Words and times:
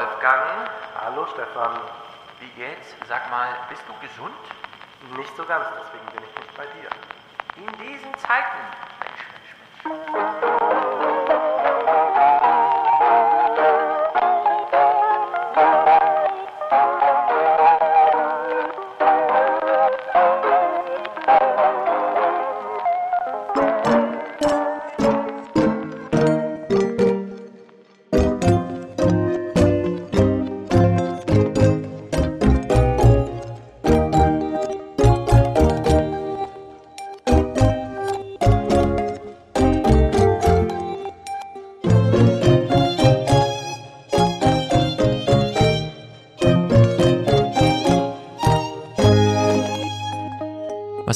Wolfgang, 0.00 0.66
Hallo 0.98 1.26
Stefan. 1.26 1.78
wie 2.40 2.48
geht's? 2.58 2.96
Sag 3.06 3.28
mal, 3.30 3.48
bist 3.68 3.82
du 3.86 3.92
gesund? 4.00 4.32
Nicht 5.18 5.36
so 5.36 5.44
ganz, 5.44 5.66
deswegen 5.76 6.06
bin 6.14 6.24
ich 6.26 6.36
nicht 6.40 6.56
bei 6.56 6.64
dir. 6.64 6.88
In 7.56 7.66
diesen 7.86 8.14
Zeiten. 8.16 8.56
Mensch, 9.04 10.08
Mensch, 10.08 10.40
Mensch. 10.40 10.49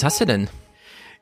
Hast 0.05 0.21
du 0.21 0.27
denn? 0.27 0.49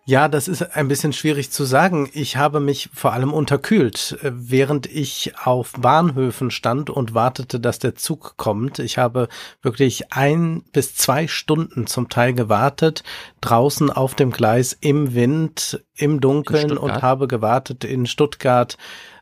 Ja, 0.05 0.27
das 0.27 0.49
ist 0.49 0.63
ein 0.75 0.89
bisschen 0.89 1.13
schwierig 1.13 1.53
zu 1.53 1.63
sagen. 1.63 2.11
Ich 2.13 2.37
habe 2.37 2.59
mich 2.59 2.91
vor 2.93 3.13
allem 3.13 3.33
unterkühlt, 3.33 4.19
äh, 4.23 4.33
während 4.35 4.87
ich 4.87 5.35
auf 5.45 5.75
Bahnhöfen 5.79 6.51
stand 6.51 6.91
und 6.91 7.15
wartete, 7.15 7.61
dass 7.61 7.79
der 7.79 7.95
Zug 7.95 8.37
kommt. 8.37 8.81
Ich 8.81 8.99
habe 8.99 9.29
wirklich 9.63 10.13
ein 10.13 10.65
bis 10.73 10.97
zwei 10.97 11.29
Stunden 11.29 11.87
zum 11.87 12.09
Teil 12.09 12.35
gewartet, 12.35 13.05
draußen 13.41 13.91
auf 13.91 14.17
dem 14.17 14.33
Gleis 14.33 14.77
im 14.81 15.15
Wind, 15.15 15.85
im 15.95 16.21
Dunkeln 16.21 16.77
und 16.77 17.01
habe 17.01 17.29
gewartet 17.29 17.85
in 17.85 18.07
Stuttgart, 18.07 18.77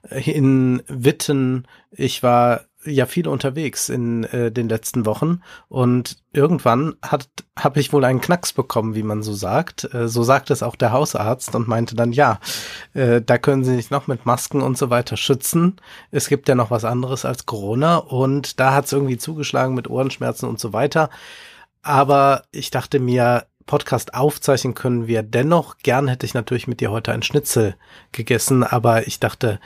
äh, 0.08 0.30
in 0.30 0.82
Witten. 0.88 1.66
Ich 1.90 2.22
war 2.22 2.62
ja 2.84 3.06
viel 3.06 3.28
unterwegs 3.28 3.88
in 3.88 4.24
äh, 4.24 4.50
den 4.50 4.68
letzten 4.68 5.04
Wochen 5.04 5.40
und 5.68 6.16
irgendwann 6.32 6.94
hat 7.02 7.28
habe 7.58 7.80
ich 7.80 7.92
wohl 7.92 8.04
einen 8.04 8.20
Knacks 8.20 8.52
bekommen, 8.52 8.94
wie 8.94 9.02
man 9.02 9.22
so 9.22 9.34
sagt. 9.34 9.92
Äh, 9.92 10.08
so 10.08 10.22
sagt 10.22 10.50
es 10.50 10.62
auch 10.62 10.76
der 10.76 10.92
Hausarzt 10.92 11.54
und 11.54 11.68
meinte 11.68 11.94
dann 11.94 12.12
ja, 12.12 12.40
äh, 12.94 13.20
da 13.20 13.38
können 13.38 13.64
Sie 13.64 13.76
sich 13.76 13.90
noch 13.90 14.06
mit 14.06 14.24
Masken 14.24 14.62
und 14.62 14.78
so 14.78 14.88
weiter 14.88 15.16
schützen. 15.16 15.76
Es 16.10 16.28
gibt 16.28 16.48
ja 16.48 16.54
noch 16.54 16.70
was 16.70 16.84
anderes 16.84 17.24
als 17.24 17.46
Corona 17.46 17.96
und 17.96 18.60
da 18.60 18.72
hat 18.74 18.86
es 18.86 18.92
irgendwie 18.92 19.18
zugeschlagen 19.18 19.74
mit 19.74 19.90
Ohrenschmerzen 19.90 20.48
und 20.48 20.58
so 20.58 20.72
weiter. 20.72 21.10
Aber 21.82 22.44
ich 22.50 22.70
dachte 22.70 22.98
mir, 22.98 23.46
Podcast 23.66 24.14
aufzeichnen 24.14 24.74
können 24.74 25.06
wir 25.06 25.22
dennoch. 25.22 25.78
Gern 25.78 26.08
hätte 26.08 26.26
ich 26.26 26.34
natürlich 26.34 26.66
mit 26.66 26.80
dir 26.80 26.90
heute 26.90 27.12
ein 27.12 27.22
Schnitzel 27.22 27.76
gegessen, 28.12 28.64
aber 28.64 29.06
ich 29.06 29.20
dachte, 29.20 29.60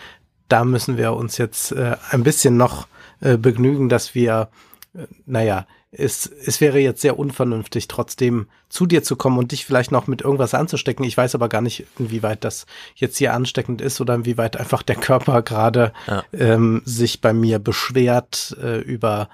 da 0.49 0.65
müssen 0.65 0.97
wir 0.97 1.15
uns 1.15 1.39
jetzt 1.39 1.73
äh, 1.73 1.97
ein 2.11 2.23
bisschen 2.23 2.57
noch 2.57 2.87
äh, 3.25 3.37
begnügen, 3.37 3.89
dass 3.89 4.15
wir, 4.15 4.51
äh, 4.95 5.07
naja, 5.27 5.67
es, 5.97 6.27
es 6.27 6.61
wäre 6.61 6.79
jetzt 6.81 7.01
sehr 7.01 7.19
unvernünftig, 7.19 7.87
trotzdem 7.89 8.49
zu 8.69 8.85
dir 8.87 9.03
zu 9.05 9.17
kommen 9.17 9.39
und 9.39 9.53
dich 9.53 9.65
vielleicht 9.65 9.93
noch 9.93 10.07
mit 10.09 10.23
irgendwas 10.23 10.53
anzustecken. 10.55 11.05
Ich 11.05 11.17
weiß 11.17 11.35
aber 11.37 11.49
gar 11.49 11.61
nicht, 11.61 11.87
inwieweit 11.99 12.43
das 12.45 12.67
jetzt 12.97 13.17
hier 13.17 13.33
ansteckend 13.33 13.81
ist 13.81 14.01
oder 14.01 14.15
inwieweit 14.17 14.57
einfach 14.57 14.83
der 14.83 14.97
Körper 14.97 15.43
gerade 15.43 15.93
Ja. 16.07 16.25
ähm, 16.33 16.83
sich 16.85 17.21
bei 17.21 17.33
mir 17.33 17.61
beschwert 17.61 18.57
äh, 18.61 18.79
über 18.81 19.29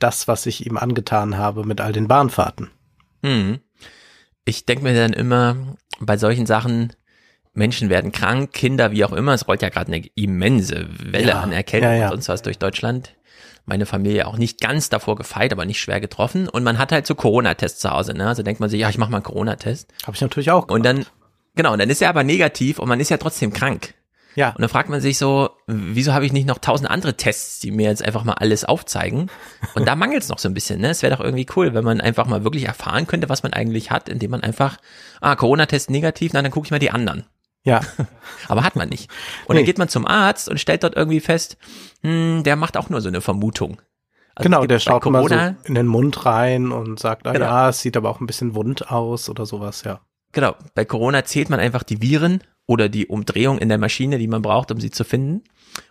das, 0.00 0.26
was 0.28 0.46
ich 0.46 0.66
ihm 0.66 0.76
angetan 0.76 1.36
habe 1.38 1.64
mit 1.64 1.80
all 1.80 1.92
den 1.92 2.08
Bahnfahrten. 2.08 2.70
Hm. 3.24 3.60
Ich 4.44 4.66
denke 4.66 4.82
mir 4.84 4.94
dann 4.94 5.12
immer 5.12 5.76
bei 6.00 6.16
solchen 6.16 6.46
Sachen, 6.46 6.92
Menschen 7.52 7.88
werden 7.90 8.10
krank, 8.10 8.52
Kinder, 8.52 8.90
wie 8.90 9.04
auch 9.04 9.12
immer. 9.12 9.34
Es 9.34 9.46
rollt 9.46 9.62
ja 9.62 9.68
gerade 9.68 9.92
eine 9.92 10.06
immense 10.14 10.86
Welle 10.98 11.28
Ja, 11.28 11.40
an 11.40 11.52
Erkältung 11.52 11.90
ja, 11.90 11.96
ja. 11.96 12.06
und 12.06 12.14
sonst 12.14 12.28
was 12.28 12.42
durch 12.42 12.58
Deutschland. 12.58 13.14
Meine 13.66 13.86
Familie 13.86 14.26
auch 14.26 14.36
nicht 14.36 14.60
ganz 14.60 14.88
davor 14.88 15.16
gefeit, 15.16 15.52
aber 15.52 15.64
nicht 15.64 15.80
schwer 15.80 16.00
getroffen. 16.00 16.48
Und 16.48 16.64
man 16.64 16.78
hat 16.78 16.92
halt 16.92 17.06
so 17.06 17.14
Corona-Tests 17.14 17.80
zu 17.80 17.90
Hause. 17.90 18.14
Ne? 18.14 18.26
Also 18.26 18.42
denkt 18.42 18.60
man 18.60 18.68
sich, 18.70 18.80
ja, 18.80 18.88
ich 18.88 18.98
mache 18.98 19.10
mal 19.10 19.18
einen 19.18 19.24
Corona-Test. 19.24 19.92
Habe 20.04 20.14
ich 20.16 20.20
natürlich 20.20 20.50
auch. 20.50 20.68
Und 20.68 20.84
dann, 20.84 21.06
genau, 21.54 21.72
und 21.72 21.78
dann 21.78 21.90
ist 21.90 22.02
er 22.02 22.08
aber 22.08 22.24
negativ 22.24 22.78
und 22.78 22.88
man 22.88 23.00
ist 23.00 23.10
ja 23.10 23.16
trotzdem 23.16 23.52
krank. 23.52 23.94
ja, 24.34 24.50
Und 24.50 24.60
dann 24.60 24.68
fragt 24.68 24.88
man 24.88 25.00
sich 25.00 25.18
so, 25.18 25.50
wieso 25.66 26.12
habe 26.12 26.24
ich 26.26 26.32
nicht 26.32 26.46
noch 26.46 26.58
tausend 26.58 26.90
andere 26.90 27.16
Tests, 27.16 27.60
die 27.60 27.70
mir 27.70 27.88
jetzt 27.88 28.02
einfach 28.04 28.24
mal 28.24 28.34
alles 28.34 28.64
aufzeigen? 28.64 29.30
Und 29.74 29.86
da 29.86 29.94
mangelt 29.96 30.22
es 30.22 30.28
noch 30.28 30.38
so 30.38 30.48
ein 30.48 30.54
bisschen, 30.54 30.80
ne? 30.80 30.90
Es 30.90 31.02
wäre 31.02 31.14
doch 31.14 31.22
irgendwie 31.22 31.46
cool, 31.56 31.74
wenn 31.74 31.84
man 31.84 32.00
einfach 32.00 32.26
mal 32.26 32.44
wirklich 32.44 32.64
erfahren 32.64 33.06
könnte, 33.06 33.28
was 33.28 33.42
man 33.42 33.52
eigentlich 33.52 33.90
hat, 33.90 34.08
indem 34.08 34.30
man 34.32 34.42
einfach, 34.42 34.78
ah, 35.20 35.36
Corona-Test 35.36 35.90
negativ, 35.90 36.32
na, 36.32 36.42
dann 36.42 36.50
gucke 36.50 36.66
ich 36.66 36.70
mal 36.70 36.78
die 36.78 36.90
anderen. 36.90 37.24
Ja, 37.64 37.80
Aber 38.48 38.64
hat 38.64 38.76
man 38.76 38.88
nicht. 38.88 39.10
Und 39.46 39.54
Nee. 39.54 39.60
dann 39.60 39.66
geht 39.66 39.78
man 39.78 39.88
zum 39.88 40.06
Arzt 40.06 40.48
und 40.48 40.58
stellt 40.58 40.82
dort 40.82 40.96
irgendwie 40.96 41.20
fest, 41.20 41.56
hm, 42.02 42.42
der 42.44 42.56
macht 42.56 42.76
auch 42.76 42.88
nur 42.88 43.00
so 43.00 43.08
eine 43.08 43.20
Vermutung. 43.20 43.80
Also 44.34 44.48
genau, 44.48 44.64
der 44.66 44.78
schaut 44.78 45.04
mal 45.06 45.22
so 45.22 45.28
Corona, 45.28 45.56
in 45.64 45.74
den 45.74 45.86
Mund 45.86 46.24
rein 46.24 46.72
und 46.72 46.98
sagt, 46.98 47.26
ah 47.26 47.32
Genau. 47.32 47.44
ja, 47.44 47.68
es 47.68 47.80
sieht 47.80 47.96
aber 47.96 48.08
auch 48.10 48.20
ein 48.20 48.26
bisschen 48.26 48.54
wund 48.54 48.90
aus 48.90 49.28
oder 49.28 49.44
sowas, 49.44 49.82
ja. 49.84 50.00
Genau, 50.32 50.54
bei 50.74 50.84
Corona 50.84 51.24
zählt 51.24 51.50
man 51.50 51.58
einfach 51.60 51.82
die 51.82 52.00
Viren 52.00 52.42
oder 52.66 52.88
die 52.88 53.08
Umdrehung 53.08 53.58
in 53.58 53.68
der 53.68 53.78
Maschine, 53.78 54.16
die 54.18 54.28
man 54.28 54.42
braucht, 54.42 54.70
um 54.70 54.80
sie 54.80 54.90
zu 54.90 55.02
finden. 55.02 55.42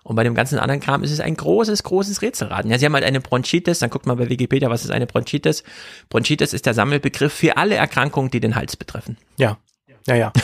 Und 0.04 0.16
bei 0.16 0.24
dem 0.24 0.34
ganzen 0.34 0.58
anderen 0.60 0.80
Kram 0.80 1.04
ist 1.04 1.12
es 1.12 1.20
ein 1.20 1.36
großes, 1.36 1.84
großes 1.84 2.22
Rätselraten. 2.22 2.72
Ja, 2.72 2.80
Sie 2.80 2.86
haben 2.86 2.94
halt 2.94 3.04
eine 3.04 3.20
Bronchitis, 3.20 3.80
dann 3.80 3.90
guckt 3.90 4.06
mal 4.06 4.16
bei 4.16 4.30
Wikipedia, 4.30 4.70
was 4.70 4.86
ist 4.86 4.92
eine 4.92 5.06
Bronchitis? 5.06 5.64
Bronchitis 6.10 6.54
ist 6.54 6.66
der 6.66 6.74
Sammelbegriff 6.74 7.34
für 7.34 7.58
alle 7.58 7.76
Erkrankungen, 7.76 8.32
die 8.32 8.40
den 8.40 8.56
Hals 8.56 8.78
betreffen. 8.78 9.18
Ja, 9.38 9.58
ja, 10.10 10.16
ja. 10.16 10.32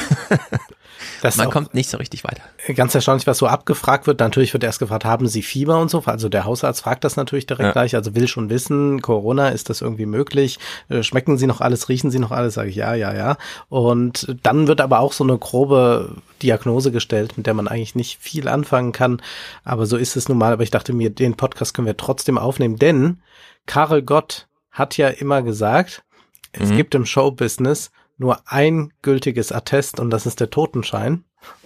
Das 1.22 1.38
Man 1.38 1.50
kommt 1.50 1.74
nicht 1.74 1.90
so 1.90 1.98
richtig 1.98 2.24
weiter. 2.24 2.42
ganz 2.76 2.94
erstaunlich, 2.94 3.26
was 3.26 3.38
so 3.40 3.48
abgefragt 3.48 4.06
wird. 4.06 4.20
Natürlich 4.20 4.54
wird 4.54 4.64
erst 4.64 4.80
gefragt, 4.80 5.06
haben 5.06 5.28
Sie 5.28 5.42
Fieber 5.42 5.80
und 5.80 5.90
so. 5.90 6.04
Also 6.06 6.30
der 6.30 6.46
Hausarzt 6.46 6.82
fragt 6.82 7.04
das 7.04 7.16
natürlich 7.16 7.48
direkt 7.48 7.66
Ja. 7.68 7.72
gleich. 7.72 7.96
Also 7.96 8.16
will 8.16 8.28
schon 8.28 8.50
wissen, 8.50 9.02
Corona, 9.02 9.50
ist 9.50 9.70
das 9.70 9.82
irgendwie 9.82 10.06
möglich? 10.06 10.60
Äh, 10.90 11.04
Schmecken 11.04 11.38
Sie 11.38 11.48
noch 11.48 11.62
alles? 11.62 11.90
Riechen 11.90 12.12
Sie 12.12 12.20
noch 12.20 12.32
alles? 12.32 12.54
Sage 12.56 12.70
ich 12.70 12.76
ja, 12.76 12.94
ja, 12.96 13.14
ja. 13.14 13.38
Und 13.70 14.36
dann 14.44 14.68
wird 14.68 14.82
aber 14.82 15.00
auch 15.00 15.14
so 15.14 15.24
eine 15.24 15.38
grobe 15.38 16.16
Diagnose 16.44 16.92
gestellt, 16.92 17.38
mit 17.38 17.48
der 17.48 17.54
man 17.56 17.68
eigentlich 17.68 17.96
nicht 17.96 18.20
viel 18.22 18.48
anfangen 18.48 18.92
kann. 18.92 19.22
Aber 19.64 19.86
so 19.88 19.98
ist 19.98 20.16
es 20.16 20.30
nun 20.30 20.38
mal. 20.38 20.54
Aber 20.54 20.64
ich 20.64 20.72
dachte 20.72 20.94
mir, 20.94 21.10
den 21.10 21.36
Podcast 21.36 21.74
können 21.74 21.88
wir 21.88 21.98
trotzdem 21.98 22.38
aufnehmen, 22.38 22.76
denn 22.78 23.22
Karel 23.66 24.02
Gott 24.04 24.48
hat 24.72 24.98
ja 24.98 25.08
immer 25.08 25.42
gesagt, 25.42 26.04
es 26.52 26.70
Mhm. 26.70 26.78
gibt 26.78 26.96
im 26.96 27.06
Showbusiness 27.06 27.92
nur 28.18 28.40
ein 28.46 28.92
gültiges 29.02 29.52
Attest 29.52 30.00
und 30.00 30.10
das 30.10 30.26
ist 30.26 30.40
der 30.40 30.50
Totenschein. 30.50 31.24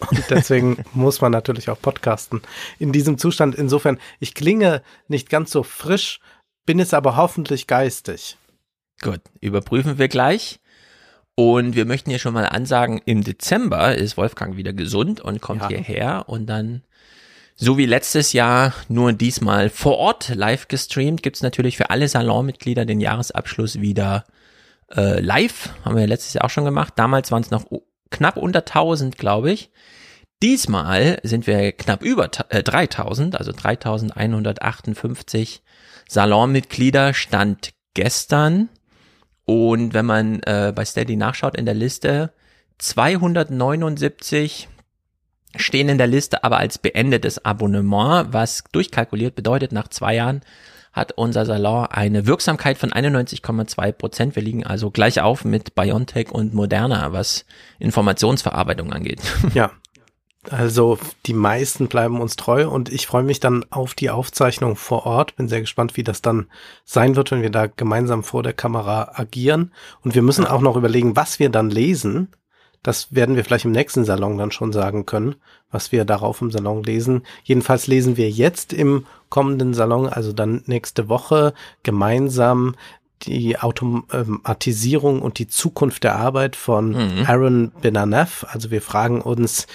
Und 0.09 0.29
deswegen 0.29 0.83
muss 0.93 1.21
man 1.21 1.31
natürlich 1.31 1.69
auch 1.69 1.79
podcasten. 1.81 2.41
In 2.79 2.91
diesem 2.91 3.17
Zustand, 3.17 3.55
insofern, 3.55 3.99
ich 4.19 4.33
klinge 4.33 4.81
nicht 5.07 5.29
ganz 5.29 5.51
so 5.51 5.63
frisch, 5.63 6.19
bin 6.65 6.79
es 6.79 6.93
aber 6.93 7.15
hoffentlich 7.15 7.67
geistig. 7.67 8.37
Gut, 9.01 9.21
überprüfen 9.39 9.97
wir 9.97 10.07
gleich. 10.07 10.59
Und 11.35 11.75
wir 11.75 11.85
möchten 11.85 12.09
hier 12.09 12.19
schon 12.19 12.33
mal 12.33 12.47
ansagen, 12.47 12.99
im 13.05 13.23
Dezember 13.23 13.95
ist 13.95 14.17
Wolfgang 14.17 14.57
wieder 14.57 14.73
gesund 14.73 15.21
und 15.21 15.39
kommt 15.39 15.61
Ja. 15.61 15.67
hierher 15.69 16.25
und 16.27 16.47
dann, 16.47 16.83
so 17.55 17.77
wie 17.77 17.85
letztes 17.85 18.33
Jahr, 18.33 18.73
nur 18.89 19.13
diesmal 19.13 19.69
vor 19.69 19.97
Ort 19.97 20.35
live 20.35 20.67
gestreamt, 20.67 21.23
gibt's 21.23 21.41
natürlich 21.41 21.77
für 21.77 21.91
alle 21.91 22.09
Salonmitglieder 22.09 22.85
den 22.85 22.99
Jahresabschluss 22.99 23.79
wieder 23.79 24.25
äh, 24.95 25.19
live. 25.19 25.69
Haben 25.83 25.97
wir 25.97 26.07
letztes 26.07 26.33
Jahr 26.33 26.45
auch 26.45 26.49
schon 26.49 26.65
gemacht. 26.65 26.93
Damals 26.95 27.31
waren 27.31 27.41
es 27.41 27.51
noch 27.51 27.65
knapp 28.09 28.37
unter 28.37 28.59
1000, 28.59 29.17
glaube 29.17 29.51
ich. 29.51 29.69
Diesmal 30.41 31.19
sind 31.23 31.47
wir 31.47 31.73
knapp 31.73 32.01
über 32.01 32.29
äh, 32.49 32.63
3000, 32.63 33.37
also 33.37 33.51
3158 33.51 35.61
Salonmitglieder 36.07 37.13
stand 37.13 37.71
gestern. 37.93 38.69
Und 39.45 39.93
wenn 39.93 40.05
man 40.05 40.41
äh, 40.43 40.71
bei 40.73 40.85
Steady 40.85 41.17
nachschaut 41.17 41.57
in 41.57 41.65
der 41.65 41.75
Liste, 41.75 42.31
279 42.77 44.69
stehen 45.55 45.89
in 45.89 45.97
der 45.97 46.07
Liste 46.07 46.43
aber 46.43 46.57
als 46.57 46.77
beendetes 46.77 47.43
Abonnement, 47.43 48.31
was 48.31 48.63
durchkalkuliert 48.71 49.35
bedeutet, 49.35 49.71
nach 49.71 49.87
zwei 49.87 50.15
Jahren 50.15 50.41
hat 50.91 51.13
unser 51.13 51.45
Salon 51.45 51.85
eine 51.85 52.25
Wirksamkeit 52.25 52.77
von 52.77 52.91
91,2 52.91 53.91
Prozent. 53.91 54.35
Wir 54.35 54.43
liegen 54.43 54.65
also 54.65 54.91
gleich 54.91 55.21
auf 55.21 55.45
mit 55.45 55.75
BioNTech 55.75 56.31
und 56.31 56.53
Moderna, 56.53 57.13
was 57.13 57.45
Informationsverarbeitung 57.79 58.93
angeht. 58.93 59.21
Ja. 59.53 59.71
Also 60.49 60.97
die 61.25 61.33
meisten 61.33 61.89
bleiben 61.89 62.21
uns 62.21 62.37
treu 62.37 62.69
und 62.69 62.89
ich 62.89 63.07
freue 63.07 63.23
mich 63.23 63.41
dann 63.41 63.65
auf 63.71 63.93
die 63.93 64.09
Aufzeichnung 64.09 64.77
vor 64.77 65.05
Ort. 65.05 65.35
Bin 65.35 65.49
sehr 65.49 65.59
gespannt, 65.59 65.97
wie 65.97 66.03
das 66.03 66.21
dann 66.21 66.47
sein 66.85 67.17
wird, 67.17 67.31
wenn 67.31 67.41
wir 67.41 67.49
da 67.49 67.67
gemeinsam 67.67 68.23
vor 68.23 68.41
der 68.41 68.53
Kamera 68.53 69.11
agieren. 69.15 69.73
Und 70.01 70.15
wir 70.15 70.21
müssen 70.21 70.47
auch 70.47 70.61
noch 70.61 70.77
überlegen, 70.77 71.17
was 71.17 71.39
wir 71.39 71.49
dann 71.49 71.69
lesen. 71.69 72.29
Das 72.83 73.13
werden 73.13 73.35
wir 73.35 73.43
vielleicht 73.43 73.65
im 73.65 73.71
nächsten 73.71 74.05
Salon 74.05 74.37
dann 74.37 74.51
schon 74.51 74.71
sagen 74.71 75.05
können, 75.05 75.35
was 75.69 75.91
wir 75.91 76.05
darauf 76.05 76.41
im 76.41 76.51
Salon 76.51 76.83
lesen. 76.83 77.23
Jedenfalls 77.43 77.87
lesen 77.87 78.15
wir 78.15 78.29
jetzt 78.29 78.71
im 78.71 79.05
kommenden 79.29 79.73
Salon, 79.73 80.07
also 80.07 80.31
dann 80.31 80.63
nächste 80.65 81.09
Woche, 81.09 81.53
gemeinsam 81.83 82.75
die 83.23 83.59
Automatisierung 83.59 85.21
und 85.21 85.39
die 85.39 85.47
Zukunft 85.47 86.05
der 86.05 86.15
Arbeit 86.15 86.55
von 86.55 86.91
mhm. 86.91 87.25
Aaron 87.27 87.71
Benanef. 87.81 88.45
Also 88.49 88.71
wir 88.71 88.81
fragen 88.81 89.21
uns, 89.21 89.67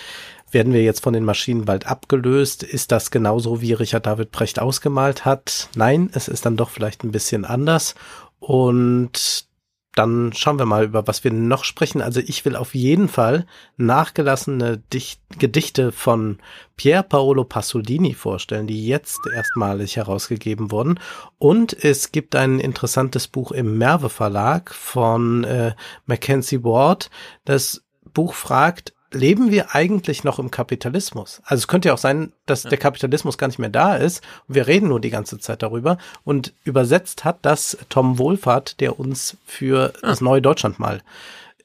werden 0.51 0.73
wir 0.73 0.83
jetzt 0.83 1.03
von 1.03 1.13
den 1.13 1.25
Maschinen 1.25 1.67
bald 1.67 1.87
abgelöst? 1.87 2.63
Ist 2.63 2.93
das 2.93 3.11
genauso, 3.11 3.61
wie 3.61 3.75
Richard 3.75 4.07
David 4.07 4.31
Brecht 4.31 4.61
ausgemalt 4.61 5.25
hat? 5.25 5.69
Nein, 5.75 6.09
es 6.15 6.29
ist 6.29 6.47
dann 6.47 6.57
doch 6.57 6.71
vielleicht 6.71 7.05
ein 7.05 7.13
bisschen 7.13 7.45
anders. 7.45 7.95
Und 8.39 9.47
dann 9.95 10.33
schauen 10.33 10.59
wir 10.59 10.67
mal, 10.67 10.85
über 10.85 11.07
was 11.07 11.25
wir 11.25 11.33
noch 11.33 11.65
sprechen. 11.65 12.03
Also 12.03 12.21
ich 12.21 12.45
will 12.45 12.57
auf 12.57 12.75
jeden 12.75 13.09
Fall 13.09 13.47
nachgelassene 13.77 14.79
Dicht 14.93 15.21
Gedichte 15.39 15.93
von 15.93 16.39
Pier 16.77 17.03
Paolo 17.03 17.45
Pasolini 17.45 18.15
vorstellen, 18.15 18.67
die 18.67 18.87
jetzt 18.87 19.21
erstmalig 19.35 19.97
herausgegeben 19.97 20.71
wurden. 20.71 21.01
Und 21.39 21.73
es 21.85 22.13
gibt 22.13 22.37
ein 22.37 22.61
interessantes 22.61 23.29
Buch 23.29 23.53
im 23.53 23.79
Merve 23.79 24.11
Verlag 24.11 24.75
von 24.75 25.45
äh, 25.45 25.75
Mackenzie 26.07 26.63
Ward. 26.65 27.11
Das 27.45 27.85
Buch 28.13 28.35
fragt, 28.35 28.94
leben 29.15 29.51
wir 29.51 29.75
eigentlich 29.75 30.25
noch 30.25 30.39
im 30.39 30.51
Kapitalismus? 30.51 31.41
Also 31.45 31.63
es 31.63 31.69
könnte 31.69 31.89
ja 31.89 31.95
auch 31.95 31.99
sein, 31.99 32.33
dass 32.47 32.65
ja. 32.65 32.71
der 32.71 32.79
Kapitalismus 32.79 33.39
gar 33.39 33.47
nicht 33.47 33.59
mehr 33.59 33.71
da 33.71 33.97
ist 33.97 34.23
und 34.49 34.55
wir 34.55 34.67
reden 34.67 34.89
nur 34.89 35.01
die 35.01 35.11
ganze 35.11 35.39
Zeit 35.39 35.63
darüber. 35.63 35.99
Und 36.25 36.53
übersetzt 36.65 37.25
hat 37.25 37.39
das 37.43 37.79
Tom 37.89 38.19
Wohlfahrt, 38.19 38.81
der 38.81 38.99
uns 38.99 39.37
für 39.47 39.93
ah. 40.03 40.09
das 40.09 40.21
neue 40.21 40.43
Deutschland 40.43 40.79
mal 40.79 41.03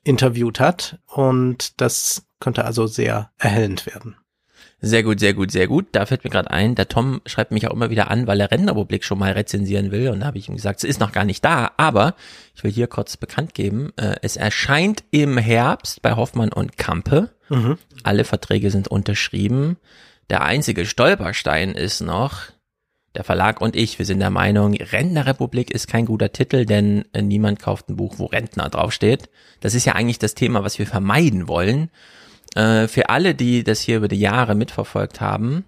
interviewt 0.04 0.60
hat. 0.60 1.00
Und 1.08 1.80
das 1.82 2.24
könnte 2.40 2.66
also 2.66 2.88
sehr 2.88 3.32
erhellend 3.38 3.86
werden. 3.86 4.16
Sehr 4.82 5.04
gut, 5.04 5.20
sehr 5.20 5.34
gut, 5.34 5.52
sehr 5.52 5.68
gut. 5.68 5.88
Da 5.92 6.06
fällt 6.06 6.24
mir 6.24 6.30
gerade 6.30 6.52
ein, 6.52 6.74
der 6.74 6.88
Tom 6.88 7.22
schreibt 7.26 7.52
mich 7.52 7.68
auch 7.68 7.74
immer 7.74 7.90
wieder 7.90 8.10
an, 8.10 8.28
weil 8.28 8.40
er 8.40 8.50
Rennerpublik 8.50 9.04
schon 9.04 9.20
mal 9.20 9.34
rezensieren 9.34 9.92
will. 9.92 10.10
Und 10.10 10.22
da 10.22 10.28
habe 10.28 10.38
ich 10.38 10.48
ihm 10.48 10.56
gesagt, 10.56 10.80
es 10.80 10.90
ist 10.90 11.02
noch 11.02 11.12
gar 11.12 11.26
nicht 11.26 11.44
da. 11.44 11.72
Aber 11.76 12.16
ich 12.56 12.64
will 12.64 12.72
hier 12.72 12.88
kurz 12.88 13.18
bekannt 13.18 13.54
geben, 13.54 13.92
äh, 13.98 14.16
es 14.22 14.38
erscheint 14.38 15.04
im 15.12 15.38
Herbst 15.38 16.02
bei 16.02 16.16
Hoffmann 16.16 16.54
und 16.54 16.78
Kampe. 16.78 17.30
Mhm. 17.50 17.78
Alle 18.04 18.24
Verträge 18.24 18.72
sind 18.72 18.88
unterschrieben. 18.88 19.78
Der 20.30 20.44
einzige 20.44 20.86
Stolperstein 20.86 21.72
ist 21.72 22.02
noch, 22.02 22.44
der 23.16 23.24
Verlag 23.24 23.60
und 23.60 23.76
ich, 23.76 23.98
wir 23.98 24.06
sind 24.06 24.20
der 24.20 24.30
Meinung, 24.30 24.76
Rentnerrepublik 24.76 25.72
ist 25.72 25.88
kein 25.88 26.06
guter 26.06 26.32
Titel, 26.32 26.66
denn 26.66 27.06
äh, 27.12 27.22
niemand 27.22 27.60
kauft 27.60 27.90
ein 27.90 27.96
Buch, 27.96 28.16
wo 28.18 28.28
Rentner 28.28 28.70
draufsteht. 28.70 29.30
Das 29.60 29.74
ist 29.74 29.86
ja 29.86 29.94
eigentlich 29.96 30.20
das 30.20 30.36
Thema, 30.36 30.64
was 30.64 30.80
wir 30.80 30.88
vermeiden 30.88 31.48
wollen. 31.48 31.90
Äh, 32.56 32.88
für 32.88 33.10
alle, 33.10 33.36
die 33.36 33.64
das 33.64 33.82
hier 33.82 33.98
über 33.98 34.08
die 34.08 34.20
Jahre 34.20 34.56
mitverfolgt 34.56 35.22
haben, 35.22 35.66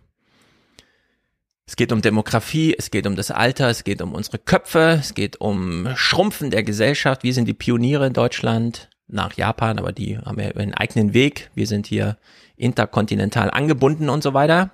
es 1.71 1.77
geht 1.77 1.93
um 1.93 2.01
Demografie, 2.01 2.75
es 2.77 2.91
geht 2.91 3.07
um 3.07 3.15
das 3.15 3.31
Alter, 3.31 3.69
es 3.69 3.85
geht 3.85 4.01
um 4.01 4.13
unsere 4.13 4.39
Köpfe, 4.39 4.97
es 4.99 5.13
geht 5.13 5.39
um 5.39 5.87
Schrumpfen 5.95 6.51
der 6.51 6.63
Gesellschaft. 6.63 7.23
Wir 7.23 7.33
sind 7.33 7.47
die 7.47 7.53
Pioniere 7.53 8.07
in 8.07 8.13
Deutschland 8.13 8.89
nach 9.07 9.33
Japan, 9.37 9.79
aber 9.79 9.93
die 9.93 10.17
haben 10.17 10.37
ja 10.37 10.49
einen 10.49 10.73
eigenen 10.73 11.13
Weg. 11.13 11.49
Wir 11.55 11.67
sind 11.67 11.87
hier 11.87 12.17
interkontinental 12.57 13.49
angebunden 13.49 14.09
und 14.09 14.21
so 14.21 14.33
weiter. 14.33 14.71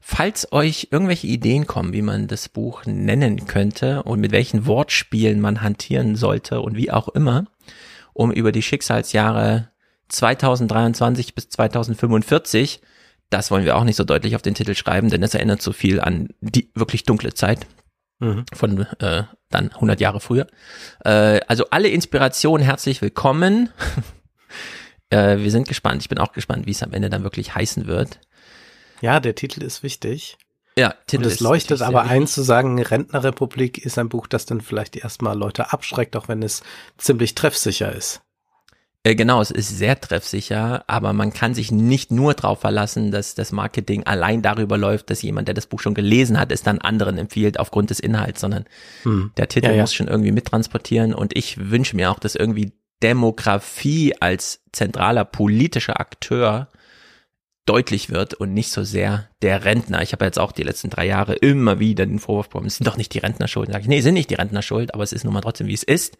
Falls 0.00 0.50
euch 0.52 0.88
irgendwelche 0.90 1.26
Ideen 1.26 1.66
kommen, 1.66 1.92
wie 1.92 2.02
man 2.02 2.28
das 2.28 2.48
Buch 2.48 2.86
nennen 2.86 3.46
könnte 3.46 4.02
und 4.02 4.18
mit 4.18 4.32
welchen 4.32 4.66
Wortspielen 4.66 5.38
man 5.38 5.60
hantieren 5.60 6.16
sollte 6.16 6.62
und 6.62 6.76
wie 6.76 6.90
auch 6.90 7.08
immer, 7.08 7.44
um 8.14 8.32
über 8.32 8.52
die 8.52 8.62
Schicksalsjahre 8.62 9.68
2023 10.12 11.34
bis 11.34 11.48
2045. 11.48 12.80
Das 13.30 13.50
wollen 13.50 13.64
wir 13.64 13.76
auch 13.76 13.84
nicht 13.84 13.96
so 13.96 14.04
deutlich 14.04 14.36
auf 14.36 14.42
den 14.42 14.54
Titel 14.54 14.74
schreiben, 14.74 15.08
denn 15.08 15.22
das 15.22 15.34
erinnert 15.34 15.62
so 15.62 15.72
viel 15.72 16.00
an 16.00 16.28
die 16.40 16.70
wirklich 16.74 17.04
dunkle 17.04 17.32
Zeit 17.34 17.66
mhm. 18.18 18.44
von 18.52 18.86
äh, 19.00 19.24
dann 19.48 19.70
100 19.72 20.00
Jahre 20.00 20.20
früher. 20.20 20.46
Äh, 21.04 21.40
also 21.48 21.66
alle 21.70 21.88
Inspirationen 21.88 22.64
herzlich 22.64 23.00
willkommen. 23.00 23.70
äh, 25.10 25.38
wir 25.38 25.50
sind 25.50 25.66
gespannt. 25.66 26.02
Ich 26.02 26.08
bin 26.08 26.18
auch 26.18 26.32
gespannt, 26.32 26.66
wie 26.66 26.72
es 26.72 26.82
am 26.82 26.92
Ende 26.92 27.08
dann 27.08 27.24
wirklich 27.24 27.54
heißen 27.54 27.86
wird. 27.86 28.20
Ja, 29.00 29.18
der 29.18 29.34
Titel 29.34 29.62
ist 29.62 29.82
wichtig. 29.82 30.36
Ja, 30.76 30.94
Titel 31.06 31.24
Und 31.24 31.32
es 31.32 31.40
leuchtet 31.40 31.82
aber 31.82 32.04
ein 32.04 32.26
zu 32.26 32.42
sagen, 32.42 32.80
Rentnerrepublik 32.80 33.78
ist 33.78 33.98
ein 33.98 34.08
Buch, 34.08 34.26
das 34.26 34.46
dann 34.46 34.62
vielleicht 34.62 34.96
erstmal 34.96 35.36
Leute 35.36 35.72
abschreckt, 35.72 36.16
auch 36.16 36.28
wenn 36.28 36.42
es 36.42 36.62
ziemlich 36.96 37.34
treffsicher 37.34 37.92
ist. 37.92 38.22
Äh, 39.04 39.16
genau, 39.16 39.40
es 39.40 39.50
ist 39.50 39.76
sehr 39.76 40.00
treffsicher, 40.00 40.84
aber 40.86 41.12
man 41.12 41.32
kann 41.32 41.54
sich 41.54 41.72
nicht 41.72 42.12
nur 42.12 42.34
darauf 42.34 42.60
verlassen, 42.60 43.10
dass 43.10 43.34
das 43.34 43.50
Marketing 43.50 44.04
allein 44.04 44.42
darüber 44.42 44.78
läuft, 44.78 45.10
dass 45.10 45.22
jemand, 45.22 45.48
der 45.48 45.54
das 45.54 45.66
Buch 45.66 45.80
schon 45.80 45.94
gelesen 45.94 46.38
hat, 46.38 46.52
es 46.52 46.62
dann 46.62 46.78
anderen 46.78 47.18
empfiehlt 47.18 47.58
aufgrund 47.58 47.90
des 47.90 47.98
Inhalts, 47.98 48.40
sondern 48.40 48.64
hm. 49.02 49.32
der 49.36 49.48
Titel 49.48 49.66
ja, 49.66 49.72
ja. 49.72 49.80
muss 49.80 49.94
schon 49.94 50.08
irgendwie 50.08 50.30
mittransportieren 50.30 51.14
und 51.14 51.36
ich 51.36 51.70
wünsche 51.70 51.96
mir 51.96 52.12
auch, 52.12 52.20
dass 52.20 52.36
irgendwie 52.36 52.72
Demografie 53.02 54.14
als 54.20 54.60
zentraler 54.70 55.24
politischer 55.24 55.98
Akteur 55.98 56.68
deutlich 57.66 58.10
wird 58.10 58.34
und 58.34 58.52
nicht 58.52 58.72
so 58.72 58.82
sehr 58.82 59.28
der 59.40 59.64
Rentner. 59.64 60.02
Ich 60.02 60.12
habe 60.12 60.24
jetzt 60.24 60.38
auch 60.38 60.52
die 60.52 60.64
letzten 60.64 60.90
drei 60.90 61.06
Jahre 61.06 61.34
immer 61.34 61.78
wieder 61.78 62.06
den 62.06 62.18
Vorwurf 62.18 62.48
bekommen, 62.48 62.66
es 62.66 62.76
sind 62.76 62.86
doch 62.86 62.96
nicht 62.96 63.14
die 63.14 63.18
Rentner 63.18 63.46
schuld. 63.46 63.70
Sag 63.72 63.82
ich, 63.82 63.88
nee, 63.88 64.00
sind 64.00 64.14
nicht 64.14 64.30
die 64.30 64.34
Rentner 64.34 64.62
schuld, 64.62 64.94
aber 64.94 65.04
es 65.04 65.12
ist 65.12 65.24
nun 65.24 65.32
mal 65.32 65.42
trotzdem, 65.42 65.68
wie 65.68 65.74
es 65.74 65.84
ist. 65.84 66.18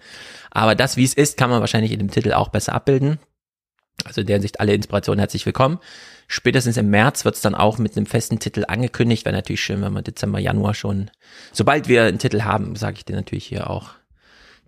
Aber 0.50 0.74
das, 0.74 0.96
wie 0.96 1.04
es 1.04 1.14
ist, 1.14 1.36
kann 1.36 1.50
man 1.50 1.60
wahrscheinlich 1.60 1.92
in 1.92 1.98
dem 1.98 2.10
Titel 2.10 2.32
auch 2.32 2.48
besser 2.48 2.74
abbilden. 2.74 3.18
Also 4.04 4.20
in 4.20 4.26
der 4.26 4.36
Hinsicht 4.36 4.60
alle 4.60 4.74
Inspirationen 4.74 5.18
herzlich 5.18 5.44
willkommen. 5.44 5.78
Spätestens 6.28 6.76
im 6.76 6.90
März 6.90 7.24
wird 7.24 7.34
es 7.34 7.40
dann 7.40 7.54
auch 7.54 7.78
mit 7.78 7.96
einem 7.96 8.06
festen 8.06 8.38
Titel 8.38 8.64
angekündigt. 8.66 9.24
Wäre 9.24 9.34
natürlich 9.34 9.60
schön, 9.60 9.82
wenn 9.82 9.92
wir 9.92 10.02
Dezember, 10.02 10.38
Januar 10.38 10.74
schon, 10.74 11.10
sobald 11.52 11.88
wir 11.88 12.04
einen 12.04 12.18
Titel 12.18 12.42
haben, 12.42 12.76
sage 12.76 12.96
ich 12.98 13.04
dir 13.04 13.16
natürlich 13.16 13.46
hier 13.46 13.68
auch, 13.68 13.90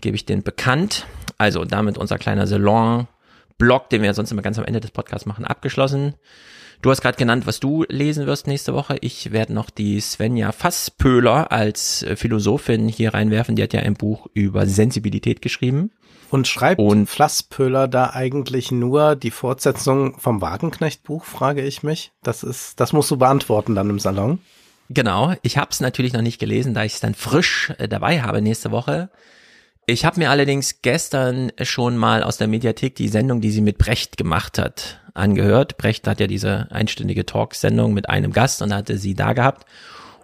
gebe 0.00 0.16
ich 0.16 0.26
den 0.26 0.42
bekannt. 0.42 1.06
Also 1.38 1.64
damit 1.64 1.98
unser 1.98 2.18
kleiner 2.18 2.46
Salon-Blog, 3.58 3.90
den 3.90 4.02
wir 4.02 4.14
sonst 4.14 4.32
immer 4.32 4.42
ganz 4.42 4.58
am 4.58 4.64
Ende 4.64 4.80
des 4.80 4.90
Podcasts 4.90 5.26
machen, 5.26 5.44
abgeschlossen. 5.44 6.14
Du 6.82 6.90
hast 6.90 7.00
gerade 7.00 7.16
genannt, 7.16 7.46
was 7.46 7.60
du 7.60 7.84
lesen 7.88 8.26
wirst 8.26 8.46
nächste 8.46 8.74
Woche. 8.74 8.98
Ich 9.00 9.32
werde 9.32 9.54
noch 9.54 9.70
die 9.70 10.00
Svenja 10.00 10.52
Fasspöhler 10.52 11.50
als 11.50 12.02
äh, 12.02 12.16
Philosophin 12.16 12.88
hier 12.88 13.14
reinwerfen. 13.14 13.56
Die 13.56 13.62
hat 13.62 13.72
ja 13.72 13.80
ein 13.80 13.94
Buch 13.94 14.26
über 14.34 14.66
Sensibilität 14.66 15.40
geschrieben. 15.40 15.92
Und 16.30 16.48
schreibt 16.48 16.80
und 16.80 17.06
Flasspöhler 17.06 17.86
da 17.86 18.10
eigentlich 18.10 18.72
nur 18.72 19.14
die 19.14 19.30
Fortsetzung 19.30 20.18
vom 20.18 20.40
Wagenknecht-Buch, 20.40 21.24
frage 21.24 21.62
ich 21.62 21.82
mich. 21.82 22.12
Das 22.22 22.42
ist, 22.42 22.80
das 22.80 22.92
musst 22.92 23.10
du 23.10 23.16
beantworten 23.16 23.74
dann 23.74 23.88
im 23.88 24.00
Salon. 24.00 24.40
Genau, 24.90 25.34
ich 25.42 25.56
habe 25.56 25.70
es 25.70 25.80
natürlich 25.80 26.12
noch 26.12 26.22
nicht 26.22 26.40
gelesen, 26.40 26.74
da 26.74 26.84
ich 26.84 26.94
es 26.94 27.00
dann 27.00 27.14
frisch 27.14 27.72
äh, 27.78 27.88
dabei 27.88 28.20
habe 28.22 28.42
nächste 28.42 28.72
Woche. 28.72 29.10
Ich 29.86 30.04
habe 30.04 30.18
mir 30.18 30.30
allerdings 30.30 30.80
gestern 30.80 31.52
schon 31.60 31.96
mal 31.98 32.22
aus 32.22 32.38
der 32.38 32.48
Mediathek 32.48 32.94
die 32.94 33.08
Sendung, 33.08 33.42
die 33.42 33.50
sie 33.50 33.60
mit 33.60 33.76
Brecht 33.76 34.16
gemacht 34.16 34.58
hat, 34.58 35.00
angehört. 35.12 35.76
Brecht 35.76 36.06
hat 36.08 36.20
ja 36.20 36.26
diese 36.26 36.68
einstündige 36.70 37.26
Talksendung 37.26 37.92
mit 37.92 38.08
einem 38.08 38.32
Gast 38.32 38.62
und 38.62 38.72
hatte 38.72 38.96
sie 38.96 39.14
da 39.14 39.34
gehabt. 39.34 39.66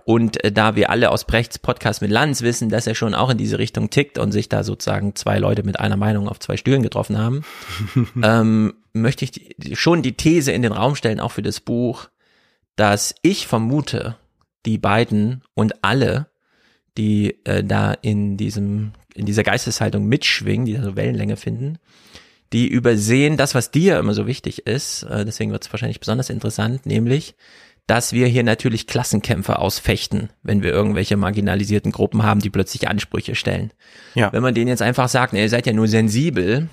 Und 0.04 0.42
äh, 0.42 0.50
da 0.50 0.76
wir 0.76 0.88
alle 0.88 1.10
aus 1.10 1.26
Brechts 1.26 1.58
Podcast 1.58 2.00
mit 2.00 2.10
Lanz 2.10 2.40
wissen, 2.40 2.70
dass 2.70 2.86
er 2.86 2.94
schon 2.94 3.14
auch 3.14 3.28
in 3.28 3.36
diese 3.36 3.58
Richtung 3.58 3.90
tickt 3.90 4.18
und 4.18 4.32
sich 4.32 4.48
da 4.48 4.64
sozusagen 4.64 5.14
zwei 5.14 5.38
Leute 5.38 5.62
mit 5.62 5.78
einer 5.78 5.98
Meinung 5.98 6.26
auf 6.28 6.40
zwei 6.40 6.56
Stühlen 6.56 6.82
getroffen 6.82 7.18
haben, 7.18 7.44
ähm, 8.22 8.74
möchte 8.94 9.24
ich 9.24 9.30
die, 9.30 9.76
schon 9.76 10.02
die 10.02 10.16
These 10.16 10.52
in 10.52 10.62
den 10.62 10.72
Raum 10.72 10.96
stellen, 10.96 11.20
auch 11.20 11.32
für 11.32 11.42
das 11.42 11.60
Buch, 11.60 12.08
dass 12.76 13.14
ich 13.22 13.46
vermute, 13.46 14.16
die 14.66 14.78
beiden 14.78 15.42
und 15.54 15.84
alle, 15.84 16.28
die 16.96 17.44
äh, 17.44 17.62
da 17.62 17.92
in 17.92 18.36
diesem 18.36 18.92
in 19.14 19.26
dieser 19.26 19.42
Geisteshaltung 19.42 20.06
mitschwingen, 20.06 20.66
die 20.66 20.74
da 20.74 20.82
so 20.82 20.96
Wellenlänge 20.96 21.36
finden, 21.36 21.78
die 22.52 22.68
übersehen 22.68 23.36
das, 23.36 23.54
was 23.54 23.70
dir 23.70 23.98
immer 23.98 24.14
so 24.14 24.26
wichtig 24.26 24.66
ist, 24.66 25.04
äh, 25.04 25.24
deswegen 25.24 25.52
wird 25.52 25.64
es 25.64 25.72
wahrscheinlich 25.72 26.00
besonders 26.00 26.30
interessant, 26.30 26.84
nämlich, 26.86 27.34
dass 27.86 28.12
wir 28.12 28.26
hier 28.26 28.44
natürlich 28.44 28.86
Klassenkämpfe 28.86 29.58
ausfechten, 29.58 30.30
wenn 30.42 30.62
wir 30.62 30.70
irgendwelche 30.70 31.16
marginalisierten 31.16 31.92
Gruppen 31.92 32.22
haben, 32.22 32.40
die 32.40 32.50
plötzlich 32.50 32.88
Ansprüche 32.88 33.34
stellen. 33.34 33.72
Ja. 34.14 34.32
Wenn 34.32 34.42
man 34.42 34.54
denen 34.54 34.68
jetzt 34.68 34.82
einfach 34.82 35.08
sagt, 35.08 35.32
nee, 35.32 35.42
ihr 35.42 35.48
seid 35.48 35.66
ja 35.66 35.72
nur 35.72 35.88
sensibel, 35.88 36.68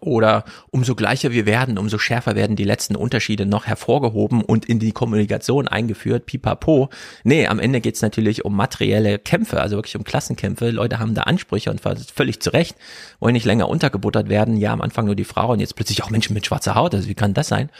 oder 0.00 0.44
umso 0.70 0.94
gleicher 0.94 1.30
wir 1.30 1.46
werden, 1.46 1.78
umso 1.78 1.98
schärfer 1.98 2.34
werden 2.34 2.56
die 2.56 2.64
letzten 2.64 2.96
Unterschiede 2.96 3.46
noch 3.46 3.66
hervorgehoben 3.66 4.42
und 4.42 4.64
in 4.64 4.78
die 4.78 4.92
Kommunikation 4.92 5.68
eingeführt, 5.68 6.26
pipapo. 6.26 6.88
Nee, 7.22 7.46
am 7.46 7.58
Ende 7.58 7.80
geht's 7.80 8.02
natürlich 8.02 8.44
um 8.44 8.56
materielle 8.56 9.18
Kämpfe, 9.18 9.60
also 9.60 9.76
wirklich 9.76 9.96
um 9.96 10.04
Klassenkämpfe. 10.04 10.70
Leute 10.70 10.98
haben 10.98 11.14
da 11.14 11.22
Ansprüche 11.22 11.70
und 11.70 11.80
völlig 11.80 12.40
zu 12.40 12.50
Recht, 12.50 12.76
wollen 13.20 13.34
nicht 13.34 13.46
länger 13.46 13.68
untergebuttert 13.68 14.28
werden. 14.28 14.56
Ja, 14.56 14.72
am 14.72 14.80
Anfang 14.80 15.06
nur 15.06 15.16
die 15.16 15.24
Frau 15.24 15.52
und 15.52 15.60
jetzt 15.60 15.76
plötzlich 15.76 16.02
auch 16.02 16.10
Menschen 16.10 16.34
mit 16.34 16.46
schwarzer 16.46 16.74
Haut. 16.74 16.94
Also 16.94 17.08
wie 17.08 17.14
kann 17.14 17.34
das 17.34 17.48
sein? 17.48 17.70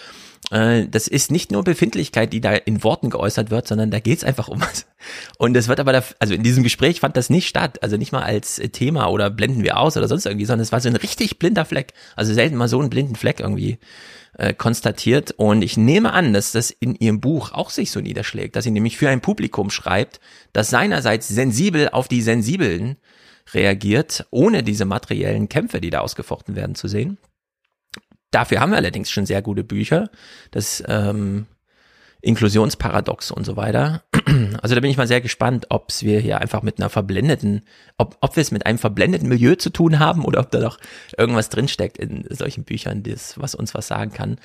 Äh, 0.51 0.87
das 0.89 1.09
ist 1.09 1.31
nicht 1.31 1.53
nur 1.53 1.65
Befindlichkeit, 1.65 2.33
die 2.33 2.41
da 2.41 2.53
in 2.53 2.83
Worten 2.85 3.11
geäußert 3.11 3.51
wird, 3.51 3.67
sondern 3.67 3.91
da 3.91 4.01
geht's 4.01 4.25
einfach 4.25 4.49
um 4.49 4.61
was. 4.61 4.87
Und 5.39 5.57
es 5.57 5.69
wird 5.69 5.81
aber, 5.81 5.93
da, 5.93 6.03
also 6.19 6.35
in 6.35 6.43
diesem 6.43 6.63
Gespräch 6.63 7.01
fand 7.01 7.17
das 7.17 7.31
nicht 7.31 7.49
statt, 7.49 7.83
also 7.83 7.97
nicht 7.97 8.13
mal 8.13 8.23
als 8.23 8.57
Thema 8.73 9.09
oder 9.09 9.31
blenden 9.31 9.63
wir 9.63 9.79
aus 9.79 9.97
oder 9.97 10.09
sonst 10.09 10.27
irgendwie, 10.27 10.47
sondern 10.47 10.63
es 10.63 10.73
war 10.73 10.81
so 10.81 10.89
ein 10.89 10.97
richtig 10.97 11.39
blinder 11.39 11.65
Fleck. 11.65 11.93
Also 12.17 12.33
selten 12.35 12.57
mal 12.57 12.69
so 12.69 12.81
einen 12.81 12.91
blinden 12.91 13.17
Fleck 13.17 13.41
irgendwie 13.41 13.79
äh, 14.39 14.55
konstatiert. 14.55 15.33
Und 15.33 15.63
ich 15.63 15.77
nehme 15.77 16.13
an, 16.13 16.33
dass 16.33 16.53
das 16.53 16.71
in 16.71 16.95
ihrem 16.95 17.21
Buch 17.21 17.53
auch 17.53 17.71
sich 17.71 17.91
so 17.91 18.01
niederschlägt, 18.01 18.57
dass 18.57 18.65
sie 18.65 18.71
nämlich 18.71 18.97
für 18.97 19.09
ein 19.09 19.21
Publikum 19.21 19.71
schreibt, 19.71 20.21
das 20.53 20.71
seinerseits 20.71 21.29
sensibel 21.29 21.89
auf 21.91 22.09
die 22.09 22.23
Sensiblen 22.23 22.97
reagiert, 23.53 24.27
ohne 24.31 24.63
diese 24.63 24.85
materiellen 24.85 25.49
Kämpfe, 25.49 25.81
die 25.81 25.91
da 25.91 26.01
ausgefochten 26.01 26.57
werden, 26.57 26.75
zu 26.75 26.89
sehen. 26.89 27.19
Dafür 28.35 28.61
haben 28.61 28.73
wir 28.73 28.79
allerdings 28.79 29.11
schon 29.11 29.27
sehr 29.27 29.43
gute 29.43 29.63
Bücher. 29.63 30.11
Das 30.51 30.83
ähm, 30.89 31.47
Inklusionsparadox 32.21 33.31
und 33.31 33.45
so 33.45 33.57
weiter. 33.57 34.03
Also 34.63 34.75
da 34.75 34.81
bin 34.81 34.91
ich 34.91 34.97
mal 34.97 35.07
sehr 35.07 35.21
gespannt, 35.21 35.67
ob 35.69 35.91
es 35.91 36.03
wir 36.03 36.19
hier 36.19 36.41
einfach 36.41 36.63
mit 36.63 36.79
einer 36.79 36.89
verblendeten, 36.89 37.63
ob, 37.99 38.17
ob 38.21 38.35
wir 38.37 38.41
es 38.41 38.51
mit 38.51 38.65
einem 38.65 38.79
verblendeten 38.79 39.29
Milieu 39.29 39.55
zu 39.57 39.69
tun 39.69 39.99
haben 39.99 40.25
oder 40.25 40.41
ob 40.41 40.51
da 40.51 40.59
noch 40.61 40.79
irgendwas 41.19 41.51
drinsteckt 41.51 41.99
in 41.99 42.25
solchen 42.31 42.65
Büchern, 42.65 43.03
das, 43.03 43.39
was 43.39 43.55
uns 43.55 43.75
was 43.75 43.87
sagen 43.87 44.13
kann. 44.13 44.39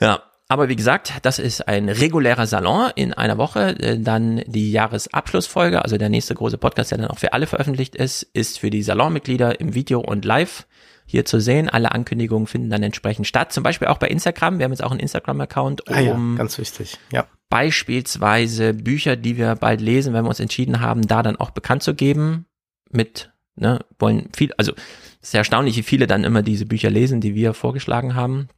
Ja, 0.00 0.24
aber 0.48 0.68
wie 0.68 0.76
gesagt, 0.76 1.12
das 1.22 1.38
ist 1.38 1.68
ein 1.68 1.88
regulärer 1.88 2.46
Salon 2.46 2.90
in 2.96 3.14
einer 3.14 3.38
Woche. 3.38 3.78
Äh, 3.78 3.98
dann 4.00 4.42
die 4.46 4.72
Jahresabschlussfolge, 4.72 5.82
also 5.82 5.96
der 5.96 6.08
nächste 6.08 6.34
große 6.34 6.58
Podcast, 6.58 6.90
der 6.90 6.98
dann 6.98 7.08
auch 7.08 7.18
für 7.18 7.32
alle 7.32 7.46
veröffentlicht 7.46 7.94
ist, 7.94 8.24
ist 8.34 8.58
für 8.58 8.70
die 8.70 8.82
Salonmitglieder 8.82 9.60
im 9.60 9.74
Video 9.74 10.00
und 10.00 10.24
live 10.24 10.66
hier 11.06 11.24
zu 11.24 11.40
sehen. 11.40 11.68
Alle 11.68 11.92
Ankündigungen 11.92 12.46
finden 12.46 12.70
dann 12.70 12.82
entsprechend 12.82 13.26
statt. 13.26 13.52
Zum 13.52 13.62
Beispiel 13.62 13.88
auch 13.88 13.98
bei 13.98 14.08
Instagram. 14.08 14.58
Wir 14.58 14.64
haben 14.64 14.72
jetzt 14.72 14.82
auch 14.82 14.90
einen 14.90 15.00
Instagram-Account, 15.00 15.88
um 15.88 15.94
ah 15.94 16.00
ja, 16.00 16.18
ganz 16.36 16.58
wichtig. 16.58 16.98
Ja. 17.12 17.26
beispielsweise 17.50 18.74
Bücher, 18.74 19.16
die 19.16 19.36
wir 19.36 19.54
bald 19.56 19.80
lesen, 19.80 20.12
wenn 20.14 20.24
wir 20.24 20.28
uns 20.28 20.40
entschieden 20.40 20.80
haben, 20.80 21.06
da 21.06 21.22
dann 21.22 21.36
auch 21.36 21.50
bekannt 21.50 21.82
zu 21.82 21.94
geben. 21.94 22.46
Mit, 22.90 23.32
ne, 23.56 23.80
wollen 23.98 24.28
viel, 24.34 24.52
also 24.56 24.72
es 25.20 25.28
ist 25.28 25.34
erstaunlich, 25.34 25.76
wie 25.76 25.82
viele 25.82 26.06
dann 26.06 26.24
immer 26.24 26.42
diese 26.42 26.66
Bücher 26.66 26.90
lesen, 26.90 27.20
die 27.20 27.34
wir 27.34 27.54
vorgeschlagen 27.54 28.14
haben. 28.14 28.48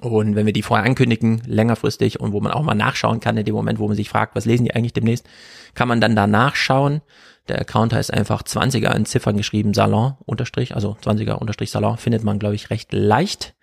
Und 0.00 0.34
wenn 0.34 0.46
wir 0.46 0.54
die 0.54 0.62
vorher 0.62 0.86
ankündigen, 0.86 1.42
längerfristig 1.46 2.18
und 2.18 2.32
wo 2.32 2.40
man 2.40 2.52
auch 2.52 2.62
mal 2.62 2.74
nachschauen 2.74 3.20
kann, 3.20 3.36
in 3.36 3.44
dem 3.44 3.54
Moment, 3.54 3.78
wo 3.78 3.86
man 3.86 3.96
sich 3.96 4.08
fragt, 4.08 4.34
was 4.34 4.46
lesen 4.46 4.64
die 4.64 4.74
eigentlich 4.74 4.94
demnächst, 4.94 5.28
kann 5.74 5.86
man 5.86 6.00
dann 6.00 6.16
da 6.16 6.26
nachschauen. 6.26 7.02
Der 7.48 7.60
Account 7.60 7.92
heißt 7.92 8.12
einfach 8.12 8.42
20er 8.42 8.94
in 8.94 9.04
Ziffern 9.04 9.36
geschrieben, 9.36 9.74
Salon 9.74 10.14
unterstrich, 10.24 10.74
also 10.74 10.96
20er 11.02 11.34
unterstrich 11.34 11.70
Salon, 11.70 11.96
findet 11.96 12.22
man, 12.22 12.38
glaube 12.38 12.54
ich, 12.54 12.70
recht 12.70 12.92
leicht. 12.92 13.54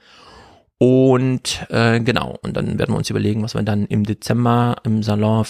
Und 0.78 1.66
äh, 1.70 2.00
genau, 2.00 2.38
und 2.42 2.56
dann 2.56 2.80
werden 2.80 2.94
wir 2.94 2.98
uns 2.98 3.10
überlegen, 3.10 3.44
was 3.44 3.54
wir 3.54 3.64
dann 3.64 3.86
im 3.86 4.06
Dezember 4.06 4.78
im 4.84 5.04
Salon, 5.04 5.46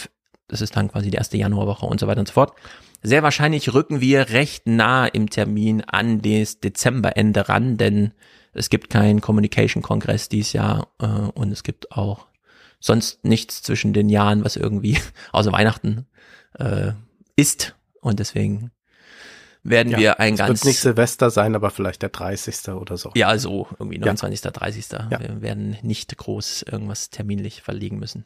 das 0.47 0.61
ist 0.61 0.75
dann 0.75 0.89
quasi 0.89 1.11
die 1.11 1.17
erste 1.17 1.37
Januarwoche 1.37 1.85
und 1.85 1.99
so 1.99 2.07
weiter 2.07 2.19
und 2.19 2.27
so 2.27 2.33
fort. 2.33 2.53
Sehr 3.01 3.23
wahrscheinlich 3.23 3.73
rücken 3.73 4.01
wir 4.01 4.29
recht 4.29 4.67
nah 4.67 5.05
im 5.05 5.29
Termin 5.29 5.83
an 5.83 6.21
das 6.21 6.59
Dezemberende 6.59 7.47
ran, 7.47 7.77
denn 7.77 8.11
es 8.53 8.69
gibt 8.69 8.89
keinen 8.89 9.21
Communication-Kongress 9.21 10.29
dieses 10.29 10.53
Jahr 10.53 10.87
äh, 10.99 11.05
und 11.05 11.51
es 11.51 11.63
gibt 11.63 11.91
auch 11.91 12.27
sonst 12.79 13.23
nichts 13.23 13.61
zwischen 13.61 13.93
den 13.93 14.09
Jahren, 14.09 14.43
was 14.43 14.55
irgendwie 14.55 14.97
außer 15.31 15.51
Weihnachten 15.51 16.07
äh, 16.57 16.93
ist. 17.35 17.75
Und 18.01 18.19
deswegen 18.19 18.71
werden 19.63 19.91
ja, 19.91 19.99
wir 19.99 20.19
ein 20.19 20.33
es 20.33 20.39
ganz. 20.39 20.49
Wird 20.61 20.65
nicht 20.65 20.79
Silvester 20.79 21.29
sein, 21.29 21.55
aber 21.55 21.69
vielleicht 21.69 22.01
der 22.01 22.09
30. 22.09 22.69
oder 22.69 22.97
so. 22.97 23.11
Ja, 23.15 23.37
so, 23.37 23.67
irgendwie 23.77 23.99
29., 23.99 24.43
ja. 24.43 24.51
30. 24.51 24.85
Ja. 24.91 25.19
Wir 25.19 25.41
werden 25.41 25.77
nicht 25.81 26.15
groß 26.15 26.63
irgendwas 26.63 27.09
terminlich 27.09 27.61
verlegen 27.61 27.99
müssen. 27.99 28.25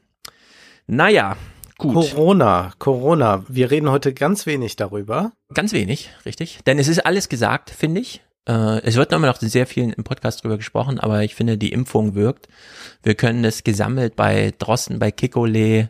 Naja, 0.86 1.38
gut. 1.77 1.94
Corona, 1.94 2.74
Corona. 2.77 3.46
Wir 3.48 3.72
reden 3.72 3.89
heute 3.89 4.13
ganz 4.13 4.46
wenig 4.46 4.75
darüber. 4.75 5.32
Ganz 5.53 5.74
wenig, 5.74 6.12
richtig. 6.25 6.60
Denn 6.65 6.77
es 6.77 6.88
ist 6.88 7.06
alles 7.06 7.30
gesagt, 7.30 7.70
finde 7.70 8.01
ich. 8.01 8.22
Äh, 8.48 8.82
es 8.82 8.96
wird 8.96 9.12
nochmal 9.12 9.30
noch 9.30 9.39
sehr 9.39 9.65
viel 9.65 9.94
im 9.96 10.03
Podcast 10.03 10.44
drüber 10.44 10.58
gesprochen, 10.58 11.00
aber 11.00 11.24
ich 11.24 11.36
finde, 11.36 11.58
die 11.58 11.72
Impfung 11.72 12.15
wirkt. 12.15 12.48
Wir 13.01 13.15
können 13.15 13.46
es 13.46 13.63
gesammelt 13.63 14.15
bei 14.15 14.53
Drosten, 14.58 15.00
bei 15.00 15.12
Kikole, 15.12 15.89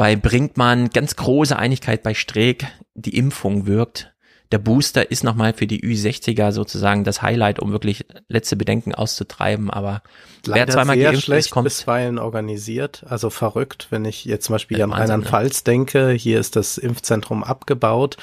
bei 0.00 0.16
Brinkmann, 0.16 0.88
ganz 0.88 1.14
große 1.14 1.58
Einigkeit 1.58 2.02
bei 2.02 2.14
Streeck, 2.14 2.66
die 2.94 3.18
Impfung 3.18 3.66
wirkt. 3.66 4.14
Der 4.50 4.56
Booster 4.56 5.10
ist 5.10 5.24
nochmal 5.24 5.52
für 5.52 5.66
die 5.66 5.82
Ü60er 5.82 6.52
sozusagen 6.52 7.04
das 7.04 7.20
Highlight, 7.20 7.60
um 7.60 7.70
wirklich 7.70 8.06
letzte 8.26 8.56
Bedenken 8.56 8.94
auszutreiben, 8.94 9.68
aber 9.68 10.02
Leider 10.46 10.66
wer 10.66 10.74
zweimal 10.74 10.96
sehr 10.96 11.14
schlecht 11.16 11.46
ist, 11.46 11.50
kommt 11.50 11.64
bisweilen 11.64 12.18
organisiert, 12.18 13.04
also 13.08 13.30
verrückt, 13.30 13.88
wenn 13.90 14.04
ich 14.04 14.24
jetzt 14.24 14.46
zum 14.46 14.54
Beispiel 14.54 14.80
an 14.82 14.92
Rheinland-Pfalz 14.92 15.64
denke, 15.64 16.10
hier 16.10 16.40
ist 16.40 16.56
das 16.56 16.78
Impfzentrum 16.78 17.44
abgebaut. 17.44 18.16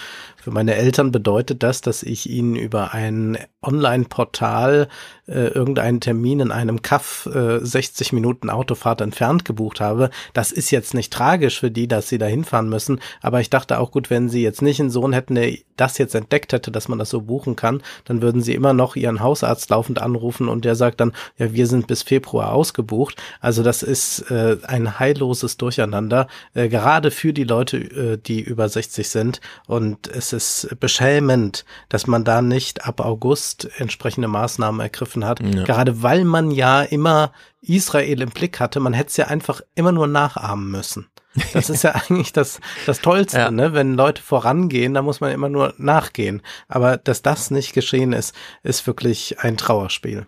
Für 0.48 0.52
meine 0.52 0.76
Eltern 0.76 1.12
bedeutet 1.12 1.62
das, 1.62 1.82
dass 1.82 2.04
ich 2.04 2.30
ihnen 2.30 2.56
über 2.56 2.94
ein 2.94 3.38
Online-Portal 3.62 4.88
äh, 5.28 5.48
irgendeinen 5.48 6.00
Termin 6.00 6.40
in 6.40 6.52
einem 6.52 6.82
Kaff 6.82 7.26
äh, 7.26 7.60
60 7.60 8.14
Minuten 8.14 8.50
Autofahrt 8.50 9.02
entfernt 9.02 9.44
gebucht 9.44 9.82
habe. 9.82 10.10
Das 10.34 10.54
ist 10.54 10.72
jetzt 10.72 10.94
nicht 10.94 11.12
tragisch 11.12 11.60
für 11.60 11.70
die, 11.70 11.90
dass 11.90 12.08
sie 12.08 12.18
da 12.18 12.28
hinfahren 12.28 12.70
müssen, 12.70 13.02
aber 13.22 13.42
ich 13.42 13.50
dachte 13.50 13.78
auch 13.78 13.92
gut, 13.92 14.10
wenn 14.10 14.30
sie 14.30 14.42
jetzt 14.42 14.62
nicht 14.62 14.80
einen 14.80 14.90
Sohn 14.90 15.12
hätten, 15.12 15.36
der 15.36 15.52
das 15.76 15.98
jetzt 15.98 16.16
entdeckt 16.16 16.54
hätte, 16.54 16.72
dass 16.72 16.88
man 16.88 16.98
das 16.98 17.10
so 17.10 17.22
buchen 17.22 17.58
kann, 17.58 17.82
dann 18.06 18.22
würden 18.22 18.42
sie 18.42 18.54
immer 18.54 18.72
noch 18.74 18.96
ihren 18.96 19.20
Hausarzt 19.20 19.70
laufend 19.70 20.02
anrufen 20.02 20.48
und 20.48 20.64
der 20.64 20.76
sagt 20.76 21.02
dann, 21.02 21.12
ja, 21.38 21.52
wir 21.52 21.68
sind 21.68 21.88
bis 21.88 22.04
Februar 22.08 22.54
ausgebucht. 22.54 23.16
Also 23.42 23.64
das 23.64 23.84
ist 23.84 24.32
äh, 24.32 24.58
ein 24.64 25.00
heilloses 25.00 25.58
Durcheinander, 25.58 26.28
äh, 26.54 26.70
gerade 26.70 27.12
für 27.12 27.34
die 27.34 27.44
Leute, 27.44 27.78
äh, 27.78 28.18
die 28.18 28.42
über 28.42 28.70
60 28.70 29.10
sind 29.10 29.42
und 29.68 30.08
es 30.08 30.34
ist 30.34 30.76
beschämend, 30.80 31.66
dass 31.90 32.08
man 32.08 32.24
da 32.24 32.42
nicht 32.42 32.86
ab 32.86 33.02
August 33.02 33.70
entsprechende 33.78 34.28
Maßnahmen 34.28 34.80
ergriffen 34.80 35.26
hat. 35.26 35.42
Ja. 35.42 35.64
Gerade 35.64 36.02
weil 36.02 36.24
man 36.24 36.52
ja 36.52 36.82
immer 36.82 37.32
Israel 37.62 38.22
im 38.22 38.30
Blick 38.30 38.60
hatte. 38.60 38.80
Man 38.80 38.94
hätte 38.94 39.10
es 39.10 39.18
ja 39.18 39.28
einfach 39.28 39.62
immer 39.76 39.92
nur 39.92 40.08
nachahmen 40.08 40.72
müssen. 40.72 41.08
Das 41.54 41.70
ist 41.70 41.84
ja 41.84 41.92
eigentlich 42.10 42.34
das, 42.34 42.60
das 42.86 43.02
Tollste, 43.02 43.38
ja. 43.38 43.52
ne? 43.52 43.74
Wenn 43.74 43.94
Leute 43.96 44.22
vorangehen, 44.22 44.94
da 44.94 45.02
muss 45.02 45.22
man 45.22 45.32
immer 45.32 45.50
nur 45.50 45.74
nachgehen. 45.78 46.42
Aber 46.68 46.98
dass 46.98 47.22
das 47.22 47.52
nicht 47.52 47.74
geschehen 47.74 48.14
ist, 48.14 48.34
ist 48.64 48.88
wirklich 48.88 49.40
ein 49.40 49.58
Trauerspiel. 49.58 50.28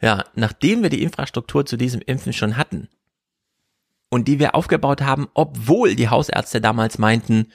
Ja, 0.00 0.24
nachdem 0.34 0.82
wir 0.82 0.90
die 0.90 1.02
Infrastruktur 1.02 1.66
zu 1.66 1.76
diesem 1.76 2.00
Impfen 2.00 2.32
schon 2.32 2.56
hatten 2.56 2.88
und 4.08 4.28
die 4.28 4.38
wir 4.38 4.54
aufgebaut 4.54 5.02
haben, 5.02 5.28
obwohl 5.34 5.94
die 5.94 6.08
Hausärzte 6.08 6.60
damals 6.60 6.98
meinten, 6.98 7.48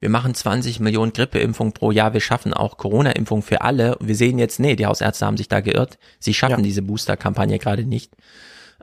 wir 0.00 0.10
machen 0.10 0.32
20 0.32 0.78
Millionen 0.78 1.12
Grippeimpfungen 1.12 1.72
pro 1.72 1.90
Jahr, 1.90 2.14
wir 2.14 2.20
schaffen 2.20 2.54
auch 2.54 2.76
Corona-Impfungen 2.76 3.42
für 3.42 3.62
alle. 3.62 3.96
Wir 4.00 4.14
sehen 4.14 4.38
jetzt, 4.38 4.60
nee, 4.60 4.76
die 4.76 4.86
Hausärzte 4.86 5.26
haben 5.26 5.36
sich 5.36 5.48
da 5.48 5.60
geirrt. 5.60 5.98
Sie 6.20 6.34
schaffen 6.34 6.60
ja. 6.60 6.62
diese 6.62 6.82
Booster-Kampagne 6.82 7.58
gerade 7.58 7.84
nicht. 7.84 8.16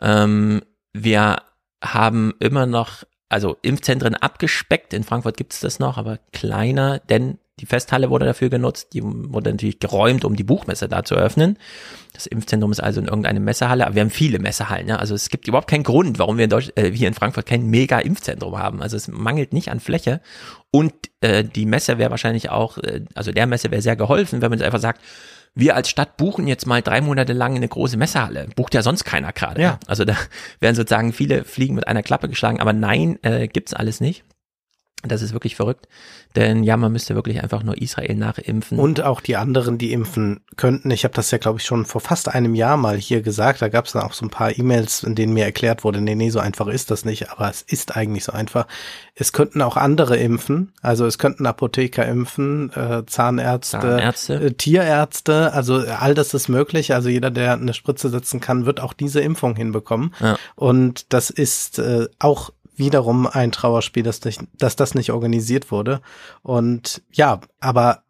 Ähm, 0.01 0.61
wir 0.91 1.37
haben 1.81 2.33
immer 2.39 2.65
noch, 2.65 3.05
also 3.29 3.55
Impfzentren 3.61 4.15
abgespeckt. 4.15 4.93
In 4.93 5.05
Frankfurt 5.05 5.37
gibt 5.37 5.53
es 5.53 5.61
das 5.61 5.79
noch, 5.79 5.97
aber 5.97 6.19
kleiner, 6.33 6.99
denn 6.99 7.37
die 7.61 7.65
Festhalle 7.65 8.09
wurde 8.09 8.25
dafür 8.25 8.49
genutzt, 8.49 8.89
die 8.93 9.01
wurde 9.01 9.51
natürlich 9.51 9.79
geräumt, 9.79 10.25
um 10.25 10.35
die 10.35 10.43
Buchmesse 10.43 10.89
da 10.89 11.05
zu 11.05 11.15
eröffnen. 11.15 11.57
Das 12.11 12.25
Impfzentrum 12.25 12.71
ist 12.71 12.81
also 12.81 12.99
in 12.99 13.07
irgendeiner 13.07 13.39
Messehalle, 13.39 13.85
aber 13.85 13.95
wir 13.95 14.01
haben 14.01 14.09
viele 14.09 14.39
Messehallen. 14.39 14.89
Ja? 14.89 14.97
Also 14.97 15.15
es 15.15 15.29
gibt 15.29 15.47
überhaupt 15.47 15.69
keinen 15.69 15.83
Grund, 15.83 16.19
warum 16.19 16.37
wir 16.37 16.43
in 16.45 16.49
Deutsch, 16.49 16.71
äh, 16.75 16.91
hier 16.91 17.07
in 17.07 17.13
Frankfurt 17.13 17.45
kein 17.45 17.67
Mega-Impfzentrum 17.67 18.57
haben. 18.57 18.81
Also 18.81 18.97
es 18.97 19.07
mangelt 19.07 19.53
nicht 19.53 19.69
an 19.69 19.79
Fläche. 19.79 20.19
Und 20.69 20.93
äh, 21.21 21.45
die 21.45 21.65
Messe 21.65 21.97
wäre 21.97 22.11
wahrscheinlich 22.11 22.49
auch, 22.49 22.77
äh, 22.77 23.05
also 23.13 23.31
der 23.31 23.47
Messe 23.47 23.71
wäre 23.71 23.81
sehr 23.81 23.95
geholfen, 23.95 24.41
wenn 24.41 24.49
man 24.49 24.59
jetzt 24.59 24.65
einfach 24.65 24.81
sagt, 24.81 25.01
wir 25.53 25.77
als 25.77 25.89
Stadt 25.89 26.17
buchen 26.17 26.47
jetzt 26.47 26.67
mal 26.67 26.81
drei 26.81 26.99
Monate 26.99 27.31
lang 27.31 27.55
eine 27.55 27.69
große 27.69 27.95
Messehalle. 27.95 28.49
Bucht 28.57 28.73
ja 28.73 28.81
sonst 28.81 29.05
keiner 29.05 29.31
gerade. 29.31 29.61
Ja. 29.61 29.79
Also 29.87 30.03
da 30.03 30.17
werden 30.59 30.75
sozusagen 30.75 31.13
viele 31.13 31.45
Fliegen 31.45 31.75
mit 31.75 31.87
einer 31.87 32.03
Klappe 32.03 32.27
geschlagen, 32.27 32.59
aber 32.59 32.73
nein, 32.73 33.17
äh, 33.23 33.47
gibt's 33.47 33.73
alles 33.73 34.01
nicht. 34.01 34.25
Das 35.07 35.21
ist 35.21 35.33
wirklich 35.33 35.55
verrückt, 35.55 35.87
denn 36.35 36.63
ja, 36.63 36.77
man 36.77 36.91
müsste 36.91 37.15
wirklich 37.15 37.41
einfach 37.41 37.63
nur 37.63 37.81
Israel 37.81 38.15
nachimpfen. 38.15 38.79
Und 38.79 39.01
auch 39.01 39.21
die 39.21 39.35
anderen, 39.37 39.77
die 39.77 39.93
impfen 39.93 40.41
könnten. 40.57 40.91
Ich 40.91 41.03
habe 41.03 41.13
das 41.13 41.31
ja, 41.31 41.37
glaube 41.37 41.59
ich, 41.59 41.65
schon 41.65 41.85
vor 41.85 42.01
fast 42.01 42.29
einem 42.29 42.55
Jahr 42.55 42.77
mal 42.77 42.97
hier 42.97 43.21
gesagt. 43.21 43.61
Da 43.61 43.69
gab 43.69 43.85
es 43.85 43.93
dann 43.93 44.03
auch 44.03 44.13
so 44.13 44.25
ein 44.25 44.29
paar 44.29 44.57
E-Mails, 44.57 45.03
in 45.03 45.15
denen 45.15 45.33
mir 45.33 45.45
erklärt 45.45 45.83
wurde, 45.83 46.01
nee, 46.01 46.15
nee, 46.15 46.29
so 46.29 46.39
einfach 46.39 46.67
ist 46.67 46.91
das 46.91 47.05
nicht, 47.05 47.31
aber 47.31 47.49
es 47.49 47.61
ist 47.61 47.95
eigentlich 47.95 48.23
so 48.23 48.31
einfach. 48.31 48.67
Es 49.13 49.31
könnten 49.31 49.61
auch 49.61 49.77
andere 49.77 50.17
impfen, 50.17 50.73
also 50.81 51.05
es 51.05 51.17
könnten 51.17 51.45
Apotheker 51.45 52.05
impfen, 52.05 52.71
äh, 52.73 53.05
Zahnärzte, 53.05 53.79
Zahnärzte. 53.79 54.33
Äh, 54.35 54.51
Tierärzte, 54.53 55.53
also 55.53 55.77
all 55.77 56.13
das 56.13 56.33
ist 56.33 56.49
möglich. 56.49 56.93
Also 56.93 57.09
jeder, 57.09 57.31
der 57.31 57.53
eine 57.53 57.73
Spritze 57.73 58.09
setzen 58.09 58.41
kann, 58.41 58.65
wird 58.65 58.81
auch 58.81 58.93
diese 58.93 59.21
Impfung 59.21 59.55
hinbekommen. 59.55 60.13
Ja. 60.19 60.37
Und 60.55 61.13
das 61.13 61.29
ist 61.29 61.79
äh, 61.79 62.07
auch 62.19 62.51
wiederum 62.77 63.27
ein 63.27 63.51
Trauerspiel, 63.51 64.03
dass, 64.03 64.19
dass 64.19 64.75
das 64.75 64.95
nicht 64.95 65.11
organisiert 65.11 65.71
wurde. 65.71 66.01
Und 66.41 67.01
ja, 67.11 67.41
aber 67.59 68.03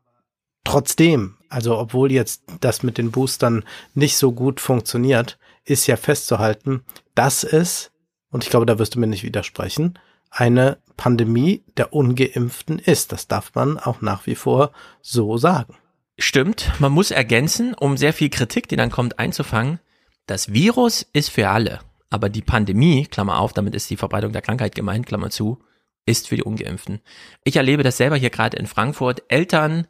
trotzdem, 0.64 1.38
also 1.50 1.78
obwohl 1.78 2.12
jetzt 2.12 2.44
das 2.62 2.84
mit 2.84 2.98
den 2.98 3.12
Boostern 3.12 3.64
nicht 3.94 4.18
so 4.18 4.32
gut 4.32 4.60
funktioniert, 4.60 5.38
ist 5.64 5.88
ja 5.88 5.98
festzuhalten, 5.98 6.84
dass 7.14 7.44
es 7.44 7.92
und 8.36 8.44
ich 8.44 8.50
glaube, 8.50 8.66
da 8.66 8.80
wirst 8.80 8.96
du 8.96 9.00
mir 9.00 9.08
nicht 9.08 9.24
widersprechen, 9.24 9.98
eine 10.30 10.78
Pandemie 10.98 11.64
der 11.78 11.94
Ungeimpften 11.94 12.80
ist. 12.80 13.14
Das 13.14 13.30
darf 13.30 13.56
man 13.56 13.80
auch 13.80 14.02
nach 14.02 14.26
wie 14.26 14.36
vor 14.36 14.74
so 15.02 15.38
sagen. 15.38 15.78
Stimmt, 16.18 16.70
man 16.80 16.92
muss 16.92 17.12
ergänzen, 17.12 17.74
um 17.74 17.96
sehr 17.96 18.12
viel 18.12 18.30
Kritik, 18.30 18.68
die 18.68 18.76
dann 18.76 18.92
kommt, 18.92 19.20
einzufangen. 19.20 19.80
Das 20.28 20.52
Virus 20.52 21.08
ist 21.14 21.30
für 21.30 21.48
alle, 21.48 21.80
aber 22.16 22.30
die 22.30 22.42
Pandemie, 22.42 23.06
Klammer 23.06 23.40
auf, 23.40 23.52
damit 23.52 23.76
ist 23.76 23.90
die 23.90 23.98
Verbreitung 23.98 24.32
der 24.32 24.42
Krankheit 24.42 24.74
gemeint, 24.74 25.06
Klammer 25.06 25.30
zu, 25.30 25.60
ist 26.06 26.30
für 26.30 26.38
die 26.38 26.44
Ungeimpften. 26.44 27.02
Ich 27.44 27.58
erlebe 27.58 27.84
das 27.84 27.98
selber 27.98 28.16
hier 28.16 28.30
gerade 28.30 28.56
in 28.56 28.68
Frankfurt. 28.68 29.24
Eltern, 29.28 29.86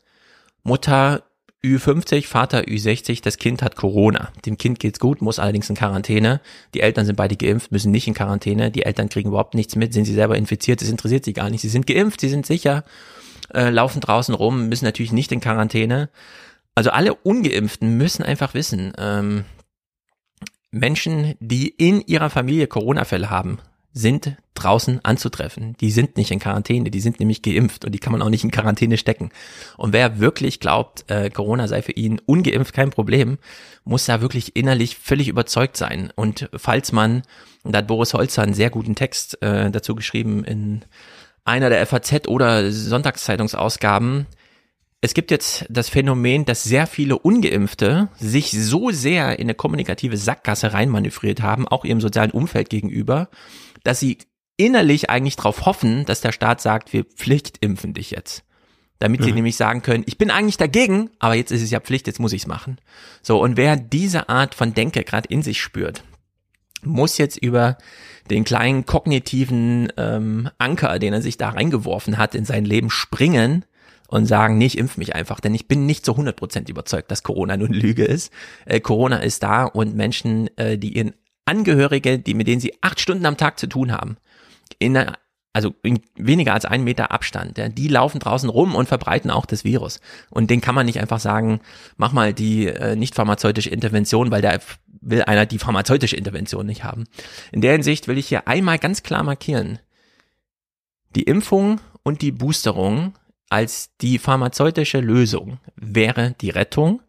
Mutter 0.63 1.21
Ü50, 1.63 2.25
Vater 2.25 2.61
Ü60, 2.61 3.21
das 3.21 3.37
Kind 3.37 3.61
hat 3.61 3.75
Corona. 3.75 4.31
Dem 4.43 4.57
Kind 4.57 4.79
geht's 4.79 4.99
gut, 4.99 5.21
muss 5.21 5.37
allerdings 5.37 5.69
in 5.69 5.75
Quarantäne. 5.75 6.41
Die 6.73 6.81
Eltern 6.81 7.05
sind 7.05 7.15
beide 7.15 7.35
geimpft, 7.35 7.71
müssen 7.71 7.91
nicht 7.91 8.07
in 8.07 8.15
Quarantäne. 8.15 8.71
Die 8.71 8.83
Eltern 8.83 9.07
kriegen 9.07 9.29
überhaupt 9.29 9.53
nichts 9.53 9.75
mit, 9.75 9.93
sind 9.93 10.05
sie 10.05 10.13
selber 10.13 10.35
infiziert, 10.35 10.81
das 10.81 10.89
interessiert 10.89 11.25
sie 11.25 11.33
gar 11.33 11.51
nicht. 11.51 11.61
Sie 11.61 11.69
sind 11.69 11.85
geimpft, 11.85 12.21
sie 12.21 12.29
sind 12.29 12.47
sicher, 12.47 12.85
äh, 13.53 13.69
laufen 13.69 14.01
draußen 14.01 14.33
rum, 14.33 14.67
müssen 14.67 14.85
natürlich 14.85 15.11
nicht 15.11 15.31
in 15.31 15.41
Quarantäne. 15.41 16.09
Also 16.73 16.89
alle 16.89 17.13
Ungeimpften 17.13 17.97
müssen 17.97 18.23
einfach 18.23 18.55
wissen, 18.55 18.93
ähm, 18.97 19.45
Menschen, 20.75 21.35
die 21.39 21.69
in 21.69 22.01
ihrer 22.01 22.29
Familie 22.29 22.67
Corona-Fälle 22.67 23.29
haben, 23.29 23.59
sind 23.93 24.35
draußen 24.55 24.99
anzutreffen. 25.03 25.77
Die 25.79 25.89
sind 25.89 26.17
nicht 26.17 26.31
in 26.31 26.39
Quarantäne, 26.39 26.91
die 26.91 26.99
sind 26.99 27.19
nämlich 27.21 27.41
geimpft 27.41 27.85
und 27.85 27.93
die 27.93 27.99
kann 27.99 28.11
man 28.11 28.21
auch 28.21 28.29
nicht 28.29 28.43
in 28.43 28.51
Quarantäne 28.51 28.97
stecken. 28.97 29.31
Und 29.77 29.93
wer 29.93 30.19
wirklich 30.19 30.59
glaubt, 30.59 31.09
äh, 31.09 31.29
Corona 31.29 31.69
sei 31.69 31.81
für 31.81 31.93
ihn 31.93 32.19
ungeimpft 32.25 32.73
kein 32.73 32.89
Problem, 32.89 33.37
muss 33.85 34.05
da 34.05 34.19
wirklich 34.19 34.57
innerlich 34.57 34.97
völlig 34.97 35.29
überzeugt 35.29 35.77
sein. 35.77 36.11
Und 36.13 36.49
falls 36.53 36.91
man, 36.91 37.23
da 37.63 37.77
hat 37.77 37.87
Boris 37.87 38.13
Holzer 38.13 38.43
einen 38.43 38.53
sehr 38.53 38.69
guten 38.69 38.95
Text 38.95 39.41
äh, 39.41 39.71
dazu 39.71 39.95
geschrieben 39.95 40.43
in 40.43 40.83
einer 41.45 41.69
der 41.69 41.85
FAZ 41.85 42.27
oder 42.27 42.69
Sonntagszeitungsausgaben, 42.69 44.25
es 45.05 45.13
gibt 45.13 45.29
jetzt 45.29 45.65
das 45.69 45.87
Phänomen, 45.87 46.45
dass 46.45 46.63
sehr 46.63 46.87
viele 46.87 47.19
Ungeimpfte 47.19 48.09
sich 48.17 48.49
so 48.49 48.89
sehr 48.89 49.37
in 49.37 49.45
eine 49.45 49.53
kommunikative 49.53 50.17
Sackgasse 50.17 50.73
reinmanövriert 50.73 51.43
haben, 51.43 51.67
auch 51.67 51.85
ihrem 51.85 52.01
sozialen 52.01 52.31
Umfeld 52.31 52.71
gegenüber, 52.71 53.29
dass 53.83 53.99
sie 53.99 54.17
innerlich 54.57 55.11
eigentlich 55.11 55.35
darauf 55.35 55.67
hoffen, 55.67 56.05
dass 56.05 56.21
der 56.21 56.31
Staat 56.31 56.59
sagt, 56.59 56.91
wir 56.91 57.03
pflichtimpfen 57.03 57.93
dich 57.93 58.09
jetzt. 58.09 58.45
Damit 58.97 59.21
mhm. 59.21 59.25
sie 59.25 59.31
nämlich 59.33 59.57
sagen 59.57 59.83
können, 59.83 60.05
ich 60.07 60.17
bin 60.17 60.31
eigentlich 60.31 60.57
dagegen, 60.57 61.11
aber 61.19 61.35
jetzt 61.35 61.51
ist 61.51 61.61
es 61.61 61.69
ja 61.69 61.79
Pflicht, 61.79 62.07
jetzt 62.07 62.19
muss 62.19 62.33
ich 62.33 62.41
es 62.41 62.47
machen. 62.47 62.79
So, 63.21 63.39
und 63.39 63.57
wer 63.57 63.75
diese 63.75 64.27
Art 64.27 64.55
von 64.55 64.73
Denke 64.73 65.03
gerade 65.03 65.29
in 65.29 65.43
sich 65.43 65.61
spürt, 65.61 66.03
muss 66.81 67.19
jetzt 67.19 67.37
über 67.37 67.77
den 68.31 68.43
kleinen 68.43 68.87
kognitiven 68.87 69.93
ähm, 69.97 70.49
Anker, 70.57 70.97
den 70.97 71.13
er 71.13 71.21
sich 71.21 71.37
da 71.37 71.49
reingeworfen 71.49 72.17
hat, 72.17 72.33
in 72.33 72.45
sein 72.45 72.65
Leben 72.65 72.89
springen 72.89 73.65
und 74.15 74.27
sagen, 74.27 74.57
nee, 74.57 74.65
ich 74.65 74.77
impf 74.77 74.95
mich 74.95 75.13
einfach, 75.13 75.41
denn 75.41 75.53
ich 75.53 75.67
bin 75.67 75.85
nicht 75.85 76.05
zu 76.05 76.13
100% 76.13 76.69
überzeugt, 76.69 77.11
dass 77.11 77.21
Corona 77.21 77.57
nun 77.57 77.73
Lüge 77.73 78.05
ist. 78.05 78.31
Äh, 78.65 78.79
Corona 78.79 79.17
ist 79.17 79.43
da 79.43 79.65
und 79.65 79.93
Menschen, 79.93 80.49
äh, 80.57 80.77
die 80.77 80.95
ihren 80.95 81.13
Angehörige, 81.43 82.17
die 82.17 82.33
mit 82.33 82.47
denen 82.47 82.61
sie 82.61 82.73
acht 82.81 83.01
Stunden 83.01 83.25
am 83.25 83.35
Tag 83.35 83.59
zu 83.59 83.67
tun 83.67 83.91
haben, 83.91 84.15
in 84.79 84.95
einer, 84.95 85.17
also 85.51 85.75
in 85.83 85.99
weniger 86.15 86.53
als 86.53 86.63
einen 86.63 86.85
Meter 86.85 87.11
Abstand, 87.11 87.57
ja, 87.57 87.67
die 87.67 87.89
laufen 87.89 88.19
draußen 88.19 88.49
rum 88.49 88.73
und 88.73 88.87
verbreiten 88.87 89.29
auch 89.29 89.45
das 89.45 89.65
Virus. 89.65 89.99
Und 90.29 90.49
den 90.49 90.61
kann 90.61 90.75
man 90.75 90.85
nicht 90.85 91.01
einfach 91.01 91.19
sagen, 91.19 91.59
mach 91.97 92.13
mal 92.13 92.33
die 92.33 92.67
äh, 92.67 92.95
nicht 92.95 93.15
pharmazeutische 93.15 93.69
Intervention, 93.69 94.31
weil 94.31 94.41
da 94.41 94.57
will 95.01 95.23
einer 95.23 95.45
die 95.45 95.59
pharmazeutische 95.59 96.15
Intervention 96.15 96.65
nicht 96.65 96.85
haben. 96.85 97.03
In 97.51 97.59
der 97.59 97.73
Hinsicht 97.73 98.07
will 98.07 98.17
ich 98.17 98.29
hier 98.29 98.47
einmal 98.47 98.79
ganz 98.79 99.03
klar 99.03 99.23
markieren, 99.23 99.79
die 101.17 101.23
Impfung 101.23 101.81
und 102.03 102.21
die 102.21 102.31
Boosterung 102.31 103.13
als 103.55 103.91
die 104.01 104.19
pharmazeutische 104.19 104.99
Lösung 104.99 105.59
wäre 105.77 106.35
die 106.41 106.49
Rettung 106.49 107.01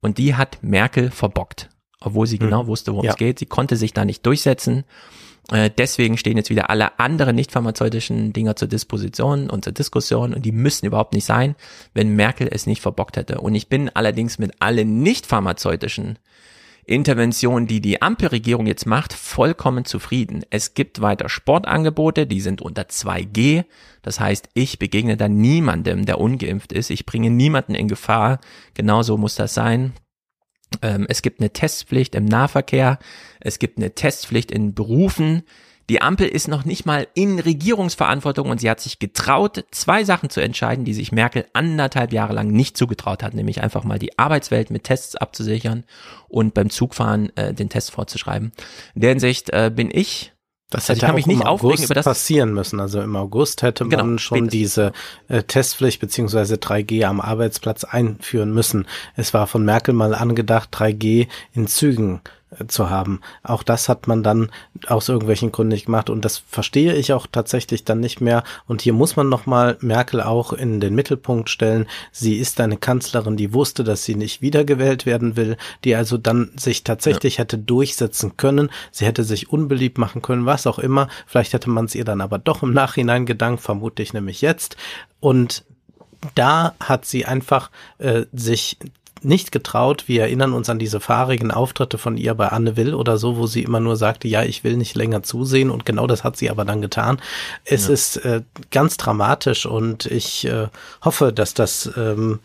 und 0.00 0.18
die 0.18 0.34
hat 0.34 0.58
Merkel 0.60 1.12
verbockt, 1.12 1.68
obwohl 2.00 2.26
sie 2.26 2.40
hm. 2.40 2.46
genau 2.46 2.66
wusste, 2.66 2.90
worum 2.90 3.04
ja. 3.04 3.12
es 3.12 3.16
geht. 3.16 3.38
Sie 3.38 3.46
konnte 3.46 3.76
sich 3.76 3.92
da 3.92 4.04
nicht 4.04 4.26
durchsetzen. 4.26 4.82
Äh, 5.52 5.70
deswegen 5.70 6.18
stehen 6.18 6.36
jetzt 6.36 6.50
wieder 6.50 6.70
alle 6.70 6.98
anderen 6.98 7.36
nicht 7.36 7.52
pharmazeutischen 7.52 8.32
Dinger 8.32 8.56
zur 8.56 8.66
Disposition 8.66 9.48
und 9.48 9.62
zur 9.62 9.72
Diskussion 9.72 10.34
und 10.34 10.44
die 10.44 10.50
müssen 10.50 10.86
überhaupt 10.86 11.14
nicht 11.14 11.24
sein, 11.24 11.54
wenn 11.94 12.16
Merkel 12.16 12.48
es 12.50 12.66
nicht 12.66 12.82
verbockt 12.82 13.16
hätte. 13.16 13.40
Und 13.40 13.54
ich 13.54 13.68
bin 13.68 13.88
allerdings 13.88 14.40
mit 14.40 14.60
allen 14.60 15.04
nicht 15.04 15.26
pharmazeutischen 15.26 16.18
Intervention, 16.84 17.66
die 17.66 17.80
die 17.80 18.02
Ampelregierung 18.02 18.66
jetzt 18.66 18.86
macht, 18.86 19.12
vollkommen 19.12 19.84
zufrieden. 19.84 20.44
Es 20.50 20.74
gibt 20.74 21.00
weiter 21.00 21.28
Sportangebote, 21.28 22.26
die 22.26 22.40
sind 22.40 22.60
unter 22.60 22.82
2G. 22.82 23.64
Das 24.02 24.18
heißt, 24.18 24.48
ich 24.54 24.78
begegne 24.78 25.16
da 25.16 25.28
niemandem, 25.28 26.06
der 26.06 26.18
ungeimpft 26.18 26.72
ist. 26.72 26.90
Ich 26.90 27.06
bringe 27.06 27.30
niemanden 27.30 27.74
in 27.74 27.86
Gefahr. 27.86 28.40
Genauso 28.74 29.16
muss 29.16 29.36
das 29.36 29.54
sein. 29.54 29.92
Ähm, 30.80 31.06
es 31.08 31.22
gibt 31.22 31.40
eine 31.40 31.50
Testpflicht 31.50 32.14
im 32.14 32.24
Nahverkehr. 32.24 32.98
Es 33.40 33.58
gibt 33.58 33.78
eine 33.78 33.94
Testpflicht 33.94 34.50
in 34.50 34.74
Berufen. 34.74 35.42
Die 35.92 36.00
Ampel 36.00 36.26
ist 36.26 36.48
noch 36.48 36.64
nicht 36.64 36.86
mal 36.86 37.06
in 37.12 37.38
Regierungsverantwortung 37.38 38.48
und 38.48 38.62
sie 38.62 38.70
hat 38.70 38.80
sich 38.80 38.98
getraut, 38.98 39.66
zwei 39.72 40.04
Sachen 40.04 40.30
zu 40.30 40.40
entscheiden, 40.40 40.86
die 40.86 40.94
sich 40.94 41.12
Merkel 41.12 41.44
anderthalb 41.52 42.14
Jahre 42.14 42.32
lang 42.32 42.48
nicht 42.48 42.78
zugetraut 42.78 43.22
hat, 43.22 43.34
nämlich 43.34 43.62
einfach 43.62 43.84
mal 43.84 43.98
die 43.98 44.18
Arbeitswelt 44.18 44.70
mit 44.70 44.84
Tests 44.84 45.16
abzusichern 45.16 45.84
und 46.28 46.54
beim 46.54 46.70
Zugfahren 46.70 47.30
äh, 47.36 47.52
den 47.52 47.68
Test 47.68 47.90
vorzuschreiben. 47.90 48.52
In 48.94 49.02
der 49.02 49.10
Hinsicht 49.10 49.50
äh, 49.50 49.70
bin 49.70 49.90
ich 49.92 50.32
das 50.70 50.84
hätte 50.84 50.92
also 50.92 51.00
ich 51.00 51.06
kann 51.06 51.14
mich 51.16 51.26
nicht 51.26 51.44
aufregen 51.44 51.84
über 51.84 51.92
das 51.92 52.06
passieren 52.06 52.54
müssen. 52.54 52.80
Also 52.80 53.02
im 53.02 53.14
August 53.14 53.60
hätte 53.60 53.84
genau, 53.84 54.04
man 54.06 54.18
schon 54.18 54.48
spätestens. 54.48 54.50
diese 54.58 54.92
äh, 55.28 55.42
Testpflicht 55.42 56.00
beziehungsweise 56.00 56.54
3G 56.54 57.04
am 57.04 57.20
Arbeitsplatz 57.20 57.84
einführen 57.84 58.54
müssen. 58.54 58.86
Es 59.14 59.34
war 59.34 59.46
von 59.46 59.62
Merkel 59.66 59.92
mal 59.92 60.14
angedacht, 60.14 60.74
3G 60.74 61.28
in 61.52 61.66
Zügen 61.66 62.22
zu 62.68 62.90
haben. 62.90 63.20
Auch 63.42 63.62
das 63.62 63.88
hat 63.88 64.06
man 64.06 64.22
dann 64.22 64.50
aus 64.86 65.08
irgendwelchen 65.08 65.52
Gründen 65.52 65.72
nicht 65.72 65.86
gemacht 65.86 66.10
und 66.10 66.24
das 66.24 66.38
verstehe 66.38 66.94
ich 66.94 67.12
auch 67.12 67.26
tatsächlich 67.30 67.84
dann 67.84 68.00
nicht 68.00 68.20
mehr. 68.20 68.44
Und 68.66 68.82
hier 68.82 68.92
muss 68.92 69.16
man 69.16 69.28
nochmal 69.28 69.76
Merkel 69.80 70.20
auch 70.20 70.52
in 70.52 70.80
den 70.80 70.94
Mittelpunkt 70.94 71.50
stellen. 71.50 71.86
Sie 72.10 72.36
ist 72.36 72.60
eine 72.60 72.76
Kanzlerin, 72.76 73.36
die 73.36 73.54
wusste, 73.54 73.84
dass 73.84 74.04
sie 74.04 74.14
nicht 74.14 74.42
wiedergewählt 74.42 75.06
werden 75.06 75.36
will, 75.36 75.56
die 75.84 75.94
also 75.94 76.18
dann 76.18 76.50
sich 76.56 76.84
tatsächlich 76.84 77.36
ja. 77.36 77.40
hätte 77.40 77.58
durchsetzen 77.58 78.36
können. 78.36 78.70
Sie 78.90 79.06
hätte 79.06 79.24
sich 79.24 79.50
unbeliebt 79.50 79.98
machen 79.98 80.22
können, 80.22 80.46
was 80.46 80.66
auch 80.66 80.78
immer. 80.78 81.08
Vielleicht 81.26 81.52
hätte 81.52 81.70
man 81.70 81.86
es 81.86 81.94
ihr 81.94 82.04
dann 82.04 82.20
aber 82.20 82.38
doch 82.38 82.62
im 82.62 82.72
Nachhinein 82.72 83.26
gedankt, 83.26 83.62
vermute 83.62 84.02
ich 84.02 84.12
nämlich 84.12 84.40
jetzt. 84.40 84.76
Und 85.20 85.64
da 86.34 86.74
hat 86.80 87.04
sie 87.04 87.24
einfach 87.24 87.70
äh, 87.98 88.26
sich 88.32 88.78
nicht 89.24 89.52
getraut. 89.52 90.04
Wir 90.06 90.22
erinnern 90.22 90.52
uns 90.52 90.68
an 90.68 90.78
diese 90.78 91.00
fahrigen 91.00 91.50
Auftritte 91.50 91.98
von 91.98 92.16
ihr 92.16 92.34
bei 92.34 92.48
Anne 92.48 92.76
Will 92.76 92.94
oder 92.94 93.18
so, 93.18 93.36
wo 93.36 93.46
sie 93.46 93.62
immer 93.62 93.80
nur 93.80 93.96
sagte, 93.96 94.28
ja, 94.28 94.42
ich 94.42 94.64
will 94.64 94.76
nicht 94.76 94.94
länger 94.96 95.22
zusehen 95.22 95.70
und 95.70 95.86
genau 95.86 96.06
das 96.06 96.24
hat 96.24 96.36
sie 96.36 96.50
aber 96.50 96.64
dann 96.64 96.80
getan. 96.80 97.20
Es 97.64 97.86
ja. 97.86 97.94
ist 97.94 98.16
äh, 98.24 98.42
ganz 98.70 98.96
dramatisch 98.96 99.66
und 99.66 100.06
ich 100.06 100.44
äh, 100.46 100.68
hoffe, 101.04 101.32
dass 101.32 101.54
das 101.54 101.90
ähm, 101.96 102.40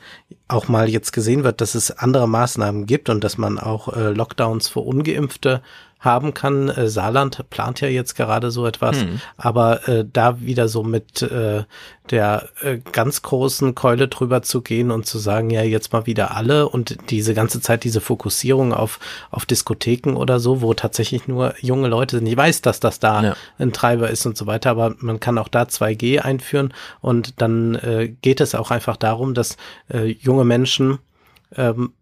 auch 0.47 0.67
mal 0.67 0.89
jetzt 0.89 1.11
gesehen 1.11 1.43
wird, 1.43 1.61
dass 1.61 1.75
es 1.75 1.91
andere 1.91 2.27
Maßnahmen 2.27 2.85
gibt 2.85 3.09
und 3.09 3.23
dass 3.23 3.37
man 3.37 3.59
auch 3.59 3.95
äh, 3.95 4.11
Lockdowns 4.11 4.67
für 4.67 4.79
ungeimpfte 4.79 5.61
haben 5.99 6.33
kann. 6.33 6.69
Äh, 6.69 6.87
Saarland 6.89 7.49
plant 7.49 7.81
ja 7.81 7.87
jetzt 7.87 8.15
gerade 8.15 8.51
so 8.51 8.65
etwas, 8.65 9.01
hm. 9.01 9.21
aber 9.37 9.87
äh, 9.87 10.05
da 10.11 10.41
wieder 10.41 10.67
so 10.67 10.83
mit 10.83 11.21
äh, 11.21 11.63
der 12.09 12.49
äh, 12.61 12.77
ganz 12.91 13.21
großen 13.21 13.75
Keule 13.75 14.07
drüber 14.07 14.41
zu 14.41 14.61
gehen 14.61 14.91
und 14.91 15.05
zu 15.05 15.17
sagen, 15.17 15.49
ja, 15.49 15.63
jetzt 15.63 15.93
mal 15.93 16.05
wieder 16.05 16.35
alle 16.35 16.69
und 16.69 16.97
diese 17.09 17.33
ganze 17.33 17.61
Zeit 17.61 17.83
diese 17.83 18.01
Fokussierung 18.01 18.73
auf, 18.73 18.99
auf 19.31 19.45
Diskotheken 19.45 20.15
oder 20.15 20.39
so, 20.39 20.61
wo 20.61 20.73
tatsächlich 20.73 21.27
nur 21.27 21.55
junge 21.61 21.87
Leute 21.87 22.17
sind. 22.17 22.27
Ich 22.27 22.37
weiß, 22.37 22.61
dass 22.61 22.79
das 22.79 22.99
da 22.99 23.23
ja. 23.23 23.35
ein 23.57 23.73
Treiber 23.73 24.09
ist 24.09 24.25
und 24.25 24.37
so 24.37 24.47
weiter, 24.47 24.71
aber 24.71 24.95
man 24.99 25.19
kann 25.19 25.37
auch 25.37 25.47
da 25.47 25.63
2G 25.63 26.19
einführen 26.19 26.73
und 27.01 27.41
dann 27.41 27.75
äh, 27.75 28.13
geht 28.21 28.41
es 28.41 28.55
auch 28.55 28.71
einfach 28.71 28.97
darum, 28.97 29.33
dass 29.33 29.57
äh, 29.91 30.05
junge 30.05 30.45
Menschen 30.45 30.99
ähm, 31.55 31.93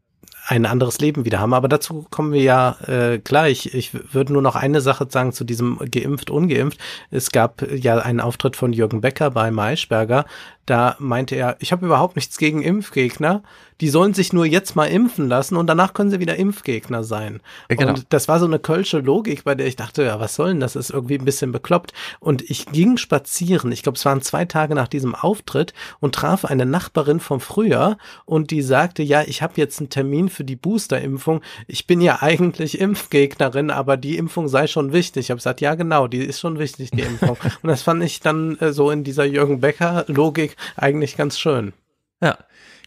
ein 0.47 0.65
anderes 0.65 0.99
Leben 0.99 1.25
wieder 1.25 1.39
haben. 1.39 1.53
Aber 1.53 1.67
dazu 1.67 2.05
kommen 2.09 2.31
wir 2.31 2.41
ja 2.41 2.77
äh, 2.87 3.19
gleich. 3.19 3.73
Ich 3.73 4.13
würde 4.13 4.33
nur 4.33 4.41
noch 4.41 4.55
eine 4.55 4.81
Sache 4.81 5.07
sagen 5.09 5.33
zu 5.33 5.43
diesem 5.43 5.79
geimpft, 5.91 6.29
ungeimpft. 6.29 6.79
Es 7.09 7.31
gab 7.31 7.63
ja 7.71 7.97
einen 7.97 8.19
Auftritt 8.19 8.55
von 8.55 8.71
Jürgen 8.71 9.01
Becker 9.01 9.31
bei 9.31 9.49
Maischberger, 9.51 10.25
da 10.65 10.95
meinte 10.99 11.35
er, 11.35 11.57
ich 11.59 11.71
habe 11.71 11.85
überhaupt 11.85 12.15
nichts 12.15 12.37
gegen 12.37 12.61
Impfgegner. 12.61 13.43
Die 13.81 13.89
sollen 13.89 14.13
sich 14.13 14.31
nur 14.31 14.45
jetzt 14.45 14.77
mal 14.77 14.85
impfen 14.85 15.27
lassen 15.27 15.57
und 15.57 15.67
danach 15.67 15.93
können 15.93 16.09
sie 16.09 16.21
wieder 16.21 16.37
Impfgegner 16.37 17.03
sein. 17.03 17.41
Ja, 17.69 17.75
genau. 17.75 17.89
Und 17.93 18.05
das 18.09 18.29
war 18.29 18.39
so 18.39 18.45
eine 18.45 18.57
kölsche 18.57 18.99
Logik, 18.99 19.43
bei 19.43 19.53
der 19.53 19.67
ich 19.67 19.75
dachte, 19.75 20.03
ja, 20.03 20.17
was 20.17 20.35
soll 20.35 20.49
denn 20.49 20.61
das? 20.61 20.77
Ist 20.77 20.91
irgendwie 20.91 21.17
ein 21.17 21.25
bisschen 21.25 21.51
bekloppt. 21.51 21.91
Und 22.21 22.49
ich 22.49 22.67
ging 22.67 22.95
spazieren. 22.95 23.73
Ich 23.73 23.83
glaube, 23.83 23.97
es 23.97 24.05
waren 24.05 24.21
zwei 24.21 24.45
Tage 24.45 24.75
nach 24.75 24.87
diesem 24.87 25.13
Auftritt 25.13 25.73
und 25.99 26.15
traf 26.15 26.45
eine 26.45 26.65
Nachbarin 26.65 27.19
vom 27.19 27.41
Frühjahr 27.41 27.97
und 28.23 28.49
die 28.49 28.61
sagte, 28.61 29.03
ja, 29.03 29.23
ich 29.23 29.41
habe 29.41 29.53
jetzt 29.57 29.79
einen 29.79 29.89
Termin 29.89 30.29
für 30.29 30.45
die 30.45 30.55
Boosterimpfung. 30.55 31.41
Ich 31.67 31.85
bin 31.85 31.99
ja 31.99 32.21
eigentlich 32.21 32.79
Impfgegnerin, 32.79 33.71
aber 33.71 33.97
die 33.97 34.15
Impfung 34.17 34.47
sei 34.47 34.67
schon 34.67 34.93
wichtig. 34.93 35.25
Ich 35.25 35.31
habe 35.31 35.39
gesagt, 35.39 35.59
ja, 35.59 35.75
genau, 35.75 36.07
die 36.07 36.23
ist 36.23 36.39
schon 36.39 36.59
wichtig, 36.59 36.91
die 36.91 37.01
Impfung. 37.01 37.37
und 37.61 37.67
das 37.67 37.81
fand 37.81 38.01
ich 38.03 38.21
dann 38.21 38.57
äh, 38.59 38.71
so 38.71 38.89
in 38.89 39.03
dieser 39.03 39.25
Jürgen 39.25 39.59
Becker 39.59 40.05
Logik 40.07 40.54
eigentlich 40.75 41.17
ganz 41.17 41.37
schön. 41.37 41.73
Ja, 42.21 42.37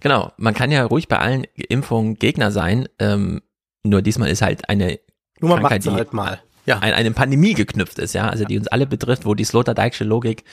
genau. 0.00 0.32
Man 0.36 0.54
kann 0.54 0.70
ja 0.70 0.84
ruhig 0.84 1.08
bei 1.08 1.18
allen 1.18 1.44
Impfungen 1.54 2.14
Gegner 2.14 2.50
sein. 2.50 2.88
Ähm, 2.98 3.42
nur 3.84 4.02
diesmal 4.02 4.30
ist 4.30 4.42
halt 4.42 4.68
eine 4.68 4.98
Nur 5.40 5.50
man 5.50 5.60
Krankheit, 5.60 5.84
die 5.84 5.90
halt 5.90 6.12
mal. 6.12 6.40
Ja. 6.66 6.78
an 6.78 6.92
eine 6.92 7.12
Pandemie 7.12 7.54
geknüpft 7.54 7.98
ist, 7.98 8.12
ja, 8.12 8.28
also 8.28 8.44
die 8.44 8.58
uns 8.58 8.68
alle 8.68 8.86
betrifft, 8.86 9.24
wo 9.24 9.34
die 9.34 9.44
Sloterdijksche 9.44 10.04
Logik, 10.04 10.44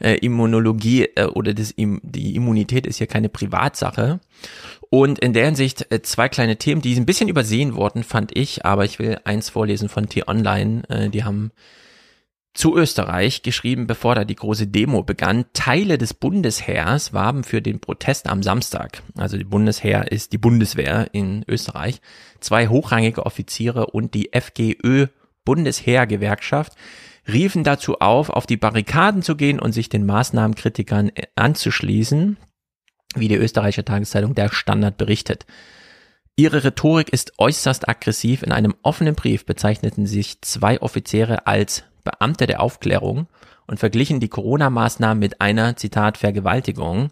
äh, 0.00 0.14
Immunologie 0.14 1.04
äh, 1.16 1.26
oder 1.26 1.52
das, 1.52 1.70
Im 1.70 2.00
die 2.02 2.34
Immunität 2.34 2.86
ist 2.86 2.96
hier 2.96 3.06
keine 3.06 3.28
Privatsache. 3.28 4.20
Und 4.88 5.18
in 5.18 5.34
der 5.34 5.44
Hinsicht 5.44 5.92
äh, 5.92 6.00
zwei 6.00 6.30
kleine 6.30 6.56
Themen, 6.56 6.80
die 6.80 6.96
ein 6.96 7.04
bisschen 7.04 7.28
übersehen 7.28 7.74
wurden, 7.74 8.04
fand 8.04 8.36
ich, 8.36 8.64
aber 8.64 8.86
ich 8.86 8.98
will 8.98 9.18
eins 9.24 9.50
vorlesen 9.50 9.90
von 9.90 10.08
T-Online, 10.08 10.82
äh, 10.88 11.08
die 11.10 11.24
haben 11.24 11.52
zu 12.52 12.76
Österreich 12.76 13.42
geschrieben, 13.42 13.86
bevor 13.86 14.14
da 14.14 14.24
die 14.24 14.34
große 14.34 14.66
Demo 14.66 15.02
begann. 15.02 15.44
Teile 15.52 15.98
des 15.98 16.14
Bundesheers 16.14 17.12
warben 17.12 17.44
für 17.44 17.62
den 17.62 17.80
Protest 17.80 18.28
am 18.28 18.42
Samstag. 18.42 19.02
Also 19.16 19.36
die 19.36 19.44
Bundesheer 19.44 20.10
ist 20.10 20.32
die 20.32 20.38
Bundeswehr 20.38 21.08
in 21.12 21.44
Österreich. 21.46 22.00
Zwei 22.40 22.68
hochrangige 22.68 23.24
Offiziere 23.24 23.86
und 23.86 24.14
die 24.14 24.30
FGÖ 24.32 25.06
Bundesheergewerkschaft 25.44 26.74
riefen 27.26 27.64
dazu 27.64 28.00
auf, 28.00 28.30
auf 28.30 28.46
die 28.46 28.56
Barrikaden 28.56 29.22
zu 29.22 29.36
gehen 29.36 29.60
und 29.60 29.72
sich 29.72 29.88
den 29.88 30.06
Maßnahmenkritikern 30.06 31.12
anzuschließen, 31.36 32.36
wie 33.14 33.28
die 33.28 33.36
österreichische 33.36 33.84
Tageszeitung 33.84 34.34
Der 34.34 34.52
Standard 34.52 34.96
berichtet. 34.96 35.46
Ihre 36.36 36.64
Rhetorik 36.64 37.10
ist 37.10 37.34
äußerst 37.38 37.88
aggressiv. 37.88 38.42
In 38.42 38.52
einem 38.52 38.74
offenen 38.82 39.14
Brief 39.14 39.44
bezeichneten 39.44 40.06
sich 40.06 40.40
zwei 40.40 40.80
Offiziere 40.80 41.46
als 41.46 41.84
Beamte 42.10 42.46
der 42.46 42.60
Aufklärung 42.60 43.26
und 43.66 43.78
verglichen 43.78 44.20
die 44.20 44.28
Corona-Maßnahmen 44.28 45.18
mit 45.18 45.40
einer, 45.40 45.76
Zitat, 45.76 46.18
Vergewaltigung. 46.18 47.10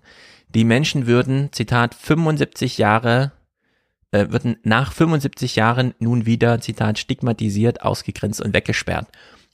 Die 0.49 0.65
Menschen 0.65 1.07
würden, 1.07 1.51
Zitat, 1.53 1.95
75 1.95 2.79
Jahre, 2.79 3.33
äh, 4.11 4.27
würden 4.31 4.57
nach 4.63 4.93
75 4.93 5.57
Jahren 5.57 5.95
nun 5.99 6.27
wieder, 6.27 6.61
Zitat, 6.61 6.99
stigmatisiert, 6.99 7.83
ausgegrenzt 7.83 8.41
und 8.41 8.55
weggesperrt. 8.55 9.07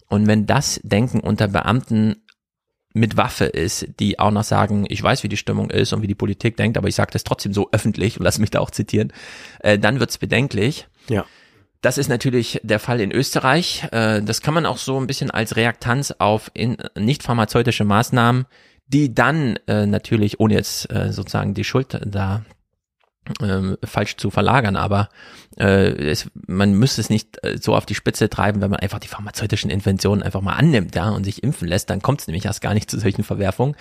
Und 0.09 0.27
wenn 0.27 0.47
das 0.47 0.81
Denken 0.83 1.21
unter 1.21 1.49
Beamten 1.49 2.17
mit 2.95 3.17
Waffe 3.17 3.47
ist, 3.47 3.89
die 3.99 4.21
auch 4.21 4.31
noch 4.31 4.45
sagen, 4.45 4.87
ich 4.89 5.03
weiß, 5.03 5.25
wie 5.25 5.29
die 5.29 5.37
Stimmung 5.37 5.71
ist 5.71 5.93
und 5.93 6.03
wie 6.03 6.07
die 6.07 6.15
Politik 6.15 6.57
denkt, 6.57 6.79
aber 6.79 6.87
ich 6.89 6.95
sage 6.95 7.11
das 7.13 7.25
trotzdem 7.25 7.53
so 7.53 7.69
öffentlich 7.73 8.19
und 8.19 8.25
lass 8.25 8.39
mich 8.39 8.51
da 8.51 8.61
auch 8.61 8.71
zitieren, 8.71 9.13
äh, 9.61 9.79
dann 9.79 9.99
wird's 9.99 10.19
bedenklich. 10.19 10.87
Ja. 11.09 11.27
Das 11.85 11.99
ist 11.99 12.09
natürlich 12.09 12.61
der 12.62 12.81
Fall 12.81 12.99
in 13.03 13.12
Österreich. 13.12 13.87
Äh, 13.92 14.23
Das 14.23 14.40
kann 14.40 14.55
man 14.55 14.64
auch 14.64 14.79
so 14.79 14.99
ein 14.99 15.07
bisschen 15.07 15.31
als 15.31 15.57
Reaktanz 15.57 16.14
auf 16.18 16.51
nicht 16.99 17.23
pharmazeutische 17.23 17.85
Maßnahmen, 17.85 18.47
die 18.87 19.14
dann 19.14 19.59
äh, 19.66 19.85
natürlich, 19.85 20.40
ohne 20.40 20.55
jetzt 20.55 20.90
äh, 20.90 21.12
sozusagen 21.12 21.53
die 21.53 21.64
Schuld 21.64 22.01
da 22.07 22.42
ähm, 23.42 23.77
falsch 23.85 24.16
zu 24.16 24.31
verlagern, 24.31 24.77
aber 24.77 25.09
man 25.57 26.75
müsste 26.75 27.01
es 27.01 27.11
nicht 27.11 27.38
so 27.61 27.77
auf 27.77 27.87
die 27.87 27.94
Spitze 27.94 28.29
treiben, 28.29 28.61
wenn 28.61 28.70
man 28.70 28.81
einfach 28.81 28.99
die 28.99 29.09
pharmazeutischen 29.09 29.70
Interventionen 29.70 30.23
einfach 30.23 30.40
mal 30.40 30.55
annimmt, 30.55 30.97
ja, 30.97 31.11
und 31.11 31.23
sich 31.25 31.44
impfen 31.44 31.68
lässt, 31.68 31.90
dann 31.90 32.03
kommt 32.03 32.20
es 32.20 32.27
nämlich 32.27 32.44
erst 32.44 32.61
gar 32.61 32.75
nicht 32.75 32.90
zu 32.90 32.99
solchen 32.99 33.23
Verwerfungen. 33.23 33.77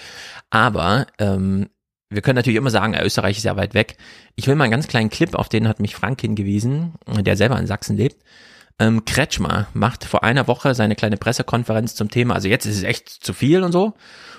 Aber 0.52 1.08
ähm, 1.18 1.70
wir 2.10 2.22
können 2.22 2.36
natürlich 2.36 2.58
immer 2.58 2.70
sagen, 2.70 2.96
Österreich 2.96 3.38
ist 3.38 3.44
ja 3.44 3.56
weit 3.56 3.74
weg. 3.74 3.98
Ich 4.36 4.48
will 4.48 4.56
mal 4.56 4.66
einen 4.66 4.72
ganz 4.72 4.88
kleinen 4.88 5.10
Clip, 5.10 5.34
auf 5.36 5.50
den 5.50 5.68
hat 5.68 5.80
mich 5.80 5.96
Frank 5.96 6.22
hingewiesen, 6.22 6.94
der 7.08 7.36
selber 7.36 7.60
in 7.60 7.68
Sachsen 7.68 7.98
lebt. 7.98 8.24
Ähm, 8.80 9.06
Kretschmer 9.06 9.68
macht 9.74 10.04
vor 10.04 10.24
einer 10.24 10.48
Woche 10.48 10.74
seine 10.74 10.96
kleine 10.96 11.18
Pressekonferenz 11.18 11.96
zum 11.96 12.10
Thema, 12.10 12.34
also 12.34 12.48
jetzt 12.48 12.66
ist 12.66 12.78
es 12.78 12.84
echt 12.84 13.10
zu 13.10 13.34
viel 13.34 13.64
und 13.64 13.72
so, 13.72 13.94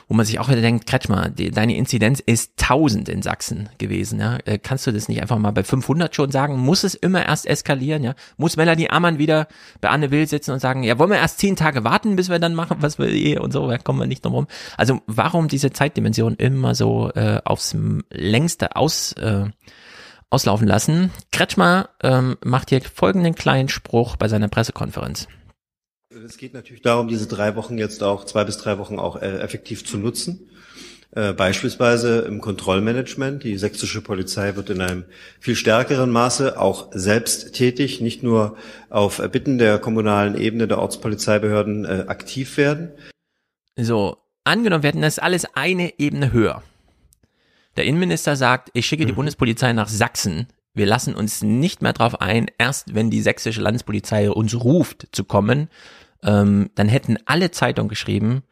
wo 0.09 0.15
man 0.15 0.27
sich 0.27 0.39
auch 0.39 0.49
wieder 0.49 0.61
denkt, 0.61 0.87
Kretschmer, 0.87 1.31
die, 1.31 1.51
deine 1.51 1.77
Inzidenz 1.77 2.21
ist 2.21 2.53
1000 2.63 3.09
in 3.09 3.23
Sachsen 3.23 3.69
gewesen, 3.79 4.21
ja, 4.21 4.39
äh, 4.45 4.59
kannst 4.59 4.87
du 4.87 4.93
das 4.93 5.09
nicht 5.09 5.23
einfach 5.23 5.39
mal 5.39 5.53
bei 5.53 5.65
500 5.65 6.15
schon 6.15 6.31
sagen? 6.31 6.59
Muss 6.59 6.85
es 6.85 6.95
immer 6.95 7.25
erst 7.27 7.47
eskalieren, 7.47 8.05
ja? 8.05 8.15
Muss 8.37 8.57
Melanie 8.57 8.91
Ammann 8.91 9.19
wieder 9.19 9.49
bei 9.81 9.89
Anne 9.89 10.11
Will 10.11 10.27
sitzen 10.27 10.53
und 10.53 10.61
sagen, 10.61 10.83
ja, 10.83 10.99
wollen 10.99 11.11
wir 11.11 11.19
erst 11.19 11.39
zehn 11.39 11.57
Tage 11.57 11.85
warten, 11.85 12.17
bis 12.17 12.29
wir 12.29 12.39
dann 12.39 12.55
machen, 12.55 12.79
was 12.81 12.99
wir 12.99 13.09
eh 13.09 13.39
und 13.39 13.53
so, 13.53 13.69
da 13.69 13.79
kommen 13.79 14.01
wir 14.01 14.07
nicht 14.07 14.25
drum 14.25 14.35
rum. 14.35 14.47
Also 14.77 15.01
warum 15.07 15.49
diese 15.49 15.73
Zeitdimension 15.73 16.35
immer 16.37 16.75
so 16.75 17.11
äh, 17.15 17.41
aufs 17.45 17.77
längste 18.11 18.77
aus 18.77 19.13
äh, 19.13 19.47
auslaufen 20.31 20.67
lassen. 20.67 21.11
Kretschmer 21.31 21.91
ähm, 22.03 22.37
macht 22.45 22.71
hier 22.71 22.83
folgenden 22.83 23.37
kleinen 23.37 23.69
Spruch 23.69 24.17
bei 24.17 24.27
seiner 24.27 24.49
Pressekonferenz. 24.49 25.29
Es 26.23 26.37
geht 26.37 26.55
natürlich 26.55 26.83
darum, 26.83 27.09
diese 27.09 27.27
drei 27.27 27.57
Wochen 27.57 27.77
jetzt 27.77 28.03
auch, 28.03 28.25
zwei 28.25 28.45
bis 28.45 28.59
drei 28.59 28.79
Wochen 28.79 28.99
auch 28.99 29.17
äh, 29.21 29.39
effektiv 29.39 29.85
zu 29.85 29.99
nutzen. 29.99 30.49
Äh, 31.11 31.33
beispielsweise 31.33 32.21
im 32.21 32.41
Kontrollmanagement. 32.41 33.43
Die 33.43 33.57
sächsische 33.57 34.01
Polizei 34.01 34.55
wird 34.55 34.71
in 34.71 34.81
einem 34.81 35.05
viel 35.41 35.57
stärkeren 35.57 36.11
Maße 36.11 36.59
auch 36.59 36.89
selbst 36.93 37.55
tätig, 37.55 38.01
nicht 38.01 38.23
nur 38.23 38.57
auf 38.91 39.19
Bitten 39.31 39.59
der 39.59 39.79
kommunalen 39.79 40.37
Ebene 40.37 40.69
der 40.69 40.79
Ortspolizeibehörden 40.79 41.85
äh, 41.85 42.05
aktiv 42.07 42.57
werden. 42.57 42.91
So, 43.77 44.19
angenommen, 44.45 44.83
wir 44.83 44.89
hätten 44.89 45.03
das 45.03 45.19
alles 45.19 45.47
eine 45.55 45.99
Ebene 45.99 46.33
höher. 46.33 46.63
Der 47.77 47.85
Innenminister 47.85 48.37
sagt, 48.37 48.71
ich 48.73 48.87
schicke 48.87 49.07
die 49.07 49.13
Bundespolizei 49.13 49.73
nach 49.73 49.89
Sachsen. 49.89 50.47
Wir 50.75 50.87
lassen 50.87 51.15
uns 51.15 51.43
nicht 51.43 51.83
mehr 51.83 51.93
drauf 51.93 52.21
ein, 52.21 52.51
erst 52.59 52.95
wenn 52.95 53.11
die 53.11 53.23
sächsische 53.23 53.61
Landespolizei 53.61 54.31
uns 54.31 54.55
ruft 54.55 55.09
zu 55.13 55.23
kommen, 55.23 55.69
ähm, 56.25 56.71
dann 56.75 56.89
hätten 56.89 57.19
alle 57.27 57.51
Zeitungen 57.51 57.89
geschrieben, 57.89 58.43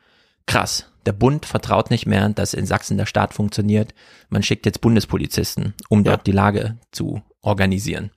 krass, 0.46 0.90
der 1.06 1.12
Bund 1.12 1.46
vertraut 1.46 1.90
nicht 1.90 2.06
mehr, 2.06 2.28
dass 2.28 2.54
in 2.54 2.66
Sachsen 2.66 2.96
der 2.96 3.06
Staat 3.06 3.34
funktioniert. 3.34 3.94
Man 4.28 4.42
schickt 4.42 4.66
jetzt 4.66 4.80
Bundespolizisten, 4.80 5.74
um 5.88 6.04
dort 6.04 6.26
die 6.26 6.32
Lage 6.32 6.78
zu 6.92 7.22
organisieren. 7.40 8.10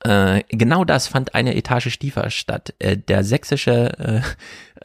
Äh, 0.00 0.42
genau 0.48 0.84
das 0.84 1.08
fand 1.08 1.34
eine 1.34 1.56
Etage 1.56 1.98
tiefer 1.98 2.30
statt. 2.30 2.74
Äh, 2.78 2.96
der 2.96 3.24
sächsische 3.24 4.22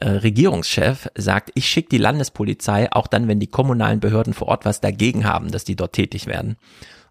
äh, 0.00 0.04
Regierungschef 0.04 1.08
sagt, 1.14 1.50
ich 1.54 1.68
schicke 1.68 1.90
die 1.90 1.98
Landespolizei, 1.98 2.90
auch 2.92 3.06
dann, 3.06 3.28
wenn 3.28 3.40
die 3.40 3.46
kommunalen 3.46 4.00
Behörden 4.00 4.34
vor 4.34 4.48
Ort 4.48 4.64
was 4.64 4.80
dagegen 4.80 5.24
haben, 5.24 5.50
dass 5.50 5.64
die 5.64 5.76
dort 5.76 5.92
tätig 5.92 6.26
werden. 6.26 6.56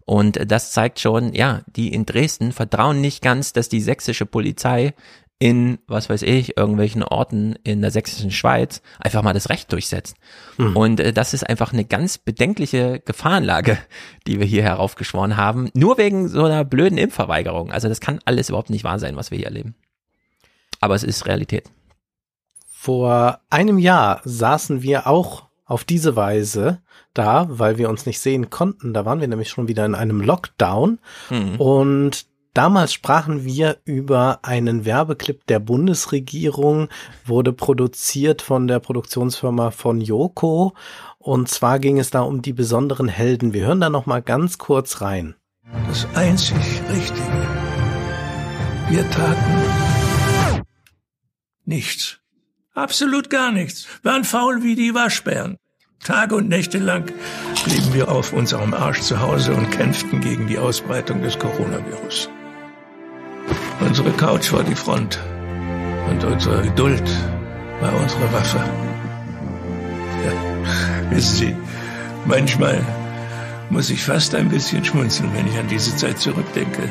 Und 0.04 0.50
das 0.50 0.72
zeigt 0.72 0.98
schon, 0.98 1.32
ja, 1.32 1.62
die 1.66 1.92
in 1.94 2.06
Dresden 2.06 2.52
vertrauen 2.52 3.00
nicht 3.00 3.22
ganz, 3.22 3.52
dass 3.52 3.68
die 3.68 3.80
sächsische 3.80 4.26
Polizei 4.26 4.94
in, 5.42 5.80
was 5.88 6.08
weiß 6.08 6.22
ich, 6.22 6.56
irgendwelchen 6.56 7.02
Orten 7.02 7.56
in 7.64 7.80
der 7.80 7.90
sächsischen 7.90 8.30
Schweiz 8.30 8.80
einfach 9.00 9.22
mal 9.22 9.32
das 9.32 9.48
Recht 9.48 9.72
durchsetzt. 9.72 10.14
Mhm. 10.56 10.76
Und 10.76 11.00
äh, 11.00 11.12
das 11.12 11.34
ist 11.34 11.42
einfach 11.42 11.72
eine 11.72 11.84
ganz 11.84 12.16
bedenkliche 12.16 13.00
Gefahrenlage, 13.04 13.76
die 14.28 14.38
wir 14.38 14.46
hier 14.46 14.62
heraufgeschworen 14.62 15.36
haben, 15.36 15.68
nur 15.74 15.98
wegen 15.98 16.28
so 16.28 16.44
einer 16.44 16.64
blöden 16.64 16.96
Impfverweigerung. 16.96 17.72
Also 17.72 17.88
das 17.88 18.00
kann 18.00 18.20
alles 18.24 18.50
überhaupt 18.50 18.70
nicht 18.70 18.84
wahr 18.84 19.00
sein, 19.00 19.16
was 19.16 19.32
wir 19.32 19.38
hier 19.38 19.48
erleben. 19.48 19.74
Aber 20.78 20.94
es 20.94 21.02
ist 21.02 21.26
Realität. 21.26 21.68
Vor 22.68 23.40
einem 23.50 23.78
Jahr 23.78 24.20
saßen 24.24 24.82
wir 24.82 25.08
auch 25.08 25.46
auf 25.64 25.82
diese 25.82 26.14
Weise 26.14 26.82
da, 27.14 27.46
weil 27.48 27.78
wir 27.78 27.88
uns 27.88 28.06
nicht 28.06 28.20
sehen 28.20 28.48
konnten. 28.48 28.94
Da 28.94 29.04
waren 29.04 29.20
wir 29.20 29.26
nämlich 29.26 29.48
schon 29.48 29.66
wieder 29.66 29.84
in 29.86 29.96
einem 29.96 30.20
Lockdown. 30.20 31.00
Hm. 31.30 31.60
Und 31.60 32.26
damals 32.54 32.92
sprachen 32.92 33.44
wir 33.44 33.78
über 33.84 34.40
einen 34.42 34.84
Werbeclip 34.84 35.46
der 35.46 35.58
Bundesregierung, 35.58 36.88
wurde 37.24 37.52
produziert 37.52 38.42
von 38.42 38.66
der 38.66 38.80
Produktionsfirma 38.80 39.70
von 39.70 40.00
Yoko. 40.00 40.74
Und 41.18 41.48
zwar 41.48 41.78
ging 41.78 41.98
es 41.98 42.10
da 42.10 42.22
um 42.22 42.42
die 42.42 42.52
besonderen 42.52 43.08
Helden. 43.08 43.52
Wir 43.52 43.66
hören 43.66 43.80
da 43.80 43.90
noch 43.90 44.06
mal 44.06 44.22
ganz 44.22 44.58
kurz 44.58 45.00
rein. 45.00 45.34
Das 45.86 46.06
einzig 46.14 46.82
Richtige. 46.90 47.46
Wir 48.88 49.08
taten 49.10 50.62
nichts. 51.64 52.18
Absolut 52.74 53.30
gar 53.30 53.52
nichts. 53.52 53.86
Waren 54.02 54.24
faul 54.24 54.62
wie 54.62 54.74
die 54.74 54.94
Waschbären. 54.94 55.56
Tage 56.02 56.34
und 56.34 56.48
Nächte 56.48 56.78
lang 56.78 57.12
blieben 57.64 57.94
wir 57.94 58.10
auf 58.10 58.32
unserem 58.32 58.74
Arsch 58.74 59.02
zu 59.02 59.20
Hause 59.20 59.54
und 59.54 59.70
kämpften 59.70 60.20
gegen 60.20 60.48
die 60.48 60.58
Ausbreitung 60.58 61.22
des 61.22 61.38
Coronavirus. 61.38 62.28
Unsere 63.80 64.10
Couch 64.12 64.52
war 64.52 64.62
die 64.62 64.74
Front 64.74 65.18
und 66.08 66.24
unsere 66.24 66.62
Geduld 66.62 67.08
war 67.80 67.94
unsere 67.94 68.32
Waffe. 68.32 68.58
Ja, 70.24 71.10
wissen 71.10 71.36
Sie, 71.36 71.56
Manchmal 72.24 72.80
muss 73.68 73.90
ich 73.90 74.02
fast 74.02 74.34
ein 74.34 74.48
bisschen 74.48 74.84
schmunzeln, 74.84 75.30
wenn 75.34 75.48
ich 75.48 75.58
an 75.58 75.66
diese 75.68 75.96
Zeit 75.96 76.18
zurückdenke. 76.18 76.88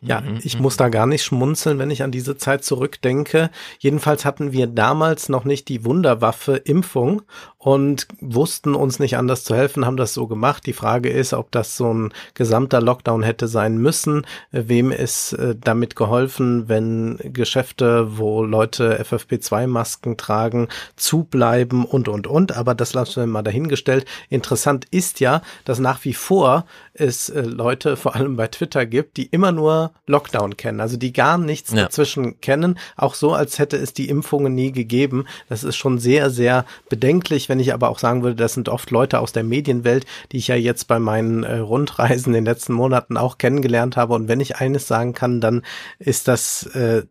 Ja, 0.00 0.20
Mhm, 0.20 0.40
ich 0.42 0.56
mhm. 0.56 0.62
muss 0.62 0.76
da 0.76 0.88
gar 0.88 1.06
nicht 1.06 1.22
schmunzeln, 1.24 1.78
wenn 1.78 1.90
ich 1.90 2.02
an 2.02 2.10
diese 2.10 2.36
Zeit 2.36 2.64
zurückdenke. 2.64 3.50
Jedenfalls 3.78 4.24
hatten 4.24 4.52
wir 4.52 4.66
damals 4.66 5.28
noch 5.28 5.44
nicht 5.44 5.68
die 5.68 5.84
Wunderwaffe 5.84 6.56
Impfung 6.56 7.22
und 7.64 8.06
wussten 8.20 8.74
uns 8.74 8.98
nicht 8.98 9.16
anders 9.16 9.42
zu 9.42 9.54
helfen, 9.56 9.86
haben 9.86 9.96
das 9.96 10.12
so 10.12 10.26
gemacht. 10.26 10.66
Die 10.66 10.74
Frage 10.74 11.08
ist, 11.08 11.32
ob 11.32 11.50
das 11.50 11.78
so 11.78 11.94
ein 11.94 12.12
gesamter 12.34 12.82
Lockdown 12.82 13.22
hätte 13.22 13.48
sein 13.48 13.78
müssen. 13.78 14.26
Äh, 14.52 14.64
Wem 14.66 14.90
ist 14.92 15.32
äh, 15.32 15.54
damit 15.58 15.96
geholfen, 15.96 16.68
wenn 16.68 17.16
Geschäfte, 17.32 18.18
wo 18.18 18.44
Leute 18.44 19.02
FFP2-Masken 19.02 20.18
tragen, 20.18 20.68
zubleiben 20.96 21.86
und, 21.86 22.06
und, 22.08 22.26
und. 22.26 22.54
Aber 22.54 22.74
das 22.74 22.92
lassen 22.92 23.16
wir 23.22 23.26
mal 23.26 23.40
dahingestellt. 23.42 24.04
Interessant 24.28 24.84
ist 24.90 25.20
ja, 25.20 25.40
dass 25.64 25.78
nach 25.78 26.04
wie 26.04 26.12
vor 26.12 26.66
es 26.92 27.30
äh, 27.30 27.40
Leute, 27.40 27.96
vor 27.96 28.14
allem 28.14 28.36
bei 28.36 28.46
Twitter 28.48 28.84
gibt, 28.84 29.16
die 29.16 29.24
immer 29.26 29.52
nur 29.52 29.92
Lockdown 30.06 30.58
kennen, 30.58 30.80
also 30.82 30.98
die 30.98 31.14
gar 31.14 31.38
nichts 31.38 31.72
Ja. 31.72 31.84
dazwischen 31.84 32.40
kennen, 32.42 32.78
auch 32.96 33.14
so, 33.14 33.32
als 33.32 33.58
hätte 33.58 33.78
es 33.78 33.94
die 33.94 34.10
Impfungen 34.10 34.54
nie 34.54 34.70
gegeben. 34.70 35.24
Das 35.48 35.64
ist 35.64 35.76
schon 35.76 35.98
sehr, 35.98 36.28
sehr 36.28 36.66
bedenklich, 36.90 37.48
wenn 37.54 37.60
ich 37.60 37.72
aber 37.72 37.88
auch 37.88 38.00
sagen 38.00 38.24
würde, 38.24 38.34
das 38.34 38.54
sind 38.54 38.68
oft 38.68 38.90
Leute 38.90 39.20
aus 39.20 39.30
der 39.30 39.44
Medienwelt, 39.44 40.06
die 40.32 40.38
ich 40.38 40.48
ja 40.48 40.56
jetzt 40.56 40.88
bei 40.88 40.98
meinen 40.98 41.44
äh, 41.44 41.58
Rundreisen 41.58 42.34
in 42.34 42.44
den 42.44 42.52
letzten 42.52 42.72
Monaten 42.72 43.16
auch 43.16 43.38
kennengelernt 43.38 43.96
habe. 43.96 44.14
Und 44.14 44.26
wenn 44.26 44.40
ich 44.40 44.56
eines 44.56 44.88
sagen 44.88 45.12
kann, 45.14 45.40
dann 45.40 45.62
ist 46.00 46.26
das, 46.26 46.66
äh, 46.74 47.04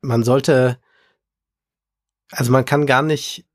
man 0.00 0.22
sollte, 0.22 0.78
also 2.30 2.52
man 2.52 2.66
kann 2.66 2.86
gar 2.86 3.02
nicht 3.02 3.46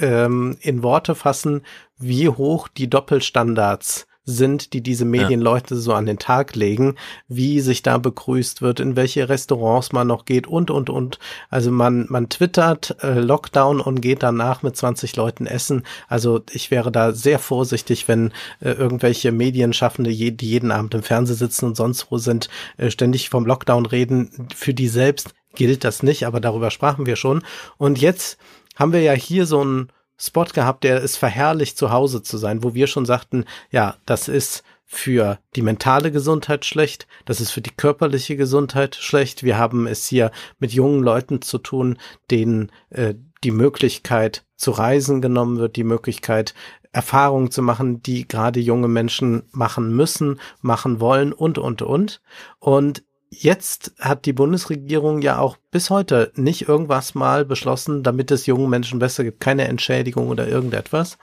ähm, 0.00 0.56
in 0.62 0.82
Worte 0.82 1.14
fassen, 1.14 1.62
wie 1.96 2.28
hoch 2.28 2.66
die 2.66 2.90
Doppelstandards 2.90 4.08
sind, 4.24 4.72
die 4.72 4.82
diese 4.82 5.04
Medienleute 5.04 5.76
so 5.76 5.92
an 5.92 6.06
den 6.06 6.18
Tag 6.18 6.54
legen, 6.54 6.96
wie 7.28 7.60
sich 7.60 7.82
da 7.82 7.98
begrüßt 7.98 8.62
wird, 8.62 8.80
in 8.80 8.96
welche 8.96 9.28
Restaurants 9.28 9.92
man 9.92 10.06
noch 10.06 10.24
geht 10.24 10.46
und, 10.46 10.70
und, 10.70 10.90
und. 10.90 11.18
Also 11.48 11.70
man, 11.70 12.06
man 12.08 12.28
twittert 12.28 12.96
äh, 13.02 13.18
Lockdown 13.18 13.80
und 13.80 14.00
geht 14.00 14.22
danach 14.22 14.62
mit 14.62 14.76
20 14.76 15.16
Leuten 15.16 15.46
essen. 15.46 15.84
Also 16.08 16.42
ich 16.50 16.70
wäre 16.70 16.92
da 16.92 17.12
sehr 17.12 17.38
vorsichtig, 17.38 18.08
wenn 18.08 18.32
äh, 18.60 18.70
irgendwelche 18.70 19.32
Medienschaffende, 19.32 20.10
je, 20.10 20.30
die 20.30 20.48
jeden 20.48 20.70
Abend 20.70 20.94
im 20.94 21.02
Fernsehen 21.02 21.36
sitzen 21.36 21.66
und 21.66 21.76
sonst 21.76 22.10
wo 22.10 22.18
sind, 22.18 22.48
äh, 22.76 22.90
ständig 22.90 23.30
vom 23.30 23.46
Lockdown 23.46 23.86
reden. 23.86 24.48
Für 24.54 24.74
die 24.74 24.88
selbst 24.88 25.34
gilt 25.54 25.84
das 25.84 26.02
nicht, 26.02 26.26
aber 26.26 26.40
darüber 26.40 26.70
sprachen 26.70 27.06
wir 27.06 27.16
schon. 27.16 27.42
Und 27.76 28.00
jetzt 28.00 28.38
haben 28.76 28.92
wir 28.92 29.02
ja 29.02 29.12
hier 29.12 29.46
so 29.46 29.60
einen 29.60 29.88
Spot 30.20 30.44
gehabt, 30.44 30.84
der 30.84 31.02
es 31.02 31.16
verherrlicht, 31.16 31.78
zu 31.78 31.90
Hause 31.90 32.22
zu 32.22 32.36
sein, 32.36 32.62
wo 32.62 32.74
wir 32.74 32.86
schon 32.86 33.06
sagten, 33.06 33.46
ja, 33.70 33.96
das 34.04 34.28
ist 34.28 34.62
für 34.84 35.38
die 35.54 35.62
mentale 35.62 36.10
Gesundheit 36.10 36.64
schlecht, 36.64 37.06
das 37.24 37.40
ist 37.40 37.52
für 37.52 37.60
die 37.60 37.70
körperliche 37.70 38.36
Gesundheit 38.36 38.96
schlecht. 38.96 39.44
Wir 39.44 39.56
haben 39.56 39.86
es 39.86 40.06
hier 40.06 40.30
mit 40.58 40.72
jungen 40.72 41.02
Leuten 41.02 41.42
zu 41.42 41.58
tun, 41.58 41.96
denen 42.30 42.72
äh, 42.90 43.14
die 43.44 43.52
Möglichkeit 43.52 44.44
zu 44.56 44.72
reisen 44.72 45.22
genommen 45.22 45.58
wird, 45.58 45.76
die 45.76 45.84
Möglichkeit 45.84 46.54
Erfahrungen 46.92 47.50
zu 47.50 47.62
machen, 47.62 48.02
die 48.02 48.26
gerade 48.26 48.60
junge 48.60 48.88
Menschen 48.88 49.44
machen 49.52 49.94
müssen, 49.94 50.40
machen 50.60 51.00
wollen 51.00 51.32
und, 51.32 51.56
und, 51.56 51.82
und. 51.82 52.20
Und 52.58 53.04
jetzt 53.30 53.94
hat 53.98 54.26
die 54.26 54.32
Bundesregierung 54.32 55.22
ja 55.22 55.38
auch 55.38 55.56
bis 55.70 55.88
heute 55.88 56.32
nicht 56.34 56.68
irgendwas 56.68 57.14
mal 57.14 57.44
beschlossen, 57.44 58.02
damit 58.02 58.30
es 58.30 58.46
jungen 58.46 58.68
Menschen 58.68 58.98
besser 58.98 59.24
gibt, 59.24 59.40
keine 59.40 59.68
Entschädigung 59.68 60.28
oder 60.28 60.48
irgendetwas. 60.48 61.16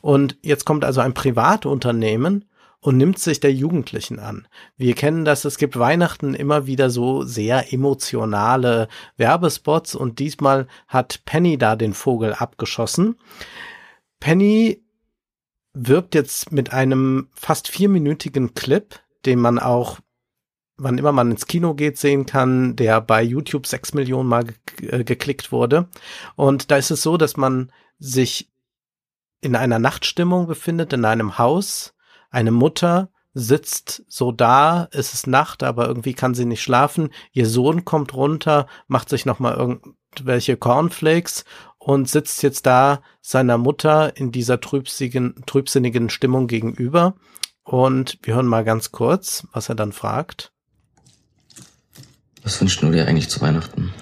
Und 0.00 0.36
jetzt 0.42 0.66
kommt 0.66 0.84
also 0.84 1.00
ein 1.00 1.14
Privatunternehmen 1.14 2.44
und 2.80 2.96
nimmt 2.96 3.20
sich 3.20 3.38
der 3.38 3.52
Jugendlichen 3.52 4.18
an. 4.18 4.48
Wir 4.76 4.94
kennen 4.94 5.24
das, 5.24 5.44
es 5.44 5.56
gibt 5.56 5.78
Weihnachten 5.78 6.34
immer 6.34 6.66
wieder 6.66 6.90
so 6.90 7.22
sehr 7.22 7.72
emotionale 7.72 8.88
Werbespots 9.16 9.94
und 9.94 10.18
diesmal 10.18 10.66
hat 10.88 11.24
Penny 11.24 11.58
da 11.58 11.76
den 11.76 11.94
Vogel 11.94 12.34
abgeschossen. 12.34 13.16
Penny 14.18 14.82
wirbt 15.74 16.16
jetzt 16.16 16.50
mit 16.50 16.72
einem 16.72 17.28
fast 17.32 17.68
vierminütigen 17.68 18.54
Clip, 18.54 18.98
den 19.24 19.38
man 19.38 19.60
auch 19.60 20.00
wann 20.82 20.98
immer 20.98 21.12
man 21.12 21.30
ins 21.30 21.46
Kino 21.46 21.74
geht, 21.74 21.98
sehen 21.98 22.26
kann, 22.26 22.76
der 22.76 23.00
bei 23.00 23.22
YouTube 23.22 23.66
sechs 23.66 23.94
Millionen 23.94 24.28
Mal 24.28 24.44
ge 24.44 24.54
äh, 24.88 25.04
geklickt 25.04 25.52
wurde. 25.52 25.88
Und 26.36 26.70
da 26.70 26.76
ist 26.76 26.90
es 26.90 27.02
so, 27.02 27.16
dass 27.16 27.36
man 27.36 27.72
sich 27.98 28.50
in 29.40 29.56
einer 29.56 29.78
Nachtstimmung 29.78 30.46
befindet, 30.46 30.92
in 30.92 31.04
einem 31.04 31.38
Haus. 31.38 31.94
Eine 32.30 32.50
Mutter 32.50 33.10
sitzt 33.34 34.04
so 34.08 34.30
da, 34.30 34.88
es 34.92 35.14
ist 35.14 35.26
Nacht, 35.26 35.62
aber 35.62 35.86
irgendwie 35.86 36.14
kann 36.14 36.34
sie 36.34 36.44
nicht 36.44 36.62
schlafen. 36.62 37.10
Ihr 37.32 37.46
Sohn 37.46 37.84
kommt 37.84 38.14
runter, 38.14 38.66
macht 38.88 39.08
sich 39.08 39.24
nochmal 39.24 39.54
irgendwelche 39.54 40.56
Cornflakes 40.56 41.44
und 41.78 42.08
sitzt 42.08 42.42
jetzt 42.42 42.66
da 42.66 43.02
seiner 43.20 43.58
Mutter 43.58 44.16
in 44.16 44.32
dieser 44.32 44.60
trübsinnigen 44.60 46.10
Stimmung 46.10 46.46
gegenüber. 46.46 47.14
Und 47.64 48.18
wir 48.22 48.34
hören 48.34 48.46
mal 48.46 48.64
ganz 48.64 48.92
kurz, 48.92 49.46
was 49.52 49.68
er 49.68 49.74
dann 49.74 49.92
fragt. 49.92 50.51
Was 52.42 52.60
wünschst 52.60 52.82
du 52.82 52.90
dir 52.90 53.06
eigentlich 53.06 53.28
zu 53.28 53.40
Weihnachten? 53.40 53.92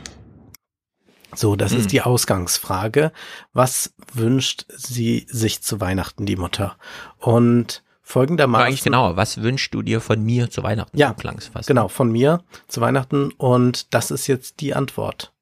So, 1.34 1.56
das 1.56 1.72
Hm. 1.72 1.78
ist 1.80 1.92
die 1.92 2.00
Ausgangsfrage. 2.02 3.12
Was 3.52 3.94
wünscht 4.12 4.66
sie 4.76 5.26
sich 5.30 5.62
zu 5.62 5.80
Weihnachten, 5.80 6.26
die 6.26 6.36
Mutter? 6.36 6.76
Und 7.18 7.82
folgendermaßen. 8.02 8.66
eigentlich 8.66 8.82
genauer, 8.82 9.16
was 9.16 9.40
wünschst 9.42 9.72
du 9.72 9.82
dir 9.82 10.00
von 10.00 10.22
mir 10.24 10.50
zu 10.50 10.62
Weihnachten? 10.62 10.96
Ja, 10.98 11.14
klang's 11.14 11.46
fast. 11.48 11.68
Genau, 11.68 11.86
von 11.88 12.10
mir 12.10 12.42
zu 12.66 12.80
Weihnachten. 12.80 13.30
Und 13.32 13.94
das 13.94 14.10
ist 14.10 14.26
jetzt 14.26 14.60
die 14.60 14.74
Antwort. 14.74 15.32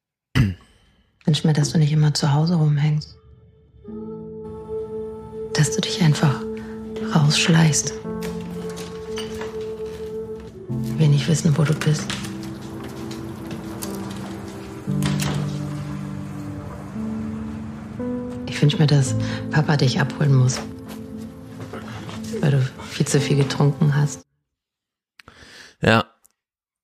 wünsche 1.25 1.47
mir, 1.47 1.53
dass 1.53 1.71
du 1.71 1.79
nicht 1.79 1.91
immer 1.91 2.13
zu 2.13 2.33
Hause 2.33 2.55
rumhängst. 2.55 3.17
Dass 5.53 5.71
du 5.75 5.81
dich 5.81 6.01
einfach 6.01 6.41
rausschleichst. 7.15 7.93
Wir 10.97 11.07
nicht 11.07 11.27
wissen, 11.27 11.57
wo 11.57 11.63
du 11.63 11.73
bist. 11.73 12.05
Ich 18.59 18.63
wünsche 18.63 18.77
mir, 18.77 18.87
dass 18.87 19.15
Papa 19.51 19.77
dich 19.77 20.01
abholen 20.01 20.35
muss. 20.35 20.59
Weil 22.41 22.51
du 22.51 22.61
viel 22.89 23.07
zu 23.07 23.21
viel 23.21 23.37
getrunken 23.37 23.95
hast. 23.95 24.25
Ja. 25.81 26.07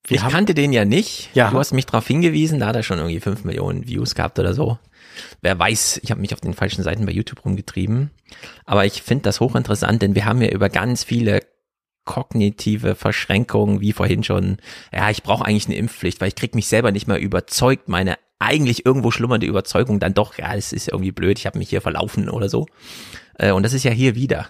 Wir 0.07 0.15
ich 0.15 0.23
haben- 0.23 0.31
kannte 0.31 0.53
den 0.53 0.71
ja 0.71 0.85
nicht. 0.85 1.31
Ja. 1.33 1.49
Du 1.51 1.59
hast 1.59 1.73
mich 1.73 1.85
darauf 1.85 2.07
hingewiesen, 2.07 2.61
da 2.61 2.67
hat 2.67 2.77
er 2.77 2.83
schon 2.83 2.97
irgendwie 2.99 3.19
fünf 3.19 3.43
Millionen 3.43 3.85
Views 3.87 4.15
gehabt 4.15 4.39
oder 4.39 4.53
so. 4.53 4.79
Wer 5.41 5.59
weiß, 5.59 5.99
ich 6.01 6.11
habe 6.11 6.21
mich 6.21 6.33
auf 6.33 6.39
den 6.39 6.53
falschen 6.53 6.81
Seiten 6.81 7.05
bei 7.05 7.11
YouTube 7.11 7.43
rumgetrieben. 7.43 8.09
Aber 8.63 8.85
ich 8.85 9.01
finde 9.01 9.23
das 9.23 9.41
hochinteressant, 9.41 10.01
denn 10.01 10.15
wir 10.15 10.23
haben 10.23 10.41
ja 10.41 10.51
über 10.51 10.69
ganz 10.69 11.03
viele 11.03 11.41
kognitive 12.05 12.95
Verschränkungen, 12.95 13.81
wie 13.81 13.91
vorhin 13.91 14.23
schon, 14.23 14.59
ja, 14.93 15.09
ich 15.09 15.23
brauche 15.23 15.43
eigentlich 15.43 15.65
eine 15.65 15.75
Impfpflicht, 15.75 16.21
weil 16.21 16.29
ich 16.29 16.35
krieg 16.35 16.55
mich 16.55 16.67
selber 16.67 16.93
nicht 16.93 17.07
mehr 17.09 17.19
überzeugt, 17.19 17.89
meine 17.89 18.15
eigentlich 18.39 18.85
irgendwo 18.85 19.11
schlummernde 19.11 19.45
Überzeugung 19.47 19.99
dann 19.99 20.13
doch, 20.13 20.37
ja, 20.37 20.53
es 20.55 20.73
ist 20.73 20.87
irgendwie 20.89 21.11
blöd, 21.11 21.39
ich 21.39 21.45
habe 21.45 21.57
mich 21.57 21.69
hier 21.69 21.81
verlaufen 21.81 22.29
oder 22.29 22.49
so. 22.49 22.67
Äh, 23.37 23.51
Und 23.51 23.63
das 23.63 23.73
ist 23.73 23.83
ja 23.83 23.91
hier 23.91 24.15
wieder. 24.15 24.49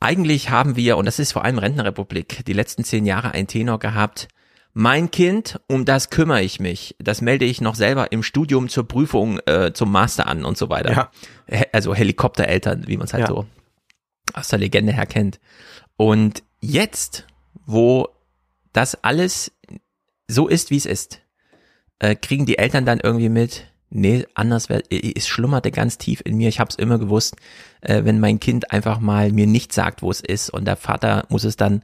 Eigentlich 0.00 0.50
haben 0.50 0.76
wir, 0.76 0.96
und 0.96 1.06
das 1.06 1.18
ist 1.18 1.32
vor 1.32 1.44
allem 1.44 1.58
Rentenrepublik, 1.58 2.44
die 2.46 2.52
letzten 2.52 2.84
zehn 2.84 3.04
Jahre 3.04 3.32
ein 3.32 3.46
Tenor 3.48 3.78
gehabt. 3.78 4.28
Mein 4.72 5.10
Kind, 5.10 5.60
um 5.66 5.84
das 5.84 6.08
kümmere 6.10 6.42
ich 6.42 6.60
mich. 6.60 6.94
Das 7.00 7.20
melde 7.20 7.44
ich 7.44 7.60
noch 7.60 7.74
selber 7.74 8.12
im 8.12 8.22
Studium 8.22 8.68
zur 8.68 8.86
Prüfung, 8.86 9.40
äh, 9.46 9.72
zum 9.72 9.90
Master 9.90 10.28
an 10.28 10.44
und 10.44 10.56
so 10.56 10.68
weiter. 10.70 10.92
Ja. 10.92 11.10
He- 11.48 11.64
Also 11.72 11.94
Helikoptereltern, 11.94 12.86
wie 12.86 12.96
man 12.96 13.06
es 13.06 13.12
halt 13.12 13.22
Ja. 13.22 13.28
so 13.28 13.46
aus 14.34 14.48
der 14.48 14.60
Legende 14.60 14.92
her 14.92 15.06
kennt. 15.06 15.40
Und 15.96 16.44
jetzt, 16.60 17.26
wo 17.66 18.08
das 18.72 19.02
alles 19.02 19.50
so 20.28 20.46
ist, 20.46 20.70
wie 20.70 20.76
es 20.76 20.86
ist, 20.86 21.20
äh, 21.98 22.14
kriegen 22.14 22.46
die 22.46 22.58
Eltern 22.58 22.84
dann 22.84 23.00
irgendwie 23.00 23.28
mit, 23.28 23.66
nee, 23.90 24.26
anders 24.34 24.68
wär, 24.68 24.82
es 24.90 25.26
schlummerte 25.26 25.70
ganz 25.70 25.98
tief 25.98 26.22
in 26.24 26.36
mir. 26.36 26.48
Ich 26.48 26.60
habe 26.60 26.68
es 26.70 26.76
immer 26.76 26.98
gewusst, 26.98 27.36
äh, 27.80 28.04
wenn 28.04 28.20
mein 28.20 28.40
Kind 28.40 28.70
einfach 28.70 29.00
mal 29.00 29.32
mir 29.32 29.46
nicht 29.46 29.72
sagt, 29.72 30.02
wo 30.02 30.10
es 30.10 30.20
ist 30.20 30.50
und 30.50 30.64
der 30.64 30.76
Vater 30.76 31.26
muss 31.28 31.44
es 31.44 31.56
dann 31.56 31.82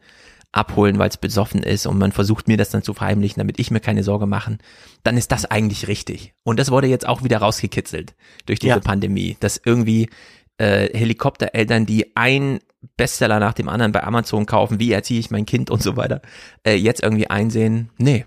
abholen, 0.52 0.98
weil 0.98 1.08
es 1.08 1.16
besoffen 1.16 1.62
ist 1.64 1.84
und 1.86 1.98
man 1.98 2.12
versucht 2.12 2.46
mir 2.46 2.56
das 2.56 2.70
dann 2.70 2.82
zu 2.84 2.94
verheimlichen, 2.94 3.40
damit 3.40 3.58
ich 3.58 3.72
mir 3.72 3.80
keine 3.80 4.04
Sorge 4.04 4.26
machen, 4.26 4.58
dann 5.02 5.16
ist 5.16 5.32
das 5.32 5.46
eigentlich 5.46 5.88
richtig. 5.88 6.32
Und 6.44 6.60
das 6.60 6.70
wurde 6.70 6.86
jetzt 6.86 7.08
auch 7.08 7.24
wieder 7.24 7.38
rausgekitzelt 7.38 8.14
durch 8.46 8.60
diese 8.60 8.74
Ja. 8.74 8.78
Pandemie, 8.80 9.36
dass 9.40 9.60
irgendwie 9.64 10.10
äh, 10.58 10.96
Helikoptereltern, 10.96 11.86
die 11.86 12.16
ein 12.16 12.60
Bestseller 12.96 13.40
nach 13.40 13.54
dem 13.54 13.68
anderen 13.68 13.90
bei 13.90 14.04
Amazon 14.04 14.46
kaufen, 14.46 14.78
wie 14.78 14.92
erziehe 14.92 15.18
ich 15.18 15.30
mein 15.32 15.46
Kind 15.46 15.70
und 15.70 15.82
so 15.82 15.96
weiter, 15.96 16.22
äh, 16.64 16.74
jetzt 16.76 17.02
irgendwie 17.02 17.28
einsehen, 17.28 17.90
nee, 17.98 18.24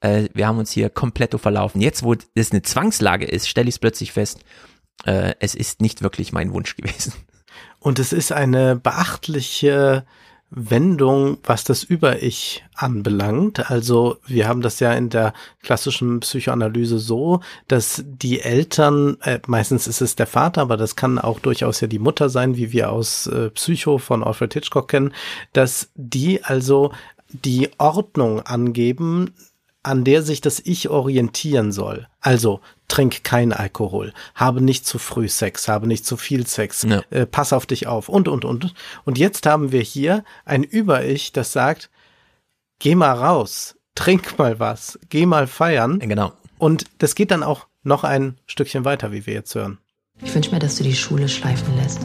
äh, 0.00 0.28
wir 0.34 0.46
haben 0.46 0.58
uns 0.58 0.72
hier 0.72 0.90
komplett 0.90 1.38
verlaufen. 1.40 1.80
Jetzt, 1.80 2.02
wo 2.02 2.14
es 2.34 2.52
eine 2.52 2.62
Zwangslage 2.62 3.26
ist, 3.26 3.48
stelle 3.48 3.68
ich 3.68 3.76
es 3.76 3.78
plötzlich 3.78 4.12
fest, 4.12 4.44
äh, 5.04 5.34
es 5.40 5.54
ist 5.54 5.80
nicht 5.80 6.02
wirklich 6.02 6.32
mein 6.32 6.52
Wunsch 6.52 6.76
gewesen. 6.76 7.12
Und 7.78 7.98
es 7.98 8.12
ist 8.12 8.32
eine 8.32 8.76
beachtliche 8.76 10.04
Wendung, 10.50 11.38
was 11.42 11.64
das 11.64 11.82
Über-Ich 11.82 12.64
anbelangt. 12.74 13.70
Also 13.70 14.18
wir 14.26 14.46
haben 14.46 14.60
das 14.60 14.78
ja 14.78 14.92
in 14.92 15.10
der 15.10 15.32
klassischen 15.62 16.20
Psychoanalyse 16.20 16.98
so, 16.98 17.40
dass 17.66 18.04
die 18.06 18.40
Eltern, 18.40 19.16
äh, 19.22 19.40
meistens 19.46 19.88
ist 19.88 20.00
es 20.00 20.14
der 20.14 20.26
Vater, 20.26 20.62
aber 20.62 20.76
das 20.76 20.94
kann 20.94 21.18
auch 21.18 21.40
durchaus 21.40 21.80
ja 21.80 21.88
die 21.88 21.98
Mutter 21.98 22.28
sein, 22.28 22.56
wie 22.56 22.72
wir 22.72 22.92
aus 22.92 23.26
äh, 23.26 23.50
Psycho 23.50 23.98
von 23.98 24.22
Alfred 24.22 24.54
Hitchcock 24.54 24.88
kennen, 24.88 25.12
dass 25.52 25.90
die 25.94 26.44
also 26.44 26.92
die 27.28 27.70
Ordnung 27.78 28.40
angeben, 28.40 29.34
an 29.86 30.04
der 30.04 30.22
sich 30.22 30.40
das 30.40 30.60
Ich 30.64 30.88
orientieren 30.88 31.72
soll. 31.72 32.08
Also 32.20 32.60
trink 32.88 33.24
kein 33.24 33.52
Alkohol, 33.52 34.12
habe 34.34 34.60
nicht 34.60 34.86
zu 34.86 34.98
früh 34.98 35.28
Sex, 35.28 35.68
habe 35.68 35.86
nicht 35.86 36.04
zu 36.04 36.16
viel 36.16 36.46
Sex, 36.46 36.82
Ja. 36.82 37.02
äh, 37.10 37.26
pass 37.26 37.52
auf 37.52 37.66
dich 37.66 37.86
auf 37.86 38.08
und, 38.08 38.28
und, 38.28 38.44
und. 38.44 38.74
Und 39.04 39.18
jetzt 39.18 39.46
haben 39.46 39.72
wir 39.72 39.80
hier 39.82 40.24
ein 40.44 40.62
Über-Ich, 40.62 41.32
das 41.32 41.52
sagt, 41.52 41.90
geh 42.78 42.94
mal 42.94 43.12
raus, 43.12 43.76
trink 43.94 44.38
mal 44.38 44.58
was, 44.60 44.98
geh 45.08 45.26
mal 45.26 45.46
feiern. 45.46 45.98
Genau. 46.00 46.32
Und 46.58 46.84
das 46.98 47.14
geht 47.14 47.30
dann 47.30 47.42
auch 47.42 47.66
noch 47.82 48.02
ein 48.04 48.38
Stückchen 48.46 48.84
weiter, 48.84 49.12
wie 49.12 49.26
wir 49.26 49.34
jetzt 49.34 49.54
hören. 49.54 49.78
Ich 50.22 50.34
wünsche 50.34 50.50
mir, 50.50 50.58
dass 50.58 50.76
du 50.76 50.82
die 50.84 50.94
Schule 50.96 51.28
schleifen 51.28 51.76
lässt. 51.76 52.00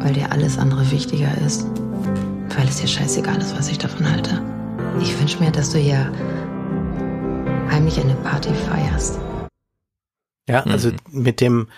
Weil 0.00 0.12
dir 0.12 0.30
alles 0.30 0.58
andere 0.58 0.90
wichtiger 0.90 1.36
ist. 1.44 1.66
Weil 2.56 2.68
es 2.68 2.80
dir 2.80 2.86
scheißegal 2.86 3.38
ist, 3.38 3.56
was 3.56 3.68
ich 3.70 3.78
davon 3.78 4.08
halte. 4.10 4.42
Ich 5.00 5.18
wünsche 5.18 5.38
mir, 5.42 5.50
dass 5.50 5.70
du 5.70 5.78
hier 5.78 6.12
heimlich 7.70 8.00
eine 8.00 8.14
Party 8.16 8.52
feierst. 8.52 9.18
Ja, 10.48 10.62
also 10.64 10.90
mit 11.10 11.40
dem 11.40 11.68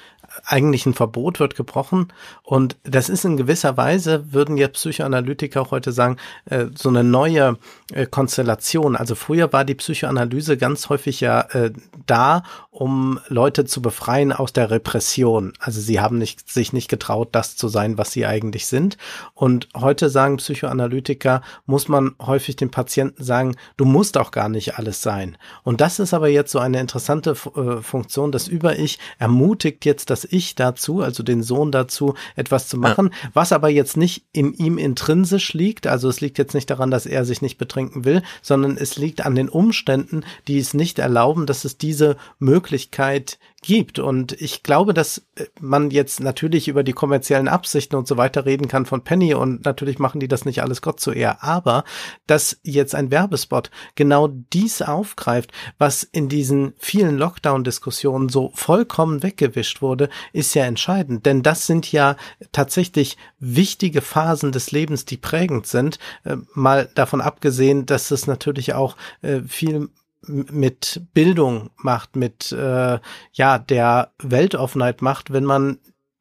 eigentlichen 0.51 0.95
Verbot 0.95 1.41
wird 1.41 1.55
gebrochen. 1.55 2.09
Und 2.43 2.77
das 2.83 3.09
ist 3.09 3.25
in 3.25 3.37
gewisser 3.37 3.77
Weise, 3.77 4.33
würden 4.33 4.57
jetzt 4.57 4.75
Psychoanalytiker 4.75 5.63
auch 5.63 5.71
heute 5.71 5.93
sagen, 5.93 6.17
äh, 6.47 6.67
so 6.75 6.89
eine 6.89 7.05
neue 7.05 7.57
äh, 7.93 8.07
Konstellation. 8.07 8.97
Also 8.97 9.15
früher 9.15 9.53
war 9.53 9.65
die 9.65 9.75
Psychoanalyse 9.75 10.57
ganz 10.57 10.89
häufig 10.89 11.21
ja 11.21 11.43
äh, 11.53 11.71
da, 12.07 12.43
um 12.71 13.21
Leute 13.29 13.65
zu 13.65 13.81
befreien 13.83 14.33
aus 14.33 14.53
der 14.53 14.71
Repression. 14.71 15.53
Also 15.61 15.81
sie 15.81 16.01
haben 16.01 16.19
nicht, 16.19 16.51
sich 16.51 16.73
nicht 16.73 16.89
getraut, 16.89 17.29
das 17.33 17.57
zu 17.57 17.69
sein, 17.69 17.99
was 17.99 18.11
sie 18.13 18.27
eigentlich 18.27 18.67
sind. 18.67 18.97
Und 19.35 19.69
heute 19.77 20.09
sagen 20.11 20.39
Psychoanalytiker, 20.39 21.43
muss 21.67 21.89
man 21.89 22.15
häufig 22.21 22.57
dem 22.57 22.71
Patienten 22.71 23.23
sagen, 23.23 23.57
du 23.77 23.85
musst 23.85 24.19
auch 24.19 24.31
gar 24.31 24.49
nicht 24.49 24.79
alles 24.79 25.03
sein. 25.03 25.37
Und 25.63 25.81
das 25.81 25.99
ist 25.99 26.15
aber 26.15 26.29
jetzt 26.29 26.51
so 26.51 26.59
eine 26.59 26.81
interessante 26.81 27.31
äh, 27.31 27.83
Funktion. 27.83 28.33
Das 28.33 28.49
Über-Ich 28.49 28.99
ermutigt 29.19 29.85
jetzt 29.85 30.11
das 30.11 30.25
Ich 30.25 30.40
dazu, 30.55 31.01
also 31.01 31.23
den 31.23 31.43
Sohn 31.43 31.73
dazu, 31.73 32.15
etwas 32.37 32.69
zu 32.69 32.77
machen, 32.77 33.11
was 33.33 33.53
aber 33.53 33.69
jetzt 33.69 33.97
nicht 33.97 34.25
in 34.33 34.53
ihm 34.55 34.79
intrinsisch 34.79 35.55
liegt. 35.55 35.87
Also 35.87 36.09
es 36.09 36.21
liegt 36.21 36.39
jetzt 36.39 36.55
nicht 36.55 36.71
daran, 36.71 36.91
dass 36.91 37.07
er 37.07 37.25
sich 37.25 37.43
nicht 37.43 37.59
betrinken 37.59 38.05
will, 38.05 38.23
sondern 38.43 38.77
es 38.77 38.97
liegt 38.97 39.25
an 39.25 39.35
den 39.35 39.49
Umständen, 39.49 40.25
die 40.49 40.59
es 40.59 40.75
nicht 40.75 40.99
erlauben, 40.99 41.47
dass 41.47 41.65
es 41.65 41.79
diese 41.79 42.17
Möglichkeit 42.39 43.39
gibt. 43.63 43.99
Und 43.99 44.33
ich 44.41 44.63
glaube, 44.63 44.95
dass 44.95 45.19
äh, 45.37 45.47
man 45.61 45.91
jetzt 45.91 46.21
natürlich 46.21 46.69
über 46.69 46.83
die 46.83 46.93
kommerziellen 46.93 47.49
Absichten 47.49 47.97
und 47.97 48.09
so 48.09 48.17
weiter 48.17 48.47
reden 48.47 48.69
kann 48.69 48.87
von 48.87 49.05
Penny 49.05 49.35
und 49.35 49.65
natürlich 49.65 49.99
machen 49.99 50.21
die 50.21 50.29
das 50.29 50.45
nicht 50.45 50.63
alles 50.63 50.83
Gott 50.83 51.01
zu 51.01 51.13
ehr. 51.13 51.45
Aber 51.45 51.85
dass 52.27 52.59
jetzt 52.63 52.95
ein 52.95 53.11
Werbespot 53.11 53.71
genau 53.95 54.29
dies 54.29 54.83
aufgreift, 54.83 55.53
was 55.79 56.03
in 56.03 56.29
diesen 56.29 56.75
vielen 56.79 57.19
Lockdown-Diskussionen 57.19 58.29
so 58.29 58.51
vollkommen 58.55 59.23
weggewischt 59.23 59.83
wurde, 59.83 60.09
ist 60.33 60.55
ja 60.55 60.65
entscheidend. 60.65 61.27
Denn 61.27 61.43
das 61.43 61.67
sind 61.67 61.93
ja 61.93 62.17
tatsächlich 62.53 63.19
wichtige 63.39 64.01
Phasen 64.01 64.53
des 64.53 64.71
Lebens, 64.73 65.05
die 65.05 65.19
prägend 65.19 65.67
sind. 65.67 65.99
Äh, 66.25 66.37
mal 66.55 66.89
davon 66.95 67.21
abgesehen, 67.21 67.85
dass 67.85 68.11
es 68.11 68.27
natürlich 68.27 68.73
auch 68.73 68.97
äh, 69.21 69.41
viel 69.43 69.91
mit 70.27 71.03
Bildung 71.15 71.71
macht, 71.77 72.17
mit 72.17 72.53
äh, 72.53 72.99
ja 73.33 73.59
der 73.59 74.13
Weltoffenheit 74.23 75.03
macht, 75.03 75.33
wenn 75.33 75.45
man 75.45 75.79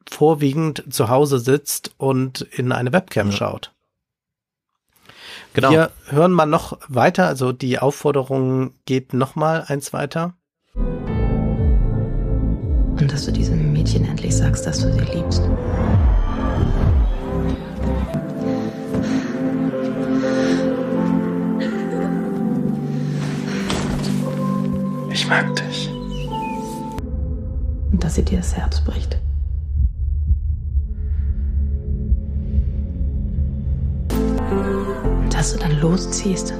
vorwiegend 0.10 0.84
zu 0.90 1.10
Hause 1.10 1.40
sitzt 1.40 1.94
und 1.98 2.42
in 2.42 2.72
eine 2.72 2.94
Webcam 2.94 3.30
Ja. 3.30 3.36
schaut. 3.36 3.74
Genau. 5.54 5.72
Wir 5.72 5.92
hören 6.06 6.32
mal 6.32 6.46
noch 6.46 6.80
weiter, 6.88 7.28
also 7.28 7.52
die 7.52 7.80
Aufforderung 7.80 8.74
geht 8.86 9.14
noch 9.14 9.36
mal 9.36 9.66
eins 9.68 9.94
weiter. 9.94 10.34
Und 13.00 13.12
dass 13.12 13.26
du 13.26 13.32
diesem 13.32 13.72
Mädchen 13.72 14.06
endlich 14.06 14.36
sagst, 14.36 14.66
dass 14.66 14.82
du 14.82 14.92
sie 14.92 15.00
liebst. 15.00 15.42
Mag 25.30 25.56
dich. 25.56 25.90
Und 27.92 28.04
dass 28.04 28.16
sie 28.16 28.24
dir 28.24 28.40
das 28.40 28.56
Herz 28.56 28.82
bricht. 28.82 29.18
Und 34.12 35.34
dass 35.34 35.54
du 35.54 35.60
dann 35.60 35.80
losziehst. 35.80 36.54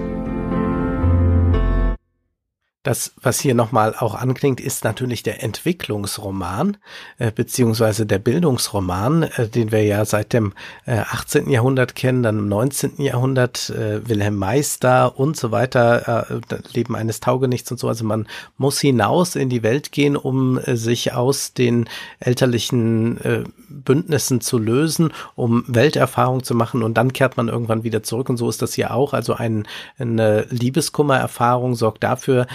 Das, 2.90 3.14
was 3.22 3.40
hier 3.40 3.54
nochmal 3.54 3.94
auch 3.96 4.16
anklingt, 4.16 4.60
ist 4.60 4.84
natürlich 4.84 5.22
der 5.22 5.44
Entwicklungsroman, 5.44 6.78
äh, 7.20 7.32
beziehungsweise 7.32 8.08
der 8.08 8.18
Bildungsroman, 8.18 9.22
äh, 9.22 9.48
den 9.48 9.72
wir 9.72 9.84
ja 9.84 10.04
seit 10.06 10.34
dem 10.34 10.54
äh, 10.88 10.98
18. 10.98 11.52
Jahrhundert 11.52 11.94
kennen, 11.94 12.24
dann 12.24 12.40
im 12.40 12.50
19. 12.50 12.94
Jahrhundert, 12.98 13.70
äh, 13.70 14.10
Wilhelm 14.10 14.38
Meister 14.38 15.20
und 15.20 15.38
so 15.38 15.52
weiter, 15.52 16.32
äh, 16.32 16.58
Leben 16.74 16.96
eines 16.96 17.20
Taugenichts 17.20 17.70
und 17.70 17.80
so. 17.80 17.88
Also 17.88 18.06
man 18.06 18.26
muss 18.58 18.80
hinaus 18.80 19.36
in 19.36 19.50
die 19.50 19.62
Welt 19.62 19.92
gehen, 19.92 20.18
um 20.18 20.58
äh, 20.58 20.76
sich 20.76 21.14
aus 21.14 21.54
den 21.54 21.88
elterlichen 22.20 23.22
äh, 23.22 23.44
Bündnissen 23.70 24.42
zu 24.42 24.58
lösen, 24.58 25.14
um 25.36 25.64
Welterfahrung 25.68 26.44
zu 26.44 26.56
machen 26.56 26.82
und 26.82 26.96
dann 26.96 27.14
kehrt 27.14 27.38
man 27.38 27.50
irgendwann 27.50 27.84
wieder 27.84 28.02
zurück 28.02 28.30
und 28.30 28.38
so 28.38 28.50
ist 28.50 28.64
das 28.64 28.74
hier 28.74 28.96
auch. 28.96 29.14
Also 29.14 29.36
ein, 29.36 29.68
eine 30.00 30.48
Liebeskummererfahrung 30.50 31.76
sorgt 31.76 32.04
dafür, 32.04 32.48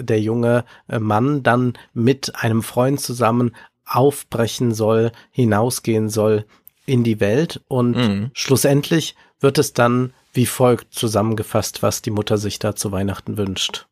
der 0.00 0.20
junge 0.20 0.64
äh, 0.88 0.98
Mann 0.98 1.42
dann 1.42 1.74
mit 1.92 2.34
einem 2.36 2.62
Freund 2.62 3.00
zusammen 3.00 3.54
aufbrechen 3.84 4.72
soll, 4.72 5.12
hinausgehen 5.30 6.08
soll 6.08 6.44
in 6.86 7.02
die 7.04 7.20
Welt 7.20 7.60
und 7.68 7.96
Mhm. 7.96 8.30
schlussendlich 8.34 9.14
wird 9.40 9.58
es 9.58 9.72
dann 9.72 10.12
wie 10.32 10.46
folgt 10.46 10.94
zusammengefasst, 10.94 11.82
was 11.82 12.02
die 12.02 12.10
Mutter 12.10 12.38
sich 12.38 12.58
da 12.60 12.76
zu 12.76 12.92
Weihnachten 12.92 13.36
wünscht. 13.36 13.86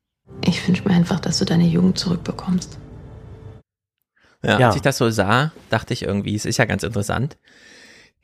Ich 0.44 0.66
wünsche 0.68 0.84
mir 0.88 0.94
einfach, 0.94 1.18
dass 1.18 1.38
du 1.38 1.44
deine 1.44 1.66
Jugend 1.66 1.98
zurückbekommst. 1.98 2.78
Ja, 4.44 4.60
Ja. 4.60 4.66
Als 4.68 4.76
ich 4.76 4.82
das 4.82 4.98
so 4.98 5.10
sah, 5.10 5.50
dachte 5.70 5.92
ich 5.94 6.02
irgendwie, 6.02 6.34
es 6.36 6.44
ist 6.44 6.58
ja 6.58 6.64
ganz 6.64 6.84
interessant. 6.84 7.36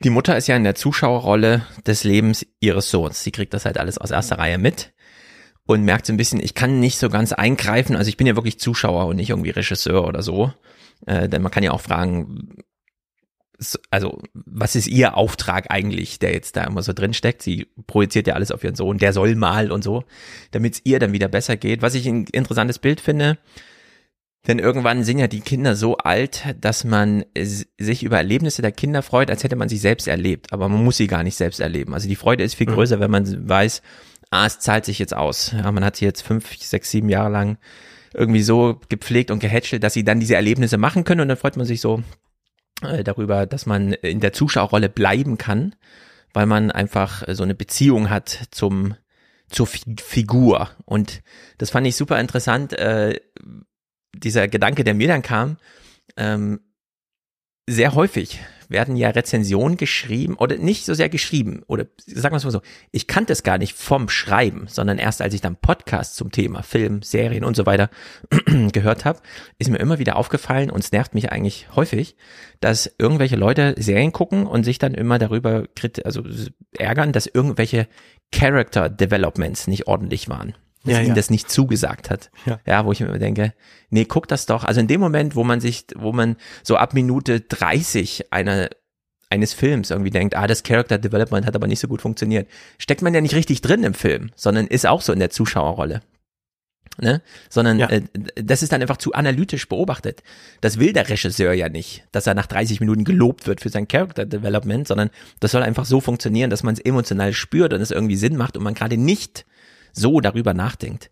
Die 0.03 0.09
Mutter 0.09 0.37
ist 0.37 0.47
ja 0.47 0.55
in 0.55 0.63
der 0.63 0.75
Zuschauerrolle 0.75 1.65
des 1.85 2.03
Lebens 2.03 2.45
ihres 2.59 2.89
Sohns. 2.89 3.23
Sie 3.23 3.31
kriegt 3.31 3.53
das 3.53 3.65
halt 3.65 3.77
alles 3.77 3.97
aus 3.97 4.11
erster 4.11 4.37
Reihe 4.37 4.57
mit 4.57 4.93
und 5.67 5.83
merkt 5.83 6.05
so 6.05 6.13
ein 6.13 6.17
bisschen, 6.17 6.39
ich 6.39 6.53
kann 6.53 6.79
nicht 6.79 6.97
so 6.97 7.09
ganz 7.09 7.33
eingreifen. 7.33 7.95
Also 7.95 8.09
ich 8.09 8.17
bin 8.17 8.27
ja 8.27 8.35
wirklich 8.35 8.59
Zuschauer 8.59 9.07
und 9.07 9.15
nicht 9.15 9.31
irgendwie 9.31 9.49
Regisseur 9.49 10.07
oder 10.07 10.21
so. 10.21 10.53
Äh, 11.05 11.27
denn 11.27 11.41
man 11.41 11.51
kann 11.51 11.63
ja 11.63 11.71
auch 11.71 11.81
fragen, 11.81 12.49
also 13.89 14.19
was 14.33 14.75
ist 14.75 14.87
ihr 14.87 15.15
Auftrag 15.15 15.71
eigentlich, 15.71 16.19
der 16.19 16.33
jetzt 16.33 16.55
da 16.57 16.65
immer 16.65 16.83
so 16.83 16.93
drin 16.93 17.13
steckt? 17.13 17.41
Sie 17.41 17.67
projiziert 17.87 18.27
ja 18.27 18.33
alles 18.33 18.51
auf 18.51 18.63
ihren 18.63 18.75
Sohn, 18.75 18.97
der 18.97 19.13
soll 19.13 19.35
mal 19.35 19.71
und 19.71 19.83
so, 19.83 20.03
damit 20.51 20.75
es 20.75 20.81
ihr 20.83 20.99
dann 20.99 21.13
wieder 21.13 21.27
besser 21.27 21.57
geht. 21.57 21.81
Was 21.81 21.95
ich 21.95 22.05
ein 22.05 22.25
interessantes 22.25 22.79
Bild 22.79 23.01
finde, 23.01 23.37
denn 24.47 24.59
irgendwann 24.59 25.03
sind 25.03 25.17
ja 25.17 25.27
die 25.27 25.41
Kinder 25.41 25.75
so 25.75 25.97
alt, 25.97 26.43
dass 26.61 26.83
man 26.83 27.25
sich 27.35 28.03
über 28.03 28.17
Erlebnisse 28.17 28.61
der 28.61 28.71
Kinder 28.71 29.01
freut, 29.01 29.31
als 29.31 29.43
hätte 29.43 29.55
man 29.55 29.69
sie 29.69 29.77
selbst 29.77 30.07
erlebt. 30.07 30.53
Aber 30.53 30.69
man 30.69 30.83
muss 30.83 30.97
sie 30.97 31.07
gar 31.07 31.23
nicht 31.23 31.35
selbst 31.35 31.59
erleben. 31.59 31.93
Also 31.93 32.07
die 32.07 32.15
Freude 32.15 32.43
ist 32.43 32.53
viel 32.53 32.67
größer, 32.67 32.99
wenn 32.99 33.09
man 33.09 33.49
weiß, 33.49 33.81
ah, 34.31 34.45
es 34.45 34.59
zahlt 34.59 34.85
sich 34.85 34.99
jetzt 34.99 35.15
aus. 35.15 35.51
Ja, 35.51 35.71
man 35.71 35.83
hat 35.83 35.97
sie 35.97 36.05
jetzt 36.05 36.21
fünf, 36.21 36.55
sechs, 36.57 36.91
sieben 36.91 37.09
Jahre 37.09 37.29
lang 37.29 37.57
irgendwie 38.13 38.43
so 38.43 38.79
gepflegt 38.89 39.31
und 39.31 39.39
gehätschelt, 39.39 39.83
dass 39.83 39.93
sie 39.93 40.03
dann 40.03 40.19
diese 40.19 40.35
Erlebnisse 40.35 40.77
machen 40.77 41.03
können 41.03 41.21
und 41.21 41.27
dann 41.27 41.37
freut 41.37 41.57
man 41.57 41.65
sich 41.65 41.81
so 41.81 42.01
äh, 42.81 43.03
darüber, 43.03 43.45
dass 43.45 43.65
man 43.65 43.93
in 43.93 44.19
der 44.19 44.33
Zuschauerrolle 44.33 44.89
bleiben 44.89 45.37
kann, 45.37 45.75
weil 46.33 46.45
man 46.45 46.71
einfach 46.71 47.23
so 47.27 47.43
eine 47.43 47.55
Beziehung 47.55 48.09
hat 48.09 48.47
zum 48.51 48.95
zur 49.49 49.67
Fi 49.67 49.81
Figur 49.99 50.71
und 50.85 51.21
das 51.59 51.69
fand 51.69 51.85
ich 51.85 51.95
super 51.95 52.19
interessant. 52.19 52.73
Äh, 52.73 53.19
dieser 54.13 54.47
Gedanke, 54.47 54.83
der 54.83 54.95
mir 54.95 55.07
dann 55.07 55.21
kam, 55.21 55.57
ähm, 56.17 56.61
sehr 57.67 57.93
häufig 57.93 58.39
werden 58.69 58.95
ja 58.95 59.09
Rezensionen 59.09 59.77
geschrieben 59.77 60.35
oder 60.35 60.57
nicht 60.57 60.85
so 60.85 60.93
sehr 60.93 61.09
geschrieben 61.09 61.63
oder 61.67 61.85
sagen 62.05 62.33
wir 62.33 62.37
es 62.37 62.43
mal 62.43 62.51
so, 62.51 62.61
ich 62.91 63.07
kannte 63.07 63.33
es 63.33 63.43
gar 63.43 63.57
nicht 63.57 63.75
vom 63.75 64.09
Schreiben, 64.09 64.67
sondern 64.67 64.97
erst 64.97 65.21
als 65.21 65.33
ich 65.33 65.41
dann 65.41 65.55
Podcasts 65.55 66.15
zum 66.15 66.31
Thema 66.31 66.63
Film, 66.63 67.01
Serien 67.01 67.43
und 67.43 67.55
so 67.55 67.65
weiter 67.65 67.89
gehört 68.71 69.05
habe, 69.05 69.19
ist 69.59 69.69
mir 69.69 69.77
immer 69.77 69.99
wieder 69.99 70.15
aufgefallen 70.15 70.69
und 70.69 70.83
es 70.83 70.91
nervt 70.91 71.13
mich 71.13 71.31
eigentlich 71.31 71.67
häufig, 71.75 72.15
dass 72.59 72.93
irgendwelche 72.97 73.35
Leute 73.35 73.75
Serien 73.77 74.11
gucken 74.11 74.47
und 74.47 74.63
sich 74.63 74.79
dann 74.79 74.93
immer 74.93 75.19
darüber 75.19 75.65
also 76.03 76.23
ärgern, 76.77 77.11
dass 77.11 77.27
irgendwelche 77.27 77.87
Character 78.31 78.89
Developments 78.89 79.67
nicht 79.67 79.87
ordentlich 79.87 80.29
waren 80.29 80.55
dass 80.85 80.93
Ja, 80.93 81.01
ihm 81.01 81.09
ja. 81.09 81.13
das 81.13 81.29
nicht 81.29 81.49
zugesagt 81.49 82.09
hat. 82.09 82.31
Ja. 82.45 82.59
ja, 82.65 82.85
wo 82.85 82.91
ich 82.91 82.99
mir 83.01 83.07
immer 83.07 83.19
denke, 83.19 83.53
nee, 83.89 84.05
guck 84.05 84.27
das 84.27 84.45
doch. 84.45 84.63
Also 84.63 84.79
in 84.79 84.87
dem 84.87 85.01
Moment, 85.01 85.35
wo 85.35 85.43
man 85.43 85.59
sich, 85.59 85.85
wo 85.95 86.11
man 86.13 86.37
so 86.63 86.77
ab 86.77 86.93
Minute 86.93 87.41
30 87.41 88.31
einer 88.31 88.69
eines 89.29 89.53
Films 89.53 89.89
irgendwie 89.89 90.11
denkt, 90.11 90.35
ah, 90.35 90.45
das 90.47 90.61
Character 90.63 90.97
Development 90.99 91.45
hat 91.47 91.55
aber 91.55 91.67
nicht 91.67 91.79
so 91.79 91.87
gut 91.87 92.01
funktioniert, 92.01 92.47
steckt 92.77 93.01
man 93.01 93.13
ja 93.13 93.21
nicht 93.21 93.33
richtig 93.35 93.59
drin 93.61 93.83
im 93.83 93.95
Film, 93.95 94.29
sondern 94.35 94.67
ist 94.67 94.85
auch 94.85 95.01
so 95.01 95.11
in 95.11 95.19
der 95.19 95.31
Zuschauerrolle. 95.31 96.01
Ne? 97.01 97.21
Sondern 97.49 97.79
Ja. 97.79 97.89
äh, 97.89 98.03
das 98.35 98.61
ist 98.63 98.71
dann 98.71 98.81
einfach 98.81 98.97
zu 98.97 99.13
analytisch 99.13 99.67
beobachtet. 99.67 100.23
Das 100.61 100.79
will 100.79 100.93
der 100.93 101.09
Regisseur 101.09 101.51
ja 101.53 101.67
nicht, 101.67 102.05
dass 102.11 102.27
er 102.27 102.35
nach 102.35 102.45
30 102.45 102.79
Minuten 102.79 103.03
gelobt 103.03 103.47
wird 103.47 103.59
für 103.61 103.69
sein 103.69 103.87
Character 103.87 104.25
Development, 104.25 104.87
sondern 104.87 105.09
das 105.41 105.51
soll 105.51 105.63
einfach 105.63 105.85
so 105.85 105.99
funktionieren, 105.99 106.49
dass 106.51 106.63
man 106.63 106.75
es 106.75 106.79
emotional 106.79 107.33
spürt 107.33 107.73
und 107.73 107.81
es 107.81 107.91
irgendwie 107.91 108.15
Sinn 108.15 108.37
macht 108.37 108.55
und 108.55 108.63
man 108.63 108.75
gerade 108.75 108.95
nicht 108.95 109.45
so 109.95 110.19
darüber 110.21 110.53
nachdenkt. 110.53 111.09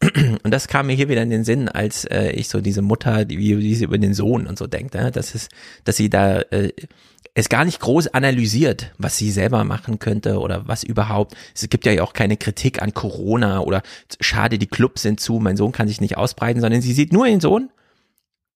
Und 0.42 0.50
das 0.50 0.68
kam 0.68 0.86
mir 0.86 0.94
hier 0.94 1.08
wieder 1.08 1.22
in 1.22 1.30
den 1.30 1.44
Sinn, 1.44 1.68
als 1.68 2.04
äh, 2.04 2.30
ich 2.30 2.48
so 2.48 2.60
diese 2.60 2.82
Mutter, 2.82 3.24
die, 3.24 3.38
wie, 3.38 3.74
sie 3.74 3.84
über 3.84 3.98
den 3.98 4.14
Sohn 4.14 4.46
und 4.46 4.58
so 4.58 4.66
denkt, 4.66 4.94
ne? 4.94 5.12
dass 5.12 5.34
es, 5.34 5.48
dass 5.84 5.96
sie 5.96 6.10
da 6.10 6.40
äh, 6.40 6.72
es 7.34 7.48
gar 7.48 7.64
nicht 7.64 7.80
groß 7.80 8.08
analysiert, 8.08 8.92
was 8.98 9.16
sie 9.16 9.30
selber 9.30 9.62
machen 9.64 10.00
könnte 10.00 10.40
oder 10.40 10.66
was 10.66 10.82
überhaupt. 10.82 11.36
Es 11.54 11.68
gibt 11.68 11.86
ja 11.86 12.02
auch 12.02 12.12
keine 12.12 12.36
Kritik 12.36 12.82
an 12.82 12.92
Corona 12.92 13.60
oder 13.60 13.82
schade, 14.20 14.58
die 14.58 14.66
Clubs 14.66 15.02
sind 15.02 15.20
zu, 15.20 15.38
mein 15.38 15.56
Sohn 15.56 15.72
kann 15.72 15.88
sich 15.88 16.00
nicht 16.00 16.16
ausbreiten, 16.16 16.60
sondern 16.60 16.82
sie 16.82 16.92
sieht 16.92 17.12
nur 17.12 17.26
den 17.26 17.40
Sohn 17.40 17.70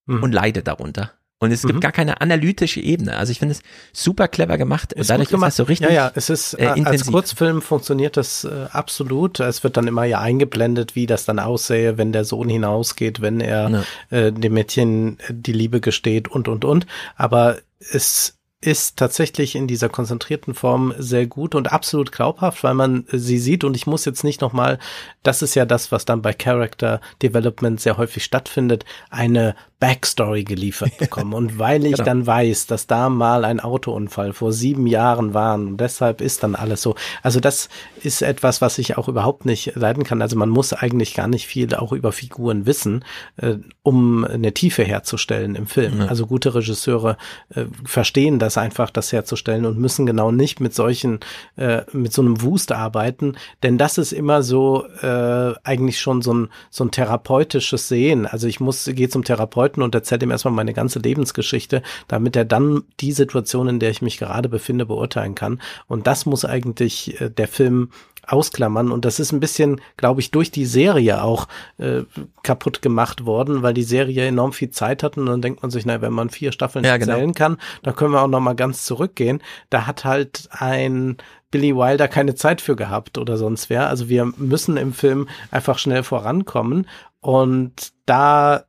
Mhm. 0.09 0.23
und 0.23 0.33
leidet 0.33 0.67
darunter. 0.67 1.13
Und 1.41 1.53
es 1.53 1.63
Mhm. 1.63 1.69
gibt 1.69 1.81
gar 1.83 1.93
keine 1.93 2.21
analytische 2.21 2.81
Ebene. 2.81 3.17
Also 3.17 3.31
ich 3.31 3.39
finde 3.39 3.53
es 3.55 3.61
super 3.93 4.27
clever 4.27 4.59
gemacht. 4.59 4.93
Ist 4.93 5.09
dadurch 5.09 5.29
gemacht. 5.29 5.51
ist 5.51 5.59
das 5.59 5.65
so 5.67 5.69
richtig. 5.69 5.89
Ja, 5.91 5.95
ja, 5.95 6.13
es 6.15 6.31
ist 6.31 6.55
äh, 6.55 6.65
äh, 6.65 6.67
als 6.69 6.79
intensiv. 6.79 7.13
Kurzfilm 7.13 7.63
funktioniert 7.63 8.17
das 8.17 8.43
äh, 8.45 8.67
absolut. 8.73 9.39
Es 9.39 9.63
wird 9.63 9.77
dann 9.77 9.87
immer 9.87 10.05
ja 10.05 10.21
eingeblendet, 10.21 10.97
wie 10.97 11.07
das 11.07 11.25
dann 11.27 11.39
aussähe, 11.39 11.97
wenn 11.97 12.13
der 12.13 12.25
Sohn 12.25 12.49
hinausgeht, 12.49 13.21
wenn 13.21 13.41
er 13.41 13.71
Ja. 14.11 14.19
äh, 14.19 14.33
dem 14.33 14.53
Mädchen 14.55 15.19
die 15.31 15.53
Liebe 15.53 15.81
gesteht 15.81 16.27
und 16.27 16.49
und 16.49 16.65
und. 16.65 16.87
Aber 17.17 17.59
es 17.93 18.35
ist 18.61 18.97
tatsächlich 18.97 19.55
in 19.55 19.69
dieser 19.69 19.89
konzentrierten 19.89 20.53
Form 20.53 20.93
sehr 20.99 21.27
gut 21.29 21.55
und 21.55 21.71
absolut 21.73 22.11
glaubhaft, 22.11 22.65
weil 22.65 22.75
man 22.75 23.05
sie 23.13 23.39
sieht 23.39 23.63
und 23.63 23.77
ich 23.77 23.87
muss 23.87 24.05
jetzt 24.05 24.25
nicht 24.25 24.41
nochmal, 24.41 24.81
das 25.23 25.43
ist 25.43 25.55
ja 25.55 25.65
das, 25.65 25.93
was 25.93 26.05
dann 26.05 26.23
bei 26.23 26.33
Character 26.33 27.01
Development 27.23 27.81
sehr 27.81 27.97
häufig 27.99 28.25
stattfindet, 28.25 28.85
eine 29.11 29.55
Backstory 29.81 30.45
geliefert 30.45 30.97
bekommen. 30.99 31.33
Und 31.35 31.59
weil 31.59 31.85
ich 31.85 31.93
Genau. 31.95 32.05
dann 32.05 32.27
weiß, 32.27 32.67
dass 32.67 32.87
da 32.87 33.09
mal 33.09 33.45
ein 33.45 33.61
Autounfall 33.61 34.33
vor 34.33 34.53
sieben 34.53 34.87
Jahren 34.87 35.35
war 35.35 35.55
und 35.55 35.77
deshalb 35.79 36.21
ist 36.21 36.43
dann 36.43 36.55
alles 36.55 36.83
so. 36.83 36.95
Also 37.23 37.41
das 37.41 37.69
ist 38.03 38.23
etwas, 38.23 38.61
was 38.61 38.79
ich 38.79 38.97
auch 38.99 39.09
überhaupt 39.09 39.45
nicht 39.45 39.75
leiden 39.75 40.05
kann. 40.05 40.23
Also 40.23 40.37
man 40.37 40.49
muss 40.49 40.73
eigentlich 40.73 41.15
gar 41.15 41.29
nicht 41.29 41.47
viel 41.47 41.75
auch 41.75 41.93
über 41.93 42.13
Figuren 42.13 42.67
wissen, 42.67 43.05
äh, 43.37 43.57
um 43.83 44.25
eine 44.25 44.53
Tiefe 44.55 44.85
herzustellen 44.85 45.55
im 45.55 45.67
Film. 45.67 46.03
Also 46.09 46.27
gute 46.27 46.55
Regisseure 46.55 47.17
äh, 47.55 47.65
verstehen 47.85 48.39
das 48.39 48.59
einfach, 48.59 48.91
das 48.91 49.13
herzustellen 49.13 49.65
und 49.67 49.79
müssen 49.79 50.07
genau 50.07 50.31
nicht 50.31 50.61
mit 50.61 50.75
solchen, 50.75 51.21
äh, 51.57 51.83
mit 51.93 52.13
so 52.13 52.23
einem 52.23 52.43
Wust 52.43 52.73
arbeiten, 52.73 53.37
denn 53.63 53.79
das 53.79 53.99
ist 53.99 54.13
immer 54.13 54.43
so 54.43 54.87
äh, 55.03 55.55
eigentlich 55.65 56.01
schon 56.01 56.23
so 56.23 56.33
ein, 56.35 56.49
so 56.71 56.85
ein 56.85 56.91
therapeutisches 56.91 57.89
Sehen. 57.89 58.27
Also 58.27 58.47
ich 58.47 58.61
muss, 58.61 58.85
gehe 58.93 59.09
zum 59.09 59.25
Therapeuten 59.25 59.68
und 59.77 59.95
erzähle 59.95 60.25
ihm 60.25 60.31
erstmal 60.31 60.55
meine 60.55 60.73
ganze 60.73 60.99
Lebensgeschichte, 60.99 61.83
damit 62.09 62.37
er 62.37 62.45
dann 62.45 62.85
die 63.01 63.13
Situation, 63.13 63.69
in 63.69 63.81
der 63.81 63.91
ich 63.91 64.03
mich 64.03 64.19
gerade 64.19 64.49
befinde, 64.49 64.87
beurteilen 64.87 65.35
kann. 65.35 65.61
Und 65.87 66.07
das 66.07 66.27
muss 66.27 66.45
eigentlich 66.45 67.21
äh, 67.21 67.31
der 67.31 67.49
Film 67.49 67.91
ausklammern 68.29 68.93
und 68.93 69.05
das 69.05 69.21
ist 69.21 69.33
ein 69.33 69.41
bisschen, 69.41 69.81
glaube 69.97 70.21
ich, 70.21 70.31
durch 70.31 70.51
die 70.51 70.67
Serie 70.67 71.23
auch 71.23 71.49
äh, 71.79 72.03
kaputt 72.43 72.83
gemacht 72.83 73.25
worden, 73.25 73.63
weil 73.63 73.75
die 73.75 73.83
Serie 73.83 74.27
enorm 74.27 74.53
viel 74.53 74.71
Zeit 74.71 75.03
hat 75.03 75.17
und 75.17 75.27
dann 75.27 75.43
denkt 75.43 75.63
man 75.63 75.71
sich, 75.71 75.87
na, 75.87 76.01
wenn 76.03 76.13
man 76.13 76.31
vier 76.31 76.53
Staffeln 76.53 76.85
Ja, 76.85 76.97
genau. 76.99 77.13
erzählen 77.13 77.35
kann, 77.35 77.57
dann 77.83 77.97
können 77.97 78.13
wir 78.13 78.23
auch 78.23 78.29
noch 78.29 78.41
mal 78.41 78.55
ganz 78.55 78.85
zurückgehen. 78.85 79.43
Da 79.71 79.87
hat 79.87 80.05
halt 80.05 80.49
ein 80.51 81.17
Billy 81.51 81.75
Wilder 81.75 82.09
keine 82.09 82.35
Zeit 82.35 82.61
für 82.61 82.77
gehabt 82.77 83.17
oder 83.17 83.39
sonst 83.39 83.71
wer. 83.71 83.89
Also 83.89 84.09
wir 84.09 84.31
müssen 84.37 84.77
im 84.77 84.93
Film 84.93 85.29
einfach 85.51 85.79
schnell 85.79 86.03
vorankommen 86.03 86.87
und 87.21 87.93
da 88.05 88.65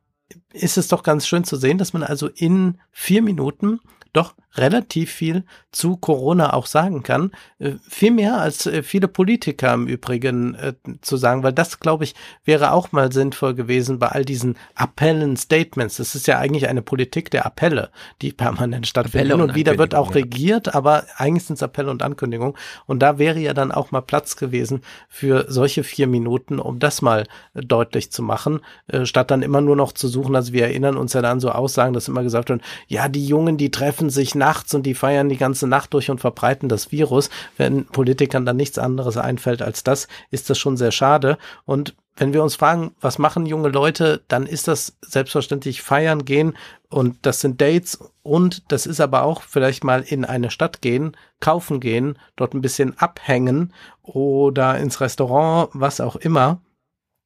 ist 0.52 0.78
es 0.78 0.88
doch 0.88 1.02
ganz 1.02 1.26
schön 1.26 1.44
zu 1.44 1.56
sehen, 1.56 1.78
dass 1.78 1.92
man 1.92 2.02
also 2.02 2.28
in 2.28 2.78
vier 2.90 3.22
Minuten 3.22 3.80
doch 4.12 4.34
relativ 4.54 5.10
viel 5.10 5.44
zu 5.70 5.96
Corona 5.96 6.54
auch 6.54 6.66
sagen 6.66 7.02
kann. 7.02 7.32
Äh, 7.58 7.72
viel 7.86 8.10
mehr 8.10 8.40
als 8.40 8.66
äh, 8.66 8.82
viele 8.82 9.08
Politiker 9.08 9.74
im 9.74 9.86
Übrigen 9.86 10.54
äh, 10.54 10.72
zu 11.02 11.16
sagen, 11.16 11.42
weil 11.42 11.52
das, 11.52 11.80
glaube 11.80 12.04
ich, 12.04 12.14
wäre 12.44 12.72
auch 12.72 12.92
mal 12.92 13.12
sinnvoll 13.12 13.54
gewesen 13.54 13.98
bei 13.98 14.08
all 14.08 14.24
diesen 14.24 14.56
Appellen, 14.74 15.36
Statements. 15.36 15.96
Das 15.96 16.14
ist 16.14 16.26
ja 16.26 16.38
eigentlich 16.38 16.68
eine 16.68 16.82
Politik 16.82 17.30
der 17.30 17.46
Appelle, 17.46 17.90
die 18.22 18.32
permanent 18.32 18.86
Hin 19.12 19.32
und 19.32 19.50
und 19.50 19.54
wieder 19.54 19.78
wird 19.78 19.94
auch 19.94 20.14
regiert, 20.14 20.74
aber 20.74 21.04
eigentlich 21.16 21.44
sind 21.44 21.56
es 21.56 21.62
Appelle 21.62 21.90
und 21.90 22.02
Ankündigungen. 22.02 22.54
Und 22.86 23.00
da 23.00 23.18
wäre 23.18 23.38
ja 23.38 23.54
dann 23.54 23.72
auch 23.72 23.90
mal 23.90 24.00
Platz 24.00 24.36
gewesen 24.36 24.82
für 25.08 25.46
solche 25.48 25.84
vier 25.84 26.06
Minuten, 26.06 26.58
um 26.58 26.78
das 26.78 27.02
mal 27.02 27.26
äh, 27.54 27.60
deutlich 27.60 28.10
zu 28.10 28.22
machen, 28.22 28.60
äh, 28.88 29.04
statt 29.04 29.30
dann 29.30 29.42
immer 29.42 29.60
nur 29.60 29.76
noch 29.76 29.92
zu 29.92 30.08
suchen. 30.08 30.34
Also 30.36 30.52
wir 30.52 30.64
erinnern 30.64 30.96
uns 30.96 31.12
ja 31.12 31.20
an 31.20 31.40
so 31.40 31.50
Aussagen, 31.50 31.92
dass 31.92 32.08
immer 32.08 32.22
gesagt 32.22 32.48
wird, 32.48 32.62
ja, 32.88 33.08
die 33.08 33.26
Jungen, 33.26 33.56
die 33.56 33.70
treffen 33.70 34.10
sich 34.10 34.34
nachts 34.40 34.74
und 34.74 34.84
die 34.84 34.94
feiern 34.94 35.28
die 35.28 35.36
ganze 35.36 35.68
Nacht 35.68 35.94
durch 35.94 36.10
und 36.10 36.20
verbreiten 36.20 36.68
das 36.68 36.90
Virus. 36.90 37.30
Wenn 37.56 37.86
Politikern 37.86 38.44
dann 38.44 38.56
nichts 38.56 38.78
anderes 38.78 39.16
einfällt 39.16 39.62
als 39.62 39.84
das, 39.84 40.08
ist 40.30 40.50
das 40.50 40.58
schon 40.58 40.76
sehr 40.76 40.90
schade. 40.90 41.38
Und 41.64 41.94
wenn 42.16 42.32
wir 42.32 42.42
uns 42.42 42.56
fragen, 42.56 42.94
was 43.00 43.18
machen 43.18 43.46
junge 43.46 43.68
Leute, 43.68 44.22
dann 44.28 44.46
ist 44.46 44.68
das 44.68 44.98
selbstverständlich 45.00 45.80
feiern 45.80 46.24
gehen 46.24 46.54
und 46.90 47.16
das 47.22 47.40
sind 47.40 47.60
Dates 47.60 47.98
und 48.22 48.70
das 48.72 48.84
ist 48.84 49.00
aber 49.00 49.22
auch 49.22 49.42
vielleicht 49.42 49.84
mal 49.84 50.02
in 50.02 50.24
eine 50.24 50.50
Stadt 50.50 50.82
gehen, 50.82 51.16
kaufen 51.40 51.80
gehen, 51.80 52.18
dort 52.36 52.52
ein 52.52 52.60
bisschen 52.60 52.98
abhängen 52.98 53.72
oder 54.02 54.76
ins 54.78 55.00
Restaurant, 55.00 55.70
was 55.72 56.00
auch 56.00 56.16
immer. 56.16 56.60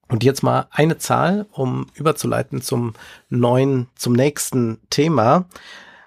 Und 0.08 0.22
jetzt 0.22 0.42
mal 0.42 0.66
eine 0.70 0.98
Zahl, 0.98 1.46
um 1.50 1.86
überzuleiten 1.94 2.60
zum 2.60 2.92
neuen, 3.30 3.88
zum 3.96 4.12
nächsten 4.12 4.78
Thema. 4.90 5.46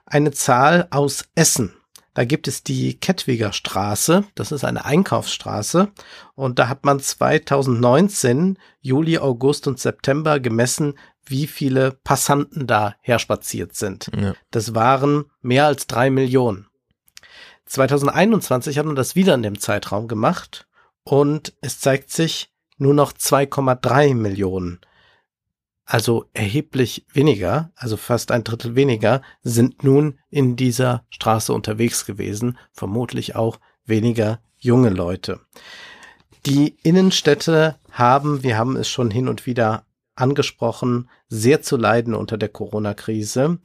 Eine 0.10 0.32
Zahl 0.32 0.88
aus 0.90 1.26
Essen. 1.36 1.74
Da 2.14 2.26
gibt 2.26 2.48
es 2.48 2.64
die 2.64 2.98
Kettwiger 2.98 3.54
Straße. 3.54 4.24
Das 4.36 4.52
ist 4.52 4.64
eine 4.64 4.86
Einkaufsstraße. 4.86 5.90
Und 6.34 6.58
da 6.58 6.70
hat 6.70 6.86
man 6.86 7.00
2019, 7.00 8.58
Juli, 8.82 9.20
August 9.20 9.68
und 9.68 9.80
September 9.80 10.40
gemessen, 10.40 10.98
wie 11.26 11.46
viele 11.46 11.92
Passanten 11.92 12.66
da 12.66 12.96
herspaziert 13.02 13.76
sind. 13.76 14.10
Ja. 14.18 14.34
Das 14.50 14.74
waren 14.74 15.26
mehr 15.42 15.66
als 15.66 15.88
drei 15.88 16.10
Millionen. 16.10 16.68
2021 17.66 18.80
hat 18.80 18.86
man 18.86 18.96
das 18.96 19.16
wieder 19.16 19.36
in 19.36 19.44
dem 19.44 19.60
Zeitraum 19.60 20.08
gemacht 20.08 20.68
und 21.04 21.54
es 21.62 21.82
zeigt 21.82 22.12
sich 22.12 22.50
nur 22.78 22.94
noch 22.94 23.12
2,3 23.12 24.16
Millionen. 24.16 24.80
Also 25.90 26.26
erheblich 26.34 27.06
weniger, 27.14 27.72
also 27.78 27.96
fast 27.96 28.32
ein 28.32 28.44
Drittel 28.44 28.76
weniger, 28.76 29.22
sind 29.42 29.86
nun 29.86 30.20
in 30.30 30.58
dieser 30.58 31.06
Straße 31.10 31.54
unterwegs 31.54 32.06
gewesen, 32.06 32.58
vermutlich 32.74 33.38
auch 33.38 33.58
weniger 33.86 34.42
junge 34.58 34.90
Leute. 34.90 35.40
Die 36.46 36.76
Innenstädte 36.84 37.78
haben, 37.90 38.44
wir 38.44 38.58
haben 38.58 38.76
es 38.76 38.90
schon 38.90 39.10
hin 39.10 39.30
und 39.30 39.46
wieder 39.46 39.86
angesprochen, 40.16 41.10
sehr 41.30 41.62
zu 41.62 41.78
leiden 41.78 42.16
unter 42.16 42.38
der 42.38 42.50
Corona-Krise. 42.50 43.60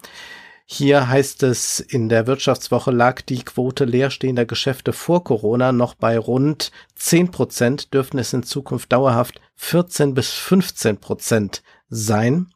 Hier 0.65 1.09
heißt 1.09 1.43
es, 1.43 1.81
in 1.81 2.09
der 2.09 2.29
Wirtschaftswoche 2.29 2.93
lag 2.93 3.21
die 3.23 3.43
Quote 3.43 3.85
leerstehender 3.85 4.47
Geschäfte 4.47 4.93
vor 4.93 5.25
Corona 5.25 5.73
noch 5.73 5.95
bei 5.95 6.17
rund 6.17 6.71
10 6.95 7.33
Prozent, 7.33 7.93
dürften 7.93 8.19
es 8.19 8.33
in 8.33 8.45
Zukunft 8.45 8.93
dauerhaft 8.93 9.41
14 9.57 10.15
bis 10.15 10.31
15 10.31 10.99
Prozent 10.99 11.63
sein. 11.93 12.49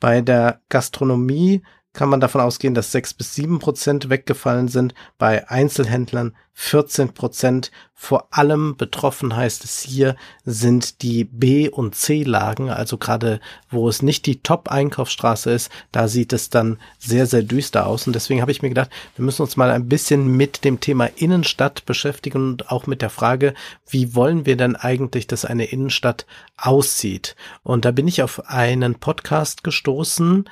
Bei 0.00 0.22
der 0.22 0.62
Gastronomie 0.68 1.62
kann 1.96 2.08
man 2.08 2.20
davon 2.20 2.40
ausgehen, 2.40 2.74
dass 2.74 2.92
sechs 2.92 3.12
bis 3.14 3.34
sieben 3.34 3.58
Prozent 3.58 4.08
weggefallen 4.08 4.68
sind. 4.68 4.94
Bei 5.18 5.50
Einzelhändlern 5.50 6.36
14 6.58 7.12
Prozent. 7.12 7.70
Vor 7.92 8.28
allem 8.30 8.76
betroffen 8.76 9.36
heißt 9.36 9.62
es 9.64 9.80
hier 9.80 10.16
sind 10.46 11.02
die 11.02 11.24
B- 11.24 11.68
und 11.68 11.94
C-Lagen, 11.94 12.70
also 12.70 12.96
gerade 12.96 13.40
wo 13.70 13.88
es 13.90 14.00
nicht 14.00 14.24
die 14.24 14.42
Top-Einkaufsstraße 14.42 15.50
ist, 15.50 15.70
da 15.92 16.08
sieht 16.08 16.32
es 16.32 16.48
dann 16.48 16.78
sehr, 16.98 17.26
sehr 17.26 17.42
düster 17.42 17.86
aus. 17.86 18.06
Und 18.06 18.14
deswegen 18.14 18.40
habe 18.40 18.50
ich 18.52 18.62
mir 18.62 18.70
gedacht, 18.70 18.90
wir 19.16 19.24
müssen 19.24 19.42
uns 19.42 19.58
mal 19.58 19.70
ein 19.70 19.88
bisschen 19.88 20.34
mit 20.34 20.64
dem 20.64 20.80
Thema 20.80 21.06
Innenstadt 21.16 21.84
beschäftigen 21.84 22.52
und 22.52 22.70
auch 22.70 22.86
mit 22.86 23.02
der 23.02 23.10
Frage, 23.10 23.52
wie 23.88 24.14
wollen 24.14 24.46
wir 24.46 24.56
denn 24.56 24.76
eigentlich, 24.76 25.26
dass 25.26 25.44
eine 25.44 25.66
Innenstadt 25.66 26.24
aussieht? 26.56 27.36
Und 27.62 27.84
da 27.84 27.90
bin 27.90 28.08
ich 28.08 28.22
auf 28.22 28.48
einen 28.48 28.94
Podcast 28.94 29.62
gestoßen, 29.62 30.48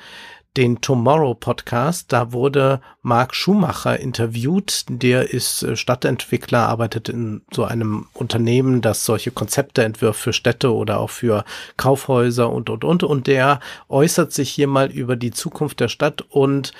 den 0.57 0.81
Tomorrow 0.81 1.33
Podcast. 1.33 2.11
Da 2.13 2.31
wurde 2.31 2.81
Marc 3.01 3.35
Schumacher 3.35 3.99
interviewt. 3.99 4.85
Der 4.89 5.31
ist 5.33 5.63
äh, 5.63 5.75
Stadtentwickler, 5.75 6.67
arbeitet 6.67 7.09
in 7.09 7.41
so 7.51 7.63
einem 7.63 8.07
Unternehmen, 8.13 8.81
das 8.81 9.05
solche 9.05 9.31
Konzepte 9.31 9.83
entwirft 9.83 10.21
für 10.21 10.33
Städte 10.33 10.73
oder 10.73 10.99
auch 10.99 11.09
für 11.09 11.45
Kaufhäuser 11.77 12.49
und, 12.49 12.69
und, 12.69 12.83
und. 12.83 13.03
Und 13.03 13.27
der 13.27 13.59
äußert 13.89 14.31
sich 14.31 14.49
hier 14.49 14.67
mal 14.67 14.91
über 14.91 15.15
die 15.15 15.31
Zukunft 15.31 15.79
der 15.79 15.89
Stadt 15.89 16.21
und 16.29 16.73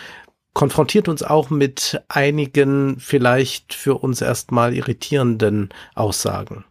konfrontiert 0.53 1.07
uns 1.07 1.21
auch 1.21 1.49
mit 1.49 2.01
einigen 2.07 2.97
vielleicht 2.99 3.73
für 3.73 3.95
uns 3.95 4.21
erstmal 4.21 4.73
irritierenden 4.73 5.69
Aussagen. 5.95 6.63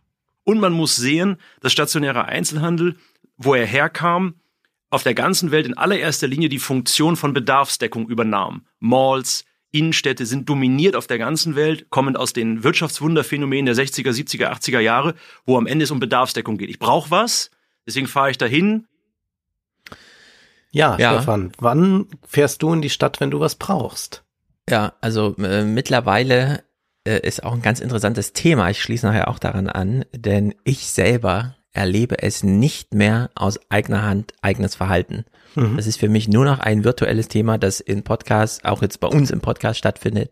Und 0.44 0.60
man 0.60 0.72
muss 0.72 0.96
sehen, 0.96 1.36
dass 1.60 1.72
stationärer 1.72 2.26
Einzelhandel, 2.26 2.96
wo 3.36 3.54
er 3.54 3.66
herkam, 3.66 4.34
auf 4.94 5.02
der 5.02 5.14
ganzen 5.14 5.50
Welt 5.50 5.66
in 5.66 5.76
allererster 5.76 6.26
Linie 6.26 6.48
die 6.48 6.58
Funktion 6.58 7.16
von 7.16 7.32
Bedarfsdeckung 7.32 8.08
übernahm. 8.08 8.66
Malls, 8.78 9.44
Innenstädte 9.70 10.24
sind 10.24 10.48
dominiert 10.48 10.94
auf 10.94 11.06
der 11.08 11.18
ganzen 11.18 11.56
Welt, 11.56 11.90
kommend 11.90 12.16
aus 12.16 12.32
den 12.32 12.62
Wirtschaftswunderphänomenen 12.62 13.66
der 13.66 13.74
60er, 13.74 14.10
70er, 14.10 14.52
80er 14.52 14.78
Jahre, 14.78 15.14
wo 15.46 15.58
am 15.58 15.66
Ende 15.66 15.84
es 15.84 15.90
um 15.90 15.98
Bedarfsdeckung 15.98 16.58
geht. 16.58 16.70
Ich 16.70 16.78
brauche 16.78 17.10
was, 17.10 17.50
deswegen 17.86 18.06
fahre 18.06 18.30
ich 18.30 18.38
dahin. 18.38 18.86
Ja, 20.70 20.96
Ja. 20.98 21.14
Stefan, 21.14 21.52
wann 21.58 22.06
fährst 22.26 22.62
du 22.62 22.72
in 22.72 22.82
die 22.82 22.90
Stadt, 22.90 23.20
wenn 23.20 23.30
du 23.30 23.40
was 23.40 23.56
brauchst? 23.56 24.24
Ja, 24.68 24.94
also 25.00 25.34
äh, 25.36 25.64
mittlerweile 25.64 26.64
äh, 27.04 27.20
ist 27.20 27.44
auch 27.44 27.52
ein 27.52 27.62
ganz 27.62 27.80
interessantes 27.80 28.32
Thema. 28.32 28.70
Ich 28.70 28.82
schließe 28.82 29.06
nachher 29.06 29.28
auch 29.28 29.38
daran 29.38 29.68
an, 29.68 30.04
denn 30.12 30.54
ich 30.64 30.86
selber 30.86 31.56
erlebe 31.74 32.22
es 32.22 32.42
nicht 32.42 32.94
mehr 32.94 33.30
aus 33.34 33.60
eigener 33.68 34.02
Hand, 34.02 34.32
eigenes 34.40 34.74
Verhalten. 34.74 35.24
Mhm. 35.54 35.76
Das 35.76 35.86
ist 35.86 35.98
für 35.98 36.08
mich 36.08 36.28
nur 36.28 36.44
noch 36.44 36.60
ein 36.60 36.84
virtuelles 36.84 37.28
Thema, 37.28 37.58
das 37.58 37.80
in 37.80 38.02
Podcasts, 38.02 38.64
auch 38.64 38.82
jetzt 38.82 39.00
bei 39.00 39.08
uns 39.08 39.30
im 39.30 39.40
Podcast 39.40 39.78
stattfindet. 39.78 40.30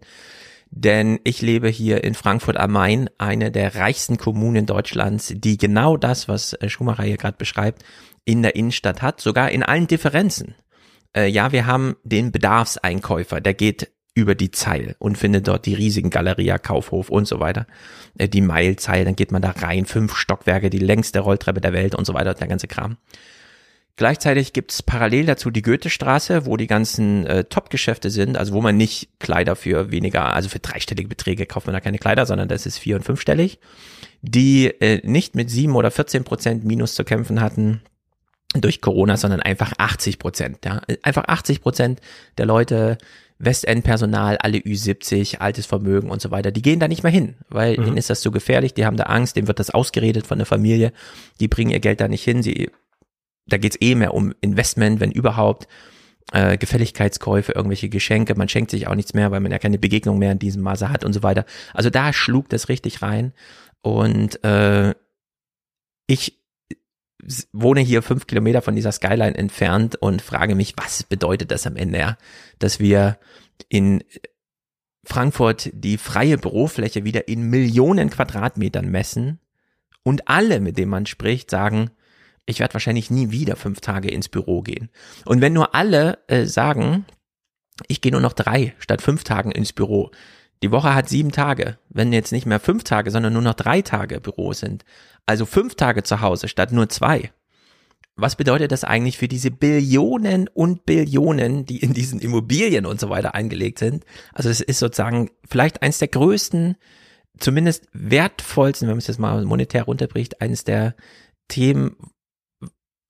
Denn 0.71 1.21
ich 1.25 1.43
lebe 1.43 1.69
hier 1.69 2.03
in 2.03 2.15
Frankfurt 2.15 2.57
am 2.57 2.73
Main, 2.73 3.11
eine 3.19 3.51
der 3.51 3.75
reichsten 3.75 4.17
Kommunen 4.17 4.65
Deutschlands, 4.65 5.35
die 5.37 5.59
genau 5.59 5.99
das, 5.99 6.29
was 6.29 6.55
äh, 6.55 6.71
Schumacher 6.71 7.03
hier 7.03 7.19
gerade 7.19 7.37
beschreibt, 7.37 7.85
in 8.25 8.43
der 8.43 8.57
Innenstadt 8.57 9.03
hat, 9.03 9.21
sogar 9.21 9.51
in 9.51 9.63
allen 9.63 9.87
Differenzen. 9.87 10.55
Äh, 11.15 11.27
ja, 11.27 11.53
wir 11.53 11.67
haben 11.67 11.97
den 12.05 12.33
Bedarfseinkäufer, 12.33 13.43
der 13.43 13.53
geht 13.53 13.91
über 14.15 14.35
die 14.35 14.51
Zeil 14.51 14.95
und 14.99 15.17
findet 15.17 15.49
dort 15.49 15.67
die 15.67 15.75
riesigen 15.75 16.11
Galeria, 16.11 16.59
Kaufhof 16.59 17.09
und 17.09 17.27
so 17.27 17.41
weiter. 17.41 17.67
Äh, 18.19 18.29
die 18.29 18.41
Mailzeil, 18.41 19.05
dann 19.05 19.17
geht 19.17 19.33
man 19.33 19.43
da 19.43 19.51
rein, 19.51 19.87
fünf 19.87 20.17
Stockwerke, 20.17 20.71
die 20.71 20.79
längste 20.79 21.21
Rolltreppe 21.21 21.61
der 21.61 21.73
Welt 21.73 21.95
und 21.95 22.07
so 22.07 22.15
weiter, 22.15 22.35
der 22.35 22.49
ganze 22.49 22.69
Kram. 22.69 22.97
Gleichzeitig 23.97 24.55
gibt's 24.55 24.83
parallel 24.83 25.27
dazu 25.27 25.51
die 25.51 25.61
Goethestraße, 25.61 26.47
wo 26.47 26.57
die 26.57 26.67
ganzen 26.67 27.27
äh, 27.27 27.45
Top-Geschäfte 27.45 28.11
sind, 28.11 28.39
also 28.39 28.55
wo 28.55 28.63
man 28.63 28.77
nicht 28.77 29.11
Kleider 29.19 29.55
für 29.55 29.91
weniger, 29.91 30.35
also 30.35 30.49
für 30.49 30.61
dreistellige 30.61 31.09
Beträge 31.09 31.45
kauft 31.45 31.67
man 31.67 31.75
da 31.75 31.81
keine 31.81 31.99
Kleider, 31.99 32.25
sondern 32.25 32.49
das 32.49 32.65
ist 32.65 32.79
vier- 32.79 32.97
und 32.97 33.03
fünfstellig, 33.03 33.59
die 34.23 34.67
äh, 34.81 35.07
nicht 35.07 35.35
mit 35.35 35.51
sieben 35.51 35.77
oder 35.77 35.91
14 35.91 36.25
Prozent 36.25 36.65
Minus 36.65 36.95
zu 36.95 37.05
kämpfen 37.05 37.41
hatten 37.41 37.83
durch 38.55 38.81
Corona, 38.81 39.17
sondern 39.17 39.41
einfach 39.41 39.73
80 39.79 40.19
Prozent. 40.19 40.65
Ja? 40.65 40.83
Einfach 41.03 41.25
80 41.27 41.63
Prozent 41.63 42.01
der 42.39 42.47
Leute, 42.47 42.99
Westend-Personal, 43.39 44.37
alle 44.39 44.59
Ü70, 44.59 45.39
altes 45.39 45.67
Vermögen 45.67 46.11
und 46.11 46.23
so 46.23 46.31
weiter, 46.31 46.53
die 46.53 46.63
gehen 46.63 46.79
da 46.79 46.87
nicht 46.87 47.03
mehr 47.03 47.11
hin, 47.11 47.35
weil 47.49 47.77
Mhm. 47.79 47.87
ihnen 47.89 47.97
ist 47.97 48.09
das 48.09 48.21
zu 48.21 48.31
gefährlich, 48.31 48.75
die 48.75 48.87
haben 48.87 48.97
da 48.97 49.05
Angst, 49.05 49.35
denen 49.37 49.49
wird 49.49 49.59
das 49.59 49.71
ausgeredet 49.71 50.27
von 50.27 50.39
der 50.39 50.47
Familie, 50.47 50.93
die 51.41 51.49
bringen 51.49 51.71
ihr 51.73 51.81
Geld 51.81 52.01
da 52.01 52.07
nicht 52.07 52.23
hin, 52.23 52.43
sie, 52.43 52.71
da 53.47 53.57
geht's 53.57 53.77
eh 53.81 53.97
mehr 53.97 54.15
um 54.15 54.33
Investment, 54.43 55.01
wenn 55.01 55.11
überhaupt, 55.11 55.67
äh, 56.33 56.57
Gefälligkeitskäufe, 56.57 57.51
irgendwelche 57.53 57.89
Geschenke, 57.89 58.37
man 58.37 58.49
schenkt 58.49 58.71
sich 58.71 58.87
auch 58.87 58.95
nichts 58.95 59.13
mehr, 59.13 59.33
weil 59.33 59.41
man 59.41 59.51
ja 59.51 59.59
keine 59.59 59.79
Begegnung 59.79 60.19
mehr 60.19 60.31
in 60.31 60.39
diesem 60.39 60.63
Maße 60.63 60.89
hat 60.89 61.05
und 61.05 61.13
so 61.13 61.25
weiter. 61.25 61.45
Also 61.75 61.91
da 61.91 62.13
schlug 62.13 62.49
das 62.49 62.69
richtig 62.69 63.03
rein 63.03 63.33
und 63.81 64.43
äh, 64.45 64.95
ich 66.07 66.39
wohne 67.53 67.81
hier 67.81 68.03
fünf 68.03 68.27
Kilometer 68.27 68.63
von 68.63 68.75
dieser 68.75 68.93
Skyline 68.93 69.37
entfernt 69.37 69.97
und 69.97 70.23
frage 70.23 70.55
mich, 70.55 70.75
was 70.77 71.03
bedeutet 71.05 71.51
das 71.51 71.67
am 71.67 71.77
Ende, 71.77 71.99
ja? 71.99 72.19
Dass 72.59 72.81
wir 72.81 73.19
in 73.69 74.03
Frankfurt 75.05 75.71
die 75.73 75.99
freie 75.99 76.39
Bürofläche 76.39 77.05
wieder 77.05 77.29
in 77.29 77.51
Millionen 77.51 78.11
Quadratmetern 78.11 78.89
messen 78.89 79.41
und 80.03 80.29
alle, 80.29 80.61
mit 80.61 80.79
denen 80.79 80.91
man 80.91 81.07
spricht, 81.07 81.51
sagen, 81.51 81.91
ich 82.47 82.61
werde 82.61 82.75
wahrscheinlich 82.75 83.11
nie 83.11 83.31
wieder 83.31 83.57
fünf 83.57 83.81
Tage 83.81 84.11
ins 84.11 84.29
Büro 84.29 84.63
gehen. 84.63 84.91
Und 85.25 85.41
wenn 85.41 85.53
nur 85.53 85.75
alle 85.75 86.19
äh, 86.27 86.45
sagen, 86.45 87.05
ich 87.89 88.01
gehe 88.01 88.13
nur 88.13 88.21
noch 88.21 88.33
drei 88.33 88.75
statt 88.79 89.03
fünf 89.03 89.25
Tagen 89.25 89.53
ins 89.53 89.73
Büro, 89.73 90.11
die 90.63 90.71
Woche 90.71 90.95
hat 90.95 91.09
sieben 91.09 91.33
Tage. 91.33 91.79
Wenn 91.89 92.13
jetzt 92.13 92.33
nicht 92.33 92.47
mehr 92.47 92.61
fünf 92.61 92.85
Tage, 92.85 93.11
sondern 93.11 93.33
nur 93.33 93.43
noch 93.43 93.55
drei 93.55 93.83
Tage 93.83 94.21
Büro 94.21 94.53
sind, 94.53 94.85
also 95.27 95.47
fünf 95.47 95.75
Tage 95.75 96.03
zu 96.03 96.21
Hause 96.21 96.49
statt 96.49 96.73
nur 96.73 96.89
zwei. 96.89 97.33
Was 98.15 98.37
bedeutet 98.37 98.73
das 98.73 98.85
eigentlich 98.85 99.17
für 99.17 99.29
diese 99.29 99.51
Billionen 99.51 100.49
und 100.49 100.85
Billionen, 100.85 101.65
die 101.65 101.79
in 101.79 101.95
diesen 101.95 102.21
Immobilien 102.21 102.85
und 102.85 103.01
so 103.01 103.09
weiter 103.09 103.35
eingelegt 103.35 103.79
sind? 103.79 104.05
Also 104.35 104.51
es 104.51 104.61
ist 104.61 104.79
sozusagen 104.79 105.31
vielleicht 105.49 105.83
eins 105.83 105.99
der 105.99 106.09
größten, 106.09 106.77
zumindest 107.39 107.87
wertvollsten, 107.93 108.87
wenn 108.87 108.97
man 108.97 108.99
es 108.99 109.07
jetzt 109.07 109.19
mal 109.19 109.45
monetär 109.45 109.85
runterbricht, 109.85 110.43
eines 110.43 110.65
der 110.65 110.95
Themen, 111.49 111.97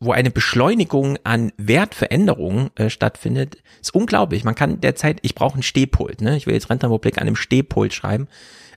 wo 0.04 0.12
eine 0.12 0.30
Beschleunigung 0.30 1.18
an 1.24 1.52
Wertveränderungen 1.56 2.70
äh, 2.76 2.90
stattfindet, 2.90 3.56
ist 3.80 3.94
unglaublich. 3.94 4.42
Man 4.44 4.54
kann 4.54 4.80
derzeit, 4.80 5.18
ich 5.22 5.34
brauche 5.34 5.54
einen 5.54 5.62
Stehpult, 5.62 6.20
ne? 6.20 6.36
Ich 6.36 6.46
will 6.46 6.54
jetzt 6.54 6.70
Rentenrepublik 6.70 7.18
an 7.18 7.26
einem 7.26 7.36
Stehpult 7.36 7.94
schreiben. 7.94 8.26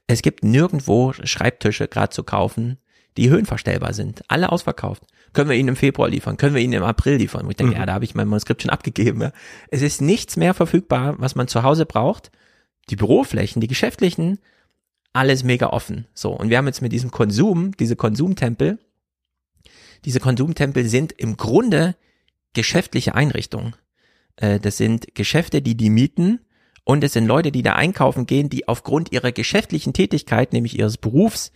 Es 0.07 0.21
gibt 0.21 0.43
nirgendwo 0.43 1.13
Schreibtische 1.13 1.87
gerade 1.87 2.11
zu 2.11 2.23
kaufen, 2.23 2.77
die 3.17 3.29
höhenverstellbar 3.29 3.93
sind. 3.93 4.21
Alle 4.27 4.51
ausverkauft. 4.51 5.03
Können 5.33 5.49
wir 5.49 5.57
Ihnen 5.57 5.69
im 5.69 5.75
Februar 5.75 6.09
liefern? 6.09 6.37
Können 6.37 6.53
wir 6.53 6.61
Ihnen 6.61 6.73
im 6.73 6.83
April 6.83 7.15
liefern? 7.17 7.45
Wo 7.45 7.49
ich 7.49 7.55
denke, 7.55 7.73
Mhm. 7.73 7.79
ja, 7.79 7.85
da 7.85 7.93
habe 7.93 8.05
ich 8.05 8.13
mein 8.13 8.27
Manuskript 8.27 8.61
schon 8.61 8.71
abgegeben. 8.71 9.21
Ja. 9.21 9.31
Es 9.69 9.81
ist 9.81 10.01
nichts 10.01 10.37
mehr 10.37 10.53
verfügbar, 10.53 11.15
was 11.17 11.35
man 11.35 11.47
zu 11.47 11.63
Hause 11.63 11.85
braucht. 11.85 12.31
Die 12.89 12.95
Büroflächen, 12.95 13.61
die 13.61 13.67
geschäftlichen, 13.67 14.37
alles 15.11 15.43
mega 15.43 15.67
offen. 15.67 16.05
So. 16.13 16.31
Und 16.31 16.49
wir 16.49 16.57
haben 16.57 16.67
jetzt 16.67 16.81
mit 16.81 16.91
diesem 16.91 17.09
Konsum, 17.09 17.75
diese 17.77 17.95
Konsumtempel, 17.95 18.77
diese 20.03 20.19
Konsumtempel 20.19 20.85
sind 20.85 21.11
im 21.13 21.37
Grunde 21.37 21.95
geschäftliche 22.53 23.15
Einrichtungen. 23.15 23.75
Äh, 24.37 24.59
das 24.59 24.77
sind 24.77 25.15
Geschäfte, 25.15 25.61
die 25.61 25.75
die 25.75 25.89
mieten 25.89 26.39
und 26.83 27.03
es 27.03 27.13
sind 27.13 27.25
Leute, 27.25 27.51
die 27.51 27.63
da 27.63 27.73
einkaufen 27.73 28.25
gehen, 28.25 28.49
die 28.49 28.67
aufgrund 28.67 29.11
ihrer 29.11 29.31
geschäftlichen 29.31 29.93
Tätigkeit, 29.93 30.53
nämlich 30.53 30.77
ihres 30.77 30.97
Berufs, 30.97 31.51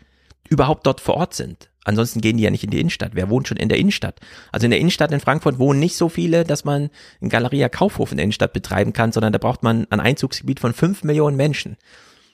überhaupt 0.49 0.87
dort 0.87 1.01
vor 1.01 1.15
Ort 1.15 1.33
sind. 1.35 1.69
Ansonsten 1.85 2.21
gehen 2.21 2.37
die 2.37 2.43
ja 2.43 2.49
nicht 2.49 2.63
in 2.63 2.71
die 2.71 2.79
Innenstadt. 2.79 3.11
Wer 3.13 3.29
wohnt 3.29 3.47
schon 3.47 3.57
in 3.57 3.69
der 3.69 3.77
Innenstadt? 3.77 4.19
Also 4.51 4.65
in 4.65 4.71
der 4.71 4.79
Innenstadt 4.79 5.11
in 5.11 5.19
Frankfurt 5.19 5.59
wohnen 5.59 5.79
nicht 5.79 5.95
so 5.95 6.09
viele, 6.09 6.43
dass 6.43 6.65
man 6.65 6.89
einen 7.21 7.29
Galeria 7.29 7.69
Kaufhof 7.69 8.11
in 8.11 8.17
der 8.17 8.25
Innenstadt 8.25 8.53
betreiben 8.53 8.93
kann, 8.93 9.11
sondern 9.11 9.31
da 9.31 9.39
braucht 9.39 9.63
man 9.63 9.87
ein 9.89 9.99
Einzugsgebiet 9.99 10.59
von 10.59 10.73
fünf 10.73 11.03
Millionen 11.03 11.37
Menschen. 11.37 11.77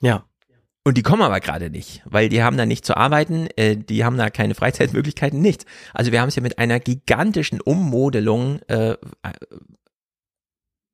Ja. 0.01 0.26
Und 0.88 0.98
die 0.98 1.02
kommen 1.02 1.24
aber 1.24 1.40
gerade 1.40 1.72
nicht, 1.72 2.04
weil 2.06 2.30
die 2.30 2.44
haben 2.44 2.58
da 2.58 2.68
nicht 2.68 2.86
zu 2.86 2.96
arbeiten, 2.96 3.48
äh, 3.56 3.76
die 3.76 4.06
haben 4.06 4.20
da 4.20 4.30
keine 4.30 4.54
Freizeitmöglichkeiten, 4.54 5.42
nichts. 5.42 5.66
Also 5.96 6.12
wir 6.12 6.22
haben 6.22 6.28
es 6.28 6.36
ja 6.36 6.44
mit 6.44 6.60
einer 6.60 6.80
gigantischen 6.80 7.60
Ummodelung, 7.60 8.60
äh, 8.68 8.96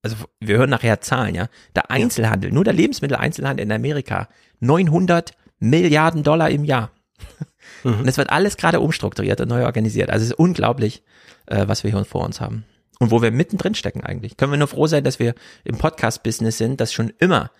also 0.01 0.15
wir 0.39 0.57
hören 0.57 0.69
nachher 0.69 1.01
Zahlen, 1.01 1.35
ja. 1.35 1.49
Der 1.75 1.91
Einzelhandel, 1.91 2.53
nur 2.53 2.63
der 2.63 2.71
Lebensmitteleinzelhandel 2.71 3.65
in 3.65 3.71
Amerika, 3.73 4.29
900 4.61 5.33
Milliarden 5.59 6.23
Dollar 6.23 6.49
im 6.49 6.63
Jahr. 6.63 6.91
Und 7.83 8.07
es 8.07 8.17
wird 8.17 8.29
alles 8.29 8.55
gerade 8.55 8.79
umstrukturiert 8.79 9.41
und 9.41 9.49
neu 9.49 9.65
organisiert. 9.65 10.09
Also 10.09 10.23
es 10.23 10.31
ist 10.31 10.39
unglaublich, 10.39 11.03
äh, 11.47 11.67
was 11.67 11.83
wir 11.83 11.91
hier 11.91 12.05
vor 12.05 12.23
uns 12.25 12.39
haben. 12.39 12.65
Und 12.99 13.11
wo 13.11 13.21
wir 13.21 13.31
mittendrin 13.31 13.75
stecken 13.75 14.03
eigentlich. 14.03 14.37
Können 14.37 14.51
wir 14.51 14.57
nur 14.57 14.67
froh 14.67 14.87
sein, 14.87 15.03
dass 15.03 15.19
wir 15.19 15.35
im 15.63 15.77
Podcast-Business 15.77 16.57
sind, 16.57 16.79
das 16.79 16.93
schon 16.93 17.11
immer 17.19 17.51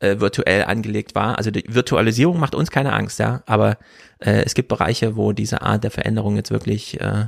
äh, 0.00 0.18
virtuell 0.18 0.64
angelegt 0.64 1.14
war. 1.14 1.38
Also 1.38 1.50
die 1.50 1.64
Virtualisierung 1.68 2.40
macht 2.40 2.54
uns 2.54 2.70
keine 2.70 2.92
Angst, 2.92 3.18
ja. 3.18 3.42
Aber 3.46 3.78
äh, 4.18 4.42
es 4.42 4.54
gibt 4.54 4.68
Bereiche, 4.68 5.16
wo 5.16 5.32
diese 5.32 5.62
Art 5.62 5.84
der 5.84 5.90
Veränderung 5.90 6.36
jetzt 6.36 6.50
wirklich 6.50 7.00
äh, 7.00 7.26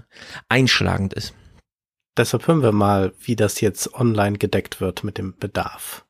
einschlagend 0.49 1.15
ist. 1.15 1.35
deshalb 2.17 2.47
hören 2.47 2.63
wir 2.63 2.73
mal, 2.73 3.13
wie 3.21 3.37
das 3.37 3.61
jetzt 3.61 3.95
online 3.95 4.39
gedeckt 4.39 4.81
wird 4.81 5.05
mit 5.05 5.19
dem 5.19 5.37
Bedarf. 5.39 6.05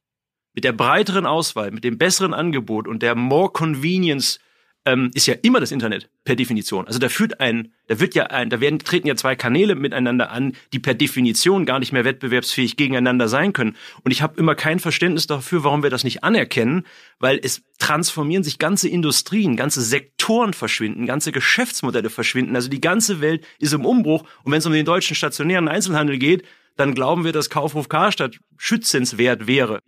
Mit 0.54 0.64
der 0.64 0.72
breiteren 0.72 1.26
Auswahl, 1.26 1.70
mit 1.70 1.84
dem 1.84 1.98
besseren 1.98 2.34
Angebot 2.34 2.86
und 2.86 3.02
der 3.02 3.14
more 3.14 3.50
convenience 3.50 4.38
ähm, 4.84 5.10
ist 5.14 5.26
ja 5.26 5.34
immer 5.42 5.60
das 5.60 5.70
Internet 5.70 6.08
per 6.24 6.34
Definition. 6.34 6.86
Also 6.86 6.98
da 6.98 7.08
führt 7.08 7.40
ein, 7.40 7.72
da 7.86 8.00
wird 8.00 8.14
ja 8.14 8.26
ein, 8.26 8.50
da 8.50 8.60
werden 8.60 8.78
treten 8.78 9.06
ja 9.06 9.14
zwei 9.14 9.36
Kanäle 9.36 9.74
miteinander 9.74 10.30
an, 10.30 10.54
die 10.72 10.78
per 10.78 10.94
Definition 10.94 11.66
gar 11.66 11.78
nicht 11.78 11.92
mehr 11.92 12.04
wettbewerbsfähig 12.04 12.76
gegeneinander 12.76 13.28
sein 13.28 13.52
können. 13.52 13.76
Und 14.02 14.10
ich 14.10 14.22
habe 14.22 14.38
immer 14.38 14.54
kein 14.54 14.80
Verständnis 14.80 15.26
dafür, 15.26 15.62
warum 15.64 15.82
wir 15.82 15.90
das 15.90 16.04
nicht 16.04 16.24
anerkennen, 16.24 16.84
weil 17.18 17.38
es 17.42 17.62
transformieren 17.78 18.44
sich 18.44 18.58
ganze 18.58 18.88
Industrien, 18.88 19.56
ganze 19.56 19.82
Sektoren 19.82 20.52
verschwinden, 20.52 21.06
ganze 21.06 21.32
Geschäftsmodelle 21.32 22.10
verschwinden. 22.10 22.56
Also 22.56 22.68
die 22.68 22.80
ganze 22.80 23.20
Welt 23.20 23.44
ist 23.58 23.72
im 23.72 23.84
Umbruch. 23.84 24.24
Und 24.42 24.52
wenn 24.52 24.58
es 24.58 24.66
um 24.66 24.72
den 24.72 24.86
deutschen 24.86 25.14
stationären 25.14 25.68
Einzelhandel 25.68 26.18
geht, 26.18 26.44
dann 26.76 26.94
glauben 26.94 27.24
wir, 27.24 27.32
dass 27.32 27.50
Kaufhof 27.50 27.88
Karstadt 27.88 28.38
schützenswert 28.56 29.46
wäre. 29.46 29.80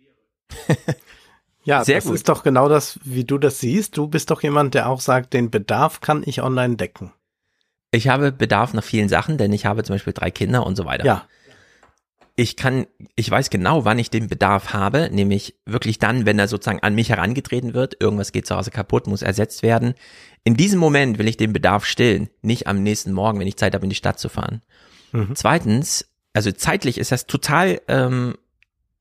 Ja, 1.65 1.83
Sehr 1.83 1.95
das 1.97 2.05
gut. 2.05 2.15
ist 2.15 2.29
doch 2.29 2.43
genau 2.43 2.69
das, 2.69 2.99
wie 3.03 3.23
du 3.25 3.37
das 3.37 3.59
siehst. 3.59 3.97
Du 3.97 4.07
bist 4.07 4.31
doch 4.31 4.41
jemand, 4.43 4.73
der 4.75 4.87
auch 4.89 5.01
sagt, 5.01 5.33
den 5.33 5.49
Bedarf 5.51 5.99
kann 5.99 6.23
ich 6.25 6.41
online 6.41 6.75
decken. 6.77 7.11
Ich 7.91 8.07
habe 8.07 8.31
Bedarf 8.31 8.73
nach 8.73 8.83
vielen 8.83 9.09
Sachen, 9.09 9.37
denn 9.37 9.51
ich 9.51 9.65
habe 9.65 9.83
zum 9.83 9.95
Beispiel 9.95 10.13
drei 10.13 10.29
Kinder 10.31 10.65
und 10.65 10.75
so 10.75 10.85
weiter. 10.85 11.05
Ja, 11.05 11.25
Ich 12.35 12.55
kann, 12.57 12.85
ich 13.15 13.31
weiß 13.31 13.49
genau, 13.49 13.85
wann 13.85 13.97
ich 13.99 14.09
den 14.09 14.27
Bedarf 14.27 14.73
habe, 14.73 15.09
nämlich 15.11 15.55
wirklich 15.65 15.97
dann, 15.99 16.25
wenn 16.25 16.37
er 16.37 16.47
sozusagen 16.47 16.83
an 16.83 16.93
mich 16.93 17.09
herangetreten 17.09 17.73
wird, 17.73 17.95
irgendwas 17.99 18.31
geht 18.33 18.45
zu 18.45 18.55
Hause 18.55 18.71
kaputt, 18.71 19.07
muss 19.07 19.21
ersetzt 19.21 19.63
werden. 19.63 19.93
In 20.43 20.55
diesem 20.55 20.79
Moment 20.79 21.17
will 21.17 21.27
ich 21.27 21.37
den 21.37 21.53
Bedarf 21.53 21.85
stillen, 21.85 22.29
nicht 22.41 22.67
am 22.67 22.83
nächsten 22.83 23.13
Morgen, 23.13 23.39
wenn 23.39 23.47
ich 23.47 23.55
Zeit 23.57 23.73
habe, 23.73 23.85
in 23.85 23.89
die 23.89 23.95
Stadt 23.95 24.19
zu 24.19 24.29
fahren. 24.29 24.61
Zweitens, 25.33 26.05
also 26.33 26.51
zeitlich 26.51 26.97
ist 26.97 27.11
das 27.13 27.25
total 27.25 27.79
ähm, 27.87 28.35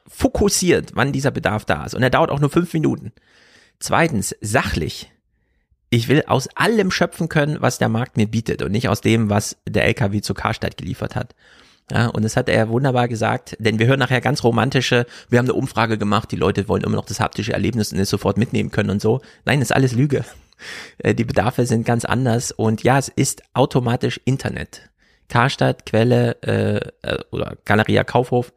fokussiert, 0.07 0.92
wann 0.94 1.12
dieser 1.12 1.30
Bedarf 1.30 1.64
da 1.64 1.84
ist. 1.84 1.94
Und 1.94 2.02
er 2.02 2.11
dauert 2.11 2.30
auch 2.30 2.40
nur 2.40 2.50
fünf 2.50 2.72
Minuten. 2.72 3.12
Zweitens, 3.78 4.34
sachlich. 4.40 5.11
Ich 5.90 6.09
will 6.09 6.24
aus 6.26 6.48
allem 6.57 6.90
schöpfen 6.90 7.28
können, 7.28 7.59
was 7.61 7.78
der 7.78 7.88
Markt 7.88 8.16
mir 8.16 8.26
bietet 8.26 8.62
und 8.62 8.72
nicht 8.72 8.88
aus 8.88 9.00
dem, 9.00 9.30
was 9.30 9.57
der 9.68 9.84
LKW 9.84 10.20
zu 10.20 10.34
Karstadt 10.34 10.76
geliefert 10.76 11.14
hat. 11.14 11.34
Ja, 11.90 12.07
und 12.07 12.22
das 12.22 12.36
hat 12.36 12.48
er 12.48 12.70
wunderbar 12.70 13.09
gesagt, 13.09 13.57
denn 13.59 13.78
wir 13.78 13.86
hören 13.86 13.98
nachher 13.98 14.22
ganz 14.22 14.42
romantische, 14.42 15.07
wir 15.28 15.38
haben 15.38 15.46
eine 15.46 15.55
Umfrage 15.55 15.98
gemacht, 15.98 16.32
die 16.32 16.36
Leute 16.36 16.66
wollen 16.66 16.82
immer 16.82 16.96
noch 16.96 17.05
das 17.05 17.20
haptische 17.20 17.52
Erlebnis 17.52 17.92
und 17.92 17.98
es 17.98 18.09
sofort 18.09 18.38
mitnehmen 18.38 18.70
können 18.70 18.88
und 18.90 19.02
so. 19.02 19.20
Nein, 19.44 19.61
das 19.61 19.68
ist 19.68 19.76
alles 19.76 19.92
Lüge. 19.92 20.24
Äh, 20.98 21.14
Die 21.14 21.24
Bedarfe 21.24 21.66
sind 21.66 21.84
ganz 21.84 22.05
anders 22.05 22.52
und 22.52 22.82
ja, 22.82 22.98
es 22.98 23.09
ist 23.09 23.42
automatisch 23.52 24.20
Internet. 24.24 24.88
Karstadt, 25.28 25.84
Quelle 25.84 26.36
äh, 26.42 26.76
äh, 27.02 27.18
oder 27.30 27.57
Galeria 27.64 28.05
Kaufhof 28.05 28.52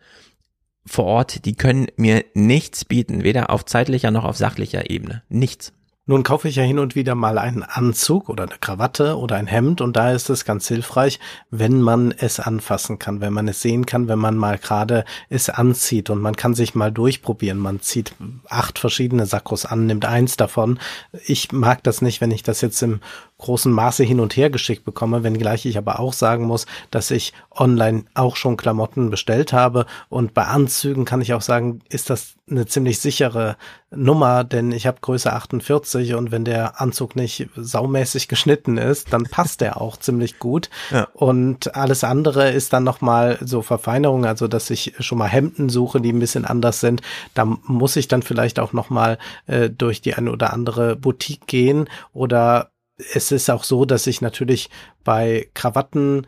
vor 0.88 1.06
Ort, 1.06 1.46
die 1.46 1.56
können 1.56 1.88
mir 1.96 2.26
nichts 2.34 2.86
bieten, 2.86 3.24
weder 3.24 3.50
auf 3.50 3.66
zeitlicher 3.66 4.12
noch 4.12 4.24
auf 4.24 4.38
sachlicher 4.38 4.90
Ebene. 4.90 5.24
Nichts. 5.30 5.74
Nun 6.10 6.24
kaufe 6.24 6.48
ich 6.48 6.56
ja 6.56 6.64
hin 6.64 6.80
und 6.80 6.96
wieder 6.96 7.16
mal 7.16 7.38
einen 7.38 7.64
Anzug 7.64 8.30
oder 8.30 8.46
eine 8.46 8.58
Krawatte 8.62 9.18
oder 9.18 9.36
ein 9.36 9.46
Hemd 9.46 9.82
und 9.82 9.98
da 9.98 10.14
ist 10.14 10.30
es 10.30 10.46
ganz 10.46 10.66
hilfreich, 10.66 11.20
wenn 11.52 11.82
man 11.82 12.14
es 12.14 12.40
anfassen 12.40 12.98
kann, 12.98 13.20
wenn 13.20 13.34
man 13.34 13.50
es 13.50 13.62
sehen 13.62 13.86
kann, 13.86 14.08
wenn 14.08 14.18
man 14.18 14.38
mal 14.38 14.58
gerade 14.58 15.04
es 15.28 15.50
anzieht 15.50 16.10
und 16.10 16.22
man 16.22 16.38
kann 16.38 16.54
sich 16.54 16.76
mal 16.76 16.94
durchprobieren. 16.94 17.58
Man 17.58 17.82
zieht 17.82 18.14
acht 18.48 18.80
verschiedene 18.80 19.26
Sakkos 19.26 19.66
an, 19.66 19.86
nimmt 19.86 20.06
eins 20.06 20.38
davon. 20.38 20.80
Ich 21.26 21.52
mag 21.52 21.84
das 21.84 22.02
nicht, 22.02 22.22
wenn 22.22 22.32
ich 22.32 22.42
das 22.42 22.62
jetzt 22.62 22.82
im 22.84 23.02
großen 23.38 23.72
Maße 23.72 24.04
hin 24.04 24.20
und 24.20 24.36
her 24.36 24.50
geschickt 24.50 24.84
bekomme, 24.84 25.24
wenngleich 25.24 25.66
ich 25.66 25.78
aber 25.78 26.00
auch 26.00 26.14
sagen 26.14 26.46
muss, 26.46 26.66
dass 26.92 27.12
ich 27.12 27.34
online 27.52 28.06
auch 28.14 28.36
schon 28.36 28.58
Klamotten 28.58 29.10
bestellt 29.10 29.54
habe 29.54 29.86
und 30.10 30.34
bei 30.34 30.46
Anzügen 30.46 31.06
kann 31.06 31.22
ich 31.22 31.34
auch 31.34 31.42
sagen, 31.42 31.82
ist 31.90 32.10
das 32.10 32.38
eine 32.50 32.66
ziemlich 32.66 33.00
sichere 33.00 33.58
Nummer, 33.90 34.44
denn 34.44 34.72
ich 34.72 34.88
habe 34.88 35.00
Größe 35.02 35.32
48 35.32 36.14
und 36.14 36.32
wenn 36.32 36.46
der 36.46 36.80
Anzug 36.82 37.16
nicht 37.16 37.50
saumäßig 37.56 38.28
geschnitten 38.28 38.78
ist, 38.78 39.12
dann 39.14 39.24
passt 39.24 39.62
der 39.62 39.82
auch 39.82 39.98
ziemlich 39.98 40.40
gut. 40.40 40.70
Ja. 40.92 41.08
Und 41.14 41.76
alles 41.76 42.04
andere 42.04 42.52
ist 42.52 42.74
dann 42.74 42.84
nochmal 42.84 43.38
so 43.42 43.62
Verfeinerung, 43.62 44.26
also 44.26 44.48
dass 44.48 44.70
ich 44.70 44.94
schon 45.00 45.18
mal 45.18 45.28
Hemden 45.28 45.70
suche, 45.70 46.02
die 46.02 46.12
ein 46.12 46.20
bisschen 46.20 46.46
anders 46.46 46.80
sind. 46.80 47.02
Da 47.34 47.46
muss 47.46 47.96
ich 47.96 48.08
dann 48.08 48.24
vielleicht 48.24 48.60
auch 48.60 48.74
nochmal 48.74 49.18
äh, 49.48 49.70
durch 49.70 50.02
die 50.02 50.14
eine 50.14 50.32
oder 50.32 50.54
andere 50.54 50.96
Boutique 50.96 51.48
gehen 51.48 51.90
oder 52.14 52.72
es 53.14 53.32
ist 53.32 53.50
auch 53.50 53.64
so, 53.64 53.86
dass 53.86 54.08
ich 54.08 54.22
natürlich 54.22 54.70
bei 55.04 55.50
Krawatten 55.54 56.28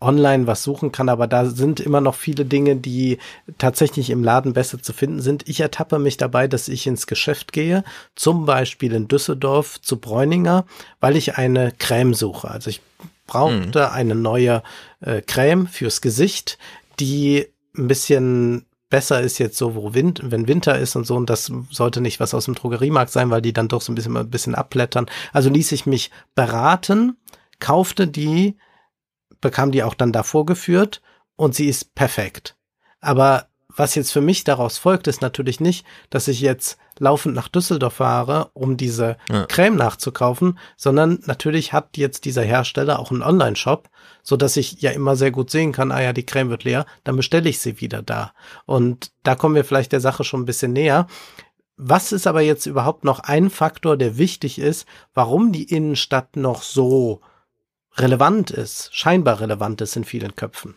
online 0.00 0.46
was 0.46 0.62
suchen 0.62 0.92
kann, 0.92 1.08
aber 1.08 1.26
da 1.26 1.44
sind 1.44 1.78
immer 1.78 2.00
noch 2.00 2.14
viele 2.14 2.46
Dinge, 2.46 2.76
die 2.76 3.18
tatsächlich 3.58 4.08
im 4.10 4.24
Laden 4.24 4.54
besser 4.54 4.82
zu 4.82 4.92
finden 4.92 5.20
sind. 5.20 5.46
Ich 5.46 5.60
ertappe 5.60 5.98
mich 5.98 6.16
dabei, 6.16 6.48
dass 6.48 6.68
ich 6.68 6.86
ins 6.86 7.06
Geschäft 7.06 7.52
gehe, 7.52 7.84
zum 8.16 8.46
Beispiel 8.46 8.94
in 8.94 9.08
Düsseldorf 9.08 9.80
zu 9.80 9.98
Bräuninger, 9.98 10.64
weil 11.00 11.16
ich 11.16 11.36
eine 11.36 11.72
Creme 11.78 12.14
suche. 12.14 12.50
Also 12.50 12.70
ich 12.70 12.80
brauchte 13.26 13.92
eine 13.92 14.14
neue 14.14 14.62
äh, 15.00 15.20
Creme 15.20 15.66
fürs 15.66 16.00
Gesicht, 16.00 16.58
die 16.98 17.46
ein 17.76 17.86
bisschen 17.86 18.66
besser 18.90 19.20
ist 19.20 19.38
jetzt 19.38 19.56
so, 19.56 19.74
wo 19.74 19.94
Wind, 19.94 20.20
wenn 20.24 20.48
Winter 20.48 20.78
ist 20.78 20.96
und 20.96 21.06
so, 21.06 21.16
und 21.16 21.30
das 21.30 21.50
sollte 21.70 22.00
nicht 22.00 22.20
was 22.20 22.34
aus 22.34 22.44
dem 22.44 22.54
Drogeriemarkt 22.54 23.10
sein, 23.10 23.30
weil 23.30 23.40
die 23.40 23.52
dann 23.52 23.68
doch 23.68 23.80
so 23.80 23.92
ein 23.92 23.94
bisschen, 23.94 24.16
ein 24.16 24.30
bisschen 24.30 24.54
abblättern. 24.54 25.06
Also 25.32 25.48
ließ 25.48 25.72
ich 25.72 25.86
mich 25.86 26.10
beraten, 26.34 27.16
kaufte 27.60 28.06
die, 28.06 28.58
bekam 29.40 29.72
die 29.72 29.82
auch 29.82 29.94
dann 29.94 30.12
da 30.12 30.22
vorgeführt 30.22 31.00
und 31.36 31.54
sie 31.54 31.68
ist 31.68 31.94
perfekt. 31.94 32.56
Aber 33.00 33.46
was 33.68 33.94
jetzt 33.94 34.12
für 34.12 34.20
mich 34.20 34.44
daraus 34.44 34.76
folgt, 34.76 35.06
ist 35.06 35.22
natürlich 35.22 35.60
nicht, 35.60 35.86
dass 36.10 36.28
ich 36.28 36.40
jetzt 36.40 36.76
laufend 37.00 37.34
nach 37.34 37.48
Düsseldorf 37.48 37.94
fahre, 37.94 38.50
um 38.52 38.76
diese 38.76 39.16
Ja. 39.28 39.46
Creme 39.46 39.74
nachzukaufen, 39.76 40.58
sondern 40.76 41.18
natürlich 41.26 41.72
hat 41.72 41.96
jetzt 41.96 42.24
dieser 42.24 42.42
Hersteller 42.42 43.00
auch 43.00 43.10
einen 43.10 43.22
Online-Shop, 43.22 43.88
so 44.22 44.36
dass 44.36 44.56
ich 44.56 44.80
ja 44.80 44.92
immer 44.92 45.16
sehr 45.16 45.32
gut 45.32 45.50
sehen 45.50 45.72
kann, 45.72 45.90
ah 45.90 46.00
ja, 46.00 46.12
die 46.12 46.26
Creme 46.26 46.50
wird 46.50 46.64
leer, 46.64 46.86
dann 47.02 47.16
bestelle 47.16 47.48
ich 47.48 47.58
sie 47.58 47.80
wieder 47.80 48.02
da. 48.02 48.32
Und 48.66 49.10
da 49.24 49.34
kommen 49.34 49.54
wir 49.54 49.64
vielleicht 49.64 49.92
der 49.92 50.00
Sache 50.00 50.22
schon 50.22 50.42
ein 50.42 50.46
bisschen 50.46 50.72
näher. 50.72 51.06
Was 51.76 52.12
ist 52.12 52.26
aber 52.26 52.42
jetzt 52.42 52.66
überhaupt 52.66 53.04
noch 53.04 53.20
ein 53.20 53.48
Faktor, 53.48 53.96
der 53.96 54.18
wichtig 54.18 54.58
ist, 54.58 54.86
warum 55.14 55.50
die 55.50 55.64
Innenstadt 55.64 56.36
noch 56.36 56.62
so 56.62 57.22
relevant 57.96 58.50
ist, 58.50 58.94
scheinbar 58.94 59.40
relevant 59.40 59.80
ist 59.80 59.96
in 59.96 60.04
vielen 60.04 60.36
Köpfen? 60.36 60.74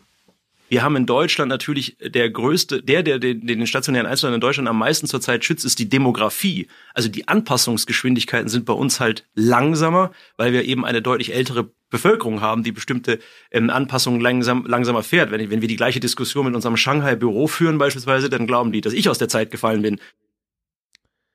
Wir 0.68 0.82
haben 0.82 0.96
in 0.96 1.06
Deutschland 1.06 1.48
natürlich 1.48 1.96
der 2.00 2.30
größte, 2.30 2.82
der, 2.82 3.02
der 3.02 3.18
den, 3.18 3.46
den 3.46 3.66
stationären 3.66 4.06
Einzelhandel 4.06 4.36
in 4.36 4.40
Deutschland 4.40 4.68
am 4.68 4.78
meisten 4.78 5.06
zurzeit 5.06 5.44
schützt, 5.44 5.64
ist 5.64 5.78
die 5.78 5.88
Demografie. 5.88 6.68
Also 6.94 7.08
die 7.08 7.28
Anpassungsgeschwindigkeiten 7.28 8.48
sind 8.48 8.64
bei 8.64 8.72
uns 8.72 8.98
halt 8.98 9.26
langsamer, 9.34 10.10
weil 10.36 10.52
wir 10.52 10.64
eben 10.64 10.84
eine 10.84 11.02
deutlich 11.02 11.34
ältere 11.34 11.70
Bevölkerung 11.90 12.40
haben, 12.40 12.64
die 12.64 12.72
bestimmte 12.72 13.20
ähm, 13.50 13.70
Anpassungen 13.70 14.20
langsam, 14.20 14.66
langsamer 14.66 15.02
fährt. 15.02 15.30
Wenn, 15.30 15.50
wenn 15.50 15.60
wir 15.60 15.68
die 15.68 15.76
gleiche 15.76 16.00
Diskussion 16.00 16.46
mit 16.46 16.54
unserem 16.54 16.76
Shanghai-Büro 16.76 17.46
führen 17.46 17.78
beispielsweise, 17.78 18.30
dann 18.30 18.46
glauben 18.46 18.72
die, 18.72 18.80
dass 18.80 18.94
ich 18.94 19.08
aus 19.08 19.18
der 19.18 19.28
Zeit 19.28 19.50
gefallen 19.50 19.82
bin. 19.82 20.00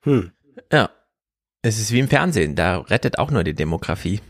Hm, 0.02 0.32
Ja. 0.72 0.90
Es 1.62 1.78
ist 1.78 1.92
wie 1.92 1.98
im 1.98 2.08
Fernsehen, 2.08 2.56
da 2.56 2.78
rettet 2.78 3.18
auch 3.18 3.30
nur 3.30 3.44
die 3.44 3.52
Demografie. 3.54 4.20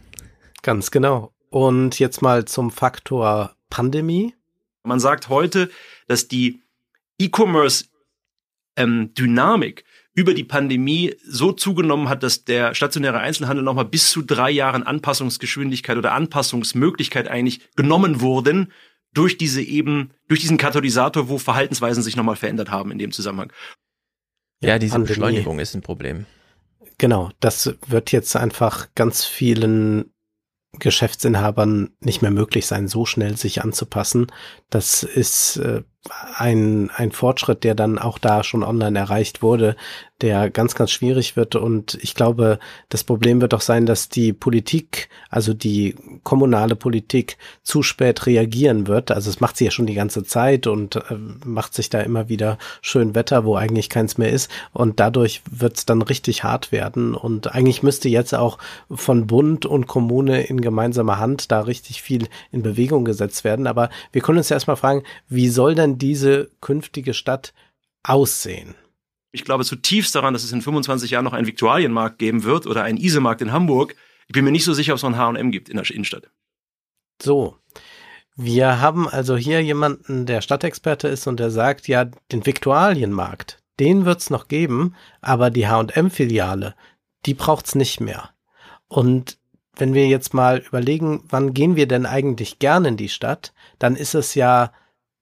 ganz 0.62 0.90
genau. 0.90 1.32
Und 1.48 1.98
jetzt 2.00 2.22
mal 2.22 2.44
zum 2.44 2.72
Faktor 2.72 3.54
Pandemie. 3.70 4.34
Man 4.82 5.00
sagt 5.00 5.28
heute, 5.28 5.70
dass 6.06 6.28
die 6.28 6.62
E-Commerce-Dynamik 7.18 9.84
über 10.14 10.34
die 10.34 10.44
Pandemie 10.44 11.14
so 11.24 11.52
zugenommen 11.52 12.08
hat, 12.08 12.22
dass 12.22 12.44
der 12.44 12.74
stationäre 12.74 13.18
Einzelhandel 13.18 13.64
nochmal 13.64 13.84
bis 13.84 14.10
zu 14.10 14.22
drei 14.22 14.50
Jahren 14.50 14.82
Anpassungsgeschwindigkeit 14.82 15.96
oder 15.96 16.12
Anpassungsmöglichkeit 16.12 17.28
eigentlich 17.28 17.60
genommen 17.76 18.20
wurden 18.20 18.72
durch 19.12 19.38
diese 19.38 19.62
eben, 19.62 20.10
durch 20.28 20.40
diesen 20.40 20.56
Katalysator, 20.56 21.28
wo 21.28 21.38
Verhaltensweisen 21.38 22.02
sich 22.02 22.16
nochmal 22.16 22.36
verändert 22.36 22.70
haben 22.70 22.90
in 22.90 22.98
dem 22.98 23.12
Zusammenhang. 23.12 23.52
Ja, 24.62 24.78
diese 24.78 24.92
Pandemie. 24.92 25.08
Beschleunigung 25.08 25.58
ist 25.58 25.74
ein 25.74 25.82
Problem. 25.82 26.26
Genau, 26.98 27.30
das 27.40 27.74
wird 27.86 28.12
jetzt 28.12 28.36
einfach 28.36 28.88
ganz 28.94 29.24
vielen 29.24 30.12
Geschäftsinhabern 30.78 31.90
nicht 32.00 32.22
mehr 32.22 32.30
möglich 32.30 32.66
sein, 32.66 32.88
so 32.88 33.04
schnell 33.04 33.36
sich 33.36 33.62
anzupassen. 33.62 34.28
Das 34.70 35.02
ist 35.02 35.56
äh, 35.56 35.82
ein, 36.36 36.90
ein 36.96 37.12
Fortschritt, 37.12 37.62
der 37.62 37.74
dann 37.74 37.98
auch 37.98 38.18
da 38.18 38.42
schon 38.42 38.62
online 38.62 38.98
erreicht 38.98 39.42
wurde, 39.42 39.76
der 40.22 40.50
ganz, 40.50 40.74
ganz 40.74 40.90
schwierig 40.90 41.36
wird. 41.36 41.56
Und 41.56 41.98
ich 42.02 42.14
glaube, 42.14 42.58
das 42.88 43.04
Problem 43.04 43.40
wird 43.40 43.54
auch 43.54 43.60
sein, 43.60 43.86
dass 43.86 44.08
die 44.08 44.32
Politik, 44.32 45.08
also 45.28 45.54
die 45.54 45.94
kommunale 46.22 46.76
Politik, 46.76 47.36
zu 47.62 47.82
spät 47.82 48.26
reagieren 48.26 48.86
wird. 48.86 49.10
Also 49.10 49.30
es 49.30 49.40
macht 49.40 49.56
sie 49.56 49.66
ja 49.66 49.70
schon 49.70 49.86
die 49.86 49.94
ganze 49.94 50.24
Zeit 50.24 50.66
und 50.66 50.96
äh, 50.96 51.02
macht 51.44 51.74
sich 51.74 51.90
da 51.90 52.00
immer 52.00 52.28
wieder 52.28 52.58
schön 52.80 53.14
Wetter, 53.14 53.44
wo 53.44 53.56
eigentlich 53.56 53.88
keins 53.88 54.18
mehr 54.18 54.30
ist. 54.30 54.50
Und 54.72 55.00
dadurch 55.00 55.42
wird 55.50 55.78
es 55.78 55.86
dann 55.86 56.02
richtig 56.02 56.44
hart 56.44 56.72
werden. 56.72 57.14
Und 57.14 57.54
eigentlich 57.54 57.82
müsste 57.82 58.08
jetzt 58.08 58.34
auch 58.34 58.58
von 58.90 59.26
Bund 59.26 59.66
und 59.66 59.86
Kommune 59.86 60.42
in 60.42 60.60
gemeinsamer 60.60 61.18
Hand 61.18 61.52
da 61.52 61.60
richtig 61.60 62.02
viel 62.02 62.28
in 62.52 62.62
Bewegung 62.62 63.04
gesetzt 63.04 63.44
werden. 63.44 63.66
Aber 63.66 63.90
wir 64.12 64.22
können 64.22 64.38
uns 64.38 64.48
ja 64.48 64.56
erstmal 64.56 64.76
fragen, 64.76 65.02
wie 65.28 65.48
soll 65.48 65.74
denn 65.74 65.89
diese 65.98 66.50
künftige 66.60 67.14
Stadt 67.14 67.52
aussehen? 68.02 68.74
Ich 69.32 69.44
glaube 69.44 69.64
zutiefst 69.64 70.14
daran, 70.14 70.32
dass 70.32 70.44
es 70.44 70.52
in 70.52 70.62
25 70.62 71.10
Jahren 71.10 71.24
noch 71.24 71.32
einen 71.32 71.46
Viktualienmarkt 71.46 72.18
geben 72.18 72.42
wird 72.44 72.66
oder 72.66 72.82
einen 72.82 72.98
Isemarkt 72.98 73.42
in 73.42 73.52
Hamburg. 73.52 73.94
Ich 74.26 74.32
bin 74.32 74.44
mir 74.44 74.50
nicht 74.50 74.64
so 74.64 74.72
sicher, 74.72 74.92
ob 74.92 74.96
es 74.96 75.02
noch 75.02 75.10
ein 75.10 75.18
H&M 75.18 75.50
gibt 75.50 75.68
in 75.68 75.76
der 75.76 75.88
Innenstadt. 75.90 76.30
So. 77.22 77.56
Wir 78.36 78.80
haben 78.80 79.08
also 79.08 79.36
hier 79.36 79.62
jemanden, 79.62 80.24
der 80.24 80.40
Stadtexperte 80.40 81.08
ist 81.08 81.26
und 81.26 81.38
der 81.38 81.50
sagt, 81.50 81.88
ja, 81.88 82.06
den 82.32 82.46
Viktualienmarkt, 82.46 83.58
den 83.78 84.04
wird's 84.04 84.30
noch 84.30 84.48
geben, 84.48 84.94
aber 85.20 85.50
die 85.50 85.68
H&M-Filiale, 85.68 86.74
die 87.26 87.34
braucht's 87.34 87.74
nicht 87.74 88.00
mehr. 88.00 88.30
Und 88.88 89.38
wenn 89.76 89.94
wir 89.94 90.08
jetzt 90.08 90.34
mal 90.34 90.58
überlegen, 90.58 91.24
wann 91.28 91.54
gehen 91.54 91.76
wir 91.76 91.86
denn 91.86 92.06
eigentlich 92.06 92.58
gern 92.58 92.84
in 92.84 92.96
die 92.96 93.08
Stadt, 93.08 93.52
dann 93.78 93.96
ist 93.96 94.14
es 94.14 94.34
ja 94.34 94.72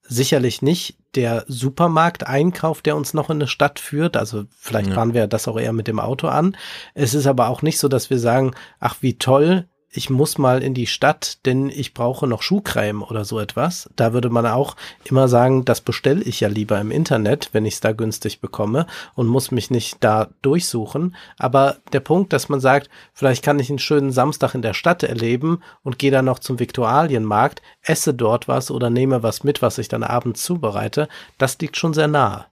sicherlich 0.09 0.63
nicht 0.63 0.99
der 1.15 1.45
Supermarkteinkauf, 1.49 2.83
der 2.83 2.97
uns 2.97 3.15
noch 3.15 3.31
in 3.31 3.37
eine 3.37 3.47
Stadt 3.47 3.79
führt. 3.79 4.17
Also 4.17 4.45
vielleicht 4.57 4.89
ja. 4.89 4.95
fahren 4.95 5.15
wir 5.15 5.27
das 5.27 5.47
auch 5.47 5.59
eher 5.59 5.73
mit 5.73 5.87
dem 5.87 6.01
Auto 6.01 6.29
an. 6.29 6.57
Es 6.95 7.15
ist 7.15 7.27
aber 7.27 7.49
auch 7.49 7.63
nicht 7.63 7.79
so, 7.79 7.89
dass 7.89 8.11
wir 8.11 8.19
sagen, 8.19 8.53
ach 8.81 8.97
wie 9.01 9.19
toll, 9.19 9.69
ich 9.91 10.11
muss 10.11 10.37
mal 10.37 10.63
in 10.63 10.75
die 10.75 10.87
Stadt, 10.87 11.45
denn 11.47 11.71
ich 11.71 11.95
brauche 11.95 12.27
noch 12.27 12.43
Schuhcreme 12.43 13.03
oder 13.03 13.25
so 13.25 13.41
etwas. 13.41 13.89
Da 13.97 14.13
würde 14.13 14.29
man 14.29 14.47
auch 14.47 14.77
immer 15.05 15.29
sagen, 15.29 15.65
das 15.65 15.81
bestelle 15.81 16.23
ich 16.23 16.41
ja 16.41 16.49
lieber 16.49 16.79
im 16.79 16.91
Internet, 16.91 17.51
wenn 17.53 17.65
ich 17.65 17.75
es 17.75 17.81
da 17.81 17.93
günstig 17.93 18.41
bekomme 18.41 18.87
und 19.15 19.27
muss 19.27 19.51
mich 19.51 19.71
nicht 19.71 19.97
da 20.05 20.29
durchsuchen. 20.43 21.17
Aber 21.39 21.79
der 21.93 22.01
Punkt, 22.01 22.35
dass 22.35 22.51
man 22.51 22.61
sagt, 22.61 22.91
vielleicht 23.15 23.43
kann 23.43 23.59
ich 23.59 23.71
einen 23.71 23.79
schönen 23.79 24.13
Samstag 24.13 24.55
in 24.55 24.63
der 24.63 24.75
Stadt 24.75 25.03
erleben 25.03 25.63
und 25.83 25.99
gehe 25.99 26.11
dann 26.11 26.27
noch 26.27 26.39
zum 26.39 26.59
Viktualienmarkt, 26.59 27.63
esse 27.81 28.13
dort 28.13 28.47
was 28.47 28.71
oder 28.71 28.91
nehme 28.91 29.23
was 29.23 29.43
mit, 29.43 29.63
was 29.63 29.79
ich 29.79 29.89
dann 29.89 30.03
abends 30.03 30.43
zubereite, 30.43 31.09
das 31.39 31.59
liegt 31.61 31.79
schon 31.79 31.95
sehr 31.95 32.09
nahe. 32.09 32.45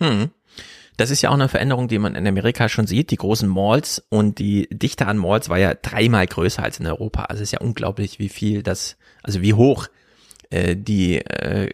Hm. 0.00 0.30
Das 0.96 1.10
ist 1.10 1.22
ja 1.22 1.30
auch 1.30 1.34
eine 1.34 1.48
Veränderung, 1.48 1.88
die 1.88 1.98
man 1.98 2.14
in 2.14 2.26
Amerika 2.26 2.68
schon 2.68 2.86
sieht. 2.86 3.10
Die 3.10 3.16
großen 3.16 3.48
Malls 3.48 4.04
und 4.08 4.38
die 4.38 4.68
Dichte 4.70 5.06
an 5.06 5.16
Malls 5.16 5.48
war 5.48 5.58
ja 5.58 5.74
dreimal 5.74 6.26
größer 6.26 6.62
als 6.62 6.78
in 6.78 6.86
Europa. 6.86 7.24
Also 7.24 7.42
es 7.42 7.48
ist 7.48 7.52
ja 7.52 7.60
unglaublich, 7.60 8.18
wie 8.18 8.28
viel 8.28 8.62
das, 8.62 8.96
also 9.22 9.40
wie 9.42 9.54
hoch 9.54 9.88
äh, 10.50 10.76
die, 10.76 11.18
äh, 11.18 11.70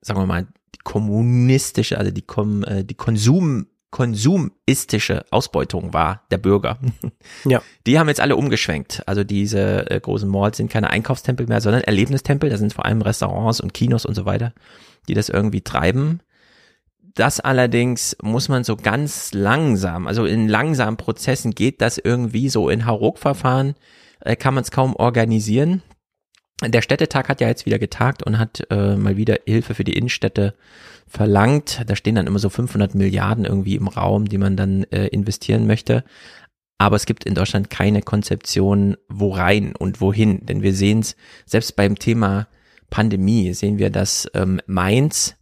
sagen 0.00 0.20
wir 0.20 0.26
mal, 0.26 0.46
die 0.74 0.80
kommunistische, 0.84 1.98
also 1.98 2.10
die, 2.10 2.22
Kom, 2.22 2.64
äh, 2.64 2.84
die 2.84 2.94
Konsum 2.94 3.66
konsumistische 3.92 5.26
Ausbeutung 5.30 5.92
war 5.92 6.24
der 6.32 6.38
Bürger. 6.38 6.78
Ja. 7.44 7.60
Die 7.86 7.98
haben 7.98 8.08
jetzt 8.08 8.20
alle 8.20 8.36
umgeschwenkt. 8.36 9.02
Also 9.06 9.24
diese 9.24 9.90
äh, 9.90 10.00
großen 10.00 10.28
Malls 10.28 10.56
sind 10.56 10.70
keine 10.70 10.90
Einkaufstempel 10.90 11.46
mehr, 11.46 11.60
sondern 11.60 11.82
Erlebnistempel. 11.82 12.50
Da 12.50 12.56
sind 12.56 12.72
vor 12.72 12.84
allem 12.84 13.02
Restaurants 13.02 13.60
und 13.60 13.74
Kinos 13.74 14.06
und 14.06 14.14
so 14.14 14.24
weiter, 14.24 14.54
die 15.08 15.14
das 15.14 15.28
irgendwie 15.28 15.60
treiben. 15.60 16.20
Das 17.14 17.40
allerdings 17.40 18.16
muss 18.22 18.48
man 18.48 18.64
so 18.64 18.76
ganz 18.76 19.34
langsam, 19.34 20.06
also 20.06 20.24
in 20.24 20.48
langsamen 20.48 20.96
Prozessen 20.96 21.54
geht 21.54 21.80
das 21.82 21.98
irgendwie 21.98 22.48
so 22.48 22.70
in 22.70 22.86
Hauruck-Verfahren, 22.86 23.74
äh, 24.20 24.36
kann 24.36 24.54
man 24.54 24.62
es 24.62 24.70
kaum 24.70 24.96
organisieren. 24.96 25.82
Der 26.64 26.80
Städtetag 26.80 27.28
hat 27.28 27.40
ja 27.40 27.48
jetzt 27.48 27.66
wieder 27.66 27.78
getagt 27.80 28.22
und 28.22 28.38
hat 28.38 28.62
äh, 28.70 28.96
mal 28.96 29.16
wieder 29.16 29.38
Hilfe 29.46 29.74
für 29.74 29.84
die 29.84 29.94
Innenstädte 29.94 30.54
verlangt. 31.08 31.82
Da 31.86 31.96
stehen 31.96 32.14
dann 32.14 32.28
immer 32.28 32.38
so 32.38 32.50
500 32.50 32.94
Milliarden 32.94 33.44
irgendwie 33.44 33.74
im 33.74 33.88
Raum, 33.88 34.26
die 34.26 34.38
man 34.38 34.56
dann 34.56 34.84
äh, 34.84 35.08
investieren 35.08 35.66
möchte. 35.66 36.04
Aber 36.78 36.96
es 36.96 37.06
gibt 37.06 37.24
in 37.24 37.34
Deutschland 37.34 37.68
keine 37.68 38.00
Konzeption, 38.00 38.96
wo 39.08 39.30
rein 39.30 39.74
und 39.76 40.00
wohin. 40.00 40.46
Denn 40.46 40.62
wir 40.62 40.72
sehen 40.72 41.00
es, 41.00 41.16
selbst 41.46 41.74
beim 41.74 41.98
Thema 41.98 42.46
Pandemie 42.90 43.52
sehen 43.54 43.78
wir, 43.78 43.90
dass 43.90 44.28
ähm, 44.34 44.60
Mainz 44.66 45.36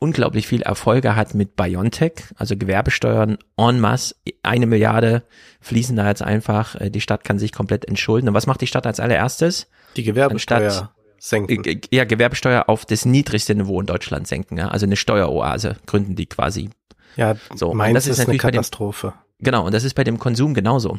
unglaublich 0.00 0.48
viel 0.48 0.62
Erfolge 0.62 1.14
hat 1.14 1.34
mit 1.34 1.54
Biontech, 1.54 2.24
also 2.34 2.56
Gewerbesteuern 2.56 3.38
en 3.56 3.78
masse, 3.78 4.16
eine 4.42 4.66
Milliarde 4.66 5.22
fließen 5.60 5.94
da 5.94 6.08
jetzt 6.08 6.22
einfach, 6.22 6.74
äh, 6.74 6.90
die 6.90 7.02
Stadt 7.02 7.22
kann 7.22 7.38
sich 7.38 7.52
komplett 7.52 7.86
entschulden. 7.86 8.28
Und 8.28 8.34
was 8.34 8.46
macht 8.46 8.62
die 8.62 8.66
Stadt 8.66 8.86
als 8.86 8.98
allererstes? 8.98 9.68
Die 9.96 10.02
Gewerbesteuer 10.02 10.62
Anstatt, 10.62 10.90
senken. 11.18 11.80
Ja, 11.90 12.04
Gewerbesteuer 12.04 12.64
auf 12.68 12.86
das 12.86 13.04
niedrigste 13.04 13.54
Niveau 13.54 13.78
in 13.78 13.86
Deutschland 13.86 14.26
senken, 14.26 14.56
ja? 14.56 14.68
also 14.68 14.86
eine 14.86 14.96
Steueroase 14.96 15.76
gründen 15.86 16.16
die 16.16 16.26
quasi. 16.26 16.70
Ja, 17.16 17.36
so. 17.54 17.74
Mainz 17.74 17.94
das 17.94 18.06
ist, 18.06 18.18
ist 18.20 18.28
eine 18.28 18.38
Katastrophe. 18.38 19.08
Dem, 19.08 19.44
genau, 19.44 19.66
und 19.66 19.74
das 19.74 19.84
ist 19.84 19.94
bei 19.94 20.04
dem 20.04 20.18
Konsum 20.18 20.54
genauso. 20.54 20.98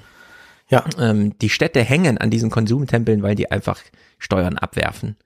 Ja. 0.70 0.86
Ähm, 1.00 1.38
die 1.40 1.50
Städte 1.50 1.82
hängen 1.82 2.20
an 2.20 2.30
diesen 2.30 2.52
Konsumtempeln, 2.52 3.24
weil 3.24 3.36
die 3.36 3.50
einfach 3.50 3.80
Steuern 4.20 4.58
abwerfen. 4.58 5.18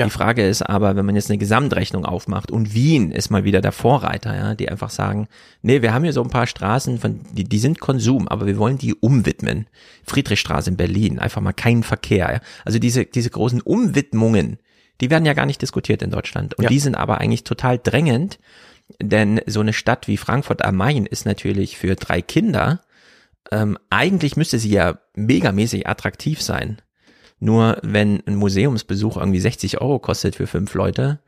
Ja. 0.00 0.06
Die 0.06 0.10
Frage 0.10 0.46
ist 0.46 0.62
aber, 0.62 0.96
wenn 0.96 1.06
man 1.06 1.14
jetzt 1.14 1.30
eine 1.30 1.38
Gesamtrechnung 1.38 2.04
aufmacht 2.04 2.50
und 2.50 2.74
Wien 2.74 3.12
ist 3.12 3.30
mal 3.30 3.44
wieder 3.44 3.60
der 3.60 3.72
Vorreiter, 3.72 4.34
ja, 4.34 4.54
die 4.54 4.68
einfach 4.68 4.90
sagen, 4.90 5.28
nee, 5.62 5.82
wir 5.82 5.94
haben 5.94 6.04
hier 6.04 6.12
so 6.12 6.22
ein 6.22 6.30
paar 6.30 6.46
Straßen, 6.46 6.98
von, 6.98 7.20
die, 7.32 7.44
die 7.44 7.58
sind 7.58 7.80
Konsum, 7.80 8.28
aber 8.28 8.46
wir 8.46 8.58
wollen 8.58 8.78
die 8.78 8.94
umwidmen. 8.94 9.66
Friedrichstraße 10.04 10.70
in 10.70 10.76
Berlin, 10.76 11.18
einfach 11.18 11.40
mal 11.40 11.52
keinen 11.52 11.82
Verkehr. 11.82 12.32
Ja. 12.32 12.40
Also 12.64 12.78
diese, 12.78 13.04
diese 13.04 13.30
großen 13.30 13.60
Umwidmungen, 13.60 14.58
die 15.00 15.10
werden 15.10 15.26
ja 15.26 15.34
gar 15.34 15.46
nicht 15.46 15.62
diskutiert 15.62 16.02
in 16.02 16.10
Deutschland. 16.10 16.54
Und 16.54 16.64
ja. 16.64 16.70
die 16.70 16.78
sind 16.78 16.94
aber 16.94 17.18
eigentlich 17.18 17.44
total 17.44 17.78
drängend, 17.78 18.38
denn 19.00 19.40
so 19.46 19.60
eine 19.60 19.72
Stadt 19.72 20.08
wie 20.08 20.16
Frankfurt 20.16 20.64
am 20.64 20.76
Main 20.76 21.06
ist 21.06 21.24
natürlich 21.24 21.76
für 21.76 21.94
drei 21.94 22.22
Kinder, 22.22 22.80
ähm, 23.50 23.78
eigentlich 23.88 24.36
müsste 24.36 24.58
sie 24.58 24.70
ja 24.70 24.98
megamäßig 25.14 25.86
attraktiv 25.86 26.42
sein. 26.42 26.80
Nur 27.40 27.78
wenn 27.82 28.22
ein 28.26 28.36
Museumsbesuch 28.36 29.16
irgendwie 29.16 29.40
60 29.40 29.80
Euro 29.80 29.98
kostet 29.98 30.36
für 30.36 30.46
fünf 30.46 30.74
Leute, 30.74 31.20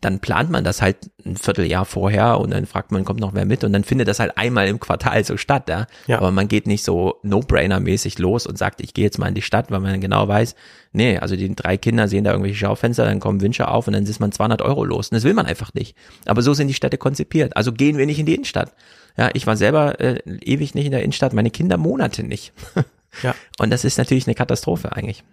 dann 0.00 0.20
plant 0.20 0.50
man 0.50 0.62
das 0.62 0.80
halt 0.80 1.10
ein 1.26 1.36
Vierteljahr 1.36 1.84
vorher 1.84 2.38
und 2.38 2.50
dann 2.50 2.66
fragt 2.66 2.92
man, 2.92 3.04
kommt 3.04 3.18
noch 3.18 3.34
wer 3.34 3.44
mit 3.44 3.64
und 3.64 3.72
dann 3.72 3.82
findet 3.82 4.06
das 4.06 4.20
halt 4.20 4.38
einmal 4.38 4.68
im 4.68 4.78
Quartal 4.78 5.24
so 5.24 5.36
statt, 5.36 5.68
ja. 5.68 5.86
ja. 6.06 6.18
Aber 6.18 6.30
man 6.30 6.46
geht 6.46 6.68
nicht 6.68 6.84
so 6.84 7.16
No-Brainer-mäßig 7.24 8.18
los 8.20 8.46
und 8.46 8.56
sagt, 8.58 8.80
ich 8.80 8.94
gehe 8.94 9.04
jetzt 9.04 9.18
mal 9.18 9.26
in 9.26 9.34
die 9.34 9.42
Stadt, 9.42 9.72
weil 9.72 9.80
man 9.80 10.00
genau 10.00 10.28
weiß, 10.28 10.54
nee, 10.92 11.18
also 11.18 11.34
die 11.34 11.52
drei 11.54 11.76
Kinder 11.76 12.06
sehen 12.06 12.22
da 12.22 12.30
irgendwelche 12.30 12.58
Schaufenster, 12.58 13.06
dann 13.06 13.18
kommen 13.18 13.40
Wünsche 13.40 13.66
auf 13.66 13.88
und 13.88 13.94
dann 13.94 14.04
ist 14.04 14.20
man 14.20 14.30
200 14.30 14.62
Euro 14.62 14.84
los. 14.84 15.08
Und 15.08 15.16
das 15.16 15.24
will 15.24 15.34
man 15.34 15.46
einfach 15.46 15.74
nicht. 15.74 15.96
Aber 16.26 16.42
so 16.42 16.54
sind 16.54 16.68
die 16.68 16.74
Städte 16.74 16.96
konzipiert. 16.96 17.56
Also 17.56 17.72
gehen 17.72 17.98
wir 17.98 18.06
nicht 18.06 18.20
in 18.20 18.26
die 18.26 18.34
Innenstadt. 18.34 18.72
Ja, 19.16 19.30
ich 19.32 19.48
war 19.48 19.56
selber 19.56 19.98
äh, 19.98 20.20
ewig 20.42 20.76
nicht 20.76 20.86
in 20.86 20.92
der 20.92 21.02
Innenstadt, 21.02 21.32
meine 21.32 21.50
Kinder 21.50 21.76
Monate 21.76 22.22
nicht. 22.22 22.52
Ja. 23.22 23.34
Und 23.58 23.70
das 23.70 23.84
ist 23.84 23.98
natürlich 23.98 24.26
eine 24.26 24.34
Katastrophe 24.34 24.92
eigentlich. 24.92 25.24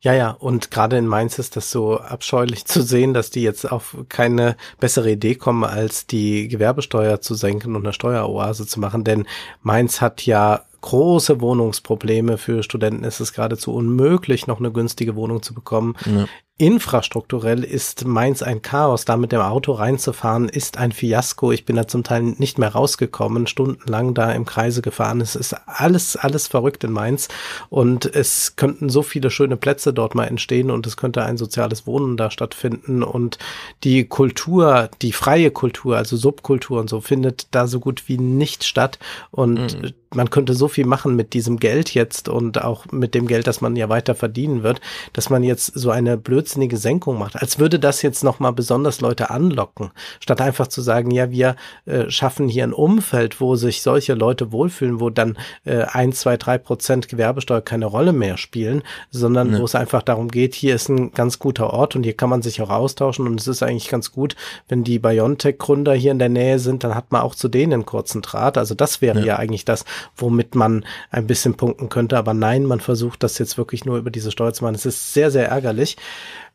Ja, 0.00 0.12
ja, 0.14 0.30
und 0.30 0.72
gerade 0.72 0.98
in 0.98 1.06
Mainz 1.06 1.38
ist 1.38 1.54
das 1.54 1.70
so 1.70 1.98
abscheulich 1.98 2.64
zu 2.66 2.82
sehen, 2.82 3.14
dass 3.14 3.30
die 3.30 3.42
jetzt 3.42 3.70
auf 3.70 3.96
keine 4.08 4.56
bessere 4.80 5.12
Idee 5.12 5.36
kommen, 5.36 5.64
als 5.64 6.06
die 6.06 6.48
Gewerbesteuer 6.48 7.20
zu 7.20 7.34
senken 7.34 7.76
und 7.76 7.84
eine 7.84 7.92
Steueroase 7.92 8.66
zu 8.66 8.80
machen. 8.80 9.04
Denn 9.04 9.26
Mainz 9.62 10.00
hat 10.00 10.26
ja 10.26 10.64
große 10.80 11.40
Wohnungsprobleme. 11.40 12.36
Für 12.36 12.64
Studenten 12.64 13.04
ist 13.04 13.20
es 13.20 13.32
geradezu 13.32 13.72
unmöglich, 13.72 14.48
noch 14.48 14.58
eine 14.58 14.72
günstige 14.72 15.14
Wohnung 15.14 15.40
zu 15.42 15.54
bekommen. 15.54 15.94
Ja. 16.04 16.26
Infrastrukturell 16.58 17.64
ist 17.64 18.04
Mainz 18.04 18.42
ein 18.42 18.60
Chaos. 18.60 19.06
Da 19.06 19.16
mit 19.16 19.32
dem 19.32 19.40
Auto 19.40 19.72
reinzufahren 19.72 20.50
ist 20.50 20.76
ein 20.76 20.92
Fiasko. 20.92 21.50
Ich 21.50 21.64
bin 21.64 21.76
da 21.76 21.88
zum 21.88 22.04
Teil 22.04 22.22
nicht 22.22 22.58
mehr 22.58 22.68
rausgekommen, 22.68 23.46
stundenlang 23.46 24.12
da 24.12 24.30
im 24.32 24.44
Kreise 24.44 24.82
gefahren. 24.82 25.22
Es 25.22 25.34
ist 25.34 25.56
alles, 25.66 26.14
alles 26.14 26.48
verrückt 26.48 26.84
in 26.84 26.92
Mainz. 26.92 27.28
Und 27.70 28.04
es 28.04 28.54
könnten 28.56 28.90
so 28.90 29.02
viele 29.02 29.30
schöne 29.30 29.56
Plätze 29.56 29.94
dort 29.94 30.14
mal 30.14 30.26
entstehen 30.26 30.70
und 30.70 30.86
es 30.86 30.98
könnte 30.98 31.24
ein 31.24 31.38
soziales 31.38 31.86
Wohnen 31.86 32.18
da 32.18 32.30
stattfinden. 32.30 33.02
Und 33.02 33.38
die 33.82 34.04
Kultur, 34.04 34.90
die 35.00 35.12
freie 35.12 35.50
Kultur, 35.50 35.96
also 35.96 36.16
Subkultur 36.18 36.80
und 36.80 36.90
so, 36.90 37.00
findet 37.00 37.46
da 37.52 37.66
so 37.66 37.80
gut 37.80 38.04
wie 38.08 38.18
nicht 38.18 38.62
statt. 38.62 38.98
Und 39.30 39.82
mhm. 39.82 39.94
man 40.14 40.28
könnte 40.28 40.52
so 40.52 40.68
viel 40.68 40.86
machen 40.86 41.16
mit 41.16 41.32
diesem 41.32 41.58
Geld 41.58 41.94
jetzt 41.94 42.28
und 42.28 42.62
auch 42.62 42.84
mit 42.92 43.14
dem 43.14 43.26
Geld, 43.26 43.46
das 43.46 43.62
man 43.62 43.74
ja 43.74 43.88
weiter 43.88 44.14
verdienen 44.14 44.62
wird, 44.62 44.82
dass 45.14 45.30
man 45.30 45.42
jetzt 45.42 45.72
so 45.74 45.90
eine 45.90 46.18
blöde 46.18 46.41
blödsinnige 46.42 46.76
Senkung 46.76 47.18
macht, 47.18 47.36
als 47.36 47.60
würde 47.60 47.78
das 47.78 48.02
jetzt 48.02 48.24
nochmal 48.24 48.52
besonders 48.52 49.00
Leute 49.00 49.30
anlocken, 49.30 49.92
statt 50.18 50.40
einfach 50.40 50.66
zu 50.66 50.80
sagen, 50.82 51.12
ja, 51.12 51.30
wir 51.30 51.54
äh, 51.86 52.10
schaffen 52.10 52.48
hier 52.48 52.64
ein 52.64 52.72
Umfeld, 52.72 53.40
wo 53.40 53.54
sich 53.54 53.80
solche 53.82 54.14
Leute 54.14 54.50
wohlfühlen, 54.50 54.98
wo 54.98 55.08
dann 55.08 55.38
äh, 55.64 55.82
ein, 55.84 56.12
zwei, 56.12 56.36
drei 56.36 56.58
Prozent 56.58 57.08
Gewerbesteuer 57.08 57.60
keine 57.60 57.86
Rolle 57.86 58.12
mehr 58.12 58.36
spielen, 58.36 58.82
sondern 59.10 59.42
Ne. 59.52 59.60
wo 59.60 59.64
es 59.64 59.74
einfach 59.74 60.02
darum 60.02 60.28
geht, 60.28 60.54
hier 60.54 60.74
ist 60.74 60.88
ein 60.88 61.12
ganz 61.12 61.38
guter 61.38 61.70
Ort 61.72 61.94
und 61.96 62.02
hier 62.04 62.16
kann 62.16 62.30
man 62.30 62.42
sich 62.42 62.60
auch 62.62 62.70
austauschen 62.70 63.26
und 63.26 63.38
es 63.40 63.46
ist 63.48 63.62
eigentlich 63.62 63.88
ganz 63.88 64.12
gut, 64.12 64.34
wenn 64.68 64.82
die 64.84 64.98
Biontech-Gründer 64.98 65.94
hier 65.94 66.12
in 66.12 66.18
der 66.18 66.28
Nähe 66.28 66.58
sind, 66.58 66.84
dann 66.84 66.94
hat 66.94 67.12
man 67.12 67.22
auch 67.22 67.34
zu 67.34 67.48
denen 67.48 67.72
einen 67.72 67.86
kurzen 67.86 68.22
Draht. 68.22 68.56
Also 68.58 68.74
das 68.74 69.00
wäre 69.00 69.20
ja. 69.20 69.26
Ja. 69.26 69.36
eigentlich 69.36 69.64
das, 69.64 69.84
womit 70.16 70.54
man 70.54 70.84
ein 71.10 71.26
bisschen 71.26 71.54
punkten 71.54 71.88
könnte. 71.88 72.16
Aber 72.16 72.34
nein, 72.34 72.64
man 72.64 72.80
versucht 72.80 73.22
das 73.22 73.38
jetzt 73.38 73.58
wirklich 73.58 73.84
nur 73.84 73.98
über 73.98 74.10
diese 74.10 74.30
Steuer 74.30 74.52
zu 74.52 74.64
machen. 74.64 74.74
Es 74.74 74.86
ist 74.86 75.12
sehr, 75.12 75.30
sehr 75.30 75.48
ärgerlich. 75.48 75.96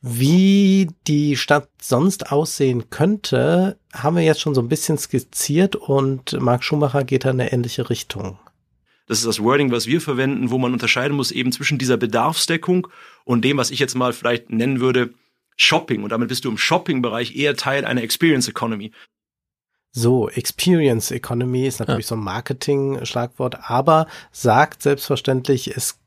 Wie 0.02 0.90
die 1.08 1.36
Stadt 1.36 1.70
sonst 1.82 2.32
aussehen 2.32 2.90
könnte, 2.90 3.78
haben 3.94 4.16
wir 4.16 4.24
jetzt 4.24 4.42
schon 4.42 4.56
so 4.56 4.62
ein 4.62 4.70
bisschen 4.70 4.98
skizziert 4.98 5.76
und 5.76 6.40
Marc 6.40 6.64
Schumacher 6.64 7.04
geht 7.04 7.26
da 7.26 7.32
in 7.32 7.42
eine 7.42 7.52
ähnliche 7.52 7.90
Richtung. 7.90 8.40
Das 9.08 9.20
ist 9.20 9.28
das 9.28 9.42
Wording, 9.42 9.72
was 9.72 9.88
wir 9.88 10.02
verwenden, 10.02 10.52
wo 10.52 10.58
man 10.58 10.74
unterscheiden 10.74 11.16
muss 11.16 11.32
eben 11.32 11.52
zwischen 11.52 11.78
dieser 11.78 11.98
Bedarfsdeckung 11.98 12.88
und 13.24 13.44
dem, 13.44 13.58
was 13.58 13.72
ich 13.72 13.80
jetzt 13.80 13.96
mal 13.96 14.12
vielleicht 14.12 14.50
nennen 14.50 14.82
würde, 14.82 15.14
Shopping. 15.56 16.04
Und 16.04 16.12
damit 16.12 16.28
bist 16.30 16.46
du 16.46 16.50
im 16.50 16.58
Shopping-Bereich 16.58 17.36
eher 17.36 17.56
Teil 17.56 17.86
einer 17.86 18.04
Experience 18.04 18.48
Economy. 18.48 18.92
So, 19.92 20.30
Experience 20.30 21.10
Economy 21.10 21.66
ist 21.66 21.80
natürlich 21.80 22.06
so 22.06 22.16
ein 22.16 22.24
Marketing-Schlagwort, 22.24 23.70
aber 23.70 24.08
sagt 24.32 24.84
selbstverständlich, 24.84 25.76
es 25.76 25.98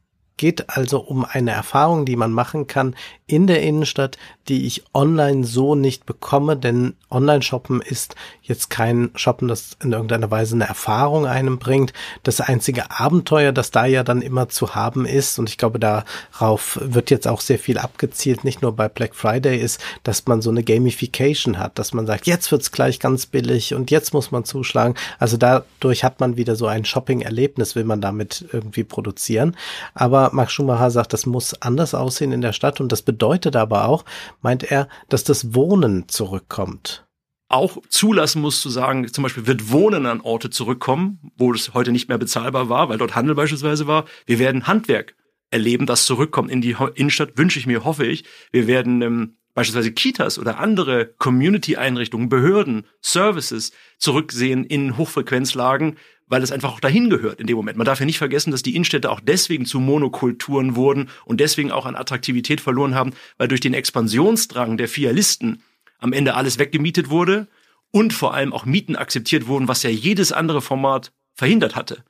geht 0.40 0.70
also 0.70 1.00
um 1.00 1.26
eine 1.26 1.50
Erfahrung, 1.50 2.06
die 2.06 2.16
man 2.16 2.32
machen 2.32 2.66
kann 2.66 2.96
in 3.26 3.46
der 3.46 3.62
Innenstadt, 3.62 4.16
die 4.48 4.66
ich 4.66 4.82
online 4.94 5.44
so 5.44 5.74
nicht 5.76 6.06
bekomme, 6.06 6.56
denn 6.56 6.94
Online-Shoppen 7.10 7.80
ist 7.80 8.16
jetzt 8.42 8.70
kein 8.70 9.10
Shoppen, 9.14 9.46
das 9.46 9.76
in 9.82 9.92
irgendeiner 9.92 10.30
Weise 10.30 10.56
eine 10.56 10.66
Erfahrung 10.66 11.26
einem 11.26 11.58
bringt. 11.58 11.92
Das 12.24 12.40
einzige 12.40 12.90
Abenteuer, 12.90 13.52
das 13.52 13.70
da 13.70 13.84
ja 13.84 14.02
dann 14.02 14.22
immer 14.22 14.48
zu 14.48 14.74
haben 14.74 15.04
ist, 15.04 15.38
und 15.38 15.48
ich 15.48 15.58
glaube, 15.58 15.78
darauf 15.78 16.80
wird 16.82 17.10
jetzt 17.10 17.28
auch 17.28 17.40
sehr 17.40 17.60
viel 17.60 17.78
abgezielt, 17.78 18.42
nicht 18.42 18.62
nur 18.62 18.74
bei 18.74 18.88
Black 18.88 19.14
Friday, 19.14 19.58
ist, 19.58 19.80
dass 20.02 20.26
man 20.26 20.42
so 20.42 20.50
eine 20.50 20.64
Gamification 20.64 21.58
hat, 21.58 21.78
dass 21.78 21.92
man 21.92 22.06
sagt, 22.06 22.26
jetzt 22.26 22.50
wird's 22.50 22.72
gleich 22.72 22.98
ganz 22.98 23.26
billig 23.26 23.74
und 23.74 23.92
jetzt 23.92 24.12
muss 24.14 24.32
man 24.32 24.44
zuschlagen. 24.44 24.94
Also 25.20 25.36
dadurch 25.36 26.02
hat 26.02 26.18
man 26.18 26.36
wieder 26.36 26.56
so 26.56 26.66
ein 26.66 26.84
Shopping-Erlebnis, 26.84 27.76
will 27.76 27.84
man 27.84 28.00
damit 28.00 28.46
irgendwie 28.52 28.82
produzieren. 28.82 29.56
Aber 29.94 30.29
Max 30.32 30.52
Schumacher 30.52 30.90
sagt, 30.90 31.12
das 31.12 31.26
muss 31.26 31.60
anders 31.62 31.94
aussehen 31.94 32.32
in 32.32 32.40
der 32.40 32.52
Stadt 32.52 32.80
und 32.80 32.92
das 32.92 33.02
bedeutet 33.02 33.56
aber 33.56 33.86
auch, 33.86 34.04
meint 34.42 34.70
er, 34.70 34.88
dass 35.08 35.24
das 35.24 35.54
Wohnen 35.54 36.08
zurückkommt. 36.08 37.06
Auch 37.48 37.78
zulassen 37.88 38.42
muss 38.42 38.60
zu 38.60 38.70
sagen, 38.70 39.12
zum 39.12 39.22
Beispiel 39.22 39.46
wird 39.46 39.72
Wohnen 39.72 40.06
an 40.06 40.20
Orte 40.20 40.50
zurückkommen, 40.50 41.32
wo 41.36 41.52
es 41.52 41.74
heute 41.74 41.90
nicht 41.90 42.08
mehr 42.08 42.18
bezahlbar 42.18 42.68
war, 42.68 42.88
weil 42.88 42.98
dort 42.98 43.16
Handel 43.16 43.34
beispielsweise 43.34 43.88
war. 43.88 44.04
Wir 44.24 44.38
werden 44.38 44.68
Handwerk 44.68 45.16
erleben, 45.50 45.84
das 45.86 46.04
zurückkommt 46.06 46.50
in 46.50 46.60
die 46.60 46.76
Innenstadt, 46.94 47.36
wünsche 47.36 47.58
ich 47.58 47.66
mir, 47.66 47.84
hoffe 47.84 48.06
ich. 48.06 48.24
Wir 48.52 48.68
werden 48.68 49.02
ähm, 49.02 49.36
beispielsweise 49.54 49.92
Kitas 49.92 50.38
oder 50.38 50.58
andere 50.58 51.06
Community-Einrichtungen, 51.18 52.28
Behörden, 52.28 52.86
Services 53.02 53.72
zurücksehen 53.98 54.64
in 54.64 54.96
Hochfrequenzlagen, 54.96 55.96
weil 56.30 56.42
es 56.42 56.52
einfach 56.52 56.72
auch 56.72 56.80
dahin 56.80 57.10
gehört 57.10 57.40
in 57.40 57.48
dem 57.48 57.56
Moment. 57.56 57.76
Man 57.76 57.84
darf 57.84 58.00
ja 58.00 58.06
nicht 58.06 58.18
vergessen, 58.18 58.52
dass 58.52 58.62
die 58.62 58.74
Innenstädte 58.74 59.10
auch 59.10 59.20
deswegen 59.20 59.66
zu 59.66 59.80
Monokulturen 59.80 60.76
wurden 60.76 61.10
und 61.26 61.40
deswegen 61.40 61.72
auch 61.72 61.86
an 61.86 61.96
Attraktivität 61.96 62.60
verloren 62.60 62.94
haben, 62.94 63.12
weil 63.36 63.48
durch 63.48 63.60
den 63.60 63.74
Expansionsdrang 63.74 64.76
der 64.78 64.88
Fialisten 64.88 65.62
am 65.98 66.12
Ende 66.12 66.34
alles 66.34 66.58
weggemietet 66.58 67.10
wurde 67.10 67.48
und 67.90 68.12
vor 68.12 68.32
allem 68.32 68.52
auch 68.52 68.64
Mieten 68.64 68.94
akzeptiert 68.94 69.48
wurden, 69.48 69.66
was 69.66 69.82
ja 69.82 69.90
jedes 69.90 70.30
andere 70.30 70.62
Format 70.62 71.12
verhindert 71.34 71.74
hatte. 71.74 72.04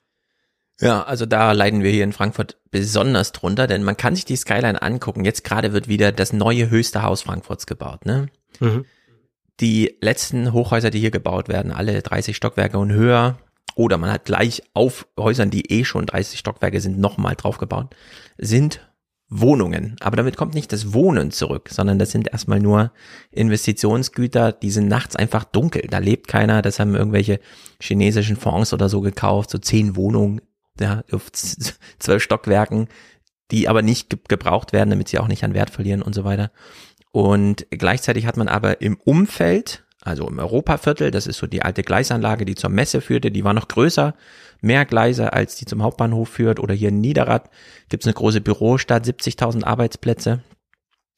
Ja, 0.81 1.03
also 1.03 1.25
da 1.25 1.53
leiden 1.53 1.83
wir 1.83 1.91
hier 1.91 2.05
in 2.05 2.13
Frankfurt 2.13 2.59
besonders 2.71 3.33
drunter, 3.33 3.67
denn 3.67 3.83
man 3.83 3.97
kann 3.97 4.15
sich 4.15 4.27
die 4.27 4.37
Skyline 4.37 4.81
angucken. 4.81 5.25
Jetzt 5.25 5.45
gerade 5.45 5.73
wird 5.73 5.89
wieder 5.89 6.13
das 6.13 6.33
neue 6.33 6.69
höchste 6.69 7.03
Haus 7.03 7.23
Frankfurts 7.23 7.67
gebaut, 7.67 8.05
ne? 8.05 8.29
Mhm. 8.61 8.85
Die 9.61 9.97
letzten 10.01 10.53
Hochhäuser, 10.53 10.91
die 10.91 11.01
hier 11.01 11.11
gebaut 11.11 11.49
werden, 11.49 11.73
alle 11.73 12.01
30 12.01 12.35
Stockwerke 12.35 12.79
und 12.79 12.93
höher, 12.93 13.39
oder 13.81 13.97
man 13.97 14.13
hat 14.13 14.27
gleich 14.27 14.63
auf 14.75 15.07
Häusern, 15.19 15.51
die 15.51 15.71
eh 15.73 15.87
schon 15.87 16.05
30 16.05 16.39
Stockwerke 16.39 16.83
sind, 16.83 16.99
nochmal 16.99 17.35
draufgebaut, 17.35 17.97
sind 18.37 18.87
Wohnungen. 19.31 19.97
Aber 20.01 20.19
damit 20.19 20.37
kommt 20.37 20.53
nicht 20.53 20.71
das 20.71 20.93
Wohnen 20.93 21.31
zurück, 21.31 21.71
sondern 21.71 21.99
das 21.99 22.11
sind 22.11 22.29
erstmal 22.29 22.61
nur 22.61 22.93
Investitionsgüter, 23.31 24.53
die 24.53 24.71
sind 24.71 24.87
nachts 24.89 25.17
einfach 25.17 25.45
dunkel. 25.45 25.87
Da 25.89 25.97
lebt 25.97 26.29
keiner, 26.29 26.61
das 26.61 26.79
haben 26.79 26.95
irgendwelche 26.95 27.41
chinesischen 27.81 28.37
Fonds 28.37 28.75
oder 28.75 28.91
so 28.91 29.01
gekauft, 29.01 29.49
so 29.49 29.57
zehn 29.57 29.97
Wohnungen, 29.97 30.43
ja, 30.79 31.03
auf 31.11 31.33
zwölf 31.99 32.23
Stockwerken, 32.23 32.87
die 33.51 33.67
aber 33.67 33.81
nicht 33.81 34.11
ge 34.11 34.19
gebraucht 34.29 34.75
werden, 34.75 34.91
damit 34.91 35.09
sie 35.09 35.19
auch 35.19 35.29
nicht 35.29 35.43
an 35.43 35.55
Wert 35.55 35.71
verlieren 35.71 36.03
und 36.03 36.15
so 36.15 36.25
weiter. 36.25 36.51
Und 37.13 37.67
gleichzeitig 37.71 38.27
hat 38.27 38.37
man 38.37 38.49
aber 38.49 38.83
im 38.83 38.99
Umfeld, 38.99 39.85
also 40.03 40.27
im 40.29 40.39
Europaviertel, 40.39 41.11
das 41.11 41.27
ist 41.27 41.39
so 41.39 41.47
die 41.47 41.63
alte 41.63 41.83
Gleisanlage, 41.83 42.45
die 42.45 42.55
zur 42.55 42.71
Messe 42.71 43.01
führte, 43.01 43.31
die 43.31 43.45
war 43.45 43.53
noch 43.53 43.69
größer, 43.69 44.15
mehr 44.61 44.85
Gleise 44.85 45.33
als 45.33 45.57
die 45.57 45.67
zum 45.67 45.83
Hauptbahnhof 45.83 46.29
führt. 46.29 46.59
Oder 46.61 46.75
hier 46.75 46.89
in 46.89 47.01
Niederrad 47.01 47.51
gibt's 47.89 48.07
eine 48.07 48.15
große 48.15 48.41
Bürostadt, 48.41 49.05
70.000 49.07 49.65
Arbeitsplätze. 49.65 50.41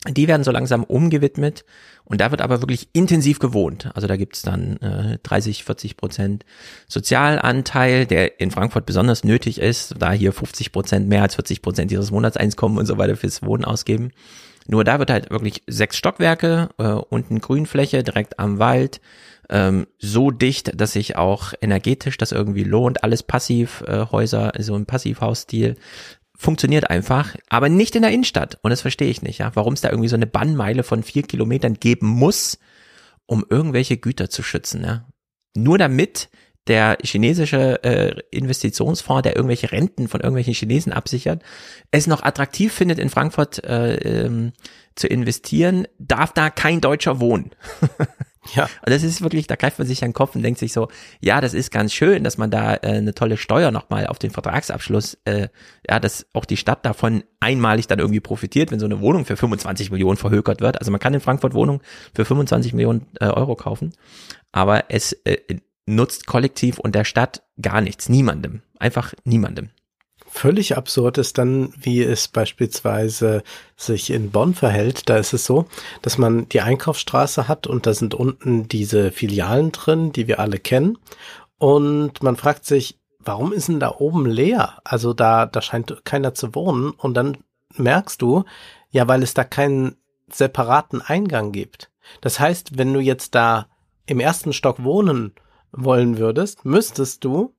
Die 0.08 0.26
werden 0.26 0.42
so 0.42 0.50
langsam 0.50 0.82
umgewidmet 0.82 1.64
und 2.04 2.20
da 2.20 2.32
wird 2.32 2.40
aber 2.40 2.60
wirklich 2.60 2.88
intensiv 2.92 3.38
gewohnt. 3.38 3.90
Also 3.94 4.08
da 4.08 4.16
gibt's 4.16 4.42
dann 4.42 4.78
äh, 4.78 5.18
30, 5.22 5.62
40 5.62 5.96
Prozent 5.96 6.44
Sozialanteil, 6.88 8.06
der 8.06 8.40
in 8.40 8.50
Frankfurt 8.50 8.84
besonders 8.84 9.22
nötig 9.22 9.60
ist, 9.60 9.94
da 10.00 10.10
hier 10.10 10.32
50 10.32 10.72
Prozent 10.72 11.08
mehr 11.08 11.22
als 11.22 11.36
40 11.36 11.62
Prozent 11.62 11.92
ihres 11.92 12.10
Monatseinkommens 12.10 12.80
und 12.80 12.86
so 12.86 12.98
weiter 12.98 13.14
fürs 13.14 13.44
Wohnen 13.44 13.64
ausgeben. 13.64 14.10
Nur 14.66 14.84
da 14.84 14.98
wird 14.98 15.10
halt 15.10 15.30
wirklich 15.30 15.62
sechs 15.66 15.96
Stockwerke, 15.96 16.68
äh, 16.78 16.84
unten 16.84 17.40
Grünfläche 17.40 18.02
direkt 18.02 18.38
am 18.38 18.58
Wald, 18.58 19.00
ähm, 19.50 19.86
so 19.98 20.30
dicht, 20.30 20.80
dass 20.80 20.92
sich 20.92 21.16
auch 21.16 21.52
energetisch 21.60 22.16
das 22.16 22.32
irgendwie 22.32 22.64
lohnt. 22.64 23.04
Alles 23.04 23.22
Passivhäuser, 23.22 24.58
äh, 24.58 24.62
so 24.62 24.76
im 24.76 24.86
Passivhausstil. 24.86 25.76
Funktioniert 26.36 26.90
einfach, 26.90 27.36
aber 27.48 27.68
nicht 27.68 27.94
in 27.94 28.02
der 28.02 28.10
Innenstadt. 28.10 28.58
Und 28.62 28.70
das 28.70 28.80
verstehe 28.80 29.10
ich 29.10 29.22
nicht, 29.22 29.38
ja. 29.38 29.50
Warum 29.54 29.74
es 29.74 29.80
da 29.80 29.90
irgendwie 29.90 30.08
so 30.08 30.16
eine 30.16 30.26
Bannmeile 30.26 30.82
von 30.82 31.02
vier 31.02 31.22
Kilometern 31.22 31.74
geben 31.74 32.06
muss, 32.06 32.58
um 33.26 33.44
irgendwelche 33.48 33.96
Güter 33.96 34.30
zu 34.30 34.42
schützen, 34.42 34.84
ja. 34.84 35.06
Nur 35.54 35.78
damit 35.78 36.30
der 36.68 36.98
chinesische 37.02 37.82
äh, 37.82 38.14
Investitionsfonds, 38.30 39.22
der 39.22 39.36
irgendwelche 39.36 39.72
Renten 39.72 40.08
von 40.08 40.20
irgendwelchen 40.20 40.54
Chinesen 40.54 40.92
absichert, 40.92 41.42
es 41.90 42.06
noch 42.06 42.22
attraktiv 42.22 42.72
findet, 42.72 42.98
in 42.98 43.08
Frankfurt 43.10 43.64
äh, 43.64 43.94
ähm, 43.96 44.52
zu 44.94 45.08
investieren, 45.08 45.88
darf 45.98 46.32
da 46.32 46.50
kein 46.50 46.80
Deutscher 46.80 47.18
wohnen. 47.18 47.50
Ja. 48.54 48.64
Und 48.84 48.90
das 48.90 49.02
ist 49.02 49.22
wirklich, 49.22 49.46
da 49.46 49.56
greift 49.56 49.78
man 49.78 49.88
sich 49.88 50.02
an 50.02 50.10
den 50.10 50.14
Kopf 50.14 50.34
und 50.34 50.42
denkt 50.42 50.58
sich 50.58 50.72
so, 50.72 50.88
ja, 51.20 51.40
das 51.40 51.54
ist 51.54 51.70
ganz 51.70 51.92
schön, 51.92 52.24
dass 52.24 52.38
man 52.38 52.50
da 52.50 52.74
äh, 52.74 52.88
eine 52.88 53.14
tolle 53.14 53.36
Steuer 53.36 53.70
nochmal 53.70 54.08
auf 54.08 54.18
den 54.18 54.30
Vertragsabschluss, 54.30 55.16
äh, 55.24 55.48
ja, 55.88 56.00
dass 56.00 56.26
auch 56.32 56.44
die 56.44 56.56
Stadt 56.56 56.84
davon 56.84 57.22
einmalig 57.38 57.86
dann 57.86 58.00
irgendwie 58.00 58.20
profitiert, 58.20 58.72
wenn 58.72 58.80
so 58.80 58.86
eine 58.86 59.00
Wohnung 59.00 59.24
für 59.24 59.36
25 59.36 59.92
Millionen 59.92 60.16
verhökert 60.16 60.60
wird. 60.60 60.80
Also 60.80 60.90
man 60.90 61.00
kann 61.00 61.14
in 61.14 61.20
Frankfurt 61.20 61.54
Wohnungen 61.54 61.82
für 62.14 62.24
25 62.24 62.72
Millionen 62.72 63.06
äh, 63.20 63.26
Euro 63.26 63.54
kaufen, 63.54 63.92
aber 64.50 64.86
es 64.88 65.12
äh, 65.24 65.38
nutzt 65.86 66.26
kollektiv 66.26 66.78
und 66.78 66.94
der 66.94 67.04
Stadt 67.04 67.42
gar 67.60 67.80
nichts, 67.80 68.08
niemandem, 68.08 68.62
einfach 68.78 69.14
niemandem. 69.24 69.70
Völlig 70.34 70.78
absurd 70.78 71.18
ist 71.18 71.36
dann, 71.36 71.74
wie 71.76 72.02
es 72.02 72.26
beispielsweise 72.26 73.42
sich 73.76 74.10
in 74.10 74.30
Bonn 74.30 74.54
verhält. 74.54 75.10
Da 75.10 75.18
ist 75.18 75.34
es 75.34 75.44
so, 75.44 75.66
dass 76.00 76.16
man 76.16 76.48
die 76.48 76.62
Einkaufsstraße 76.62 77.48
hat 77.48 77.66
und 77.66 77.86
da 77.86 77.92
sind 77.92 78.14
unten 78.14 78.66
diese 78.66 79.12
Filialen 79.12 79.72
drin, 79.72 80.10
die 80.10 80.28
wir 80.28 80.40
alle 80.40 80.58
kennen. 80.58 80.96
Und 81.58 82.22
man 82.22 82.36
fragt 82.36 82.64
sich, 82.64 82.98
warum 83.18 83.52
ist 83.52 83.68
denn 83.68 83.78
da 83.78 83.94
oben 83.98 84.24
leer? 84.24 84.78
Also 84.84 85.12
da, 85.12 85.44
da 85.44 85.60
scheint 85.60 86.02
keiner 86.04 86.32
zu 86.32 86.54
wohnen. 86.54 86.92
Und 86.92 87.12
dann 87.14 87.36
merkst 87.76 88.22
du, 88.22 88.44
ja, 88.90 89.06
weil 89.08 89.22
es 89.22 89.34
da 89.34 89.44
keinen 89.44 89.96
separaten 90.30 91.02
Eingang 91.02 91.52
gibt. 91.52 91.90
Das 92.22 92.40
heißt, 92.40 92.78
wenn 92.78 92.94
du 92.94 93.00
jetzt 93.00 93.34
da 93.34 93.66
im 94.06 94.18
ersten 94.18 94.54
Stock 94.54 94.82
wohnen 94.82 95.34
wollen 95.72 96.18
würdest, 96.18 96.64
müsstest 96.64 97.24
du 97.24 97.54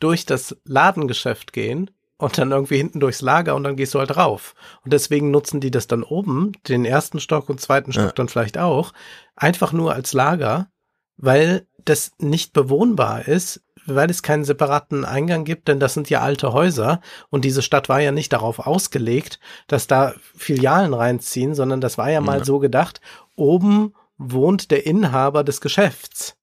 durch 0.00 0.26
das 0.26 0.56
Ladengeschäft 0.64 1.52
gehen 1.52 1.90
und 2.18 2.38
dann 2.38 2.50
irgendwie 2.50 2.76
hinten 2.78 3.00
durchs 3.00 3.20
Lager 3.20 3.54
und 3.54 3.64
dann 3.64 3.76
gehst 3.76 3.94
du 3.94 3.98
halt 3.98 4.16
rauf. 4.16 4.54
Und 4.84 4.92
deswegen 4.92 5.30
nutzen 5.30 5.60
die 5.60 5.70
das 5.70 5.86
dann 5.86 6.02
oben, 6.02 6.52
den 6.68 6.84
ersten 6.84 7.20
Stock 7.20 7.48
und 7.50 7.60
zweiten 7.60 7.92
Stock 7.92 8.04
Ja. 8.06 8.12
dann 8.12 8.28
vielleicht 8.28 8.56
auch, 8.58 8.92
einfach 9.34 9.72
nur 9.72 9.92
als 9.94 10.12
Lager, 10.12 10.68
weil 11.16 11.66
das 11.84 12.12
nicht 12.18 12.52
bewohnbar 12.52 13.26
ist, 13.28 13.62
weil 13.86 14.10
es 14.10 14.22
keinen 14.22 14.44
separaten 14.44 15.04
Eingang 15.04 15.44
gibt, 15.44 15.68
denn 15.68 15.78
das 15.78 15.94
sind 15.94 16.10
ja 16.10 16.20
alte 16.20 16.52
Häuser 16.52 17.00
und 17.30 17.44
diese 17.44 17.62
Stadt 17.62 17.88
war 17.88 18.00
ja 18.00 18.10
nicht 18.12 18.32
darauf 18.32 18.66
ausgelegt, 18.66 19.38
dass 19.68 19.86
da 19.86 20.14
Filialen 20.34 20.92
reinziehen, 20.94 21.54
sondern 21.54 21.80
das 21.80 21.96
war 21.96 22.10
ja 22.10 22.20
mal 22.20 22.38
Ja. 22.38 22.44
so 22.44 22.58
gedacht, 22.58 23.00
oben 23.36 23.94
wohnt 24.18 24.70
der 24.70 24.86
Inhaber 24.86 25.44
des 25.44 25.60
Geschäfts. 25.60 26.36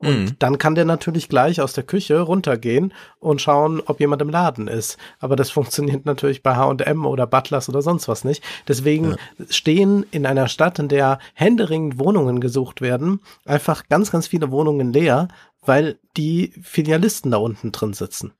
Und 0.00 0.08
Mhm. 0.24 0.36
dann 0.38 0.58
kann 0.58 0.76
der 0.76 0.84
natürlich 0.84 1.28
gleich 1.28 1.60
aus 1.60 1.72
der 1.72 1.82
Küche 1.82 2.20
runtergehen 2.20 2.92
und 3.18 3.42
schauen, 3.42 3.82
ob 3.84 3.98
jemand 3.98 4.22
im 4.22 4.30
Laden 4.30 4.68
ist. 4.68 4.96
Aber 5.18 5.34
das 5.34 5.50
funktioniert 5.98 6.06
natürlich 6.06 6.42
bei 6.42 6.54
H&M 6.54 7.04
oder 7.04 7.26
Butlers 7.26 7.68
oder 7.68 7.82
sonst 7.82 8.06
was 8.06 8.24
nicht. 8.24 8.42
Deswegen 8.68 9.16
stehen 9.50 10.06
in 10.12 10.24
einer 10.24 10.48
Stadt, 10.48 10.78
in 10.78 10.88
der 10.88 11.18
händeringend 11.34 11.98
Wohnungen 11.98 12.40
gesucht 12.40 12.80
werden, 12.80 13.20
einfach 13.44 13.88
ganz, 13.88 14.12
ganz 14.12 14.28
viele 14.28 14.50
Wohnungen 14.52 14.92
leer, 14.92 15.28
weil 15.62 15.98
die 16.16 16.52
Filialisten 16.62 17.32
da 17.32 17.38
unten 17.38 17.72
drin 17.72 17.92
sitzen. 17.92 18.32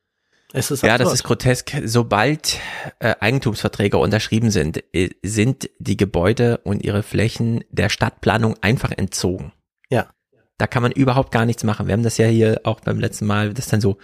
Es 0.53 0.71
ist 0.71 0.83
Ja, 0.83 0.97
das 0.97 1.13
ist 1.13 1.25
grotesk. 1.25 1.73
Sobald 1.85 2.59
äh, 3.01 3.15
Eigentumsverträge 3.21 3.99
unterschrieben 3.99 4.51
sind, 4.51 4.83
äh, 4.95 5.11
sind 5.23 5.69
die 5.79 5.97
Gebäude 5.97 6.59
und 6.65 6.83
ihre 6.85 7.03
Flächen 7.03 7.65
der 7.71 7.91
Stadtplanung 7.91 8.55
einfach 8.63 8.93
entzogen. 8.93 9.53
Ja. 9.91 10.07
Da 10.59 10.67
kann 10.67 10.83
man 10.83 10.93
überhaupt 10.93 11.33
gar 11.33 11.47
nichts 11.47 11.65
machen. 11.65 11.87
Wir 11.87 11.93
haben 11.93 12.03
das 12.03 12.19
ja 12.19 12.27
hier 12.27 12.61
auch 12.65 12.81
beim 12.81 12.99
letzten 12.99 13.27
Mal, 13.27 13.55
dass 13.55 13.69
dann 13.69 13.81
so 13.81 13.99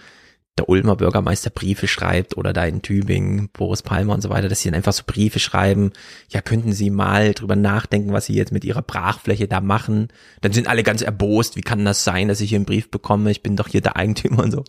der 0.57 0.69
Ulmer 0.69 0.95
Bürgermeister 0.95 1.49
Briefe 1.49 1.87
schreibt 1.87 2.37
oder 2.37 2.53
da 2.53 2.65
in 2.65 2.81
Tübingen, 2.81 3.49
Boris 3.49 3.83
Palmer 3.83 4.13
und 4.13 4.21
so 4.21 4.29
weiter, 4.29 4.47
dass 4.47 4.61
sie 4.61 4.69
dann 4.69 4.77
einfach 4.77 4.93
so 4.93 5.03
Briefe 5.05 5.39
schreiben, 5.39 5.91
ja, 6.29 6.41
könnten 6.41 6.71
Sie 6.71 6.89
mal 6.89 7.33
drüber 7.33 7.57
nachdenken, 7.57 8.13
was 8.13 8.27
Sie 8.27 8.35
jetzt 8.35 8.53
mit 8.53 8.63
Ihrer 8.63 8.81
Brachfläche 8.81 9.49
da 9.49 9.59
machen. 9.59 10.07
Dann 10.41 10.53
sind 10.53 10.67
alle 10.67 10.83
ganz 10.83 11.01
erbost, 11.01 11.57
wie 11.57 11.61
kann 11.61 11.83
das 11.83 12.05
sein, 12.05 12.29
dass 12.29 12.39
ich 12.39 12.49
hier 12.49 12.57
einen 12.57 12.65
Brief 12.65 12.89
bekomme, 12.89 13.31
ich 13.31 13.43
bin 13.43 13.57
doch 13.57 13.67
hier 13.67 13.81
der 13.81 13.97
Eigentümer 13.97 14.43
und 14.43 14.51
so. 14.51 14.63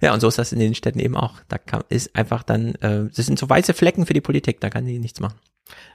Ja, 0.00 0.14
und 0.14 0.20
so 0.20 0.28
ist 0.28 0.38
das 0.38 0.52
in 0.52 0.60
den 0.60 0.76
Städten 0.76 1.00
eben 1.00 1.16
auch. 1.16 1.40
Da 1.48 1.58
kann, 1.58 1.82
ist 1.88 2.14
einfach 2.14 2.44
dann, 2.44 2.76
äh, 2.76 3.08
das 3.14 3.26
sind 3.26 3.38
so 3.38 3.48
weiße 3.48 3.74
Flecken 3.74 4.06
für 4.06 4.14
die 4.14 4.20
Politik, 4.20 4.60
da 4.60 4.70
kann 4.70 4.86
die 4.86 5.00
nichts 5.00 5.18
machen. 5.18 5.38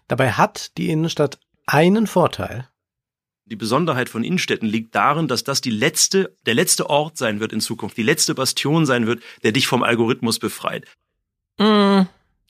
Dabei 0.10 0.32
hat 0.32 0.78
die 0.78 0.90
Innenstadt 0.90 1.40
einen 1.66 2.08
Vorteil. 2.08 2.68
Die 3.50 3.56
Besonderheit 3.56 4.10
von 4.10 4.26
Innenstädten 4.26 4.68
liegt 4.68 4.94
darin, 4.94 5.30
dass 5.30 5.44
das 5.46 5.62
die 5.62 5.70
letzte, 5.70 6.36
der 6.46 6.54
letzte 6.54 6.90
Ort 6.90 7.18
sein 7.18 7.40
wird 7.40 7.54
in 7.54 7.62
Zukunft, 7.62 7.96
die 7.96 8.04
letzte 8.04 8.36
Bastion 8.36 8.86
sein 8.86 9.08
wird, 9.08 9.22
der 9.44 9.54
dich 9.54 9.68
vom 9.68 9.84
Algorithmus 9.84 10.38
befreit. 10.38 10.86
Mm, 11.58 12.02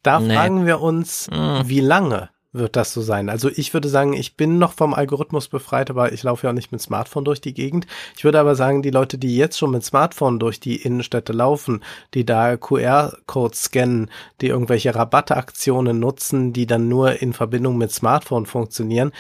Da 0.02 0.20
Nee. 0.20 0.34
fragen 0.34 0.66
wir 0.66 0.82
uns, 0.82 1.28
mm. 1.30 1.62
wie 1.68 1.82
lange 1.82 2.30
wird 2.52 2.76
das 2.76 2.94
so 2.94 3.02
sein? 3.02 3.30
Also 3.30 3.50
ich 3.54 3.76
würde 3.76 3.90
sagen, 3.90 4.14
ich 4.14 4.36
bin 4.36 4.58
noch 4.58 4.74
vom 4.74 4.96
Algorithmus 4.96 5.50
befreit, 5.50 5.92
aber 5.92 6.14
ich 6.14 6.24
laufe 6.24 6.48
ja 6.48 6.50
auch 6.50 6.56
nicht 6.56 6.72
mit 6.72 6.82
Smartphone 6.82 7.26
durch 7.26 7.42
die 7.42 7.54
Gegend. 7.54 7.86
Ich 8.18 8.24
würde 8.24 8.40
aber 8.40 8.56
sagen, 8.56 8.82
die 8.82 8.90
Leute, 8.90 9.20
die 9.20 9.38
jetzt 9.38 9.60
schon 9.60 9.70
mit 9.72 9.84
Smartphone 9.84 10.40
durch 10.40 10.60
die 10.60 10.78
Innenstädte 10.78 11.32
laufen, 11.34 11.84
die 12.16 12.26
da 12.26 12.58
QR-Codes 12.58 13.64
scannen, 13.66 14.10
die 14.42 14.48
irgendwelche 14.48 14.96
Rabattaktionen 14.96 16.00
nutzen, 16.00 16.54
die 16.54 16.66
dann 16.66 16.88
nur 16.90 17.22
in 17.22 17.34
Verbindung 17.34 17.78
mit 17.78 17.92
Smartphone 17.92 18.48
funktionieren, 18.48 19.12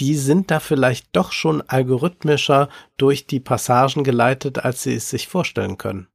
die 0.00 0.16
sind 0.16 0.50
da 0.50 0.60
vielleicht 0.60 1.08
doch 1.12 1.32
schon 1.32 1.62
algorithmischer 1.62 2.68
durch 2.96 3.26
die 3.26 3.40
Passagen 3.40 4.04
geleitet, 4.04 4.58
als 4.58 4.82
sie 4.82 4.94
es 4.94 5.10
sich 5.10 5.28
vorstellen 5.28 5.78
können. 5.78 6.08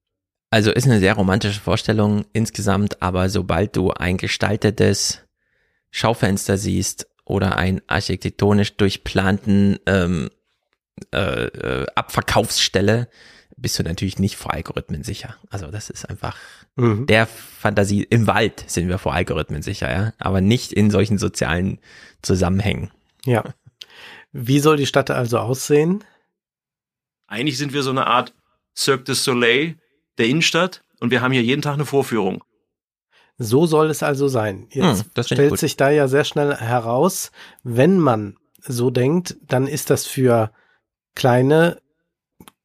Also 0.51 0.71
ist 0.71 0.86
eine 0.86 0.99
sehr 0.99 1.13
romantische 1.13 1.59
Vorstellung 1.59 2.25
insgesamt, 2.34 3.01
aber 3.01 3.30
sobald 3.30 3.75
du 3.75 3.91
ein 3.91 4.17
gestaltetes 4.17 5.21
Schaufenster 5.91 6.57
siehst 6.57 7.07
oder 7.23 7.57
einen 7.57 7.82
architektonisch 7.88 8.75
durchplanten 8.75 9.77
ähm, 9.86 10.30
äh, 11.13 11.45
äh, 11.45 11.86
Abverkaufsstelle, 11.93 13.09
bist 13.57 13.77
du 13.77 13.84
natürlich 13.84 14.19
nicht 14.19 14.38
vor 14.38 14.53
Algorithmen 14.53 15.03
sicher. 15.03 15.36
Also 15.49 15.67
das 15.67 15.89
ist 15.89 16.09
einfach 16.09 16.36
Mhm. 16.80 17.07
der 17.07 17.27
Fantasie. 17.27 18.03
Im 18.03 18.25
Wald 18.27 18.63
sind 18.67 18.88
wir 18.88 18.97
vor 18.97 19.13
Algorithmen 19.13 19.61
sicher, 19.61 19.91
ja, 19.91 20.13
aber 20.17 20.39
nicht 20.41 20.71
in 20.71 20.89
solchen 20.89 21.17
sozialen 21.17 21.80
Zusammenhängen. 22.21 22.91
Ja. 23.25 23.43
Wie 24.32 24.59
soll 24.59 24.77
die 24.77 24.86
Stadt 24.86 25.09
also 25.09 25.39
aussehen? 25.39 26.03
Eigentlich 27.27 27.57
sind 27.57 27.73
wir 27.73 27.84
so 27.84 27.89
eine 27.89 28.07
Art 28.07 28.34
Cirque 28.75 29.05
du 29.05 29.13
Soleil 29.13 29.77
der 30.17 30.27
Innenstadt 30.27 30.84
und 30.99 31.11
wir 31.11 31.21
haben 31.21 31.32
hier 31.32 31.43
jeden 31.43 31.61
Tag 31.61 31.73
eine 31.73 31.86
Vorführung. 31.86 32.43
So 33.38 33.65
soll 33.65 33.89
es 33.89 34.03
also 34.03 34.27
sein. 34.27 34.67
Jetzt 34.71 35.05
Hm, 35.15 35.23
stellt 35.23 35.57
sich 35.57 35.77
da 35.77 35.89
ja 35.89 36.07
sehr 36.07 36.25
schnell 36.25 36.55
heraus, 36.55 37.32
wenn 37.63 37.97
man 37.97 38.38
so 38.61 38.89
denkt, 38.89 39.38
dann 39.47 39.65
ist 39.67 39.89
das 39.89 40.05
für 40.05 40.51
kleine 41.15 41.82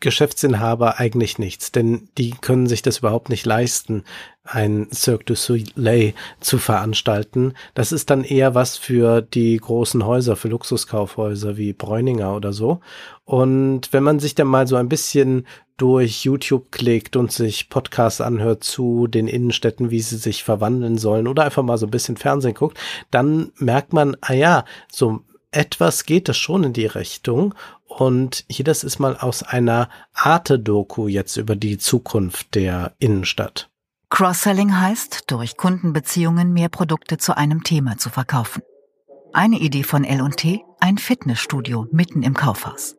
Geschäftsinhaber 0.01 0.99
eigentlich 0.99 1.39
nichts, 1.39 1.73
denn 1.73 2.09
die 2.19 2.33
können 2.33 2.67
sich 2.67 2.83
das 2.83 2.99
überhaupt 2.99 3.31
nicht 3.31 3.47
leisten, 3.47 4.05
ein 4.45 4.89
Cirque 4.93 5.25
du 5.25 5.35
Soleil 5.35 6.13
zu 6.41 6.59
veranstalten. 6.59 7.55
Das 7.73 7.93
ist 7.93 8.11
dann 8.11 8.25
eher 8.25 8.55
was 8.55 8.77
für 8.77 9.23
die 9.23 9.57
großen 9.57 10.05
Häuser, 10.05 10.37
für 10.37 10.49
Luxuskaufhäuser 10.49 11.57
wie 11.57 11.73
Bräuninger 11.73 12.37
oder 12.37 12.53
so. 12.53 12.81
Und 13.25 13.93
wenn 13.93 14.03
man 14.03 14.21
sich 14.21 14.35
dann 14.35 14.49
mal 14.49 14.67
so 14.67 14.77
ein 14.77 14.91
bisschen 14.91 15.47
durch 15.77 16.25
YouTube 16.25 16.71
klickt 16.71 17.17
und 17.17 17.33
sich 17.33 17.69
Podcasts 17.69 18.21
anhört 18.21 18.63
zu 18.63 19.07
den 19.07 19.27
Innenstädten, 19.27 19.91
wie 19.91 20.01
sie 20.01 20.19
sich 20.19 20.45
verwandeln 20.45 20.99
sollen 20.99 21.27
oder 21.27 21.45
einfach 21.45 21.63
mal 21.63 21.79
so 21.79 21.87
ein 21.87 21.91
bisschen 21.91 22.17
Fernsehen 22.17 22.55
guckt, 22.55 22.79
dann 23.11 23.53
merkt 23.57 23.93
man, 23.93 24.17
ah 24.21 24.35
ja, 24.35 24.65
so 24.93 25.23
etwas 25.51 26.05
geht 26.05 26.29
es 26.29 26.37
schon 26.37 26.65
in 26.65 26.73
die 26.73 26.87
Richtung. 26.87 27.55
Und 27.97 28.45
hier, 28.49 28.65
das 28.65 28.83
ist 28.83 28.99
mal 28.99 29.17
aus 29.17 29.45
einer 29.45 29.89
Arte-Doku 30.15 31.07
jetzt 31.07 31.37
über 31.37 31.55
die 31.55 31.79
Zukunft 31.79 32.57
der 32.57 32.93
Innenstadt. 32.99 33.71
Cross-Selling 34.11 34.77
heißt, 34.81 35.31
durch 35.31 35.57
Kundenbeziehungen 35.57 36.53
mehr 36.53 36.69
Produkte 36.69 37.19
zu 37.19 37.37
einem 37.37 37.63
Thema 37.63 37.97
zu 37.97 38.11
verkaufen. 38.11 38.63
Eine 39.33 39.61
Idee 39.61 39.85
von 39.85 40.03
L&T, 40.03 40.65
ein 40.81 40.99
Fitnessstudio 40.99 41.87
mitten 41.93 42.25
im 42.25 42.35
Kaufhaus. 42.35 42.97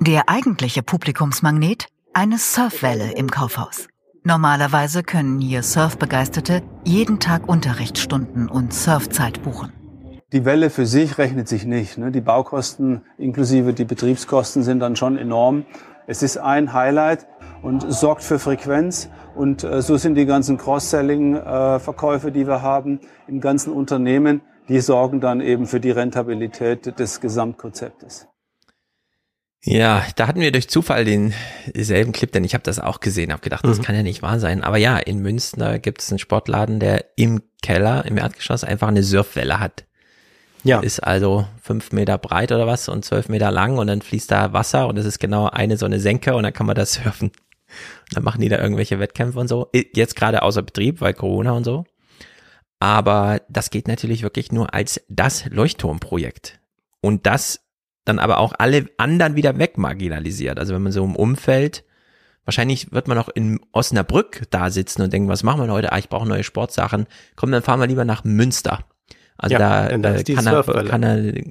Der 0.00 0.28
eigentliche 0.30 0.82
Publikumsmagnet, 0.82 1.88
eine 2.14 2.38
Surfwelle 2.38 3.12
im 3.12 3.30
Kaufhaus. 3.30 3.88
Normalerweise 4.22 5.02
können 5.02 5.38
hier 5.38 5.62
Surfbegeisterte 5.62 6.62
jeden 6.84 7.20
Tag 7.20 7.46
Unterrichtsstunden 7.46 8.48
und 8.48 8.72
Surfzeit 8.72 9.42
buchen. 9.42 9.73
Die 10.34 10.44
Welle 10.44 10.68
für 10.68 10.84
sich 10.84 11.16
rechnet 11.16 11.46
sich 11.48 11.64
nicht. 11.64 11.96
Ne? 11.96 12.10
Die 12.10 12.20
Baukosten 12.20 13.02
inklusive 13.18 13.72
die 13.72 13.84
Betriebskosten 13.84 14.64
sind 14.64 14.80
dann 14.80 14.96
schon 14.96 15.16
enorm. 15.16 15.64
Es 16.08 16.24
ist 16.24 16.38
ein 16.38 16.72
Highlight 16.72 17.26
und 17.62 17.90
sorgt 17.92 18.24
für 18.24 18.40
Frequenz. 18.40 19.08
Und 19.36 19.62
äh, 19.62 19.80
so 19.80 19.96
sind 19.96 20.16
die 20.16 20.26
ganzen 20.26 20.58
Cross-Selling-Verkäufe, 20.58 22.32
die 22.32 22.48
wir 22.48 22.62
haben 22.62 22.98
im 23.28 23.40
ganzen 23.40 23.72
Unternehmen, 23.72 24.40
die 24.68 24.80
sorgen 24.80 25.20
dann 25.20 25.40
eben 25.40 25.66
für 25.66 25.78
die 25.78 25.92
Rentabilität 25.92 26.98
des 26.98 27.20
Gesamtkonzeptes. 27.20 28.26
Ja, 29.62 30.04
da 30.16 30.26
hatten 30.26 30.40
wir 30.40 30.50
durch 30.50 30.68
Zufall 30.68 31.04
den 31.04 31.32
selben 31.74 32.10
Clip, 32.10 32.30
denn 32.32 32.42
ich 32.42 32.54
habe 32.54 32.64
das 32.64 32.80
auch 32.80 32.98
gesehen, 32.98 33.32
habe 33.32 33.40
gedacht, 33.40 33.64
das 33.64 33.78
Mhm. 33.78 33.82
kann 33.82 33.94
ja 33.94 34.02
nicht 34.02 34.20
wahr 34.20 34.40
sein. 34.40 34.64
Aber 34.64 34.78
ja, 34.78 34.98
in 34.98 35.20
Münster 35.20 35.78
gibt 35.78 36.02
es 36.02 36.10
einen 36.10 36.18
Sportladen, 36.18 36.80
der 36.80 37.04
im 37.16 37.40
Keller, 37.62 38.04
im 38.04 38.18
Erdgeschoss 38.18 38.64
einfach 38.64 38.88
eine 38.88 39.04
Surfwelle 39.04 39.60
hat. 39.60 39.86
Ja, 40.64 40.80
Ist 40.80 41.00
also 41.00 41.46
fünf 41.60 41.92
Meter 41.92 42.16
breit 42.16 42.50
oder 42.50 42.66
was 42.66 42.88
und 42.88 43.04
zwölf 43.04 43.28
Meter 43.28 43.50
lang 43.50 43.76
und 43.76 43.86
dann 43.86 44.00
fließt 44.00 44.30
da 44.30 44.54
Wasser 44.54 44.88
und 44.88 44.98
es 44.98 45.04
ist 45.04 45.18
genau 45.18 45.48
eine 45.48 45.76
so 45.76 45.84
eine 45.84 46.00
Senke 46.00 46.34
und 46.34 46.42
dann 46.42 46.54
kann 46.54 46.66
man 46.66 46.74
da 46.74 46.86
surfen. 46.86 47.28
Und 47.28 48.16
dann 48.16 48.24
machen 48.24 48.40
die 48.40 48.48
da 48.48 48.58
irgendwelche 48.58 48.98
Wettkämpfe 48.98 49.38
und 49.38 49.48
so. 49.48 49.70
Jetzt 49.72 50.16
gerade 50.16 50.42
außer 50.42 50.62
Betrieb, 50.62 51.00
weil 51.00 51.12
Corona 51.12 51.52
und 51.52 51.64
so. 51.64 51.84
Aber 52.80 53.42
das 53.48 53.70
geht 53.70 53.88
natürlich 53.88 54.22
wirklich 54.22 54.52
nur 54.52 54.74
als 54.74 55.00
das 55.08 55.46
Leuchtturmprojekt. 55.46 56.60
Und 57.00 57.26
das 57.26 57.60
dann 58.04 58.18
aber 58.18 58.38
auch 58.38 58.52
alle 58.58 58.86
anderen 58.98 59.36
wieder 59.36 59.58
wegmarginalisiert. 59.58 60.58
Also 60.58 60.74
wenn 60.74 60.82
man 60.82 60.92
so 60.92 61.04
im 61.04 61.16
Umfeld, 61.16 61.84
wahrscheinlich 62.44 62.92
wird 62.92 63.08
man 63.08 63.18
auch 63.18 63.28
in 63.28 63.60
Osnabrück 63.72 64.42
da 64.50 64.70
sitzen 64.70 65.02
und 65.02 65.12
denken, 65.12 65.28
was 65.28 65.42
machen 65.42 65.62
wir 65.62 65.72
heute? 65.72 65.92
Ah, 65.92 65.98
ich 65.98 66.08
brauche 66.08 66.28
neue 66.28 66.44
Sportsachen. 66.44 67.06
Komm, 67.36 67.50
dann 67.50 67.62
fahren 67.62 67.80
wir 67.80 67.86
lieber 67.86 68.04
nach 68.04 68.24
Münster. 68.24 68.84
Also 69.36 69.54
Ja, 69.54 69.58
da, 69.58 69.88
äh, 69.88 70.22
die 70.22 70.34
kannab 70.34 70.66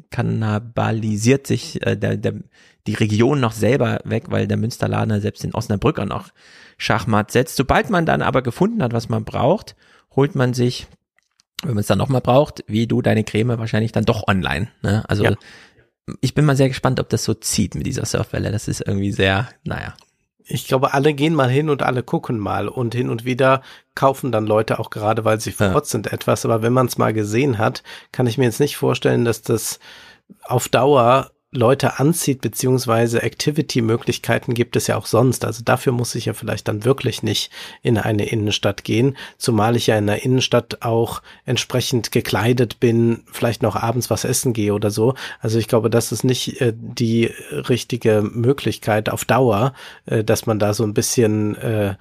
kannibalisiert 0.10 1.48
sich 1.48 1.86
äh, 1.86 1.98
der, 1.98 2.18
der, 2.18 2.36
die 2.88 2.94
Region 2.94 3.40
noch 3.40 3.52
selber 3.52 4.00
weg, 4.06 4.26
weil 4.28 4.48
der 4.48 4.58
Münsterlader 4.58 5.20
selbst 5.20 5.44
in 5.44 5.54
Osnabrück 5.54 6.00
auch 6.00 6.06
noch 6.06 6.30
Schachmatt 6.78 7.32
setzt. 7.32 7.56
Sobald 7.56 7.90
man 7.90 8.06
dann 8.06 8.22
aber 8.22 8.42
gefunden 8.42 8.82
hat, 8.82 8.94
was 8.94 9.10
man 9.10 9.26
braucht, 9.26 9.76
holt 10.16 10.36
man 10.36 10.54
sich, 10.54 10.88
wenn 11.62 11.74
man 11.74 11.82
es 11.82 11.88
dann 11.88 11.98
nochmal 11.98 12.22
braucht, 12.22 12.64
wie 12.68 12.88
du 12.88 13.02
deine 13.02 13.24
Creme 13.24 13.58
wahrscheinlich 13.58 13.92
dann 13.92 14.06
doch 14.06 14.28
online. 14.28 14.70
Ne? 14.82 15.04
Also 15.10 15.26
Ja. 15.26 15.34
ich 16.22 16.34
bin 16.34 16.46
mal 16.46 16.56
sehr 16.56 16.70
gespannt, 16.70 17.00
ob 17.00 17.10
das 17.10 17.24
so 17.24 17.34
zieht 17.34 17.76
mit 17.76 17.86
dieser 17.86 18.06
Surfwelle. 18.06 18.52
Das 18.52 18.68
ist 18.68 18.82
irgendwie 18.82 19.12
sehr, 19.12 19.50
naja. 19.64 19.94
Ich 20.46 20.68
glaube, 20.68 20.94
alle 20.94 21.14
gehen 21.14 21.36
mal 21.36 21.50
hin 21.50 21.70
und 21.70 21.84
alle 21.84 22.04
gucken 22.04 22.38
mal 22.38 22.68
und 22.68 22.94
hin 22.96 23.10
und 23.10 23.26
wieder 23.26 23.62
kaufen 23.96 24.32
dann 24.32 24.46
Leute 24.46 24.80
auch 24.80 24.90
gerade, 24.90 25.26
weil 25.26 25.40
sie 25.40 25.52
vor 25.52 25.68
Ja. 25.68 25.76
Ort 25.76 25.88
sind 25.88 26.12
etwas. 26.12 26.46
Aber 26.46 26.62
wenn 26.62 26.74
man 26.74 26.88
es 26.88 26.98
mal 26.98 27.14
gesehen 27.14 27.58
hat, 27.58 27.84
kann 28.12 28.28
ich 28.28 28.38
mir 28.38 28.46
jetzt 28.46 28.60
nicht 28.60 28.78
vorstellen, 28.78 29.26
dass 29.26 29.42
das 29.42 29.80
auf 30.44 30.70
Dauer 30.70 31.32
Leute 31.54 32.00
anzieht, 32.00 32.42
beziehungsweise 32.42 33.22
Activity-Möglichkeiten 33.22 34.54
gibt 34.54 34.76
es 34.76 34.88
ja 34.88 34.98
auch 34.98 35.06
sonst. 35.06 35.46
Also 35.46 35.64
dafür 35.64 35.94
muss 35.94 36.16
ich 36.16 36.26
ja 36.26 36.34
vielleicht 36.34 36.68
dann 36.68 36.86
wirklich 36.86 37.24
nicht 37.24 37.52
in 37.82 37.98
eine 37.98 38.26
Innenstadt 38.26 38.84
gehen, 38.84 39.16
zumal 39.38 39.76
ich 39.76 39.88
ja 39.88 39.98
in 39.98 40.08
der 40.08 40.24
Innenstadt 40.24 40.82
auch 40.82 41.22
entsprechend 41.46 42.12
gekleidet 42.12 42.80
bin, 42.80 43.24
vielleicht 43.32 43.62
noch 43.62 43.76
abends 43.76 44.10
was 44.10 44.24
essen 44.24 44.54
gehe 44.54 44.74
oder 44.74 44.92
so. 44.92 45.16
Also 45.40 45.60
ich 45.60 45.68
glaube, 45.68 45.90
das 45.90 46.12
ist 46.12 46.24
nicht 46.24 46.62
äh, 46.62 46.74
die 46.76 47.32
richtige 47.52 48.22
Möglichkeit 48.22 49.10
auf 49.10 49.26
Dauer, 49.26 49.74
äh, 50.06 50.24
dass 50.24 50.46
man 50.46 50.60
da 50.60 50.74
so 50.74 50.84
ein 50.84 50.94
bisschen 50.94 51.56
äh, 51.56 51.96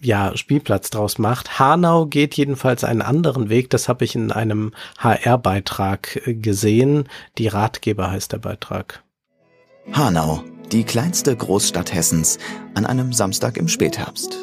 ja, 0.00 0.36
Spielplatz 0.36 0.90
draus 0.90 1.18
macht. 1.18 1.58
Hanau 1.58 2.06
geht 2.06 2.34
jedenfalls 2.34 2.84
einen 2.84 3.02
anderen 3.02 3.48
Weg. 3.48 3.70
Das 3.70 3.88
habe 3.88 4.04
ich 4.04 4.14
in 4.14 4.32
einem 4.32 4.72
HR-Beitrag 4.98 6.26
äh, 6.26 6.34
gesehen. 6.34 7.08
Die 7.38 7.48
Ratgeber 7.48 8.10
heißt 8.10 8.32
der 8.32 8.38
Beitrag. 8.38 9.02
Hanau, 9.92 10.42
die 10.72 10.84
kleinste 10.84 11.36
Großstadt 11.36 11.94
Hessens, 11.94 12.38
an 12.74 12.86
einem 12.86 13.12
Samstag 13.12 13.56
im 13.56 13.68
Spätherbst. 13.68 14.36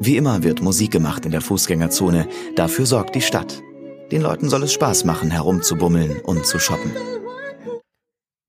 Wie 0.00 0.16
immer 0.16 0.42
wird 0.42 0.62
Musik 0.62 0.92
gemacht 0.92 1.24
in 1.24 1.32
der 1.32 1.40
Fußgängerzone. 1.40 2.28
Dafür 2.54 2.86
sorgt 2.86 3.14
die 3.14 3.22
Stadt. 3.22 3.62
Den 4.12 4.22
Leuten 4.22 4.48
soll 4.48 4.62
es 4.62 4.72
Spaß 4.72 5.04
machen, 5.04 5.30
herumzubummeln 5.30 6.20
und 6.20 6.46
zu 6.46 6.58
shoppen. 6.58 6.92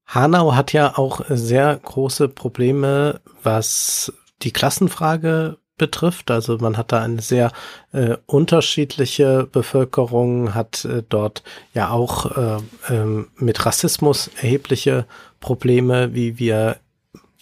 Hanau 0.06 0.56
hat 0.56 0.74
ja 0.74 0.98
auch 0.98 1.22
sehr 1.30 1.76
große 1.76 2.30
Probleme, 2.30 3.22
was 3.44 4.12
die 4.42 4.52
Klassenfrage 4.52 5.58
betrifft. 5.80 6.30
Also 6.30 6.60
man 6.60 6.78
hat 6.78 6.92
da 6.92 7.02
eine 7.02 7.22
sehr 7.22 7.52
äh, 7.92 8.18
unterschiedliche 8.28 9.48
Bevölkerung, 9.52 10.54
hat 10.54 10.86
äh, 10.86 11.02
dort 11.10 11.42
ja 11.74 11.90
auch 11.90 12.38
äh, 12.38 12.58
ähm, 12.90 13.30
mit 13.38 13.66
Rassismus 13.66 14.30
erhebliche 14.40 15.06
Probleme, 15.40 16.14
wie 16.14 16.38
wir 16.38 16.78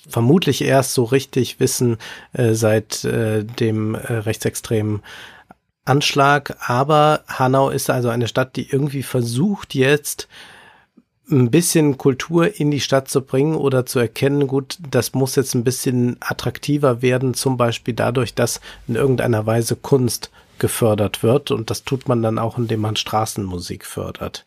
vermutlich 0.08 0.64
erst 0.64 0.94
so 0.94 1.04
richtig 1.04 1.60
wissen 1.60 1.98
äh, 2.32 2.54
seit 2.54 3.04
äh, 3.04 3.44
dem 3.44 3.96
äh, 3.96 4.14
rechtsextremen 4.14 5.02
Anschlag. 5.84 6.56
Aber 6.60 7.24
Hanau 7.28 7.70
ist 7.70 7.90
also 7.90 8.10
eine 8.10 8.28
Stadt, 8.28 8.56
die 8.56 8.70
irgendwie 8.70 9.04
versucht 9.04 9.76
jetzt 9.76 10.30
ein 11.30 11.52
bisschen 11.52 11.98
Kultur 11.98 12.60
in 12.60 12.72
die 12.72 12.80
Stadt 12.80 13.10
zu 13.10 13.22
bringen 13.22 13.56
oder 13.56 13.86
zu 13.86 14.00
erkennen, 14.00 14.48
gut, 14.48 14.78
das 14.90 15.14
muss 15.14 15.36
jetzt 15.36 15.56
ein 15.56 15.64
bisschen 15.64 16.18
attraktiver 16.20 17.02
werden, 17.02 17.34
zum 17.34 17.58
Beispiel 17.58 17.94
dadurch, 17.94 18.34
dass 18.34 18.62
in 18.88 18.96
irgendeiner 18.96 19.46
Weise 19.46 19.76
Kunst 19.76 20.32
gefördert 20.60 21.24
wird 21.24 21.52
und 21.52 21.70
das 21.70 21.84
tut 21.84 22.08
man 22.08 22.22
dann 22.22 22.40
auch, 22.40 22.58
indem 22.58 22.82
man 22.82 22.96
Straßenmusik 22.96 23.86
fördert. 23.86 24.46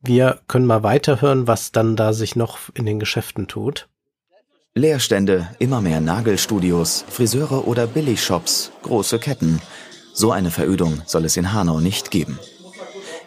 Wir 0.00 0.40
können 0.48 0.66
mal 0.66 0.82
weiterhören, 0.82 1.46
was 1.46 1.72
dann 1.72 1.96
da 1.96 2.12
sich 2.12 2.36
noch 2.36 2.58
in 2.74 2.86
den 2.86 2.98
Geschäften 2.98 3.48
tut. 3.48 3.88
Leerstände, 4.74 5.48
immer 5.58 5.82
mehr 5.82 6.00
Nagelstudios, 6.00 7.04
Friseure 7.08 7.68
oder 7.68 7.86
Billigshops, 7.86 8.72
große 8.82 9.18
Ketten. 9.18 9.60
So 10.14 10.32
eine 10.32 10.50
Verödung 10.50 11.02
soll 11.04 11.26
es 11.26 11.36
in 11.36 11.52
Hanau 11.52 11.80
nicht 11.80 12.10
geben. 12.10 12.38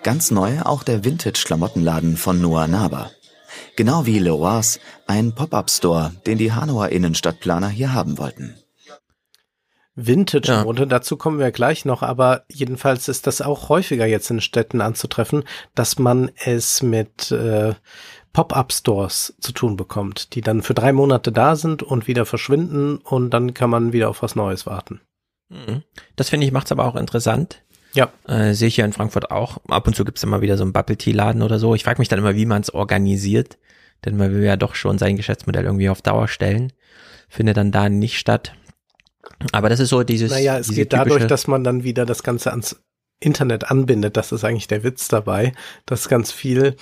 Ganz 0.06 0.30
neu 0.30 0.62
auch 0.62 0.84
der 0.84 1.04
Vintage-Klamottenladen 1.04 2.16
von 2.16 2.40
Noah 2.40 2.68
Naber. 2.68 3.10
Genau 3.76 4.06
wie 4.06 4.20
Leroy's, 4.20 4.80
ein 5.08 5.34
Pop-Up-Store, 5.34 6.12
den 6.28 6.38
die 6.38 6.54
Hanauer 6.54 6.90
Innenstadtplaner 6.90 7.70
hier 7.70 7.92
haben 7.96 8.20
wollten. 8.20 8.54
Vintage-Mode, 9.96 10.84
ja. 10.84 10.86
dazu 10.86 11.18
kommen 11.18 11.40
wir 11.40 11.50
gleich 11.50 11.86
noch, 11.86 12.04
aber 12.04 12.44
jedenfalls 12.50 13.08
ist 13.08 13.26
das 13.26 13.42
auch 13.42 13.70
häufiger 13.70 14.06
jetzt 14.06 14.30
in 14.30 14.42
Städten 14.42 14.80
anzutreffen, 14.80 15.44
dass 15.74 15.98
man 15.98 16.30
es 16.36 16.84
mit 16.84 17.32
äh, 17.32 17.74
Pop-up-Stores 18.32 19.36
zu 19.40 19.54
tun 19.54 19.76
bekommt, 19.76 20.36
die 20.36 20.42
dann 20.42 20.62
für 20.62 20.76
drei 20.76 20.94
Monate 20.94 21.32
da 21.32 21.56
sind 21.56 21.82
und 21.82 22.06
wieder 22.06 22.28
verschwinden 22.28 22.98
und 22.98 23.32
dann 23.32 23.56
kann 23.56 23.72
man 23.72 23.92
wieder 23.92 24.12
auf 24.12 24.22
was 24.22 24.36
Neues 24.36 24.68
warten. 24.68 25.02
Mhm. 25.50 25.82
Das 26.16 26.30
finde 26.30 26.46
ich 26.46 26.54
macht's 26.54 26.72
aber 26.72 26.86
auch 26.86 26.96
interessant, 26.96 27.64
ja. 27.96 28.12
Äh, 28.28 28.54
sehe 28.54 28.68
ich 28.68 28.78
ja 28.78 28.86
in 28.86 28.94
Frankfurt 28.94 29.32
auch. 29.32 29.58
Ab 29.68 29.88
und 29.88 29.96
zu 29.96 30.06
gibt's 30.06 30.24
immer 30.24 30.42
wieder 30.42 30.58
so 30.58 30.64
einen 30.64 30.74
Bubble 30.74 30.98
Tea 30.98 31.12
Laden 31.12 31.42
oder 31.42 31.60
so. 31.60 31.76
Ich 31.76 31.84
frage 31.84 32.00
mich 32.00 32.10
dann 32.10 32.20
immer, 32.20 32.36
wie 32.36 32.46
man 32.46 32.62
es 32.62 32.74
organisiert. 32.74 33.58
Denn 34.04 34.18
man 34.18 34.32
will 34.34 34.44
ja 34.44 34.58
doch 34.58 34.76
schon 34.76 34.98
sein 34.98 35.18
Geschäftsmodell 35.18 35.66
irgendwie 35.66 35.90
auf 35.90 36.02
Dauer 36.02 36.28
stellen. 36.28 36.74
Findet 37.30 37.58
dann 37.58 37.72
da 37.72 37.90
nicht 37.90 38.20
statt. 38.20 38.54
Aber 39.52 39.70
das 39.70 39.80
ist 39.80 39.90
so 39.90 40.04
dieses. 40.04 40.32
Naja, 40.32 40.60
es 40.60 40.70
geht 40.70 40.94
dadurch, 40.94 41.26
dass 41.26 41.48
man 41.48 41.64
dann 41.64 41.84
wieder 41.84 42.06
das 42.06 42.22
Ganze 42.22 42.52
ans 42.52 42.80
Internet 43.20 43.72
anbindet. 43.72 44.18
Das 44.18 44.32
ist 44.32 44.44
eigentlich 44.44 44.68
der 44.68 44.84
Witz 44.84 45.08
dabei, 45.08 45.54
dass 45.86 46.10
ganz 46.10 46.32
viel 46.32 46.76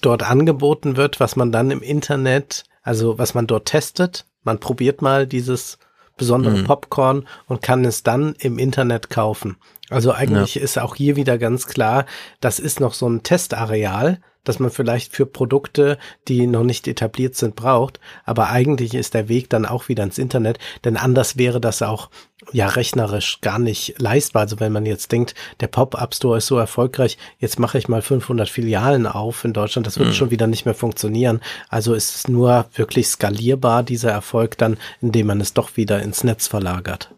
dort 0.00 0.22
angeboten 0.22 0.96
wird, 0.96 1.20
was 1.20 1.36
man 1.36 1.52
dann 1.52 1.70
im 1.70 1.82
Internet, 1.82 2.64
also 2.82 3.18
was 3.18 3.34
man 3.34 3.46
dort 3.46 3.66
testet. 3.66 4.26
Man 4.42 4.58
probiert 4.58 5.02
mal 5.02 5.26
dieses 5.26 5.78
besondere 6.20 6.58
mhm. 6.58 6.64
Popcorn 6.64 7.26
und 7.48 7.62
kann 7.62 7.84
es 7.84 8.02
dann 8.02 8.34
im 8.38 8.58
Internet 8.58 9.08
kaufen. 9.08 9.56
Also 9.88 10.12
eigentlich 10.12 10.54
ja. 10.54 10.62
ist 10.62 10.78
auch 10.78 10.94
hier 10.94 11.16
wieder 11.16 11.38
ganz 11.38 11.66
klar, 11.66 12.04
das 12.40 12.60
ist 12.60 12.78
noch 12.78 12.92
so 12.92 13.08
ein 13.08 13.22
Testareal, 13.22 14.20
das 14.44 14.58
man 14.58 14.70
vielleicht 14.70 15.14
für 15.14 15.26
Produkte, 15.26 15.98
die 16.28 16.46
noch 16.46 16.64
nicht 16.64 16.88
etabliert 16.88 17.34
sind, 17.36 17.56
braucht. 17.56 18.00
Aber 18.24 18.50
eigentlich 18.50 18.94
ist 18.94 19.14
der 19.14 19.28
Weg 19.28 19.50
dann 19.50 19.66
auch 19.66 19.88
wieder 19.88 20.04
ins 20.04 20.18
Internet, 20.18 20.58
denn 20.84 20.96
anders 20.96 21.36
wäre 21.36 21.60
das 21.60 21.82
auch 21.82 22.10
ja 22.52 22.68
rechnerisch 22.68 23.40
gar 23.40 23.58
nicht 23.58 23.96
leistbar. 23.98 24.42
Also 24.42 24.60
wenn 24.60 24.72
man 24.72 24.86
jetzt 24.86 25.12
denkt, 25.12 25.34
der 25.60 25.68
Pop-up 25.68 26.14
Store 26.14 26.38
ist 26.38 26.46
so 26.46 26.58
erfolgreich, 26.58 27.18
jetzt 27.38 27.58
mache 27.58 27.78
ich 27.78 27.88
mal 27.88 28.02
500 28.02 28.48
Filialen 28.48 29.06
auf 29.06 29.44
in 29.44 29.52
Deutschland, 29.52 29.86
das 29.86 29.98
würde 29.98 30.10
mhm. 30.10 30.14
schon 30.14 30.30
wieder 30.30 30.46
nicht 30.46 30.64
mehr 30.64 30.74
funktionieren. 30.74 31.40
Also 31.68 31.94
ist 31.94 32.14
es 32.14 32.28
nur 32.28 32.66
wirklich 32.74 33.08
skalierbar, 33.08 33.82
dieser 33.82 34.10
Erfolg 34.10 34.56
dann, 34.58 34.78
indem 35.00 35.26
man 35.26 35.40
es 35.40 35.52
doch 35.52 35.76
wieder 35.76 36.02
ins 36.02 36.24
Netz 36.24 36.46
verlagert. 36.46 37.14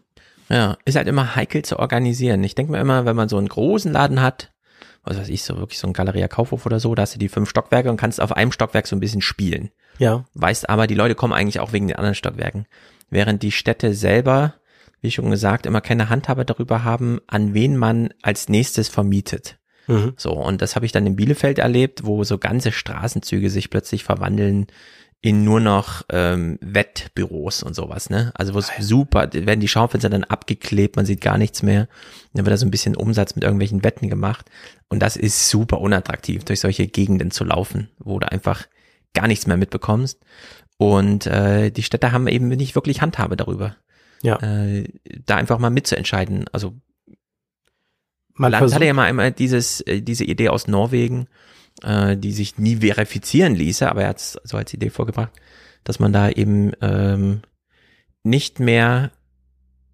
Ja, 0.49 0.77
ist 0.85 0.97
halt 0.97 1.07
immer 1.07 1.35
heikel 1.35 1.63
zu 1.63 1.79
organisieren. 1.79 2.43
Ich 2.43 2.53
denke 2.53 2.73
mir 2.73 2.79
immer, 2.79 3.05
wenn 3.05 3.15
man 3.15 3.29
so 3.29 3.37
einen 3.37 3.47
großen 3.47 3.91
Laden 3.91 4.21
hat, 4.21 4.51
was 5.03 5.17
weiß 5.17 5.29
ich, 5.29 5.43
so 5.43 5.57
wirklich 5.57 5.79
so 5.79 5.87
ein 5.87 5.93
Galeria 5.93 6.27
Kaufhof 6.27 6.65
oder 6.65 6.79
so, 6.79 6.95
da 6.95 7.01
hast 7.01 7.15
du 7.15 7.19
die 7.19 7.29
fünf 7.29 7.49
Stockwerke 7.49 7.89
und 7.89 7.97
kannst 7.97 8.21
auf 8.21 8.31
einem 8.31 8.51
Stockwerk 8.51 8.87
so 8.87 8.95
ein 8.95 8.99
bisschen 8.99 9.21
spielen. 9.21 9.71
Ja. 9.97 10.25
Weißt 10.33 10.69
aber, 10.69 10.87
die 10.87 10.95
Leute 10.95 11.15
kommen 11.15 11.33
eigentlich 11.33 11.59
auch 11.59 11.73
wegen 11.73 11.87
den 11.87 11.97
anderen 11.97 12.15
Stockwerken. 12.15 12.65
Während 13.09 13.43
die 13.43 13.51
Städte 13.51 13.93
selber, 13.93 14.55
wie 15.01 15.11
schon 15.11 15.29
gesagt, 15.29 15.65
immer 15.65 15.81
keine 15.81 16.09
Handhabe 16.09 16.45
darüber 16.45 16.83
haben, 16.83 17.19
an 17.27 17.53
wen 17.53 17.77
man 17.77 18.13
als 18.21 18.49
nächstes 18.49 18.89
vermietet. 18.89 19.57
Mhm. 19.87 20.13
So, 20.15 20.31
und 20.31 20.61
das 20.61 20.75
habe 20.75 20.85
ich 20.85 20.93
dann 20.93 21.05
in 21.05 21.15
Bielefeld 21.15 21.59
erlebt, 21.59 22.05
wo 22.05 22.23
so 22.23 22.37
ganze 22.37 22.71
Straßenzüge 22.71 23.49
sich 23.49 23.69
plötzlich 23.69 24.03
verwandeln 24.03 24.67
in 25.23 25.45
nur 25.45 25.61
noch 25.61 26.03
ähm, 26.09 26.59
Wettbüros 26.59 27.63
und 27.63 27.73
sowas, 27.73 28.09
ne? 28.09 28.33
Also 28.35 28.53
wo 28.53 28.59
es 28.59 28.69
super, 28.79 29.29
werden 29.31 29.61
die 29.61 29.69
Schaufenster 29.69 30.09
dann 30.09 30.25
abgeklebt, 30.25 30.97
man 30.97 31.05
sieht 31.05 31.21
gar 31.21 31.37
nichts 31.37 31.63
mehr. 31.63 31.87
Dann 32.33 32.45
wird 32.45 32.51
da 32.51 32.57
so 32.57 32.65
ein 32.65 32.71
bisschen 32.71 32.97
Umsatz 32.97 33.33
mit 33.33 33.45
irgendwelchen 33.45 33.85
Wetten 33.85 34.09
gemacht. 34.09 34.51
Und 34.89 34.99
das 34.99 35.15
ist 35.15 35.47
super 35.47 35.79
unattraktiv, 35.79 36.43
durch 36.43 36.59
solche 36.59 36.87
Gegenden 36.87 37.31
zu 37.31 37.45
laufen, 37.45 37.89
wo 37.99 38.19
du 38.19 38.29
einfach 38.29 38.67
gar 39.13 39.27
nichts 39.27 39.47
mehr 39.47 39.55
mitbekommst. 39.55 40.19
Und 40.75 41.25
äh, 41.25 41.71
die 41.71 41.83
Städte 41.83 42.11
haben 42.11 42.27
eben 42.27 42.49
nicht 42.49 42.75
wirklich 42.75 43.01
Handhabe 43.01 43.37
darüber. 43.37 43.77
Ja. 44.23 44.41
Äh, 44.41 44.89
da 45.25 45.37
einfach 45.37 45.57
mal 45.57 45.69
mitzuentscheiden. 45.69 46.47
Also 46.51 46.75
man 48.33 48.51
Land 48.51 48.73
hatte 48.73 48.85
ja 48.85 48.93
mal 48.93 49.05
einmal 49.05 49.31
dieses, 49.31 49.79
äh, 49.79 50.01
diese 50.01 50.25
Idee 50.25 50.49
aus 50.49 50.67
Norwegen, 50.67 51.29
äh, 51.83 52.17
die 52.17 52.31
sich 52.31 52.57
nie 52.57 52.77
verifizieren 52.77 53.55
ließe, 53.55 53.89
aber 53.89 54.03
er 54.03 54.09
hat 54.09 54.17
es 54.17 54.39
so 54.43 54.57
als 54.57 54.73
Idee 54.73 54.89
vorgebracht, 54.89 55.31
dass 55.83 55.99
man 55.99 56.13
da 56.13 56.29
eben 56.29 56.71
ähm, 56.81 57.41
nicht 58.23 58.59
mehr 58.59 59.11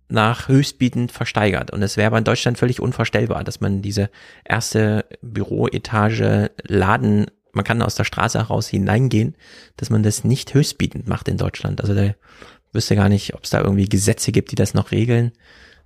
nach 0.07 0.47
höchstbietend 0.47 1.11
versteigert. 1.11 1.71
Und 1.71 1.83
es 1.83 1.95
wäre 1.95 2.07
aber 2.07 2.17
in 2.17 2.23
Deutschland 2.23 2.57
völlig 2.57 2.79
unvorstellbar, 2.79 3.43
dass 3.43 3.61
man 3.61 3.81
diese 3.81 4.09
erste 4.43 5.05
Büroetage 5.21 6.51
Laden, 6.67 7.27
man 7.53 7.63
kann 7.63 7.81
aus 7.81 7.95
der 7.95 8.03
Straße 8.05 8.39
heraus 8.39 8.67
hineingehen, 8.67 9.35
dass 9.77 9.89
man 9.89 10.03
das 10.03 10.23
nicht 10.23 10.53
höchstbietend 10.53 11.07
macht 11.07 11.27
in 11.27 11.37
Deutschland. 11.37 11.81
Also 11.81 11.93
da 11.93 12.15
wüsste 12.73 12.95
gar 12.95 13.09
nicht, 13.09 13.35
ob 13.35 13.43
es 13.43 13.51
da 13.51 13.61
irgendwie 13.61 13.87
Gesetze 13.87 14.31
gibt, 14.31 14.51
die 14.51 14.55
das 14.55 14.73
noch 14.73 14.91
regeln 14.91 15.31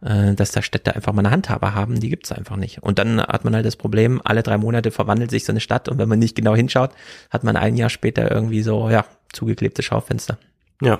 äh, 0.03 0.33
dass 0.33 0.51
da 0.51 0.61
Städte 0.61 0.95
einfach 0.95 1.13
mal 1.13 1.21
eine 1.21 1.31
Handhabe 1.31 1.73
haben, 1.73 1.99
die 1.99 2.09
gibt's 2.09 2.31
einfach 2.31 2.55
nicht. 2.55 2.83
Und 2.83 2.99
dann 2.99 3.21
hat 3.21 3.45
man 3.45 3.55
halt 3.55 3.65
das 3.65 3.75
Problem, 3.75 4.21
alle 4.23 4.43
drei 4.43 4.57
Monate 4.57 4.91
verwandelt 4.91 5.31
sich 5.31 5.45
so 5.45 5.51
eine 5.51 5.59
Stadt 5.59 5.89
und 5.89 5.97
wenn 5.97 6.09
man 6.09 6.19
nicht 6.19 6.35
genau 6.35 6.55
hinschaut, 6.55 6.91
hat 7.29 7.43
man 7.43 7.55
ein 7.55 7.75
Jahr 7.75 7.89
später 7.89 8.29
irgendwie 8.31 8.61
so, 8.61 8.89
ja, 8.89 9.05
zugeklebte 9.31 9.83
Schaufenster. 9.83 10.37
Ja. 10.81 10.99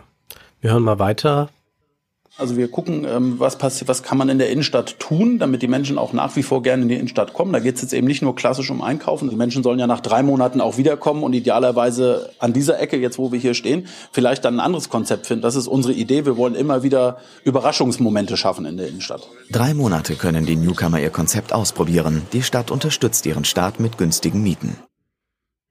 Wir 0.62 0.72
hören 0.72 0.84
mal 0.84 1.00
weiter. 1.00 1.50
Also 2.36 2.58
wir 2.58 2.68
gucken, 2.68 3.06
ähm, 3.08 3.40
was 3.40 3.60
passiert, 3.60 3.88
was 3.88 4.02
kann 4.02 4.18
man 4.18 4.28
in 4.28 4.40
der 4.40 4.50
Innenstadt 4.50 5.00
tun, 5.00 5.38
damit 5.38 5.62
die 5.62 5.68
Menschen 5.68 6.00
auch 6.00 6.14
nach 6.14 6.36
wie 6.36 6.42
vor 6.42 6.64
gerne 6.64 6.82
in 6.82 6.90
die 6.90 6.96
Innenstadt 6.96 7.34
kommen. 7.34 7.54
Da 7.54 7.60
geht 7.60 7.76
es 7.76 7.84
jetzt 7.84 7.94
eben 7.94 8.08
nicht 8.08 8.24
nur 8.24 8.36
klassisch 8.36 8.72
um 8.72 8.82
Einkaufen. 8.82 9.30
Die 9.30 9.36
Menschen 9.36 9.62
sollen 9.62 9.78
ja 9.78 9.86
nach 9.86 10.00
drei 10.00 10.24
Monaten 10.24 10.60
auch 10.60 10.78
wiederkommen 10.78 11.22
und 11.22 11.34
idealerweise 11.34 12.32
an 12.40 12.52
dieser 12.52 12.80
Ecke, 12.80 12.98
jetzt 12.98 13.20
wo 13.20 13.32
wir 13.32 13.40
hier 13.40 13.54
stehen, 13.54 13.88
vielleicht 14.12 14.46
dann 14.46 14.56
ein 14.56 14.66
anderes 14.66 14.90
Konzept 14.90 15.28
finden. 15.28 15.44
Das 15.44 15.56
ist 15.56 15.68
unsere 15.68 15.94
Idee. 15.94 16.26
Wir 16.26 16.36
wollen 16.36 16.56
immer 16.56 16.82
wieder 16.82 17.18
Überraschungsmomente 17.44 18.36
schaffen 18.36 18.66
in 18.66 18.78
der 18.78 18.88
Innenstadt. 18.88 19.28
Drei 19.52 19.76
Monate 19.76 20.16
können 20.16 20.48
die 20.48 20.56
Newcomer 20.56 21.00
ihr 21.00 21.12
Konzept 21.12 21.54
ausprobieren. 21.54 22.24
Die 22.34 22.42
Stadt 22.42 22.72
unterstützt 22.72 23.28
ihren 23.28 23.46
Start 23.46 23.80
mit 23.80 24.00
günstigen 24.00 24.42
Mieten. 24.42 24.78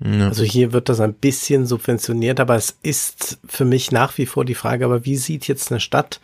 Also 0.04 0.42
hier 0.42 0.72
wird 0.72 0.88
das 0.88 0.98
ein 0.98 1.14
bisschen 1.14 1.66
subventioniert, 1.66 2.40
aber 2.40 2.56
es 2.56 2.76
ist 2.82 3.38
für 3.46 3.64
mich 3.64 3.92
nach 3.92 4.18
wie 4.18 4.26
vor 4.26 4.44
die 4.44 4.56
Frage, 4.56 4.84
aber 4.84 5.04
wie 5.04 5.16
sieht 5.16 5.46
jetzt 5.46 5.70
eine 5.70 5.78
Stadt 5.78 6.20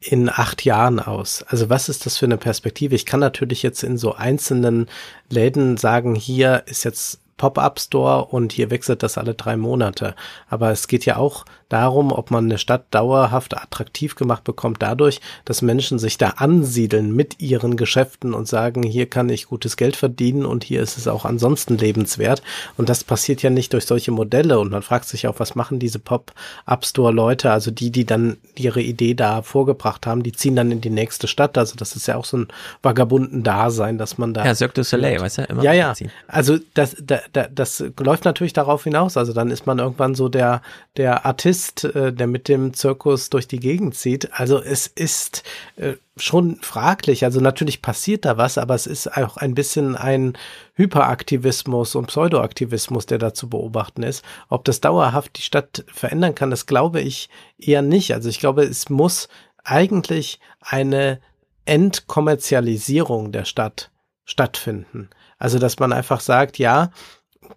in 0.00 0.28
acht 0.28 0.64
Jahren 0.64 1.00
aus? 1.00 1.42
Also 1.48 1.68
was 1.68 1.88
ist 1.88 2.06
das 2.06 2.16
für 2.16 2.26
eine 2.26 2.36
Perspektive? 2.36 2.94
Ich 2.94 3.06
kann 3.06 3.20
natürlich 3.20 3.62
jetzt 3.62 3.82
in 3.82 3.98
so 3.98 4.14
einzelnen 4.14 4.86
Läden 5.28 5.76
sagen, 5.76 6.14
hier 6.14 6.62
ist 6.66 6.84
jetzt 6.84 7.20
Pop-up-Store 7.36 8.26
und 8.26 8.52
hier 8.52 8.70
wechselt 8.70 9.02
das 9.02 9.16
alle 9.16 9.34
drei 9.34 9.56
Monate. 9.56 10.14
Aber 10.48 10.70
es 10.70 10.88
geht 10.88 11.04
ja 11.06 11.16
auch 11.16 11.44
darum, 11.68 12.12
ob 12.12 12.30
man 12.30 12.44
eine 12.44 12.58
Stadt 12.58 12.86
dauerhaft 12.90 13.56
attraktiv 13.56 14.14
gemacht 14.14 14.44
bekommt, 14.44 14.82
dadurch, 14.82 15.20
dass 15.44 15.62
Menschen 15.62 15.98
sich 15.98 16.18
da 16.18 16.30
ansiedeln 16.36 17.14
mit 17.14 17.40
ihren 17.40 17.76
Geschäften 17.76 18.34
und 18.34 18.48
sagen, 18.48 18.82
hier 18.82 19.06
kann 19.06 19.28
ich 19.28 19.46
gutes 19.46 19.76
Geld 19.76 19.96
verdienen 19.96 20.46
und 20.46 20.64
hier 20.64 20.80
ist 20.82 20.96
es 20.96 21.08
auch 21.08 21.24
ansonsten 21.24 21.76
lebenswert. 21.76 22.42
Und 22.76 22.88
das 22.88 23.04
passiert 23.04 23.42
ja 23.42 23.50
nicht 23.50 23.72
durch 23.72 23.84
solche 23.86 24.10
Modelle. 24.10 24.58
Und 24.58 24.70
man 24.70 24.82
fragt 24.82 25.06
sich 25.06 25.26
auch, 25.28 25.38
was 25.38 25.54
machen 25.54 25.78
diese 25.78 25.98
Pop-up-Store-Leute, 25.98 27.50
also 27.50 27.70
die, 27.70 27.90
die 27.90 28.06
dann 28.06 28.38
ihre 28.54 28.80
Idee 28.80 29.14
da 29.14 29.42
vorgebracht 29.42 30.06
haben, 30.06 30.22
die 30.22 30.32
ziehen 30.32 30.56
dann 30.56 30.72
in 30.72 30.80
die 30.80 30.90
nächste 30.90 31.28
Stadt. 31.28 31.58
Also 31.58 31.76
das 31.76 31.96
ist 31.96 32.08
ja 32.08 32.16
auch 32.16 32.24
so 32.24 32.38
ein 32.38 32.48
vagabunden 32.82 33.42
Dasein, 33.42 33.98
dass 33.98 34.16
man 34.16 34.32
da. 34.32 34.44
Ja, 34.44 34.54
Cirque 34.54 34.74
du 34.74 34.84
Soleil, 34.84 35.20
weißt 35.20 35.38
du, 35.38 35.42
immer. 35.42 35.62
Ja, 35.62 35.72
ja. 35.72 35.92
Also 36.28 36.58
das, 36.74 36.96
da, 37.00 37.20
da, 37.32 37.46
das 37.48 37.84
läuft 38.00 38.24
natürlich 38.24 38.52
darauf 38.54 38.84
hinaus. 38.84 39.16
Also 39.16 39.32
dann 39.32 39.50
ist 39.50 39.66
man 39.66 39.78
irgendwann 39.78 40.14
so 40.14 40.28
der, 40.28 40.62
der 40.96 41.26
Artist, 41.26 41.57
Tourist, 41.58 41.84
äh, 41.84 42.12
der 42.12 42.26
mit 42.26 42.48
dem 42.48 42.72
Zirkus 42.74 43.30
durch 43.30 43.48
die 43.48 43.60
Gegend 43.60 43.94
zieht. 43.94 44.32
Also 44.32 44.62
es 44.62 44.86
ist 44.86 45.42
äh, 45.76 45.94
schon 46.16 46.56
fraglich. 46.62 47.24
Also 47.24 47.40
natürlich 47.40 47.82
passiert 47.82 48.24
da 48.24 48.36
was, 48.36 48.58
aber 48.58 48.74
es 48.74 48.86
ist 48.86 49.16
auch 49.16 49.36
ein 49.36 49.54
bisschen 49.54 49.96
ein 49.96 50.36
Hyperaktivismus 50.74 51.94
und 51.94 52.06
Pseudoaktivismus, 52.06 53.06
der 53.06 53.18
da 53.18 53.34
zu 53.34 53.48
beobachten 53.48 54.02
ist. 54.02 54.24
Ob 54.48 54.64
das 54.64 54.80
dauerhaft 54.80 55.36
die 55.38 55.42
Stadt 55.42 55.84
verändern 55.92 56.34
kann, 56.34 56.50
das 56.50 56.66
glaube 56.66 57.00
ich 57.00 57.28
eher 57.58 57.82
nicht. 57.82 58.12
Also 58.14 58.28
ich 58.28 58.38
glaube, 58.38 58.62
es 58.62 58.88
muss 58.88 59.28
eigentlich 59.64 60.38
eine 60.60 61.20
Entkommerzialisierung 61.64 63.32
der 63.32 63.44
Stadt 63.44 63.90
stattfinden. 64.24 65.10
Also, 65.38 65.58
dass 65.58 65.78
man 65.78 65.92
einfach 65.92 66.20
sagt, 66.20 66.58
ja, 66.58 66.90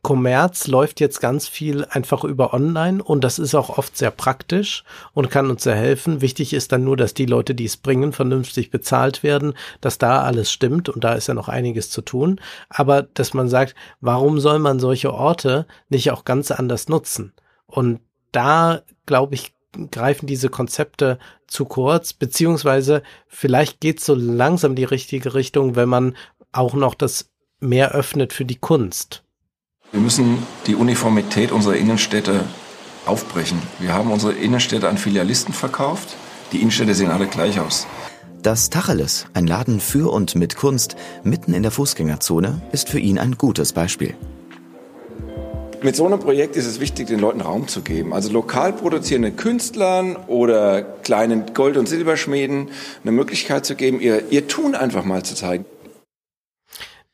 Kommerz 0.02 0.68
läuft 0.68 1.00
jetzt 1.00 1.20
ganz 1.20 1.48
viel 1.48 1.86
einfach 1.86 2.24
über 2.24 2.54
online 2.54 3.04
und 3.04 3.24
das 3.24 3.40
ist 3.40 3.56
auch 3.56 3.78
oft 3.78 3.98
sehr 3.98 4.12
praktisch 4.12 4.84
und 5.14 5.30
kann 5.30 5.50
uns 5.50 5.64
sehr 5.64 5.76
helfen. 5.76 6.22
Wichtig 6.22 6.54
ist 6.54 6.72
dann 6.72 6.84
nur, 6.84 6.98
dass 6.98 7.14
die 7.14 7.26
Leute, 7.26 7.56
die 7.56 7.66
es 7.66 7.78
bringen, 7.78 8.14
vernünftig 8.14 8.72
bezahlt 8.72 9.24
werden, 9.24 9.54
dass 9.80 9.98
da 9.98 10.22
alles 10.22 10.52
stimmt 10.52 10.90
und 10.90 11.04
da 11.04 11.14
ist 11.14 11.28
ja 11.28 11.34
noch 11.34 11.50
einiges 11.50 11.90
zu 11.90 12.02
tun. 12.02 12.40
Aber 12.70 13.04
dass 13.04 13.34
man 13.34 13.50
sagt, 13.50 13.76
warum 14.00 14.40
soll 14.40 14.60
man 14.60 14.80
solche 14.80 15.14
Orte 15.14 15.68
nicht 15.90 16.12
auch 16.12 16.26
ganz 16.26 16.52
anders 16.52 16.90
nutzen? 16.90 17.34
Und 17.68 18.00
da, 18.32 18.82
glaube 19.06 19.36
ich, 19.36 19.54
greifen 19.92 20.28
diese 20.28 20.50
Konzepte 20.50 21.18
zu 21.48 21.66
kurz, 21.66 22.14
beziehungsweise 22.14 23.04
vielleicht 23.28 23.80
geht 23.80 24.00
so 24.00 24.16
langsam 24.16 24.76
die 24.76 24.84
richtige 24.84 25.34
Richtung, 25.34 25.76
wenn 25.76 25.90
man 25.90 26.16
auch 26.52 26.74
noch 26.74 26.96
das 26.96 27.30
mehr 27.60 27.92
öffnet 27.92 28.34
für 28.34 28.46
die 28.46 28.58
Kunst. 28.58 29.24
Wir 29.92 30.00
müssen 30.00 30.38
die 30.68 30.76
Uniformität 30.76 31.52
unserer 31.52 31.76
Innenstädte 31.76 32.46
aufbrechen. 33.06 33.62
Wir 33.80 33.94
haben 33.94 34.10
unsere 34.10 34.32
Innenstädte 34.32 34.88
an 34.88 34.98
Filialisten 34.98 35.54
verkauft. 35.54 36.16
Die 36.54 36.62
Innenstädte 36.62 36.96
sehen 36.96 37.12
alle 37.12 37.28
gleich 37.28 37.60
aus. 37.60 37.88
Das 38.42 38.70
Tacheles, 38.70 39.26
ein 39.34 39.48
Laden 39.48 39.82
für 39.82 40.10
und 40.14 40.36
mit 40.36 40.56
Kunst, 40.56 40.96
mitten 41.26 41.54
in 41.54 41.62
der 41.62 41.72
Fußgängerzone, 41.74 42.62
ist 42.72 42.88
für 42.88 43.00
ihn 43.00 43.20
ein 43.20 43.38
gutes 43.38 43.74
Beispiel. 43.74 44.16
Mit 45.84 45.98
so 45.98 46.06
einem 46.06 46.20
Projekt 46.20 46.56
ist 46.56 46.68
es 46.68 46.80
wichtig, 46.80 47.08
den 47.08 47.20
Leuten 47.20 47.42
Raum 47.42 47.68
zu 47.68 47.82
geben. 47.82 48.14
Also 48.14 48.32
lokal 48.32 48.72
produzierenden 48.72 49.36
Künstlern 49.36 50.16
oder 50.28 50.84
kleinen 50.84 51.54
Gold- 51.54 51.76
und 51.76 51.90
Silberschmieden 51.90 52.70
eine 53.04 53.12
Möglichkeit 53.12 53.66
zu 53.66 53.76
geben, 53.76 54.00
ihr, 54.00 54.32
ihr 54.32 54.48
Tun 54.48 54.74
einfach 54.74 55.04
mal 55.04 55.24
zu 55.24 55.36
zeigen 55.36 55.66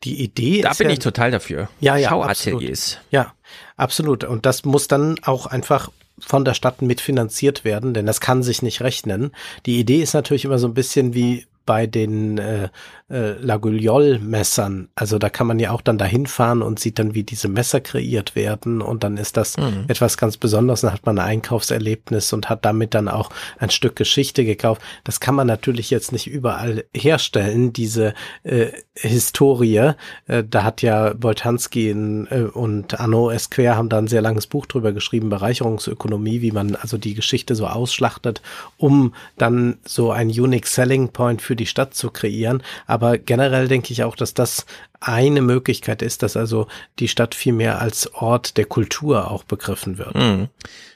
die 0.03 0.21
Idee 0.21 0.61
da 0.61 0.71
ist. 0.71 0.79
Da 0.79 0.83
bin 0.83 0.89
ja, 0.89 0.93
ich 0.93 0.99
total 0.99 1.31
dafür. 1.31 1.69
Ja, 1.79 1.95
ja. 1.95 2.09
Schauateliers. 2.09 2.97
Ja, 3.11 3.33
absolut. 3.75 4.23
Und 4.23 4.45
das 4.45 4.65
muss 4.65 4.87
dann 4.87 5.19
auch 5.23 5.45
einfach 5.47 5.89
von 6.19 6.45
der 6.45 6.53
Stadt 6.53 6.81
mitfinanziert 6.81 7.63
werden, 7.63 7.93
denn 7.93 8.05
das 8.05 8.21
kann 8.21 8.43
sich 8.43 8.61
nicht 8.61 8.81
rechnen. 8.81 9.31
Die 9.65 9.79
Idee 9.79 10.01
ist 10.01 10.13
natürlich 10.13 10.45
immer 10.45 10.59
so 10.59 10.67
ein 10.67 10.73
bisschen 10.73 11.13
wie 11.13 11.45
bei 11.65 11.85
den 11.85 12.37
äh, 12.37 12.69
äh, 13.09 13.33
Laguliol-Messern. 13.39 14.89
Also 14.95 15.17
da 15.17 15.29
kann 15.29 15.47
man 15.47 15.59
ja 15.59 15.71
auch 15.71 15.81
dann 15.81 15.97
dahin 15.97 16.27
fahren 16.27 16.61
und 16.61 16.79
sieht 16.79 16.99
dann, 16.99 17.13
wie 17.13 17.23
diese 17.23 17.47
Messer 17.47 17.79
kreiert 17.79 18.35
werden 18.35 18.81
und 18.81 19.03
dann 19.03 19.15
ist 19.15 19.37
das 19.37 19.55
mhm. 19.57 19.85
etwas 19.87 20.17
ganz 20.17 20.35
Besonderes. 20.35 20.81
Dann 20.81 20.91
hat 20.91 21.05
man 21.05 21.17
ein 21.19 21.25
Einkaufserlebnis 21.25 22.33
und 22.33 22.49
hat 22.49 22.65
damit 22.65 22.93
dann 22.93 23.07
auch 23.07 23.29
ein 23.59 23.69
Stück 23.69 23.95
Geschichte 23.95 24.43
gekauft. 24.43 24.81
Das 25.03 25.19
kann 25.19 25.35
man 25.35 25.47
natürlich 25.47 25.89
jetzt 25.89 26.11
nicht 26.11 26.27
überall 26.27 26.83
herstellen, 26.93 27.71
diese 27.71 28.13
äh, 28.43 28.71
Historie. 28.95 29.93
Äh, 30.27 30.43
da 30.49 30.63
hat 30.63 30.81
ja 30.81 31.13
Boltanski 31.13 31.89
in, 31.89 32.27
äh, 32.29 32.41
und 32.41 32.99
Arnaud 32.99 33.33
Esquer 33.33 33.77
haben 33.77 33.89
da 33.89 33.99
ein 33.99 34.07
sehr 34.07 34.21
langes 34.21 34.47
Buch 34.47 34.65
drüber 34.65 34.91
geschrieben, 34.91 35.29
Bereicherungsökonomie, 35.29 36.41
wie 36.41 36.51
man 36.51 36.75
also 36.75 36.97
die 36.97 37.13
Geschichte 37.13 37.55
so 37.55 37.67
ausschlachtet, 37.67 38.41
um 38.77 39.13
dann 39.37 39.77
so 39.85 40.11
ein 40.11 40.27
Unique 40.27 40.67
Selling 40.67 41.09
Point 41.09 41.41
für 41.41 41.55
die 41.55 41.67
Stadt 41.67 41.93
zu 41.93 42.09
kreieren. 42.09 42.63
Aber 42.85 42.96
generell 43.17 43.67
denke 43.67 43.93
ich 43.93 44.03
auch, 44.03 44.15
dass 44.15 44.33
das 44.33 44.65
eine 44.99 45.41
Möglichkeit 45.41 46.01
ist, 46.01 46.23
dass 46.23 46.37
also 46.37 46.67
die 46.99 47.07
Stadt 47.07 47.35
viel 47.35 47.53
mehr 47.53 47.81
als 47.81 48.13
Ort 48.13 48.57
der 48.57 48.65
Kultur 48.65 49.31
auch 49.31 49.43
begriffen 49.43 49.97
wird. 49.97 50.15
Mhm. 50.15 50.49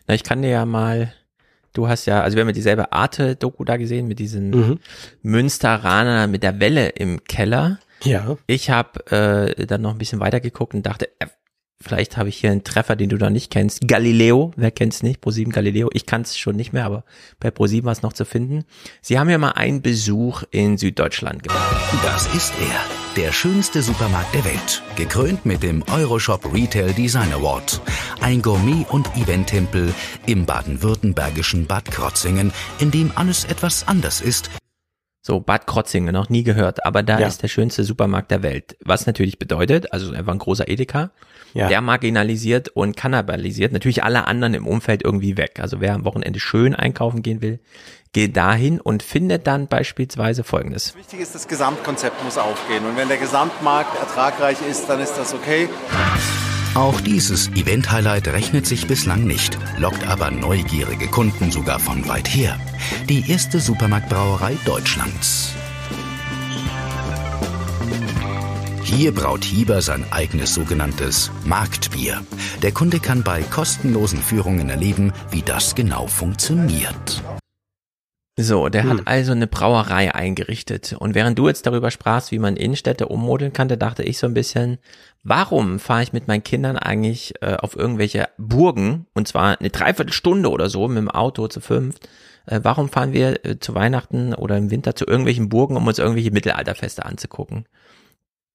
Na, 0.07 0.13
ich 0.13 0.23
kann 0.23 0.41
dir 0.41 0.49
ja 0.49 0.65
mal 0.65 1.13
Du 1.73 1.87
hast 1.87 2.05
ja, 2.05 2.21
also 2.21 2.35
wir 2.35 2.41
haben 2.41 2.49
ja 2.49 2.53
dieselbe 2.53 2.91
Arte-Doku 2.91 3.63
da 3.63 3.77
gesehen 3.77 4.07
mit 4.07 4.19
diesen 4.19 4.49
mhm. 4.49 4.79
Münsteraner 5.21 6.27
mit 6.27 6.43
der 6.43 6.59
Welle 6.59 6.89
im 6.89 7.23
Keller. 7.23 7.79
Ja. 8.03 8.37
Ich 8.47 8.69
habe 8.69 9.55
äh, 9.57 9.65
dann 9.65 9.81
noch 9.81 9.91
ein 9.91 9.97
bisschen 9.97 10.19
weiter 10.19 10.39
geguckt 10.39 10.73
und 10.73 10.85
dachte, 10.85 11.07
äh, 11.19 11.27
Vielleicht 11.81 12.17
habe 12.17 12.29
ich 12.29 12.37
hier 12.37 12.51
einen 12.51 12.63
Treffer, 12.63 12.95
den 12.95 13.09
du 13.09 13.17
da 13.17 13.29
nicht 13.29 13.51
kennst. 13.51 13.87
Galileo, 13.87 14.51
wer 14.55 14.71
kennt's 14.71 15.03
nicht? 15.03 15.23
Pro7 15.23 15.49
Galileo. 15.49 15.89
Ich 15.93 16.05
kann 16.05 16.21
es 16.21 16.37
schon 16.37 16.55
nicht 16.55 16.73
mehr, 16.73 16.85
aber 16.85 17.03
bei 17.39 17.49
Pro7 17.49 17.83
war 17.83 17.91
es 17.91 18.01
noch 18.01 18.13
zu 18.13 18.25
finden. 18.25 18.63
Sie 19.01 19.19
haben 19.19 19.29
ja 19.29 19.37
mal 19.37 19.51
einen 19.51 19.81
Besuch 19.81 20.43
in 20.51 20.77
Süddeutschland 20.77 21.43
gemacht. 21.43 21.75
Das 22.03 22.33
ist 22.33 22.53
er, 22.59 23.21
der 23.21 23.31
schönste 23.31 23.81
Supermarkt 23.81 24.33
der 24.33 24.45
Welt. 24.45 24.83
Gekrönt 24.95 25.45
mit 25.45 25.63
dem 25.63 25.83
Euroshop 25.91 26.53
Retail 26.53 26.93
Design 26.93 27.31
Award. 27.33 27.81
Ein 28.21 28.41
Gourmet- 28.41 28.85
und 28.89 29.07
Event-Tempel 29.17 29.93
im 30.27 30.45
baden-württembergischen 30.45 31.65
Bad 31.65 31.85
Krotzingen, 31.91 32.53
in 32.79 32.91
dem 32.91 33.11
alles 33.15 33.45
etwas 33.45 33.87
anders 33.87 34.21
ist, 34.21 34.49
so, 35.23 35.39
Bad 35.39 35.67
Krotzingen, 35.67 36.13
noch 36.13 36.29
nie 36.29 36.41
gehört, 36.41 36.83
aber 36.83 37.03
da 37.03 37.19
ja. 37.19 37.27
ist 37.27 37.43
der 37.43 37.47
schönste 37.47 37.83
Supermarkt 37.83 38.31
der 38.31 38.41
Welt. 38.41 38.75
Was 38.83 39.05
natürlich 39.05 39.37
bedeutet, 39.37 39.93
also 39.93 40.11
einfach 40.13 40.33
ein 40.33 40.39
großer 40.39 40.67
Edeka, 40.67 41.11
ja. 41.53 41.67
der 41.67 41.81
marginalisiert 41.81 42.69
und 42.69 42.95
kannibalisiert 42.95 43.73
natürlich 43.73 44.03
alle 44.03 44.27
anderen 44.27 44.53
im 44.53 44.67
Umfeld 44.67 45.03
irgendwie 45.03 45.37
weg. 45.37 45.59
Also 45.59 45.81
wer 45.81 45.93
am 45.93 46.05
Wochenende 46.05 46.39
schön 46.39 46.75
einkaufen 46.75 47.21
gehen 47.21 47.41
will, 47.41 47.59
geht 48.13 48.35
dahin 48.35 48.81
und 48.81 49.03
findet 49.03 49.47
dann 49.47 49.67
beispielsweise 49.67 50.43
Folgendes. 50.43 50.95
Wichtig 50.95 51.21
ist, 51.21 51.35
das 51.35 51.47
Gesamtkonzept 51.47 52.23
muss 52.23 52.37
aufgehen. 52.37 52.85
Und 52.85 52.97
wenn 52.97 53.07
der 53.07 53.17
Gesamtmarkt 53.17 53.97
ertragreich 53.99 54.57
ist, 54.69 54.87
dann 54.87 54.99
ist 54.99 55.13
das 55.15 55.33
okay. 55.33 55.69
Auch 56.73 57.01
dieses 57.01 57.49
Event-Highlight 57.49 58.29
rechnet 58.29 58.65
sich 58.65 58.87
bislang 58.87 59.25
nicht, 59.25 59.57
lockt 59.77 60.07
aber 60.07 60.31
neugierige 60.31 61.07
Kunden 61.07 61.51
sogar 61.51 61.79
von 61.79 62.07
weit 62.07 62.33
her. 62.33 62.57
Die 63.09 63.29
erste 63.29 63.59
Supermarktbrauerei 63.59 64.57
Deutschlands. 64.65 65.53
Hier 68.93 69.13
braut 69.13 69.45
Hieber 69.45 69.81
sein 69.81 70.03
eigenes 70.11 70.53
sogenanntes 70.53 71.31
Marktbier. 71.45 72.21
Der 72.61 72.73
Kunde 72.73 72.99
kann 72.99 73.23
bei 73.23 73.41
kostenlosen 73.41 74.19
Führungen 74.19 74.69
erleben, 74.69 75.13
wie 75.31 75.41
das 75.41 75.75
genau 75.75 76.07
funktioniert. 76.07 77.23
So, 78.37 78.67
der 78.67 78.83
hm. 78.83 78.89
hat 78.89 79.07
also 79.07 79.31
eine 79.31 79.47
Brauerei 79.47 80.13
eingerichtet. 80.13 80.93
Und 80.99 81.15
während 81.15 81.39
du 81.39 81.47
jetzt 81.47 81.65
darüber 81.65 81.89
sprachst, 81.89 82.33
wie 82.33 82.39
man 82.39 82.57
Innenstädte 82.57 83.07
ummodeln 83.07 83.53
kann, 83.53 83.69
da 83.69 83.77
dachte 83.77 84.03
ich 84.03 84.17
so 84.17 84.27
ein 84.27 84.33
bisschen, 84.33 84.77
warum 85.23 85.79
fahre 85.79 86.03
ich 86.03 86.11
mit 86.11 86.27
meinen 86.27 86.43
Kindern 86.43 86.77
eigentlich 86.77 87.33
äh, 87.41 87.55
auf 87.55 87.77
irgendwelche 87.77 88.27
Burgen, 88.37 89.07
und 89.13 89.25
zwar 89.25 89.57
eine 89.57 89.69
Dreiviertelstunde 89.69 90.49
oder 90.49 90.69
so 90.69 90.89
mit 90.89 90.97
dem 90.97 91.09
Auto 91.09 91.47
zu 91.47 91.61
fünf? 91.61 91.95
Äh, 92.45 92.59
warum 92.63 92.89
fahren 92.89 93.13
wir 93.13 93.45
äh, 93.45 93.57
zu 93.57 93.73
Weihnachten 93.73 94.33
oder 94.33 94.57
im 94.57 94.69
Winter 94.69 94.97
zu 94.97 95.05
irgendwelchen 95.05 95.47
Burgen, 95.47 95.77
um 95.77 95.87
uns 95.87 95.97
irgendwelche 95.97 96.31
Mittelalterfeste 96.31 97.05
anzugucken? 97.05 97.65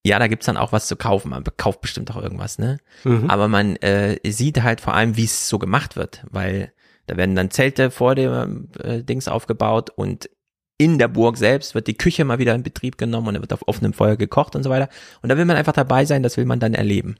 Ja, 0.06 0.20
da 0.20 0.28
gibt's 0.28 0.46
dann 0.46 0.56
auch 0.56 0.70
was 0.70 0.86
zu 0.86 0.94
kaufen. 0.94 1.30
Man 1.30 1.42
kauft 1.56 1.80
bestimmt 1.80 2.12
auch 2.12 2.22
irgendwas, 2.22 2.60
ne? 2.60 2.78
Mhm. 3.02 3.28
Aber 3.28 3.48
man 3.48 3.74
äh, 3.76 4.20
sieht 4.24 4.62
halt 4.62 4.80
vor 4.80 4.94
allem, 4.94 5.16
wie 5.16 5.24
es 5.24 5.48
so 5.48 5.58
gemacht 5.58 5.96
wird, 5.96 6.24
weil 6.30 6.72
da 7.06 7.16
werden 7.16 7.34
dann 7.34 7.50
Zelte 7.50 7.90
vor 7.90 8.14
dem 8.14 8.68
äh, 8.78 9.02
Dings 9.02 9.26
aufgebaut 9.26 9.90
und 9.90 10.30
in 10.78 11.00
der 11.00 11.08
Burg 11.08 11.36
selbst 11.38 11.74
wird 11.74 11.88
die 11.88 11.96
Küche 11.96 12.24
mal 12.24 12.38
wieder 12.38 12.54
in 12.54 12.62
Betrieb 12.62 12.98
genommen 12.98 13.26
und 13.26 13.34
da 13.34 13.40
wird 13.40 13.52
auf 13.52 13.66
offenem 13.66 13.94
Feuer 13.94 14.14
gekocht 14.14 14.54
und 14.54 14.62
so 14.62 14.70
weiter. 14.70 14.88
Und 15.22 15.28
da 15.28 15.36
will 15.36 15.44
man 15.44 15.56
einfach 15.56 15.72
dabei 15.72 16.04
sein, 16.04 16.22
das 16.22 16.36
will 16.36 16.44
man 16.44 16.60
dann 16.60 16.74
erleben. 16.74 17.16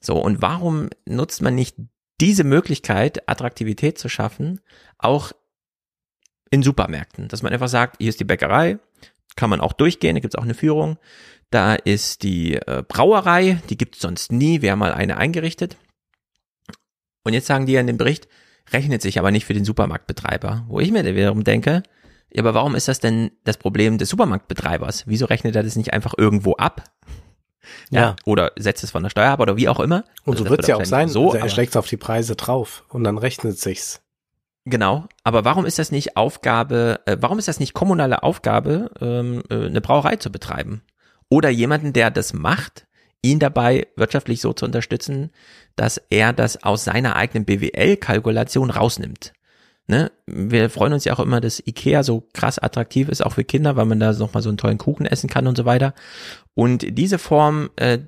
So, 0.00 0.16
und 0.16 0.40
warum 0.40 0.88
nutzt 1.04 1.42
man 1.42 1.54
nicht 1.54 1.76
diese 2.22 2.44
Möglichkeit, 2.44 3.28
Attraktivität 3.28 3.98
zu 3.98 4.08
schaffen, 4.08 4.60
auch 4.96 5.32
in 6.50 6.62
Supermärkten? 6.62 7.28
Dass 7.28 7.42
man 7.42 7.52
einfach 7.52 7.68
sagt, 7.68 7.96
hier 7.98 8.08
ist 8.08 8.20
die 8.20 8.24
Bäckerei, 8.24 8.78
kann 9.36 9.50
man 9.50 9.60
auch 9.60 9.72
durchgehen, 9.74 10.14
da 10.14 10.20
gibt's 10.20 10.36
auch 10.36 10.44
eine 10.44 10.54
Führung. 10.54 10.98
Da 11.50 11.74
ist 11.74 12.22
die 12.22 12.54
äh, 12.54 12.82
Brauerei, 12.86 13.60
die 13.70 13.76
gibt's 13.76 14.00
sonst 14.00 14.32
nie, 14.32 14.62
wir 14.62 14.72
haben 14.72 14.78
mal 14.78 14.92
eine 14.92 15.16
eingerichtet. 15.16 15.76
Und 17.22 17.32
jetzt 17.32 17.46
sagen 17.46 17.66
die 17.66 17.72
ja 17.72 17.80
in 17.80 17.86
dem 17.86 17.96
Bericht, 17.96 18.28
rechnet 18.72 19.02
sich 19.02 19.18
aber 19.18 19.30
nicht 19.30 19.44
für 19.46 19.54
den 19.54 19.64
Supermarktbetreiber. 19.64 20.64
Wo 20.68 20.80
ich 20.80 20.90
mir 20.90 21.04
wiederum 21.04 21.44
denke, 21.44 21.82
ja, 22.30 22.42
aber 22.42 22.54
warum 22.54 22.74
ist 22.74 22.88
das 22.88 23.00
denn 23.00 23.30
das 23.44 23.56
Problem 23.56 23.98
des 23.98 24.08
Supermarktbetreibers? 24.08 25.04
Wieso 25.06 25.26
rechnet 25.26 25.54
er 25.56 25.62
das 25.62 25.76
nicht 25.76 25.92
einfach 25.92 26.14
irgendwo 26.16 26.54
ab? 26.54 26.84
Ja. 27.90 28.00
Ja. 28.00 28.16
Oder 28.24 28.52
setzt 28.56 28.84
es 28.84 28.90
von 28.90 29.02
der 29.02 29.10
Steuer 29.10 29.30
ab 29.30 29.40
oder 29.40 29.56
wie 29.56 29.68
auch 29.68 29.80
immer. 29.80 30.04
Und 30.24 30.36
so 30.36 30.44
Das 30.44 30.50
wird 30.50 30.60
es 30.62 30.66
ja 30.66 30.76
auch 30.76 30.84
sein. 30.84 31.08
So, 31.08 31.32
also 31.32 31.38
er 31.38 31.48
schlägt 31.48 31.76
auf 31.76 31.86
die 31.86 31.96
Preise 31.96 32.36
drauf 32.36 32.84
und 32.88 33.04
dann 33.04 33.18
rechnet 33.18 33.58
sich's. 33.58 34.02
Genau, 34.66 35.04
aber 35.24 35.44
warum 35.44 35.66
ist 35.66 35.78
das 35.78 35.92
nicht 35.92 36.16
Aufgabe, 36.16 37.00
äh, 37.04 37.18
warum 37.20 37.38
ist 37.38 37.48
das 37.48 37.60
nicht 37.60 37.74
kommunale 37.74 38.22
Aufgabe, 38.22 38.90
ähm, 39.00 39.42
äh, 39.50 39.66
eine 39.66 39.82
Brauerei 39.82 40.16
zu 40.16 40.32
betreiben? 40.32 40.82
Oder 41.28 41.50
jemanden, 41.50 41.92
der 41.92 42.10
das 42.10 42.32
macht, 42.32 42.86
ihn 43.22 43.38
dabei 43.38 43.86
wirtschaftlich 43.96 44.40
so 44.40 44.52
zu 44.52 44.66
unterstützen, 44.66 45.30
dass 45.76 46.00
er 46.10 46.32
das 46.32 46.62
aus 46.62 46.84
seiner 46.84 47.16
eigenen 47.16 47.44
BWL-Kalkulation 47.44 48.70
rausnimmt. 48.70 49.32
Ne? 49.86 50.12
Wir 50.26 50.70
freuen 50.70 50.92
uns 50.92 51.04
ja 51.04 51.14
auch 51.14 51.20
immer, 51.20 51.40
dass 51.40 51.62
Ikea 51.66 52.02
so 52.02 52.28
krass 52.32 52.58
attraktiv 52.58 53.08
ist, 53.08 53.24
auch 53.24 53.32
für 53.32 53.44
Kinder, 53.44 53.76
weil 53.76 53.86
man 53.86 54.00
da 54.00 54.12
nochmal 54.12 54.42
so 54.42 54.48
einen 54.48 54.58
tollen 54.58 54.78
Kuchen 54.78 55.06
essen 55.06 55.28
kann 55.28 55.46
und 55.46 55.56
so 55.56 55.64
weiter. 55.64 55.94
Und 56.54 56.86
diese 56.98 57.18
Form 57.18 57.70
äh, 57.76 57.98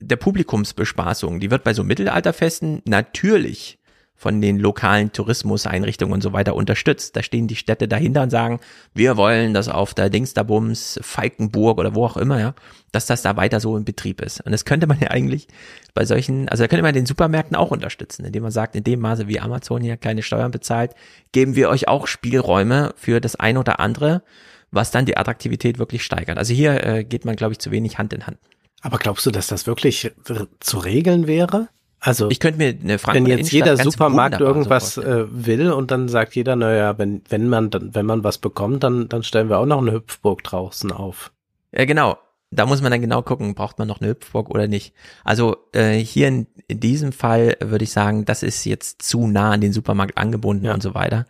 der 0.00 0.16
Publikumsbespaßung, 0.16 1.40
die 1.40 1.50
wird 1.50 1.64
bei 1.64 1.74
so 1.74 1.84
Mittelalterfesten 1.84 2.82
natürlich 2.86 3.78
von 4.18 4.40
den 4.40 4.58
lokalen 4.58 5.12
Tourismuseinrichtungen 5.12 6.12
und 6.12 6.22
so 6.24 6.32
weiter 6.32 6.56
unterstützt. 6.56 7.14
Da 7.14 7.22
stehen 7.22 7.46
die 7.46 7.54
Städte 7.54 7.86
dahinter 7.86 8.22
und 8.22 8.30
sagen, 8.30 8.58
wir 8.92 9.16
wollen, 9.16 9.54
dass 9.54 9.68
auf 9.68 9.94
der 9.94 10.10
Dingsterbums, 10.10 10.98
Falkenburg 11.04 11.78
oder 11.78 11.94
wo 11.94 12.04
auch 12.04 12.16
immer, 12.16 12.40
ja, 12.40 12.54
dass 12.90 13.06
das 13.06 13.22
da 13.22 13.36
weiter 13.36 13.60
so 13.60 13.76
in 13.76 13.84
Betrieb 13.84 14.20
ist. 14.20 14.40
Und 14.40 14.50
das 14.50 14.64
könnte 14.64 14.88
man 14.88 14.98
ja 15.00 15.12
eigentlich 15.12 15.46
bei 15.94 16.04
solchen, 16.04 16.48
also 16.48 16.64
da 16.64 16.68
könnte 16.68 16.82
man 16.82 16.94
den 16.94 17.06
Supermärkten 17.06 17.56
auch 17.56 17.70
unterstützen, 17.70 18.24
indem 18.24 18.42
man 18.42 18.50
sagt, 18.50 18.74
in 18.74 18.82
dem 18.82 18.98
Maße 18.98 19.28
wie 19.28 19.38
Amazon 19.38 19.82
hier 19.82 19.96
keine 19.96 20.24
Steuern 20.24 20.50
bezahlt, 20.50 20.96
geben 21.30 21.54
wir 21.54 21.68
euch 21.68 21.86
auch 21.86 22.08
Spielräume 22.08 22.94
für 22.96 23.20
das 23.20 23.36
eine 23.36 23.60
oder 23.60 23.78
andere, 23.78 24.22
was 24.72 24.90
dann 24.90 25.06
die 25.06 25.16
Attraktivität 25.16 25.78
wirklich 25.78 26.04
steigert. 26.04 26.38
Also 26.38 26.52
hier 26.52 26.84
äh, 26.84 27.04
geht 27.04 27.24
man, 27.24 27.36
glaube 27.36 27.52
ich, 27.52 27.60
zu 27.60 27.70
wenig 27.70 27.98
Hand 27.98 28.12
in 28.12 28.26
Hand. 28.26 28.38
Aber 28.80 28.98
glaubst 28.98 29.26
du, 29.26 29.30
dass 29.30 29.46
das 29.46 29.68
wirklich 29.68 30.10
zu 30.58 30.78
regeln 30.78 31.28
wäre? 31.28 31.68
Also 32.00 32.30
Ich 32.30 32.38
könnte 32.40 32.58
mir 32.58 32.68
eine 32.68 32.98
Frankfurter 32.98 33.30
wenn 33.30 33.38
jetzt 33.38 33.52
jeder 33.52 33.76
Supermarkt 33.76 34.38
so 34.38 34.44
irgendwas 34.44 34.94
vorstellen. 34.94 35.28
äh, 35.28 35.46
will 35.46 35.72
und 35.72 35.90
dann 35.90 36.08
sagt 36.08 36.36
jeder, 36.36 36.54
naja, 36.54 36.96
wenn, 36.98 37.22
wenn 37.28 37.48
man 37.48 37.70
dann, 37.70 37.94
wenn 37.94 38.06
man 38.06 38.22
was 38.24 38.38
bekommt, 38.38 38.84
dann, 38.84 39.08
dann 39.08 39.22
stellen 39.22 39.48
wir 39.48 39.58
auch 39.58 39.66
noch 39.66 39.82
eine 39.82 39.92
Hüpfburg 39.92 40.44
draußen 40.44 40.92
auf. 40.92 41.32
Ja, 41.72 41.84
genau. 41.84 42.18
Da 42.50 42.64
muss 42.64 42.80
man 42.80 42.90
dann 42.90 43.02
genau 43.02 43.20
gucken, 43.20 43.54
braucht 43.54 43.78
man 43.78 43.88
noch 43.88 44.00
eine 44.00 44.10
Hüpfburg 44.10 44.48
oder 44.48 44.68
nicht. 44.68 44.94
Also 45.22 45.56
äh, 45.72 45.98
hier 45.98 46.28
in, 46.28 46.46
in 46.66 46.80
diesem 46.80 47.12
Fall 47.12 47.56
würde 47.60 47.84
ich 47.84 47.92
sagen, 47.92 48.24
das 48.24 48.42
ist 48.42 48.64
jetzt 48.64 49.02
zu 49.02 49.26
nah 49.26 49.50
an 49.50 49.60
den 49.60 49.74
Supermarkt 49.74 50.16
angebunden 50.16 50.68
und 50.68 50.82
so 50.82 50.94
weiter. 50.94 51.26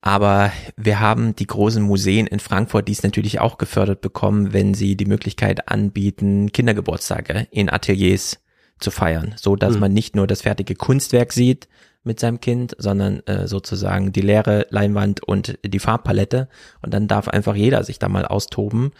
Aber 0.00 0.50
wir 0.76 0.98
haben 0.98 1.36
die 1.36 1.46
großen 1.46 1.80
Museen 1.80 2.26
in 2.26 2.40
Frankfurt, 2.40 2.88
die 2.88 2.92
es 2.92 3.04
natürlich 3.04 3.38
auch 3.38 3.56
gefördert 3.56 4.00
bekommen, 4.00 4.52
wenn 4.52 4.74
sie 4.74 4.96
die 4.96 5.06
Möglichkeit 5.06 5.68
anbieten, 5.68 6.50
Kindergeburtstage 6.50 7.46
in 7.52 7.70
Ateliers 7.70 8.41
zu 8.82 8.90
feiern, 8.90 9.34
so 9.36 9.56
dass 9.56 9.74
Mhm. 9.74 9.80
man 9.80 9.92
nicht 9.92 10.16
nur 10.16 10.26
das 10.26 10.42
fertige 10.42 10.74
Kunstwerk 10.74 11.32
sieht 11.32 11.68
mit 12.04 12.18
seinem 12.18 12.40
Kind, 12.40 12.74
sondern 12.78 13.20
äh, 13.26 13.46
sozusagen 13.46 14.12
die 14.12 14.22
leere 14.22 14.66
Leinwand 14.70 15.22
und 15.22 15.58
die 15.64 15.78
Farbpalette 15.78 16.48
und 16.82 16.92
dann 16.92 17.06
darf 17.08 17.28
einfach 17.28 17.54
jeder 17.54 17.84
sich 17.84 17.98
da 17.98 18.08
mal 18.08 18.26
austoben. 18.26 18.92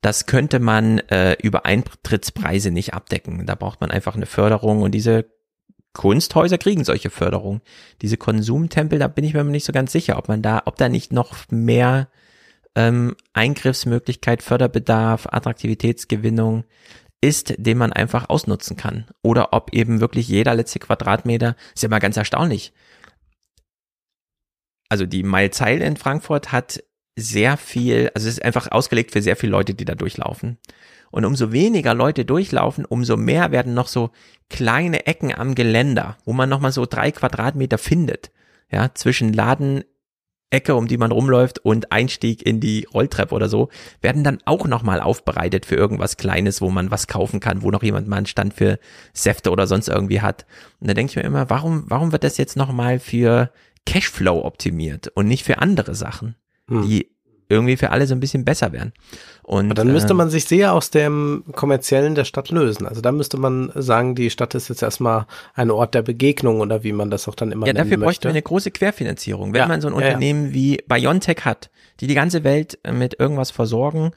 Das 0.00 0.26
könnte 0.26 0.58
man 0.58 0.98
äh, 1.10 1.36
über 1.42 1.66
Eintrittspreise 1.66 2.70
nicht 2.70 2.94
abdecken. 2.94 3.46
Da 3.46 3.54
braucht 3.54 3.80
man 3.80 3.90
einfach 3.90 4.14
eine 4.14 4.26
Förderung 4.26 4.82
und 4.82 4.92
diese 4.92 5.26
Kunsthäuser 5.92 6.58
kriegen 6.58 6.84
solche 6.84 7.10
Förderung. 7.10 7.62
Diese 8.02 8.16
Konsumtempel, 8.18 8.98
da 8.98 9.08
bin 9.08 9.24
ich 9.24 9.32
mir 9.34 9.42
nicht 9.44 9.64
so 9.64 9.72
ganz 9.72 9.92
sicher, 9.92 10.18
ob 10.18 10.28
man 10.28 10.42
da, 10.42 10.62
ob 10.66 10.76
da 10.76 10.88
nicht 10.90 11.12
noch 11.12 11.34
mehr 11.50 12.08
ähm, 12.74 13.16
Eingriffsmöglichkeit, 13.32 14.42
Förderbedarf, 14.42 15.26
Attraktivitätsgewinnung 15.30 16.64
ist, 17.20 17.54
den 17.58 17.78
man 17.78 17.92
einfach 17.92 18.28
ausnutzen 18.28 18.76
kann. 18.76 19.06
Oder 19.22 19.52
ob 19.52 19.72
eben 19.72 20.00
wirklich 20.00 20.28
jeder 20.28 20.54
letzte 20.54 20.78
Quadratmeter, 20.78 21.56
ist 21.74 21.82
ja 21.82 21.88
mal 21.88 21.98
ganz 21.98 22.16
erstaunlich. 22.16 22.72
Also 24.88 25.06
die 25.06 25.22
Mailzeil 25.22 25.82
in 25.82 25.96
Frankfurt 25.96 26.52
hat 26.52 26.82
sehr 27.16 27.56
viel, 27.56 28.10
also 28.14 28.28
es 28.28 28.34
ist 28.34 28.44
einfach 28.44 28.70
ausgelegt 28.70 29.12
für 29.12 29.22
sehr 29.22 29.36
viele 29.36 29.52
Leute, 29.52 29.74
die 29.74 29.84
da 29.84 29.94
durchlaufen. 29.94 30.58
Und 31.10 31.24
umso 31.24 31.50
weniger 31.50 31.94
Leute 31.94 32.24
durchlaufen, 32.24 32.84
umso 32.84 33.16
mehr 33.16 33.50
werden 33.50 33.74
noch 33.74 33.88
so 33.88 34.10
kleine 34.50 35.06
Ecken 35.06 35.34
am 35.34 35.54
Geländer, 35.54 36.18
wo 36.24 36.32
man 36.32 36.48
nochmal 36.48 36.72
so 36.72 36.84
drei 36.84 37.10
Quadratmeter 37.10 37.78
findet. 37.78 38.30
Ja, 38.70 38.92
zwischen 38.94 39.32
Ladenecke, 40.52 40.74
um 40.74 40.86
die 40.86 40.96
man 40.96 41.12
rumläuft 41.12 41.58
und 41.58 41.92
Einstieg 41.92 42.44
in 42.46 42.60
die 42.60 42.86
Rolltreppe 42.92 43.34
oder 43.34 43.48
so, 43.48 43.68
werden 44.00 44.24
dann 44.24 44.38
auch 44.44 44.66
nochmal 44.66 45.00
aufbereitet 45.00 45.66
für 45.66 45.76
irgendwas 45.76 46.16
Kleines, 46.16 46.60
wo 46.60 46.70
man 46.70 46.90
was 46.90 47.06
kaufen 47.06 47.40
kann, 47.40 47.62
wo 47.62 47.70
noch 47.70 47.82
jemand 47.82 48.08
mal 48.08 48.16
einen 48.16 48.26
Stand 48.26 48.54
für 48.54 48.78
Säfte 49.12 49.50
oder 49.50 49.66
sonst 49.66 49.88
irgendwie 49.88 50.20
hat. 50.20 50.46
Und 50.80 50.88
da 50.88 50.94
denke 50.94 51.10
ich 51.10 51.16
mir 51.16 51.22
immer, 51.22 51.50
warum, 51.50 51.84
warum 51.88 52.12
wird 52.12 52.24
das 52.24 52.38
jetzt 52.38 52.56
nochmal 52.56 52.98
für 52.98 53.50
Cashflow 53.86 54.44
optimiert 54.44 55.08
und 55.14 55.28
nicht 55.28 55.44
für 55.44 55.58
andere 55.58 55.94
Sachen, 55.94 56.36
die 56.68 57.15
irgendwie 57.48 57.76
für 57.76 57.90
alle 57.90 58.06
so 58.06 58.14
ein 58.14 58.20
bisschen 58.20 58.44
besser 58.44 58.72
wären? 58.72 58.92
Und 59.42 59.66
Aber 59.66 59.74
dann 59.74 59.92
müsste 59.92 60.12
ähm, 60.12 60.16
man 60.16 60.30
sich 60.30 60.46
sehr 60.46 60.72
aus 60.72 60.90
dem 60.90 61.44
kommerziellen 61.52 62.14
der 62.14 62.24
Stadt 62.24 62.50
lösen. 62.50 62.86
Also 62.86 63.00
da 63.00 63.12
müsste 63.12 63.36
man 63.36 63.70
sagen, 63.74 64.14
die 64.14 64.30
Stadt 64.30 64.54
ist 64.54 64.68
jetzt 64.68 64.82
erstmal 64.82 65.26
ein 65.54 65.70
Ort 65.70 65.94
der 65.94 66.02
Begegnung 66.02 66.60
oder 66.60 66.82
wie 66.82 66.92
man 66.92 67.10
das 67.10 67.28
auch 67.28 67.34
dann 67.34 67.52
immer 67.52 67.66
Ja, 67.66 67.72
nennen 67.72 67.84
dafür 67.88 67.98
bräuchten 67.98 68.06
möchte. 68.06 68.28
wir 68.28 68.30
eine 68.30 68.42
große 68.42 68.70
Querfinanzierung. 68.72 69.52
Wenn 69.52 69.60
Ja, 69.60 69.68
man 69.68 69.80
so 69.80 69.88
ein 69.88 69.94
ja, 69.94 70.00
ja. 70.00 70.06
Unternehmen 70.06 70.52
wie 70.52 70.82
BioNTech 70.88 71.44
hat, 71.44 71.70
die 72.00 72.06
die 72.08 72.14
ganze 72.14 72.42
Welt 72.44 72.78
äh, 72.82 72.92
mit 72.92 73.18
irgendwas 73.20 73.50
versorgen 73.50 74.10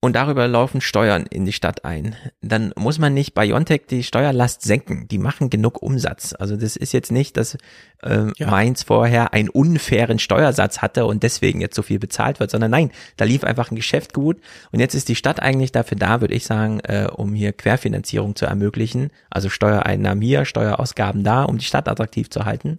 und 0.00 0.14
darüber 0.14 0.46
laufen 0.46 0.80
Steuern 0.80 1.26
in 1.26 1.44
die 1.44 1.52
Stadt 1.52 1.84
ein, 1.84 2.14
dann 2.40 2.72
muss 2.76 3.00
man 3.00 3.14
nicht 3.14 3.34
BioNTech 3.34 3.82
die 3.90 4.04
Steuerlast 4.04 4.62
senken. 4.62 5.08
Die 5.08 5.18
machen 5.18 5.50
genug 5.50 5.82
Umsatz. 5.82 6.34
Also 6.38 6.56
das 6.56 6.76
ist 6.76 6.92
jetzt 6.92 7.10
nicht, 7.10 7.36
dass 7.36 7.58
äh, 8.04 8.26
Mainz 8.38 8.84
vorher 8.84 9.32
einen 9.32 9.48
unfairen 9.48 10.20
Steuersatz 10.20 10.78
hatte 10.78 11.04
und 11.04 11.24
deswegen 11.24 11.60
jetzt 11.60 11.74
so 11.74 11.82
viel 11.82 11.98
bezahlt 11.98 12.38
wird, 12.38 12.52
sondern 12.52 12.70
nein, 12.70 12.92
da 13.16 13.24
lief 13.24 13.42
einfach 13.42 13.72
ein 13.72 13.76
Geschäft 13.76 14.14
gut 14.14 14.40
und 14.70 14.78
jetzt 14.78 14.94
ist 14.94 15.08
die 15.08 15.16
Stadt 15.16 15.40
eigentlich 15.40 15.72
dafür 15.72 15.98
da, 15.98 16.20
würde 16.20 16.34
ich 16.34 16.46
sagen, 16.46 16.78
äh, 16.80 17.08
um 17.12 17.34
hier 17.34 17.52
Querfinanzierung 17.52 18.36
zu 18.36 18.46
ermöglichen. 18.46 19.10
Also 19.30 19.48
Steuereinnahmen 19.48 20.22
hier, 20.22 20.44
Steuerausgaben 20.44 21.24
da, 21.24 21.42
um 21.42 21.58
die 21.58 21.64
Stadt 21.64 21.88
attraktiv 21.88 22.30
zu 22.30 22.44
halten. 22.44 22.78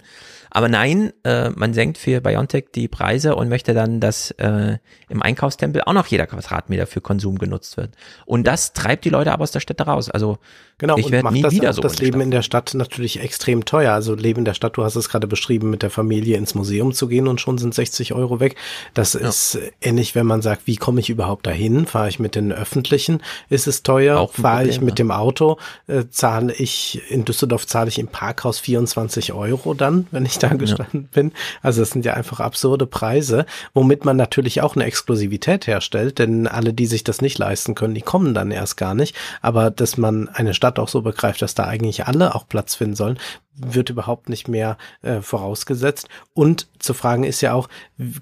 Aber 0.51 0.67
nein, 0.67 1.13
äh, 1.23 1.49
man 1.51 1.73
senkt 1.73 1.97
für 1.97 2.21
Biontech 2.21 2.67
die 2.73 2.87
Preise 2.87 3.35
und 3.35 3.49
möchte 3.49 3.73
dann, 3.73 3.99
dass 3.99 4.31
äh, 4.31 4.77
im 5.09 5.21
Einkaufstempel 5.21 5.81
auch 5.83 5.93
noch 5.93 6.07
jeder 6.07 6.27
Quadratmeter 6.27 6.87
für 6.87 7.01
Konsum 7.01 7.37
genutzt 7.37 7.77
wird. 7.77 7.95
Und 8.25 8.45
das 8.45 8.73
treibt 8.73 9.05
die 9.05 9.09
Leute 9.09 9.31
aber 9.31 9.43
aus 9.43 9.51
der 9.51 9.59
Städte 9.59 9.83
raus. 9.83 10.09
Also 10.09 10.39
Genau, 10.79 10.97
ich 10.97 11.05
und 11.05 11.11
werde 11.11 11.23
macht 11.25 11.33
nie 11.33 11.41
das 11.41 11.53
wieder 11.53 11.73
so 11.73 11.81
das 11.81 11.99
Leben 11.99 12.21
in 12.21 12.31
der 12.31 12.41
Stadt 12.41 12.73
natürlich 12.73 13.19
extrem 13.19 13.65
teuer. 13.65 13.93
Also 13.93 14.15
Leben 14.15 14.39
in 14.39 14.45
der 14.45 14.53
Stadt, 14.53 14.77
du 14.77 14.83
hast 14.83 14.95
es 14.95 15.09
gerade 15.09 15.27
beschrieben, 15.27 15.69
mit 15.69 15.83
der 15.83 15.89
Familie 15.89 16.37
ins 16.37 16.55
Museum 16.55 16.93
zu 16.93 17.09
gehen 17.09 17.27
und 17.27 17.41
schon 17.41 17.57
sind 17.57 17.75
60 17.75 18.13
Euro 18.13 18.39
weg. 18.39 18.55
Das 18.93 19.13
ist 19.13 19.59
ähnlich, 19.81 20.15
wenn 20.15 20.25
man 20.25 20.41
sagt, 20.41 20.67
wie 20.67 20.77
komme 20.77 21.01
ich 21.01 21.09
überhaupt 21.09 21.45
dahin? 21.45 21.85
Fahre 21.85 22.07
ich 22.07 22.17
mit 22.17 22.35
den 22.35 22.53
Öffentlichen? 22.53 23.21
Ist 23.49 23.67
es 23.67 23.83
teuer? 23.83 24.25
Fahre 24.29 24.67
ich 24.67 24.79
mit 24.79 24.91
ja. 24.91 24.95
dem 25.03 25.11
Auto? 25.11 25.57
Äh, 25.87 26.05
zahle 26.09 26.53
ich, 26.53 27.01
in 27.09 27.25
Düsseldorf 27.25 27.67
zahle 27.67 27.89
ich 27.89 27.99
im 27.99 28.07
Parkhaus 28.07 28.59
24 28.59 29.33
Euro 29.33 29.73
dann, 29.73 30.07
wenn 30.11 30.25
ich 30.25 30.39
da 30.39 30.47
gestanden 30.53 31.09
bin. 31.11 31.33
Also 31.61 31.81
das 31.81 31.89
sind 31.89 32.05
ja 32.05 32.13
einfach 32.13 32.39
absurde 32.39 32.85
Preise, 32.85 33.45
womit 33.73 34.05
man 34.05 34.15
natürlich 34.15 34.61
auch 34.61 34.77
eine 34.77 34.85
Exklusivität 34.85 35.67
herstellt, 35.67 36.19
denn 36.19 36.47
alle, 36.47 36.71
die 36.71 36.85
sich 36.85 37.03
das 37.03 37.19
nicht 37.19 37.37
leisten 37.37 37.75
können, 37.75 37.95
die 37.95 38.01
kommen 38.01 38.33
dann 38.33 38.51
erst 38.51 38.77
gar 38.77 38.95
nicht. 38.95 39.13
Aber 39.41 39.71
dass 39.71 39.97
man 39.97 40.29
eine 40.29 40.53
Stadt 40.53 40.68
auch 40.77 40.89
so 40.89 41.01
begreift, 41.01 41.41
dass 41.41 41.55
da 41.55 41.63
eigentlich 41.63 42.05
alle 42.05 42.35
auch 42.35 42.47
Platz 42.47 42.75
finden 42.75 42.95
sollen, 42.95 43.17
wird 43.55 43.89
überhaupt 43.89 44.29
nicht 44.29 44.47
mehr 44.47 44.77
äh, 45.01 45.21
vorausgesetzt. 45.21 46.07
Und 46.33 46.67
zu 46.79 46.93
fragen 46.93 47.23
ist 47.23 47.41
ja 47.41 47.53
auch, 47.53 47.69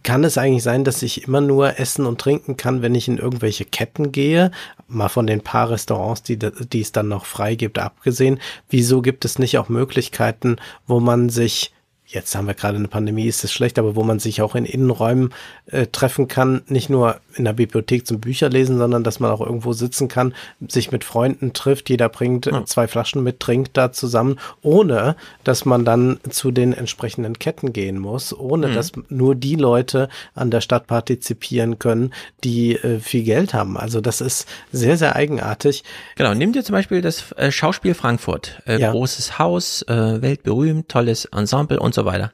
kann 0.04 0.24
es 0.24 0.38
eigentlich 0.38 0.64
sein, 0.64 0.84
dass 0.84 1.02
ich 1.02 1.24
immer 1.28 1.42
nur 1.42 1.80
essen 1.80 2.06
und 2.06 2.22
trinken 2.22 2.58
kann, 2.58 2.82
wenn 2.82 2.96
ich 2.96 3.08
in 3.08 3.18
irgendwelche 3.18 3.66
Ketten 3.66 4.12
gehe? 4.12 4.52
Mal 4.88 5.10
von 5.10 5.28
den 5.28 5.42
paar 5.42 5.70
Restaurants, 5.70 6.24
die, 6.24 6.38
die 6.38 6.82
es 6.82 6.92
dann 6.92 7.08
noch 7.08 7.26
frei 7.26 7.56
gibt, 7.56 7.80
abgesehen. 7.80 8.40
Wieso 8.70 9.02
gibt 9.02 9.26
es 9.26 9.40
nicht 9.40 9.58
auch 9.58 9.70
Möglichkeiten, 9.70 10.58
wo 10.86 11.00
man 11.00 11.30
sich 11.30 11.74
jetzt 12.08 12.36
haben 12.36 12.48
wir 12.48 12.54
gerade 12.54 12.78
eine 12.78 12.88
Pandemie, 12.88 13.28
ist 13.28 13.44
es 13.44 13.52
schlecht, 13.52 13.78
aber 13.78 13.96
wo 13.96 14.04
man 14.04 14.20
sich 14.20 14.42
auch 14.42 14.56
in 14.56 14.66
Innenräumen 14.66 15.34
äh, 15.66 15.88
treffen 15.88 16.28
kann, 16.28 16.62
nicht 16.68 16.90
nur 16.90 17.20
in 17.38 17.46
der 17.46 17.54
Bibliothek 17.54 18.06
zum 18.08 18.20
Bücher 18.20 18.50
lesen, 18.50 18.78
sondern 18.78 19.04
dass 19.04 19.20
man 19.20 19.32
auch 19.32 19.42
irgendwo 19.42 19.74
sitzen 19.74 20.08
kann, 20.08 20.34
sich 20.68 20.92
mit 20.92 21.04
Freunden 21.04 21.54
trifft, 21.54 21.90
jeder 21.90 22.10
bringt 22.10 22.48
äh, 22.48 22.66
zwei 22.66 22.88
Flaschen 22.88 23.24
mit, 23.24 23.40
trinkt 23.40 23.78
da 23.78 23.92
zusammen, 23.92 24.38
ohne 24.62 25.16
dass 25.44 25.66
man 25.66 25.86
dann 25.86 26.20
zu 26.30 26.52
den 26.52 26.74
entsprechenden 26.74 27.40
Ketten 27.40 27.74
gehen 27.74 28.00
muss, 28.00 28.38
ohne 28.38 28.68
Mhm. 28.68 28.74
dass 28.74 28.92
nur 29.10 29.36
die 29.36 29.56
Leute 29.56 30.10
an 30.36 30.52
der 30.52 30.62
Stadt 30.62 30.88
partizipieren 30.88 31.80
können, 31.80 32.14
die 32.44 32.76
äh, 32.76 33.00
viel 33.00 33.24
Geld 33.24 33.54
haben. 33.54 33.78
Also 33.78 34.02
das 34.02 34.22
ist 34.22 34.48
sehr, 34.72 34.98
sehr 34.98 35.16
eigenartig. 35.16 35.84
Genau, 36.16 36.34
nimm 36.34 36.54
dir 36.54 36.64
zum 36.64 36.74
Beispiel 36.74 37.02
das 37.02 37.32
äh, 37.34 37.52
Schauspiel 37.52 37.94
Frankfurt. 37.94 38.62
Äh, 38.66 38.80
Ja. 38.80 38.92
Großes 38.92 39.40
Haus, 39.40 39.82
äh, 39.84 40.22
weltberühmt, 40.22 40.90
tolles 40.90 41.26
Ensemble 41.26 41.80
und 41.80 41.94
so 41.94 42.06
weiter. 42.06 42.32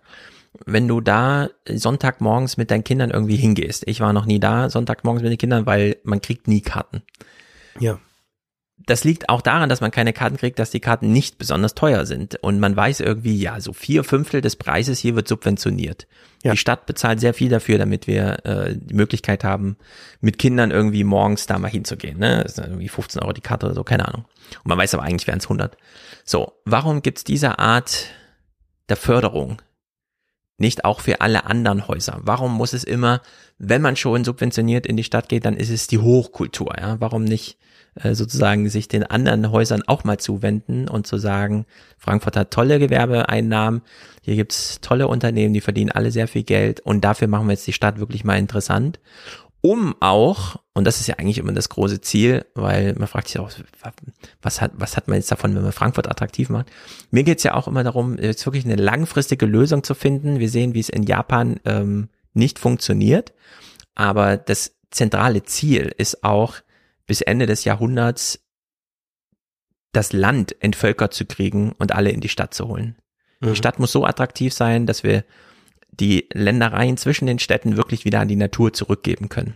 Wenn 0.65 0.88
du 0.88 1.01
da 1.01 1.49
Sonntagmorgens 1.67 2.57
mit 2.57 2.69
deinen 2.69 2.84
Kindern 2.84 3.09
irgendwie 3.09 3.35
hingehst, 3.35 3.88
ich 3.88 4.01
war 4.01 4.13
noch 4.13 4.25
nie 4.25 4.39
da, 4.39 4.69
Sonntagmorgens 4.69 5.23
mit 5.23 5.31
den 5.31 5.38
Kindern, 5.38 5.65
weil 5.65 5.97
man 6.03 6.21
kriegt 6.21 6.47
nie 6.47 6.61
Karten. 6.61 7.01
Ja. 7.80 7.99
Das 8.85 9.03
liegt 9.03 9.30
auch 9.30 9.41
daran, 9.41 9.69
dass 9.69 9.81
man 9.81 9.91
keine 9.91 10.11
Karten 10.13 10.35
kriegt, 10.35 10.59
dass 10.59 10.69
die 10.69 10.81
Karten 10.81 11.11
nicht 11.13 11.38
besonders 11.38 11.73
teuer 11.73 12.05
sind. 12.05 12.35
Und 12.41 12.59
man 12.59 12.75
weiß 12.75 12.99
irgendwie, 12.99 13.39
ja, 13.39 13.61
so 13.61 13.71
vier 13.71 14.03
Fünftel 14.03 14.41
des 14.41 14.57
Preises 14.57 14.99
hier 14.99 15.15
wird 15.15 15.27
subventioniert. 15.27 16.05
Die 16.43 16.57
Stadt 16.57 16.85
bezahlt 16.85 17.21
sehr 17.21 17.34
viel 17.34 17.47
dafür, 17.47 17.77
damit 17.77 18.07
wir 18.07 18.45
äh, 18.45 18.75
die 18.75 18.93
Möglichkeit 18.93 19.45
haben, 19.45 19.77
mit 20.19 20.38
Kindern 20.38 20.71
irgendwie 20.71 21.05
morgens 21.05 21.45
da 21.45 21.57
mal 21.57 21.69
hinzugehen. 21.69 22.19
Ne? 22.19 22.41
Das 22.43 22.55
sind 22.55 22.65
irgendwie 22.65 22.89
15 22.89 23.21
Euro 23.21 23.31
die 23.31 23.41
Karte 23.41 23.67
oder 23.67 23.75
so, 23.75 23.84
keine 23.85 24.07
Ahnung. 24.07 24.25
Und 24.57 24.67
man 24.67 24.77
weiß 24.77 24.93
aber 24.93 25.03
eigentlich 25.03 25.27
wären 25.27 25.39
es 25.39 25.45
100. 25.45 25.77
So, 26.25 26.53
warum 26.65 27.01
gibt's 27.01 27.23
diese 27.23 27.59
Art 27.59 28.07
der 28.89 28.97
Förderung 28.97 29.61
nicht 30.64 30.85
auch 30.85 31.02
für 31.02 31.22
alle 31.22 31.45
anderen 31.45 31.88
Häuser? 31.88 32.19
Warum 32.23 32.56
muss 32.56 32.73
es 32.73 32.84
immer, 32.84 33.22
wenn 33.60 33.81
man 33.81 33.95
schon 33.95 34.23
subventioniert 34.23 34.88
in 34.88 34.98
die 34.98 35.03
Stadt 35.03 35.30
geht, 35.30 35.45
dann 35.45 35.57
ist 35.57 35.69
es 35.69 35.88
die 35.88 35.99
Hochkultur, 35.99 36.73
ja? 36.80 36.99
Warum 36.99 37.26
nicht 37.26 37.57
äh, 37.95 38.15
sozusagen 38.15 38.69
sich 38.69 38.88
den 38.88 39.03
anderen 39.03 39.52
Häusern 39.52 39.84
auch 39.85 40.03
mal 40.03 40.18
zuwenden 40.18 40.88
und 40.88 41.06
zu 41.06 41.18
sagen, 41.18 41.65
Frankfurt 41.99 42.38
hat 42.38 42.52
tolle 42.52 42.80
Gewerbeeinnahmen, 42.80 43.81
hier 44.22 44.35
gibt's 44.35 44.80
tolle 44.81 45.07
Unternehmen, 45.07 45.53
die 45.53 45.61
verdienen 45.61 45.91
alle 45.91 46.11
sehr 46.11 46.27
viel 46.27 46.44
Geld 46.44 46.80
und 46.80 47.03
dafür 47.03 47.27
machen 47.27 47.48
wir 47.48 47.53
jetzt 47.53 47.68
die 47.68 47.73
Stadt 47.73 47.99
wirklich 47.99 48.23
mal 48.23 48.40
interessant, 48.40 48.99
um 49.61 49.95
auch, 49.99 50.56
und 50.76 50.86
das 50.86 51.00
ist 51.00 51.08
ja 51.08 51.16
eigentlich 51.16 51.38
immer 51.38 51.54
das 51.54 51.70
große 51.70 52.02
Ziel, 52.02 52.45
weil 52.56 52.94
man 52.95 53.08
fragt 53.08 53.28
sich 53.28 53.40
auch, 53.40 53.52
was 54.41 54.60
hat, 54.60 54.72
was 54.76 54.98
hat 54.98 55.08
man 55.08 55.18
jetzt 55.18 55.32
davon, 55.32 55.56
wenn 55.56 55.62
man 55.62 55.72
Frankfurt 55.72 56.10
attraktiv 56.10 56.50
macht? 56.50 56.72
Mir 57.12 57.24
geht's 57.24 57.44
ja 57.44 57.54
auch 57.54 57.68
immer 57.68 57.84
darum, 57.84 58.18
jetzt 58.18 58.45
wirklich 58.48 58.66
eine 58.66 58.76
langfristige 58.76 59.45
Lösung 59.45 59.84
zu 59.84 59.94
finden. 59.94 60.40
Wir 60.40 60.50
sehen, 60.50 60.74
wie 60.74 60.80
es 60.80 60.90
in 60.90 61.04
Japan 61.04 61.60
ähm, 61.66 62.10
nicht 62.34 62.58
funktioniert, 62.58 63.34
aber 63.94 64.38
das 64.38 64.76
zentrale 64.90 65.44
Ziel 65.44 65.94
ist 65.98 66.24
auch, 66.24 66.56
bis 67.06 67.22
Ende 67.22 67.45
des 67.45 67.66
Jahrhunderts 67.66 68.40
das 69.91 70.12
Land 70.12 70.56
entvölkert 70.64 71.14
zu 71.14 71.26
kriegen 71.26 71.74
und 71.74 71.91
alle 71.91 72.10
in 72.10 72.22
die 72.22 72.30
Stadt 72.30 72.56
zu 72.56 72.68
holen. 72.68 72.95
Mhm. 73.41 73.50
Die 73.50 73.56
Stadt 73.56 73.78
muss 73.78 73.91
so 73.91 74.06
attraktiv 74.06 74.54
sein, 74.54 74.88
dass 74.88 75.04
wir 75.04 75.24
die 75.91 76.28
Ländereien 76.34 76.98
zwischen 76.98 77.28
den 77.28 77.38
Städten 77.38 77.78
wirklich 77.78 78.06
wieder 78.06 78.20
an 78.20 78.28
die 78.28 78.36
Natur 78.36 78.74
zurückgeben 78.74 79.30
können. 79.30 79.56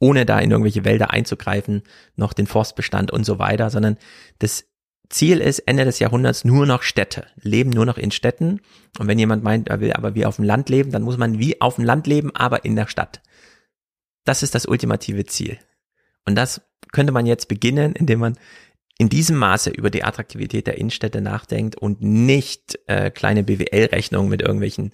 Ohne 0.00 0.26
da 0.26 0.38
in 0.38 0.50
irgendwelche 0.50 0.84
Wälder 0.84 1.10
einzugreifen, 1.10 1.82
noch 2.16 2.32
den 2.32 2.46
Forstbestand 2.46 3.10
und 3.10 3.24
so 3.24 3.38
weiter, 3.38 3.70
sondern 3.70 3.96
das 4.38 4.64
Ziel 5.10 5.38
ist 5.40 5.60
Ende 5.60 5.84
des 5.84 5.98
Jahrhunderts 5.98 6.44
nur 6.44 6.66
noch 6.66 6.82
Städte, 6.82 7.26
leben 7.40 7.70
nur 7.70 7.86
noch 7.86 7.98
in 7.98 8.10
Städten. 8.10 8.60
Und 8.98 9.06
wenn 9.06 9.18
jemand 9.18 9.42
meint, 9.42 9.68
er 9.68 9.80
will 9.80 9.92
aber 9.92 10.14
wie 10.14 10.26
auf 10.26 10.36
dem 10.36 10.44
Land 10.44 10.68
leben, 10.68 10.92
dann 10.92 11.02
muss 11.02 11.16
man 11.16 11.38
wie 11.38 11.60
auf 11.60 11.76
dem 11.76 11.84
Land 11.84 12.06
leben, 12.06 12.34
aber 12.34 12.64
in 12.64 12.76
der 12.76 12.86
Stadt. 12.86 13.22
Das 14.24 14.42
ist 14.42 14.54
das 14.54 14.66
ultimative 14.66 15.24
Ziel. 15.24 15.58
Und 16.26 16.34
das 16.34 16.60
könnte 16.92 17.12
man 17.12 17.24
jetzt 17.24 17.48
beginnen, 17.48 17.94
indem 17.94 18.20
man 18.20 18.38
in 18.98 19.08
diesem 19.08 19.36
Maße 19.36 19.70
über 19.70 19.90
die 19.90 20.04
Attraktivität 20.04 20.66
der 20.66 20.76
Innenstädte 20.76 21.20
nachdenkt 21.20 21.76
und 21.76 22.02
nicht 22.02 22.78
äh, 22.86 23.10
kleine 23.10 23.44
BWL-Rechnungen 23.44 24.28
mit 24.28 24.42
irgendwelchen 24.42 24.90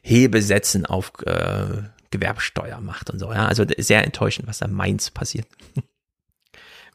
Hebesätzen 0.00 0.86
auf 0.86 1.12
äh, 1.26 1.82
Gewerbesteuer 2.10 2.80
macht 2.80 3.10
und 3.10 3.18
so. 3.18 3.32
Ja, 3.32 3.46
also 3.46 3.64
sehr 3.76 4.04
enttäuschend, 4.04 4.48
was 4.48 4.58
da 4.58 4.66
in 4.66 4.72
Mainz 4.72 5.10
passiert. 5.10 5.46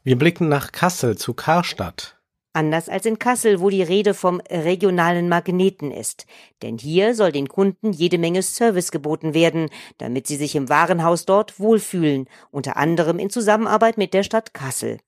Wir 0.02 0.18
blicken 0.18 0.48
nach 0.48 0.72
Kassel 0.72 1.16
zu 1.16 1.32
Karstadt. 1.32 2.16
Anders 2.52 2.88
als 2.88 3.04
in 3.04 3.18
Kassel, 3.18 3.58
wo 3.60 3.68
die 3.68 3.82
Rede 3.82 4.14
vom 4.14 4.40
regionalen 4.48 5.28
Magneten 5.28 5.90
ist. 5.90 6.26
Denn 6.62 6.78
hier 6.78 7.16
soll 7.16 7.32
den 7.32 7.48
Kunden 7.48 7.92
jede 7.92 8.16
Menge 8.16 8.42
Service 8.42 8.92
geboten 8.92 9.34
werden, 9.34 9.70
damit 9.98 10.28
sie 10.28 10.36
sich 10.36 10.54
im 10.54 10.68
Warenhaus 10.68 11.24
dort 11.24 11.58
wohlfühlen, 11.58 12.28
unter 12.52 12.76
anderem 12.76 13.18
in 13.18 13.28
Zusammenarbeit 13.28 13.98
mit 13.98 14.14
der 14.14 14.22
Stadt 14.22 14.54
Kassel. 14.54 14.98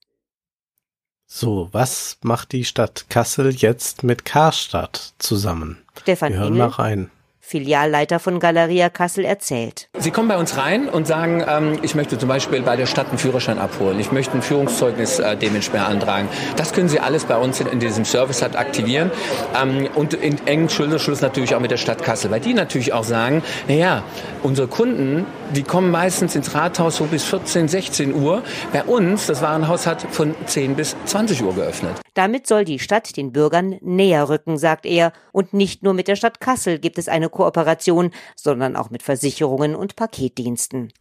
So, 1.28 1.68
was 1.72 2.18
macht 2.22 2.52
die 2.52 2.64
Stadt 2.64 3.06
Kassel 3.10 3.54
jetzt 3.54 4.02
mit 4.02 4.24
Karstadt 4.24 5.14
zusammen? 5.18 5.84
Stefan 6.00 6.32
Wir 6.32 6.38
hören 6.38 6.54
Engel, 6.54 6.58
mal 6.58 6.68
rein. 6.68 7.10
Filialleiter 7.46 8.18
von 8.18 8.40
Galeria 8.40 8.88
Kassel, 8.88 9.24
erzählt. 9.24 9.88
Sie 9.96 10.10
kommen 10.10 10.26
bei 10.26 10.36
uns 10.36 10.56
rein 10.56 10.88
und 10.88 11.06
sagen, 11.06 11.44
ähm, 11.48 11.78
ich 11.82 11.94
möchte 11.94 12.18
zum 12.18 12.28
Beispiel 12.28 12.60
bei 12.62 12.74
der 12.74 12.86
Stadt 12.86 13.08
einen 13.08 13.18
Führerschein 13.18 13.60
abholen, 13.60 14.00
ich 14.00 14.10
möchte 14.10 14.36
ein 14.36 14.42
Führungszeugnis 14.42 15.20
äh, 15.20 15.36
dementsprechend 15.36 15.86
beantragen. 15.86 16.28
Das 16.56 16.72
können 16.72 16.88
Sie 16.88 16.98
alles 16.98 17.24
bei 17.24 17.36
uns 17.36 17.60
in, 17.60 17.68
in 17.68 17.78
diesem 17.78 18.04
Service 18.04 18.42
halt 18.42 18.56
aktivieren 18.56 19.12
ähm, 19.60 19.88
und 19.94 20.14
in 20.14 20.44
engen 20.46 20.68
Schulterschluss 20.68 21.20
natürlich 21.20 21.54
auch 21.54 21.60
mit 21.60 21.70
der 21.70 21.76
Stadt 21.76 22.02
Kassel, 22.02 22.32
weil 22.32 22.40
die 22.40 22.54
natürlich 22.54 22.92
auch 22.92 23.04
sagen, 23.04 23.44
naja, 23.68 24.02
unsere 24.42 24.66
Kunden, 24.66 25.26
die 25.54 25.62
kommen 25.62 25.90
meistens 25.90 26.34
ins 26.34 26.52
Rathaus 26.54 26.96
so 26.96 27.04
bis 27.04 27.22
14, 27.24 27.68
16 27.68 28.14
Uhr. 28.14 28.42
Bei 28.72 28.82
uns, 28.82 29.26
das 29.26 29.40
Warenhaus 29.42 29.86
hat 29.86 30.02
von 30.10 30.34
10 30.46 30.74
bis 30.74 30.96
20 31.04 31.42
Uhr 31.42 31.54
geöffnet. 31.54 31.92
Damit 32.14 32.46
soll 32.46 32.64
die 32.64 32.78
Stadt 32.78 33.16
den 33.16 33.32
Bürgern 33.32 33.76
näher 33.82 34.30
rücken, 34.30 34.56
sagt 34.56 34.86
er. 34.86 35.12
Und 35.32 35.52
nicht 35.52 35.82
nur 35.82 35.92
mit 35.92 36.08
der 36.08 36.16
Stadt 36.16 36.40
Kassel 36.40 36.78
gibt 36.78 36.96
es 36.96 37.08
eine 37.08 37.28
Kooperation, 37.36 38.10
sondern 38.34 38.76
auch 38.76 38.90
mit 38.90 39.02
Versicherungen 39.02 39.74
und 39.74 39.96
Paketdiensten. 39.96 40.92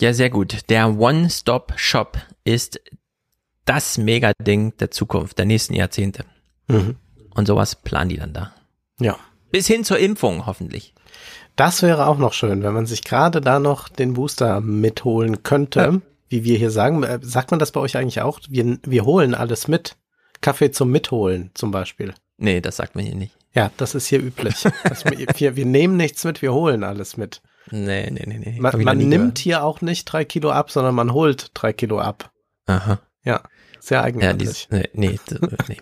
Ja, 0.00 0.12
sehr 0.12 0.30
gut. 0.30 0.68
Der 0.68 0.98
One-Stop-Shop 0.98 2.18
ist 2.44 2.80
das 3.64 3.98
Mega-Ding 3.98 4.76
der 4.78 4.90
Zukunft, 4.90 5.38
der 5.38 5.46
nächsten 5.46 5.74
Jahrzehnte. 5.74 6.24
Mhm. 6.68 6.96
Und 7.34 7.46
sowas 7.46 7.76
planen 7.76 8.10
die 8.10 8.16
dann 8.16 8.32
da. 8.32 8.52
Ja. 9.00 9.18
Bis 9.50 9.66
hin 9.66 9.84
zur 9.84 9.98
Impfung, 9.98 10.46
hoffentlich. 10.46 10.94
Das 11.54 11.82
wäre 11.82 12.06
auch 12.06 12.18
noch 12.18 12.32
schön, 12.32 12.62
wenn 12.62 12.74
man 12.74 12.86
sich 12.86 13.04
gerade 13.04 13.40
da 13.40 13.58
noch 13.58 13.88
den 13.88 14.14
Booster 14.14 14.60
mitholen 14.60 15.42
könnte, 15.42 16.02
wie 16.28 16.44
wir 16.44 16.58
hier 16.58 16.70
sagen. 16.70 17.02
Äh, 17.02 17.20
Sagt 17.22 17.50
man 17.50 17.60
das 17.60 17.72
bei 17.72 17.80
euch 17.80 17.96
eigentlich 17.96 18.20
auch? 18.20 18.40
Wir, 18.48 18.78
wir 18.82 19.04
holen 19.04 19.34
alles 19.34 19.68
mit. 19.68 19.96
Kaffee 20.42 20.70
zum 20.70 20.90
Mitholen 20.90 21.50
zum 21.54 21.70
Beispiel. 21.70 22.14
Nee, 22.38 22.60
das 22.60 22.76
sagt 22.76 22.94
man 22.94 23.04
hier 23.04 23.14
nicht. 23.14 23.34
Ja, 23.54 23.70
das 23.78 23.94
ist 23.94 24.06
hier 24.06 24.20
üblich. 24.22 24.66
Das, 24.84 25.04
wir, 25.06 25.56
wir 25.56 25.64
nehmen 25.66 25.96
nichts 25.96 26.24
mit, 26.24 26.42
wir 26.42 26.52
holen 26.52 26.84
alles 26.84 27.16
mit. 27.16 27.40
Nee, 27.70 28.10
nee, 28.10 28.22
nee, 28.26 28.38
nee. 28.38 28.60
Man, 28.60 28.82
man 28.84 28.98
nimmt 28.98 29.10
gehört. 29.12 29.38
hier 29.38 29.64
auch 29.64 29.80
nicht 29.80 30.04
drei 30.04 30.24
Kilo 30.24 30.50
ab, 30.50 30.70
sondern 30.70 30.94
man 30.94 31.12
holt 31.12 31.50
drei 31.54 31.72
Kilo 31.72 31.98
ab. 31.98 32.30
Aha. 32.66 33.00
Ja, 33.24 33.42
sehr 33.80 33.98
Ja, 33.98 34.04
eigenartig. 34.04 34.48
dies, 34.48 34.68
nee, 34.70 34.88
nee, 34.92 35.18
d- 35.30 35.38
nee. 35.68 35.78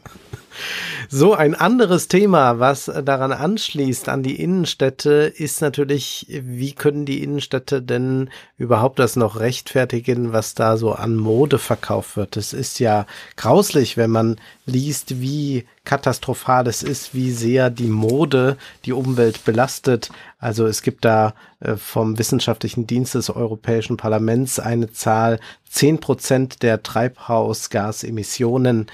So, 1.08 1.34
ein 1.34 1.54
anderes 1.54 2.08
Thema, 2.08 2.58
was 2.58 2.90
daran 3.04 3.32
anschließt, 3.32 4.08
an 4.08 4.22
die 4.22 4.40
Innenstädte, 4.40 5.32
ist 5.36 5.60
natürlich, 5.60 6.26
wie 6.28 6.72
können 6.72 7.06
die 7.06 7.22
Innenstädte 7.22 7.82
denn 7.82 8.30
überhaupt 8.56 8.98
das 8.98 9.16
noch 9.16 9.38
rechtfertigen, 9.38 10.32
was 10.32 10.54
da 10.54 10.76
so 10.76 10.92
an 10.92 11.16
Mode 11.16 11.58
verkauft 11.58 12.16
wird? 12.16 12.36
Es 12.36 12.52
ist 12.52 12.80
ja 12.80 13.06
grauslich, 13.36 13.96
wenn 13.96 14.10
man 14.10 14.36
liest, 14.66 15.20
wie 15.20 15.66
katastrophal 15.84 16.66
es 16.66 16.82
ist, 16.82 17.14
wie 17.14 17.30
sehr 17.30 17.70
die 17.70 17.88
Mode 17.88 18.56
die 18.84 18.92
Umwelt 18.92 19.44
belastet. 19.44 20.10
Also 20.38 20.66
es 20.66 20.82
gibt 20.82 21.04
da 21.04 21.34
äh, 21.60 21.76
vom 21.76 22.18
Wissenschaftlichen 22.18 22.86
Dienst 22.86 23.14
des 23.14 23.30
Europäischen 23.30 23.96
Parlaments 23.96 24.58
eine 24.58 24.92
Zahl, 24.92 25.40
zehn 25.68 26.00
Prozent 26.00 26.62
der 26.62 26.82
Treibhausgasemissionen 26.82 28.86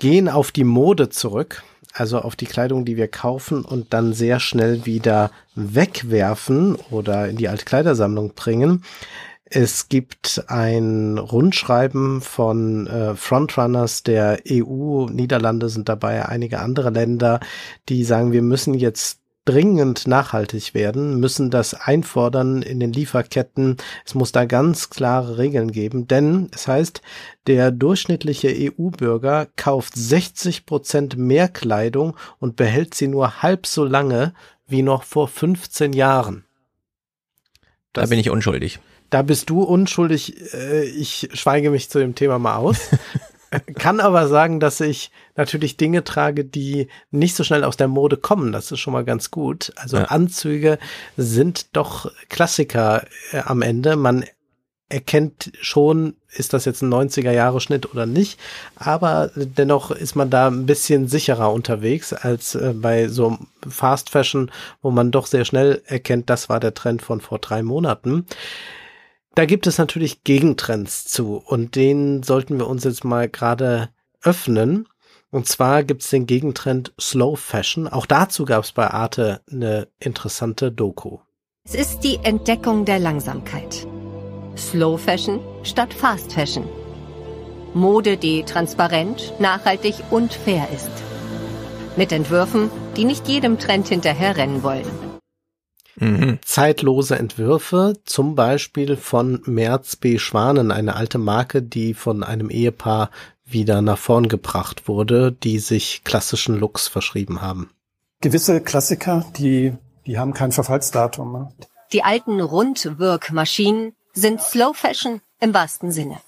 gehen 0.00 0.28
auf 0.28 0.50
die 0.50 0.64
Mode 0.64 1.10
zurück, 1.10 1.62
also 1.92 2.18
auf 2.18 2.34
die 2.34 2.46
Kleidung, 2.46 2.84
die 2.84 2.96
wir 2.96 3.06
kaufen 3.06 3.64
und 3.64 3.92
dann 3.92 4.12
sehr 4.12 4.40
schnell 4.40 4.84
wieder 4.86 5.30
wegwerfen 5.54 6.76
oder 6.90 7.28
in 7.28 7.36
die 7.36 7.48
Altkleidersammlung 7.48 8.34
bringen. 8.34 8.82
Es 9.44 9.88
gibt 9.88 10.44
ein 10.46 11.18
Rundschreiben 11.18 12.20
von 12.20 12.86
äh, 12.86 13.16
Frontrunners 13.16 14.04
der 14.04 14.40
EU, 14.48 15.06
Niederlande 15.06 15.68
sind 15.68 15.88
dabei, 15.88 16.26
einige 16.26 16.60
andere 16.60 16.90
Länder, 16.90 17.40
die 17.88 18.04
sagen, 18.04 18.32
wir 18.32 18.42
müssen 18.42 18.74
jetzt 18.74 19.19
dringend 19.50 20.06
nachhaltig 20.06 20.74
werden, 20.74 21.18
müssen 21.18 21.50
das 21.50 21.74
einfordern 21.74 22.62
in 22.62 22.78
den 22.78 22.92
Lieferketten. 22.92 23.78
Es 24.04 24.14
muss 24.14 24.30
da 24.30 24.44
ganz 24.44 24.90
klare 24.90 25.38
Regeln 25.38 25.72
geben, 25.72 26.06
denn 26.06 26.48
es 26.54 26.68
heißt, 26.68 27.02
der 27.48 27.72
durchschnittliche 27.72 28.48
EU-Bürger 28.48 29.48
kauft 29.56 29.96
60 29.96 30.66
Prozent 30.66 31.16
mehr 31.16 31.48
Kleidung 31.48 32.16
und 32.38 32.54
behält 32.54 32.94
sie 32.94 33.08
nur 33.08 33.42
halb 33.42 33.66
so 33.66 33.84
lange 33.84 34.34
wie 34.68 34.82
noch 34.82 35.02
vor 35.02 35.26
15 35.26 35.94
Jahren. 35.94 36.44
Das, 37.92 38.04
da 38.04 38.10
bin 38.10 38.20
ich 38.20 38.30
unschuldig. 38.30 38.78
Da 39.10 39.22
bist 39.22 39.50
du 39.50 39.62
unschuldig. 39.62 40.54
Äh, 40.54 40.84
ich 40.84 41.28
schweige 41.32 41.70
mich 41.70 41.90
zu 41.90 41.98
dem 41.98 42.14
Thema 42.14 42.38
mal 42.38 42.54
aus. 42.54 42.78
Kann 43.74 43.98
aber 43.98 44.28
sagen, 44.28 44.60
dass 44.60 44.80
ich 44.80 45.10
natürlich 45.34 45.76
Dinge 45.76 46.04
trage, 46.04 46.44
die 46.44 46.88
nicht 47.10 47.34
so 47.34 47.42
schnell 47.42 47.64
aus 47.64 47.76
der 47.76 47.88
Mode 47.88 48.16
kommen. 48.16 48.52
Das 48.52 48.70
ist 48.70 48.78
schon 48.78 48.92
mal 48.92 49.04
ganz 49.04 49.30
gut. 49.30 49.72
Also 49.76 49.96
ja. 49.96 50.04
Anzüge 50.04 50.78
sind 51.16 51.74
doch 51.76 52.10
Klassiker 52.28 53.04
äh, 53.32 53.40
am 53.44 53.62
Ende. 53.62 53.96
Man 53.96 54.24
erkennt 54.88 55.52
schon, 55.60 56.16
ist 56.32 56.52
das 56.52 56.64
jetzt 56.64 56.82
ein 56.82 56.92
90er 56.92 57.30
Jahre 57.30 57.60
Schnitt 57.60 57.90
oder 57.92 58.06
nicht, 58.06 58.38
aber 58.74 59.30
dennoch 59.34 59.92
ist 59.92 60.16
man 60.16 60.30
da 60.30 60.48
ein 60.48 60.66
bisschen 60.66 61.06
sicherer 61.06 61.52
unterwegs 61.52 62.12
als 62.12 62.56
äh, 62.56 62.74
bei 62.74 63.06
so 63.06 63.38
Fast 63.66 64.10
Fashion, 64.10 64.50
wo 64.82 64.90
man 64.90 65.12
doch 65.12 65.26
sehr 65.26 65.44
schnell 65.44 65.80
erkennt, 65.86 66.28
das 66.28 66.48
war 66.48 66.58
der 66.58 66.74
Trend 66.74 67.02
von 67.02 67.20
vor 67.20 67.38
drei 67.38 67.62
Monaten. 67.62 68.26
Da 69.40 69.46
gibt 69.46 69.66
es 69.66 69.78
natürlich 69.78 70.22
Gegentrends 70.22 71.06
zu 71.06 71.42
und 71.42 71.74
den 71.74 72.22
sollten 72.22 72.58
wir 72.58 72.66
uns 72.66 72.84
jetzt 72.84 73.06
mal 73.06 73.26
gerade 73.26 73.88
öffnen. 74.20 74.86
Und 75.30 75.48
zwar 75.48 75.82
gibt 75.82 76.02
es 76.02 76.10
den 76.10 76.26
Gegentrend 76.26 76.92
Slow 77.00 77.38
Fashion. 77.38 77.88
Auch 77.88 78.04
dazu 78.04 78.44
gab 78.44 78.64
es 78.64 78.72
bei 78.72 78.88
Arte 78.88 79.40
eine 79.50 79.88
interessante 79.98 80.70
Doku. 80.70 81.20
Es 81.64 81.74
ist 81.74 82.00
die 82.00 82.18
Entdeckung 82.22 82.84
der 82.84 82.98
Langsamkeit. 82.98 83.86
Slow 84.58 84.98
Fashion 84.98 85.40
statt 85.62 85.94
Fast 85.94 86.34
Fashion. 86.34 86.68
Mode, 87.72 88.18
die 88.18 88.42
transparent, 88.42 89.32
nachhaltig 89.38 89.94
und 90.10 90.34
fair 90.34 90.68
ist. 90.70 90.90
Mit 91.96 92.12
Entwürfen, 92.12 92.70
die 92.98 93.06
nicht 93.06 93.26
jedem 93.26 93.58
Trend 93.58 93.88
hinterherrennen 93.88 94.62
wollen. 94.62 95.09
Mhm. 96.00 96.38
Zeitlose 96.42 97.18
Entwürfe, 97.18 97.94
zum 98.04 98.34
Beispiel 98.34 98.96
von 98.96 99.42
Merz 99.44 99.96
B. 99.96 100.18
Schwanen, 100.18 100.72
eine 100.72 100.96
alte 100.96 101.18
Marke, 101.18 101.62
die 101.62 101.94
von 101.94 102.22
einem 102.22 102.48
Ehepaar 102.48 103.10
wieder 103.44 103.82
nach 103.82 103.98
vorn 103.98 104.28
gebracht 104.28 104.88
wurde, 104.88 105.30
die 105.30 105.58
sich 105.58 106.02
klassischen 106.04 106.58
Looks 106.58 106.88
verschrieben 106.88 107.42
haben. 107.42 107.70
Gewisse 108.20 108.60
Klassiker, 108.60 109.26
die, 109.36 109.74
die 110.06 110.18
haben 110.18 110.32
kein 110.32 110.52
Verfallsdatum. 110.52 111.32
Ne? 111.32 111.52
Die 111.92 112.02
alten 112.02 112.40
Rundwirkmaschinen 112.40 113.94
sind 114.12 114.40
Slow 114.40 114.74
Fashion 114.74 115.20
im 115.38 115.52
wahrsten 115.52 115.92
Sinne. 115.92 116.20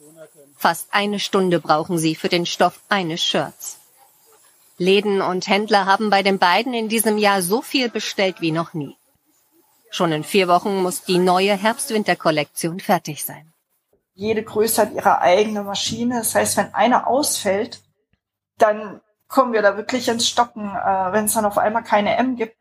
Fast 0.56 0.88
eine 0.92 1.18
Stunde 1.18 1.60
brauchen 1.60 1.98
sie 1.98 2.14
für 2.14 2.28
den 2.28 2.46
Stoff 2.46 2.80
eines 2.88 3.22
Shirts. 3.22 3.78
Läden 4.78 5.20
und 5.20 5.46
Händler 5.48 5.86
haben 5.86 6.10
bei 6.10 6.22
den 6.22 6.38
beiden 6.38 6.74
in 6.74 6.88
diesem 6.88 7.18
Jahr 7.18 7.42
so 7.42 7.62
viel 7.62 7.88
bestellt 7.88 8.36
wie 8.40 8.52
noch 8.52 8.74
nie. 8.74 8.96
Schon 9.92 10.10
in 10.10 10.24
vier 10.24 10.48
Wochen 10.48 10.82
muss 10.82 11.04
die 11.04 11.18
neue 11.18 11.54
Herbst-Winter-Kollektion 11.54 12.80
fertig 12.80 13.26
sein. 13.26 13.52
Jede 14.14 14.42
Größe 14.42 14.80
hat 14.80 14.94
ihre 14.94 15.20
eigene 15.20 15.62
Maschine. 15.62 16.20
Das 16.20 16.34
heißt, 16.34 16.56
wenn 16.56 16.72
eine 16.72 17.06
ausfällt, 17.06 17.82
dann 18.56 19.02
kommen 19.28 19.52
wir 19.52 19.60
da 19.60 19.76
wirklich 19.76 20.08
ins 20.08 20.26
Stocken, 20.26 20.64
äh, 20.64 21.12
wenn 21.12 21.26
es 21.26 21.34
dann 21.34 21.44
auf 21.44 21.58
einmal 21.58 21.84
keine 21.84 22.16
M 22.16 22.36
gibt. 22.36 22.56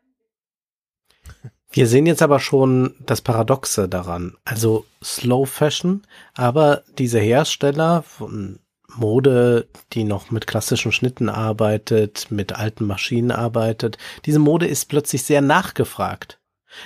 Wir 1.70 1.86
sehen 1.86 2.04
jetzt 2.04 2.20
aber 2.20 2.38
schon 2.38 2.96
das 3.00 3.22
Paradoxe 3.22 3.88
daran. 3.88 4.36
Also 4.44 4.84
Slow 5.02 5.46
Fashion, 5.46 6.02
aber 6.34 6.82
diese 6.98 7.18
Hersteller 7.18 8.02
von 8.02 8.58
Mode, 8.94 9.68
die 9.94 10.04
noch 10.04 10.30
mit 10.30 10.46
klassischen 10.46 10.92
Schnitten 10.92 11.30
arbeitet, 11.30 12.30
mit 12.30 12.52
alten 12.52 12.84
Maschinen 12.84 13.30
arbeitet, 13.30 13.96
diese 14.26 14.38
Mode 14.38 14.66
ist 14.66 14.90
plötzlich 14.90 15.22
sehr 15.22 15.40
nachgefragt. 15.40 16.41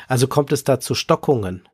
Also 0.09 0.27
kommt 0.29 0.53
es 0.53 0.65
da 0.65 0.81
zu 0.81 0.95
Stockungen. 0.95 1.69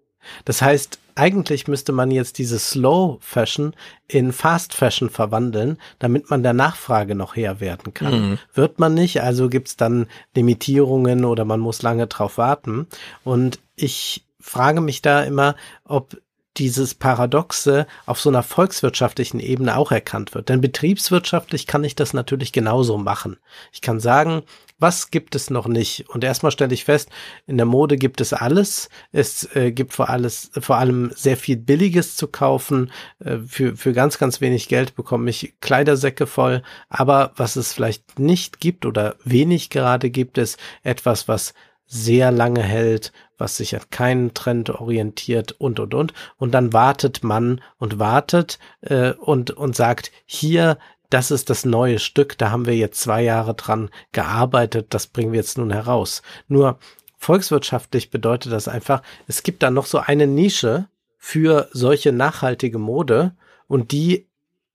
Das 0.45 0.63
heißt, 0.63 0.99
eigentlich 1.15 1.69
müsste 1.69 1.93
man 1.93 2.11
jetzt 2.11 2.39
diese 2.39 2.59
Slow 2.59 3.19
Fashion 3.21 3.75
in 4.09 4.33
Fast 4.33 4.75
Fashion 4.75 5.11
verwandeln, 5.11 5.79
damit 5.99 6.31
man 6.31 6.43
der 6.43 6.53
Nachfrage 6.53 7.15
noch 7.15 7.37
Herr 7.37 7.61
werden 7.61 7.93
kann. 7.93 8.31
Mhm. 8.31 8.39
Wird 8.55 8.79
man 8.79 8.95
nicht, 8.95 9.23
also 9.23 9.49
gibt's 9.49 9.77
dann 9.77 10.07
Limitierungen 10.35 11.25
oder 11.25 11.45
man 11.45 11.61
muss 11.61 11.83
lange 11.83 12.07
drauf 12.07 12.39
warten. 12.39 12.87
Und 13.25 13.59
ich 13.77 14.25
frage 14.41 14.81
mich 14.81 15.03
da 15.03 15.23
immer, 15.23 15.55
ob 15.85 16.17
dieses 16.59 16.95
Paradoxe 16.95 17.87
auf 18.07 18.21
so 18.21 18.29
einer 18.29 18.43
volkswirtschaftlichen 18.43 19.41
Ebene 19.41 19.77
auch 19.77 19.91
erkannt 19.91 20.35
wird. 20.35 20.49
Denn 20.49 20.61
betriebswirtschaftlich 20.61 21.67
kann 21.67 21.85
ich 21.85 21.95
das 21.97 22.13
natürlich 22.13 22.53
genauso 22.53 22.99
machen. 22.99 23.39
Ich 23.73 23.81
kann 23.81 24.01
sagen, 24.01 24.43
was 24.79 25.11
gibt 25.11 25.35
es 25.35 25.49
noch 25.49 25.69
nicht? 25.69 26.09
Und 26.11 26.25
erstmal 26.25 26.53
stelle 26.53 26.75
ich 26.75 26.85
fest, 26.85 27.09
in 27.47 27.57
der 27.57 27.67
Mode 27.67 27.97
gibt 27.97 28.21
es 28.21 28.33
alles. 28.33 28.91
Es 29.13 29.49
äh, 29.55 29.71
gibt 29.71 29.95
vor, 29.95 30.11
alles, 30.11 30.51
vor 30.61 30.77
allem 30.77 31.13
sehr 31.15 31.37
viel 31.37 31.57
Billiges 31.57 32.17
zu 32.17 32.27
kaufen. 32.27 32.91
Äh, 33.21 33.39
für, 33.47 33.77
für 33.77 33.93
ganz, 33.93 34.19
ganz 34.19 34.41
wenig 34.41 34.69
Geld 34.69 34.97
bekomme 34.97 35.31
ich 35.31 35.55
Kleidersäcke 35.61 36.27
voll. 36.27 36.63
Aber 36.89 37.33
was 37.37 37.57
es 37.57 37.73
vielleicht 37.73 38.19
nicht 38.19 38.61
gibt 38.61 38.85
oder 38.85 39.15
wenig 39.25 39.71
gerade 39.71 40.11
gibt, 40.11 40.37
ist 40.37 40.59
etwas, 40.83 41.29
was 41.29 41.55
sehr 41.93 42.31
lange 42.31 42.63
hält, 42.63 43.13
was 43.37 43.59
sich 43.59 43.77
an 43.77 43.83
keinen 43.91 44.33
Trend 44.33 44.71
orientiert 44.71 45.53
und 45.53 45.79
und 45.79 45.93
und. 45.93 46.15
Und 46.39 46.53
dann 46.53 46.73
wartet 46.73 47.23
man 47.23 47.61
und 47.77 47.99
wartet 47.99 48.59
äh, 48.81 49.13
und, 49.13 49.51
und 49.51 49.77
sagt, 49.77 50.11
hier, 50.25 50.79
das 51.11 51.31
ist 51.31 51.51
das 51.51 51.67
neue 51.67 51.99
Stück, 51.99 52.39
da 52.39 52.51
haben 52.51 52.65
wir 52.65 52.75
jetzt 52.75 53.03
zwei 53.03 53.23
Jahre 53.23 53.53
dran 53.53 53.91
gearbeitet, 54.13 54.87
das 54.95 55.07
bringen 55.07 55.33
wir 55.33 55.41
jetzt 55.41 55.59
nun 55.59 55.71
heraus. 55.71 56.23
Nur 56.49 56.79
volkswirtschaftlich 57.19 58.11
bedeutet 58.11 58.53
das 58.53 58.69
einfach, 58.69 59.03
es 59.27 59.43
gibt 59.43 59.63
da 59.63 59.71
noch 59.71 59.85
so 59.85 59.99
eine 59.99 60.27
Nische 60.27 60.89
für 61.19 61.69
solche 61.73 62.11
nachhaltige 62.11 62.79
Mode 62.79 63.37
und 63.69 63.93
die 63.93 64.29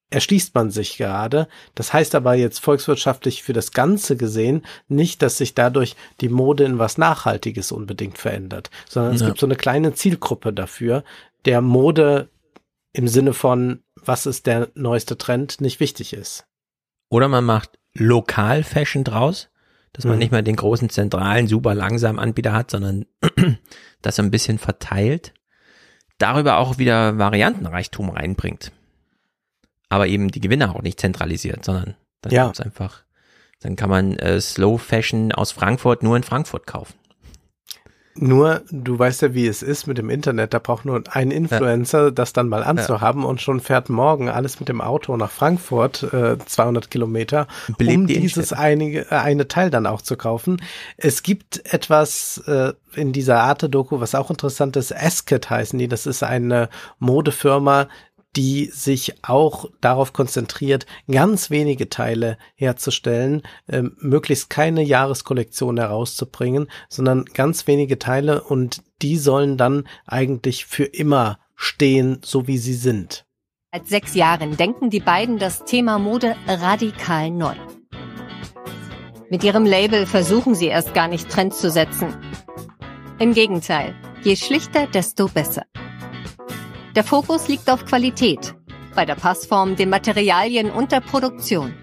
erschließt 0.09 0.55
man 0.55 0.71
sich 0.71 0.97
gerade. 0.97 1.47
Das 1.75 1.93
heißt 1.93 2.15
aber 2.15 2.33
jetzt 2.33 2.59
volkswirtschaftlich 2.59 3.43
für 3.43 3.53
das 3.53 3.71
Ganze 3.71 4.15
gesehen 4.15 4.65
nicht, 4.87 5.21
dass 5.21 5.37
sich 5.37 5.53
dadurch 5.53 5.95
die 6.21 6.29
Mode 6.29 6.63
in 6.63 6.79
was 6.79 6.97
Nachhaltiges 6.97 7.71
unbedingt 7.71 8.17
verändert, 8.17 8.69
sondern 8.87 9.15
es 9.15 9.21
ja. 9.21 9.27
gibt 9.27 9.39
so 9.39 9.45
eine 9.45 9.55
kleine 9.55 9.93
Zielgruppe 9.93 10.53
dafür, 10.53 11.03
der 11.45 11.61
Mode 11.61 12.29
im 12.93 13.07
Sinne 13.07 13.33
von, 13.33 13.83
was 13.95 14.25
ist 14.25 14.47
der 14.47 14.69
neueste 14.75 15.17
Trend, 15.17 15.61
nicht 15.61 15.79
wichtig 15.79 16.13
ist. 16.13 16.45
Oder 17.09 17.27
man 17.27 17.43
macht 17.43 17.77
Lokal-Fashion 17.93 19.03
draus, 19.03 19.49
dass 19.93 20.05
man 20.05 20.15
mhm. 20.15 20.19
nicht 20.19 20.31
mehr 20.31 20.41
den 20.41 20.55
großen 20.55 20.89
zentralen, 20.89 21.47
super 21.47 21.75
langsamen 21.75 22.19
Anbieter 22.19 22.53
hat, 22.53 22.71
sondern 22.71 23.05
das 24.01 24.19
ein 24.19 24.31
bisschen 24.31 24.57
verteilt. 24.57 25.33
Darüber 26.17 26.57
auch 26.57 26.77
wieder 26.77 27.17
Variantenreichtum 27.17 28.09
reinbringt 28.09 28.71
aber 29.89 30.07
eben 30.07 30.29
die 30.29 30.41
Gewinne 30.41 30.73
auch 30.73 30.81
nicht 30.81 30.99
zentralisiert, 30.99 31.63
sondern 31.63 31.95
dann 32.21 32.33
ja. 32.33 32.45
gibt's 32.45 32.61
einfach, 32.61 33.03
dann 33.61 33.75
kann 33.75 33.89
man 33.89 34.13
äh, 34.17 34.39
Slow 34.39 34.77
Fashion 34.77 35.31
aus 35.31 35.51
Frankfurt 35.51 36.03
nur 36.03 36.17
in 36.17 36.23
Frankfurt 36.23 36.67
kaufen. 36.67 36.93
Nur, 38.19 38.63
du 38.71 38.97
weißt 38.97 39.21
ja, 39.21 39.33
wie 39.33 39.47
es 39.47 39.61
ist 39.61 39.85
mit 39.85 39.97
dem 39.97 40.09
Internet. 40.09 40.53
Da 40.53 40.59
braucht 40.59 40.85
nur 40.85 41.03
ein 41.11 41.31
Influencer, 41.31 42.05
ja. 42.05 42.11
das 42.11 42.33
dann 42.33 42.49
mal 42.49 42.63
anzuhaben 42.63 43.21
ja. 43.21 43.27
und 43.27 43.41
schon 43.41 43.59
fährt 43.59 43.89
morgen 43.89 44.29
alles 44.29 44.59
mit 44.59 44.69
dem 44.69 44.81
Auto 44.81 45.15
nach 45.17 45.31
Frankfurt, 45.31 46.03
äh, 46.13 46.37
200 46.43 46.89
Kilometer, 46.89 47.47
Belebt 47.77 47.97
um 47.97 48.07
die 48.07 48.19
dieses 48.19 48.53
einige, 48.53 49.11
äh, 49.11 49.15
eine 49.15 49.47
Teil 49.47 49.69
dann 49.69 49.85
auch 49.85 50.01
zu 50.01 50.17
kaufen. 50.17 50.61
Es 50.97 51.23
gibt 51.23 51.61
etwas 51.71 52.41
äh, 52.47 52.73
in 52.95 53.13
dieser 53.13 53.41
Arte-Doku, 53.41 53.99
was 53.99 54.15
auch 54.15 54.31
interessant 54.31 54.75
ist. 54.77 54.95
Asket 54.95 55.49
heißen 55.49 55.77
die. 55.77 55.87
Das 55.87 56.05
ist 56.05 56.23
eine 56.23 56.69
Modefirma, 56.99 57.87
die 58.37 58.65
sich 58.71 59.15
auch 59.23 59.65
darauf 59.81 60.13
konzentriert, 60.13 60.85
ganz 61.09 61.49
wenige 61.49 61.89
Teile 61.89 62.37
herzustellen, 62.53 63.41
äh, 63.65 63.81
möglichst 63.97 64.51
keine 64.51 64.83
Jahreskollektion 64.83 65.77
herauszubringen, 65.77 66.67
sondern 66.87 67.25
ganz 67.25 67.65
wenige 67.65 67.97
Teile 67.97 68.43
und 68.43 68.83
die 69.01 69.17
sollen 69.17 69.57
dann 69.57 69.87
eigentlich 70.05 70.67
für 70.67 70.83
immer 70.83 71.39
stehen, 71.55 72.19
so 72.23 72.45
wie 72.45 72.59
sie 72.59 72.75
sind. 72.75 73.25
Seit 73.73 73.87
sechs 73.87 74.13
Jahren 74.13 74.55
denken 74.55 74.91
die 74.91 74.99
beiden 74.99 75.39
das 75.39 75.65
Thema 75.65 75.97
Mode 75.97 76.35
radikal 76.47 77.31
neu. 77.31 77.55
Mit 79.31 79.43
ihrem 79.43 79.65
Label 79.65 80.05
versuchen 80.05 80.53
sie 80.53 80.67
erst 80.67 80.93
gar 80.93 81.07
nicht 81.07 81.27
Trends 81.27 81.59
zu 81.59 81.71
setzen. 81.71 82.15
Im 83.19 83.33
Gegenteil, 83.33 83.95
je 84.23 84.35
schlichter, 84.35 84.85
desto 84.85 85.27
besser. 85.27 85.63
Der 86.97 87.03
Fokus 87.03 87.47
liegt 87.47 87.69
auf 87.69 87.85
Qualität, 87.85 88.55
bei 88.95 89.05
der 89.05 89.13
Passform, 89.13 89.75
den 89.75 89.91
Materialien 89.91 90.71
und 90.71 90.91
der 90.91 90.99
Produktion. 90.99 91.75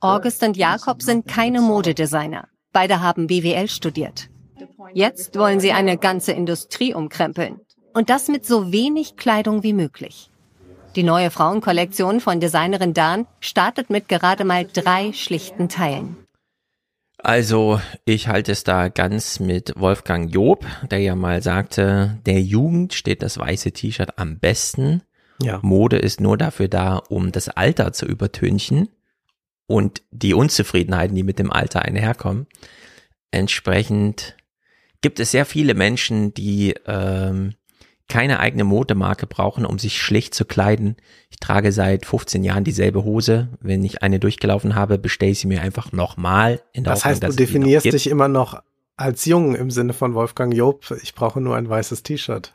August 0.00 0.42
und 0.42 0.56
Jakob 0.56 1.00
sind 1.00 1.28
keine 1.28 1.60
Modedesigner. 1.60 2.48
Beide 2.72 3.00
haben 3.00 3.28
BWL 3.28 3.68
studiert. 3.68 4.30
Jetzt 4.94 5.38
wollen 5.38 5.60
sie 5.60 5.70
eine 5.70 5.96
ganze 5.96 6.32
Industrie 6.32 6.92
umkrempeln. 6.92 7.60
Und 7.94 8.10
das 8.10 8.26
mit 8.26 8.44
so 8.44 8.72
wenig 8.72 9.14
Kleidung 9.14 9.62
wie 9.62 9.74
möglich. 9.74 10.28
Die 10.96 11.04
neue 11.04 11.30
Frauenkollektion 11.30 12.18
von 12.18 12.40
Designerin 12.40 12.94
Dan 12.94 13.28
startet 13.38 13.90
mit 13.90 14.08
gerade 14.08 14.44
mal 14.44 14.66
drei 14.66 15.12
schlichten 15.12 15.68
Teilen. 15.68 16.16
Also, 17.18 17.80
ich 18.04 18.28
halte 18.28 18.52
es 18.52 18.62
da 18.62 18.88
ganz 18.88 19.40
mit 19.40 19.72
Wolfgang 19.76 20.32
Job, 20.32 20.64
der 20.90 21.00
ja 21.00 21.16
mal 21.16 21.42
sagte, 21.42 22.18
der 22.26 22.40
Jugend 22.40 22.94
steht 22.94 23.22
das 23.22 23.38
weiße 23.38 23.72
T-Shirt 23.72 24.18
am 24.18 24.38
besten. 24.38 25.02
Ja. 25.42 25.58
Mode 25.62 25.98
ist 25.98 26.20
nur 26.20 26.36
dafür 26.36 26.68
da, 26.68 26.96
um 26.96 27.32
das 27.32 27.48
Alter 27.48 27.92
zu 27.92 28.06
übertünchen 28.06 28.88
und 29.66 30.02
die 30.10 30.34
Unzufriedenheiten, 30.34 31.14
die 31.14 31.22
mit 31.22 31.38
dem 31.38 31.52
Alter 31.52 31.82
einherkommen. 31.82 32.46
Entsprechend 33.30 34.36
gibt 35.00 35.20
es 35.20 35.30
sehr 35.30 35.44
viele 35.44 35.74
Menschen, 35.74 36.34
die 36.34 36.74
ähm, 36.86 37.54
keine 38.08 38.40
eigene 38.40 38.64
Modemarke 38.64 39.26
brauchen, 39.26 39.66
um 39.66 39.78
sich 39.78 40.00
schlicht 40.00 40.34
zu 40.34 40.44
kleiden. 40.44 40.96
Ich 41.30 41.38
trage 41.38 41.72
seit 41.72 42.06
15 42.06 42.42
Jahren 42.42 42.64
dieselbe 42.64 43.04
Hose. 43.04 43.48
Wenn 43.60 43.84
ich 43.84 44.02
eine 44.02 44.18
durchgelaufen 44.18 44.74
habe, 44.74 44.98
bestelle 44.98 45.32
ich 45.32 45.40
sie 45.40 45.46
mir 45.46 45.60
einfach 45.60 45.92
nochmal. 45.92 46.62
In 46.72 46.84
der 46.84 46.94
Das 46.94 47.04
Hoffnung, 47.04 47.22
heißt, 47.22 47.38
du 47.38 47.44
definierst 47.44 47.86
dich 47.86 48.08
immer 48.08 48.28
noch 48.28 48.62
als 48.96 49.24
jung 49.26 49.54
im 49.54 49.70
Sinne 49.70 49.92
von 49.92 50.14
Wolfgang 50.14 50.54
Job. 50.54 50.84
Ich 51.02 51.14
brauche 51.14 51.40
nur 51.40 51.56
ein 51.56 51.68
weißes 51.68 52.02
T-Shirt. 52.02 52.54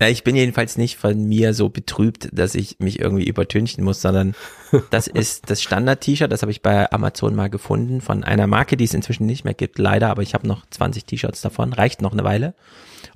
Ja, 0.00 0.08
ich 0.08 0.24
bin 0.24 0.34
jedenfalls 0.34 0.76
nicht 0.76 0.96
von 0.96 1.28
mir 1.28 1.54
so 1.54 1.68
betrübt, 1.68 2.28
dass 2.32 2.56
ich 2.56 2.76
mich 2.80 2.98
irgendwie 2.98 3.26
übertünchen 3.26 3.84
muss, 3.84 4.02
sondern 4.02 4.34
das 4.90 5.06
ist 5.06 5.50
das 5.50 5.62
Standard-T-Shirt, 5.62 6.32
das 6.32 6.42
habe 6.42 6.50
ich 6.50 6.62
bei 6.62 6.90
Amazon 6.90 7.34
mal 7.34 7.48
gefunden, 7.48 8.00
von 8.00 8.24
einer 8.24 8.48
Marke, 8.48 8.76
die 8.76 8.84
es 8.84 8.94
inzwischen 8.94 9.26
nicht 9.26 9.44
mehr 9.44 9.54
gibt, 9.54 9.78
leider, 9.78 10.10
aber 10.10 10.22
ich 10.22 10.34
habe 10.34 10.48
noch 10.48 10.66
20 10.68 11.04
T-Shirts 11.04 11.42
davon, 11.42 11.72
reicht 11.72 12.02
noch 12.02 12.12
eine 12.12 12.24
Weile. 12.24 12.54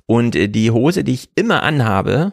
Und 0.09 0.35
äh, 0.35 0.47
die 0.47 0.71
Hose, 0.71 1.03
die 1.03 1.13
ich 1.13 1.29
immer 1.35 1.61
anhabe, 1.61 2.31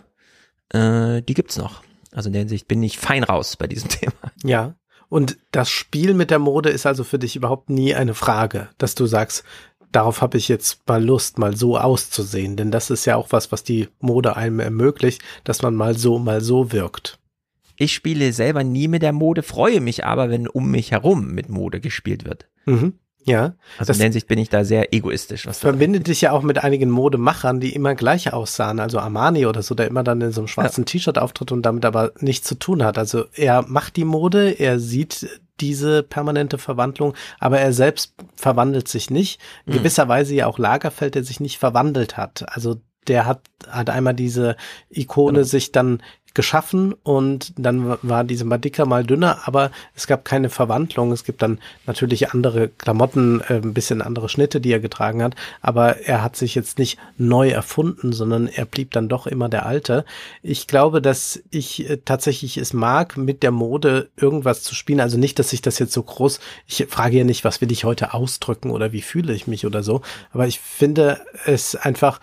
äh, 0.70 1.20
die 1.20 1.34
gibt's 1.34 1.58
noch. 1.58 1.82
Also 2.10 2.30
in 2.30 2.32
der 2.32 2.40
Hinsicht 2.40 2.68
bin 2.68 2.82
ich 2.82 2.98
fein 2.98 3.22
raus 3.22 3.56
bei 3.56 3.66
diesem 3.66 3.88
Thema. 3.90 4.14
Ja. 4.42 4.76
Und 5.10 5.36
das 5.52 5.68
Spiel 5.68 6.14
mit 6.14 6.30
der 6.30 6.38
Mode 6.38 6.70
ist 6.70 6.86
also 6.86 7.04
für 7.04 7.18
dich 7.18 7.36
überhaupt 7.36 7.68
nie 7.68 7.94
eine 7.94 8.14
Frage, 8.14 8.70
dass 8.78 8.94
du 8.94 9.04
sagst, 9.04 9.44
darauf 9.92 10.22
habe 10.22 10.38
ich 10.38 10.48
jetzt 10.48 10.88
mal 10.88 11.04
Lust, 11.04 11.38
mal 11.38 11.54
so 11.54 11.76
auszusehen. 11.76 12.56
Denn 12.56 12.70
das 12.70 12.88
ist 12.88 13.04
ja 13.04 13.16
auch 13.16 13.30
was, 13.30 13.52
was 13.52 13.62
die 13.62 13.88
Mode 14.00 14.36
einem 14.36 14.60
ermöglicht, 14.60 15.20
dass 15.44 15.60
man 15.60 15.74
mal 15.74 15.98
so, 15.98 16.18
mal 16.18 16.40
so 16.40 16.72
wirkt. 16.72 17.18
Ich 17.76 17.92
spiele 17.92 18.32
selber 18.32 18.64
nie 18.64 18.88
mit 18.88 19.02
der 19.02 19.12
Mode, 19.12 19.42
freue 19.42 19.82
mich 19.82 20.02
aber, 20.06 20.30
wenn 20.30 20.48
um 20.48 20.70
mich 20.70 20.92
herum 20.92 21.34
mit 21.34 21.50
Mode 21.50 21.80
gespielt 21.80 22.24
wird. 22.24 22.48
Mhm. 22.64 22.94
Ja. 23.26 23.54
Also 23.78 23.92
in 23.92 23.98
der 23.98 24.04
Hinsicht 24.06 24.28
bin 24.28 24.38
ich 24.38 24.48
da 24.48 24.64
sehr 24.64 24.94
egoistisch. 24.94 25.46
Was 25.46 25.58
verbindet 25.58 26.06
dich 26.06 26.20
ja 26.20 26.30
auch 26.32 26.42
mit 26.42 26.62
einigen 26.62 26.90
Modemachern, 26.90 27.58
die 27.60 27.74
immer 27.74 27.94
gleich 27.96 28.32
aussahen. 28.32 28.78
Also 28.80 29.00
Armani 29.00 29.46
oder 29.46 29.62
so, 29.62 29.74
der 29.74 29.88
immer 29.88 30.04
dann 30.04 30.20
in 30.20 30.30
so 30.32 30.40
einem 30.42 30.48
schwarzen 30.48 30.84
T-Shirt 30.86 31.18
auftritt 31.18 31.50
und 31.52 31.62
damit 31.62 31.84
aber 31.84 32.12
nichts 32.20 32.46
zu 32.46 32.54
tun 32.54 32.84
hat. 32.84 32.98
Also 32.98 33.24
er 33.34 33.62
macht 33.66 33.96
die 33.96 34.04
Mode, 34.04 34.50
er 34.52 34.78
sieht 34.78 35.28
diese 35.60 36.02
permanente 36.04 36.56
Verwandlung, 36.58 37.14
aber 37.40 37.58
er 37.58 37.72
selbst 37.72 38.14
verwandelt 38.36 38.88
sich 38.88 39.10
nicht. 39.10 39.40
In 39.64 39.72
Mhm. 39.72 39.78
gewisser 39.78 40.06
Weise 40.06 40.34
ja 40.34 40.46
auch 40.46 40.58
Lagerfeld, 40.58 41.14
der 41.16 41.24
sich 41.24 41.40
nicht 41.40 41.58
verwandelt 41.58 42.16
hat. 42.16 42.44
Also 42.54 42.76
der 43.08 43.26
hat, 43.26 43.40
hat 43.68 43.90
einmal 43.90 44.14
diese 44.14 44.56
Ikone 44.90 45.44
sich 45.44 45.72
dann 45.72 46.02
geschaffen 46.36 46.94
und 47.02 47.54
dann 47.56 47.96
war 48.02 48.22
diese 48.22 48.44
mal 48.44 48.58
dicker, 48.58 48.84
mal 48.84 49.04
dünner, 49.04 49.40
aber 49.46 49.70
es 49.94 50.06
gab 50.06 50.24
keine 50.26 50.50
Verwandlung. 50.50 51.10
Es 51.10 51.24
gibt 51.24 51.40
dann 51.40 51.58
natürlich 51.86 52.30
andere 52.32 52.68
Klamotten, 52.68 53.40
äh, 53.40 53.54
ein 53.54 53.72
bisschen 53.72 54.02
andere 54.02 54.28
Schnitte, 54.28 54.60
die 54.60 54.70
er 54.70 54.78
getragen 54.78 55.22
hat, 55.22 55.34
aber 55.62 56.02
er 56.02 56.22
hat 56.22 56.36
sich 56.36 56.54
jetzt 56.54 56.78
nicht 56.78 56.98
neu 57.16 57.48
erfunden, 57.48 58.12
sondern 58.12 58.48
er 58.48 58.66
blieb 58.66 58.90
dann 58.90 59.08
doch 59.08 59.26
immer 59.26 59.48
der 59.48 59.64
Alte. 59.64 60.04
Ich 60.42 60.66
glaube, 60.66 61.00
dass 61.00 61.42
ich 61.50 61.88
äh, 61.88 61.96
tatsächlich 62.04 62.58
es 62.58 62.74
mag, 62.74 63.16
mit 63.16 63.42
der 63.42 63.50
Mode 63.50 64.10
irgendwas 64.16 64.62
zu 64.62 64.74
spielen. 64.74 65.00
Also 65.00 65.16
nicht, 65.16 65.38
dass 65.38 65.54
ich 65.54 65.62
das 65.62 65.78
jetzt 65.78 65.94
so 65.94 66.02
groß, 66.02 66.38
ich 66.66 66.86
frage 66.90 67.16
ja 67.16 67.24
nicht, 67.24 67.44
was 67.44 67.62
will 67.62 67.72
ich 67.72 67.84
heute 67.84 68.12
ausdrücken 68.12 68.70
oder 68.70 68.92
wie 68.92 69.02
fühle 69.02 69.32
ich 69.32 69.46
mich 69.46 69.64
oder 69.64 69.82
so, 69.82 70.02
aber 70.32 70.46
ich 70.46 70.60
finde 70.60 71.18
es 71.46 71.76
einfach 71.76 72.20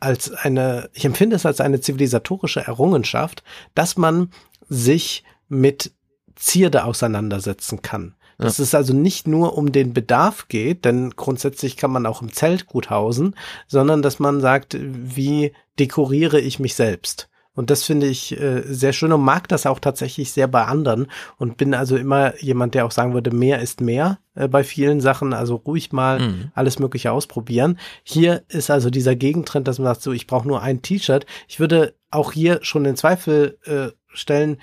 als 0.00 0.30
eine, 0.32 0.90
ich 0.92 1.04
empfinde 1.04 1.36
es 1.36 1.46
als 1.46 1.60
eine 1.60 1.80
zivilisatorische 1.80 2.60
Errungenschaft, 2.60 3.42
dass 3.74 3.96
man 3.96 4.30
sich 4.68 5.24
mit 5.48 5.92
Zierde 6.36 6.84
auseinandersetzen 6.84 7.82
kann. 7.82 8.14
Dass 8.38 8.58
Ja. 8.58 8.64
es 8.64 8.74
also 8.74 8.92
nicht 8.92 9.26
nur 9.26 9.58
um 9.58 9.72
den 9.72 9.92
Bedarf 9.92 10.46
geht, 10.46 10.84
denn 10.84 11.10
grundsätzlich 11.10 11.76
kann 11.76 11.90
man 11.90 12.06
auch 12.06 12.22
im 12.22 12.32
Zelt 12.32 12.66
gut 12.66 12.90
hausen, 12.90 13.34
sondern 13.66 14.00
dass 14.02 14.20
man 14.20 14.40
sagt, 14.40 14.76
wie 14.78 15.52
dekoriere 15.80 16.38
ich 16.40 16.60
mich 16.60 16.76
selbst? 16.76 17.28
Und 17.58 17.70
das 17.70 17.82
finde 17.82 18.06
ich 18.06 18.40
äh, 18.40 18.62
sehr 18.68 18.92
schön 18.92 19.12
und 19.12 19.22
mag 19.22 19.48
das 19.48 19.66
auch 19.66 19.80
tatsächlich 19.80 20.30
sehr 20.30 20.46
bei 20.46 20.64
anderen 20.66 21.08
und 21.38 21.56
bin 21.56 21.74
also 21.74 21.96
immer 21.96 22.40
jemand, 22.40 22.74
der 22.74 22.86
auch 22.86 22.92
sagen 22.92 23.14
würde, 23.14 23.32
mehr 23.32 23.58
ist 23.58 23.80
mehr 23.80 24.20
äh, 24.36 24.46
bei 24.46 24.62
vielen 24.62 25.00
Sachen, 25.00 25.32
also 25.32 25.56
ruhig 25.56 25.90
mal 25.92 26.20
Mhm. 26.20 26.52
alles 26.54 26.78
Mögliche 26.78 27.10
ausprobieren. 27.10 27.76
Hier 28.04 28.44
ist 28.46 28.70
also 28.70 28.90
dieser 28.90 29.16
Gegentrend, 29.16 29.66
dass 29.66 29.80
man 29.80 29.86
sagt, 29.86 30.02
so, 30.02 30.12
ich 30.12 30.28
brauche 30.28 30.46
nur 30.46 30.62
ein 30.62 30.82
T-Shirt. 30.82 31.26
Ich 31.48 31.58
würde 31.58 31.94
auch 32.12 32.30
hier 32.30 32.60
schon 32.62 32.84
den 32.84 32.94
Zweifel 32.94 33.58
äh, 33.64 33.88
stellen, 34.14 34.58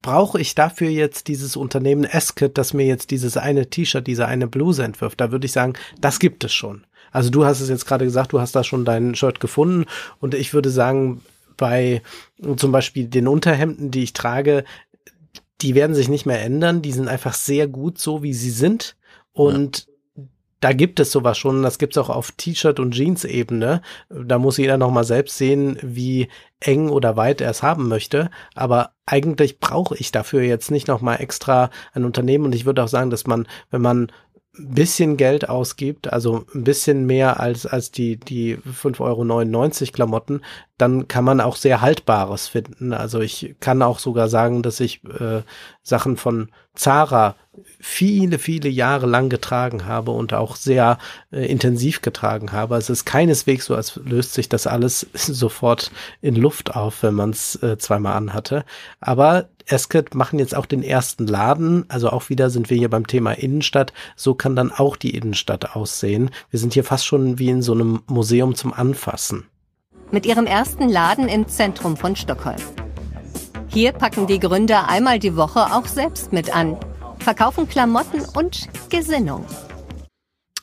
brauche 0.00 0.40
ich 0.40 0.54
dafür 0.54 0.90
jetzt 0.90 1.26
dieses 1.26 1.56
Unternehmen 1.56 2.04
Esket, 2.04 2.56
das 2.56 2.72
mir 2.72 2.86
jetzt 2.86 3.10
dieses 3.10 3.36
eine 3.36 3.68
T-Shirt, 3.68 4.06
diese 4.06 4.26
eine 4.26 4.46
Bluse 4.46 4.84
entwirft? 4.84 5.20
Da 5.20 5.32
würde 5.32 5.46
ich 5.46 5.52
sagen, 5.52 5.72
das 6.00 6.20
gibt 6.20 6.44
es 6.44 6.52
schon. 6.52 6.86
Also 7.10 7.30
du 7.30 7.44
hast 7.44 7.60
es 7.60 7.68
jetzt 7.68 7.86
gerade 7.86 8.04
gesagt, 8.04 8.32
du 8.32 8.40
hast 8.40 8.54
da 8.54 8.62
schon 8.62 8.84
dein 8.84 9.16
Shirt 9.16 9.40
gefunden 9.40 9.86
und 10.20 10.34
ich 10.34 10.54
würde 10.54 10.70
sagen, 10.70 11.20
bei 11.58 12.00
zum 12.56 12.72
Beispiel 12.72 13.06
den 13.06 13.28
Unterhemden, 13.28 13.90
die 13.90 14.04
ich 14.04 14.14
trage, 14.14 14.64
die 15.60 15.74
werden 15.74 15.94
sich 15.94 16.08
nicht 16.08 16.24
mehr 16.24 16.42
ändern. 16.42 16.80
Die 16.80 16.92
sind 16.92 17.08
einfach 17.08 17.34
sehr 17.34 17.68
gut 17.68 17.98
so, 17.98 18.22
wie 18.22 18.32
sie 18.32 18.50
sind. 18.50 18.96
Und 19.32 19.88
da 20.60 20.72
gibt 20.72 20.98
es 20.98 21.12
sowas 21.12 21.38
schon. 21.38 21.62
Das 21.62 21.78
gibt 21.78 21.94
es 21.94 21.98
auch 21.98 22.10
auf 22.10 22.32
T-Shirt- 22.32 22.80
und 22.80 22.92
Jeans-Ebene. 22.92 23.82
Da 24.08 24.38
muss 24.38 24.56
jeder 24.56 24.76
noch 24.76 24.90
mal 24.90 25.04
selbst 25.04 25.36
sehen, 25.36 25.78
wie 25.82 26.28
eng 26.60 26.88
oder 26.88 27.16
weit 27.16 27.40
er 27.40 27.50
es 27.50 27.62
haben 27.62 27.88
möchte. 27.88 28.30
Aber 28.54 28.92
eigentlich 29.06 29.60
brauche 29.60 29.96
ich 29.96 30.10
dafür 30.10 30.42
jetzt 30.42 30.70
nicht 30.70 30.88
noch 30.88 31.00
mal 31.00 31.16
extra 31.16 31.70
ein 31.92 32.04
Unternehmen. 32.04 32.44
Und 32.46 32.54
ich 32.54 32.64
würde 32.66 32.82
auch 32.82 32.88
sagen, 32.88 33.10
dass 33.10 33.26
man, 33.26 33.46
wenn 33.70 33.82
man 33.82 34.12
bisschen 34.58 35.16
Geld 35.16 35.48
ausgibt, 35.48 36.12
also 36.12 36.44
ein 36.54 36.64
bisschen 36.64 37.06
mehr 37.06 37.40
als, 37.40 37.66
als 37.66 37.90
die, 37.90 38.16
die 38.16 38.56
5,99 38.56 39.00
Euro 39.00 39.92
Klamotten, 39.92 40.42
dann 40.76 41.08
kann 41.08 41.24
man 41.24 41.40
auch 41.40 41.56
sehr 41.56 41.80
Haltbares 41.80 42.48
finden. 42.48 42.92
Also 42.92 43.20
ich 43.20 43.56
kann 43.60 43.82
auch 43.82 43.98
sogar 43.98 44.28
sagen, 44.28 44.62
dass 44.62 44.80
ich 44.80 45.02
äh, 45.04 45.42
Sachen 45.82 46.16
von 46.16 46.50
Zara 46.74 47.34
viele, 47.80 48.38
viele 48.38 48.68
Jahre 48.68 49.06
lang 49.06 49.28
getragen 49.28 49.86
habe 49.86 50.12
und 50.12 50.32
auch 50.32 50.54
sehr 50.56 50.98
äh, 51.32 51.46
intensiv 51.46 52.02
getragen 52.02 52.52
habe. 52.52 52.76
Es 52.76 52.90
ist 52.90 53.04
keineswegs 53.04 53.66
so, 53.66 53.74
als 53.74 53.96
löst 54.04 54.34
sich 54.34 54.48
das 54.48 54.66
alles 54.66 55.06
sofort 55.12 55.90
in 56.20 56.36
Luft 56.36 56.76
auf, 56.76 57.02
wenn 57.02 57.14
man 57.14 57.30
es 57.30 57.60
äh, 57.62 57.78
zweimal 57.78 58.16
anhatte. 58.16 58.64
Aber 59.00 59.48
Esket 59.68 60.14
machen 60.14 60.38
jetzt 60.38 60.54
auch 60.54 60.66
den 60.66 60.82
ersten 60.82 61.26
Laden. 61.26 61.84
Also 61.88 62.10
auch 62.10 62.28
wieder 62.28 62.50
sind 62.50 62.70
wir 62.70 62.76
hier 62.76 62.90
beim 62.90 63.06
Thema 63.06 63.32
Innenstadt. 63.32 63.92
So 64.16 64.34
kann 64.34 64.56
dann 64.56 64.72
auch 64.72 64.96
die 64.96 65.14
Innenstadt 65.14 65.76
aussehen. 65.76 66.30
Wir 66.50 66.58
sind 66.58 66.74
hier 66.74 66.84
fast 66.84 67.06
schon 67.06 67.38
wie 67.38 67.50
in 67.50 67.62
so 67.62 67.72
einem 67.72 68.02
Museum 68.06 68.54
zum 68.54 68.72
Anfassen. 68.72 69.46
Mit 70.10 70.26
ihrem 70.26 70.46
ersten 70.46 70.88
Laden 70.88 71.28
im 71.28 71.48
Zentrum 71.48 71.96
von 71.96 72.16
Stockholm. 72.16 72.56
Hier 73.68 73.92
packen 73.92 74.26
die 74.26 74.40
Gründer 74.40 74.88
einmal 74.88 75.18
die 75.18 75.36
Woche 75.36 75.60
auch 75.74 75.86
selbst 75.86 76.32
mit 76.32 76.54
an, 76.56 76.78
verkaufen 77.18 77.68
Klamotten 77.68 78.22
und 78.34 78.68
Gesinnung. 78.88 79.44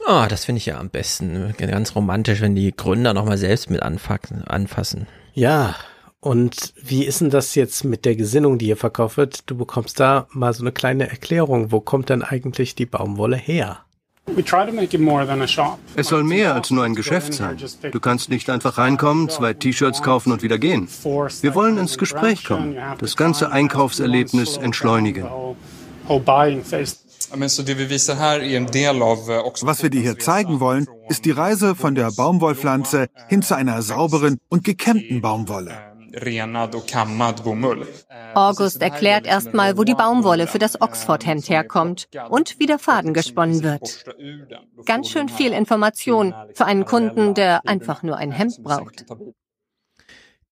Oh, 0.07 0.25
das 0.27 0.45
finde 0.45 0.57
ich 0.57 0.65
ja 0.65 0.79
am 0.79 0.89
besten. 0.89 1.53
Ganz 1.57 1.95
romantisch, 1.95 2.41
wenn 2.41 2.55
die 2.55 2.75
Gründer 2.75 3.13
nochmal 3.13 3.37
selbst 3.37 3.69
mit 3.69 3.81
anfassen. 3.81 4.43
anfassen. 4.43 5.07
Ja, 5.33 5.75
und 6.25 6.73
wie 6.81 7.05
ist 7.05 7.21
denn 7.21 7.29
das 7.29 7.53
jetzt 7.53 7.83
mit 7.83 8.03
der 8.03 8.15
Gesinnung, 8.15 8.57
die 8.57 8.65
hier 8.65 8.77
verkauft 8.77 9.17
wird? 9.17 9.47
Du 9.47 9.55
bekommst 9.55 9.99
da 9.99 10.25
mal 10.31 10.55
so 10.55 10.63
eine 10.63 10.71
kleine 10.71 11.07
Erklärung. 11.07 11.71
Wo 11.71 11.81
kommt 11.81 12.09
denn 12.09 12.23
eigentlich 12.23 12.73
die 12.73 12.87
Baumwolle 12.87 13.37
her? 13.37 13.81
Es 15.95 16.07
soll 16.07 16.23
mehr 16.23 16.55
als 16.55 16.71
nur 16.71 16.83
ein 16.83 16.95
Geschäft 16.95 17.35
sein. 17.35 17.57
Du 17.91 17.99
kannst 17.99 18.29
nicht 18.29 18.49
einfach 18.49 18.79
reinkommen, 18.79 19.29
zwei 19.29 19.53
T-Shirts 19.53 20.01
kaufen 20.01 20.31
und 20.31 20.41
wieder 20.41 20.57
gehen. 20.57 20.87
Wir 21.41 21.53
wollen 21.53 21.77
ins 21.77 21.99
Gespräch 21.99 22.43
kommen, 22.43 22.75
das 22.97 23.15
ganze 23.15 23.51
Einkaufserlebnis 23.51 24.57
entschleunigen. 24.57 25.27
Was 26.07 26.27
wir 29.83 29.89
dir 29.91 30.01
hier 30.01 30.17
zeigen 30.17 30.59
wollen, 30.59 30.87
ist 31.07 31.25
die 31.25 31.31
Reise 31.31 31.75
von 31.75 31.93
der 31.93 32.11
Baumwollpflanze 32.11 33.09
hin 33.27 33.43
zu 33.43 33.55
einer 33.55 33.83
sauberen 33.83 34.39
und 34.49 34.63
gekämmten 34.63 35.21
Baumwolle. 35.21 35.84
August 38.33 38.81
erklärt 38.81 39.25
erstmal, 39.25 39.77
wo 39.77 39.83
die 39.83 39.95
Baumwolle 39.95 40.47
für 40.47 40.59
das 40.59 40.79
Oxford-Hemd 40.81 41.49
herkommt 41.49 42.07
und 42.29 42.59
wie 42.59 42.65
der 42.65 42.79
Faden 42.79 43.13
gesponnen 43.13 43.63
wird. 43.63 44.05
Ganz 44.85 45.09
schön 45.09 45.29
viel 45.29 45.51
Information 45.51 46.33
für 46.53 46.65
einen 46.65 46.85
Kunden, 46.85 47.33
der 47.33 47.67
einfach 47.67 48.03
nur 48.03 48.17
ein 48.17 48.31
Hemd 48.31 48.63
braucht. 48.63 49.05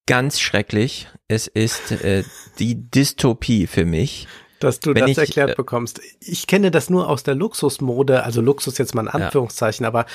Ganz 0.05 0.39
schrecklich. 0.39 1.07
Es 1.29 1.47
ist 1.47 1.91
äh, 1.91 2.23
die 2.59 2.89
Dystopie 2.89 3.67
für 3.67 3.85
mich. 3.85 4.27
Dass 4.59 4.79
du 4.79 4.93
Wenn 4.93 5.01
das 5.01 5.11
ich, 5.11 5.17
erklärt 5.17 5.51
äh, 5.51 5.55
bekommst. 5.55 6.01
Ich 6.19 6.47
kenne 6.47 6.71
das 6.71 6.89
nur 6.89 7.09
aus 7.09 7.23
der 7.23 7.35
Luxusmode, 7.35 8.23
also 8.23 8.41
Luxus 8.41 8.77
jetzt 8.77 8.95
mal 8.95 9.03
in 9.03 9.07
Anführungszeichen, 9.07 9.85
aber 9.85 10.05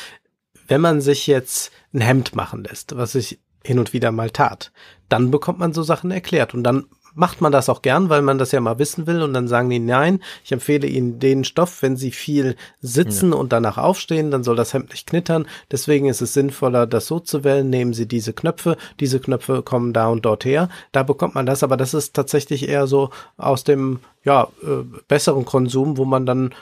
wenn 0.68 0.80
man 0.80 1.00
sich 1.00 1.26
jetzt 1.26 1.72
ein 1.92 2.00
Hemd 2.00 2.34
machen 2.34 2.64
lässt, 2.64 2.96
was 2.96 3.14
ich 3.14 3.40
hin 3.64 3.78
und 3.78 3.92
wieder 3.92 4.12
mal 4.12 4.30
tat, 4.30 4.72
dann 5.08 5.30
bekommt 5.30 5.58
man 5.58 5.72
so 5.72 5.82
Sachen 5.82 6.10
erklärt 6.10 6.54
und 6.54 6.62
dann 6.62 6.86
macht 7.14 7.40
man 7.40 7.50
das 7.50 7.68
auch 7.68 7.82
gern, 7.82 8.10
weil 8.10 8.22
man 8.22 8.38
das 8.38 8.52
ja 8.52 8.60
mal 8.60 8.78
wissen 8.78 9.08
will 9.08 9.22
und 9.22 9.34
dann 9.34 9.48
sagen 9.48 9.68
die, 9.70 9.80
nein, 9.80 10.20
ich 10.44 10.52
empfehle 10.52 10.86
Ihnen 10.86 11.18
den 11.18 11.42
Stoff, 11.42 11.82
wenn 11.82 11.96
Sie 11.96 12.12
viel 12.12 12.54
sitzen 12.80 13.32
und 13.32 13.52
danach 13.52 13.76
aufstehen, 13.76 14.30
dann 14.30 14.44
soll 14.44 14.54
das 14.54 14.72
Hemd 14.72 14.90
nicht 14.90 15.08
knittern. 15.08 15.46
Deswegen 15.70 16.06
ist 16.06 16.20
es 16.20 16.32
sinnvoller, 16.32 16.86
das 16.86 17.06
so 17.08 17.18
zu 17.18 17.42
wählen. 17.42 17.68
Nehmen 17.68 17.92
Sie 17.92 18.06
diese 18.06 18.32
Knöpfe, 18.32 18.76
diese 19.00 19.18
Knöpfe 19.18 19.62
kommen 19.62 19.92
da 19.92 20.06
und 20.08 20.24
dort 20.24 20.44
her. 20.44 20.68
Da 20.92 21.02
bekommt 21.02 21.34
man 21.34 21.46
das, 21.46 21.64
aber 21.64 21.76
das 21.76 21.92
ist 21.92 22.14
tatsächlich 22.14 22.68
eher 22.68 22.86
so 22.86 23.10
aus 23.36 23.64
dem 23.64 23.98
ja, 24.24 24.48
äh, 24.62 24.84
besseren 25.06 25.44
Konsum, 25.44 25.96
wo 25.96 26.04
man 26.04 26.26
dann 26.26 26.54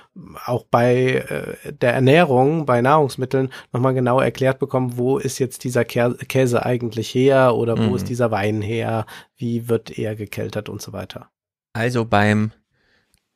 auch 0.45 0.65
bei 0.71 1.25
äh, 1.65 1.73
der 1.73 1.95
Ernährung, 1.95 2.67
bei 2.67 2.81
Nahrungsmitteln 2.81 3.51
nochmal 3.73 3.95
genau 3.95 4.21
erklärt 4.21 4.59
bekommt, 4.59 4.97
wo 4.99 5.19
ist 5.19 5.39
jetzt 5.39 5.65
dieser 5.65 5.85
Kä 5.85 6.15
Käse 6.29 6.65
eigentlich 6.65 7.15
her 7.15 7.55
oder 7.55 7.77
wo 7.77 7.91
Mhm. 7.91 7.97
ist 7.97 8.09
dieser 8.09 8.31
Wein 8.31 8.63
her, 8.63 9.07
wie 9.37 9.69
wird 9.69 9.99
er 9.99 10.15
gekeltert 10.17 10.69
und 10.69 10.81
so 10.83 10.93
weiter. 10.93 11.31
Also 11.73 12.05
beim 12.05 12.53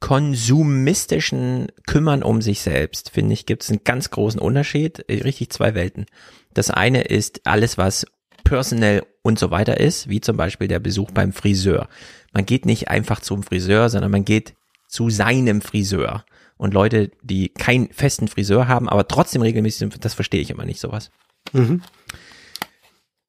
konsumistischen 0.01 1.68
Kümmern 1.86 2.22
um 2.22 2.40
sich 2.40 2.62
selbst, 2.62 3.10
finde 3.10 3.34
ich, 3.34 3.47
gibt 3.47 3.62
es 3.62 3.70
einen 3.70 3.84
ganz 3.84 4.10
großen 4.10 4.40
Unterschied, 4.40 5.05
äh, 5.09 5.22
richtig 5.22 5.51
zwei 5.51 5.74
Welten. 5.74 6.06
Das 6.55 6.70
eine 6.70 7.02
ist 7.02 7.47
alles, 7.47 7.78
was 7.78 8.06
personell 8.51 9.06
und 9.22 9.39
so 9.39 9.52
weiter 9.52 9.78
ist, 9.78 10.09
wie 10.09 10.20
zum 10.20 10.36
Beispiel 10.36 10.66
der 10.66 10.81
Besuch 10.81 11.12
beim 11.12 11.32
Friseur. 11.32 11.89
Man 12.32 12.44
geht 12.44 12.66
nicht 12.66 12.89
einfach 12.89 13.20
zum 13.20 13.44
Friseur, 13.44 13.89
sondern 13.89 14.10
man 14.10 14.24
geht 14.24 14.55
zu 14.89 15.09
seinem 15.09 15.60
Friseur. 15.60 16.24
Und 16.56 16.74
Leute, 16.74 17.12
die 17.22 17.51
keinen 17.51 17.93
festen 17.93 18.27
Friseur 18.27 18.66
haben, 18.66 18.89
aber 18.89 19.06
trotzdem 19.06 19.43
regelmäßig 19.43 19.78
sind, 19.78 20.05
das 20.05 20.14
verstehe 20.14 20.40
ich 20.40 20.51
immer 20.51 20.64
nicht 20.64 20.81
sowas. 20.81 21.12
Mhm. 21.52 21.82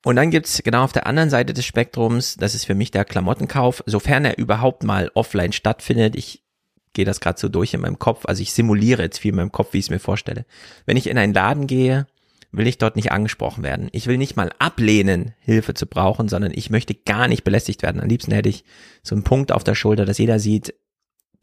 Und 0.03 0.15
dann 0.15 0.31
gibt's 0.31 0.63
genau 0.63 0.83
auf 0.83 0.91
der 0.91 1.05
anderen 1.05 1.29
Seite 1.29 1.53
des 1.53 1.65
Spektrums, 1.65 2.35
das 2.35 2.55
ist 2.55 2.65
für 2.65 2.73
mich 2.73 2.89
der 2.89 3.05
Klamottenkauf, 3.05 3.83
sofern 3.85 4.25
er 4.25 4.39
überhaupt 4.39 4.83
mal 4.83 5.11
offline 5.13 5.53
stattfindet. 5.53 6.15
Ich 6.15 6.41
gehe 6.93 7.05
das 7.05 7.19
gerade 7.19 7.39
so 7.39 7.47
durch 7.47 7.75
in 7.75 7.81
meinem 7.81 7.99
Kopf, 7.99 8.25
also 8.25 8.41
ich 8.41 8.53
simuliere 8.53 9.03
jetzt 9.03 9.19
viel 9.19 9.29
in 9.29 9.35
meinem 9.35 9.51
Kopf, 9.51 9.73
wie 9.73 9.77
ich 9.77 9.85
es 9.85 9.91
mir 9.91 9.99
vorstelle. 9.99 10.45
Wenn 10.87 10.97
ich 10.97 11.07
in 11.07 11.19
einen 11.19 11.35
Laden 11.35 11.67
gehe, 11.67 12.07
will 12.51 12.67
ich 12.67 12.77
dort 12.77 12.95
nicht 12.95 13.11
angesprochen 13.11 13.63
werden. 13.63 13.89
Ich 13.91 14.07
will 14.07 14.17
nicht 14.17 14.35
mal 14.35 14.51
ablehnen, 14.59 15.33
Hilfe 15.39 15.73
zu 15.73 15.85
brauchen, 15.85 16.27
sondern 16.27 16.51
ich 16.53 16.69
möchte 16.69 16.93
gar 16.93 17.27
nicht 17.27 17.43
belästigt 17.43 17.81
werden. 17.81 18.01
Am 18.01 18.09
liebsten 18.09 18.31
hätte 18.31 18.49
ich 18.49 18.65
so 19.03 19.15
einen 19.15 19.23
Punkt 19.23 19.51
auf 19.51 19.63
der 19.63 19.75
Schulter, 19.75 20.05
dass 20.05 20.17
jeder 20.17 20.39
sieht, 20.39 20.73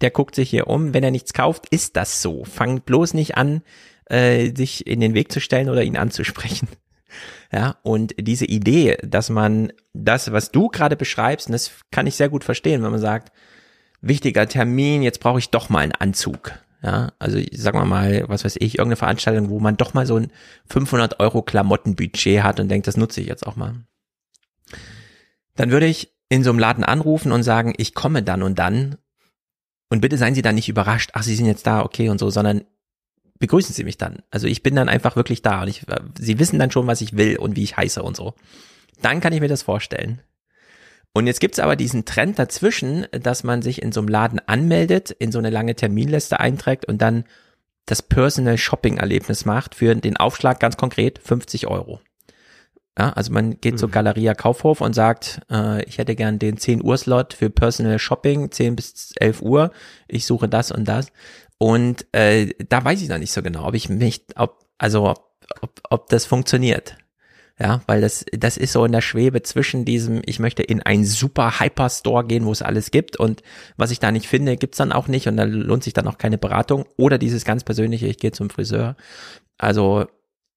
der 0.00 0.10
guckt 0.10 0.34
sich 0.34 0.50
hier 0.50 0.68
um, 0.68 0.94
wenn 0.94 1.04
er 1.04 1.10
nichts 1.10 1.32
kauft, 1.32 1.66
ist 1.70 1.96
das 1.96 2.22
so. 2.22 2.44
Fangt 2.44 2.84
bloß 2.84 3.14
nicht 3.14 3.36
an, 3.36 3.62
äh, 4.06 4.54
sich 4.54 4.86
in 4.86 5.00
den 5.00 5.14
Weg 5.14 5.32
zu 5.32 5.40
stellen 5.40 5.68
oder 5.68 5.82
ihn 5.82 5.96
anzusprechen. 5.96 6.68
Ja, 7.50 7.78
und 7.82 8.14
diese 8.20 8.44
Idee, 8.44 8.98
dass 9.02 9.30
man 9.30 9.72
das, 9.94 10.30
was 10.32 10.50
du 10.50 10.68
gerade 10.68 10.94
beschreibst, 10.94 11.46
und 11.46 11.52
das 11.52 11.70
kann 11.90 12.06
ich 12.06 12.14
sehr 12.16 12.28
gut 12.28 12.44
verstehen, 12.44 12.82
wenn 12.82 12.90
man 12.90 13.00
sagt, 13.00 13.32
wichtiger 14.02 14.46
Termin, 14.46 15.02
jetzt 15.02 15.20
brauche 15.20 15.38
ich 15.38 15.48
doch 15.48 15.70
mal 15.70 15.78
einen 15.78 15.92
Anzug. 15.92 16.52
Ja, 16.82 17.12
also 17.18 17.38
ich 17.38 17.50
sag 17.60 17.74
mal 17.74 17.84
mal, 17.84 18.24
was 18.28 18.44
weiß 18.44 18.56
ich, 18.60 18.78
irgendeine 18.78 18.96
Veranstaltung, 18.96 19.50
wo 19.50 19.58
man 19.58 19.76
doch 19.76 19.94
mal 19.94 20.06
so 20.06 20.16
ein 20.16 20.30
500 20.70 21.18
Euro 21.18 21.42
Klamottenbudget 21.42 22.42
hat 22.42 22.60
und 22.60 22.68
denkt, 22.68 22.86
das 22.86 22.96
nutze 22.96 23.20
ich 23.20 23.26
jetzt 23.26 23.46
auch 23.46 23.56
mal. 23.56 23.74
Dann 25.56 25.70
würde 25.72 25.86
ich 25.86 26.12
in 26.28 26.44
so 26.44 26.50
einem 26.50 26.60
Laden 26.60 26.84
anrufen 26.84 27.32
und 27.32 27.42
sagen, 27.42 27.74
ich 27.78 27.94
komme 27.94 28.22
dann 28.22 28.42
und 28.42 28.58
dann 28.58 28.96
und 29.88 30.00
bitte 30.00 30.18
seien 30.18 30.34
Sie 30.34 30.42
dann 30.42 30.54
nicht 30.54 30.68
überrascht, 30.68 31.10
ach, 31.14 31.22
Sie 31.22 31.34
sind 31.34 31.46
jetzt 31.46 31.66
da, 31.66 31.82
okay 31.82 32.10
und 32.10 32.18
so, 32.18 32.30
sondern 32.30 32.64
begrüßen 33.38 33.74
Sie 33.74 33.84
mich 33.84 33.96
dann. 33.96 34.22
Also 34.30 34.46
ich 34.46 34.62
bin 34.62 34.76
dann 34.76 34.88
einfach 34.88 35.16
wirklich 35.16 35.42
da 35.42 35.62
und 35.62 35.68
ich, 35.68 35.84
Sie 36.18 36.38
wissen 36.38 36.58
dann 36.58 36.70
schon, 36.70 36.86
was 36.86 37.00
ich 37.00 37.16
will 37.16 37.38
und 37.38 37.56
wie 37.56 37.64
ich 37.64 37.76
heiße 37.76 38.02
und 38.02 38.16
so. 38.16 38.34
Dann 39.02 39.20
kann 39.20 39.32
ich 39.32 39.40
mir 39.40 39.48
das 39.48 39.62
vorstellen. 39.62 40.20
Und 41.14 41.26
jetzt 41.26 41.40
gibt's 41.40 41.58
aber 41.58 41.74
diesen 41.74 42.04
Trend 42.04 42.38
dazwischen, 42.38 43.06
dass 43.10 43.42
man 43.42 43.62
sich 43.62 43.82
in 43.82 43.92
so 43.92 44.00
einem 44.00 44.08
Laden 44.08 44.40
anmeldet, 44.46 45.10
in 45.10 45.32
so 45.32 45.38
eine 45.38 45.50
lange 45.50 45.74
Terminliste 45.74 46.38
einträgt 46.38 46.84
und 46.84 47.02
dann 47.02 47.24
das 47.86 48.02
Personal 48.02 48.58
Shopping 48.58 48.98
Erlebnis 48.98 49.44
macht 49.44 49.74
für 49.74 49.94
den 49.94 50.16
Aufschlag 50.16 50.60
ganz 50.60 50.76
konkret 50.76 51.18
50 51.18 51.66
Euro. 51.66 52.00
Ja, 52.98 53.10
also 53.10 53.32
man 53.32 53.60
geht 53.60 53.78
zur 53.78 53.90
Galeria 53.90 54.34
Kaufhof 54.34 54.80
und 54.80 54.92
sagt, 54.92 55.40
äh, 55.50 55.84
ich 55.84 55.98
hätte 55.98 56.16
gern 56.16 56.40
den 56.40 56.56
10 56.56 56.84
Uhr 56.84 56.98
Slot 56.98 57.32
für 57.32 57.48
Personal 57.48 57.98
Shopping, 58.00 58.50
10 58.50 58.74
bis 58.74 59.12
11 59.16 59.40
Uhr. 59.40 59.70
Ich 60.08 60.26
suche 60.26 60.48
das 60.48 60.72
und 60.72 60.86
das. 60.86 61.12
Und 61.58 62.06
äh, 62.12 62.52
da 62.68 62.84
weiß 62.84 63.00
ich 63.00 63.08
noch 63.08 63.18
nicht 63.18 63.32
so 63.32 63.42
genau, 63.42 63.66
ob 63.66 63.74
ich 63.74 63.88
mich, 63.88 64.24
ob, 64.34 64.64
also 64.78 65.14
ob, 65.60 65.80
ob 65.88 66.08
das 66.08 66.24
funktioniert. 66.24 66.96
Ja, 67.60 67.82
weil 67.86 68.00
das, 68.00 68.24
das 68.30 68.56
ist 68.56 68.72
so 68.72 68.84
in 68.84 68.92
der 68.92 69.00
Schwebe 69.00 69.42
zwischen 69.42 69.84
diesem, 69.84 70.22
ich 70.24 70.38
möchte 70.38 70.62
in 70.62 70.80
einen 70.80 71.04
super 71.04 71.58
Hyperstore 71.58 72.24
gehen, 72.24 72.44
wo 72.44 72.52
es 72.52 72.62
alles 72.62 72.92
gibt 72.92 73.16
und 73.16 73.42
was 73.76 73.90
ich 73.90 73.98
da 73.98 74.12
nicht 74.12 74.28
finde, 74.28 74.56
gibt's 74.56 74.78
dann 74.78 74.92
auch 74.92 75.08
nicht 75.08 75.26
und 75.26 75.36
da 75.36 75.42
lohnt 75.42 75.82
sich 75.82 75.92
dann 75.92 76.06
auch 76.06 76.18
keine 76.18 76.38
Beratung 76.38 76.84
oder 76.96 77.18
dieses 77.18 77.44
ganz 77.44 77.64
persönliche, 77.64 78.06
ich 78.06 78.18
gehe 78.18 78.30
zum 78.30 78.48
Friseur. 78.48 78.96
Also 79.56 80.06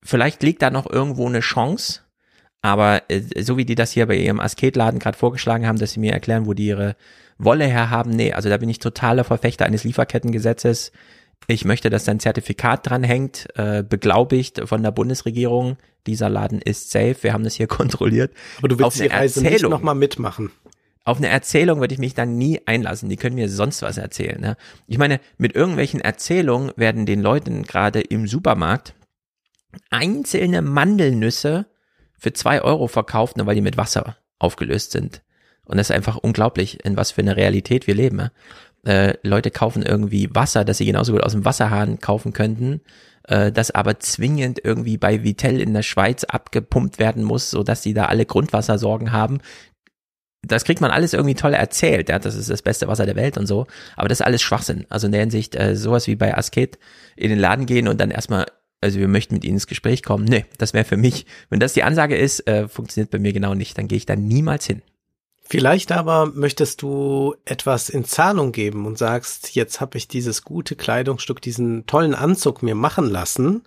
vielleicht 0.04 0.44
liegt 0.44 0.62
da 0.62 0.70
noch 0.70 0.88
irgendwo 0.88 1.28
eine 1.28 1.40
Chance, 1.40 2.02
aber 2.62 3.02
äh, 3.10 3.42
so 3.42 3.58
wie 3.58 3.66
die 3.66 3.76
das 3.76 3.92
hier 3.92 4.06
bei 4.06 4.18
ihrem 4.18 4.40
Asketladen 4.40 5.00
gerade 5.00 5.18
vorgeschlagen 5.18 5.66
haben, 5.66 5.80
dass 5.80 5.94
sie 5.94 6.00
mir 6.00 6.14
erklären, 6.14 6.46
wo 6.46 6.54
die 6.54 6.68
ihre 6.68 6.96
Wolle 7.40 7.66
herhaben, 7.66 8.12
nee, 8.12 8.34
also 8.34 8.50
da 8.50 8.58
bin 8.58 8.70
ich 8.70 8.78
totaler 8.78 9.24
Verfechter 9.24 9.66
eines 9.66 9.84
Lieferkettengesetzes. 9.84 10.92
Ich 11.48 11.66
möchte, 11.66 11.90
dass 11.90 12.06
da 12.06 12.12
ein 12.12 12.20
Zertifikat 12.20 12.90
dran 12.90 13.04
hängt, 13.04 13.48
äh, 13.56 13.84
beglaubigt 13.84 14.62
von 14.66 14.84
der 14.84 14.92
Bundesregierung. 14.92 15.78
Dieser 16.08 16.30
Laden 16.30 16.62
ist 16.62 16.92
safe. 16.92 17.18
Wir 17.22 17.34
haben 17.34 17.44
das 17.44 17.56
hier 17.56 17.68
kontrolliert. 17.68 18.32
Aber 18.60 18.68
du 18.68 18.76
willst 18.78 18.86
Auf 18.88 18.96
die 18.96 19.12
eine 19.12 19.22
Reise 19.22 19.42
nicht 19.42 19.52
Erzählung. 19.52 19.72
nochmal 19.72 19.96
mitmachen. 19.96 20.52
Auf 21.04 21.18
eine 21.18 21.30
Erzählung 21.30 21.80
würde 21.80 21.94
ich 21.94 22.00
mich 22.00 22.14
dann 22.14 22.38
nie 22.38 22.62
einlassen. 22.66 23.10
Die 23.10 23.18
können 23.18 23.36
mir 23.36 23.50
sonst 23.50 23.82
was 23.82 23.98
erzählen. 23.98 24.40
Ne? 24.40 24.56
Ich 24.88 25.00
meine, 25.00 25.20
mit 25.38 25.56
irgendwelchen 25.56 26.00
Erzählungen 26.00 26.72
werden 26.76 27.06
den 27.08 27.22
Leuten 27.22 27.64
gerade 27.64 28.02
im 28.02 28.28
Supermarkt 28.28 28.94
einzelne 29.90 30.62
Mandelnüsse 30.62 31.66
für 32.20 32.34
zwei 32.34 32.62
Euro 32.62 32.88
verkauft, 32.88 33.38
nur 33.38 33.48
weil 33.48 33.56
die 33.56 33.62
mit 33.62 33.78
Wasser 33.78 34.18
aufgelöst 34.38 34.92
sind. 34.92 35.24
Und 35.66 35.78
das 35.78 35.90
ist 35.90 35.96
einfach 35.96 36.18
unglaublich, 36.18 36.86
in 36.86 36.98
was 36.98 37.12
für 37.12 37.22
eine 37.22 37.36
Realität 37.36 37.88
wir 37.88 37.96
leben. 37.96 38.20
Ja? 38.20 38.32
Äh, 38.84 39.14
Leute 39.22 39.52
kaufen 39.52 39.84
irgendwie 39.84 40.30
Wasser, 40.34 40.66
das 40.66 40.80
sie 40.80 40.86
genauso 40.86 41.14
gut 41.14 41.24
aus 41.24 41.34
dem 41.34 41.46
Wasserhahn 41.46 42.00
kaufen 42.00 42.34
könnten, 42.34 42.82
äh, 43.28 43.52
das 43.52 43.70
aber 43.72 44.00
zwingend 44.00 44.60
irgendwie 44.64 44.98
bei 44.98 45.24
Vitell 45.24 45.62
in 45.62 45.74
der 45.74 45.84
Schweiz 45.84 46.24
abgepumpt 46.24 46.98
werden 46.98 47.24
muss, 47.24 47.52
so 47.52 47.62
dass 47.64 47.84
sie 47.84 47.94
da 47.94 48.06
alle 48.06 48.26
Grundwassersorgen 48.26 49.12
haben. 49.12 49.40
Das 50.48 50.64
kriegt 50.64 50.82
man 50.82 50.90
alles 50.90 51.14
irgendwie 51.14 51.36
toll 51.36 51.54
erzählt, 51.54 52.10
ja, 52.10 52.18
das 52.18 52.34
ist 52.34 52.50
das 52.50 52.64
beste 52.64 52.88
Wasser 52.88 53.06
der 53.06 53.16
Welt 53.16 53.38
und 53.38 53.46
so, 53.46 53.68
aber 53.96 54.08
das 54.08 54.20
ist 54.20 54.26
alles 54.26 54.42
Schwachsinn. 54.42 54.88
Also 54.90 55.06
in 55.06 55.12
der 55.12 55.22
Hinsicht, 55.22 55.56
äh, 55.56 55.76
sowas 55.76 56.08
wie 56.08 56.16
bei 56.16 56.36
Asket 56.36 56.80
in 57.16 57.30
den 57.30 57.38
Laden 57.38 57.68
gehen 57.68 57.88
und 57.88 58.02
dann 58.02 58.10
erstmal, 58.10 58.48
also 58.82 58.98
wir 58.98 59.08
möchten 59.08 59.36
mit 59.36 59.44
ihnen 59.44 59.58
ins 59.58 59.68
Gespräch 59.68 60.02
kommen. 60.02 60.26
Nee, 60.26 60.46
das 60.58 60.74
wäre 60.74 60.86
für 60.86 60.98
mich, 60.98 61.28
wenn 61.52 61.60
das 61.60 61.74
die 61.74 61.84
Ansage 61.84 62.18
ist, 62.18 62.48
äh, 62.48 62.68
funktioniert 62.68 63.12
bei 63.12 63.20
mir 63.20 63.34
genau 63.34 63.54
nicht, 63.54 63.78
dann 63.78 63.88
gehe 63.88 63.98
ich 63.98 64.08
da 64.08 64.16
niemals 64.16 64.66
hin. 64.66 64.82
Vielleicht 65.52 65.92
aber 65.92 66.28
möchtest 66.28 66.82
du 66.82 67.36
etwas 67.44 67.90
in 67.90 68.06
Zahlung 68.06 68.54
geben 68.54 68.86
und 68.86 68.98
sagst, 68.98 69.54
jetzt 69.54 69.82
habe 69.82 69.98
ich 69.98 70.08
dieses 70.08 70.44
gute 70.44 70.78
Kleidungsstück, 70.78 71.42
diesen 71.42 71.86
tollen 71.88 72.16
Anzug 72.16 72.64
mir 72.64 72.74
machen 72.74 73.10
lassen. 73.10 73.64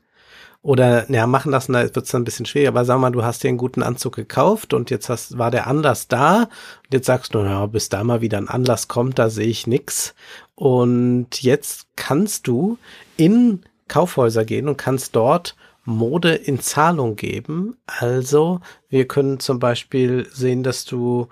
Oder, 0.63 1.05
naja, 1.09 1.27
machen 1.27 1.53
lassen, 1.53 1.75
da 1.75 1.83
wird 1.83 1.95
es 1.95 2.11
dann 2.11 2.23
ein 2.23 2.25
bisschen 2.25 2.47
schwer, 2.47 2.69
aber 2.69 2.87
sag 2.87 3.01
mal, 3.01 3.11
du 3.11 3.23
hast 3.23 3.45
dir 3.45 3.49
einen 3.49 3.59
guten 3.59 3.83
Anzug 3.83 4.17
gekauft 4.17 4.73
und 4.73 4.89
jetzt 4.89 5.11
hast, 5.11 5.37
war 5.37 5.51
der 5.51 5.67
Anlass 5.67 6.09
da 6.09 6.45
und 6.45 6.95
jetzt 6.95 7.05
sagst 7.05 7.35
du, 7.35 7.41
na, 7.41 7.67
bis 7.67 7.91
da 7.91 8.03
mal 8.03 8.23
wieder 8.23 8.39
ein 8.39 8.49
Anlass 8.49 8.89
kommt, 8.89 9.19
da 9.19 9.29
sehe 9.29 9.49
ich 9.49 9.67
nix. 9.67 10.15
Und 10.55 11.43
jetzt 11.43 11.89
kannst 11.97 12.47
du 12.47 12.79
in 13.19 13.61
Kaufhäuser 13.89 14.47
gehen 14.47 14.69
und 14.69 14.79
kannst 14.79 15.15
dort 15.15 15.55
Mode 15.85 16.35
in 16.35 16.61
Zahlung 16.61 17.17
geben. 17.17 17.77
Also, 17.87 18.61
wir 18.89 19.07
können 19.07 19.39
zum 19.39 19.59
Beispiel 19.59 20.27
sehen, 20.33 20.63
dass 20.63 20.87
du 20.87 21.29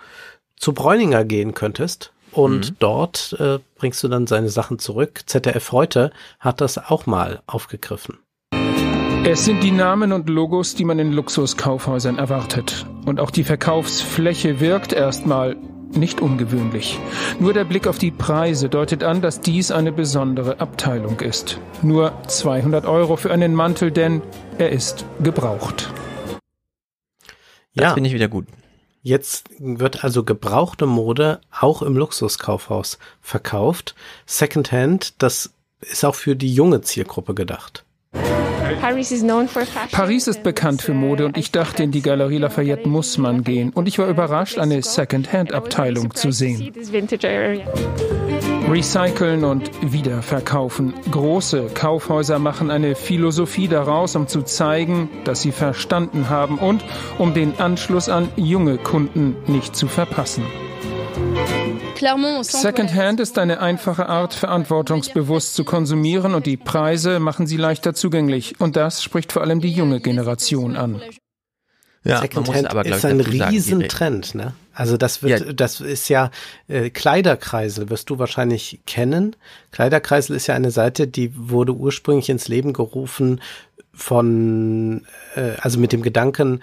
zu 0.63 0.73
Bräuninger 0.73 1.25
gehen 1.25 1.55
könntest 1.55 2.13
und 2.31 2.71
Mhm. 2.71 2.77
dort 2.79 3.37
äh, 3.41 3.59
bringst 3.77 4.03
du 4.05 4.09
dann 4.09 4.27
seine 4.29 4.49
Sachen 4.49 4.79
zurück. 4.79 5.23
ZDF 5.27 5.73
heute 5.73 6.13
hat 6.39 6.61
das 6.61 6.79
auch 6.79 7.05
mal 7.05 7.43
aufgegriffen. 7.47 8.19
Es 9.25 9.45
sind 9.45 9.63
die 9.63 9.73
Namen 9.73 10.13
und 10.13 10.29
Logos, 10.29 10.75
die 10.77 10.85
man 10.85 10.99
in 11.01 11.13
Luxuskaufhäusern 11.13 12.19
erwartet. 12.19 12.87
Und 13.07 13.19
auch 13.21 13.31
die 13.33 13.45
Verkaufsfläche 13.45 14.61
wirkt 14.61 14.93
erstmal 14.93 15.57
nicht 15.95 16.21
ungewöhnlich. 16.21 16.99
Nur 17.41 17.53
der 17.53 17.65
Blick 17.65 17.87
auf 17.89 17.99
die 17.99 18.11
Preise 18.13 18.69
deutet 18.69 19.03
an, 19.05 19.21
dass 19.21 19.41
dies 19.41 19.71
eine 19.73 19.93
besondere 19.93 20.61
Abteilung 20.61 21.21
ist. 21.21 21.59
Nur 21.83 22.13
200 22.29 22.87
Euro 22.87 23.17
für 23.17 23.31
einen 23.33 23.55
Mantel, 23.55 23.91
denn 23.91 24.23
er 24.59 24.71
ist 24.71 25.05
gebraucht. 25.23 25.93
Das 27.75 27.85
Ja. 27.85 27.95
finde 27.95 28.09
ich 28.09 28.15
wieder 28.15 28.29
gut. 28.29 28.47
Jetzt 29.03 29.51
wird 29.59 30.05
also 30.05 30.23
gebrauchte 30.23 30.87
Mode 30.87 31.41
auch 31.51 31.83
im 31.83 31.97
Luxuskaufhaus 31.97 32.99
verkauft. 33.21 33.97
Secondhand, 34.27 35.21
das 35.21 35.51
ist 35.81 36.05
auch 36.05 36.15
für 36.15 36.37
die 36.37 36.55
junge 36.55 36.83
Zielgruppe 36.83 37.35
gedacht. 37.35 37.85
Paris 39.91 40.29
ist 40.29 40.43
bekannt 40.45 40.83
für 40.83 40.95
Mode 40.95 41.27
und 41.27 41.37
ich 41.37 41.51
dachte, 41.51 41.83
in 41.83 41.91
die 41.91 42.03
Galerie 42.03 42.39
Lafayette 42.39 42.89
muss 42.89 43.19
man 43.19 43.43
gehen. 43.43 43.71
Und 43.71 43.89
ich 43.89 43.99
war 43.99 44.09
überrascht, 44.09 44.59
eine 44.59 44.83
Second-Hand-Abteilung 44.83 46.15
zu 46.15 46.31
sehen. 46.31 46.73
Recyceln 48.71 49.45
und 49.45 49.71
wiederverkaufen. 49.83 50.95
Große 51.11 51.67
Kaufhäuser 51.75 52.39
machen 52.39 52.71
eine 52.71 52.95
Philosophie 52.95 53.69
daraus, 53.69 54.17
um 54.17 54.29
zu 54.29 54.43
zeigen, 54.43 55.11
dass 55.25 55.43
sie 55.43 55.53
verstanden 55.53 56.29
haben 56.29 56.59
und 56.59 56.85
um 57.19 57.35
den 57.35 57.59
Anschluss 57.59 58.09
an 58.09 58.29
junge 58.37 58.79
Kunden 58.79 59.37
nicht 59.47 59.77
zu 59.77 59.89
verpassen. 59.89 60.45
Secondhand 62.43 63.21
ist 63.21 63.39
eine 63.39 63.61
einfache 63.61 64.09
Art, 64.09 64.35
verantwortungsbewusst 64.35 65.55
zu 65.55 65.65
konsumieren 65.65 66.35
und 66.35 66.47
die 66.47 66.57
Preise 66.57 67.21
machen 67.21 67.47
sie 67.47 67.57
leichter 67.57 67.95
zugänglich. 67.95 68.61
Und 68.61 68.75
das 68.75 69.03
spricht 69.03 69.33
vor 69.33 69.43
allem 69.43 69.61
die 69.61 69.71
junge 69.71 70.01
Generation 70.01 70.77
an. 70.77 71.01
Ja, 72.05 72.21
Secondhand 72.21 72.69
aber, 72.69 72.85
ist 72.85 72.99
ich, 72.99 73.05
ein 73.05 73.21
Riesentrend, 73.21 74.35
ne? 74.35 74.55
Also 74.75 74.97
das 74.97 75.23
wird, 75.23 75.61
das 75.61 75.81
ist 75.81 76.09
ja 76.09 76.31
äh, 76.67 76.91
Kleiderkreisel, 76.91 77.91
wirst 77.91 78.11
du 78.11 78.19
wahrscheinlich 78.19 78.81
kennen. 78.87 79.37
Kleiderkreisel 79.71 80.35
ist 80.35 80.47
ja 80.49 80.55
eine 80.55 80.71
Seite, 80.71 81.07
die 81.07 81.33
wurde 81.37 81.75
ursprünglich 81.75 82.29
ins 82.29 82.49
Leben 82.49 82.73
gerufen 82.73 83.41
von, 83.93 85.07
äh, 85.37 85.53
also 85.61 85.79
mit 85.79 85.93
dem 85.93 86.03
Gedanken, 86.03 86.63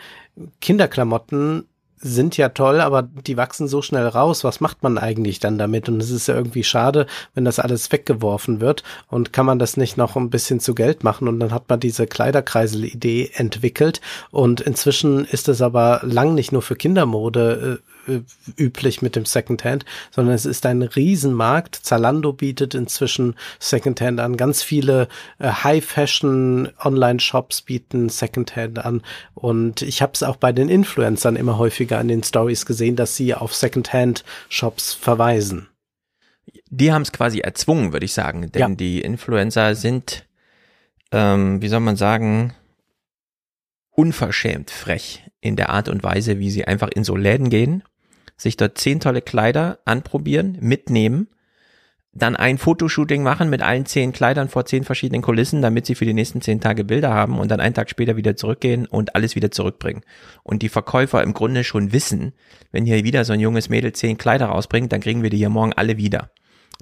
Kinderklamotten 0.59 1.65
sind 1.99 2.37
ja 2.37 2.49
toll, 2.49 2.81
aber 2.81 3.03
die 3.03 3.37
wachsen 3.37 3.67
so 3.67 3.81
schnell 3.81 4.07
raus. 4.07 4.43
Was 4.43 4.61
macht 4.61 4.83
man 4.83 4.97
eigentlich 4.97 5.39
dann 5.39 5.57
damit? 5.57 5.89
Und 5.89 6.01
es 6.01 6.11
ist 6.11 6.27
ja 6.27 6.35
irgendwie 6.35 6.63
schade, 6.63 7.07
wenn 7.33 7.45
das 7.45 7.59
alles 7.59 7.91
weggeworfen 7.91 8.61
wird. 8.61 8.83
Und 9.07 9.33
kann 9.33 9.45
man 9.45 9.59
das 9.59 9.77
nicht 9.77 9.97
noch 9.97 10.15
ein 10.15 10.29
bisschen 10.29 10.59
zu 10.59 10.75
Geld 10.75 11.03
machen? 11.03 11.27
Und 11.27 11.39
dann 11.39 11.51
hat 11.51 11.69
man 11.69 11.79
diese 11.79 12.07
Kleiderkreisel-Idee 12.07 13.31
entwickelt. 13.33 14.01
Und 14.31 14.61
inzwischen 14.61 15.25
ist 15.25 15.49
es 15.49 15.61
aber 15.61 16.01
lang 16.03 16.35
nicht 16.35 16.51
nur 16.51 16.61
für 16.61 16.75
Kindermode 16.75 17.79
äh, 17.79 17.89
üblich 18.57 19.01
mit 19.01 19.15
dem 19.15 19.25
Secondhand, 19.25 19.85
sondern 20.11 20.33
es 20.33 20.45
ist 20.45 20.65
ein 20.65 20.81
Riesenmarkt. 20.81 21.75
Zalando 21.75 22.33
bietet 22.33 22.73
inzwischen 22.73 23.35
Secondhand 23.59 24.19
an. 24.19 24.37
Ganz 24.37 24.63
viele 24.63 25.07
äh, 25.37 25.49
High-Fashion-Online-Shops 25.49 27.61
bieten 27.61 28.09
Secondhand 28.09 28.79
an. 28.79 29.01
Und 29.35 29.81
ich 29.81 30.01
habe 30.01 30.13
es 30.13 30.23
auch 30.23 30.37
bei 30.37 30.51
den 30.51 30.69
Influencern 30.69 31.35
immer 31.35 31.57
häufiger 31.57 31.99
an 31.99 32.07
den 32.07 32.23
Stories 32.23 32.65
gesehen, 32.65 32.95
dass 32.95 33.15
sie 33.15 33.35
auf 33.35 33.53
Secondhand-Shops 33.55 34.93
verweisen. 34.93 35.67
die 36.71 36.91
haben 36.91 37.03
es 37.03 37.11
quasi 37.11 37.39
erzwungen, 37.39 37.93
würde 37.93 38.05
ich 38.05 38.13
sagen. 38.13 38.51
Denn 38.51 38.61
Ja. 38.61 38.69
die 38.69 39.01
Influencer 39.01 39.75
sind, 39.75 40.25
ähm, 41.11 41.61
wie 41.61 41.67
soll 41.67 41.79
man 41.79 41.95
sagen, 41.95 42.53
unverschämt 43.91 44.71
frech 44.71 45.23
in 45.41 45.55
der 45.55 45.69
Art 45.69 45.89
und 45.89 46.03
Weise, 46.03 46.39
wie 46.39 46.51
sie 46.51 46.65
einfach 46.65 46.89
in 46.89 47.03
so 47.03 47.15
Läden 47.15 47.49
gehen, 47.49 47.83
sich 48.37 48.57
dort 48.57 48.77
zehn 48.77 48.99
tolle 48.99 49.21
Kleider 49.21 49.79
anprobieren, 49.85 50.57
mitnehmen, 50.61 51.27
dann 52.11 52.35
ein 52.35 52.57
Fotoshooting 52.57 53.21
machen 53.21 53.49
mit 53.49 53.61
allen 53.61 53.85
zehn 53.85 54.11
Kleidern 54.11 54.49
vor 54.49 54.65
zehn 54.65 54.83
verschiedenen 54.83 55.21
Kulissen, 55.21 55.61
damit 55.61 55.85
sie 55.85 55.95
für 55.95 56.05
die 56.05 56.13
nächsten 56.13 56.41
zehn 56.41 56.59
Tage 56.59 56.83
Bilder 56.83 57.13
haben 57.13 57.39
und 57.39 57.49
dann 57.51 57.59
einen 57.59 57.75
Tag 57.75 57.89
später 57.89 58.17
wieder 58.17 58.35
zurückgehen 58.35 58.87
und 58.87 59.15
alles 59.15 59.35
wieder 59.35 59.51
zurückbringen. 59.51 60.01
Und 60.43 60.61
die 60.63 60.69
Verkäufer 60.69 61.21
im 61.21 61.33
Grunde 61.33 61.63
schon 61.63 61.93
wissen, 61.93 62.33
wenn 62.71 62.85
hier 62.85 63.03
wieder 63.03 63.25
so 63.25 63.33
ein 63.33 63.39
junges 63.39 63.69
Mädel 63.69 63.93
zehn 63.93 64.17
Kleider 64.17 64.47
rausbringt, 64.47 64.91
dann 64.91 65.01
kriegen 65.01 65.21
wir 65.21 65.29
die 65.29 65.37
hier 65.37 65.49
morgen 65.49 65.73
alle 65.73 65.97
wieder. 65.97 66.31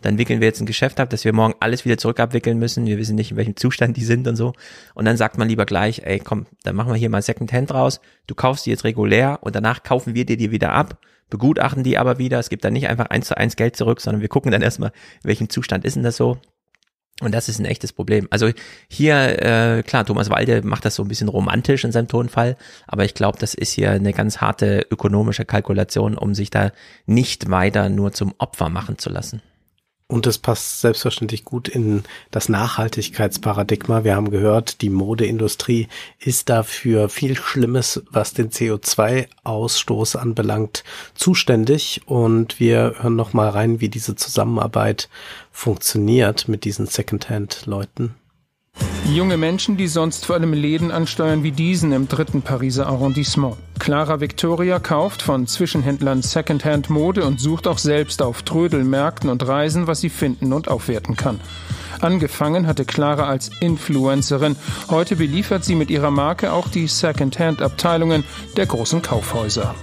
Dann 0.01 0.17
wickeln 0.17 0.41
wir 0.41 0.47
jetzt 0.47 0.61
ein 0.61 0.67
Geschäft 0.67 0.99
ab, 0.99 1.09
dass 1.09 1.25
wir 1.25 1.33
morgen 1.33 1.55
alles 1.59 1.83
wieder 1.83 1.97
zurückabwickeln 1.97 2.59
müssen. 2.59 2.85
Wir 2.85 2.97
wissen 2.97 3.15
nicht, 3.15 3.31
in 3.31 3.37
welchem 3.37 3.55
Zustand 3.55 3.97
die 3.97 4.03
sind 4.03 4.27
und 4.27 4.35
so. 4.35 4.53
Und 4.93 5.05
dann 5.05 5.17
sagt 5.17 5.37
man 5.37 5.47
lieber 5.47 5.65
gleich, 5.65 6.01
ey, 6.03 6.19
komm, 6.19 6.45
dann 6.63 6.75
machen 6.75 6.91
wir 6.91 6.97
hier 6.97 7.09
mal 7.09 7.21
Secondhand 7.21 7.73
raus. 7.73 7.99
Du 8.27 8.35
kaufst 8.35 8.65
die 8.65 8.69
jetzt 8.69 8.83
regulär 8.83 9.39
und 9.41 9.55
danach 9.55 9.81
kaufen 9.81 10.13
wir 10.13 10.25
dir 10.25 10.37
die 10.37 10.51
wieder 10.51 10.71
ab, 10.71 10.99
begutachten 11.29 11.83
die 11.83 11.97
aber 11.97 12.19
wieder. 12.19 12.37
Es 12.37 12.49
gibt 12.49 12.63
dann 12.63 12.73
nicht 12.73 12.87
einfach 12.87 13.07
eins 13.07 13.27
zu 13.27 13.37
eins 13.37 13.55
Geld 13.55 13.75
zurück, 13.75 13.99
sondern 14.01 14.21
wir 14.21 14.29
gucken 14.29 14.51
dann 14.51 14.61
erstmal, 14.61 14.91
in 15.23 15.29
welchem 15.29 15.49
Zustand 15.49 15.83
ist 15.83 15.95
denn 15.95 16.03
das 16.03 16.17
so. 16.17 16.37
Und 17.19 17.33
das 17.33 17.49
ist 17.49 17.57
ein 17.57 17.65
echtes 17.65 17.93
Problem. 17.93 18.27
Also 18.29 18.51
hier, 18.87 19.41
äh, 19.41 19.81
klar, 19.81 20.05
Thomas 20.05 20.29
Walde 20.29 20.61
macht 20.61 20.85
das 20.85 20.93
so 20.93 21.03
ein 21.03 21.07
bisschen 21.07 21.29
romantisch 21.29 21.83
in 21.83 21.91
seinem 21.91 22.07
Tonfall, 22.07 22.57
aber 22.85 23.05
ich 23.05 23.15
glaube, 23.15 23.39
das 23.39 23.55
ist 23.55 23.71
hier 23.71 23.89
eine 23.89 24.13
ganz 24.13 24.37
harte 24.37 24.85
ökonomische 24.91 25.43
Kalkulation, 25.43 26.15
um 26.15 26.35
sich 26.35 26.51
da 26.51 26.71
nicht 27.07 27.49
weiter 27.49 27.89
nur 27.89 28.13
zum 28.13 28.35
Opfer 28.37 28.69
machen 28.69 28.99
zu 28.99 29.09
lassen. 29.09 29.41
Und 30.09 30.25
es 30.25 30.37
passt 30.37 30.79
selbstverständlich 30.79 31.43
gut 31.43 31.67
in 31.67 32.03
das 32.31 32.47
Nachhaltigkeitsparadigma. 32.47 34.05
Wir 34.05 34.15
haben 34.15 34.31
gehört, 34.31 34.81
die 34.81 34.89
Modeindustrie 34.89 35.89
ist 36.19 36.47
dafür 36.47 37.09
viel 37.09 37.35
Schlimmes, 37.35 38.01
was 38.09 38.33
den 38.33 38.49
CO2-Ausstoß 38.49 40.15
anbelangt, 40.15 40.85
zuständig. 41.13 42.03
Und 42.05 42.61
wir 42.61 42.95
hören 42.99 43.17
noch 43.17 43.33
mal 43.33 43.49
rein, 43.49 43.81
wie 43.81 43.89
diese 43.89 44.15
Zusammenarbeit 44.15 45.09
funktioniert 45.51 46.47
mit 46.47 46.63
diesen 46.63 46.85
Secondhand-Leuten. 46.85 48.15
Junge 49.09 49.37
Menschen, 49.37 49.77
die 49.77 49.87
sonst 49.87 50.25
vor 50.25 50.35
allem 50.35 50.51
Läden 50.51 50.91
ansteuern 50.91 51.41
wie 51.41 51.53
diesen 51.53 51.93
im 51.93 52.09
dritten 52.09 52.41
Pariser 52.41 52.87
Arrondissement. 52.87 53.55
Clara 53.79 54.19
Victoria 54.19 54.79
kauft 54.79 55.21
von 55.21 55.47
Zwischenhändlern 55.47 56.21
Secondhand-Mode 56.21 57.23
und 57.23 57.39
sucht 57.39 57.67
auch 57.67 57.77
selbst 57.77 58.21
auf 58.21 58.43
Trödelmärkten 58.43 59.29
und 59.29 59.47
Reisen, 59.47 59.87
was 59.87 60.01
sie 60.01 60.09
finden 60.09 60.51
und 60.51 60.67
aufwerten 60.67 61.15
kann. 61.15 61.39
Angefangen 62.01 62.67
hatte 62.67 62.83
Clara 62.83 63.27
als 63.27 63.49
Influencerin. 63.61 64.57
Heute 64.89 65.15
beliefert 65.15 65.63
sie 65.63 65.75
mit 65.75 65.89
ihrer 65.89 66.11
Marke 66.11 66.51
auch 66.51 66.67
die 66.67 66.87
Secondhand-Abteilungen 66.87 68.25
der 68.57 68.65
großen 68.65 69.01
Kaufhäuser. 69.01 69.73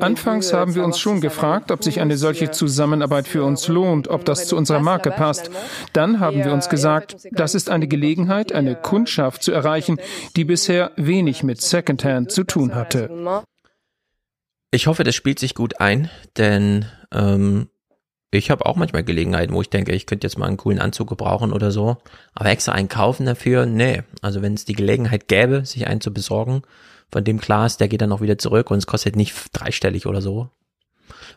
Anfangs 0.00 0.52
haben 0.52 0.74
wir 0.74 0.84
uns 0.84 0.98
schon 0.98 1.20
gefragt, 1.20 1.70
ob 1.70 1.82
sich 1.82 2.00
eine 2.00 2.16
solche 2.16 2.50
Zusammenarbeit 2.50 3.28
für 3.28 3.44
uns 3.44 3.68
lohnt, 3.68 4.08
ob 4.08 4.24
das 4.24 4.46
zu 4.46 4.56
unserer 4.56 4.80
Marke 4.80 5.10
passt. 5.10 5.50
Dann 5.92 6.20
haben 6.20 6.44
wir 6.44 6.52
uns 6.52 6.68
gesagt, 6.68 7.16
das 7.32 7.54
ist 7.54 7.70
eine 7.70 7.88
Gelegenheit, 7.88 8.52
eine 8.52 8.74
Kundschaft 8.76 9.42
zu 9.42 9.52
erreichen, 9.52 9.98
die 10.36 10.44
bisher 10.44 10.92
wenig 10.96 11.42
mit 11.42 11.60
Secondhand 11.60 12.30
zu 12.30 12.44
tun 12.44 12.74
hatte. 12.74 13.44
Ich 14.70 14.86
hoffe, 14.86 15.04
das 15.04 15.14
spielt 15.14 15.38
sich 15.38 15.54
gut 15.54 15.80
ein, 15.80 16.10
denn 16.36 16.84
ähm, 17.12 17.68
ich 18.30 18.50
habe 18.50 18.66
auch 18.66 18.76
manchmal 18.76 19.04
Gelegenheiten, 19.04 19.54
wo 19.54 19.62
ich 19.62 19.70
denke, 19.70 19.92
ich 19.92 20.04
könnte 20.04 20.26
jetzt 20.26 20.36
mal 20.36 20.46
einen 20.46 20.58
coolen 20.58 20.80
Anzug 20.80 21.08
gebrauchen 21.08 21.52
oder 21.52 21.70
so. 21.70 21.96
Aber 22.34 22.50
extra 22.50 22.72
einen 22.72 22.88
kaufen 22.88 23.24
dafür, 23.24 23.64
nee. 23.64 24.02
Also 24.20 24.42
wenn 24.42 24.52
es 24.52 24.66
die 24.66 24.74
Gelegenheit 24.74 25.28
gäbe, 25.28 25.64
sich 25.64 25.86
einen 25.86 26.02
zu 26.02 26.12
besorgen, 26.12 26.62
von 27.10 27.24
dem 27.24 27.38
ist, 27.38 27.80
der 27.80 27.88
geht 27.88 28.00
dann 28.00 28.12
auch 28.12 28.20
wieder 28.20 28.38
zurück 28.38 28.70
und 28.70 28.78
es 28.78 28.86
kostet 28.86 29.16
nicht 29.16 29.34
dreistellig 29.52 30.06
oder 30.06 30.20
so. 30.20 30.50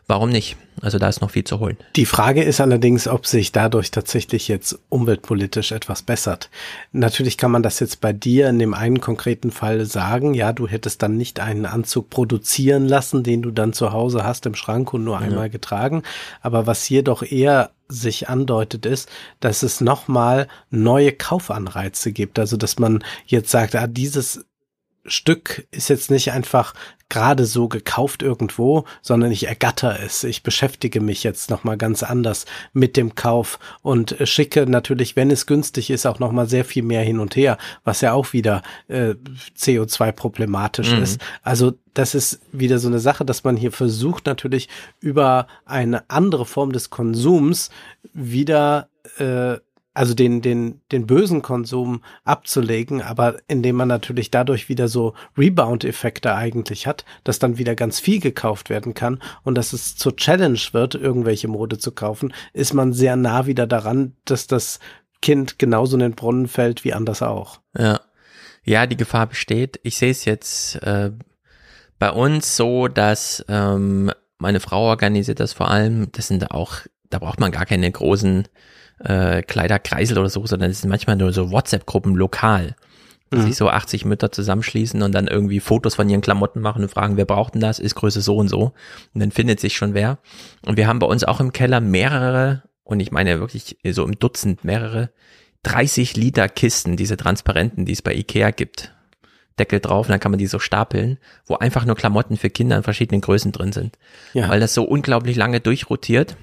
Warum 0.06 0.30
nicht? 0.30 0.56
Also 0.80 0.98
da 0.98 1.08
ist 1.08 1.20
noch 1.20 1.30
viel 1.30 1.44
zu 1.44 1.60
holen. 1.60 1.76
Die 1.96 2.06
Frage 2.06 2.42
ist 2.42 2.60
allerdings, 2.60 3.06
ob 3.06 3.26
sich 3.26 3.52
dadurch 3.52 3.90
tatsächlich 3.90 4.48
jetzt 4.48 4.78
umweltpolitisch 4.88 5.70
etwas 5.70 6.02
bessert. 6.02 6.50
Natürlich 6.90 7.38
kann 7.38 7.52
man 7.52 7.62
das 7.62 7.78
jetzt 7.78 8.00
bei 8.00 8.12
dir 8.12 8.48
in 8.48 8.58
dem 8.58 8.74
einen 8.74 9.00
konkreten 9.00 9.52
Fall 9.52 9.84
sagen, 9.84 10.34
ja, 10.34 10.52
du 10.52 10.66
hättest 10.66 11.02
dann 11.02 11.16
nicht 11.16 11.40
einen 11.40 11.66
Anzug 11.66 12.10
produzieren 12.10 12.88
lassen, 12.88 13.22
den 13.22 13.42
du 13.42 13.50
dann 13.52 13.72
zu 13.72 13.92
Hause 13.92 14.24
hast 14.24 14.44
im 14.46 14.54
Schrank 14.54 14.92
und 14.92 15.04
nur 15.04 15.18
einmal 15.18 15.50
getragen. 15.50 16.02
Aber 16.40 16.66
was 16.66 16.84
hier 16.84 17.04
doch 17.04 17.22
eher 17.22 17.70
sich 17.88 18.28
andeutet 18.28 18.86
ist, 18.86 19.08
dass 19.40 19.62
es 19.62 19.80
nochmal 19.80 20.48
neue 20.70 21.12
Kaufanreize 21.12 22.12
gibt. 22.12 22.38
Also, 22.38 22.56
dass 22.56 22.78
man 22.78 23.04
jetzt 23.26 23.50
sagt, 23.50 23.76
ah, 23.76 23.86
dieses 23.86 24.46
Stück 25.04 25.66
ist 25.70 25.88
jetzt 25.88 26.10
nicht 26.10 26.32
einfach 26.32 26.74
gerade 27.08 27.44
so 27.44 27.68
gekauft 27.68 28.22
irgendwo, 28.22 28.86
sondern 29.02 29.30
ich 29.32 29.46
ergatter 29.46 29.98
es. 30.02 30.24
Ich 30.24 30.42
beschäftige 30.42 31.02
mich 31.02 31.22
jetzt 31.24 31.50
noch 31.50 31.62
mal 31.62 31.76
ganz 31.76 32.02
anders 32.02 32.46
mit 32.72 32.96
dem 32.96 33.14
Kauf 33.14 33.58
und 33.82 34.16
schicke 34.24 34.64
natürlich, 34.66 35.14
wenn 35.14 35.30
es 35.30 35.44
günstig 35.46 35.90
ist, 35.90 36.06
auch 36.06 36.20
noch 36.20 36.32
mal 36.32 36.48
sehr 36.48 36.64
viel 36.64 36.82
mehr 36.82 37.02
hin 37.02 37.18
und 37.18 37.36
her, 37.36 37.58
was 37.84 38.00
ja 38.00 38.14
auch 38.14 38.32
wieder 38.32 38.62
äh, 38.88 39.14
CO2 39.58 40.12
problematisch 40.12 40.92
Mhm. 40.92 41.02
ist. 41.02 41.20
Also 41.42 41.74
das 41.92 42.14
ist 42.14 42.40
wieder 42.50 42.78
so 42.78 42.88
eine 42.88 42.98
Sache, 42.98 43.26
dass 43.26 43.44
man 43.44 43.58
hier 43.58 43.72
versucht 43.72 44.24
natürlich 44.24 44.70
über 45.00 45.48
eine 45.66 46.08
andere 46.08 46.46
Form 46.46 46.72
des 46.72 46.88
Konsums 46.88 47.68
wieder 48.14 48.88
äh, 49.18 49.58
also 49.94 50.14
den, 50.14 50.40
den, 50.40 50.80
den 50.90 51.06
bösen 51.06 51.42
Konsum 51.42 52.02
abzulegen, 52.24 53.02
aber 53.02 53.36
indem 53.48 53.76
man 53.76 53.88
natürlich 53.88 54.30
dadurch 54.30 54.68
wieder 54.68 54.88
so 54.88 55.14
Rebound-Effekte 55.36 56.34
eigentlich 56.34 56.86
hat, 56.86 57.04
dass 57.24 57.38
dann 57.38 57.58
wieder 57.58 57.74
ganz 57.74 58.00
viel 58.00 58.20
gekauft 58.20 58.70
werden 58.70 58.94
kann 58.94 59.20
und 59.42 59.56
dass 59.56 59.72
es 59.72 59.96
zur 59.96 60.16
Challenge 60.16 60.60
wird, 60.72 60.94
irgendwelche 60.94 61.48
Mode 61.48 61.78
zu 61.78 61.92
kaufen, 61.92 62.32
ist 62.52 62.72
man 62.72 62.92
sehr 62.92 63.16
nah 63.16 63.46
wieder 63.46 63.66
daran, 63.66 64.16
dass 64.24 64.46
das 64.46 64.78
Kind 65.20 65.58
genauso 65.58 65.96
in 65.96 66.00
den 66.00 66.14
Brunnen 66.14 66.48
fällt 66.48 66.84
wie 66.84 66.94
anders 66.94 67.22
auch. 67.22 67.60
Ja. 67.76 68.00
Ja, 68.64 68.86
die 68.86 68.96
Gefahr 68.96 69.26
besteht. 69.26 69.80
Ich 69.82 69.96
sehe 69.96 70.12
es 70.12 70.24
jetzt 70.24 70.76
äh, 70.84 71.10
bei 71.98 72.10
uns 72.10 72.56
so, 72.56 72.86
dass 72.86 73.44
ähm, 73.48 74.12
meine 74.38 74.60
Frau 74.60 74.82
organisiert 74.88 75.40
das 75.40 75.52
vor 75.52 75.68
allem. 75.68 76.12
Das 76.12 76.28
sind 76.28 76.50
auch, 76.52 76.76
da 77.10 77.18
braucht 77.18 77.40
man 77.40 77.50
gar 77.50 77.66
keine 77.66 77.90
großen 77.90 78.46
äh, 79.04 79.42
Kleiderkreisel 79.42 80.18
oder 80.18 80.28
so, 80.28 80.46
sondern 80.46 80.70
es 80.70 80.80
sind 80.80 80.90
manchmal 80.90 81.16
nur 81.16 81.32
so 81.32 81.50
WhatsApp-Gruppen 81.50 82.14
lokal, 82.14 82.76
wo 83.30 83.38
Mhm. 83.38 83.42
sich 83.42 83.56
so 83.56 83.68
80 83.68 84.04
Mütter 84.04 84.30
zusammenschließen 84.32 85.02
und 85.02 85.12
dann 85.12 85.26
irgendwie 85.26 85.60
Fotos 85.60 85.94
von 85.94 86.08
ihren 86.08 86.20
Klamotten 86.20 86.60
machen 86.60 86.82
und 86.82 86.90
fragen, 86.90 87.16
wer 87.16 87.24
braucht 87.24 87.54
denn 87.54 87.60
das? 87.60 87.78
Ist 87.78 87.94
Größe 87.94 88.20
so 88.20 88.36
und 88.36 88.48
so. 88.48 88.72
Und 89.14 89.20
dann 89.20 89.30
findet 89.30 89.60
sich 89.60 89.74
schon 89.76 89.94
wer. 89.94 90.18
Und 90.64 90.76
wir 90.76 90.86
haben 90.86 90.98
bei 90.98 91.06
uns 91.06 91.24
auch 91.24 91.40
im 91.40 91.52
Keller 91.52 91.80
mehrere, 91.80 92.62
und 92.84 93.00
ich 93.00 93.10
meine 93.12 93.40
wirklich 93.40 93.76
so 93.90 94.04
im 94.04 94.18
Dutzend 94.18 94.64
mehrere, 94.64 95.10
30 95.64 96.16
Liter 96.16 96.48
Kisten, 96.48 96.96
diese 96.96 97.16
transparenten, 97.16 97.84
die 97.86 97.92
es 97.92 98.02
bei 98.02 98.14
Ikea 98.14 98.50
gibt. 98.50 98.92
Deckel 99.58 99.80
drauf 99.80 100.06
und 100.06 100.10
dann 100.10 100.18
kann 100.20 100.32
man 100.32 100.38
die 100.38 100.46
so 100.46 100.58
stapeln, 100.58 101.18
wo 101.46 101.56
einfach 101.56 101.84
nur 101.84 101.94
Klamotten 101.94 102.36
für 102.38 102.48
Kinder 102.50 102.76
in 102.78 102.82
verschiedenen 102.82 103.20
Größen 103.20 103.52
drin 103.52 103.72
sind. 103.72 103.98
Ja. 104.32 104.48
Weil 104.48 104.60
das 104.60 104.72
so 104.74 104.82
unglaublich 104.82 105.36
lange 105.36 105.60
durchrotiert. 105.60 106.36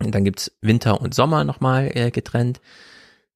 Dann 0.00 0.24
gibt's 0.24 0.52
Winter 0.60 1.00
und 1.00 1.14
Sommer 1.14 1.44
nochmal 1.44 1.90
äh, 1.94 2.10
getrennt. 2.10 2.60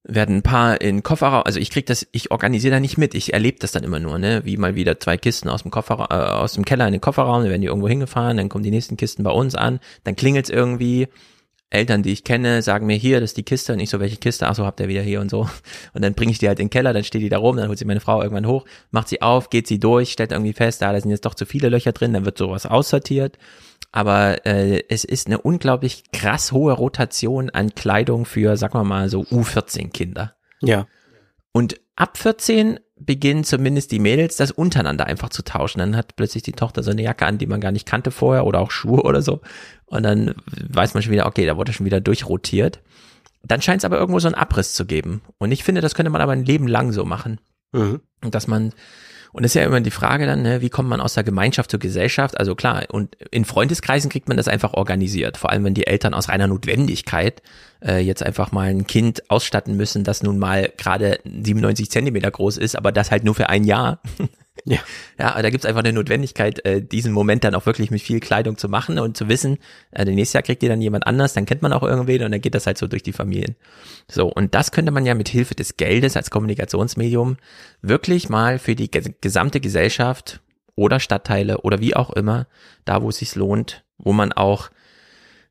Werden 0.03 0.37
ein 0.37 0.43
paar 0.43 0.81
in 0.81 1.01
Kofferraum, 1.01 1.43
also 1.45 1.59
ich 1.59 1.71
krieg 1.71 1.87
das, 1.87 2.05
ich 2.11 2.29
organisiere 2.29 2.75
da 2.75 2.79
nicht 2.79 2.99
mit, 2.99 3.15
ich 3.15 3.33
erlebe 3.33 3.57
das 3.59 3.71
dann 3.71 3.83
immer 3.83 3.99
nur, 3.99 4.19
ne, 4.19 4.41
wie 4.45 4.55
mal 4.55 4.75
wieder 4.75 4.99
zwei 4.99 5.17
Kisten 5.17 5.49
aus 5.49 5.63
dem 5.63 5.71
Kofferraum, 5.71 6.05
äh, 6.11 6.13
aus 6.13 6.53
dem 6.53 6.63
Keller 6.63 6.85
in 6.85 6.91
den 6.91 7.01
Kofferraum, 7.01 7.41
dann 7.41 7.49
werden 7.49 7.61
die 7.61 7.67
irgendwo 7.67 7.87
hingefahren, 7.87 8.37
dann 8.37 8.47
kommen 8.47 8.63
die 8.63 8.69
nächsten 8.69 8.97
Kisten 8.97 9.23
bei 9.23 9.31
uns 9.31 9.55
an, 9.55 9.79
dann 10.03 10.15
klingelt's 10.15 10.51
irgendwie, 10.51 11.07
Eltern, 11.71 12.03
die 12.03 12.11
ich 12.11 12.23
kenne, 12.23 12.61
sagen 12.61 12.85
mir 12.85 12.95
hier, 12.95 13.19
das 13.19 13.31
ist 13.31 13.37
die 13.37 13.43
Kiste 13.43 13.73
und 13.73 13.79
ich 13.79 13.89
so, 13.89 13.99
welche 13.99 14.17
Kiste? 14.17 14.47
Ach 14.47 14.55
so, 14.55 14.65
habt 14.65 14.79
ihr 14.79 14.87
wieder 14.87 15.01
hier 15.01 15.19
und 15.19 15.29
so. 15.29 15.49
Und 15.93 16.03
dann 16.03 16.13
bringe 16.13 16.31
ich 16.31 16.37
die 16.37 16.47
halt 16.47 16.59
in 16.59 16.67
den 16.67 16.69
Keller, 16.69 16.93
dann 16.93 17.03
steht 17.03 17.21
die 17.21 17.29
da 17.29 17.37
rum, 17.37 17.57
dann 17.57 17.67
holt 17.67 17.77
sie 17.77 17.85
meine 17.85 17.99
Frau 17.99 18.21
irgendwann 18.21 18.47
hoch, 18.47 18.65
macht 18.91 19.09
sie 19.09 19.21
auf, 19.21 19.49
geht 19.49 19.67
sie 19.67 19.79
durch, 19.79 20.11
stellt 20.11 20.31
irgendwie 20.31 20.53
fest, 20.53 20.81
da, 20.81 20.93
da 20.93 21.01
sind 21.01 21.11
jetzt 21.11 21.25
doch 21.25 21.33
zu 21.35 21.45
viele 21.45 21.69
Löcher 21.69 21.91
drin, 21.91 22.13
dann 22.13 22.25
wird 22.25 22.37
sowas 22.37 22.65
aussortiert. 22.65 23.37
Aber 23.95 24.45
äh, 24.45 24.83
es 24.89 25.05
ist 25.05 25.27
eine 25.27 25.39
unglaublich 25.39 26.11
krass 26.11 26.51
hohe 26.51 26.73
Rotation 26.73 27.49
an 27.49 27.73
Kleidung 27.75 28.25
für, 28.25 28.57
sagen 28.57 28.73
wir 28.73 28.83
mal, 28.83 29.07
so 29.07 29.21
U14 29.21 29.89
Kinder. 29.89 30.35
Ja. 30.59 30.85
Und 31.53 31.79
ab 31.95 32.17
14 32.17 32.81
beginnen 32.97 33.45
zumindest 33.45 33.93
die 33.93 33.99
Mädels 33.99 34.35
das 34.35 34.51
untereinander 34.51 35.05
einfach 35.05 35.29
zu 35.29 35.45
tauschen. 35.45 35.79
Dann 35.79 35.95
hat 35.95 36.17
plötzlich 36.17 36.43
die 36.43 36.51
Tochter 36.51 36.83
so 36.83 36.91
eine 36.91 37.03
Jacke 37.03 37.25
an, 37.25 37.37
die 37.37 37.47
man 37.47 37.61
gar 37.61 37.71
nicht 37.71 37.87
kannte 37.87 38.11
vorher 38.11 38.45
oder 38.45 38.59
auch 38.59 38.69
Schuhe 38.69 39.01
oder 39.01 39.21
so. 39.21 39.39
Und 39.85 40.03
dann 40.03 40.35
weiß 40.45 40.93
man 40.93 41.01
schon 41.01 41.13
wieder, 41.13 41.25
okay, 41.25 41.45
da 41.45 41.55
wurde 41.55 41.71
schon 41.71 41.85
wieder 41.85 42.01
durchrotiert. 42.01 42.81
Dann 43.43 43.61
scheint 43.61 43.79
es 43.79 43.85
aber 43.85 43.97
irgendwo 43.97 44.19
so 44.19 44.27
einen 44.27 44.35
Abriss 44.35 44.73
zu 44.73 44.85
geben. 44.85 45.21
Und 45.37 45.53
ich 45.53 45.63
finde, 45.63 45.79
das 45.79 45.95
könnte 45.95 46.09
man 46.09 46.21
aber 46.21 46.33
ein 46.33 46.43
Leben 46.43 46.67
lang 46.67 46.91
so 46.91 47.05
machen. 47.05 47.39
Mhm. 47.71 48.01
Und 48.21 48.35
dass 48.35 48.47
man, 48.47 48.73
und 49.35 49.43
das 49.43 49.51
ist 49.51 49.55
ja 49.55 49.63
immer 49.63 49.81
die 49.81 49.91
Frage 49.91 50.25
dann, 50.25 50.43
ne, 50.43 50.61
wie 50.61 50.69
kommt 50.69 50.87
man 50.87 51.01
aus 51.01 51.15
der 51.15 51.25
Gemeinschaft 51.25 51.69
zur 51.69 51.79
Gesellschaft? 51.81 52.39
Also 52.39 52.55
klar, 52.55 52.85
und 52.89 53.15
in 53.31 53.43
Freundeskreisen 53.43 54.09
kriegt 54.09 54.29
man 54.29 54.37
das 54.37 54.47
einfach 54.47 54.73
organisiert. 54.73 55.35
Vor 55.35 55.49
allem, 55.49 55.65
wenn 55.65 55.73
die 55.73 55.87
Eltern 55.87 56.13
aus 56.13 56.29
reiner 56.29 56.47
Notwendigkeit 56.47 57.41
äh, 57.85 57.99
jetzt 57.99 58.23
einfach 58.23 58.53
mal 58.53 58.69
ein 58.69 58.87
Kind 58.87 59.29
ausstatten 59.29 59.75
müssen, 59.75 60.05
das 60.05 60.23
nun 60.23 60.39
mal 60.39 60.71
gerade 60.77 61.19
97 61.25 61.91
Zentimeter 61.91 62.31
groß 62.31 62.55
ist, 62.55 62.77
aber 62.77 62.93
das 62.93 63.11
halt 63.11 63.25
nur 63.25 63.35
für 63.35 63.49
ein 63.49 63.65
Jahr. 63.65 63.99
Ja. 64.63 64.79
Ja, 65.17 65.41
da 65.41 65.49
gibt's 65.49 65.65
einfach 65.65 65.79
eine 65.79 65.93
Notwendigkeit, 65.93 66.65
äh, 66.65 66.81
diesen 66.81 67.13
Moment 67.13 67.45
dann 67.45 67.55
auch 67.55 67.65
wirklich 67.65 67.89
mit 67.89 68.01
viel 68.01 68.19
Kleidung 68.19 68.57
zu 68.57 68.67
machen 68.67 68.99
und 68.99 69.15
zu 69.15 69.29
wissen, 69.29 69.59
äh, 69.91 70.03
nächstes 70.03 70.33
Jahr 70.33 70.43
kriegt 70.43 70.61
ihr 70.61 70.67
dann 70.67 70.81
jemand 70.81 71.07
anders, 71.07 71.31
dann 71.31 71.45
kennt 71.45 71.61
man 71.61 71.71
auch 71.71 71.83
irgendwen 71.83 72.21
und 72.23 72.33
dann 72.33 72.41
geht 72.41 72.53
das 72.53 72.67
halt 72.67 72.77
so 72.77 72.85
durch 72.87 73.01
die 73.01 73.13
Familien. 73.13 73.55
So, 74.11 74.27
und 74.27 74.53
das 74.53 74.73
könnte 74.73 74.91
man 74.91 75.05
ja 75.05 75.13
mit 75.13 75.29
Hilfe 75.29 75.55
des 75.55 75.77
Geldes 75.77 76.17
als 76.17 76.31
Kommunikationsmedium 76.31 77.37
wirklich 77.81 78.27
mal 78.27 78.59
für 78.59 78.75
die 78.75 78.91
ges 78.91 79.09
gesamte 79.21 79.61
Gesellschaft 79.61 80.41
oder 80.75 80.99
Stadtteile 80.99 81.61
oder 81.61 81.79
wie 81.79 81.95
auch 81.95 82.09
immer, 82.09 82.47
da 82.83 83.01
wo 83.01 83.07
es 83.07 83.19
sich 83.19 83.35
lohnt, 83.35 83.85
wo 83.97 84.11
man 84.11 84.33
auch 84.33 84.69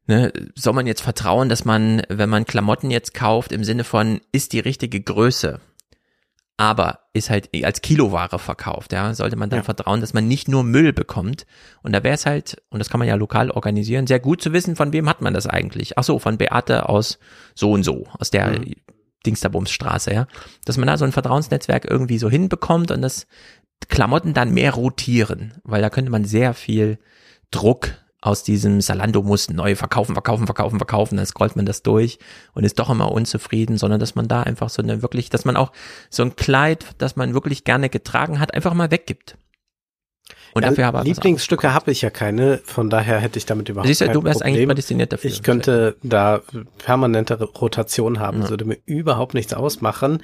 Ne, 0.06 0.34
soll 0.54 0.74
man 0.74 0.86
jetzt 0.86 1.00
vertrauen, 1.00 1.48
dass 1.48 1.64
man, 1.64 2.02
wenn 2.10 2.28
man 2.28 2.44
Klamotten 2.44 2.90
jetzt 2.90 3.14
kauft, 3.14 3.52
im 3.52 3.64
Sinne 3.64 3.84
von, 3.84 4.20
ist 4.32 4.52
die 4.52 4.60
richtige 4.60 5.00
Größe, 5.00 5.60
aber 6.56 7.00
ist 7.12 7.30
halt 7.30 7.50
als 7.64 7.82
Kiloware 7.82 8.38
verkauft, 8.38 8.92
ja, 8.92 9.12
sollte 9.14 9.36
man 9.36 9.50
dann 9.50 9.60
Ja. 9.60 9.64
vertrauen, 9.64 10.00
dass 10.00 10.14
man 10.14 10.28
nicht 10.28 10.46
nur 10.48 10.62
Müll 10.62 10.92
bekommt. 10.92 11.46
Und 11.82 11.92
da 11.92 12.02
wäre 12.04 12.14
es 12.14 12.26
halt, 12.26 12.62
und 12.70 12.78
das 12.78 12.90
kann 12.90 12.98
man 13.00 13.08
ja 13.08 13.16
lokal 13.16 13.50
organisieren, 13.50 14.06
sehr 14.06 14.20
gut 14.20 14.40
zu 14.40 14.52
wissen, 14.52 14.76
von 14.76 14.92
wem 14.92 15.08
hat 15.08 15.20
man 15.20 15.34
das 15.34 15.46
eigentlich. 15.46 15.98
Ach 15.98 16.04
so, 16.04 16.18
von 16.18 16.38
Beate 16.38 16.88
aus 16.88 17.18
so 17.54 17.72
und 17.72 17.82
so, 17.82 18.06
aus 18.18 18.30
der 18.30 18.60
Mhm. 18.60 18.74
Dingsterbumsstraße, 19.26 20.12
ja. 20.12 20.26
Dass 20.64 20.76
man 20.76 20.86
da 20.86 20.96
so 20.96 21.04
ein 21.04 21.12
Vertrauensnetzwerk 21.12 21.90
irgendwie 21.90 22.18
so 22.18 22.28
hinbekommt 22.30 22.90
und 22.90 23.02
dass 23.02 23.26
Klamotten 23.88 24.34
dann 24.34 24.52
mehr 24.52 24.72
rotieren, 24.74 25.54
weil 25.64 25.82
da 25.82 25.90
könnte 25.90 26.10
man 26.10 26.24
sehr 26.24 26.54
viel 26.54 26.98
Druck 27.50 27.88
aus 28.24 28.42
diesem 28.42 28.80
Salando 28.80 29.22
muss 29.22 29.50
neu 29.50 29.76
verkaufen, 29.76 30.14
verkaufen, 30.14 30.46
verkaufen, 30.46 30.78
verkaufen, 30.78 31.16
dann 31.18 31.26
scrollt 31.26 31.56
man 31.56 31.66
das 31.66 31.82
durch 31.82 32.18
und 32.54 32.64
ist 32.64 32.78
doch 32.78 32.88
immer 32.88 33.12
unzufrieden, 33.12 33.76
sondern 33.76 34.00
dass 34.00 34.14
man 34.14 34.28
da 34.28 34.42
einfach 34.42 34.70
so 34.70 34.80
eine 34.80 35.02
wirklich, 35.02 35.28
dass 35.28 35.44
man 35.44 35.58
auch 35.58 35.72
so 36.08 36.22
ein 36.22 36.34
Kleid, 36.34 36.86
das 36.96 37.16
man 37.16 37.34
wirklich 37.34 37.64
gerne 37.64 37.90
getragen 37.90 38.40
hat, 38.40 38.54
einfach 38.54 38.72
mal 38.72 38.90
weggibt. 38.90 39.36
Und 40.54 40.62
Ja, 40.62 40.70
dafür 40.70 40.86
aber 40.86 41.00
was 41.00 41.06
Lieblingsstücke 41.06 41.74
habe 41.74 41.90
ich 41.90 42.00
ja 42.02 42.10
keine, 42.10 42.58
von 42.64 42.88
daher 42.88 43.18
hätte 43.18 43.38
ich 43.38 43.44
damit 43.46 43.68
überhaupt 43.68 43.88
Siehst 43.88 44.00
du, 44.02 44.04
kein 44.06 44.14
du 44.14 44.22
wärst 44.24 44.42
eigentlich 44.42 44.54
Problem. 44.54 44.68
prädestiniert 44.68 45.12
dafür. 45.12 45.30
Ich 45.30 45.42
könnte 45.42 45.96
da 46.04 46.42
permanente 46.78 47.34
Rotation 47.42 48.20
haben, 48.20 48.42
Ja. 48.42 48.50
würde 48.50 48.64
mir 48.64 48.78
überhaupt 48.86 49.34
nichts 49.34 49.52
ausmachen. 49.52 50.22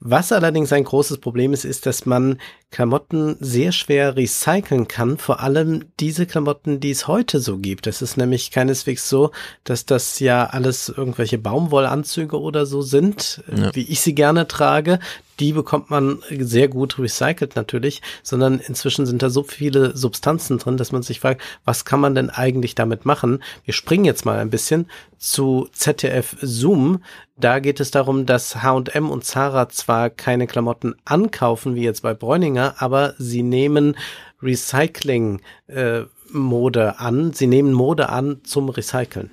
Was 0.00 0.32
allerdings 0.32 0.72
ein 0.72 0.82
großes 0.84 1.18
Problem 1.18 1.52
ist, 1.52 1.64
ist, 1.64 1.86
dass 1.86 2.06
man 2.06 2.38
Klamotten 2.70 3.36
sehr 3.40 3.72
schwer 3.72 4.16
recyceln 4.16 4.88
kann, 4.88 5.16
vor 5.16 5.40
allem 5.40 5.86
diese 6.00 6.26
Klamotten, 6.26 6.80
die 6.80 6.90
es 6.90 7.06
heute 7.08 7.40
so 7.40 7.56
gibt. 7.58 7.86
Es 7.86 8.02
ist 8.02 8.16
nämlich 8.16 8.50
keineswegs 8.50 9.08
so, 9.08 9.30
dass 9.64 9.86
das 9.86 10.18
ja 10.18 10.44
alles 10.46 10.88
irgendwelche 10.90 11.38
Baumwollanzüge 11.38 12.38
oder 12.38 12.66
so 12.66 12.82
sind, 12.82 13.42
Ja. 13.54 13.74
wie 13.74 13.82
ich 13.88 14.00
sie 14.00 14.14
gerne 14.14 14.48
trage. 14.48 14.98
Die 15.40 15.52
bekommt 15.52 15.88
man 15.88 16.18
sehr 16.30 16.66
gut 16.66 16.98
recycelt 16.98 17.54
natürlich, 17.54 18.02
sondern 18.24 18.58
inzwischen 18.58 19.06
sind 19.06 19.22
da 19.22 19.30
so 19.30 19.44
viele 19.44 19.67
Substanzen 19.70 20.58
drin, 20.58 20.76
dass 20.76 20.92
man 20.92 21.02
sich 21.02 21.20
fragt, 21.20 21.42
was 21.64 21.84
kann 21.84 22.00
man 22.00 22.14
denn 22.14 22.30
eigentlich 22.30 22.74
damit 22.74 23.04
machen? 23.04 23.42
Wir 23.64 23.74
springen 23.74 24.04
jetzt 24.04 24.24
mal 24.24 24.38
ein 24.38 24.50
bisschen 24.50 24.86
zu 25.18 25.68
ZDF 25.72 26.36
Zoom. 26.40 27.02
Da 27.36 27.58
geht 27.58 27.80
es 27.80 27.90
darum, 27.90 28.26
dass 28.26 28.62
H&M 28.62 29.10
und 29.10 29.24
Zara 29.24 29.68
zwar 29.68 30.10
keine 30.10 30.46
Klamotten 30.46 30.94
ankaufen, 31.04 31.74
wie 31.74 31.82
jetzt 31.82 32.02
bei 32.02 32.14
Bräuninger, 32.14 32.76
aber 32.78 33.14
sie 33.18 33.42
nehmen 33.42 33.96
Recycling 34.42 35.40
äh, 35.66 36.02
Mode 36.30 36.98
an. 36.98 37.32
Sie 37.32 37.46
nehmen 37.46 37.72
Mode 37.72 38.08
an 38.08 38.40
zum 38.44 38.68
Recyceln. 38.68 39.30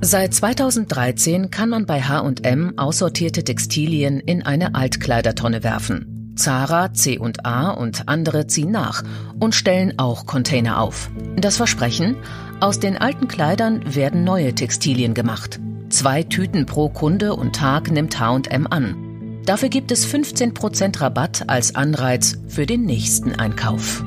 Seit 0.00 0.34
2013 0.34 1.50
kann 1.50 1.70
man 1.70 1.86
bei 1.86 2.02
H&M 2.02 2.78
aussortierte 2.78 3.42
Textilien 3.42 4.20
in 4.20 4.44
eine 4.44 4.74
Altkleidertonne 4.74 5.64
werfen. 5.64 6.17
Zara, 6.38 6.92
C&A 6.92 7.70
und 7.70 8.08
andere 8.08 8.46
ziehen 8.46 8.70
nach 8.70 9.02
und 9.38 9.54
stellen 9.54 9.98
auch 9.98 10.24
Container 10.24 10.80
auf. 10.80 11.10
Das 11.36 11.56
Versprechen? 11.56 12.16
Aus 12.60 12.80
den 12.80 12.96
alten 12.96 13.28
Kleidern 13.28 13.94
werden 13.94 14.24
neue 14.24 14.54
Textilien 14.54 15.14
gemacht. 15.14 15.60
Zwei 15.90 16.22
Tüten 16.22 16.66
pro 16.66 16.88
Kunde 16.88 17.34
und 17.34 17.54
Tag 17.54 17.90
nimmt 17.90 18.18
H&M 18.18 18.66
an. 18.68 19.42
Dafür 19.44 19.68
gibt 19.68 19.90
es 19.90 20.06
15% 20.06 21.00
Rabatt 21.00 21.44
als 21.48 21.74
Anreiz 21.74 22.38
für 22.48 22.66
den 22.66 22.84
nächsten 22.84 23.34
Einkauf. 23.34 24.04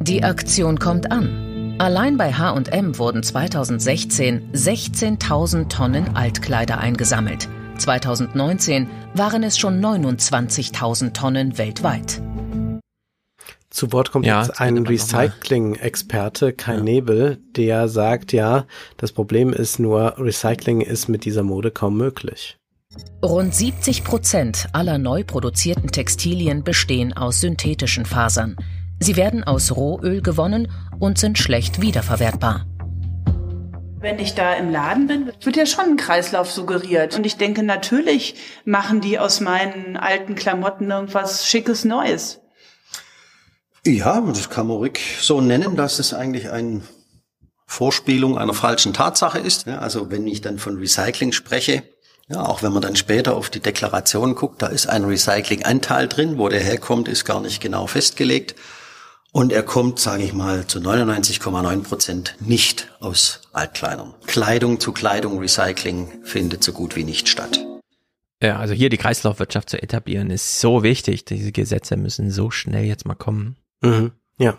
Die 0.00 0.24
Aktion 0.24 0.78
kommt 0.78 1.12
an. 1.12 1.76
Allein 1.78 2.16
bei 2.16 2.32
H&M 2.32 2.98
wurden 2.98 3.22
2016 3.22 4.52
16.000 4.52 5.68
Tonnen 5.68 6.16
Altkleider 6.16 6.78
eingesammelt. 6.78 7.48
2019 7.78 8.88
waren 9.14 9.42
es 9.42 9.58
schon 9.58 9.80
29.000 9.80 11.12
Tonnen 11.12 11.58
weltweit. 11.58 12.20
Zu 13.70 13.92
Wort 13.92 14.12
kommt 14.12 14.26
Ja, 14.26 14.42
jetzt 14.42 14.60
ein. 14.60 14.78
Recycling-Experte, 14.78 16.52
Kai 16.52 16.78
Nebel, 16.78 17.38
der 17.56 17.88
sagt, 17.88 18.32
ja, 18.32 18.66
das 18.96 19.12
Problem 19.12 19.52
ist 19.52 19.78
nur, 19.78 20.14
Recycling 20.18 20.80
ist 20.80 21.08
mit 21.08 21.24
dieser 21.24 21.42
Mode 21.42 21.70
kaum 21.70 21.96
möglich. 21.96 22.58
Rund 23.22 23.54
70 23.54 24.04
Prozent 24.04 24.68
aller 24.72 24.98
neu 24.98 25.22
produzierten 25.22 25.90
Textilien 25.92 26.64
bestehen 26.64 27.12
aus 27.16 27.40
synthetischen 27.40 28.06
Fasern. 28.06 28.56
Sie 29.00 29.16
werden 29.16 29.44
aus 29.44 29.76
Rohöl 29.76 30.22
gewonnen 30.22 30.68
und 30.98 31.18
sind 31.18 31.38
schlecht 31.38 31.80
wiederverwertbar. 31.80 32.66
Wenn 34.00 34.20
ich 34.20 34.34
da 34.34 34.54
im 34.54 34.70
Laden 34.70 35.08
bin, 35.08 35.32
wird 35.40 35.56
ja 35.56 35.66
schon 35.66 35.84
ein 35.84 35.96
Kreislauf 35.96 36.50
suggeriert. 36.50 37.16
Und 37.16 37.26
ich 37.26 37.36
denke, 37.36 37.64
natürlich 37.64 38.36
machen 38.64 39.00
die 39.00 39.18
aus 39.18 39.40
meinen 39.40 39.96
alten 39.96 40.36
Klamotten 40.36 40.88
irgendwas 40.90 41.46
Schickes 41.48 41.84
Neues. 41.84 42.40
Ja, 43.84 44.20
das 44.20 44.50
kann 44.50 44.68
man 44.68 44.76
ruhig 44.76 45.00
so 45.20 45.40
nennen, 45.40 45.74
dass 45.74 45.98
es 45.98 46.14
eigentlich 46.14 46.50
eine 46.50 46.82
Vorspielung 47.66 48.38
einer 48.38 48.54
falschen 48.54 48.94
Tatsache 48.94 49.40
ist. 49.40 49.66
Ja, 49.66 49.78
also 49.78 50.10
wenn 50.10 50.26
ich 50.28 50.42
dann 50.42 50.58
von 50.58 50.76
Recycling 50.76 51.32
spreche, 51.32 51.82
ja, 52.28 52.44
auch 52.44 52.62
wenn 52.62 52.72
man 52.72 52.82
dann 52.82 52.94
später 52.94 53.34
auf 53.36 53.50
die 53.50 53.60
Deklaration 53.60 54.36
guckt, 54.36 54.62
da 54.62 54.68
ist 54.68 54.88
ein 54.88 55.04
Recyclinganteil 55.04 56.06
drin, 56.06 56.38
wo 56.38 56.48
der 56.48 56.60
herkommt, 56.60 57.08
ist 57.08 57.24
gar 57.24 57.40
nicht 57.40 57.60
genau 57.60 57.88
festgelegt. 57.88 58.54
Und 59.32 59.52
er 59.52 59.62
kommt, 59.62 59.98
sage 59.98 60.22
ich 60.22 60.32
mal, 60.32 60.66
zu 60.66 60.78
99,9 60.78 61.82
Prozent 61.82 62.34
nicht 62.40 62.90
aus 63.00 63.42
Altkleidern. 63.52 64.14
Kleidung 64.26 64.80
zu 64.80 64.92
Kleidung 64.92 65.38
Recycling 65.38 66.24
findet 66.24 66.64
so 66.64 66.72
gut 66.72 66.96
wie 66.96 67.04
nicht 67.04 67.28
statt. 67.28 67.64
Ja, 68.42 68.58
also 68.58 68.72
hier 68.72 68.88
die 68.88 68.98
Kreislaufwirtschaft 68.98 69.68
zu 69.68 69.82
etablieren 69.82 70.30
ist 70.30 70.60
so 70.60 70.82
wichtig. 70.82 71.24
Diese 71.24 71.52
Gesetze 71.52 71.96
müssen 71.96 72.30
so 72.30 72.50
schnell 72.50 72.84
jetzt 72.84 73.04
mal 73.04 73.14
kommen. 73.14 73.56
Mhm, 73.82 74.12
ja. 74.38 74.56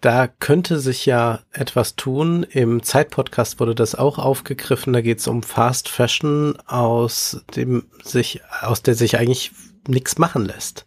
Da 0.00 0.28
könnte 0.28 0.80
sich 0.80 1.06
ja 1.06 1.40
etwas 1.50 1.96
tun. 1.96 2.42
Im 2.42 2.82
Zeitpodcast 2.82 3.58
wurde 3.58 3.74
das 3.74 3.94
auch 3.94 4.18
aufgegriffen. 4.18 4.92
Da 4.92 5.00
geht 5.00 5.20
es 5.20 5.26
um 5.26 5.42
Fast 5.42 5.88
Fashion, 5.88 6.58
aus 6.66 7.42
dem 7.56 7.86
sich, 8.02 8.42
aus 8.60 8.82
der 8.82 8.94
sich 8.94 9.18
eigentlich 9.18 9.52
nichts 9.88 10.18
machen 10.18 10.44
lässt. 10.44 10.86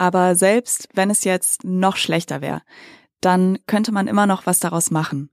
Aber 0.00 0.34
selbst 0.34 0.88
wenn 0.94 1.10
es 1.10 1.24
jetzt 1.24 1.62
noch 1.62 1.96
schlechter 1.98 2.40
wäre, 2.40 2.62
dann 3.20 3.58
könnte 3.66 3.92
man 3.92 4.06
immer 4.06 4.26
noch 4.26 4.46
was 4.46 4.58
daraus 4.58 4.90
machen. 4.90 5.28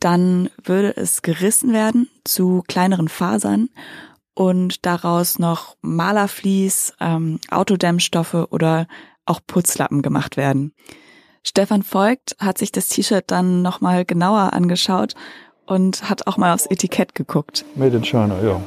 Dann 0.00 0.50
würde 0.64 0.96
es 0.96 1.22
gerissen 1.22 1.72
werden 1.72 2.08
zu 2.24 2.64
kleineren 2.66 3.06
Fasern 3.06 3.68
und 4.34 4.84
daraus 4.84 5.38
noch 5.38 5.76
Malerflies, 5.80 6.92
ähm, 6.98 7.38
Autodämmstoffe 7.52 8.48
oder 8.50 8.88
auch 9.26 9.38
Putzlappen 9.46 10.02
gemacht 10.02 10.36
werden. 10.36 10.74
Stefan 11.44 11.84
Voigt 11.88 12.34
hat 12.40 12.58
sich 12.58 12.72
das 12.72 12.88
T-Shirt 12.88 13.26
dann 13.28 13.62
nochmal 13.62 14.04
genauer 14.04 14.54
angeschaut 14.54 15.14
und 15.66 16.10
hat 16.10 16.26
auch 16.26 16.36
mal 16.36 16.52
aufs 16.52 16.66
Etikett 16.66 17.14
geguckt. 17.14 17.64
Made 17.76 17.96
in 17.96 18.02
China, 18.02 18.42
ja. 18.42 18.60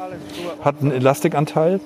Hat 0.62 0.80
einen 0.80 0.92
Elastikanteil, 0.92 1.82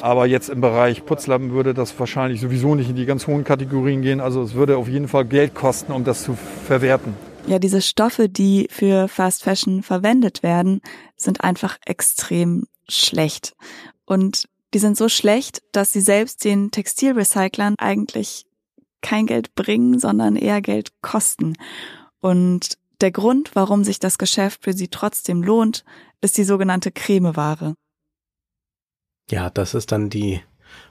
aber 0.00 0.26
jetzt 0.26 0.48
im 0.48 0.60
Bereich 0.60 1.04
Putzlappen 1.04 1.52
würde 1.52 1.74
das 1.74 1.98
wahrscheinlich 1.98 2.40
sowieso 2.40 2.74
nicht 2.74 2.90
in 2.90 2.96
die 2.96 3.06
ganz 3.06 3.26
hohen 3.26 3.44
Kategorien 3.44 4.02
gehen. 4.02 4.20
Also 4.20 4.42
es 4.42 4.54
würde 4.54 4.76
auf 4.76 4.88
jeden 4.88 5.08
Fall 5.08 5.24
Geld 5.24 5.54
kosten, 5.54 5.92
um 5.92 6.04
das 6.04 6.22
zu 6.22 6.36
verwerten. 6.66 7.14
Ja, 7.46 7.58
diese 7.58 7.80
Stoffe, 7.80 8.28
die 8.28 8.68
für 8.70 9.08
Fast 9.08 9.42
Fashion 9.42 9.82
verwendet 9.82 10.42
werden, 10.42 10.80
sind 11.16 11.42
einfach 11.42 11.78
extrem 11.86 12.66
schlecht. 12.88 13.54
Und 14.04 14.48
die 14.74 14.78
sind 14.78 14.96
so 14.96 15.08
schlecht, 15.08 15.62
dass 15.72 15.92
sie 15.92 16.00
selbst 16.00 16.44
den 16.44 16.70
Textilrecyclern 16.70 17.74
eigentlich 17.78 18.44
kein 19.00 19.26
Geld 19.26 19.54
bringen, 19.54 19.98
sondern 19.98 20.36
eher 20.36 20.60
Geld 20.60 20.90
kosten. 21.00 21.54
Und 22.20 22.76
der 23.00 23.12
Grund, 23.12 23.52
warum 23.54 23.84
sich 23.84 23.98
das 23.98 24.18
Geschäft 24.18 24.64
für 24.64 24.72
sie 24.72 24.88
trotzdem 24.88 25.42
lohnt, 25.42 25.84
ist 26.20 26.36
die 26.36 26.44
sogenannte 26.44 26.90
Cremeware. 26.90 27.74
Ja, 29.30 29.50
das 29.50 29.74
ist 29.74 29.92
dann 29.92 30.10
die 30.10 30.40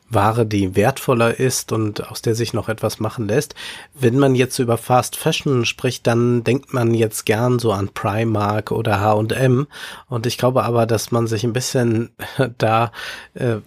Ware, 0.10 0.46
die 0.46 0.76
wertvoller 0.76 1.38
ist 1.40 1.72
und 1.72 2.10
aus 2.10 2.22
der 2.22 2.34
sich 2.34 2.54
noch 2.54 2.70
etwas 2.70 3.00
machen 3.00 3.28
lässt. 3.28 3.56
Wenn 3.94 4.18
man 4.18 4.36
jetzt 4.36 4.58
über 4.60 4.78
Fast 4.78 5.18
Fashion 5.18 5.66
spricht, 5.66 6.08
dann 6.08 6.44
denkt 6.44 6.74
man 6.74 6.94
jetzt 6.94 7.26
gern 7.26 7.60
so 7.60 7.74
an 7.74 7.90
Primark 7.90 8.72
oder 8.72 9.02
H&M 9.02 9.68
und 10.08 10.26
ich 10.26 10.38
glaube 10.38 10.64
aber, 10.64 10.86
dass 10.86 11.12
man 11.12 11.28
sich 11.28 11.44
ein 11.44 11.54
bisschen 11.54 12.12
da 12.58 12.92
äh, 13.34 13.58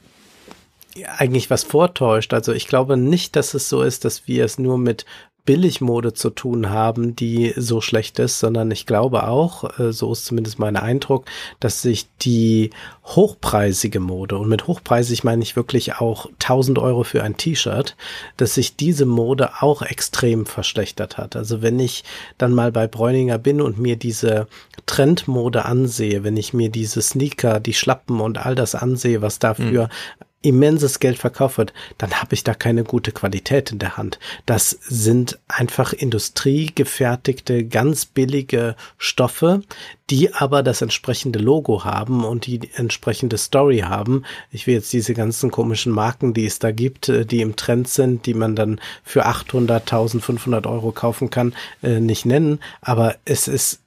eigentlich 1.18 1.50
was 1.50 1.62
vortäuscht. 1.62 2.32
Also 2.32 2.52
ich 2.52 2.66
glaube 2.66 2.96
nicht, 2.96 3.36
dass 3.36 3.54
es 3.54 3.68
so 3.68 3.82
ist, 3.82 4.04
dass 4.04 4.26
wir 4.26 4.44
es 4.44 4.58
nur 4.58 4.78
mit 4.78 5.04
Billigmode 5.50 6.14
zu 6.14 6.30
tun 6.30 6.70
haben, 6.70 7.16
die 7.16 7.52
so 7.56 7.80
schlecht 7.80 8.20
ist, 8.20 8.38
sondern 8.38 8.70
ich 8.70 8.86
glaube 8.86 9.26
auch, 9.26 9.80
äh, 9.80 9.92
so 9.92 10.12
ist 10.12 10.24
zumindest 10.24 10.60
mein 10.60 10.76
Eindruck, 10.76 11.24
dass 11.58 11.82
sich 11.82 12.06
die 12.22 12.70
hochpreisige 13.04 13.98
Mode, 13.98 14.38
und 14.38 14.48
mit 14.48 14.68
hochpreisig 14.68 15.24
meine 15.24 15.42
ich 15.42 15.56
wirklich 15.56 15.96
auch 15.96 16.26
1000 16.38 16.78
Euro 16.78 17.02
für 17.02 17.24
ein 17.24 17.36
T-Shirt, 17.36 17.96
dass 18.36 18.54
sich 18.54 18.76
diese 18.76 19.06
Mode 19.06 19.50
auch 19.58 19.82
extrem 19.82 20.46
verschlechtert 20.46 21.18
hat. 21.18 21.34
Also 21.34 21.62
wenn 21.62 21.80
ich 21.80 22.04
dann 22.38 22.52
mal 22.52 22.70
bei 22.70 22.86
Bräuninger 22.86 23.38
bin 23.38 23.60
und 23.60 23.76
mir 23.76 23.96
diese 23.96 24.46
Trendmode 24.86 25.64
ansehe, 25.64 26.22
wenn 26.22 26.36
ich 26.36 26.54
mir 26.54 26.68
diese 26.68 27.02
Sneaker, 27.02 27.58
die 27.58 27.74
Schlappen 27.74 28.20
und 28.20 28.38
all 28.38 28.54
das 28.54 28.76
ansehe, 28.76 29.20
was 29.20 29.40
dafür 29.40 29.86
mhm 29.88 30.26
immenses 30.42 31.00
Geld 31.00 31.18
verkauft 31.18 31.58
wird, 31.58 31.72
dann 31.98 32.12
habe 32.12 32.34
ich 32.34 32.44
da 32.44 32.54
keine 32.54 32.82
gute 32.84 33.12
Qualität 33.12 33.72
in 33.72 33.78
der 33.78 33.96
Hand. 33.96 34.18
Das 34.46 34.70
sind 34.70 35.38
einfach 35.48 35.92
industriegefertigte, 35.92 37.64
ganz 37.64 38.06
billige 38.06 38.74
Stoffe, 38.96 39.62
die 40.08 40.34
aber 40.34 40.62
das 40.62 40.80
entsprechende 40.80 41.38
Logo 41.38 41.84
haben 41.84 42.24
und 42.24 42.46
die 42.46 42.70
entsprechende 42.74 43.36
Story 43.36 43.80
haben. 43.80 44.24
Ich 44.50 44.66
will 44.66 44.74
jetzt 44.74 44.92
diese 44.92 45.14
ganzen 45.14 45.50
komischen 45.50 45.92
Marken, 45.92 46.32
die 46.32 46.46
es 46.46 46.58
da 46.58 46.72
gibt, 46.72 47.08
äh, 47.08 47.26
die 47.26 47.42
im 47.42 47.56
Trend 47.56 47.88
sind, 47.88 48.24
die 48.26 48.34
man 48.34 48.56
dann 48.56 48.80
für 49.04 49.26
800, 49.26 49.82
1500 49.82 50.66
Euro 50.66 50.92
kaufen 50.92 51.28
kann, 51.30 51.54
äh, 51.82 52.00
nicht 52.00 52.24
nennen, 52.24 52.60
aber 52.80 53.16
es 53.24 53.46
ist 53.46 53.80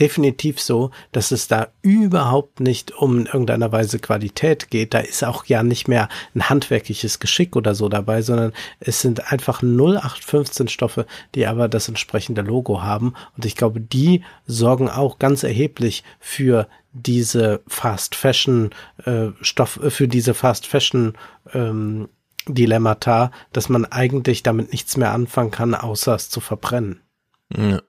definitiv 0.00 0.60
so, 0.60 0.90
dass 1.12 1.30
es 1.30 1.48
da 1.48 1.68
überhaupt 1.82 2.60
nicht 2.60 2.92
um 2.92 3.20
in 3.20 3.26
irgendeiner 3.26 3.72
Weise 3.72 3.98
Qualität 3.98 4.70
geht. 4.70 4.94
Da 4.94 5.00
ist 5.00 5.24
auch 5.24 5.44
ja 5.44 5.62
nicht 5.62 5.88
mehr 5.88 6.08
ein 6.34 6.48
handwerkliches 6.48 7.20
Geschick 7.20 7.56
oder 7.56 7.74
so 7.74 7.88
dabei, 7.88 8.22
sondern 8.22 8.52
es 8.80 9.00
sind 9.00 9.32
einfach 9.32 9.62
0815 9.62 10.68
Stoffe, 10.68 11.06
die 11.34 11.46
aber 11.46 11.68
das 11.68 11.88
entsprechende 11.88 12.42
Logo 12.42 12.82
haben. 12.82 13.14
Und 13.36 13.44
ich 13.44 13.56
glaube, 13.56 13.80
die 13.80 14.22
sorgen 14.46 14.88
auch 14.88 15.18
ganz 15.18 15.42
erheblich 15.42 16.04
für 16.18 16.68
diese 16.92 17.62
Fast 17.66 18.14
Fashion 18.14 18.70
äh, 19.04 19.28
Stoff, 19.40 19.80
äh, 19.82 19.90
für 19.90 20.08
diese 20.08 20.34
Fast 20.34 20.66
Fashion 20.66 21.14
ähm, 21.54 22.08
Dilemmata, 22.48 23.30
dass 23.52 23.68
man 23.68 23.84
eigentlich 23.84 24.42
damit 24.42 24.72
nichts 24.72 24.96
mehr 24.96 25.12
anfangen 25.12 25.50
kann, 25.50 25.74
außer 25.74 26.14
es 26.14 26.28
zu 26.28 26.40
verbrennen. 26.40 27.00
Ja. 27.56 27.80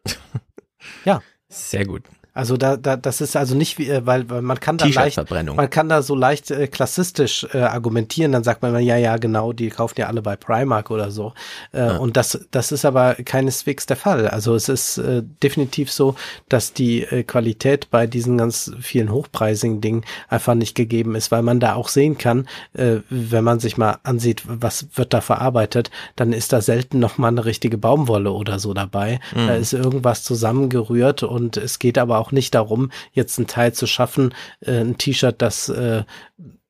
ja. 1.05 1.21
Sehr 1.53 1.85
gut. 1.85 2.03
Also 2.35 2.57
da, 2.57 2.77
da, 2.77 2.97
das 2.97 3.21
ist 3.21 3.35
also 3.35 3.53
nicht 3.55 3.77
wie, 3.77 3.89
äh, 3.89 4.05
weil, 4.05 4.27
weil 4.29 4.41
man 4.41 4.59
kann 4.59 4.77
da 4.77 4.87
leicht, 4.87 5.21
man 5.31 5.69
kann 5.69 5.87
da 5.87 6.01
so 6.01 6.15
leicht 6.15 6.49
äh, 6.49 6.67
klassistisch 6.67 7.45
äh, 7.53 7.59
argumentieren. 7.59 8.31
Dann 8.31 8.43
sagt 8.43 8.63
man, 8.63 8.75
ja, 8.81 8.97
ja, 8.97 9.17
genau, 9.17 9.53
die 9.53 9.69
kaufen 9.69 9.95
ja 9.99 10.07
alle 10.07 10.23
bei 10.23 10.35
Primark 10.35 10.89
oder 10.89 11.11
so. 11.11 11.33
Äh, 11.73 11.79
ja. 11.79 11.97
Und 11.97 12.17
das, 12.17 12.47
das 12.49 12.71
ist 12.71 12.85
aber 12.85 13.13
keineswegs 13.15 13.85
der 13.85 13.97
Fall. 13.97 14.27
Also 14.27 14.55
es 14.55 14.67
ist 14.67 14.97
äh, 14.97 15.21
definitiv 15.43 15.91
so, 15.91 16.15
dass 16.49 16.73
die 16.73 17.03
äh, 17.03 17.21
Qualität 17.23 17.91
bei 17.91 18.07
diesen 18.07 18.39
ganz 18.39 18.71
vielen 18.81 19.11
hochpreisigen 19.11 19.79
Dingen 19.79 20.03
einfach 20.27 20.55
nicht 20.55 20.73
gegeben 20.73 21.13
ist, 21.13 21.31
weil 21.31 21.43
man 21.43 21.59
da 21.59 21.75
auch 21.75 21.87
sehen 21.87 22.17
kann, 22.17 22.47
äh, 22.73 22.97
wenn 23.09 23.43
man 23.43 23.59
sich 23.59 23.77
mal 23.77 23.99
ansieht, 24.01 24.41
was 24.47 24.87
wird 24.95 25.13
da 25.13 25.21
verarbeitet, 25.21 25.91
dann 26.15 26.33
ist 26.33 26.51
da 26.51 26.61
selten 26.61 26.97
noch 26.97 27.19
mal 27.19 27.27
eine 27.27 27.45
richtige 27.45 27.77
Baumwolle 27.77 28.31
oder 28.31 28.57
so 28.57 28.73
dabei. 28.73 29.19
Mhm. 29.35 29.47
Da 29.47 29.53
ist 29.53 29.73
irgendwas 29.73 30.23
zusammengerührt 30.23 31.21
und 31.21 31.57
es 31.57 31.77
geht 31.77 31.99
aber 31.99 32.22
auch 32.22 32.22
auch 32.23 32.31
nicht 32.31 32.55
darum, 32.55 32.91
jetzt 33.11 33.37
ein 33.37 33.47
Teil 33.47 33.73
zu 33.73 33.85
schaffen, 33.85 34.33
äh, 34.61 34.79
ein 34.79 34.97
T-Shirt, 34.97 35.41
das 35.41 35.67
äh, 35.69 36.03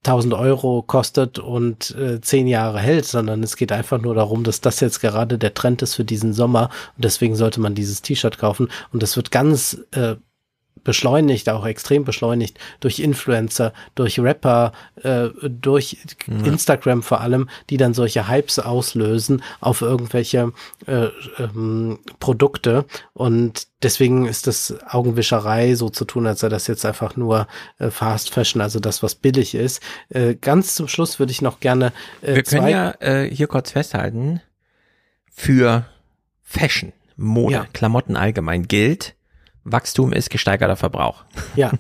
1000 0.06 0.34
Euro 0.34 0.82
kostet 0.82 1.40
und 1.40 1.96
äh, 1.96 2.20
zehn 2.20 2.48
Jahre 2.48 2.80
hält, 2.80 3.06
sondern 3.06 3.42
es 3.42 3.56
geht 3.56 3.72
einfach 3.72 4.02
nur 4.02 4.16
darum, 4.16 4.44
dass 4.44 4.60
das 4.60 4.80
jetzt 4.80 5.00
gerade 5.00 5.38
der 5.38 5.54
Trend 5.54 5.82
ist 5.82 5.96
für 5.96 6.04
diesen 6.04 6.34
Sommer 6.34 6.70
und 6.98 7.06
deswegen 7.06 7.36
sollte 7.36 7.62
man 7.62 7.76
dieses 7.76 8.02
T-Shirt 8.02 8.38
kaufen. 8.38 8.70
Und 8.92 9.02
das 9.02 9.16
wird 9.16 9.32
ganz 9.32 9.78
äh, 9.92 10.16
beschleunigt, 10.84 11.50
auch 11.50 11.66
extrem 11.66 12.04
beschleunigt 12.04 12.60
durch 12.80 13.00
Influencer, 13.00 13.74
durch 13.96 14.20
Rapper, 14.20 14.74
äh, 15.02 15.30
durch 15.44 15.98
ja. 16.28 16.46
Instagram 16.46 17.04
vor 17.04 17.22
allem, 17.22 17.50
die 17.70 17.78
dann 17.78 17.94
solche 17.94 18.28
Hypes 18.28 18.60
auslösen 18.60 19.44
auf 19.62 19.82
irgendwelche 19.82 20.52
äh, 20.86 21.08
ähm, 21.40 22.00
Produkte. 22.20 22.86
Und 23.14 23.68
deswegen 23.82 24.26
ist 24.26 24.48
das 24.48 24.76
Augenwischerei 24.90 25.76
so 25.76 25.90
zu 25.90 26.06
tun, 26.06 26.28
als 26.28 26.42
sei 26.42 26.50
das 26.50 26.68
jetzt 26.68 26.86
einfach 26.86 27.16
nur 27.16 27.48
äh, 27.80 27.90
Fast 27.90 28.32
Fashion, 28.32 28.62
also 28.62 28.80
das, 28.80 29.04
was 29.04 29.16
billig 29.16 29.56
ist. 29.56 29.82
Äh, 30.10 30.36
ganz 30.36 30.76
zum 30.76 30.88
Schluss 30.88 31.20
würde 31.20 31.32
ich 31.32 31.42
noch 31.42 31.60
gerne. 31.60 31.94
Äh, 32.22 32.36
Wir 32.36 32.44
können 32.44 32.68
ja 32.68 32.94
äh, 33.00 33.30
hier 33.30 33.48
kurz 33.48 33.72
festhalten, 33.72 34.42
für 35.36 35.86
Fashion, 36.44 36.94
Mode, 37.16 37.54
ja. 37.54 37.66
Klamotten 37.74 38.16
allgemein 38.16 38.68
gilt, 38.68 39.16
Wachstum 39.64 40.14
ist 40.14 40.30
gesteigerter 40.30 40.76
Verbrauch. 40.76 41.24
Ja, 41.56 41.72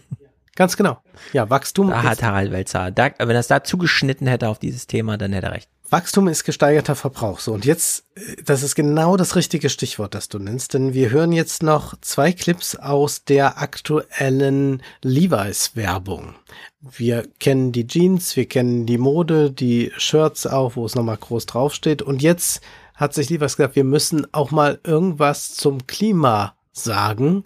Ganz 0.56 0.78
genau. 0.78 1.00
Ja, 1.32 1.50
Wachstum. 1.50 1.88
Da 1.88 2.04
hat 2.04 2.22
Harald 2.22 2.52
Welzer, 2.52 2.92
da, 2.92 3.10
wenn 3.18 3.32
er 3.32 3.40
es 3.40 3.48
da 3.48 3.64
zugeschnitten 3.64 4.28
hätte 4.28 4.50
auf 4.50 4.60
dieses 4.60 4.86
Thema, 4.86 5.18
dann 5.18 5.34
hätte 5.34 5.48
er 5.48 5.54
recht. 5.54 5.70
Wachstum 5.90 6.28
ist 6.28 6.44
gesteigerter 6.44 6.96
Verbrauch. 6.96 7.40
So, 7.40 7.54
und 7.54 7.66
jetzt, 7.66 8.06
das 8.46 8.64
ist 8.64 8.76
genau 8.76 9.18
das 9.18 9.36
richtige 9.36 9.70
Stichwort, 9.70 10.16
das 10.16 10.30
du 10.30 10.40
nennst, 10.40 10.74
denn 10.74 10.94
wir 10.94 11.10
hören 11.10 11.32
jetzt 11.32 11.62
noch 11.62 11.96
zwei 12.02 12.32
Clips 12.32 12.76
aus 12.76 13.26
der 13.26 13.62
aktuellen 13.62 14.82
Levi's-Werbung. 15.02 16.36
Wir 16.82 17.28
kennen 17.40 17.72
die 17.72 17.88
Jeans, 17.88 18.36
wir 18.36 18.48
kennen 18.48 18.86
die 18.86 18.98
Mode, 18.98 19.52
die 19.52 19.92
Shirts 19.98 20.48
auch, 20.48 20.76
wo 20.76 20.86
es 20.86 20.96
nochmal 20.96 21.18
groß 21.18 21.46
draufsteht. 21.48 22.02
Und 22.02 22.22
jetzt 22.22 22.62
hat 22.96 23.14
sich 23.14 23.30
Levi's 23.30 23.58
gesagt, 23.58 23.76
wir 23.76 23.84
müssen 23.84 24.32
auch 24.34 24.52
mal 24.52 24.80
irgendwas 24.84 25.54
zum 25.54 25.88
Klima 25.88 26.56
sagen. 26.72 27.44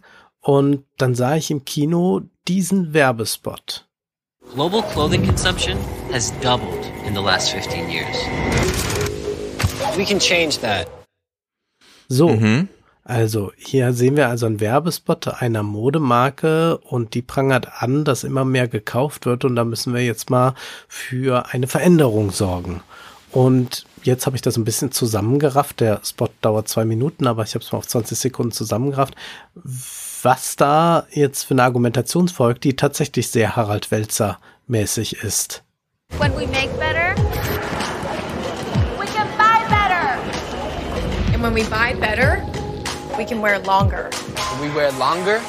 Und 0.47 0.85
dann 0.95 1.13
sah 1.13 1.35
ich 1.35 1.51
im 1.51 1.65
Kino 1.65 2.21
diesen 2.47 2.93
Werbespot. 2.93 3.85
Global 4.53 4.81
clothing 4.93 5.25
consumption 5.25 5.77
has 6.13 6.31
doubled 6.39 6.85
in 7.05 7.13
the 7.13 7.19
last 7.19 7.51
15 7.51 7.89
years. 7.89 8.15
We 9.97 10.05
can 10.05 10.19
change 10.19 10.59
that. 10.61 10.87
So, 12.07 12.29
mhm. 12.29 12.69
also 13.03 13.51
hier 13.57 13.91
sehen 13.91 14.15
wir 14.15 14.29
also 14.29 14.45
einen 14.45 14.61
Werbespot 14.61 15.27
einer 15.27 15.63
Modemarke 15.63 16.77
und 16.77 17.13
die 17.13 17.23
prangert 17.23 17.67
an, 17.81 18.05
dass 18.05 18.23
immer 18.23 18.45
mehr 18.45 18.69
gekauft 18.69 19.25
wird 19.25 19.43
und 19.43 19.57
da 19.57 19.65
müssen 19.65 19.93
wir 19.93 20.05
jetzt 20.05 20.29
mal 20.29 20.53
für 20.87 21.47
eine 21.51 21.67
Veränderung 21.67 22.31
sorgen. 22.31 22.83
Und 23.31 23.85
jetzt 24.03 24.25
habe 24.25 24.37
ich 24.37 24.41
das 24.41 24.55
ein 24.55 24.63
bisschen 24.63 24.93
zusammengerafft. 24.93 25.81
Der 25.81 25.99
Spot 26.05 26.29
dauert 26.39 26.69
zwei 26.69 26.85
Minuten, 26.85 27.27
aber 27.27 27.43
ich 27.43 27.53
habe 27.53 27.65
es 27.65 27.73
mal 27.73 27.79
auf 27.79 27.87
20 27.87 28.17
Sekunden 28.17 28.53
zusammengerafft 28.53 29.13
was 30.23 30.55
da 30.55 31.05
jetzt 31.11 31.43
für 31.43 31.53
eine 31.53 31.63
Argumentation 31.63 32.27
folgt, 32.27 32.63
die 32.63 32.75
tatsächlich 32.75 33.29
sehr 33.29 33.55
Harald 33.55 33.91
Welzer 33.91 34.39
mäßig 34.67 35.23
ist. 35.23 35.63
When 36.19 36.31
we 36.35 36.47
make 36.47 36.69
better, 36.79 37.15
we 38.97 39.05
can 39.05 39.27
buy 39.37 39.59
better. 39.69 40.17
And 41.33 41.43
when 41.43 41.53
we 41.53 41.63
buy 41.63 41.93
better, 41.99 42.43
we 43.17 43.25
can 43.25 43.41
wear 43.41 43.59
longer. 43.65 44.09
When 44.59 44.69
we 44.69 44.75
wear 44.75 44.91
longer, 44.93 45.39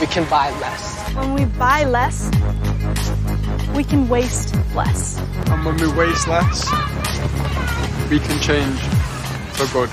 we 0.00 0.06
can 0.06 0.24
buy 0.26 0.50
less. 0.60 0.98
When 1.14 1.34
we 1.34 1.44
buy 1.58 1.84
less, 1.84 2.30
we 3.74 3.84
can 3.84 4.08
waste 4.08 4.54
less. 4.74 5.18
And 5.50 5.64
when 5.64 5.76
we 5.76 5.92
waste 5.92 6.28
less, 6.28 6.64
we 8.08 8.18
can 8.18 8.38
change 8.40 8.78
for 9.54 9.66
good. 9.72 9.90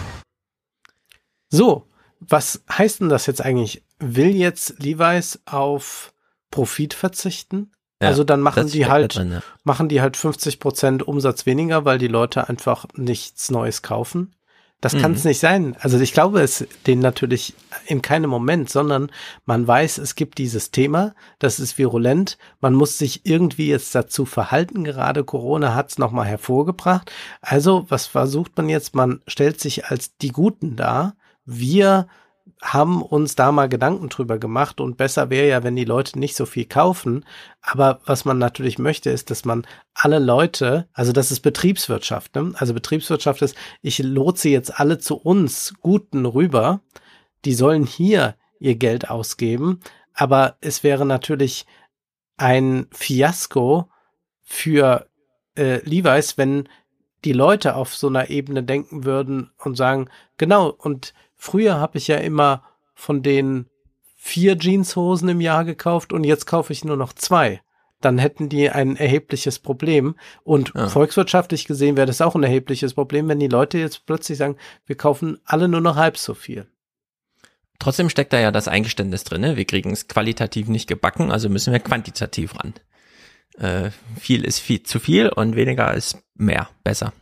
So, 1.52 1.89
was 2.20 2.64
heißt 2.72 3.02
denn 3.02 3.10
das 3.10 3.26
jetzt 3.26 3.42
eigentlich? 3.42 3.84
Will 4.00 4.36
jetzt 4.36 4.80
Levi's 4.80 5.40
auf 5.46 6.14
Profit 6.52 6.94
verzichten? 6.94 7.72
Ja, 8.02 8.08
also 8.08 8.24
dann 8.24 8.40
machen 8.40 8.68
die 8.68 8.86
halt, 8.86 9.16
drin, 9.16 9.34
ja. 9.34 9.44
machen 9.64 9.90
die 9.90 10.02
halt 10.02 10.16
50 10.16 10.60
Prozent 10.60 11.04
Umsatz 11.08 11.46
weniger, 11.46 11.84
weil 11.84 11.98
die 11.98 12.08
Leute 12.08 12.48
einfach 12.48 12.86
nichts 12.96 13.52
Neues 13.52 13.82
kaufen. 13.82 14.36
Das 14.82 14.94
mhm. 14.94 15.02
kann 15.02 15.14
es 15.14 15.26
nicht 15.26 15.40
sein. 15.40 15.76
Also 15.82 16.00
ich 16.00 16.14
glaube 16.14 16.40
es 16.40 16.66
denen 16.88 17.02
natürlich 17.02 17.54
in 17.86 18.02
keinem 18.02 18.30
Moment, 18.30 18.70
sondern 18.70 19.12
man 19.46 19.68
weiß, 19.68 19.98
es 19.98 20.16
gibt 20.16 20.38
dieses 20.38 20.72
Thema, 20.72 21.14
das 21.40 21.60
ist 21.60 21.78
virulent, 21.78 22.38
man 22.62 22.74
muss 22.74 22.98
sich 22.98 23.26
irgendwie 23.26 23.68
jetzt 23.68 23.94
dazu 23.94 24.26
verhalten, 24.26 24.86
gerade 24.86 25.26
Corona 25.26 25.76
hat 25.76 25.90
es 25.90 25.98
nochmal 25.98 26.28
hervorgebracht. 26.28 27.12
Also 27.42 27.86
was 27.90 28.08
versucht 28.08 28.56
man 28.56 28.70
jetzt? 28.70 28.96
Man 28.96 29.22
stellt 29.28 29.60
sich 29.60 29.88
als 29.88 30.16
die 30.18 30.32
Guten 30.32 30.78
dar 30.78 31.16
wir 31.50 32.08
haben 32.62 33.02
uns 33.02 33.36
da 33.36 33.52
mal 33.52 33.70
Gedanken 33.70 34.10
drüber 34.10 34.38
gemacht 34.38 34.82
und 34.82 34.98
besser 34.98 35.30
wäre 35.30 35.48
ja, 35.48 35.64
wenn 35.64 35.76
die 35.76 35.86
Leute 35.86 36.20
nicht 36.20 36.36
so 36.36 36.46
viel 36.46 36.66
kaufen. 36.66 37.26
Aber 37.62 38.02
was 38.06 38.26
man 38.26 38.38
natürlich 38.38 38.80
möchte, 38.80 39.10
ist, 39.10 39.32
dass 39.32 39.46
man 39.46 39.66
alle 39.94 40.20
Leute, 40.20 40.88
also 40.94 41.12
das 41.12 41.32
ist 41.32 41.40
Betriebswirtschaft, 41.40 42.36
ne? 42.36 42.54
also 42.56 42.74
Betriebswirtschaft 42.74 43.42
ist, 43.42 43.56
ich 43.82 44.00
lotse 44.00 44.50
jetzt 44.50 44.80
alle 44.80 45.00
zu 45.00 45.16
uns 45.16 45.74
Guten 45.82 46.26
rüber, 46.26 46.82
die 47.46 47.54
sollen 47.54 47.86
hier 47.86 48.36
ihr 48.60 48.76
Geld 48.76 49.10
ausgeben, 49.10 49.80
aber 50.14 50.58
es 50.60 50.84
wäre 50.84 51.06
natürlich 51.06 51.66
ein 52.36 52.88
Fiasko 52.92 53.90
für 54.42 55.08
äh, 55.56 55.80
Levi's, 55.88 56.38
wenn 56.38 56.68
die 57.24 57.34
Leute 57.34 57.76
auf 57.76 57.96
so 57.96 58.08
einer 58.08 58.30
Ebene 58.30 58.64
denken 58.64 59.06
würden 59.06 59.52
und 59.58 59.76
sagen, 59.76 60.10
genau, 60.38 60.70
und 60.70 61.14
Früher 61.42 61.80
habe 61.80 61.98
ich 61.98 62.08
ja 62.10 62.18
immer 62.18 62.64
von 62.94 63.24
den 63.24 63.68
vier 64.18 64.58
Jeanshosen 64.60 65.30
im 65.30 65.40
Jahr 65.40 65.64
gekauft 65.64 66.12
und 66.12 66.26
jetzt 66.26 66.46
kaufe 66.46 66.74
ich 66.74 66.84
nur 66.84 66.98
noch 66.98 67.14
zwei. 67.14 67.62
Dann 68.02 68.18
hätten 68.18 68.50
die 68.50 68.70
ein 68.70 68.98
erhebliches 68.98 69.58
Problem. 69.58 70.16
Und 70.44 70.74
ja. 70.76 70.90
volkswirtschaftlich 70.90 71.64
gesehen 71.64 71.96
wäre 71.96 72.08
das 72.08 72.20
auch 72.20 72.36
ein 72.36 72.44
erhebliches 72.44 72.94
Problem, 72.94 73.30
wenn 73.30 73.40
die 73.40 73.48
Leute 73.48 73.78
jetzt 73.78 74.06
plötzlich 74.06 74.38
sagen, 74.38 74.58
wir 74.86 74.98
kaufen 74.98 75.40
alle 75.46 75.70
nur 75.70 75.80
noch 75.80 75.96
halb 75.96 76.18
so 76.18 76.34
viel. 76.34 76.68
Trotzdem 77.80 78.10
steckt 78.10 78.34
da 78.34 78.40
ja 78.40 78.52
das 78.52 78.68
Eingeständnis 78.68 79.24
drin, 79.24 79.40
ne? 79.40 79.56
wir 79.56 79.64
kriegen 79.64 79.92
es 79.92 80.10
qualitativ 80.10 80.68
nicht 80.68 80.88
gebacken, 80.88 81.32
also 81.32 81.48
müssen 81.48 81.72
wir 81.72 81.80
quantitativ 81.80 82.56
ran. 82.60 82.74
Äh, 83.58 83.92
viel 84.20 84.44
ist 84.44 84.60
viel 84.60 84.84
zu 84.84 85.00
viel 85.00 85.30
und 85.30 85.56
weniger 85.56 85.94
ist 85.94 86.18
mehr, 86.36 86.68
besser. 86.84 87.14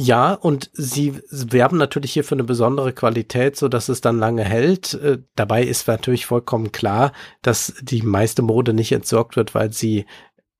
Ja, 0.00 0.32
und 0.32 0.70
sie 0.74 1.20
werben 1.28 1.76
natürlich 1.76 2.12
hier 2.12 2.22
für 2.22 2.36
eine 2.36 2.44
besondere 2.44 2.92
Qualität, 2.92 3.56
so 3.56 3.66
dass 3.66 3.88
es 3.88 4.00
dann 4.00 4.20
lange 4.20 4.44
hält. 4.44 4.94
Äh, 4.94 5.18
dabei 5.34 5.64
ist 5.64 5.88
natürlich 5.88 6.24
vollkommen 6.24 6.70
klar, 6.70 7.12
dass 7.42 7.74
die 7.82 8.02
meiste 8.02 8.42
Mode 8.42 8.74
nicht 8.74 8.92
entsorgt 8.92 9.34
wird, 9.34 9.56
weil 9.56 9.72
sie 9.72 10.06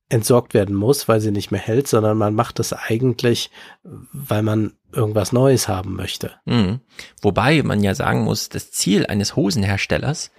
entsorgt 0.08 0.54
werden 0.54 0.74
muss, 0.74 1.06
weil 1.06 1.20
sie 1.20 1.30
nicht 1.30 1.52
mehr 1.52 1.60
hält, 1.60 1.86
sondern 1.86 2.18
man 2.18 2.34
macht 2.34 2.58
es 2.58 2.72
eigentlich, 2.72 3.52
weil 3.84 4.42
man 4.42 4.72
irgendwas 4.92 5.30
Neues 5.30 5.68
haben 5.68 5.94
möchte. 5.94 6.32
Mhm. 6.44 6.80
Wobei 7.22 7.62
man 7.62 7.84
ja 7.84 7.94
sagen 7.94 8.22
muss, 8.22 8.48
das 8.48 8.72
Ziel 8.72 9.06
eines 9.06 9.36
Hosenherstellers 9.36 10.32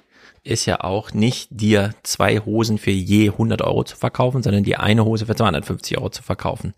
ist 0.43 0.65
ja 0.65 0.81
auch 0.81 1.13
nicht 1.13 1.47
dir 1.51 1.93
zwei 2.03 2.39
Hosen 2.39 2.77
für 2.77 2.91
je 2.91 3.30
100 3.30 3.61
Euro 3.61 3.85
zu 3.85 3.95
verkaufen, 3.95 4.43
sondern 4.43 4.63
die 4.63 4.76
eine 4.76 5.05
Hose 5.05 5.26
für 5.26 5.35
250 5.35 5.97
Euro 5.97 6.09
zu 6.09 6.23
verkaufen. 6.23 6.73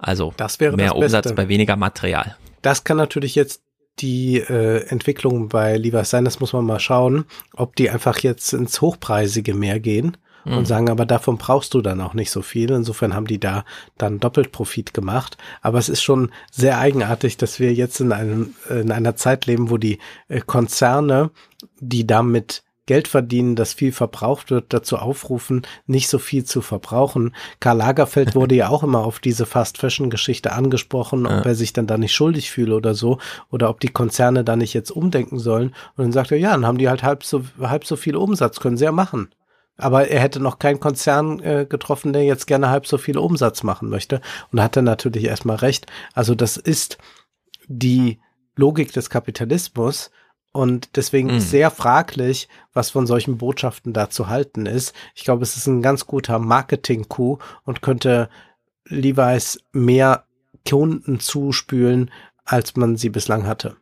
Also 0.00 0.32
mehr 0.76 0.96
Umsatz 0.96 1.32
bei 1.32 1.48
weniger 1.48 1.76
Material. 1.76 2.36
Das 2.62 2.84
kann 2.84 2.96
natürlich 2.96 3.34
jetzt 3.34 3.62
die 3.98 4.38
äh, 4.38 4.86
Entwicklung 4.88 5.48
bei 5.48 5.76
Levi's 5.76 6.10
sein, 6.10 6.24
das 6.24 6.40
muss 6.40 6.52
man 6.52 6.64
mal 6.64 6.80
schauen, 6.80 7.24
ob 7.54 7.76
die 7.76 7.90
einfach 7.90 8.18
jetzt 8.20 8.52
ins 8.52 8.80
Hochpreisige 8.80 9.54
mehr 9.54 9.78
gehen 9.80 10.16
mhm. 10.44 10.58
und 10.58 10.66
sagen, 10.66 10.88
aber 10.88 11.06
davon 11.06 11.38
brauchst 11.38 11.74
du 11.74 11.80
dann 11.80 12.00
auch 12.00 12.14
nicht 12.14 12.30
so 12.30 12.42
viel. 12.42 12.70
Insofern 12.70 13.14
haben 13.14 13.26
die 13.26 13.40
da 13.40 13.64
dann 13.98 14.20
doppelt 14.20 14.52
Profit 14.52 14.94
gemacht. 14.94 15.36
Aber 15.60 15.78
es 15.78 15.88
ist 15.88 16.02
schon 16.02 16.30
sehr 16.50 16.78
eigenartig, 16.78 17.36
dass 17.36 17.60
wir 17.60 17.72
jetzt 17.72 18.00
in, 18.00 18.12
einem, 18.12 18.54
in 18.68 18.90
einer 18.92 19.16
Zeit 19.16 19.46
leben, 19.46 19.70
wo 19.70 19.76
die 19.76 19.98
äh, 20.28 20.40
Konzerne, 20.40 21.30
die 21.78 22.06
damit 22.06 22.62
Geld 22.90 23.06
verdienen, 23.06 23.54
das 23.54 23.72
viel 23.72 23.92
verbraucht 23.92 24.50
wird, 24.50 24.72
dazu 24.72 24.96
aufrufen, 24.96 25.62
nicht 25.86 26.08
so 26.08 26.18
viel 26.18 26.42
zu 26.42 26.60
verbrauchen. 26.60 27.36
Karl 27.60 27.76
Lagerfeld 27.76 28.34
wurde 28.34 28.56
ja 28.56 28.68
auch 28.68 28.82
immer 28.82 29.04
auf 29.04 29.20
diese 29.20 29.46
Fast 29.46 29.78
Fashion 29.78 30.10
Geschichte 30.10 30.52
angesprochen, 30.54 31.24
ob 31.24 31.30
ja. 31.30 31.42
er 31.42 31.54
sich 31.54 31.72
dann 31.72 31.86
da 31.86 31.96
nicht 31.98 32.12
schuldig 32.12 32.50
fühle 32.50 32.74
oder 32.74 32.94
so, 32.94 33.18
oder 33.48 33.70
ob 33.70 33.78
die 33.78 33.90
Konzerne 33.90 34.42
da 34.42 34.56
nicht 34.56 34.74
jetzt 34.74 34.90
umdenken 34.90 35.38
sollen. 35.38 35.68
Und 35.96 36.02
dann 36.02 36.10
sagt 36.10 36.32
er, 36.32 36.38
ja, 36.38 36.50
dann 36.50 36.66
haben 36.66 36.78
die 36.78 36.88
halt 36.88 37.04
halb 37.04 37.22
so, 37.22 37.44
halb 37.60 37.86
so 37.86 37.94
viel 37.94 38.16
Umsatz, 38.16 38.58
können 38.58 38.76
sie 38.76 38.86
ja 38.86 38.90
machen. 38.90 39.28
Aber 39.76 40.08
er 40.08 40.18
hätte 40.18 40.40
noch 40.40 40.58
keinen 40.58 40.80
Konzern 40.80 41.38
äh, 41.44 41.66
getroffen, 41.70 42.12
der 42.12 42.24
jetzt 42.24 42.48
gerne 42.48 42.70
halb 42.70 42.88
so 42.88 42.98
viel 42.98 43.18
Umsatz 43.18 43.62
machen 43.62 43.88
möchte. 43.88 44.20
Und 44.50 44.60
hat 44.60 44.74
er 44.74 44.82
natürlich 44.82 45.26
erstmal 45.26 45.58
recht. 45.58 45.86
Also 46.12 46.34
das 46.34 46.56
ist 46.56 46.98
die 47.68 48.18
Logik 48.56 48.92
des 48.92 49.10
Kapitalismus 49.10 50.10
und 50.52 50.96
deswegen 50.96 51.28
mhm. 51.28 51.36
ist 51.36 51.50
sehr 51.50 51.70
fraglich, 51.70 52.48
was 52.72 52.90
von 52.90 53.06
solchen 53.06 53.38
Botschaften 53.38 53.92
da 53.92 54.10
zu 54.10 54.28
halten 54.28 54.66
ist. 54.66 54.94
Ich 55.14 55.24
glaube, 55.24 55.42
es 55.42 55.56
ist 55.56 55.66
ein 55.66 55.82
ganz 55.82 56.06
guter 56.06 56.38
Marketing-Coup 56.38 57.42
und 57.64 57.82
könnte 57.82 58.28
Levi's 58.86 59.60
mehr 59.72 60.24
Kunden 60.68 61.20
zuspülen, 61.20 62.10
als 62.44 62.76
man 62.76 62.96
sie 62.96 63.10
bislang 63.10 63.46
hatte. 63.46 63.76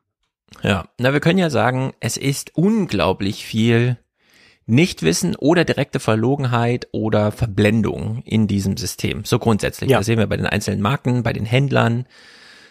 Ja, 0.62 0.88
na, 0.98 1.12
wir 1.12 1.20
können 1.20 1.38
ja 1.38 1.50
sagen, 1.50 1.94
es 2.00 2.16
ist 2.16 2.56
unglaublich 2.56 3.44
viel 3.44 3.98
Nichtwissen 4.66 5.34
oder 5.36 5.64
direkte 5.64 5.98
Verlogenheit 5.98 6.88
oder 6.92 7.32
Verblendung 7.32 8.22
in 8.24 8.46
diesem 8.46 8.76
System. 8.76 9.24
So 9.24 9.38
grundsätzlich. 9.38 9.90
Ja. 9.90 9.98
Das 9.98 10.06
sehen 10.06 10.18
wir 10.18 10.26
bei 10.26 10.36
den 10.36 10.46
einzelnen 10.46 10.82
Marken, 10.82 11.22
bei 11.22 11.32
den 11.32 11.46
Händlern, 11.46 12.06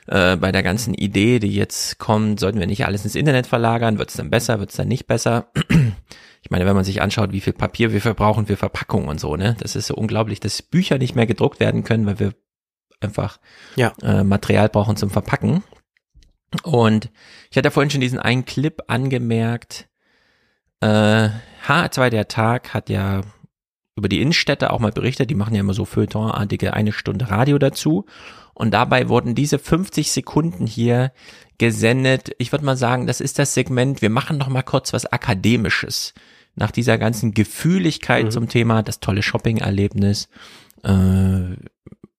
äh, 0.07 0.37
bei 0.37 0.51
der 0.51 0.63
ganzen 0.63 0.93
Idee, 0.93 1.39
die 1.39 1.53
jetzt 1.53 1.99
kommt, 1.99 2.39
sollten 2.39 2.59
wir 2.59 2.67
nicht 2.67 2.85
alles 2.85 3.03
ins 3.03 3.15
Internet 3.15 3.47
verlagern, 3.47 3.99
wird 3.99 4.09
es 4.09 4.15
dann 4.15 4.29
besser, 4.29 4.59
wird 4.59 4.69
es 4.69 4.75
dann 4.75 4.87
nicht 4.87 5.07
besser? 5.07 5.51
ich 6.41 6.49
meine, 6.49 6.65
wenn 6.65 6.75
man 6.75 6.85
sich 6.85 7.01
anschaut, 7.01 7.31
wie 7.31 7.41
viel 7.41 7.53
Papier 7.53 7.91
wir 7.91 8.01
verbrauchen 8.01 8.47
für 8.47 8.55
Verpackungen 8.55 9.09
und 9.09 9.19
so, 9.19 9.35
ne, 9.35 9.55
das 9.59 9.75
ist 9.75 9.87
so 9.87 9.95
unglaublich, 9.95 10.39
dass 10.39 10.61
Bücher 10.61 10.97
nicht 10.97 11.15
mehr 11.15 11.27
gedruckt 11.27 11.59
werden 11.59 11.83
können, 11.83 12.05
weil 12.05 12.19
wir 12.19 12.33
einfach 12.99 13.39
ja. 13.75 13.93
äh, 14.01 14.23
Material 14.23 14.69
brauchen 14.69 14.95
zum 14.95 15.09
Verpacken. 15.09 15.63
Und 16.63 17.11
ich 17.51 17.57
hatte 17.57 17.71
vorhin 17.71 17.89
schon 17.89 18.01
diesen 18.01 18.19
einen 18.19 18.45
Clip 18.45 18.81
angemerkt. 18.87 19.89
Äh, 20.79 21.29
H2 21.67 22.09
der 22.09 22.27
Tag 22.27 22.73
hat 22.73 22.89
ja 22.89 23.21
über 23.95 24.09
die 24.09 24.21
Innenstädte 24.21 24.71
auch 24.71 24.79
mal 24.79 24.91
berichtet. 24.91 25.29
Die 25.29 25.35
machen 25.35 25.53
ja 25.53 25.59
immer 25.59 25.73
so 25.73 25.83
feuilletonartige 25.85 26.73
eine 26.73 26.93
Stunde 26.93 27.29
Radio 27.29 27.57
dazu. 27.57 28.05
Und 28.57 28.71
dabei 28.71 29.07
wurden 29.07 29.35
diese 29.35 29.59
50 29.59 30.11
Sekunden 30.11 30.65
hier 30.65 31.11
gesendet. 31.59 32.31
Ich 32.39 32.51
würde 32.51 32.65
mal 32.65 32.75
sagen, 32.75 33.05
das 33.05 33.21
ist 33.21 33.37
das 33.37 33.53
Segment. 33.53 34.01
Wir 34.01 34.09
machen 34.09 34.39
noch 34.39 34.49
mal 34.49 34.63
kurz 34.63 34.93
was 34.93 35.05
Akademisches. 35.05 36.15
Nach 36.55 36.71
dieser 36.71 36.97
ganzen 36.97 37.35
Gefühligkeit 37.35 38.25
mhm. 38.25 38.31
zum 38.31 38.49
Thema, 38.49 38.81
das 38.81 38.99
tolle 38.99 39.21
Shopping-Erlebnis, 39.21 40.27
äh, 40.83 41.55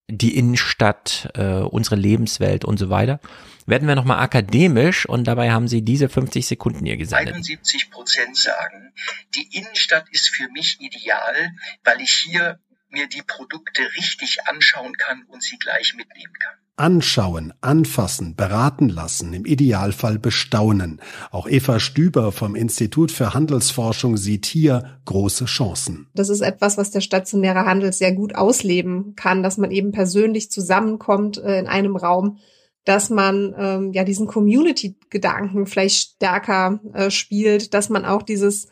die 0.06 0.36
Innenstadt, 0.36 1.28
äh, 1.34 1.54
unsere 1.58 1.96
Lebenswelt 1.96 2.64
und 2.64 2.78
so 2.78 2.88
weiter, 2.88 3.18
werden 3.66 3.88
wir 3.88 3.96
nochmal 3.96 4.20
akademisch 4.20 5.06
und 5.06 5.24
dabei 5.24 5.50
haben 5.50 5.66
sie 5.66 5.82
diese 5.82 6.08
50 6.08 6.46
Sekunden 6.46 6.86
hier 6.86 6.96
gesendet. 6.96 7.34
71 7.34 7.90
Prozent 7.90 8.36
sagen, 8.36 8.94
die 9.34 9.58
Innenstadt 9.58 10.06
ist 10.12 10.28
für 10.28 10.48
mich 10.50 10.80
ideal, 10.80 11.50
weil 11.82 12.00
ich 12.00 12.12
hier 12.12 12.60
mir 12.90 13.06
die 13.06 13.22
Produkte 13.22 13.82
richtig 13.96 14.38
anschauen 14.46 14.94
kann 14.96 15.24
und 15.28 15.42
sie 15.42 15.58
gleich 15.58 15.94
mitnehmen 15.94 16.32
kann. 16.42 16.56
Anschauen, 16.76 17.52
anfassen, 17.60 18.36
beraten 18.36 18.88
lassen, 18.88 19.32
im 19.32 19.44
Idealfall 19.44 20.18
bestaunen. 20.18 21.00
Auch 21.32 21.48
Eva 21.48 21.80
Stüber 21.80 22.30
vom 22.30 22.54
Institut 22.54 23.10
für 23.10 23.34
Handelsforschung 23.34 24.16
sieht 24.16 24.46
hier 24.46 25.00
große 25.04 25.46
Chancen. 25.46 26.08
Das 26.14 26.28
ist 26.28 26.40
etwas, 26.40 26.78
was 26.78 26.92
der 26.92 27.00
stationäre 27.00 27.66
Handel 27.66 27.92
sehr 27.92 28.12
gut 28.12 28.36
ausleben 28.36 29.16
kann, 29.16 29.42
dass 29.42 29.58
man 29.58 29.72
eben 29.72 29.90
persönlich 29.90 30.52
zusammenkommt 30.52 31.38
äh, 31.38 31.58
in 31.58 31.66
einem 31.66 31.96
Raum, 31.96 32.38
dass 32.84 33.10
man 33.10 33.54
ähm, 33.58 33.92
ja 33.92 34.04
diesen 34.04 34.28
Community-Gedanken 34.28 35.66
vielleicht 35.66 36.14
stärker 36.14 36.80
äh, 36.94 37.10
spielt, 37.10 37.74
dass 37.74 37.88
man 37.88 38.04
auch 38.04 38.22
dieses 38.22 38.68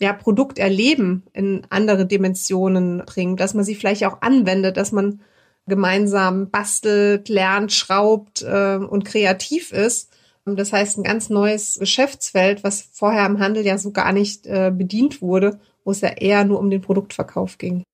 ja, 0.00 0.12
Produkterleben 0.12 1.24
in 1.32 1.62
andere 1.68 2.06
Dimensionen 2.06 3.02
bringt, 3.06 3.38
dass 3.38 3.54
man 3.54 3.64
sie 3.64 3.74
vielleicht 3.74 4.04
auch 4.06 4.22
anwendet, 4.22 4.76
dass 4.76 4.92
man 4.92 5.20
gemeinsam 5.66 6.50
bastelt, 6.50 7.28
lernt, 7.28 7.72
schraubt 7.72 8.42
äh, 8.42 8.76
und 8.76 9.04
kreativ 9.04 9.72
ist. 9.72 10.10
Das 10.46 10.72
heißt, 10.72 10.98
ein 10.98 11.04
ganz 11.04 11.28
neues 11.28 11.78
Geschäftsfeld, 11.78 12.64
was 12.64 12.88
vorher 12.92 13.26
im 13.26 13.38
Handel 13.38 13.64
ja 13.64 13.76
so 13.76 13.92
gar 13.92 14.12
nicht 14.12 14.46
äh, 14.46 14.72
bedient 14.74 15.20
wurde, 15.20 15.60
wo 15.84 15.90
es 15.90 16.00
ja 16.00 16.08
eher 16.08 16.44
nur 16.44 16.58
um 16.58 16.70
den 16.70 16.80
Produktverkauf 16.80 17.58
ging. 17.58 17.84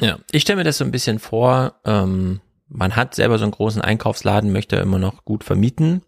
Ja, 0.00 0.18
ich 0.32 0.42
stelle 0.42 0.58
mir 0.58 0.64
das 0.64 0.78
so 0.78 0.84
ein 0.84 0.90
bisschen 0.90 1.20
vor, 1.20 1.76
ähm, 1.84 2.40
man 2.68 2.96
hat 2.96 3.14
selber 3.14 3.38
so 3.38 3.44
einen 3.44 3.52
großen 3.52 3.80
Einkaufsladen, 3.80 4.50
möchte 4.50 4.76
immer 4.76 4.98
noch 4.98 5.24
gut 5.24 5.44
vermieten 5.44 6.02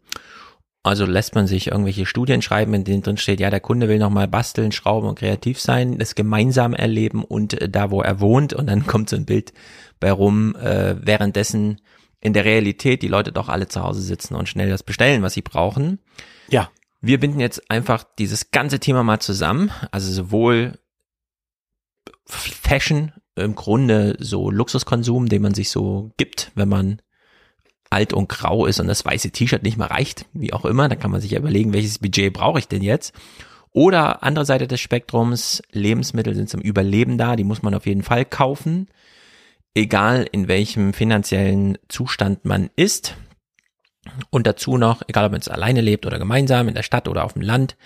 also 0.84 1.06
lässt 1.06 1.34
man 1.34 1.46
sich 1.46 1.68
irgendwelche 1.68 2.04
Studien 2.04 2.42
schreiben, 2.42 2.74
in 2.74 2.84
denen 2.84 3.02
drin 3.02 3.16
steht, 3.16 3.40
ja, 3.40 3.48
der 3.48 3.60
Kunde 3.60 3.88
will 3.88 3.98
nochmal 3.98 4.28
basteln, 4.28 4.70
schrauben 4.70 5.08
und 5.08 5.18
kreativ 5.18 5.58
sein, 5.58 5.98
das 5.98 6.14
gemeinsam 6.14 6.74
erleben 6.74 7.24
und 7.24 7.54
äh, 7.54 7.70
da, 7.70 7.90
wo 7.90 8.02
er 8.02 8.20
wohnt. 8.20 8.52
Und 8.52 8.66
dann 8.66 8.86
kommt 8.86 9.08
so 9.08 9.16
ein 9.16 9.24
Bild 9.24 9.54
bei 9.98 10.12
rum, 10.12 10.54
äh, 10.56 10.94
währenddessen 11.00 11.80
in 12.20 12.34
der 12.34 12.44
Realität 12.44 13.02
die 13.02 13.08
Leute 13.08 13.32
doch 13.32 13.48
alle 13.48 13.66
zu 13.66 13.82
Hause 13.82 14.02
sitzen 14.02 14.34
und 14.34 14.48
schnell 14.48 14.68
das 14.68 14.82
bestellen, 14.82 15.22
was 15.22 15.32
sie 15.32 15.42
brauchen. 15.42 16.00
Ja. 16.48 16.70
Wir 17.00 17.18
binden 17.18 17.40
jetzt 17.40 17.70
einfach 17.70 18.04
dieses 18.18 18.50
ganze 18.50 18.78
Thema 18.78 19.02
mal 19.02 19.20
zusammen. 19.20 19.70
Also 19.90 20.12
sowohl 20.12 20.78
Fashion, 22.26 23.12
im 23.36 23.54
Grunde 23.54 24.16
so 24.20 24.50
Luxuskonsum, 24.50 25.28
den 25.28 25.42
man 25.42 25.54
sich 25.54 25.70
so 25.70 26.12
gibt, 26.16 26.52
wenn 26.54 26.68
man 26.68 27.02
alt 27.94 28.12
und 28.12 28.28
grau 28.28 28.66
ist 28.66 28.80
und 28.80 28.88
das 28.88 29.04
weiße 29.04 29.30
T-Shirt 29.30 29.62
nicht 29.62 29.78
mehr 29.78 29.90
reicht, 29.90 30.26
wie 30.32 30.52
auch 30.52 30.64
immer, 30.64 30.88
dann 30.88 30.98
kann 30.98 31.12
man 31.12 31.20
sich 31.20 31.30
ja 31.30 31.38
überlegen, 31.38 31.72
welches 31.72 32.00
Budget 32.00 32.32
brauche 32.32 32.58
ich 32.58 32.68
denn 32.68 32.82
jetzt? 32.82 33.14
Oder 33.70 34.22
andere 34.22 34.44
Seite 34.44 34.66
des 34.66 34.80
Spektrums, 34.80 35.62
Lebensmittel 35.72 36.34
sind 36.34 36.50
zum 36.50 36.60
Überleben 36.60 37.18
da, 37.18 37.36
die 37.36 37.44
muss 37.44 37.62
man 37.62 37.74
auf 37.74 37.86
jeden 37.86 38.02
Fall 38.02 38.24
kaufen, 38.24 38.88
egal 39.74 40.26
in 40.30 40.48
welchem 40.48 40.92
finanziellen 40.92 41.78
Zustand 41.88 42.44
man 42.44 42.70
ist. 42.76 43.16
Und 44.30 44.46
dazu 44.46 44.76
noch, 44.76 45.02
egal 45.06 45.26
ob 45.26 45.32
man 45.32 45.40
es 45.40 45.48
alleine 45.48 45.80
lebt 45.80 46.04
oder 46.04 46.18
gemeinsam, 46.18 46.68
in 46.68 46.74
der 46.74 46.82
Stadt 46.82 47.08
oder 47.08 47.24
auf 47.24 47.32
dem 47.32 47.42
Land, 47.42 47.76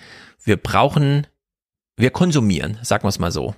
wir 0.43 0.57
brauchen, 0.57 1.27
wir 1.97 2.11
konsumieren, 2.11 2.79
sagen 2.83 3.05
wir 3.05 3.09
es 3.09 3.19
mal 3.19 3.33
so. 3.33 3.55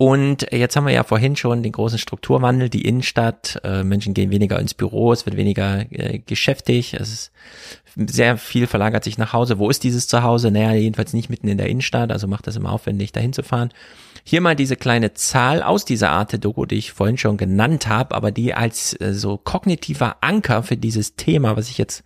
Und 0.00 0.46
jetzt 0.52 0.76
haben 0.76 0.86
wir 0.86 0.92
ja 0.92 1.02
vorhin 1.02 1.34
schon 1.34 1.64
den 1.64 1.72
großen 1.72 1.98
Strukturwandel, 1.98 2.68
die 2.68 2.82
Innenstadt, 2.82 3.60
äh, 3.64 3.82
Menschen 3.82 4.14
gehen 4.14 4.30
weniger 4.30 4.60
ins 4.60 4.72
Büro, 4.72 5.12
es 5.12 5.26
wird 5.26 5.36
weniger 5.36 5.90
äh, 5.90 6.20
geschäftig, 6.20 6.94
es 6.94 7.12
ist 7.12 7.32
sehr 7.96 8.36
viel 8.36 8.68
verlagert 8.68 9.02
sich 9.02 9.18
nach 9.18 9.32
Hause. 9.32 9.58
Wo 9.58 9.68
ist 9.68 9.82
dieses 9.82 10.06
Zuhause? 10.06 10.52
Naja, 10.52 10.72
jedenfalls 10.74 11.14
nicht 11.14 11.30
mitten 11.30 11.48
in 11.48 11.58
der 11.58 11.68
Innenstadt, 11.68 12.12
also 12.12 12.28
macht 12.28 12.46
das 12.46 12.54
immer 12.54 12.70
aufwendig, 12.70 13.10
dahin 13.10 13.32
zu 13.32 13.42
fahren. 13.42 13.70
Hier 14.30 14.42
mal 14.42 14.54
diese 14.54 14.76
kleine 14.76 15.14
Zahl 15.14 15.62
aus 15.62 15.86
dieser 15.86 16.10
Art 16.10 16.44
Doku, 16.44 16.66
die 16.66 16.74
ich 16.74 16.92
vorhin 16.92 17.16
schon 17.16 17.38
genannt 17.38 17.86
habe, 17.88 18.14
aber 18.14 18.30
die 18.30 18.52
als 18.52 18.92
äh, 19.00 19.14
so 19.14 19.38
kognitiver 19.38 20.16
Anker 20.20 20.62
für 20.62 20.76
dieses 20.76 21.16
Thema, 21.16 21.56
was 21.56 21.70
ich 21.70 21.78
jetzt 21.78 22.04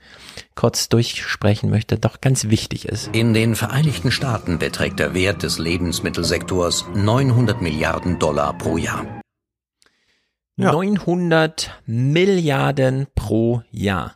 kurz 0.54 0.88
durchsprechen 0.88 1.68
möchte, 1.68 1.98
doch 1.98 2.20
ganz 2.20 2.48
wichtig 2.48 2.84
ist. 2.84 3.10
In 3.12 3.34
den 3.34 3.56
Vereinigten 3.56 4.12
Staaten 4.12 4.60
beträgt 4.60 5.00
der 5.00 5.14
Wert 5.14 5.42
des 5.42 5.58
Lebensmittelsektors 5.58 6.86
900 6.94 7.60
Milliarden 7.60 8.20
Dollar 8.20 8.56
pro 8.56 8.76
Jahr. 8.76 9.04
Ja. 10.54 10.70
900 10.70 11.72
Milliarden 11.86 13.08
pro 13.16 13.62
Jahr. 13.72 14.14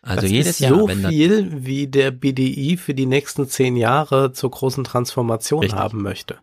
Also 0.00 0.22
das 0.22 0.30
jedes 0.30 0.48
ist 0.52 0.60
Jahr. 0.60 0.74
so 0.74 0.88
viel, 0.88 1.66
wie 1.66 1.86
der 1.86 2.12
BDI 2.12 2.78
für 2.78 2.94
die 2.94 3.04
nächsten 3.04 3.46
zehn 3.46 3.76
Jahre 3.76 4.32
zur 4.32 4.52
großen 4.52 4.84
Transformation 4.84 5.60
Richtig. 5.60 5.78
haben 5.78 6.00
möchte. 6.00 6.38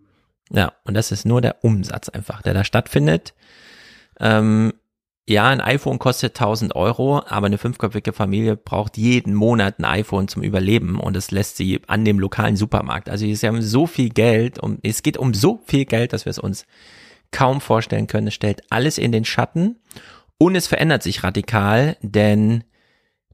Ja, 0.53 0.73
und 0.83 0.93
das 0.93 1.11
ist 1.11 1.25
nur 1.25 1.41
der 1.41 1.63
Umsatz 1.63 2.09
einfach, 2.09 2.41
der 2.41 2.53
da 2.53 2.63
stattfindet. 2.63 3.33
Ähm, 4.19 4.73
ja, 5.27 5.47
ein 5.47 5.61
iPhone 5.61 5.99
kostet 5.99 6.35
1000 6.39 6.75
Euro, 6.75 7.23
aber 7.25 7.47
eine 7.47 7.57
fünfköpfige 7.57 8.11
Familie 8.11 8.57
braucht 8.57 8.97
jeden 8.97 9.33
Monat 9.33 9.79
ein 9.79 9.85
iPhone 9.85 10.27
zum 10.27 10.43
Überleben 10.43 10.99
und 10.99 11.15
es 11.15 11.31
lässt 11.31 11.57
sie 11.57 11.81
an 11.87 12.03
dem 12.03 12.19
lokalen 12.19 12.57
Supermarkt. 12.57 13.09
Also 13.09 13.25
sie 13.25 13.47
haben 13.47 13.61
so 13.61 13.87
viel 13.87 14.09
Geld, 14.09 14.59
um, 14.59 14.79
es 14.83 15.01
geht 15.01 15.17
um 15.17 15.33
so 15.33 15.61
viel 15.65 15.85
Geld, 15.85 16.13
dass 16.13 16.25
wir 16.25 16.31
es 16.31 16.39
uns 16.39 16.65
kaum 17.31 17.61
vorstellen 17.61 18.07
können. 18.07 18.27
Es 18.27 18.33
stellt 18.33 18.63
alles 18.69 18.97
in 18.97 19.13
den 19.13 19.25
Schatten 19.25 19.77
und 20.37 20.55
es 20.55 20.67
verändert 20.67 21.03
sich 21.03 21.23
radikal, 21.23 21.95
denn 22.01 22.65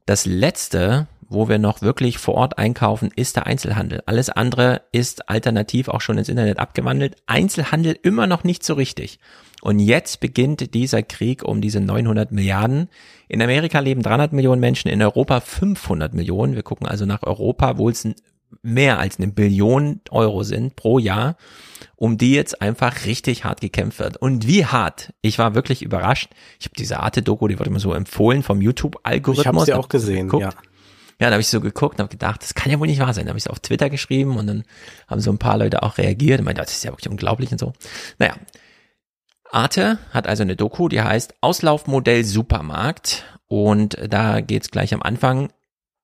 das 0.06 0.26
letzte, 0.26 1.08
wo 1.30 1.48
wir 1.48 1.58
noch 1.58 1.80
wirklich 1.80 2.18
vor 2.18 2.34
Ort 2.34 2.58
einkaufen, 2.58 3.10
ist 3.14 3.36
der 3.36 3.46
Einzelhandel. 3.46 4.02
Alles 4.04 4.28
andere 4.28 4.82
ist 4.90 5.28
alternativ 5.28 5.88
auch 5.88 6.00
schon 6.00 6.18
ins 6.18 6.28
Internet 6.28 6.58
abgewandelt. 6.58 7.16
Einzelhandel 7.26 7.96
immer 8.02 8.26
noch 8.26 8.42
nicht 8.42 8.64
so 8.64 8.74
richtig. 8.74 9.20
Und 9.62 9.78
jetzt 9.78 10.18
beginnt 10.20 10.74
dieser 10.74 11.02
Krieg 11.04 11.44
um 11.44 11.60
diese 11.60 11.80
900 11.80 12.32
Milliarden. 12.32 12.88
In 13.28 13.40
Amerika 13.40 13.78
leben 13.78 14.02
300 14.02 14.32
Millionen 14.32 14.60
Menschen, 14.60 14.88
in 14.88 15.00
Europa 15.00 15.40
500 15.40 16.14
Millionen. 16.14 16.56
Wir 16.56 16.64
gucken 16.64 16.88
also 16.88 17.06
nach 17.06 17.22
Europa, 17.22 17.78
wo 17.78 17.88
es 17.88 18.08
mehr 18.62 18.98
als 18.98 19.18
eine 19.18 19.28
Billion 19.28 20.00
Euro 20.10 20.42
sind 20.42 20.74
pro 20.74 20.98
Jahr, 20.98 21.36
um 21.94 22.18
die 22.18 22.34
jetzt 22.34 22.60
einfach 22.60 23.04
richtig 23.04 23.44
hart 23.44 23.60
gekämpft 23.60 24.00
wird. 24.00 24.16
Und 24.16 24.48
wie 24.48 24.66
hart? 24.66 25.12
Ich 25.22 25.38
war 25.38 25.54
wirklich 25.54 25.82
überrascht. 25.82 26.30
Ich 26.58 26.66
habe 26.66 26.74
diese 26.76 26.98
Arte-Doku, 26.98 27.46
die 27.46 27.60
wurde 27.60 27.70
mir 27.70 27.78
so 27.78 27.92
empfohlen 27.92 28.42
vom 28.42 28.60
YouTube-Algorithmus. 28.60 29.38
Ich 29.38 29.46
habe 29.46 29.64
sie 29.64 29.74
auch 29.74 29.88
gesehen, 29.88 30.26
geguckt. 30.26 30.42
ja. 30.42 30.69
Ja, 31.20 31.26
da 31.26 31.32
habe 31.32 31.42
ich 31.42 31.48
so 31.48 31.60
geguckt 31.60 31.96
und 31.96 32.00
habe 32.00 32.10
gedacht, 32.10 32.42
das 32.42 32.54
kann 32.54 32.72
ja 32.72 32.80
wohl 32.80 32.86
nicht 32.86 32.98
wahr 32.98 33.12
sein. 33.12 33.26
Da 33.26 33.30
habe 33.30 33.38
ich 33.38 33.44
es 33.44 33.50
auf 33.50 33.60
Twitter 33.60 33.90
geschrieben 33.90 34.38
und 34.38 34.46
dann 34.46 34.64
haben 35.06 35.20
so 35.20 35.30
ein 35.30 35.38
paar 35.38 35.58
Leute 35.58 35.82
auch 35.82 35.98
reagiert 35.98 36.40
und 36.40 36.46
meinte, 36.46 36.62
das 36.62 36.72
ist 36.72 36.82
ja 36.82 36.90
wirklich 36.90 37.10
unglaublich 37.10 37.52
und 37.52 37.58
so. 37.58 37.74
Naja, 38.18 38.34
Arte 39.52 39.98
hat 40.12 40.26
also 40.26 40.42
eine 40.42 40.56
Doku, 40.56 40.88
die 40.88 41.02
heißt 41.02 41.34
Auslaufmodell 41.42 42.24
Supermarkt 42.24 43.24
und 43.48 43.98
da 44.08 44.40
geht's 44.40 44.70
gleich 44.70 44.94
am 44.94 45.02
Anfang. 45.02 45.52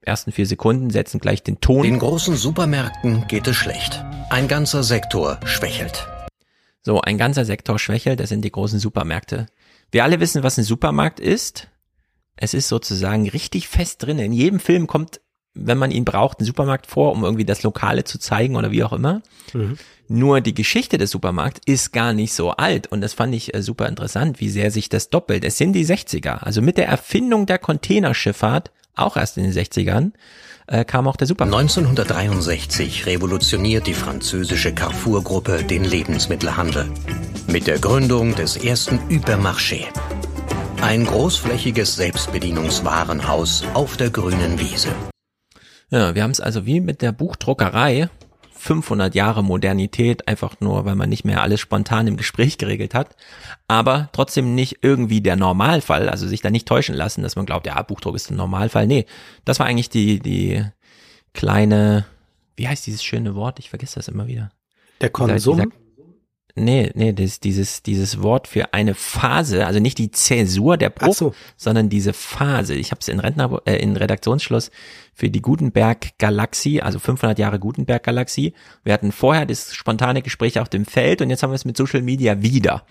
Ersten 0.03 0.33
vier 0.33 0.47
Sekunden 0.47 0.91
setzen 0.91 1.19
gleich 1.19 1.43
den 1.43 1.61
Ton. 1.61 1.83
Den 1.83 1.99
großen 1.99 2.37
Supermärkten 2.37 3.27
geht 3.27 3.49
es 3.49 3.57
schlecht. 3.57 4.05
Ein 4.29 4.49
ganzer 4.49 4.83
Sektor 4.83 5.41
schwächelt. 5.47 6.07
So, 6.83 7.01
ein 7.01 7.17
ganzer 7.19 7.45
Sektor 7.45 7.79
schwächelt, 7.79 8.21
das 8.21 8.29
sind 8.29 8.45
die 8.45 8.53
großen 8.53 8.79
Supermärkte. 8.79 9.47
Wir 9.91 10.05
alle 10.05 10.21
wissen, 10.21 10.43
was 10.43 10.59
ein 10.59 10.65
Supermarkt 10.65 11.21
ist. 11.21 11.69
Es 12.37 12.55
ist 12.55 12.69
sozusagen 12.69 13.29
richtig 13.29 13.69
fest 13.69 14.03
drin. 14.03 14.19
In 14.19 14.33
jedem 14.33 14.61
Film 14.61 14.87
kommt, 14.87 15.21
wenn 15.55 15.79
man 15.79 15.91
ihn 15.91 16.05
braucht, 16.05 16.41
ein 16.41 16.45
Supermarkt 16.45 16.87
vor, 16.87 17.13
um 17.13 17.25
irgendwie 17.25 17.47
das 17.47 17.63
Lokale 17.63 18.05
zu 18.05 18.19
zeigen 18.19 18.57
oder 18.57 18.71
wie 18.71 18.85
auch 18.85 18.93
immer. 18.93 19.23
Mhm. 19.55 19.79
Nur 20.09 20.41
die 20.41 20.55
Geschichte 20.55 20.99
des 20.99 21.11
Supermarkts 21.11 21.61
ist 21.67 21.93
gar 21.93 22.13
nicht 22.13 22.33
so 22.33 22.51
alt 22.51 22.87
und 22.87 23.01
das 23.01 23.15
fand 23.15 23.35
ich 23.35 23.55
äh, 23.55 23.63
super 23.63 23.89
interessant, 23.89 24.41
wie 24.41 24.51
sehr 24.51 24.71
sich 24.71 24.89
das 24.89 25.11
doppelt. 25.11 25.45
Es 25.45 25.59
sind 25.59 25.73
die 25.73 25.85
60er, 25.85 26.39
also 26.39 26.63
mit 26.63 26.77
der 26.77 26.87
Erfindung 26.87 27.47
der 27.47 27.59
Containerschifffahrt, 27.59 28.71
auch 28.95 29.17
erst 29.17 29.37
in 29.37 29.45
den 29.45 29.53
60ern, 29.53 30.13
äh, 30.69 30.85
kam 30.85 31.09
auch 31.09 31.17
der 31.17 31.27
Supermarkt. 31.27 31.61
1963 31.61 33.07
revolutioniert 33.07 33.87
die 33.87 33.95
französische 33.95 34.73
Carrefour-Gruppe 34.75 35.65
den 35.65 35.85
Lebensmittelhandel. 35.85 36.87
Mit 37.49 37.67
der 37.67 37.79
Gründung 37.79 38.35
des 38.35 38.57
ersten 38.57 38.99
Hypermarché. 39.09 39.87
Ein 40.81 41.07
großflächiges 41.07 41.97
Selbstbedienungswarenhaus 41.97 43.65
auf 43.75 43.97
der 43.97 44.11
grünen 44.11 44.61
Wiese. 44.61 44.95
Ja, 45.91 46.15
wir 46.15 46.23
haben 46.23 46.31
es 46.31 46.41
also 46.41 46.67
wie 46.67 46.81
mit 46.81 47.03
der 47.03 47.13
Buchdruckerei 47.13 48.11
500 48.53 49.15
Jahre 49.15 49.43
Modernität, 49.43 50.29
einfach 50.29 50.61
nur, 50.61 50.85
weil 50.85 50.95
man 50.95 51.09
nicht 51.09 51.25
mehr 51.25 51.43
alles 51.43 51.61
spontan 51.61 52.07
im 52.07 52.17
Gespräch 52.17 52.59
geregelt 52.59 52.95
hat, 52.95 53.17
aber 53.69 54.09
trotzdem 54.13 54.55
nicht 54.55 54.79
irgendwie 54.83 55.21
der 55.21 55.37
Normalfall, 55.37 56.09
also 56.09 56.27
sich 56.27 56.43
da 56.43 56.51
nicht 56.51 56.67
täuschen 56.67 56.95
lassen, 56.95 57.23
dass 57.23 57.37
man 57.37 57.47
glaubt, 57.47 57.67
ja, 57.67 57.81
Buchdruck 57.83 58.17
ist 58.17 58.31
ein 58.31 58.37
Normalfall. 58.37 58.87
Nee, 58.87 59.07
das 59.45 59.59
war 59.59 59.67
eigentlich 59.67 59.89
die, 59.89 60.21
die 60.21 60.65
kleine, 61.33 62.07
wie 62.57 62.69
heißt 62.69 62.87
dieses 62.87 63.05
schöne 63.05 63.35
Wort? 63.35 63.59
Ich 63.59 63.71
vergesse 63.71 63.97
das 63.97 64.09
immer 64.09 64.27
wieder. 64.27 64.51
Der 65.01 65.11
Konsum? 65.11 65.57
Dieser, 65.57 65.67
dieser, 65.67 65.86
Nee, 66.59 66.91
nee, 66.95 67.13
das, 67.13 67.39
dieses, 67.39 67.83
dieses 67.83 68.23
Wort 68.23 68.49
für 68.49 68.73
eine 68.73 68.95
Phase, 68.95 69.67
also 69.67 69.79
nicht 69.79 69.99
die 69.99 70.11
Zäsur 70.11 70.79
der 70.79 70.89
Bruch, 70.89 71.15
so. 71.15 71.35
sondern 71.59 71.91
diese 71.91 72.15
Phase. 72.15 72.75
Ich 72.75 72.93
habe 72.93 73.01
es 73.03 73.09
in 73.09 73.21
Rentner, 73.21 73.61
äh, 73.67 73.77
in 73.77 73.95
Redaktionsschluss 73.95 74.71
für 75.13 75.29
die 75.29 75.43
Gutenberg-Galaxie, 75.43 76.81
also 76.81 76.99
500 76.99 77.39
Jahre 77.39 77.59
Gutenberg-Galaxie. 77.59 78.55
Wir 78.85 78.95
hatten 78.95 79.13
vorher 79.13 79.45
das 79.45 79.75
spontane 79.75 80.23
Gespräch 80.23 80.59
auf 80.59 80.71
dem 80.71 80.87
Feld 80.87 81.21
und 81.21 81.29
jetzt 81.29 81.43
haben 81.43 81.51
wir 81.51 81.57
es 81.57 81.67
mit 81.67 81.77
Social 81.77 82.01
Media 82.01 82.41
wieder. 82.41 82.85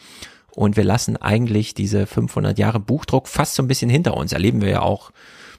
Und 0.51 0.77
wir 0.77 0.83
lassen 0.83 1.17
eigentlich 1.17 1.73
diese 1.73 2.05
500 2.05 2.59
Jahre 2.59 2.79
Buchdruck 2.79 3.27
fast 3.27 3.55
so 3.55 3.63
ein 3.63 3.67
bisschen 3.67 3.89
hinter 3.89 4.15
uns. 4.15 4.31
Erleben 4.31 4.61
wir 4.61 4.69
ja 4.69 4.81
auch 4.83 5.11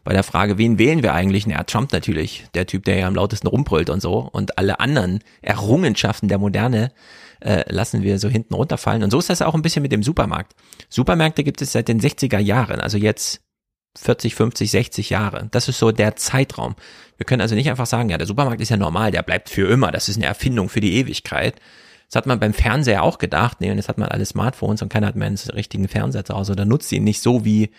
bei 0.04 0.12
der 0.12 0.22
Frage, 0.22 0.58
wen 0.58 0.78
wählen 0.78 1.02
wir 1.02 1.12
eigentlich? 1.12 1.48
Na, 1.48 1.64
Trump 1.64 1.92
natürlich, 1.92 2.46
der 2.54 2.66
Typ, 2.66 2.84
der 2.84 2.98
ja 2.98 3.08
am 3.08 3.16
lautesten 3.16 3.48
rumbrüllt 3.48 3.90
und 3.90 4.00
so. 4.00 4.30
Und 4.32 4.58
alle 4.58 4.78
anderen 4.78 5.24
Errungenschaften 5.42 6.28
der 6.28 6.38
Moderne 6.38 6.92
äh, 7.40 7.64
lassen 7.72 8.02
wir 8.02 8.18
so 8.18 8.28
hinten 8.28 8.54
runterfallen. 8.54 9.02
Und 9.02 9.10
so 9.10 9.18
ist 9.18 9.30
das 9.30 9.42
auch 9.42 9.54
ein 9.54 9.62
bisschen 9.62 9.82
mit 9.82 9.92
dem 9.92 10.02
Supermarkt. 10.02 10.54
Supermärkte 10.88 11.44
gibt 11.44 11.62
es 11.62 11.72
seit 11.72 11.88
den 11.88 12.00
60er 12.00 12.38
Jahren, 12.38 12.80
also 12.80 12.98
jetzt 12.98 13.42
40, 13.98 14.34
50, 14.34 14.70
60 14.70 15.10
Jahre. 15.10 15.48
Das 15.50 15.68
ist 15.68 15.78
so 15.78 15.90
der 15.90 16.16
Zeitraum. 16.16 16.76
Wir 17.16 17.24
können 17.24 17.40
also 17.40 17.54
nicht 17.54 17.70
einfach 17.70 17.86
sagen, 17.86 18.10
ja, 18.10 18.18
der 18.18 18.26
Supermarkt 18.26 18.60
ist 18.60 18.68
ja 18.68 18.76
normal, 18.76 19.10
der 19.10 19.22
bleibt 19.22 19.48
für 19.48 19.68
immer, 19.70 19.90
das 19.90 20.08
ist 20.08 20.16
eine 20.16 20.26
Erfindung 20.26 20.68
für 20.68 20.80
die 20.80 20.94
Ewigkeit. 20.94 21.56
Das 22.08 22.16
hat 22.16 22.26
man 22.26 22.38
beim 22.38 22.52
Fernseher 22.52 23.02
auch 23.02 23.18
gedacht, 23.18 23.60
nee, 23.60 23.70
und 23.70 23.78
jetzt 23.78 23.88
hat 23.88 23.98
man 23.98 24.08
alle 24.08 24.26
Smartphones 24.26 24.82
und 24.82 24.90
keiner 24.90 25.08
hat 25.08 25.16
mehr 25.16 25.26
einen 25.26 25.38
richtigen 25.54 25.88
Fernseher 25.88 26.24
zu 26.24 26.34
Hause 26.34 26.52
oder 26.52 26.64
nutzt 26.64 26.92
ihn 26.92 27.04
nicht 27.04 27.20
so 27.20 27.44
wie 27.44 27.70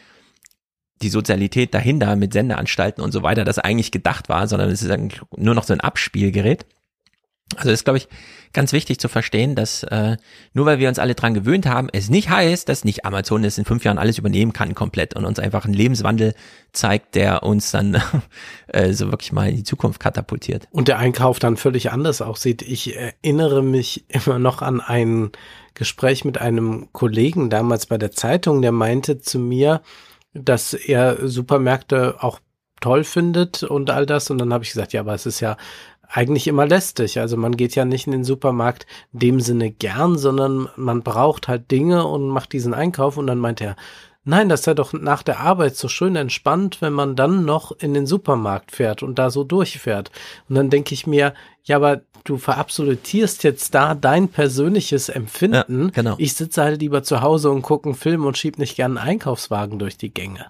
die 1.02 1.10
Sozialität 1.10 1.74
dahinter 1.74 2.16
mit 2.16 2.34
Sendeanstalten 2.34 3.04
und 3.04 3.12
so 3.12 3.24
weiter, 3.24 3.46
das 3.46 3.60
eigentlich 3.60 3.92
gedacht 3.92 4.30
war, 4.30 4.48
sondern 4.48 4.70
es 4.70 4.82
ist 4.82 4.92
nur 5.36 5.56
noch 5.56 5.64
so 5.64 5.74
ein 5.74 5.80
Abspielgerät. 5.80 6.66
Also 7.56 7.72
ist, 7.72 7.86
glaube 7.86 8.00
ich, 8.00 8.10
ganz 8.58 8.74
wichtig 8.74 8.98
zu 9.00 9.08
verstehen, 9.08 9.54
dass 9.54 9.84
äh, 9.84 10.18
nur 10.52 10.66
weil 10.66 10.80
wir 10.80 10.90
uns 10.90 10.98
alle 10.98 11.14
dran 11.14 11.36
gewöhnt 11.36 11.68
haben, 11.68 11.90
es 11.94 12.10
nicht 12.10 12.32
heißt, 12.32 12.68
dass 12.68 12.84
nicht 12.84 13.06
Amazon 13.06 13.44
es 13.44 13.60
in 13.60 13.66
fünf 13.66 13.84
Jahren 13.84 14.00
alles 14.00 14.18
übernehmen 14.18 14.52
kann 14.52 14.74
komplett 14.74 15.16
und 15.16 15.26
uns 15.26 15.38
einfach 15.38 15.66
einen 15.66 15.76
Lebenswandel 15.76 16.34
zeigt, 16.74 17.14
der 17.14 17.44
uns 17.44 17.70
dann 17.70 18.02
äh, 18.68 18.94
so 18.94 19.12
wirklich 19.12 19.32
mal 19.32 19.48
in 19.48 19.58
die 19.58 19.64
Zukunft 19.64 20.00
katapultiert. 20.00 20.68
Und 20.72 20.88
der 20.88 20.98
Einkauf 20.98 21.38
dann 21.38 21.56
völlig 21.56 21.92
anders 21.92 22.20
aussieht. 22.24 22.64
Ich 22.64 22.96
erinnere 22.98 23.62
mich 23.62 24.06
immer 24.26 24.40
noch 24.40 24.64
an 24.64 24.82
ein 24.82 25.30
Gespräch 25.76 26.26
mit 26.26 26.40
einem 26.40 26.88
Kollegen 26.94 27.52
damals 27.52 27.86
bei 27.86 28.00
der 28.00 28.10
Zeitung, 28.10 28.64
der 28.64 28.72
meinte 28.72 29.20
zu 29.20 29.38
mir, 29.38 29.84
dass 30.34 30.74
er 30.74 31.28
Supermärkte 31.28 32.16
auch 32.22 32.40
toll 32.82 33.04
findet 33.04 33.62
und 33.62 33.92
all 33.92 34.08
das. 34.08 34.32
Und 34.32 34.40
dann 34.40 34.52
habe 34.52 34.64
ich 34.64 34.72
gesagt, 34.72 34.94
ja, 34.94 35.02
aber 35.02 35.14
es 35.14 35.28
ist 35.28 35.42
ja 35.42 35.58
eigentlich 36.10 36.48
immer 36.48 36.66
lästig. 36.66 37.20
Also 37.20 37.38
man 37.38 37.58
geht 37.58 37.76
ja 37.76 37.86
nicht 37.86 38.08
in 38.08 38.14
den 38.14 38.24
Supermarkt 38.24 38.86
dem 39.12 39.40
Sinne 39.42 39.72
gern, 39.72 40.18
sondern 40.18 40.70
man 40.76 41.04
braucht 41.04 41.48
halt 41.48 41.70
Dinge 41.72 42.06
und 42.06 42.30
macht 42.30 42.54
diesen 42.54 42.74
Einkauf 42.74 43.18
und 43.18 43.28
dann 43.28 43.40
meint 43.40 43.62
er, 43.62 43.76
nein, 44.24 44.50
das 44.50 44.64
sei 44.64 44.74
doch 44.74 44.94
nach 44.94 45.24
der 45.24 45.40
Arbeit 45.40 45.76
so 45.76 45.88
schön 45.88 46.16
entspannt, 46.16 46.82
wenn 46.82 46.94
man 46.94 47.16
dann 47.16 47.46
noch 47.46 47.72
in 47.72 47.94
den 47.94 48.06
Supermarkt 48.06 48.72
fährt 48.72 49.04
und 49.04 49.18
da 49.18 49.30
so 49.30 49.44
durchfährt. 49.44 50.12
Und 50.50 50.56
dann 50.56 50.70
denke 50.70 50.94
ich 50.94 51.08
mir, 51.08 51.34
ja, 51.64 51.78
aber 51.78 52.02
du 52.24 52.38
verabsolutierst 52.38 53.44
jetzt 53.44 53.74
da 53.74 53.96
dein 53.96 54.28
persönliches 54.28 55.10
Empfinden. 55.10 55.86
Ja, 55.86 55.92
genau. 55.92 56.16
Ich 56.18 56.36
sitze 56.36 56.62
halt 56.64 56.82
lieber 56.82 57.04
zu 57.04 57.22
Hause 57.22 57.50
und 57.52 57.62
gucke 57.62 57.90
einen 57.90 57.96
Film 57.96 58.26
und 58.26 58.38
schieb 58.38 58.58
nicht 58.58 58.76
gern 58.76 58.98
einen 58.98 59.10
Einkaufswagen 59.10 59.80
durch 59.80 59.98
die 59.98 60.14
Gänge. 60.14 60.48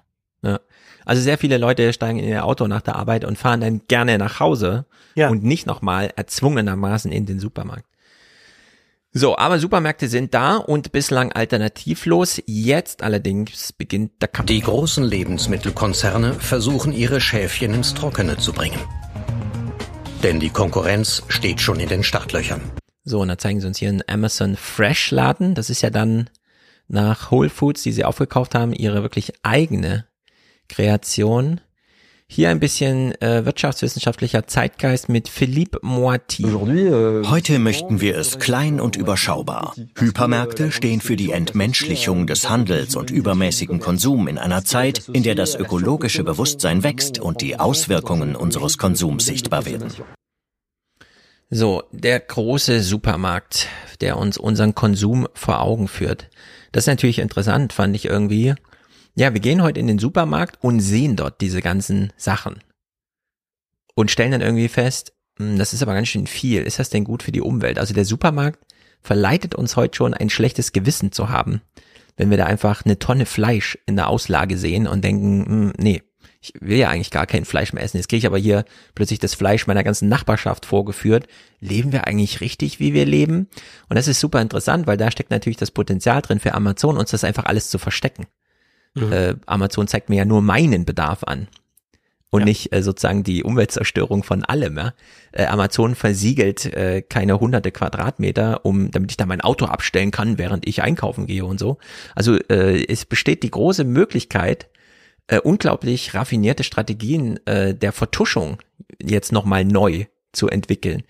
Also 1.08 1.22
sehr 1.22 1.38
viele 1.38 1.56
Leute 1.56 1.94
steigen 1.94 2.18
in 2.18 2.28
ihr 2.28 2.44
Auto 2.44 2.66
nach 2.66 2.82
der 2.82 2.96
Arbeit 2.96 3.24
und 3.24 3.38
fahren 3.38 3.62
dann 3.62 3.80
gerne 3.88 4.18
nach 4.18 4.40
Hause 4.40 4.84
ja. 5.14 5.30
und 5.30 5.42
nicht 5.42 5.66
nochmal 5.66 6.12
erzwungenermaßen 6.16 7.10
in 7.10 7.24
den 7.24 7.40
Supermarkt. 7.40 7.86
So, 9.14 9.38
aber 9.38 9.58
Supermärkte 9.58 10.06
sind 10.06 10.34
da 10.34 10.56
und 10.56 10.92
bislang 10.92 11.32
alternativlos. 11.32 12.42
Jetzt 12.44 13.02
allerdings 13.02 13.72
beginnt 13.72 14.20
der 14.20 14.28
Kampf. 14.28 14.48
Die 14.48 14.60
großen 14.60 15.02
Lebensmittelkonzerne 15.02 16.34
versuchen 16.34 16.92
ihre 16.92 17.22
Schäfchen 17.22 17.72
ins 17.72 17.94
Trockene 17.94 18.36
zu 18.36 18.52
bringen. 18.52 18.78
Denn 20.22 20.40
die 20.40 20.50
Konkurrenz 20.50 21.22
steht 21.28 21.62
schon 21.62 21.80
in 21.80 21.88
den 21.88 22.02
Startlöchern. 22.02 22.60
So, 23.04 23.20
und 23.20 23.28
da 23.28 23.38
zeigen 23.38 23.62
sie 23.62 23.66
uns 23.66 23.78
hier 23.78 23.88
einen 23.88 24.02
Amazon 24.06 24.56
Fresh 24.56 25.10
Laden. 25.10 25.54
Das 25.54 25.70
ist 25.70 25.80
ja 25.80 25.88
dann 25.88 26.28
nach 26.86 27.30
Whole 27.30 27.48
Foods, 27.48 27.82
die 27.82 27.92
sie 27.92 28.04
aufgekauft 28.04 28.54
haben, 28.54 28.74
ihre 28.74 29.00
wirklich 29.00 29.32
eigene 29.42 30.04
Kreation. 30.68 31.60
Hier 32.30 32.50
ein 32.50 32.60
bisschen 32.60 33.18
äh, 33.22 33.46
wirtschaftswissenschaftlicher 33.46 34.46
Zeitgeist 34.46 35.08
mit 35.08 35.28
Philippe 35.28 35.78
Moiti. 35.80 36.44
Euh, 36.44 37.24
Heute 37.30 37.58
möchten 37.58 38.02
wir 38.02 38.18
es 38.18 38.38
klein 38.38 38.82
und 38.82 38.96
überschaubar. 38.96 39.74
Hypermärkte 39.96 40.70
stehen 40.70 41.00
für 41.00 41.16
die 41.16 41.32
Entmenschlichung 41.32 42.26
des 42.26 42.50
Handels 42.50 42.96
und 42.96 43.10
übermäßigen 43.10 43.80
Konsum 43.80 44.28
in 44.28 44.36
einer 44.36 44.62
Zeit, 44.62 45.08
in 45.10 45.22
der 45.22 45.36
das 45.36 45.54
ökologische 45.54 46.22
Bewusstsein 46.22 46.82
wächst 46.82 47.18
und 47.18 47.40
die 47.40 47.58
Auswirkungen 47.58 48.36
unseres 48.36 48.76
Konsums 48.76 49.24
sichtbar 49.24 49.64
werden. 49.64 49.90
So, 51.48 51.82
der 51.92 52.20
große 52.20 52.82
Supermarkt, 52.82 53.68
der 54.02 54.18
uns 54.18 54.36
unseren 54.36 54.74
Konsum 54.74 55.28
vor 55.32 55.62
Augen 55.62 55.88
führt. 55.88 56.28
Das 56.72 56.82
ist 56.82 56.88
natürlich 56.88 57.20
interessant, 57.20 57.72
fand 57.72 57.96
ich 57.96 58.04
irgendwie. 58.04 58.54
Ja, 59.18 59.34
wir 59.34 59.40
gehen 59.40 59.62
heute 59.62 59.80
in 59.80 59.88
den 59.88 59.98
Supermarkt 59.98 60.58
und 60.60 60.78
sehen 60.78 61.16
dort 61.16 61.40
diese 61.40 61.60
ganzen 61.60 62.12
Sachen. 62.16 62.62
Und 63.96 64.12
stellen 64.12 64.30
dann 64.30 64.42
irgendwie 64.42 64.68
fest, 64.68 65.12
hm, 65.40 65.58
das 65.58 65.72
ist 65.72 65.82
aber 65.82 65.94
ganz 65.94 66.06
schön 66.06 66.28
viel. 66.28 66.62
Ist 66.62 66.78
das 66.78 66.88
denn 66.88 67.02
gut 67.02 67.24
für 67.24 67.32
die 67.32 67.40
Umwelt? 67.40 67.80
Also 67.80 67.94
der 67.94 68.04
Supermarkt 68.04 68.64
verleitet 69.02 69.56
uns 69.56 69.74
heute 69.74 69.96
schon 69.96 70.14
ein 70.14 70.30
schlechtes 70.30 70.70
Gewissen 70.70 71.10
zu 71.10 71.30
haben, 71.30 71.62
wenn 72.16 72.30
wir 72.30 72.36
da 72.36 72.46
einfach 72.46 72.84
eine 72.84 73.00
Tonne 73.00 73.26
Fleisch 73.26 73.76
in 73.86 73.96
der 73.96 74.06
Auslage 74.06 74.56
sehen 74.56 74.86
und 74.86 75.02
denken, 75.02 75.44
hm, 75.46 75.72
nee, 75.78 76.04
ich 76.40 76.52
will 76.60 76.78
ja 76.78 76.88
eigentlich 76.88 77.10
gar 77.10 77.26
kein 77.26 77.44
Fleisch 77.44 77.72
mehr 77.72 77.82
essen. 77.82 77.96
Jetzt 77.96 78.06
kriege 78.06 78.18
ich 78.18 78.26
aber 78.26 78.38
hier 78.38 78.64
plötzlich 78.94 79.18
das 79.18 79.34
Fleisch 79.34 79.66
meiner 79.66 79.82
ganzen 79.82 80.08
Nachbarschaft 80.08 80.64
vorgeführt. 80.64 81.26
Leben 81.58 81.90
wir 81.90 82.06
eigentlich 82.06 82.40
richtig, 82.40 82.78
wie 82.78 82.94
wir 82.94 83.04
leben? 83.04 83.48
Und 83.88 83.96
das 83.96 84.06
ist 84.06 84.20
super 84.20 84.40
interessant, 84.40 84.86
weil 84.86 84.96
da 84.96 85.10
steckt 85.10 85.32
natürlich 85.32 85.56
das 85.56 85.72
Potenzial 85.72 86.22
drin 86.22 86.38
für 86.38 86.54
Amazon, 86.54 86.96
uns 86.96 87.10
das 87.10 87.24
einfach 87.24 87.46
alles 87.46 87.68
zu 87.68 87.80
verstecken. 87.80 88.28
Mhm. 89.00 89.12
Äh, 89.12 89.34
Amazon 89.46 89.88
zeigt 89.88 90.08
mir 90.08 90.16
ja 90.16 90.24
nur 90.24 90.42
meinen 90.42 90.84
Bedarf 90.84 91.24
an 91.24 91.48
und 92.30 92.40
ja. 92.40 92.46
nicht 92.46 92.72
äh, 92.72 92.82
sozusagen 92.82 93.22
die 93.22 93.42
Umweltzerstörung 93.42 94.22
von 94.22 94.44
allem. 94.44 94.76
Ja? 94.76 94.94
Äh, 95.32 95.46
Amazon 95.46 95.94
versiegelt 95.94 96.66
äh, 96.66 97.02
keine 97.02 97.40
hunderte 97.40 97.70
Quadratmeter, 97.72 98.64
um 98.64 98.90
damit 98.90 99.10
ich 99.10 99.16
da 99.16 99.26
mein 99.26 99.40
Auto 99.40 99.66
abstellen 99.66 100.10
kann, 100.10 100.38
während 100.38 100.66
ich 100.66 100.82
einkaufen 100.82 101.26
gehe 101.26 101.44
und 101.44 101.58
so. 101.58 101.78
Also 102.14 102.36
äh, 102.48 102.84
es 102.86 103.04
besteht 103.04 103.42
die 103.42 103.50
große 103.50 103.84
Möglichkeit, 103.84 104.68
äh, 105.28 105.40
unglaublich 105.40 106.14
raffinierte 106.14 106.64
Strategien 106.64 107.38
äh, 107.46 107.74
der 107.74 107.92
Vertuschung 107.92 108.58
jetzt 109.02 109.32
nochmal 109.32 109.64
neu 109.64 110.06
zu 110.32 110.48
entwickeln. 110.48 111.02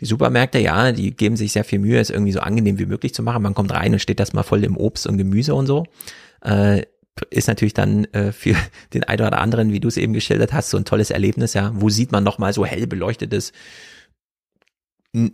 Die 0.00 0.06
Supermärkte, 0.06 0.58
ja, 0.58 0.92
die 0.92 1.14
geben 1.14 1.36
sich 1.36 1.52
sehr 1.52 1.64
viel 1.64 1.78
Mühe, 1.78 2.00
es 2.00 2.10
irgendwie 2.10 2.32
so 2.32 2.40
angenehm 2.40 2.78
wie 2.78 2.86
möglich 2.86 3.14
zu 3.14 3.22
machen. 3.22 3.42
Man 3.42 3.54
kommt 3.54 3.72
rein 3.72 3.92
und 3.92 4.00
steht 4.00 4.20
das 4.20 4.32
mal 4.32 4.42
voll 4.42 4.64
im 4.64 4.76
Obst 4.76 5.06
und 5.06 5.18
Gemüse 5.18 5.54
und 5.54 5.66
so. 5.66 5.84
Äh, 6.40 6.82
ist 7.30 7.48
natürlich 7.48 7.74
dann 7.74 8.04
äh, 8.06 8.32
für 8.32 8.56
den 8.94 9.04
einen 9.04 9.26
oder 9.26 9.40
anderen, 9.40 9.72
wie 9.72 9.80
du 9.80 9.88
es 9.88 9.96
eben 9.96 10.12
geschildert 10.12 10.52
hast, 10.52 10.70
so 10.70 10.76
ein 10.76 10.84
tolles 10.84 11.10
Erlebnis, 11.10 11.54
ja. 11.54 11.72
Wo 11.74 11.88
sieht 11.88 12.12
man 12.12 12.24
nochmal 12.24 12.52
so 12.52 12.64
hell 12.64 12.86
beleuchtetes, 12.86 13.52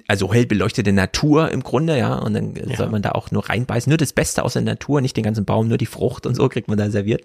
also 0.09 0.35
hell 0.35 0.45
beleuchtete 0.45 0.93
Natur 0.93 1.53
im 1.53 1.63
Grunde, 1.63 1.97
ja, 1.97 2.17
und 2.17 2.35
dann 2.35 2.57
ja. 2.57 2.77
soll 2.77 2.89
man 2.89 3.01
da 3.01 3.13
auch 3.13 3.31
nur 3.31 3.49
reinbeißen. 3.49 3.89
Nur 3.89 3.97
das 3.97 4.13
Beste 4.13 4.43
aus 4.43 4.55
der 4.55 4.63
Natur, 4.63 5.01
nicht 5.01 5.17
den 5.17 5.23
ganzen 5.23 5.45
Baum, 5.45 5.69
nur 5.69 5.79
die 5.79 5.87
Frucht 5.87 6.27
und 6.27 6.35
so 6.35 6.49
kriegt 6.49 6.67
man 6.67 6.79
da 6.79 6.91
serviert. 6.91 7.23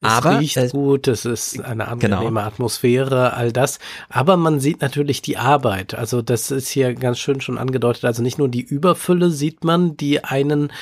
Aber 0.00 0.36
es 0.36 0.40
riecht 0.40 0.56
äh, 0.56 0.68
gut, 0.68 1.08
es 1.08 1.26
ist 1.26 1.60
eine 1.60 1.88
angenehme 1.88 2.24
genau. 2.24 2.40
Atmosphäre, 2.40 3.34
all 3.34 3.52
das. 3.52 3.80
Aber 4.08 4.38
man 4.38 4.60
sieht 4.60 4.80
natürlich 4.80 5.20
die 5.20 5.36
Arbeit. 5.36 5.94
Also 5.94 6.22
das 6.22 6.50
ist 6.50 6.70
hier 6.70 6.94
ganz 6.94 7.18
schön 7.18 7.42
schon 7.42 7.58
angedeutet. 7.58 8.06
Also 8.06 8.22
nicht 8.22 8.38
nur 8.38 8.48
die 8.48 8.62
Überfülle 8.62 9.30
sieht 9.30 9.64
man, 9.64 9.98
die 9.98 10.24
einen 10.24 10.72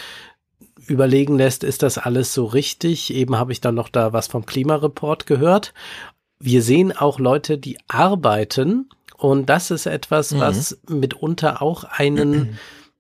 überlegen 0.89 1.37
lässt, 1.37 1.65
ist 1.65 1.83
das 1.83 1.99
alles 1.99 2.35
so 2.35 2.45
richtig? 2.45 3.13
Eben 3.13 3.37
habe 3.37 3.53
ich 3.53 3.61
dann 3.61 3.75
noch 3.75 3.89
da 3.89 4.13
was 4.13 4.27
vom 4.27 4.47
Klimareport 4.47 5.27
gehört. 5.27 5.75
Wir 6.39 6.63
sehen 6.63 6.97
auch 6.97 7.19
Leute, 7.19 7.59
die 7.59 7.79
arbeiten 7.89 8.89
und 9.17 9.47
das 9.47 9.71
ist 9.71 9.87
etwas, 9.87 10.33
mhm. 10.33 10.41
was 10.41 10.79
mitunter 10.89 11.61
auch 11.63 11.85
einen 11.85 12.59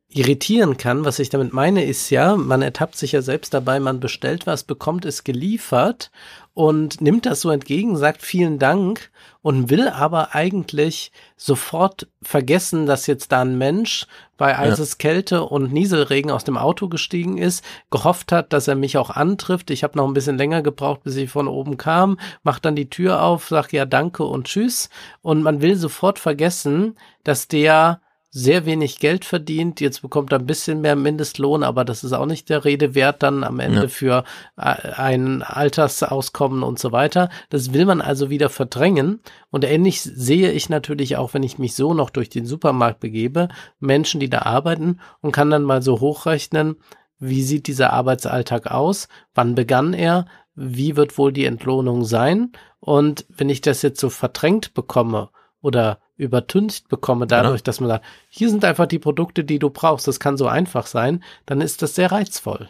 irritieren 0.08 0.76
kann. 0.76 1.04
Was 1.04 1.18
ich 1.18 1.28
damit 1.28 1.52
meine, 1.52 1.84
ist 1.84 2.10
ja, 2.10 2.36
man 2.36 2.62
ertappt 2.62 2.96
sich 2.96 3.12
ja 3.12 3.22
selbst 3.22 3.54
dabei, 3.54 3.78
man 3.78 4.00
bestellt 4.00 4.46
was, 4.46 4.64
bekommt 4.64 5.04
es 5.04 5.22
geliefert 5.22 6.10
und 6.54 7.00
nimmt 7.00 7.26
das 7.26 7.42
so 7.42 7.50
entgegen, 7.50 7.96
sagt 7.96 8.22
vielen 8.22 8.58
Dank 8.58 9.10
und 9.42 9.70
will 9.70 9.88
aber 9.88 10.34
eigentlich 10.34 11.12
sofort 11.36 12.08
vergessen, 12.22 12.86
dass 12.86 13.06
jetzt 13.06 13.32
da 13.32 13.42
ein 13.42 13.56
Mensch 13.56 14.06
bei 14.36 14.58
eises 14.58 14.98
Kälte 14.98 15.44
und 15.44 15.72
Nieselregen 15.72 16.30
aus 16.30 16.44
dem 16.44 16.56
Auto 16.56 16.88
gestiegen 16.88 17.38
ist, 17.38 17.64
gehofft 17.90 18.32
hat, 18.32 18.52
dass 18.52 18.68
er 18.68 18.74
mich 18.74 18.98
auch 18.98 19.10
antrifft. 19.10 19.70
Ich 19.70 19.84
habe 19.84 19.96
noch 19.96 20.06
ein 20.06 20.14
bisschen 20.14 20.38
länger 20.38 20.62
gebraucht, 20.62 21.02
bis 21.02 21.16
ich 21.16 21.30
von 21.30 21.48
oben 21.48 21.76
kam, 21.76 22.18
macht 22.42 22.64
dann 22.64 22.76
die 22.76 22.90
Tür 22.90 23.22
auf, 23.22 23.48
sagt 23.48 23.72
ja 23.72 23.84
danke 23.84 24.24
und 24.24 24.46
tschüss 24.46 24.90
und 25.22 25.42
man 25.42 25.60
will 25.60 25.76
sofort 25.76 26.18
vergessen, 26.18 26.96
dass 27.24 27.48
der 27.48 28.00
sehr 28.30 28.66
wenig 28.66 28.98
Geld 28.98 29.24
verdient. 29.24 29.80
Jetzt 29.80 30.02
bekommt 30.02 30.32
er 30.32 30.38
ein 30.38 30.46
bisschen 30.46 30.80
mehr 30.80 30.96
Mindestlohn, 30.96 31.62
aber 31.62 31.84
das 31.84 32.04
ist 32.04 32.12
auch 32.12 32.26
nicht 32.26 32.50
der 32.50 32.64
Rede 32.64 32.94
wert 32.94 33.22
dann 33.22 33.42
am 33.42 33.58
Ende 33.58 33.82
ja. 33.82 33.88
für 33.88 34.24
äh, 34.56 34.92
ein 34.92 35.42
Altersauskommen 35.42 36.62
und 36.62 36.78
so 36.78 36.92
weiter. 36.92 37.30
Das 37.48 37.72
will 37.72 37.86
man 37.86 38.00
also 38.00 38.28
wieder 38.28 38.50
verdrängen. 38.50 39.20
Und 39.50 39.64
ähnlich 39.64 40.02
sehe 40.02 40.52
ich 40.52 40.68
natürlich 40.68 41.16
auch, 41.16 41.32
wenn 41.32 41.42
ich 41.42 41.58
mich 41.58 41.74
so 41.74 41.94
noch 41.94 42.10
durch 42.10 42.28
den 42.28 42.44
Supermarkt 42.44 43.00
begebe, 43.00 43.48
Menschen, 43.80 44.20
die 44.20 44.30
da 44.30 44.42
arbeiten 44.42 45.00
und 45.20 45.32
kann 45.32 45.50
dann 45.50 45.62
mal 45.62 45.80
so 45.80 46.00
hochrechnen, 46.00 46.76
wie 47.18 47.42
sieht 47.42 47.66
dieser 47.66 47.92
Arbeitsalltag 47.92 48.70
aus? 48.70 49.08
Wann 49.34 49.54
begann 49.54 49.94
er? 49.94 50.26
Wie 50.54 50.96
wird 50.96 51.18
wohl 51.18 51.32
die 51.32 51.46
Entlohnung 51.46 52.04
sein? 52.04 52.52
Und 52.78 53.26
wenn 53.28 53.48
ich 53.48 53.60
das 53.60 53.82
jetzt 53.82 54.00
so 54.00 54.10
verdrängt 54.10 54.74
bekomme 54.74 55.30
oder 55.60 55.98
übertüncht 56.18 56.88
bekomme, 56.88 57.26
dadurch, 57.26 57.60
ja. 57.60 57.64
dass 57.64 57.80
man 57.80 57.88
sagt, 57.88 58.04
hier 58.28 58.50
sind 58.50 58.64
einfach 58.64 58.86
die 58.86 58.98
Produkte, 58.98 59.44
die 59.44 59.58
du 59.58 59.70
brauchst, 59.70 60.06
das 60.06 60.20
kann 60.20 60.36
so 60.36 60.46
einfach 60.46 60.86
sein, 60.86 61.22
dann 61.46 61.60
ist 61.60 61.80
das 61.80 61.94
sehr 61.94 62.12
reizvoll. 62.12 62.68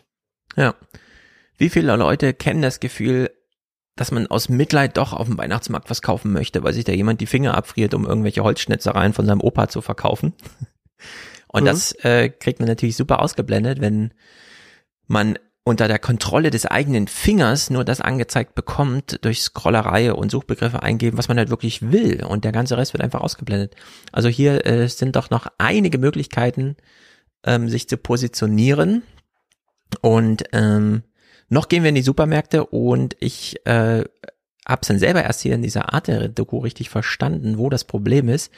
Ja. 0.57 0.75
Wie 1.57 1.71
viele 1.71 1.97
Leute 1.97 2.35
kennen 2.35 2.63
das 2.63 2.79
Gefühl, 2.79 3.31
dass 3.97 4.13
man 4.13 4.29
aus 4.29 4.49
Mitleid 4.49 4.97
doch 4.97 5.13
auf 5.13 5.27
dem 5.27 5.39
Weihnachtsmarkt 5.39 5.91
was 5.91 6.03
kaufen 6.03 6.33
möchte, 6.33 6.63
weil 6.63 6.73
sich 6.73 6.85
da 6.85 6.93
jemand 6.93 7.21
die 7.21 7.27
Finger 7.27 7.57
abfriert, 7.57 7.95
um 7.95 8.07
irgendwelche 8.07 8.45
Holzschnitzereien 8.45 9.13
von 9.13 9.27
seinem 9.27 9.41
Opa 9.41 9.69
zu 9.69 9.81
verkaufen. 9.81 10.35
Und 11.49 11.63
mhm. 11.63 11.67
das 11.67 11.93
äh, 12.05 12.29
kriegt 12.29 12.61
man 12.61 12.69
natürlich 12.69 12.97
super 12.97 13.21
ausgeblendet, 13.23 13.81
wenn 13.81 14.13
man 15.07 15.39
unter 15.69 15.87
der 15.87 15.99
Kontrolle 15.99 16.51
des 16.51 16.65
eigenen 16.65 17.09
Fingers 17.09 17.69
nur 17.69 17.85
das 17.85 18.01
angezeigt 18.01 18.55
bekommt 18.55 19.19
durch 19.23 19.43
Scrollerei 19.43 20.15
und 20.15 20.31
Suchbegriffe 20.31 20.83
eingeben, 20.83 21.19
was 21.19 21.29
man 21.29 21.37
halt 21.37 21.51
wirklich 21.51 21.93
will 21.93 22.25
und 22.25 22.45
der 22.45 22.53
ganze 22.53 22.79
Rest 22.79 22.95
wird 22.95 23.03
einfach 23.03 23.21
ausgeblendet. 23.21 23.77
Also 24.11 24.29
hier 24.29 24.67
äh, 24.67 24.89
sind 24.89 25.15
doch 25.15 25.29
noch 25.29 25.47
einige 25.59 25.99
Möglichkeiten, 25.99 26.77
ähm, 27.45 27.69
sich 27.69 27.87
zu 27.87 27.99
positionieren 27.99 29.03
und 30.01 30.45
ähm, 30.53 31.03
noch 31.51 31.69
gehen 31.69 31.83
wir 31.83 31.91
in 31.91 31.95
die 31.95 32.03
Supermärkte 32.03 32.65
und 32.65 33.15
ich 33.21 33.65
äh, 33.67 34.05
habe 34.67 34.81
es 34.81 34.89
dann 34.89 34.99
selber 34.99 35.23
erst 35.23 35.43
hier 35.43 35.55
in 35.55 35.63
dieser 35.63 35.93
Art 35.93 36.09
der 36.09 36.29
Doku 36.29 36.59
richtig 36.59 36.89
verstanden, 36.89 37.59
wo 37.59 37.69
das 37.69 37.85
Problem 37.85 38.29
ist. 38.29 38.51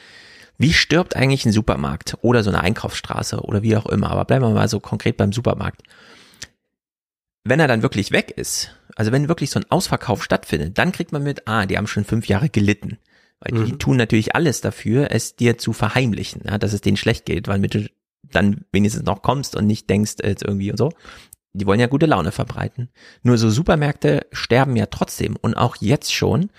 Wie 0.57 0.73
stirbt 0.73 1.15
eigentlich 1.15 1.45
ein 1.45 1.51
Supermarkt 1.51 2.17
oder 2.21 2.43
so 2.43 2.51
eine 2.51 2.61
Einkaufsstraße 2.61 3.41
oder 3.41 3.63
wie 3.63 3.75
auch 3.75 3.87
immer? 3.87 4.11
Aber 4.11 4.25
bleiben 4.25 4.45
wir 4.45 4.51
mal 4.51 4.67
so 4.67 4.79
konkret 4.79 5.17
beim 5.17 5.33
Supermarkt 5.33 5.81
wenn 7.43 7.59
er 7.59 7.67
dann 7.67 7.81
wirklich 7.81 8.11
weg 8.11 8.31
ist, 8.35 8.75
also 8.95 9.11
wenn 9.11 9.27
wirklich 9.27 9.49
so 9.49 9.59
ein 9.59 9.69
Ausverkauf 9.69 10.23
stattfindet, 10.23 10.77
dann 10.77 10.91
kriegt 10.91 11.11
man 11.11 11.23
mit, 11.23 11.47
ah, 11.47 11.65
die 11.65 11.77
haben 11.77 11.87
schon 11.87 12.05
fünf 12.05 12.27
Jahre 12.27 12.49
gelitten. 12.49 12.97
Weil 13.39 13.59
mhm. 13.59 13.65
die 13.65 13.77
tun 13.77 13.97
natürlich 13.97 14.35
alles 14.35 14.61
dafür, 14.61 15.09
es 15.11 15.35
dir 15.35 15.57
zu 15.57 15.73
verheimlichen, 15.73 16.43
ja, 16.45 16.57
dass 16.57 16.73
es 16.73 16.81
denen 16.81 16.97
schlecht 16.97 17.25
geht, 17.25 17.47
weil 17.47 17.59
du 17.61 17.89
dann 18.23 18.65
wenigstens 18.71 19.03
noch 19.03 19.21
kommst 19.21 19.55
und 19.55 19.65
nicht 19.65 19.89
denkst 19.89 20.15
jetzt 20.23 20.43
irgendwie 20.43 20.71
und 20.71 20.77
so. 20.77 20.91
Die 21.53 21.65
wollen 21.65 21.81
ja 21.81 21.87
gute 21.87 22.05
Laune 22.05 22.31
verbreiten. 22.31 22.89
Nur 23.23 23.37
so 23.37 23.49
Supermärkte 23.49 24.25
sterben 24.31 24.77
ja 24.77 24.85
trotzdem 24.85 25.35
und 25.35 25.55
auch 25.55 25.75
jetzt 25.77 26.13
schon. 26.13 26.49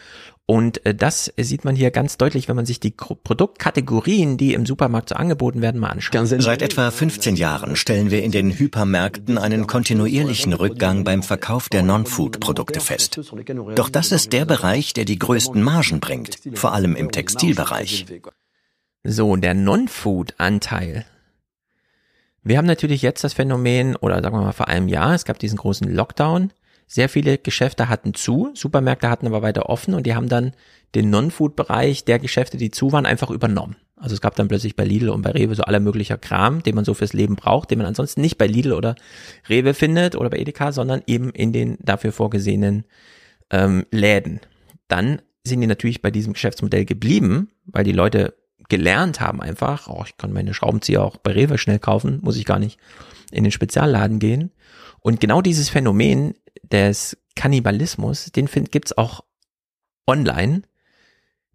Und 0.47 0.85
äh, 0.85 0.95
das 0.95 1.33
sieht 1.37 1.65
man 1.65 1.77
hier 1.77 1.91
ganz 1.91 2.19
deutlich, 2.19 2.49
wenn 2.49 2.57
man 2.57 2.67
sich 2.67 2.81
die 2.81 2.91
Produktkategorien, 2.91 4.37
die 4.37 4.55
im 4.55 4.67
Supermarkt 4.67 5.11
so 5.11 5.15
angeboten 5.15 5.63
werden, 5.63 5.81
mal 5.81 5.91
anschaut. 5.91 6.27
Seit 6.27 6.63
etwa 6.63 6.91
15 6.91 7.37
Jahren 7.37 7.77
stellen 7.77 8.11
wir 8.11 8.23
in 8.23 8.33
den 8.33 8.51
Hypermärkten 8.51 9.39
einen 9.39 9.67
kontinuierlichen 9.67 10.53
Rückgang 10.53 11.05
beim 11.05 11.23
Verkauf 11.23 11.69
der 11.69 11.83
Non-Food-Produkte 11.83 12.81
fest. 12.81 13.21
Doch 13.77 13.89
das 13.89 14.11
ist 14.11 14.33
der 14.33 14.45
Bereich, 14.45 14.93
der 14.93 15.05
die 15.05 15.19
größten 15.19 15.63
Margen 15.63 16.01
bringt, 16.01 16.39
vor 16.55 16.73
allem 16.73 16.97
im 16.97 17.13
Textilbereich. 17.13 18.07
So, 19.05 19.37
der 19.37 19.55
Non-Food-Anteil. 19.55 21.07
Wir 22.45 22.59
haben 22.59 22.67
natürlich 22.67 23.03
jetzt 23.03 23.23
das 23.23 23.35
Phänomen, 23.35 23.95
oder 23.97 24.21
sagen 24.21 24.37
wir 24.37 24.43
mal 24.43 24.53
vor 24.53 24.69
einem 24.69 24.89
Jahr, 24.89 25.15
es 25.15 25.25
gab 25.25 25.39
diesen 25.39 25.59
großen 25.59 25.89
Lockdown. 25.89 26.53
Sehr 26.93 27.09
viele 27.09 27.39
Geschäfte 27.39 27.89
hatten 27.89 28.13
zu, 28.13 28.51
Supermärkte 28.53 29.09
hatten 29.09 29.27
aber 29.27 29.41
weiter 29.41 29.71
offen 29.71 29.95
und 29.95 30.05
die 30.05 30.15
haben 30.15 30.29
dann 30.29 30.53
den 30.95 31.09
Non-Food-Bereich 31.09 32.05
der 32.05 32.19
Geschäfte, 32.19 32.59
die 32.59 32.71
zu 32.71 32.93
waren, 32.93 33.07
einfach 33.07 33.31
übernommen. 33.31 33.77
Also 33.97 34.13
es 34.15 34.21
gab 34.21 34.37
dann 34.37 34.49
plötzlich 34.49 34.77
bei 34.77 34.85
Lidl 34.85 35.09
und 35.09 35.23
bei 35.23 35.31
Rewe 35.31 35.55
so 35.55 35.63
aller 35.63 35.81
möglicher 35.81 36.19
Kram, 36.19 36.63
den 36.63 36.75
man 36.75 36.85
so 36.85 36.93
fürs 36.93 37.15
Leben 37.15 37.35
braucht, 37.35 37.71
den 37.71 37.79
man 37.79 37.87
ansonsten 37.87 38.21
nicht 38.21 38.37
bei 38.37 38.47
Lidl 38.47 38.75
oder 38.75 38.95
Rewe 39.49 39.73
findet 39.73 40.17
oder 40.17 40.29
bei 40.29 40.37
Edeka, 40.37 40.71
sondern 40.71 41.01
eben 41.07 41.31
in 41.31 41.55
den 41.55 41.79
dafür 41.81 42.13
vorgesehenen 42.13 42.85
ähm, 43.49 43.87
Läden. 43.91 44.41
Dann 44.87 45.23
sind 45.45 45.63
die 45.63 45.67
natürlich 45.67 46.03
bei 46.03 46.11
diesem 46.11 46.35
Geschäftsmodell 46.35 46.85
geblieben, 46.85 47.53
weil 47.65 47.85
die 47.85 47.93
Leute 47.93 48.35
gelernt 48.69 49.19
haben 49.19 49.41
einfach, 49.41 49.89
oh, 49.89 50.03
ich 50.07 50.19
kann 50.19 50.35
meine 50.35 50.53
Schraubenzieher 50.53 51.03
auch 51.03 51.17
bei 51.17 51.33
Rewe 51.33 51.57
schnell 51.57 51.79
kaufen, 51.79 52.19
muss 52.21 52.37
ich 52.37 52.45
gar 52.45 52.59
nicht 52.59 52.79
in 53.31 53.45
den 53.45 53.51
Spezialladen 53.51 54.19
gehen. 54.19 54.51
Und 55.01 55.21
genau 55.21 55.41
dieses 55.41 55.71
Phänomen 55.71 56.35
des 56.63 57.17
Kannibalismus, 57.35 58.27
den 58.33 58.47
gibt's 58.47 58.97
auch 58.97 59.25
online. 60.07 60.63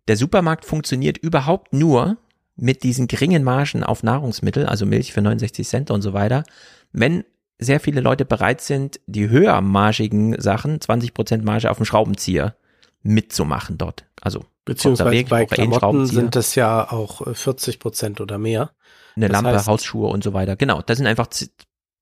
Der 0.07 0.17
Supermarkt 0.17 0.65
funktioniert 0.65 1.17
überhaupt 1.17 1.73
nur 1.73 2.17
mit 2.55 2.84
diesen 2.84 3.07
geringen 3.07 3.43
Margen 3.43 3.84
auf 3.84 4.03
Nahrungsmittel, 4.03 4.65
also 4.65 4.85
Milch 4.85 5.13
für 5.13 5.21
69 5.21 5.67
Cent 5.67 5.91
und 5.91 6.01
so 6.01 6.13
weiter, 6.13 6.43
wenn 6.91 7.23
sehr 7.59 7.79
viele 7.79 8.01
Leute 8.01 8.25
bereit 8.25 8.61
sind, 8.61 8.99
die 9.07 9.29
höhermargigen 9.29 10.39
Sachen, 10.39 10.79
20% 10.79 11.43
Marge 11.43 11.69
auf 11.71 11.77
dem 11.77 11.85
Schraubenzieher 11.85 12.55
mitzumachen 13.01 13.77
dort. 13.77 14.05
Also 14.21 14.45
beziehungsweise 14.65 15.23
bei 15.25 15.45
Klamotten 15.45 16.05
sind 16.05 16.35
das 16.35 16.55
ja 16.55 16.91
auch 16.91 17.21
40 17.35 17.79
Prozent 17.79 18.21
oder 18.21 18.38
mehr. 18.38 18.71
Eine 19.15 19.29
das 19.29 19.34
Lampe, 19.34 19.57
heißt, 19.57 19.67
Hausschuhe 19.67 20.07
und 20.07 20.23
so 20.23 20.34
weiter. 20.34 20.55
Genau, 20.55 20.81
das 20.81 20.97
sind 20.97 21.07
einfach 21.07 21.27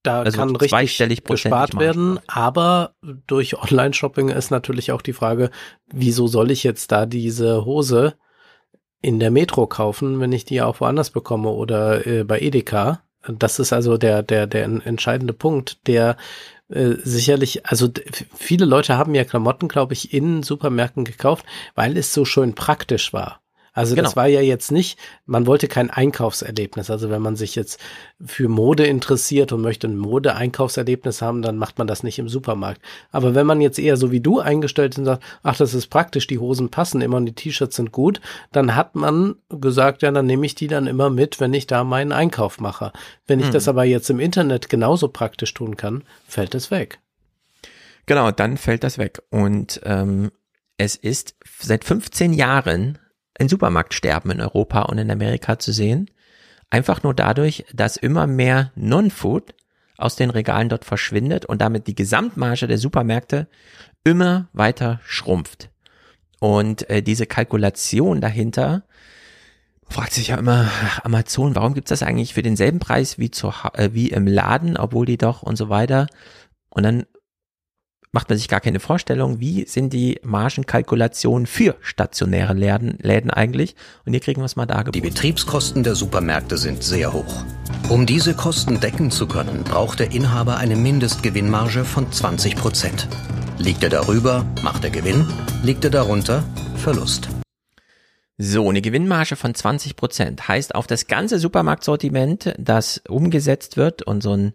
da 0.06 0.22
also 0.22 0.38
kann 0.38 0.56
richtig 0.56 1.24
gespart 1.24 1.80
werden, 1.80 2.20
aber 2.28 2.96
durch 3.28 3.58
Online-Shopping 3.62 4.30
ist 4.30 4.52
natürlich 4.52 4.92
auch 4.92 5.02
die 5.02 5.14
Frage, 5.14 5.50
wieso 5.88 6.28
soll 6.28 6.52
ich 6.52 6.64
jetzt 6.64 6.92
da 6.92 7.06
diese 7.06 7.66
Hose 7.66 8.16
in 9.02 9.20
der 9.20 9.32
Metro 9.32 9.68
kaufen, 9.68 10.20
wenn 10.20 10.32
ich 10.32 10.46
die 10.46 10.62
auch 10.62 10.80
woanders 10.80 11.10
bekomme 11.10 11.50
oder 11.50 12.08
äh, 12.08 12.24
bei 12.24 12.40
Edeka? 12.40 13.02
Das 13.28 13.60
ist 13.60 13.74
also 13.74 13.98
der, 13.98 14.24
der, 14.24 14.48
der 14.48 14.66
entscheidende 14.66 15.34
Punkt, 15.34 15.88
der 15.88 16.16
äh, 16.70 16.96
sicherlich, 17.04 17.66
also 17.66 17.90
viele 18.36 18.66
Leute 18.66 18.98
haben 18.98 19.16
ja 19.16 19.24
Klamotten, 19.24 19.68
glaube 19.68 19.94
ich, 19.94 20.14
in 20.14 20.44
Supermärkten 20.44 21.06
gekauft, 21.06 21.46
weil 21.76 21.98
es 21.98 22.14
so 22.14 22.26
schön 22.26 22.56
praktisch 22.56 23.14
war. 23.14 23.42
Also 23.76 23.94
genau. 23.94 24.08
das 24.08 24.16
war 24.16 24.28
ja 24.28 24.40
jetzt 24.40 24.72
nicht, 24.72 24.98
man 25.26 25.46
wollte 25.46 25.68
kein 25.68 25.90
Einkaufserlebnis. 25.90 26.90
Also 26.90 27.10
wenn 27.10 27.22
man 27.22 27.36
sich 27.36 27.56
jetzt 27.56 27.78
für 28.26 28.48
Mode 28.48 28.88
interessiert 28.88 29.52
und 29.52 29.62
möchte 29.62 29.88
ein 29.88 29.98
Mode-Einkaufserlebnis 29.98 31.22
haben, 31.22 31.42
dann 31.42 31.58
macht 31.58 31.78
man 31.78 31.86
das 31.86 32.02
nicht 32.02 32.18
im 32.18 32.30
Supermarkt. 32.30 32.82
Aber 33.12 33.36
wenn 33.36 33.46
man 33.46 33.60
jetzt 33.60 33.78
eher 33.78 33.98
so 33.98 34.12
wie 34.12 34.22
du 34.22 34.40
eingestellt 34.40 34.94
ist 34.94 35.00
und 35.00 35.06
sagt, 35.06 35.24
ach, 35.44 35.58
das 35.58 35.74
ist 35.74 35.88
praktisch, 35.88 36.26
die 36.26 36.40
Hosen 36.40 36.70
passen 36.70 37.02
immer 37.02 37.18
und 37.18 37.26
die 37.26 37.36
T-Shirts 37.36 37.76
sind 37.76 37.92
gut, 37.92 38.22
dann 38.54 38.76
hat 38.76 38.96
man 38.96 39.36
gesagt, 39.50 40.04
ja, 40.04 40.12
dann 40.12 40.26
nehme 40.26 40.46
ich 40.46 40.56
die 40.56 40.68
dann 40.68 40.88
immer 40.88 41.10
mit, 41.10 41.42
wenn 41.42 41.54
ich 41.54 41.68
da 41.68 41.84
meinen 41.84 42.14
Einkauf 42.14 42.62
mache. 42.62 42.94
Wenn 43.28 43.42
ich 43.42 43.48
hm. 43.48 43.54
das 43.54 43.68
aber 43.68 43.84
jetzt 43.84 44.10
im 44.10 44.22
Internet 44.22 44.70
genauso 44.70 45.10
praktisch 45.10 45.54
tun 45.54 45.76
kann, 45.76 46.06
fällt 46.26 46.56
es 46.56 46.72
weg. 46.72 47.00
Genau, 48.06 48.32
dann 48.32 48.56
fällt 48.56 48.86
das 48.86 48.98
weg. 48.98 49.22
Und 49.32 49.82
ähm, 49.84 50.32
es 50.78 50.96
ist 50.96 51.36
seit 51.60 51.84
15 51.84 52.32
Jahren 52.32 53.00
ein 53.40 53.50
Supermarktsterben 53.50 54.32
in 54.32 54.42
Europa 54.42 54.84
und 54.84 54.98
in 54.98 55.12
Amerika 55.12 55.60
zu 55.60 55.72
sehen. 55.72 56.10
Einfach 56.70 57.04
nur 57.04 57.14
dadurch, 57.14 57.66
dass 57.74 57.98
immer 57.98 58.28
mehr 58.28 58.72
Non-Food 58.76 59.54
aus 59.98 60.16
den 60.16 60.30
Regalen 60.30 60.70
dort 60.70 60.86
verschwindet 60.86 61.46
und 61.46 61.62
damit 61.62 61.88
die 61.88 61.96
Gesamtmarge 61.96 62.68
der 62.68 62.78
Supermärkte 62.78 63.48
immer 64.04 64.50
weiter 64.54 65.00
schrumpft. 65.06 65.70
Und 66.40 66.90
äh, 66.90 67.02
diese 67.02 67.26
Kalkulation 67.26 68.22
dahinter 68.22 68.84
fragt 69.88 70.14
sich 70.14 70.30
ja 70.30 70.38
immer 70.38 70.70
Amazon, 71.04 71.56
warum 71.56 71.74
gibt's 71.74 71.90
das 71.90 72.04
eigentlich 72.04 72.34
für 72.34 72.42
denselben 72.42 72.80
Preis 72.80 73.18
wie, 73.18 73.32
zu, 73.32 73.54
äh, 73.74 73.90
wie 73.94 74.10
im 74.10 74.28
Laden, 74.28 74.78
obwohl 74.78 75.06
die 75.06 75.18
doch 75.18 75.44
und 75.44 75.56
so 75.56 75.70
weiter. 75.70 76.08
Und 76.70 76.84
dann 76.84 77.06
macht 78.16 78.30
man 78.30 78.38
sich 78.38 78.48
gar 78.48 78.62
keine 78.62 78.80
Vorstellung, 78.80 79.42
wie 79.42 79.66
sind 79.66 79.92
die 79.92 80.22
Margenkalkulationen 80.24 81.46
für 81.46 81.76
stationäre 81.82 82.54
Läden, 82.54 82.98
Läden 83.02 83.30
eigentlich. 83.30 83.76
Und 84.06 84.14
hier 84.14 84.22
kriegen 84.22 84.40
wir 84.40 84.46
es 84.46 84.56
mal 84.56 84.66
dargeboten. 84.66 84.94
Die 84.94 85.08
Betriebskosten 85.08 85.84
der 85.84 85.96
Supermärkte 85.96 86.58
sind 86.58 86.82
sehr 86.82 87.12
hoch. 87.12 87.44
Um 87.90 88.06
diese 88.06 88.34
Kosten 88.34 88.80
decken 88.80 89.12
zu 89.12 89.28
können, 89.28 89.66
braucht 89.66 90.00
der 90.00 90.14
Inhaber 90.14 90.56
eine 90.56 90.78
Mindestgewinnmarge 90.78 91.84
von 91.84 92.10
20 92.10 92.56
Prozent. 92.56 93.10
Liegt 93.58 93.84
er 93.84 93.90
darüber, 93.90 94.46
macht 94.64 94.86
er 94.86 94.92
Gewinn. 94.92 95.28
Liegt 95.62 95.84
er 95.84 95.92
darunter, 95.92 96.46
Verlust. 96.78 97.28
So, 98.38 98.70
eine 98.70 98.82
Gewinnmarge 98.82 99.36
von 99.36 99.54
20 99.54 99.98
Prozent 99.98 100.48
heißt 100.48 100.74
auf 100.74 100.88
das 100.88 101.08
ganze 101.08 101.38
Supermarktsortiment, 101.38 102.54
das 102.58 103.02
umgesetzt 103.10 103.76
wird 103.76 104.04
und 104.04 104.24
so 104.24 104.32
ein 104.32 104.54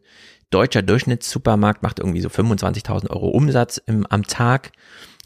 deutscher 0.50 0.82
Durchschnittssupermarkt 0.82 1.82
macht 1.82 1.98
irgendwie 1.98 2.20
so 2.20 2.28
25.000 2.28 3.10
Euro 3.10 3.28
Umsatz 3.28 3.78
im, 3.78 4.06
am 4.06 4.24
Tag. 4.24 4.72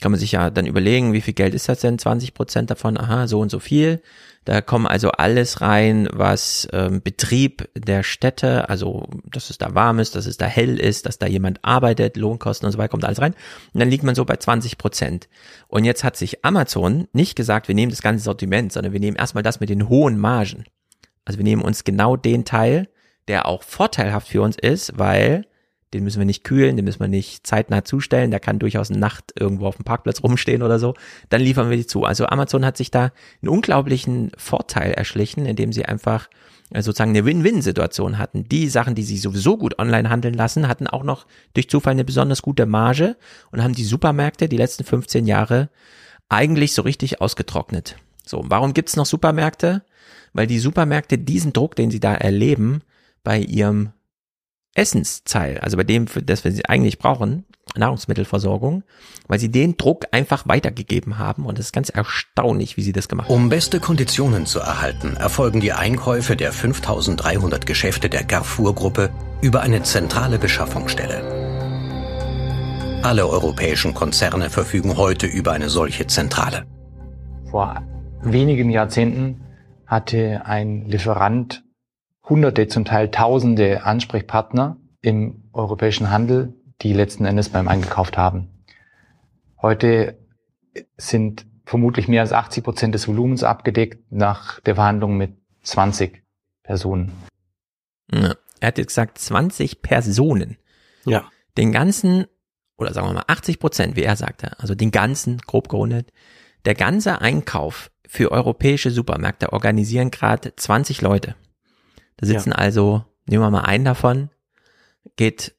Kann 0.01 0.11
man 0.11 0.21
sich 0.21 0.33
ja 0.33 0.51
dann 0.51 0.67
überlegen, 0.67 1.13
wie 1.13 1.21
viel 1.21 1.35
Geld 1.35 1.55
ist 1.55 1.69
das 1.69 1.81
denn? 1.81 1.99
20 1.99 2.35
Prozent 2.35 2.71
davon, 2.71 2.99
aha, 2.99 3.27
so 3.27 3.41
und 3.41 3.51
so 3.51 3.59
viel. 3.59 4.03
Da 4.45 4.61
kommen 4.61 4.87
also 4.87 5.11
alles 5.13 5.63
rein, 5.63 6.09
was 6.13 6.69
ähm, 6.73 7.01
Betrieb 7.03 7.69
der 7.75 8.03
Städte, 8.03 8.69
also 8.69 9.09
dass 9.25 9.49
es 9.49 9.57
da 9.57 9.75
warm 9.75 10.01
ist, 10.01 10.15
dass 10.15 10.27
es 10.27 10.37
da 10.37 10.45
hell 10.45 10.79
ist, 10.79 11.07
dass 11.07 11.19
da 11.19 11.27
jemand 11.27 11.65
arbeitet, 11.65 12.17
Lohnkosten 12.19 12.67
und 12.67 12.73
so 12.73 12.79
weiter, 12.79 12.91
kommt 12.91 13.07
alles 13.07 13.23
rein. 13.23 13.35
Und 13.73 13.81
dann 13.81 13.89
liegt 13.89 14.05
man 14.05 14.15
so 14.15 14.27
bei 14.27 14.37
20 14.37 14.77
Prozent. 14.77 15.29
Und 15.69 15.85
jetzt 15.85 16.05
hat 16.05 16.17
sich 16.17 16.45
Amazon 16.45 17.09
nicht 17.13 17.37
gesagt, 17.37 17.69
wir 17.69 17.75
nehmen 17.75 17.91
das 17.91 18.03
ganze 18.03 18.25
Sortiment, 18.25 18.73
sondern 18.73 18.93
wir 18.93 19.01
nehmen 19.01 19.17
erstmal 19.17 19.43
das 19.43 19.61
mit 19.61 19.71
den 19.71 19.89
hohen 19.89 20.19
Margen. 20.19 20.65
Also 21.25 21.39
wir 21.39 21.45
nehmen 21.45 21.63
uns 21.63 21.85
genau 21.85 22.17
den 22.17 22.45
Teil, 22.45 22.89
der 23.29 23.47
auch 23.47 23.63
vorteilhaft 23.63 24.29
für 24.29 24.43
uns 24.43 24.57
ist, 24.57 24.99
weil 24.99 25.47
den 25.95 26.03
müssen 26.03 26.19
wir 26.19 26.27
nicht 26.27 26.43
kühlen, 26.43 26.77
den 26.77 26.85
müssen 26.85 27.01
wir 27.01 27.09
nicht 27.09 27.47
zeitnah 27.47 27.85
zustellen, 27.85 28.33
der 28.33 28.41
kann 28.41 28.59
durchaus 28.59 28.91
Nacht 28.91 29.33
irgendwo 29.39 29.67
auf 29.67 29.77
dem 29.77 29.85
Parkplatz 29.85 30.23
rumstehen 30.23 30.63
oder 30.63 30.81
so, 30.81 30.95
dann 31.29 31.41
liefern 31.41 31.71
wir 31.71 31.77
die 31.77 31.87
zu. 31.87 32.05
Also 32.05 32.27
Amazon 32.27 32.65
hat 32.65 32.77
sich 32.77 32.91
da 32.91 33.13
einen 33.41 33.49
unglaublichen 33.49 34.33
Vorteil 34.37 34.93
erschlichen, 34.93 35.47
indem 35.47 35.73
sie 35.73 35.85
einfach 35.85 36.29
äh, 36.71 36.83
sozusagen 36.83 37.11
eine 37.11 37.25
Win-Win-Situation 37.25 38.19
hatten. 38.19 38.45
Die 38.49 38.69
Sachen, 38.69 38.97
die 38.97 39.05
sie 39.05 39.19
sowieso 39.19 39.57
gut 39.57 39.79
online 39.79 40.11
handeln 40.11 40.35
lassen, 40.35 40.67
hatten 40.67 40.89
auch 40.89 41.05
noch 41.05 41.27
durch 41.55 41.71
Zufall 41.71 41.93
eine 41.93 42.05
besonders 42.05 42.43
gute 42.43 42.67
Marge 42.67 43.17
und 43.53 43.63
haben 43.63 43.75
die 43.75 43.85
Supermärkte 43.85 44.49
die 44.49 44.57
letzten 44.57 44.83
15 44.83 45.27
Jahre 45.27 45.71
eigentlich 46.29 46.73
so 46.75 46.83
richtig 46.83 47.21
ausgetrocknet. 47.21 47.97
So, 48.27 48.43
warum 48.47 48.75
gibt's 48.75 48.97
noch 48.97 49.07
Supermärkte? 49.07 49.85
Weil 50.33 50.49
die 50.49 50.59
Supermärkte 50.59 51.19
diesen 51.19 51.53
Druck, 51.53 51.77
den 51.77 51.93
sie 51.93 52.01
da 52.01 52.15
erleben, 52.15 52.83
bei 53.25 53.39
ihrem 53.41 53.93
Essensteil, 54.75 55.59
also 55.59 55.77
bei 55.77 55.85
dem, 55.85 56.07
für 56.07 56.23
das 56.23 56.45
wir 56.45 56.53
sie 56.53 56.67
eigentlich 56.67 56.99
brauchen, 56.99 57.45
Nahrungsmittelversorgung, 57.77 58.85
weil 59.27 59.39
sie 59.39 59.51
den 59.51 59.77
Druck 59.77 60.07
einfach 60.13 60.47
weitergegeben 60.47 61.19
haben 61.19 61.47
und 61.47 61.59
es 61.59 61.67
ist 61.67 61.73
ganz 61.73 61.89
erstaunlich, 61.89 62.77
wie 62.77 62.83
sie 62.83 62.93
das 62.93 63.09
gemacht 63.09 63.29
haben. 63.29 63.35
Um 63.35 63.49
beste 63.49 63.81
Konditionen 63.81 64.47
zu 64.47 64.61
erhalten, 64.61 65.17
erfolgen 65.17 65.61
die 65.61 65.73
Einkäufe 65.73 66.37
der 66.37 66.53
5300 66.53 67.67
Geschäfte 67.67 68.09
der 68.09 68.25
Carrefour-Gruppe 68.25 69.11
über 69.43 69.63
eine 69.63 69.83
zentrale 69.83 70.39
Beschaffungsstelle. 70.39 71.43
Alle 73.03 73.27
europäischen 73.29 73.93
Konzerne 73.93 74.51
verfügen 74.51 74.97
heute 74.97 75.27
über 75.27 75.53
eine 75.53 75.69
solche 75.69 76.07
Zentrale. 76.07 76.67
Vor 77.51 77.83
wenigen 78.23 78.71
Jahrzehnten 78.71 79.41
hatte 79.87 80.43
ein 80.47 80.87
Lieferant 80.87 81.64
hunderte, 82.29 82.69
zum 82.69 82.85
Teil 82.85 83.11
tausende 83.11 83.85
Ansprechpartner 83.85 84.77
im 85.03 85.45
europäischen 85.53 86.11
Handel, 86.11 86.55
die 86.83 86.93
letzten 86.93 87.25
Endes 87.25 87.51
beim 87.51 87.69
eingekauft 87.69 88.17
haben. 88.17 88.49
Heute 89.61 90.19
sind 90.97 91.47
vermutlich 91.65 92.09
mehr 92.09 92.23
als 92.23 92.33
80 92.33 92.65
Prozent 92.65 92.95
des 92.95 93.09
Volumens 93.09 93.43
abgedeckt 93.43 94.11
nach 94.11 94.61
der 94.61 94.75
Verhandlung 94.75 95.17
mit 95.17 95.35
20 95.63 96.23
Personen. 96.63 97.13
Ja, 98.13 98.35
er 98.61 98.69
hat 98.69 98.79
jetzt 98.79 98.89
gesagt 98.89 99.19
20 99.19 99.83
Personen. 99.83 100.57
Ja. 101.05 101.31
Den 101.57 101.73
ganzen, 101.73 102.27
oder 102.77 102.93
sagen 102.93 103.09
wir 103.09 103.15
mal 103.15 103.25
80 103.27 103.59
Prozent, 103.59 103.97
wie 103.97 104.03
er 104.03 104.17
sagte, 104.17 104.59
also 104.59 104.75
den 104.75 104.91
ganzen, 104.91 105.39
grob 105.39 105.69
gerundet, 105.69 106.13
der 106.65 106.75
ganze 106.75 107.21
Einkauf 107.21 107.91
für 108.07 108.33
europäische 108.33 108.91
Supermärkte 108.91 109.53
organisieren 109.53 110.11
gerade 110.11 110.55
20 110.57 111.03
Leute. 111.03 111.35
Da 112.17 112.27
sitzen 112.27 112.51
ja. 112.51 112.57
also, 112.57 113.05
nehmen 113.27 113.43
wir 113.43 113.51
mal 113.51 113.63
einen 113.63 113.85
davon, 113.85 114.31
geht 115.17 115.55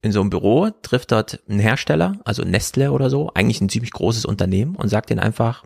in 0.00 0.12
so 0.12 0.20
einem 0.20 0.30
Büro, 0.30 0.70
trifft 0.82 1.12
dort 1.12 1.40
einen 1.48 1.58
Hersteller, 1.58 2.18
also 2.24 2.42
Nestle 2.42 2.92
oder 2.92 3.10
so, 3.10 3.30
eigentlich 3.34 3.60
ein 3.60 3.68
ziemlich 3.68 3.92
großes 3.92 4.24
Unternehmen 4.24 4.76
und 4.76 4.88
sagt 4.88 5.10
ihnen 5.10 5.20
einfach, 5.20 5.64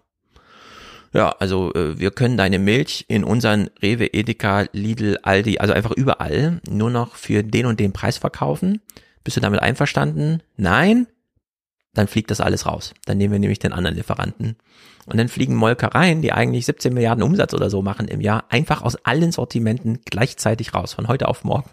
ja, 1.12 1.28
also 1.38 1.72
äh, 1.74 1.98
wir 1.98 2.10
können 2.10 2.38
deine 2.38 2.58
Milch 2.58 3.04
in 3.08 3.24
unseren 3.24 3.68
Rewe, 3.82 4.06
Edeka, 4.06 4.66
Lidl, 4.72 5.18
Aldi, 5.22 5.58
also 5.58 5.74
einfach 5.74 5.90
überall 5.90 6.60
nur 6.68 6.90
noch 6.90 7.16
für 7.16 7.42
den 7.42 7.66
und 7.66 7.78
den 7.80 7.92
Preis 7.92 8.16
verkaufen. 8.16 8.80
Bist 9.22 9.36
du 9.36 9.40
damit 9.40 9.60
einverstanden? 9.60 10.42
Nein? 10.56 11.06
Dann 11.94 12.08
fliegt 12.08 12.30
das 12.30 12.40
alles 12.40 12.66
raus. 12.66 12.94
Dann 13.04 13.18
nehmen 13.18 13.32
wir 13.32 13.38
nämlich 13.38 13.58
den 13.58 13.72
anderen 13.72 13.96
Lieferanten. 13.96 14.56
Und 15.06 15.18
dann 15.18 15.28
fliegen 15.28 15.56
Molkereien, 15.56 16.22
die 16.22 16.32
eigentlich 16.32 16.66
17 16.66 16.94
Milliarden 16.94 17.22
Umsatz 17.22 17.54
oder 17.54 17.70
so 17.70 17.82
machen 17.82 18.08
im 18.08 18.20
Jahr, 18.20 18.44
einfach 18.48 18.82
aus 18.82 18.96
allen 19.04 19.32
Sortimenten 19.32 20.00
gleichzeitig 20.04 20.74
raus, 20.74 20.92
von 20.94 21.08
heute 21.08 21.28
auf 21.28 21.44
morgen. 21.44 21.68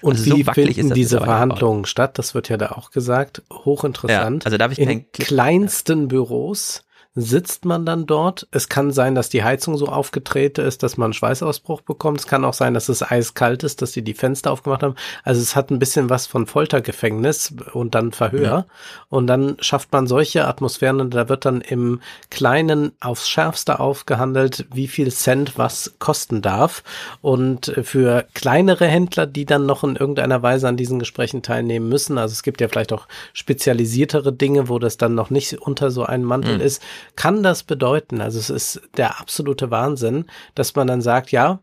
Und 0.00 0.18
also 0.18 0.36
wie 0.36 0.42
so 0.42 0.52
finden 0.52 0.94
diese 0.94 1.18
Verhandlungen 1.18 1.84
statt? 1.84 2.18
Das 2.18 2.34
wird 2.34 2.48
ja 2.48 2.56
da 2.56 2.72
auch 2.72 2.90
gesagt. 2.90 3.42
Hochinteressant. 3.50 4.44
Ja, 4.44 4.46
also 4.46 4.56
darf 4.56 4.72
ich 4.72 4.78
in 4.78 5.10
kleinsten 5.12 6.08
Büros 6.08 6.83
sitzt 7.16 7.64
man 7.64 7.86
dann 7.86 8.06
dort. 8.06 8.48
Es 8.50 8.68
kann 8.68 8.90
sein, 8.90 9.14
dass 9.14 9.28
die 9.28 9.44
Heizung 9.44 9.76
so 9.76 9.86
aufgetreten 9.86 10.64
ist, 10.66 10.82
dass 10.82 10.96
man 10.96 11.06
einen 11.06 11.12
Schweißausbruch 11.12 11.82
bekommt. 11.82 12.20
Es 12.20 12.26
kann 12.26 12.44
auch 12.44 12.54
sein, 12.54 12.74
dass 12.74 12.88
es 12.88 13.08
eiskalt 13.08 13.62
ist, 13.62 13.82
dass 13.82 13.92
sie 13.92 14.02
die 14.02 14.14
Fenster 14.14 14.50
aufgemacht 14.50 14.82
haben. 14.82 14.96
Also 15.22 15.40
es 15.40 15.54
hat 15.54 15.70
ein 15.70 15.78
bisschen 15.78 16.10
was 16.10 16.26
von 16.26 16.46
Foltergefängnis 16.46 17.54
und 17.72 17.94
dann 17.94 18.10
Verhör. 18.10 18.42
Ja. 18.42 18.66
Und 19.10 19.28
dann 19.28 19.56
schafft 19.60 19.92
man 19.92 20.08
solche 20.08 20.46
Atmosphären 20.48 21.00
und 21.00 21.14
da 21.14 21.28
wird 21.28 21.44
dann 21.44 21.60
im 21.60 22.00
Kleinen 22.30 22.92
aufs 23.00 23.28
Schärfste 23.28 23.78
aufgehandelt, 23.78 24.66
wie 24.72 24.88
viel 24.88 25.12
Cent 25.12 25.56
was 25.56 25.94
kosten 26.00 26.42
darf. 26.42 26.82
Und 27.22 27.72
für 27.84 28.26
kleinere 28.34 28.86
Händler, 28.86 29.26
die 29.26 29.44
dann 29.44 29.66
noch 29.66 29.84
in 29.84 29.94
irgendeiner 29.94 30.42
Weise 30.42 30.66
an 30.66 30.76
diesen 30.76 30.98
Gesprächen 30.98 31.42
teilnehmen 31.42 31.88
müssen, 31.88 32.18
also 32.18 32.32
es 32.32 32.42
gibt 32.42 32.60
ja 32.60 32.66
vielleicht 32.66 32.92
auch 32.92 33.06
spezialisiertere 33.34 34.32
Dinge, 34.32 34.68
wo 34.68 34.80
das 34.80 34.96
dann 34.96 35.14
noch 35.14 35.30
nicht 35.30 35.60
unter 35.60 35.92
so 35.92 36.02
einem 36.02 36.24
Mantel 36.24 36.56
mhm. 36.56 36.60
ist, 36.60 36.82
kann 37.16 37.42
das 37.42 37.62
bedeuten, 37.62 38.20
also 38.20 38.38
es 38.38 38.50
ist 38.50 38.82
der 38.96 39.20
absolute 39.20 39.70
Wahnsinn, 39.70 40.26
dass 40.54 40.74
man 40.74 40.86
dann 40.86 41.02
sagt, 41.02 41.30
ja, 41.32 41.60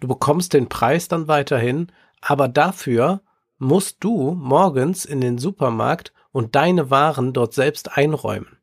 du 0.00 0.08
bekommst 0.08 0.52
den 0.52 0.68
Preis 0.68 1.08
dann 1.08 1.28
weiterhin, 1.28 1.92
aber 2.20 2.48
dafür 2.48 3.22
musst 3.58 3.98
du 4.00 4.32
morgens 4.32 5.04
in 5.04 5.20
den 5.20 5.38
Supermarkt 5.38 6.12
und 6.32 6.54
deine 6.54 6.90
Waren 6.90 7.32
dort 7.32 7.54
selbst 7.54 7.96
einräumen. 7.96 8.58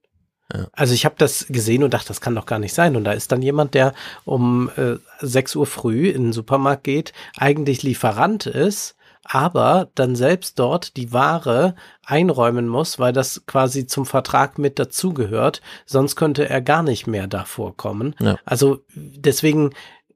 Ja. 0.53 0.67
Also 0.71 0.93
ich 0.93 1.05
habe 1.05 1.15
das 1.17 1.47
gesehen 1.49 1.83
und 1.83 1.93
dachte, 1.93 2.07
das 2.07 2.21
kann 2.21 2.35
doch 2.35 2.45
gar 2.45 2.59
nicht 2.59 2.73
sein. 2.73 2.95
Und 2.95 3.03
da 3.03 3.11
ist 3.11 3.31
dann 3.31 3.41
jemand, 3.41 3.73
der 3.73 3.93
um 4.23 4.69
äh, 4.77 4.95
6 5.19 5.55
Uhr 5.57 5.65
früh 5.65 6.09
in 6.09 6.23
den 6.23 6.33
Supermarkt 6.33 6.83
geht, 6.83 7.13
eigentlich 7.37 7.83
Lieferant 7.83 8.45
ist 8.45 8.95
aber 9.27 9.89
dann 9.95 10.15
selbst 10.15 10.57
dort 10.59 10.95
die 10.97 11.11
Ware 11.11 11.75
einräumen 12.05 12.67
muss, 12.67 12.97
weil 12.99 13.13
das 13.13 13.45
quasi 13.45 13.85
zum 13.85 14.05
Vertrag 14.05 14.57
mit 14.57 14.79
dazugehört. 14.79 15.61
Sonst 15.85 16.15
könnte 16.15 16.49
er 16.49 16.61
gar 16.61 16.83
nicht 16.83 17.07
mehr 17.07 17.27
davor 17.27 17.75
kommen. 17.75 18.15
Ja. 18.19 18.37
Also 18.45 18.79
deswegen, 18.95 19.71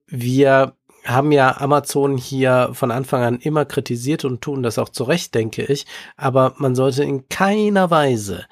wir 0.08 0.76
haben 1.04 1.32
ja 1.32 1.60
Amazon 1.60 2.18
hier 2.18 2.70
von 2.74 2.92
Anfang 2.92 3.24
an 3.24 3.40
immer 3.40 3.66
kritisiert 3.66 4.24
und 4.24 4.42
tun 4.42 4.64
das 4.64 4.78
auch 4.78 4.90
zu 4.90 5.04
Recht, 5.04 5.36
denke 5.36 5.64
ich. 5.64 5.86
Aber 6.16 6.54
man 6.58 6.76
sollte 6.76 7.04
in 7.04 7.28
keiner 7.28 7.90
Weise 7.90 8.46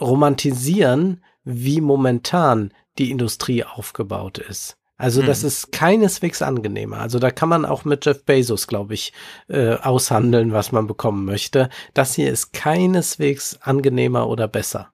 romantisieren, 0.00 1.22
wie 1.44 1.80
momentan 1.80 2.72
die 2.98 3.10
Industrie 3.10 3.64
aufgebaut 3.64 4.38
ist. 4.38 4.76
Also 4.96 5.22
das 5.22 5.40
hm. 5.40 5.48
ist 5.48 5.72
keineswegs 5.72 6.40
angenehmer. 6.40 6.98
Also 6.98 7.18
da 7.18 7.32
kann 7.32 7.48
man 7.48 7.64
auch 7.64 7.84
mit 7.84 8.06
Jeff 8.06 8.24
Bezos, 8.24 8.68
glaube 8.68 8.94
ich, 8.94 9.12
äh, 9.48 9.74
aushandeln, 9.74 10.52
was 10.52 10.70
man 10.70 10.86
bekommen 10.86 11.24
möchte. 11.24 11.68
Das 11.94 12.14
hier 12.14 12.30
ist 12.30 12.52
keineswegs 12.52 13.58
angenehmer 13.60 14.28
oder 14.28 14.46
besser. 14.46 14.92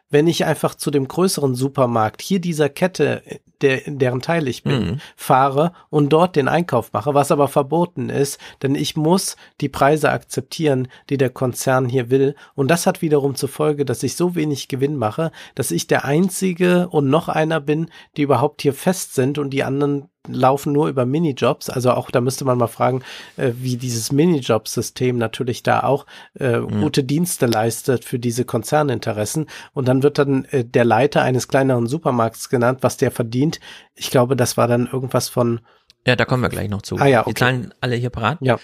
wenn 0.09 0.27
ich 0.27 0.45
einfach 0.45 0.75
zu 0.75 0.91
dem 0.91 1.07
größeren 1.07 1.55
Supermarkt 1.55 2.21
hier 2.21 2.39
dieser 2.41 2.69
Kette, 2.69 3.23
der, 3.61 3.81
deren 3.87 4.21
Teil 4.21 4.47
ich 4.47 4.63
bin, 4.63 4.79
Mhm. 4.79 4.99
fahre 5.15 5.73
und 5.89 6.09
dort 6.09 6.35
den 6.35 6.47
Einkauf 6.47 6.93
mache, 6.93 7.13
was 7.13 7.31
aber 7.31 7.47
verboten 7.47 8.09
ist, 8.09 8.39
denn 8.61 8.75
ich 8.75 8.95
muss 8.95 9.35
die 9.61 9.69
Preise 9.69 10.11
akzeptieren, 10.11 10.87
die 11.09 11.17
der 11.17 11.29
Konzern 11.29 11.87
hier 11.89 12.09
will. 12.09 12.35
Und 12.55 12.69
das 12.69 12.85
hat 12.87 13.01
wiederum 13.01 13.35
zur 13.35 13.49
Folge, 13.49 13.85
dass 13.85 14.03
ich 14.03 14.15
so 14.15 14.35
wenig 14.35 14.67
Gewinn 14.67 14.95
mache, 14.95 15.31
dass 15.55 15.71
ich 15.71 15.87
der 15.87 16.05
Einzige 16.05 16.87
und 16.89 17.09
noch 17.09 17.29
einer 17.29 17.59
bin, 17.59 17.89
die 18.17 18.23
überhaupt 18.23 18.61
hier 18.61 18.73
fest 18.73 19.15
sind 19.15 19.37
und 19.37 19.49
die 19.51 19.63
anderen 19.63 20.09
laufen 20.27 20.73
nur 20.73 20.89
über 20.89 21.05
Minijobs. 21.05 21.69
Also 21.69 21.91
auch 21.91 22.11
da 22.11 22.21
müsste 22.21 22.45
man 22.45 22.57
mal 22.57 22.67
fragen, 22.67 23.03
äh, 23.37 23.51
wie 23.55 23.77
dieses 23.77 24.11
Minijob-System 24.11 25.17
natürlich 25.17 25.63
da 25.63 25.83
auch 25.83 26.05
äh, 26.33 26.59
gute 26.59 27.03
Dienste 27.03 27.45
leistet 27.45 28.05
für 28.05 28.19
diese 28.19 28.45
Konzerninteressen. 28.45 29.47
Und 29.73 29.87
dann 29.87 30.03
wird 30.03 30.17
dann 30.17 30.45
äh, 30.45 30.65
der 30.65 30.85
Leiter 30.85 31.21
eines 31.21 31.47
kleineren 31.47 31.87
Supermarkts 31.87 32.49
genannt, 32.49 32.79
was 32.81 32.97
der 32.97 33.11
verdient. 33.11 33.59
Ich 33.95 34.11
glaube, 34.11 34.35
das 34.35 34.57
war 34.57 34.67
dann 34.67 34.87
irgendwas 34.87 35.29
von 35.29 35.61
Ja, 36.05 36.15
da 36.15 36.25
kommen 36.25 36.43
wir 36.43 36.49
gleich 36.49 36.69
noch 36.69 36.81
zu. 36.81 36.97
Ah 36.97 37.07
ja, 37.07 37.23
Die 37.23 37.29
okay. 37.29 37.39
Zahlen 37.39 37.73
alle 37.81 37.95
hier 37.95 38.09
parat? 38.09 38.39
Ja. 38.41 38.59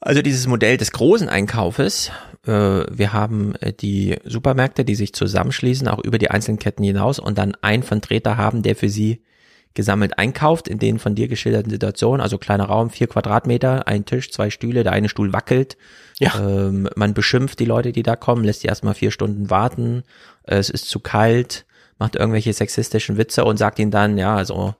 Also 0.00 0.20
dieses 0.20 0.48
Modell 0.48 0.78
des 0.78 0.90
großen 0.90 1.28
Einkaufes, 1.28 2.10
äh, 2.44 2.50
wir 2.50 3.12
haben 3.12 3.54
äh, 3.60 3.72
die 3.72 4.16
Supermärkte, 4.24 4.84
die 4.84 4.96
sich 4.96 5.12
zusammenschließen, 5.12 5.86
auch 5.86 6.00
über 6.00 6.18
die 6.18 6.28
einzelnen 6.28 6.58
Ketten 6.58 6.82
hinaus 6.82 7.20
und 7.20 7.38
dann 7.38 7.54
einen 7.62 7.84
Vertreter 7.84 8.36
haben, 8.36 8.62
der 8.62 8.74
für 8.74 8.88
sie 8.88 9.22
gesammelt 9.74 10.18
einkauft, 10.18 10.68
in 10.68 10.78
den 10.78 10.98
von 10.98 11.14
dir 11.14 11.28
geschilderten 11.28 11.70
Situationen, 11.70 12.20
also 12.20 12.38
kleiner 12.38 12.64
Raum, 12.64 12.90
vier 12.90 13.06
Quadratmeter, 13.06 13.88
ein 13.88 14.04
Tisch, 14.04 14.30
zwei 14.30 14.50
Stühle, 14.50 14.82
der 14.82 14.92
eine 14.92 15.08
Stuhl 15.08 15.32
wackelt. 15.32 15.76
Ja. 16.18 16.38
Ähm, 16.38 16.88
man 16.94 17.14
beschimpft 17.14 17.58
die 17.58 17.64
Leute, 17.64 17.92
die 17.92 18.02
da 18.02 18.16
kommen, 18.16 18.44
lässt 18.44 18.62
die 18.62 18.68
erstmal 18.68 18.94
vier 18.94 19.10
Stunden 19.10 19.50
warten, 19.50 20.02
äh, 20.44 20.56
es 20.56 20.70
ist 20.70 20.88
zu 20.88 21.00
kalt, 21.00 21.64
macht 21.98 22.16
irgendwelche 22.16 22.52
sexistischen 22.52 23.16
Witze 23.16 23.44
und 23.44 23.56
sagt 23.56 23.78
ihnen 23.78 23.90
dann, 23.90 24.18
ja, 24.18 24.36
also 24.36 24.74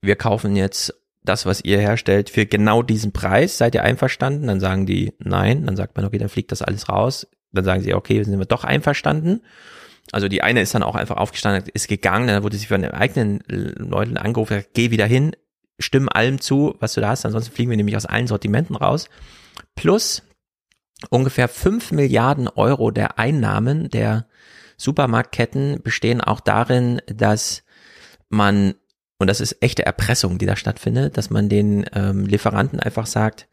wir 0.00 0.16
kaufen 0.16 0.56
jetzt 0.56 0.94
das, 1.28 1.46
was 1.46 1.62
ihr 1.62 1.78
herstellt, 1.78 2.30
für 2.30 2.46
genau 2.46 2.82
diesen 2.82 3.12
Preis. 3.12 3.58
Seid 3.58 3.74
ihr 3.74 3.82
einverstanden? 3.82 4.46
Dann 4.46 4.60
sagen 4.60 4.86
die 4.86 5.12
nein. 5.18 5.66
Dann 5.66 5.76
sagt 5.76 5.96
man, 5.96 6.06
okay, 6.06 6.18
dann 6.18 6.28
fliegt 6.28 6.52
das 6.52 6.62
alles 6.62 6.88
raus. 6.88 7.26
Dann 7.52 7.64
sagen 7.64 7.82
sie, 7.82 7.94
okay, 7.94 8.22
sind 8.22 8.38
wir 8.38 8.46
doch 8.46 8.64
einverstanden. 8.64 9.42
Also 10.12 10.28
die 10.28 10.42
eine 10.42 10.62
ist 10.62 10.74
dann 10.74 10.82
auch 10.82 10.94
einfach 10.94 11.16
aufgestanden, 11.16 11.70
ist 11.74 11.88
gegangen, 11.88 12.28
dann 12.28 12.42
wurde 12.42 12.56
sie 12.56 12.66
von 12.66 12.82
den 12.82 12.92
eigenen 12.92 13.42
Leuten 13.46 14.16
angerufen, 14.16 14.64
geh 14.72 14.90
wieder 14.90 15.06
hin, 15.06 15.36
stimm 15.78 16.08
allem 16.08 16.40
zu, 16.40 16.74
was 16.80 16.94
du 16.94 17.00
da 17.00 17.10
hast, 17.10 17.26
ansonsten 17.26 17.54
fliegen 17.54 17.70
wir 17.70 17.76
nämlich 17.76 17.96
aus 17.96 18.06
allen 18.06 18.26
Sortimenten 18.26 18.76
raus. 18.76 19.08
Plus 19.74 20.22
ungefähr 21.10 21.48
5 21.48 21.92
Milliarden 21.92 22.48
Euro 22.48 22.90
der 22.90 23.18
Einnahmen 23.18 23.90
der 23.90 24.26
Supermarktketten 24.76 25.82
bestehen 25.82 26.20
auch 26.20 26.40
darin, 26.40 27.02
dass 27.06 27.64
man, 28.28 28.74
und 29.18 29.28
das 29.28 29.40
ist 29.40 29.58
echte 29.60 29.84
Erpressung, 29.84 30.38
die 30.38 30.46
da 30.46 30.56
stattfindet, 30.56 31.16
dass 31.16 31.30
man 31.30 31.48
den 31.48 31.84
ähm, 31.94 32.26
Lieferanten 32.26 32.80
einfach 32.80 33.06
sagt, 33.06 33.48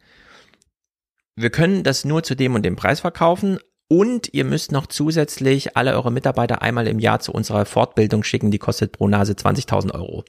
wir 1.36 1.50
können 1.50 1.84
das 1.84 2.06
nur 2.06 2.24
zu 2.24 2.36
dem 2.36 2.56
und 2.56 2.64
dem 2.64 2.76
Preis 2.76 3.02
verkaufen 3.02 3.60
und 3.88 4.34
ihr 4.34 4.46
müsst 4.46 4.72
noch 4.72 4.88
zusätzlich 4.88 5.78
alle 5.78 5.94
eure 5.94 6.12
Mitarbeiter 6.12 6.62
einmal 6.62 6.88
im 6.88 7.00
Jahr 7.00 7.20
zu 7.20 7.32
unserer 7.32 7.66
Fortbildung 7.66 8.24
schicken, 8.24 8.52
die 8.52 8.58
kostet 8.58 8.94
pro 8.94 9.08
Nase 9.08 9.34
20.000 9.34 9.94
Euro. 9.94 10.24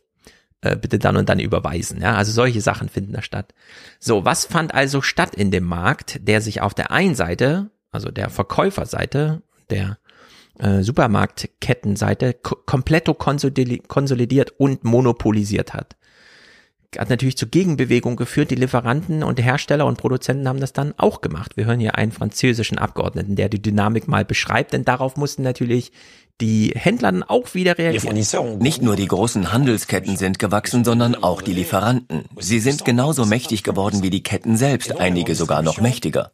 Äh, 0.63 0.77
bitte 0.77 0.99
dann 0.99 1.17
und 1.17 1.29
dann 1.29 1.39
überweisen. 1.39 2.01
Ja, 2.01 2.15
also 2.15 2.33
solche 2.33 2.61
Sachen 2.61 2.89
finden 2.89 3.13
da 3.13 3.23
statt. 3.23 3.55
So, 3.99 4.25
was 4.25 4.47
fand 4.47 4.75
also 4.75 5.03
statt 5.03 5.35
in 5.35 5.51
dem 5.51 5.65
Markt, 5.65 6.19
der 6.27 6.41
sich 6.41 6.61
auf 6.61 6.75
der 6.75 6.91
einen 6.91 7.15
Seite, 7.15 7.71
also 7.91 8.11
der 8.11 8.31
Verkäuferseite, 8.31 9.43
der 9.71 9.99
äh, 10.59 10.83
Supermarktkettenseite 10.83 12.35
ko 12.35 12.57
kompletto 12.65 13.13
konsoli- 13.13 13.87
konsolidiert 13.87 14.55
und 14.59 14.85
monopolisiert 14.85 15.75
hat. 15.75 15.97
Hat 16.99 17.11
natürlich 17.11 17.37
zur 17.37 17.49
Gegenbewegung 17.49 18.17
geführt. 18.17 18.51
Die 18.51 18.55
Lieferanten 18.55 19.23
und 19.23 19.43
Hersteller 19.43 19.87
und 19.87 19.99
Produzenten 19.99 20.49
haben 20.49 20.61
das 20.61 20.73
dann 20.73 20.95
auch 20.97 21.21
gemacht. 21.21 21.57
Wir 21.57 21.67
hören 21.67 21.81
hier 21.81 21.97
einen 21.97 22.13
französischen 22.13 22.79
Abgeordneten, 22.79 23.37
der 23.37 23.49
die 23.49 23.61
Dynamik 23.61 24.09
mal 24.09 24.25
beschreibt, 24.25 24.73
denn 24.73 24.85
darauf 24.85 25.17
mussten 25.17 25.43
natürlich 25.43 25.93
die 26.41 26.73
Händler 26.75 27.13
dann 27.13 27.23
auch 27.23 27.55
wieder 27.55 27.79
reagieren. 27.79 28.59
Nicht 28.59 28.83
nur 28.83 28.97
die 28.97 29.09
großen 29.09 29.53
Handelsketten 29.53 30.17
sind 30.17 30.39
gewachsen, 30.39 30.85
sondern 30.85 31.15
auch 31.15 31.41
die 31.43 31.55
Lieferanten. 31.55 32.25
Sie 32.39 32.61
sind 32.61 32.85
genauso 32.85 33.25
mächtig 33.25 33.63
geworden 33.63 34.03
wie 34.03 34.11
die 34.11 34.23
Ketten 34.23 34.57
selbst, 34.57 34.99
einige 35.01 35.35
sogar 35.35 35.63
noch 35.63 35.81
mächtiger. 35.81 36.33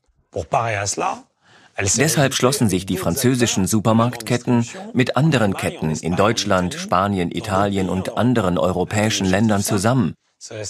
Deshalb 1.97 2.35
schlossen 2.35 2.69
sich 2.69 2.85
die 2.85 2.97
französischen 2.97 3.67
Supermarktketten 3.67 4.67
mit 4.93 5.17
anderen 5.17 5.55
Ketten 5.55 5.91
in 5.91 6.17
Deutschland, 6.17 6.75
Spanien, 6.75 7.31
Italien 7.31 7.89
und 7.89 8.17
anderen 8.17 8.59
europäischen 8.59 9.27
Ländern 9.27 9.63
zusammen, 9.63 10.15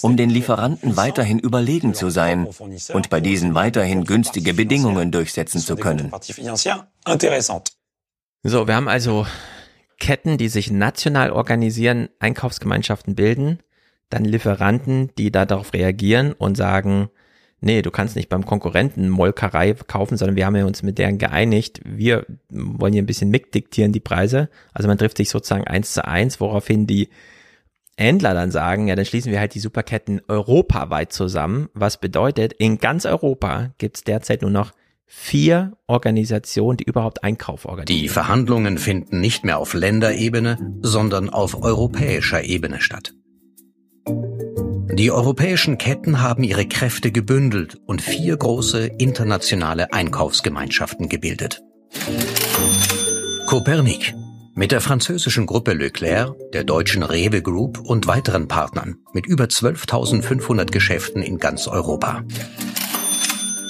um 0.01 0.17
den 0.17 0.29
Lieferanten 0.29 0.97
weiterhin 0.97 1.39
überlegen 1.39 1.93
zu 1.93 2.09
sein 2.09 2.47
und 2.93 3.09
bei 3.09 3.21
diesen 3.21 3.55
weiterhin 3.55 4.03
günstige 4.05 4.53
Bedingungen 4.53 5.11
durchsetzen 5.11 5.59
zu 5.59 5.75
können. 5.75 6.11
So, 8.43 8.67
wir 8.67 8.75
haben 8.75 8.87
also 8.87 9.25
Ketten, 9.99 10.37
die 10.37 10.49
sich 10.49 10.69
national 10.69 11.31
organisieren, 11.31 12.09
Einkaufsgemeinschaften 12.19 13.15
bilden, 13.15 13.59
dann 14.09 14.25
Lieferanten, 14.25 15.11
die 15.17 15.31
da 15.31 15.45
darauf 15.45 15.73
reagieren 15.73 16.33
und 16.33 16.55
sagen, 16.55 17.09
nee, 17.61 17.81
du 17.81 17.89
kannst 17.89 18.15
nicht 18.15 18.29
beim 18.29 18.45
Konkurrenten 18.45 19.09
Molkerei 19.09 19.73
kaufen, 19.73 20.17
sondern 20.17 20.35
wir 20.35 20.45
haben 20.45 20.55
ja 20.55 20.65
uns 20.65 20.83
mit 20.83 20.97
deren 20.99 21.17
geeinigt, 21.17 21.81
wir 21.85 22.25
wollen 22.49 22.93
hier 22.93 23.01
ein 23.01 23.07
bisschen 23.07 23.31
mitdiktieren 23.31 23.93
die 23.93 24.01
Preise. 24.01 24.49
Also 24.73 24.87
man 24.87 24.97
trifft 24.97 25.17
sich 25.17 25.29
sozusagen 25.29 25.65
eins 25.65 25.93
zu 25.93 26.05
eins, 26.05 26.39
woraufhin 26.39 26.85
die 26.85 27.09
Händler 27.97 28.33
dann 28.33 28.51
sagen, 28.51 28.87
ja, 28.87 28.95
dann 28.95 29.05
schließen 29.05 29.31
wir 29.31 29.39
halt 29.39 29.53
die 29.53 29.59
Superketten 29.59 30.21
europaweit 30.27 31.13
zusammen, 31.13 31.69
was 31.73 31.99
bedeutet, 31.99 32.53
in 32.53 32.77
ganz 32.79 33.05
Europa 33.05 33.71
gibt 33.77 33.97
es 33.97 34.03
derzeit 34.03 34.41
nur 34.41 34.51
noch 34.51 34.71
vier 35.05 35.73
Organisationen, 35.85 36.77
die 36.77 36.85
überhaupt 36.85 37.23
Einkauf 37.23 37.65
organisieren. 37.65 38.01
Die 38.01 38.09
Verhandlungen 38.09 38.79
finden 38.79 39.19
nicht 39.19 39.45
mehr 39.45 39.59
auf 39.59 39.73
Länderebene, 39.75 40.57
sondern 40.81 41.29
auf 41.29 41.61
europäischer 41.61 42.43
Ebene 42.43 42.81
statt. 42.81 43.13
Die 44.07 45.11
europäischen 45.11 45.77
Ketten 45.77 46.21
haben 46.21 46.43
ihre 46.43 46.67
Kräfte 46.67 47.11
gebündelt 47.11 47.79
und 47.85 48.01
vier 48.01 48.37
große 48.37 48.85
internationale 48.85 49.93
Einkaufsgemeinschaften 49.93 51.09
gebildet. 51.09 51.61
Copernic 53.47 54.15
mit 54.55 54.71
der 54.71 54.81
französischen 54.81 55.45
Gruppe 55.45 55.73
Leclerc, 55.73 56.35
der 56.53 56.63
deutschen 56.63 57.03
Rewe 57.03 57.41
Group 57.41 57.79
und 57.79 58.07
weiteren 58.07 58.47
Partnern 58.47 58.97
mit 59.13 59.25
über 59.25 59.45
12.500 59.45 60.71
Geschäften 60.71 61.21
in 61.21 61.39
ganz 61.39 61.67
Europa. 61.67 62.23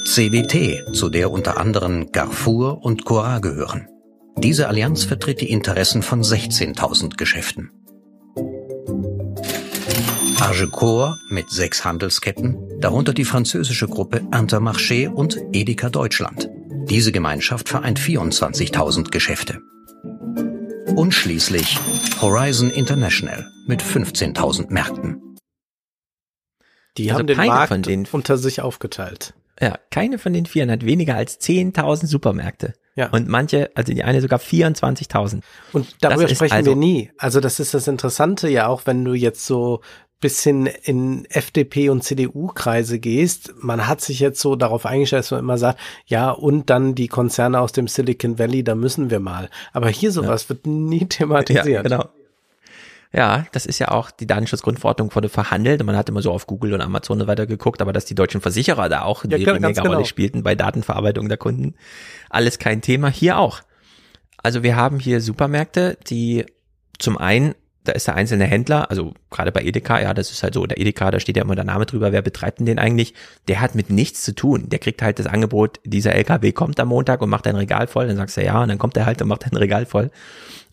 CWT, 0.06 0.94
zu 0.94 1.10
der 1.10 1.32
unter 1.32 1.58
anderem 1.58 2.12
Carrefour 2.12 2.84
und 2.84 3.06
Cora 3.06 3.40
gehören. 3.40 3.88
Diese 4.38 4.68
Allianz 4.68 5.06
vertritt 5.06 5.42
die 5.42 5.50
Interessen 5.50 6.02
von 6.02 6.22
16.000 6.22 7.16
Geschäften. 7.16 7.72
Argecourt 10.40 11.18
mit 11.30 11.50
sechs 11.50 11.86
Handelsketten, 11.86 12.58
darunter 12.80 13.14
die 13.14 13.24
französische 13.24 13.88
Gruppe 13.88 14.22
Intermarché 14.32 15.08
und 15.08 15.38
Edeka 15.54 15.90
Deutschland. 15.90 16.50
Diese 16.90 17.14
Gemeinschaft 17.14 17.70
vereint 17.70 18.00
24.000 18.00 19.10
Geschäfte. 19.10 19.62
Und 20.96 21.14
schließlich 21.14 21.78
Horizon 22.22 22.70
International 22.70 23.52
mit 23.68 23.82
15.000 23.82 24.72
Märkten. 24.72 25.38
Die 26.98 27.10
Also 27.10 27.20
haben 27.20 27.28
den 27.28 27.38
keine 27.38 27.50
Markt 27.50 27.68
von 27.70 27.82
den- 27.82 28.08
unter 28.12 28.38
sich 28.38 28.62
aufgeteilt. 28.62 29.34
Ja, 29.60 29.78
keine 29.90 30.20
von 30.20 30.34
den 30.34 30.46
vieren 30.46 30.70
hat 30.72 30.86
weniger 30.86 31.16
als 31.16 31.40
10.000 31.40 32.08
Supermärkte. 32.08 32.74
Ja. 32.96 33.10
Und 33.10 33.28
manche, 33.28 33.72
also 33.76 33.92
die 33.94 34.04
eine 34.04 34.22
sogar 34.22 34.40
24.000. 34.40 35.44
Und 35.72 35.96
darüber 36.02 36.24
Das 36.24 36.34
sprechen 36.34 36.54
also- 36.54 36.72
wir 36.72 36.76
nie. 36.76 37.12
Also 37.18 37.40
das 37.40 37.60
ist 37.60 37.74
das 37.74 37.88
Interessante 37.88 38.48
ja 38.50 38.68
auch, 38.68 38.84
wenn 38.86 39.04
du 39.04 39.14
jetzt 39.14 39.46
so 39.46 39.82
bisschen 40.24 40.66
in 40.66 41.26
FDP 41.26 41.90
und 41.90 42.04
CDU-Kreise 42.04 42.98
gehst. 42.98 43.54
Man 43.58 43.88
hat 43.88 44.02
sich 44.02 44.20
jetzt 44.20 44.40
so 44.40 44.56
darauf 44.56 44.86
eingestellt, 44.86 45.26
dass 45.26 45.32
man 45.32 45.42
immer 45.42 45.58
sagt, 45.58 45.80
ja, 46.06 46.32
und 46.32 46.70
dann 46.70 46.96
die 46.96 47.10
Konzerne 47.10 47.60
aus 47.60 47.74
dem 47.74 47.88
Silicon 47.88 48.40
Valley, 48.40 48.64
da 48.64 48.74
müssen 48.74 49.10
wir 49.12 49.20
mal. 49.20 49.50
Aber 49.74 49.90
hier 49.90 50.12
sowas 50.12 50.50
wird 50.50 50.66
nie 50.66 51.06
thematisiert. 51.06 51.68
Ja, 51.68 51.82
genau. 51.82 52.10
Ja, 53.16 53.46
das 53.52 53.68
ist 53.68 53.78
ja 53.78 53.90
auch 53.90 54.10
die 54.10 54.26
Datenschutzgrundverordnung 54.26 55.14
wurde 55.14 55.30
verhandelt 55.30 55.82
und 55.82 55.86
man 55.86 55.96
hat 55.96 56.10
immer 56.10 56.24
so 56.24 56.32
auf 56.32 56.48
Google 56.48 56.74
und 56.74 56.82
Amazon 56.82 57.22
und 57.22 57.28
weiter 57.28 57.46
geguckt, 57.46 57.82
aber 57.82 57.94
dass 57.94 58.06
die 58.06 58.16
deutschen 58.16 58.42
Versicherer 58.42 58.90
da 58.90 59.04
auch 59.04 59.24
Ja, 59.26 59.36
eine 59.36 59.44
ganz 59.46 59.62
mega 59.62 59.82
Rolle 59.84 59.98
genau. 59.98 60.06
spielten 60.06 60.42
bei 60.42 60.56
Datenverarbeitung 60.56 61.30
der 61.30 61.38
Kunden, 61.38 61.76
alles 62.32 62.58
kein 62.58 62.82
Thema. 62.82 63.10
Hier 63.10 63.38
auch. 63.38 63.62
Also 64.42 64.64
wir 64.64 64.76
haben 64.76 64.98
hier 64.98 65.22
Supermärkte, 65.22 65.98
die 66.08 66.46
zum 66.98 67.20
einen 67.20 67.54
da 67.84 67.92
ist 67.92 68.08
der 68.08 68.16
einzelne 68.16 68.46
Händler, 68.46 68.90
also 68.90 69.14
gerade 69.30 69.52
bei 69.52 69.62
Edeka, 69.64 70.00
ja, 70.00 70.14
das 70.14 70.32
ist 70.32 70.44
halt 70.44 70.54
so, 70.54 70.66
der 70.66 70.80
Edeka, 70.80 71.12
da 71.12 71.20
steht 71.20 71.38
ja 71.38 71.44
immer 71.44 71.56
der 71.56 71.66
Name 71.66 71.86
drüber, 71.86 72.12
wer 72.12 72.22
betreibt 72.22 72.60
denn 72.60 72.66
den 72.66 72.80
eigentlich? 72.80 73.14
Der 73.48 73.60
hat 73.60 73.76
mit 73.76 73.90
nichts 73.90 74.24
zu 74.24 74.34
tun. 74.34 74.70
Der 74.70 74.80
kriegt 74.80 75.02
halt 75.02 75.20
das 75.20 75.28
Angebot, 75.28 75.80
dieser 75.84 76.14
LKW 76.14 76.52
kommt 76.54 76.80
am 76.80 76.90
Montag 76.90 77.22
und 77.22 77.30
macht 77.30 77.46
dein 77.46 77.56
Regal 77.56 77.88
voll, 77.88 78.08
dann 78.08 78.18
sagst 78.18 78.38
du 78.38 78.44
ja, 78.44 78.62
und 78.62 78.70
dann 78.70 78.78
kommt 78.78 78.96
er 78.96 79.06
halt 79.06 79.22
und 79.22 79.28
macht 79.28 79.46
dein 79.46 79.58
Regal 79.58 79.86
voll. 79.86 80.12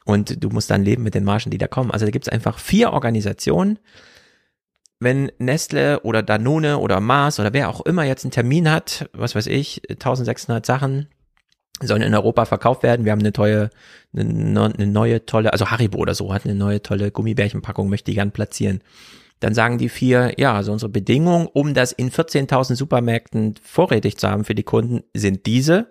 Und 0.05 0.43
du 0.43 0.49
musst 0.51 0.71
dann 0.71 0.83
leben 0.83 1.03
mit 1.03 1.15
den 1.15 1.25
Margen, 1.25 1.51
die 1.51 1.59
da 1.59 1.67
kommen. 1.67 1.91
Also 1.91 2.07
da 2.07 2.11
gibt's 2.11 2.29
einfach 2.29 2.59
vier 2.59 2.93
Organisationen. 2.93 3.79
Wenn 4.99 5.33
Nestle 5.39 6.01
oder 6.01 6.23
Danone 6.23 6.79
oder 6.79 7.01
Mars 7.01 7.41
oder 7.41 7.53
wer 7.53 7.69
auch 7.69 7.81
immer 7.83 8.05
jetzt 8.05 8.25
einen 8.25 8.33
Termin 8.33 8.71
hat, 8.71 9.09
was 9.13 9.35
weiß 9.35 9.47
ich, 9.47 9.83
1600 9.89 10.65
Sachen, 10.65 11.09
sollen 11.81 12.03
in 12.03 12.15
Europa 12.15 12.45
verkauft 12.45 12.83
werden. 12.83 13.05
Wir 13.05 13.13
haben 13.13 13.21
eine 13.21 13.33
neue, 13.37 13.71
eine, 14.15 14.75
eine 14.75 14.87
neue 14.87 15.27
tolle, 15.27 15.53
also 15.53 15.71
Haribo 15.71 15.99
oder 15.99 16.15
so 16.15 16.33
hat 16.33 16.45
eine 16.45 16.55
neue 16.55 16.83
tolle 16.83 17.11
Gummibärchenpackung, 17.11 17.89
möchte 17.89 18.11
die 18.11 18.17
gern 18.17 18.33
platzieren. 18.33 18.83
Dann 19.41 19.55
sagen 19.55 19.79
die 19.79 19.89
vier, 19.89 20.35
ja, 20.37 20.55
also 20.55 20.73
unsere 20.73 20.91
Bedingungen, 20.91 21.49
um 21.53 21.73
das 21.73 21.93
in 21.93 22.11
14.000 22.11 22.77
Supermärkten 22.77 23.55
vorrätig 23.63 24.19
zu 24.19 24.29
haben 24.29 24.45
für 24.45 24.55
die 24.55 24.63
Kunden, 24.63 25.03
sind 25.15 25.47
diese, 25.47 25.87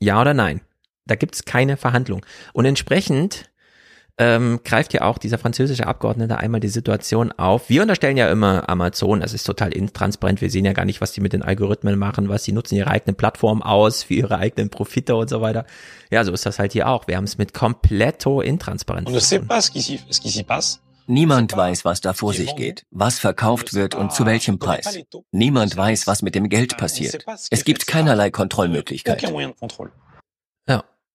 ja 0.00 0.20
oder 0.20 0.34
nein. 0.34 0.60
Da 1.06 1.14
gibt's 1.14 1.44
keine 1.44 1.76
Verhandlung. 1.76 2.26
Und 2.52 2.64
entsprechend 2.64 3.48
ähm, 4.18 4.60
greift 4.64 4.94
ja 4.94 5.02
auch 5.02 5.18
dieser 5.18 5.38
französische 5.38 5.86
Abgeordnete 5.86 6.38
einmal 6.38 6.60
die 6.60 6.68
Situation 6.68 7.32
auf. 7.32 7.68
Wir 7.68 7.82
unterstellen 7.82 8.16
ja 8.16 8.30
immer 8.30 8.68
Amazon, 8.68 9.20
das 9.20 9.34
ist 9.34 9.44
total 9.44 9.72
intransparent, 9.72 10.40
wir 10.40 10.50
sehen 10.50 10.64
ja 10.64 10.72
gar 10.72 10.84
nicht, 10.84 11.00
was 11.00 11.12
die 11.12 11.20
mit 11.20 11.32
den 11.32 11.42
Algorithmen 11.42 11.98
machen, 11.98 12.28
was 12.28 12.44
sie 12.44 12.52
nutzen 12.52 12.76
ihre 12.76 12.90
eigene 12.90 13.14
Plattform 13.14 13.62
aus 13.62 14.02
für 14.04 14.14
ihre 14.14 14.38
eigenen 14.38 14.70
Profite 14.70 15.16
und 15.16 15.28
so 15.28 15.40
weiter. 15.40 15.66
Ja, 16.10 16.24
so 16.24 16.32
ist 16.32 16.46
das 16.46 16.58
halt 16.58 16.72
hier 16.72 16.88
auch. 16.88 17.06
Wir 17.06 17.16
haben 17.16 17.24
es 17.24 17.36
mit 17.36 17.52
kompletto 17.52 18.40
Intransparenz. 18.40 19.08
Niemand 21.08 21.56
weiß, 21.56 21.84
was 21.84 22.00
da 22.00 22.14
vor 22.14 22.32
sich 22.32 22.56
geht, 22.56 22.84
was 22.90 23.20
verkauft 23.20 23.74
wird 23.74 23.94
und 23.94 24.12
zu 24.12 24.26
welchem 24.26 24.58
Preis. 24.58 24.98
Niemand 25.30 25.76
weiß, 25.76 26.08
was 26.08 26.22
mit 26.22 26.34
dem 26.34 26.48
Geld 26.48 26.76
passiert. 26.78 27.24
Es 27.50 27.64
gibt 27.64 27.86
keinerlei 27.86 28.30
Kontrollmöglichkeit. 28.30 29.22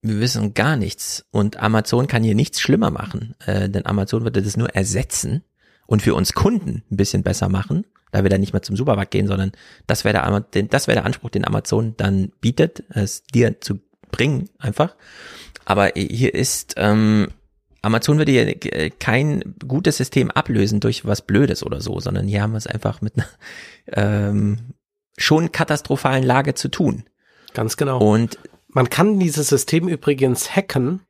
Wir 0.02 0.20
wissen 0.20 0.54
gar 0.54 0.78
nichts. 0.78 1.26
Und 1.32 1.58
Amazon 1.58 2.08
kann 2.08 2.24
hier 2.24 2.36
nichts 2.36 2.60
schlimmer 2.60 2.92
machen, 2.92 3.36
äh, 3.46 3.70
denn 3.70 3.86
Amazon 3.86 4.24
würde 4.24 4.42
das 4.42 4.58
nur 4.58 4.70
ersetzen 4.70 5.44
und 5.86 6.02
für 6.02 6.16
uns 6.16 6.34
Kunden 6.34 6.84
ein 6.90 6.98
bisschen 6.98 7.24
besser 7.24 7.50
machen, 7.50 7.86
da 8.12 8.24
wir 8.24 8.30
dann 8.30 8.42
nicht 8.42 8.54
mehr 8.54 8.62
zum 8.62 8.76
Supermarkt 8.76 9.12
gehen, 9.12 9.28
sondern 9.28 9.52
das 9.88 10.04
wäre 10.04 10.44
der, 10.54 10.64
das 10.64 10.88
wäre 10.88 10.96
der 10.96 11.06
Anspruch, 11.06 11.30
den 11.30 11.46
Amazon 11.46 11.96
dann 11.98 12.32
bietet, 12.42 12.84
es 12.90 13.24
dir 13.24 13.62
zu 13.62 13.80
bringen 14.10 14.50
einfach. 14.58 14.96
Aber 15.66 15.92
hier 15.96 16.34
ist 16.34 16.74
ähm, 16.78 17.28
Amazon 17.82 18.18
würde 18.18 18.32
hier 18.32 18.92
kein 18.92 19.56
gutes 19.68 19.98
System 19.98 20.30
ablösen 20.30 20.80
durch 20.80 21.06
was 21.06 21.24
Blödes 21.24 21.64
oder 21.64 21.82
so, 21.82 22.00
sondern 22.00 22.28
hier 22.28 22.42
haben 22.42 22.52
wir 22.52 22.58
es 22.58 22.68
einfach 22.68 23.02
mit 23.02 23.14
einer 23.16 23.28
ähm, 23.92 24.58
schon 25.18 25.52
katastrophalen 25.52 26.24
Lage 26.24 26.54
zu 26.54 26.70
tun. 26.70 27.04
Ganz 27.54 27.78
genau. 27.78 28.00
Und 28.00 28.38
man 28.74 28.90
kann 28.90 29.20
dieses 29.20 29.48
System 29.50 29.88
übrigens 29.88 30.56
hacken 30.56 31.02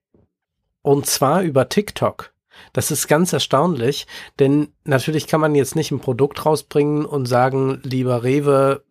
und 0.81 1.05
zwar 1.05 1.41
über 1.41 1.69
TikTok. 1.69 2.33
Das 2.73 2.91
ist 2.91 3.07
ganz 3.07 3.33
erstaunlich, 3.33 4.07
denn 4.39 4.73
natürlich 4.83 5.27
kann 5.27 5.41
man 5.41 5.55
jetzt 5.55 5.75
nicht 5.75 5.91
ein 5.91 5.99
Produkt 5.99 6.45
rausbringen 6.45 7.05
und 7.05 7.25
sagen, 7.25 7.79
lieber 7.83 8.23
Rewe, 8.23 8.83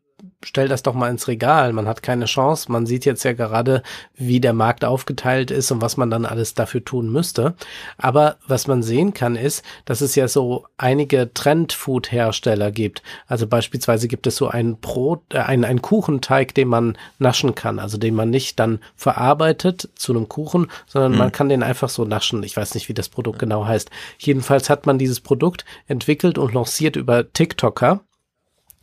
stell 0.42 0.68
das 0.68 0.82
doch 0.82 0.94
mal 0.94 1.10
ins 1.10 1.28
Regal. 1.28 1.72
Man 1.72 1.86
hat 1.86 2.02
keine 2.02 2.24
Chance. 2.24 2.72
Man 2.72 2.86
sieht 2.86 3.04
jetzt 3.04 3.24
ja 3.24 3.32
gerade, 3.32 3.82
wie 4.14 4.40
der 4.40 4.54
Markt 4.54 4.84
aufgeteilt 4.84 5.50
ist 5.50 5.70
und 5.70 5.82
was 5.82 5.96
man 5.96 6.10
dann 6.10 6.24
alles 6.24 6.54
dafür 6.54 6.84
tun 6.84 7.10
müsste. 7.10 7.54
Aber 7.98 8.36
was 8.46 8.66
man 8.66 8.82
sehen 8.82 9.12
kann, 9.12 9.36
ist, 9.36 9.62
dass 9.84 10.00
es 10.00 10.14
ja 10.14 10.28
so 10.28 10.66
einige 10.78 11.32
Trend-Food-Hersteller 11.34 12.70
gibt. 12.70 13.02
Also 13.26 13.46
beispielsweise 13.46 14.08
gibt 14.08 14.26
es 14.26 14.36
so 14.36 14.48
einen 14.48 14.78
Brot, 14.78 15.22
äh, 15.34 15.38
einen, 15.38 15.64
einen 15.64 15.82
Kuchenteig, 15.82 16.54
den 16.54 16.68
man 16.68 16.96
naschen 17.18 17.54
kann. 17.54 17.78
Also 17.78 17.98
den 17.98 18.14
man 18.14 18.30
nicht 18.30 18.58
dann 18.58 18.80
verarbeitet 18.96 19.90
zu 19.94 20.12
einem 20.12 20.28
Kuchen, 20.28 20.68
sondern 20.86 21.12
mhm. 21.12 21.18
man 21.18 21.32
kann 21.32 21.50
den 21.50 21.62
einfach 21.62 21.90
so 21.90 22.04
naschen. 22.04 22.42
Ich 22.42 22.56
weiß 22.56 22.74
nicht, 22.74 22.88
wie 22.88 22.94
das 22.94 23.10
Produkt 23.10 23.38
genau 23.38 23.66
heißt. 23.66 23.90
Jedenfalls 24.18 24.70
hat 24.70 24.86
man 24.86 24.98
dieses 24.98 25.20
Produkt 25.20 25.66
entwickelt 25.86 26.38
und 26.38 26.54
lanciert 26.54 26.96
über 26.96 27.30
TikToker 27.30 28.00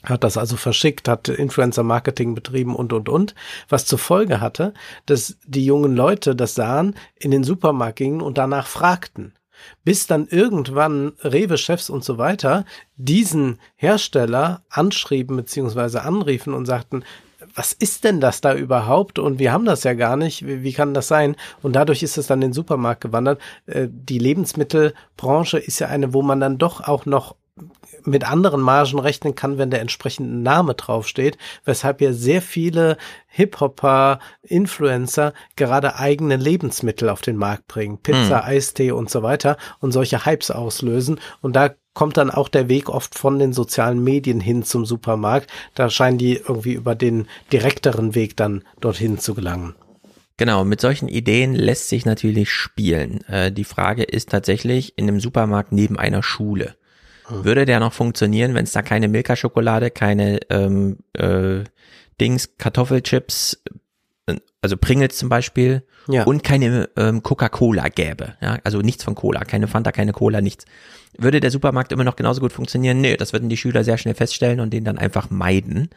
hat 0.10 0.24
das 0.24 0.38
also 0.38 0.58
verschickt, 0.58 1.08
hat 1.08 1.28
Influencer-Marketing 1.28 2.36
betrieben 2.36 2.76
und, 2.76 2.94
und, 2.94 3.10
und, 3.10 3.36
was 3.70 3.86
zur 3.86 4.00
Folge 4.00 4.42
hatte, 4.42 4.74
dass 5.06 5.38
die 5.46 5.66
jungen 5.66 5.96
Leute 5.96 6.36
das 6.36 6.56
sahen, 6.56 6.96
in 7.16 7.32
den 7.32 7.44
Supermarkt 7.44 7.98
gingen 7.98 8.22
und 8.22 8.38
danach 8.38 8.68
fragten. 8.68 9.34
Bis 9.84 10.06
dann 10.06 10.28
irgendwann 10.28 11.14
Rewe-Chefs 11.24 11.90
und 11.90 12.04
so 12.04 12.18
weiter 12.18 12.66
diesen 12.96 13.60
Hersteller 13.76 14.62
anschrieben 14.70 15.36
bzw. 15.38 16.00
anriefen 16.00 16.54
und 16.54 16.66
sagten, 16.68 17.04
was 17.56 17.74
ist 17.74 18.04
denn 18.04 18.20
das 18.20 18.42
da 18.42 18.56
überhaupt? 18.56 19.20
Und 19.20 19.40
wir 19.40 19.52
haben 19.52 19.66
das 19.66 19.84
ja 19.84 19.94
gar 19.94 20.16
nicht. 20.16 20.46
Wie, 20.46 20.64
wie, 20.64 20.74
kann 20.74 20.94
das 20.94 21.08
sein? 21.08 21.36
Und 21.62 21.76
dadurch 21.76 22.04
ist 22.04 22.18
es 22.18 22.28
dann 22.28 22.42
in 22.42 22.50
den 22.50 22.54
Supermarkt 22.54 23.02
gewandert. 23.02 23.42
Äh, 23.66 23.88
die 23.90 24.20
Lebensmittelbranche 24.20 25.58
ist 25.58 25.80
ja 25.80 25.88
eine, 25.88 26.14
wo 26.14 26.22
man 26.22 26.40
dann 26.40 26.58
doch 26.58 26.82
auch 26.82 27.06
noch 27.06 27.36
mit 28.04 28.30
anderen 28.30 28.62
Margen 28.62 29.00
rechnen 29.00 29.36
kann, 29.36 29.58
wenn 29.58 29.70
der 29.70 29.82
entsprechende 29.82 30.36
Name 30.38 30.76
draufsteht, 30.76 31.38
weshalb 31.66 32.02
ja 32.02 32.14
sehr 32.14 32.42
viele 32.42 32.98
Hip-Hopper, 33.28 34.20
Influencer 34.42 35.34
gerade 35.56 35.98
eigene 35.98 36.38
Lebensmittel 36.38 37.10
auf 37.10 37.22
den 37.22 37.38
Markt 37.38 37.68
bringen. 37.68 37.98
Pizza, 37.98 38.42
hm. 38.42 38.50
Eistee 38.50 38.92
und 38.92 39.10
so 39.10 39.24
weiter 39.24 39.58
und 39.80 39.92
solche 39.92 40.26
Hypes 40.26 40.52
auslösen. 40.52 41.20
Und 41.42 41.56
da 41.56 41.72
kommt 41.94 42.18
dann 42.18 42.32
auch 42.32 42.50
der 42.50 42.70
Weg 42.70 42.90
oft 42.90 43.18
von 43.18 43.40
den 43.40 43.54
sozialen 43.54 44.04
Medien 44.04 44.40
hin 44.40 44.64
zum 44.64 44.86
Supermarkt. 44.86 45.50
Da 45.76 45.90
scheinen 45.90 46.18
die 46.18 46.36
irgendwie 46.36 46.74
über 46.74 46.96
den 46.96 47.28
direkteren 47.52 48.16
Weg 48.16 48.38
dann 48.38 48.64
dorthin 48.80 49.20
zu 49.20 49.34
gelangen. 49.34 49.76
Genau, 50.38 50.64
mit 50.64 50.80
solchen 50.80 51.08
Ideen 51.08 51.56
lässt 51.56 51.90
sich 51.90 52.06
natürlich 52.06 52.52
spielen. 52.52 53.24
Äh, 53.28 53.52
die 53.52 53.64
Frage 53.64 54.04
ist 54.04 54.30
tatsächlich 54.30 54.96
in 54.96 55.08
einem 55.08 55.20
Supermarkt 55.20 55.72
neben 55.72 55.98
einer 55.98 56.22
Schule. 56.22 56.76
Hm. 57.28 57.46
Würde 57.46 57.66
der 57.66 57.80
noch 57.80 57.94
funktionieren, 57.94 58.54
wenn 58.54 58.64
es 58.64 58.72
da 58.72 58.82
keine 58.82 59.08
Milka-Schokolade, 59.08 59.92
keine 59.92 60.40
ähm, 60.50 61.00
äh, 61.14 61.64
Dings, 62.20 62.58
Kartoffelchips, 62.58 63.62
äh, 64.28 64.36
also 64.62 64.78
Pringles 64.78 65.18
zum 65.18 65.30
Beispiel 65.30 65.84
ja. 66.08 66.24
und 66.24 66.44
keine 66.44 66.90
ähm, 66.96 67.24
Coca-Cola 67.24 67.90
gäbe. 67.90 68.36
Ja? 68.42 68.60
Also 68.64 68.80
nichts 68.80 69.04
von 69.04 69.16
Cola, 69.16 69.44
keine 69.44 69.68
Fanta, 69.68 69.92
keine 69.92 70.14
Cola, 70.14 70.42
nichts. 70.42 70.66
Würde 71.18 71.40
der 71.40 71.52
Supermarkt 71.52 71.92
immer 71.92 72.04
noch 72.04 72.16
genauso 72.16 72.42
gut 72.42 72.54
funktionieren? 72.54 73.02
Nee, 73.02 73.18
das 73.18 73.34
würden 73.34 73.50
die 73.50 73.58
Schüler 73.58 73.84
sehr 73.84 73.98
schnell 73.98 74.16
feststellen 74.16 74.60
und 74.60 74.72
den 74.72 74.84
dann 74.84 74.98
einfach 74.98 75.30
meiden. 75.30 75.90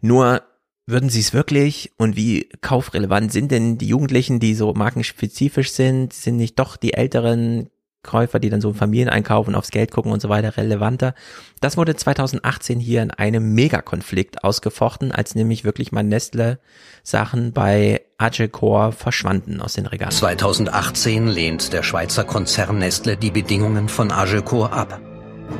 Nur 0.00 0.42
würden 0.86 1.10
sie 1.10 1.20
es 1.20 1.32
wirklich 1.32 1.92
und 1.96 2.16
wie 2.16 2.48
kaufrelevant 2.60 3.32
sind 3.32 3.50
denn 3.50 3.78
die 3.78 3.86
Jugendlichen, 3.86 4.40
die 4.40 4.54
so 4.54 4.72
markenspezifisch 4.74 5.70
sind? 5.72 6.12
Sind 6.12 6.36
nicht 6.36 6.58
doch 6.58 6.76
die 6.76 6.94
älteren 6.94 7.70
Käufer, 8.02 8.40
die 8.40 8.50
dann 8.50 8.60
so 8.60 8.72
Familien 8.72 9.08
einkaufen, 9.08 9.54
aufs 9.54 9.70
Geld 9.70 9.90
gucken 9.90 10.12
und 10.12 10.20
so 10.20 10.28
weiter, 10.28 10.56
relevanter. 10.56 11.14
Das 11.60 11.76
wurde 11.76 11.94
2018 11.94 12.80
hier 12.80 13.02
in 13.02 13.10
einem 13.10 13.54
Megakonflikt 13.54 14.42
ausgefochten, 14.42 15.12
als 15.12 15.34
nämlich 15.34 15.64
wirklich 15.64 15.92
mal 15.92 16.02
Nestle 16.02 16.58
Sachen 17.02 17.52
bei 17.52 18.02
Agecor 18.18 18.92
verschwanden 18.92 19.60
aus 19.60 19.74
den 19.74 19.86
Regalen. 19.86 20.12
2018 20.12 21.28
lehnt 21.28 21.72
der 21.72 21.82
Schweizer 21.82 22.24
Konzern 22.24 22.78
Nestle 22.78 23.16
die 23.16 23.30
Bedingungen 23.30 23.88
von 23.88 24.10
Agecor 24.10 24.72
ab. 24.72 25.00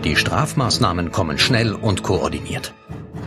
Die 0.05 0.17
Strafmaßnahmen 0.17 1.13
kommen 1.13 1.39
schnell 1.39 1.75
und 1.75 2.03
koordiniert. 2.03 2.75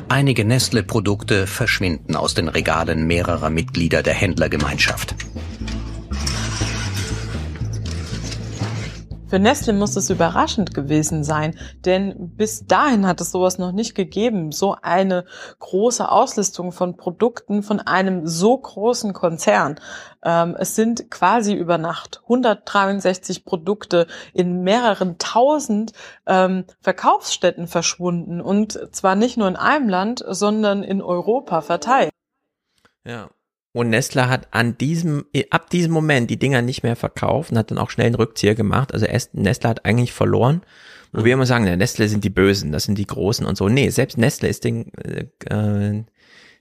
Einige 0.10 0.45
Nestle-Produkte 0.45 1.48
verschwinden 1.48 2.16
aus 2.16 2.34
den 2.34 2.48
Regalen 2.48 3.08
mehrerer 3.08 3.50
Mitglieder 3.50 4.03
der 4.03 4.14
Händlergemeinschaft. 4.14 5.16
Für 9.36 9.40
Nestle 9.40 9.74
muss 9.74 9.98
es 9.98 10.10
überraschend 10.10 10.74
gewesen 10.74 11.26
sein, 11.26 11.60
denn 11.84 12.38
bis 12.38 12.68
dahin 12.68 13.06
hat 13.06 13.20
es 13.20 13.34
sowas 13.34 13.58
noch 13.58 13.74
nicht 13.74 13.94
gegeben. 13.94 14.54
So 14.54 14.78
eine 14.82 15.26
große 15.60 16.10
Auslistung 16.10 16.72
von 16.72 16.96
Produkten 16.96 17.62
von 17.62 17.82
einem 17.82 18.26
so 18.28 18.58
großen 18.58 19.12
Konzern. 19.12 19.78
Ähm, 20.24 20.56
es 20.58 20.76
sind 20.76 21.12
quasi 21.12 21.54
über 21.54 21.78
Nacht 21.78 22.22
163 22.24 23.44
Produkte 23.44 24.08
in 24.34 24.62
mehreren 24.64 25.18
tausend 25.18 25.92
ähm, 26.26 26.64
Verkaufsstätten 26.80 27.68
verschwunden 27.68 28.40
und 28.40 28.96
zwar 28.96 29.16
nicht 29.16 29.36
nur 29.36 29.50
in 29.50 29.58
einem 29.58 29.90
Land, 29.90 30.24
sondern 30.26 30.82
in 30.82 31.02
Europa 31.02 31.60
verteilt. 31.60 32.12
Ja, 33.04 33.28
und 33.76 33.90
Nestle 33.90 34.30
hat 34.30 34.48
an 34.52 34.78
diesem, 34.78 35.26
ab 35.50 35.70
diesem 35.70 35.92
Moment 35.92 36.30
die 36.30 36.40
Dinger 36.40 36.62
nicht 36.62 36.84
mehr 36.84 36.95
verkauft 36.95 37.52
und 37.52 37.58
hat 37.58 37.72
dann 37.72 37.78
auch 37.78 37.90
schnell 37.90 38.06
einen 38.06 38.16
Rückzieher 38.16 38.56
gemacht. 38.56 38.94
Also 38.94 39.06
Nestle 39.34 39.70
hat 39.70 39.84
eigentlich 39.84 40.14
verloren. 40.14 40.62
Wo 41.12 41.20
mhm. 41.20 41.26
wir 41.26 41.34
immer 41.34 41.45
sagen, 41.45 41.66
Nestle 41.66 42.08
sind 42.08 42.24
die 42.24 42.30
Bösen, 42.30 42.72
das 42.72 42.86
sind 42.86 42.98
die 42.98 43.06
Großen 43.06 43.45
und 43.45 43.58
so. 43.58 43.68
Nee, 43.68 43.90
selbst 43.90 44.18
Nestle 44.18 44.48
ist 44.48 44.64
den, 44.64 44.94
äh, 44.94 46.06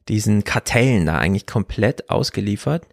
diesen 0.08 0.42
Kartellen 0.42 1.06
da 1.06 1.18
eigentlich 1.18 1.46
komplett 1.46 2.10
ausgeliefert. 2.10 2.84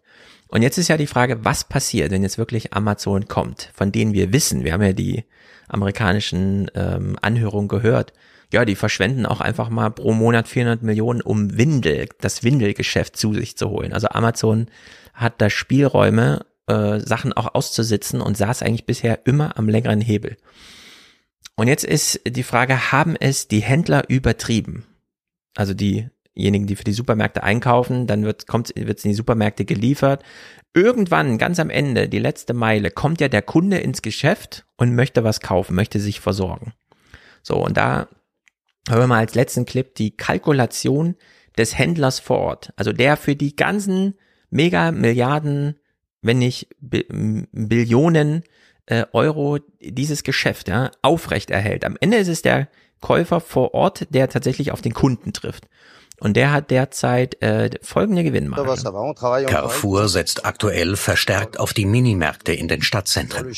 Und 0.50 0.62
jetzt 0.62 0.78
ist 0.78 0.90
ja 0.90 0.98
die 0.98 1.08
Frage, 1.08 1.44
was 1.44 1.64
passiert, 1.64 2.12
wenn 2.12 2.22
jetzt 2.22 2.38
wirklich 2.38 2.74
Amazon 2.74 3.28
kommt, 3.28 3.72
von 3.74 3.92
denen 3.92 4.14
wir 4.14 4.32
wissen, 4.32 4.64
wir 4.64 4.74
haben 4.74 4.84
ja 4.84 4.94
die 4.94 5.24
amerikanischen 5.68 6.70
ähm, 6.76 7.18
Anhörungen 7.24 7.70
gehört, 7.70 8.14
ja, 8.54 8.66
die 8.66 8.76
verschwenden 8.76 9.26
auch 9.26 9.42
einfach 9.42 9.70
mal 9.70 9.90
pro 9.90 10.14
Monat 10.14 10.48
400 10.48 10.84
Millionen, 10.84 11.22
um 11.22 11.58
Windel, 11.58 12.10
das 12.20 12.44
Windelgeschäft 12.44 13.16
zu 13.16 13.34
sich 13.34 13.58
zu 13.58 13.70
holen. 13.70 13.94
Also 13.94 14.10
Amazon 14.10 14.68
hat 15.14 15.42
da 15.42 15.50
Spielräume, 15.50 16.46
äh, 16.68 17.00
Sachen 17.00 17.34
auch 17.34 17.56
auszusitzen 17.56 18.22
und 18.22 18.38
saß 18.38 18.62
eigentlich 18.62 18.86
bisher 18.86 19.26
immer 19.26 19.58
am 19.58 19.70
längeren 19.70 20.02
Hebel. 20.02 20.38
Und 21.56 21.68
jetzt 21.68 21.84
ist 21.84 22.22
die 22.26 22.44
Frage, 22.44 22.92
haben 22.92 23.16
es 23.20 23.48
die 23.48 23.62
Händler 23.62 24.10
übertrieben? 24.10 24.86
Also 25.56 25.74
diejenigen, 25.74 26.68
die 26.68 26.76
für 26.76 26.84
die 26.84 26.94
Supermärkte 26.94 27.44
einkaufen, 27.44 28.08
dann 28.08 28.24
wird 28.24 28.48
kommt 28.48 28.74
wird's 28.76 29.06
in 29.06 29.12
die 29.12 29.16
Supermärkte 29.16 29.66
geliefert. 29.66 30.24
Irgendwann, 30.74 31.38
ganz 31.38 31.60
am 31.60 31.70
Ende, 31.70 32.08
die 32.08 32.20
letzte 32.20 32.54
Meile, 32.54 32.92
kommt 32.92 33.22
ja 33.22 33.28
der 33.28 33.42
Kunde 33.42 33.78
ins 33.78 34.02
Geschäft 34.02 34.66
und 34.78 34.96
möchte 34.96 35.24
was 35.24 35.42
kaufen, 35.42 35.76
möchte 35.76 36.00
sich 36.00 36.22
versorgen. 36.22 36.74
So, 37.44 37.56
und 37.56 37.76
da 37.76 38.08
hören 38.88 39.02
wir 39.02 39.08
mal 39.08 39.20
als 39.20 39.36
letzten 39.36 39.66
Clip 39.66 39.94
die 39.96 40.16
Kalkulation 40.16 41.16
des 41.58 41.78
Händlers 41.78 42.20
vor 42.20 42.40
Ort. 42.40 42.74
Also 42.76 42.94
der 42.94 43.18
für 43.18 43.36
die 43.36 43.56
ganzen 43.56 44.16
Mega 44.50 44.92
Milliarden, 44.92 45.80
wenn 46.22 46.40
nicht 46.40 46.68
Billionen 46.80 48.44
äh, 48.86 49.06
Euro 49.14 49.60
dieses 49.80 50.24
Geschäft 50.24 50.68
ja, 50.68 50.92
aufrecht 51.02 51.52
erhält. 51.52 51.86
Am 51.86 51.98
Ende 52.00 52.18
ist 52.18 52.28
es 52.28 52.42
der 52.42 52.68
Käufer 53.00 53.40
vor 53.40 53.74
Ort, 53.74 54.08
der 54.14 54.30
tatsächlich 54.30 54.72
auf 54.72 54.82
den 54.82 54.94
Kunden 54.94 55.34
trifft. 55.34 55.68
Und 56.20 56.38
der 56.38 56.52
hat 56.52 56.70
derzeit 56.70 57.42
äh, 57.42 57.72
folgende 57.82 58.24
Gewinnmarge. 58.24 58.68
Carrefour 59.48 60.08
setzt 60.08 60.46
aktuell 60.46 60.96
verstärkt 60.96 61.60
auf 61.60 61.74
die 61.74 61.86
Minimärkte 61.86 62.54
in 62.54 62.68
den 62.68 62.84
Stadtzentren. 62.84 63.52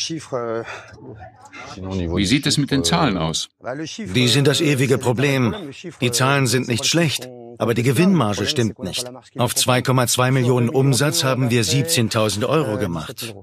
Wie 1.75 2.25
sieht 2.25 2.45
es 2.45 2.57
mit 2.57 2.71
den 2.71 2.83
Zahlen 2.83 3.17
aus? 3.17 3.49
Die 3.97 4.27
sind 4.27 4.47
das 4.47 4.61
ewige 4.61 4.97
Problem. 4.97 5.55
Die 6.01 6.11
Zahlen 6.11 6.47
sind 6.47 6.67
nicht 6.67 6.85
schlecht, 6.85 7.29
aber 7.57 7.73
die 7.73 7.83
Gewinnmarge 7.83 8.45
stimmt 8.45 8.79
nicht. 8.79 9.09
Auf 9.37 9.53
2,2 9.53 10.31
Millionen 10.31 10.69
Umsatz 10.69 11.23
haben 11.23 11.49
wir 11.49 11.63
17.000 11.63 12.47
Euro 12.47 12.77
gemacht. 12.77 13.33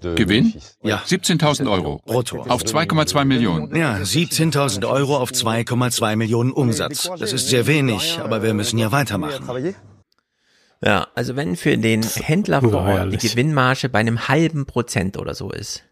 Gewinn? 0.00 0.54
Ja. 0.82 1.02
17.000 1.06 1.70
Euro. 1.70 2.00
Brutto. 2.06 2.42
Auf 2.42 2.62
2,2 2.62 3.24
Millionen. 3.24 3.74
Ja, 3.76 3.96
17.000 3.96 4.88
Euro 4.88 5.18
auf 5.18 5.30
2,2 5.30 6.16
Millionen 6.16 6.52
Umsatz. 6.52 7.10
Das 7.18 7.32
ist 7.32 7.48
sehr 7.48 7.66
wenig, 7.66 8.18
aber 8.18 8.42
wir 8.42 8.54
müssen 8.54 8.78
ja 8.78 8.92
weitermachen. 8.92 9.74
Ja, 10.82 11.08
also 11.14 11.36
wenn 11.36 11.56
für 11.56 11.76
den 11.76 12.02
Händler 12.02 12.62
vor 12.62 12.82
Ort 12.82 13.12
die 13.12 13.28
Gewinnmarge 13.28 13.90
bei 13.90 13.98
einem 13.98 14.28
halben 14.28 14.64
Prozent 14.64 15.18
oder 15.18 15.34
so 15.34 15.50
ist. 15.50 15.84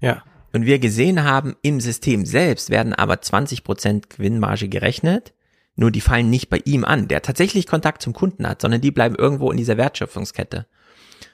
Ja. 0.00 0.22
Und 0.52 0.64
wir 0.64 0.78
gesehen 0.78 1.24
haben, 1.24 1.56
im 1.62 1.80
System 1.80 2.24
selbst 2.24 2.70
werden 2.70 2.94
aber 2.94 3.20
20 3.20 3.64
Prozent 3.64 4.10
Gewinnmarge 4.10 4.68
gerechnet. 4.68 5.34
Nur 5.76 5.90
die 5.90 6.00
fallen 6.00 6.30
nicht 6.30 6.48
bei 6.48 6.60
ihm 6.64 6.84
an, 6.84 7.06
der 7.06 7.22
tatsächlich 7.22 7.66
Kontakt 7.66 8.02
zum 8.02 8.12
Kunden 8.12 8.48
hat, 8.48 8.60
sondern 8.60 8.80
die 8.80 8.90
bleiben 8.90 9.14
irgendwo 9.14 9.50
in 9.50 9.58
dieser 9.58 9.76
Wertschöpfungskette. 9.76 10.66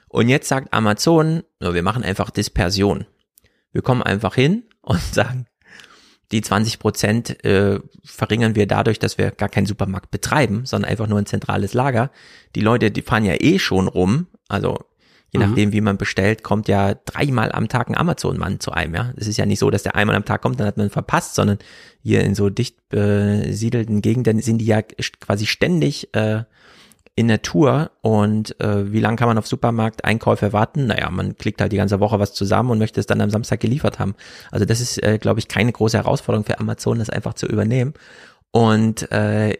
Und 0.07 0.29
jetzt 0.29 0.47
sagt 0.47 0.73
Amazon, 0.73 1.43
so, 1.59 1.73
wir 1.73 1.83
machen 1.83 2.03
einfach 2.03 2.29
Dispersion. 2.29 3.05
Wir 3.71 3.81
kommen 3.81 4.03
einfach 4.03 4.35
hin 4.35 4.63
und 4.81 5.01
sagen, 5.01 5.47
die 6.31 6.41
20 6.41 6.79
Prozent 6.79 7.43
äh, 7.43 7.79
verringern 8.03 8.55
wir 8.55 8.67
dadurch, 8.67 8.99
dass 8.99 9.17
wir 9.17 9.31
gar 9.31 9.49
keinen 9.49 9.67
Supermarkt 9.67 10.11
betreiben, 10.11 10.65
sondern 10.65 10.89
einfach 10.89 11.07
nur 11.07 11.19
ein 11.19 11.25
zentrales 11.25 11.73
Lager. 11.73 12.11
Die 12.55 12.61
Leute, 12.61 12.91
die 12.91 13.01
fahren 13.01 13.25
ja 13.25 13.35
eh 13.39 13.59
schon 13.59 13.87
rum, 13.87 14.27
also 14.47 14.79
je 15.31 15.39
mhm. 15.39 15.45
nachdem, 15.47 15.71
wie 15.73 15.81
man 15.81 15.97
bestellt, 15.97 16.43
kommt 16.43 16.67
ja 16.67 16.93
dreimal 16.93 17.51
am 17.51 17.67
Tag 17.67 17.89
ein 17.89 17.97
Amazon-Mann 17.97 18.59
zu 18.59 18.71
einem, 18.71 18.95
ja. 18.95 19.13
Es 19.17 19.27
ist 19.27 19.37
ja 19.37 19.45
nicht 19.45 19.59
so, 19.59 19.69
dass 19.69 19.83
der 19.83 19.95
einmal 19.95 20.15
am 20.15 20.25
Tag 20.25 20.41
kommt, 20.41 20.59
dann 20.59 20.67
hat 20.67 20.77
man 20.77 20.89
verpasst, 20.89 21.35
sondern 21.35 21.59
hier 22.01 22.21
in 22.21 22.35
so 22.35 22.49
dicht 22.49 22.77
besiedelten 22.89 24.01
Gegenden 24.01 24.41
sind 24.41 24.59
die 24.59 24.65
ja 24.65 24.81
quasi 24.81 25.45
ständig 25.45 26.13
äh, 26.15 26.43
in 27.15 27.29
der 27.29 27.41
Tour 27.41 27.91
und 28.01 28.59
äh, 28.59 28.91
wie 28.91 28.99
lange 28.99 29.15
kann 29.15 29.29
man 29.29 29.37
auf 29.37 29.47
Supermarkt-Einkäufe 29.47 30.51
warten? 30.51 30.87
Naja, 30.87 31.09
man 31.09 31.37
klickt 31.37 31.61
halt 31.61 31.71
die 31.71 31.77
ganze 31.77 32.01
Woche 32.01 32.19
was 32.19 32.33
zusammen 32.33 32.71
und 32.71 32.77
möchte 32.77 32.99
es 32.99 33.05
dann 33.05 33.21
am 33.21 33.29
Samstag 33.29 33.61
geliefert 33.61 33.99
haben. 33.99 34.15
Also 34.51 34.65
das 34.65 34.81
ist, 34.81 35.01
äh, 35.01 35.17
glaube 35.17 35.39
ich, 35.39 35.47
keine 35.47 35.71
große 35.71 35.97
Herausforderung 35.97 36.45
für 36.45 36.59
Amazon, 36.59 36.99
das 36.99 37.09
einfach 37.09 37.33
zu 37.33 37.47
übernehmen. 37.47 37.93
Und 38.51 39.09
äh, 39.13 39.57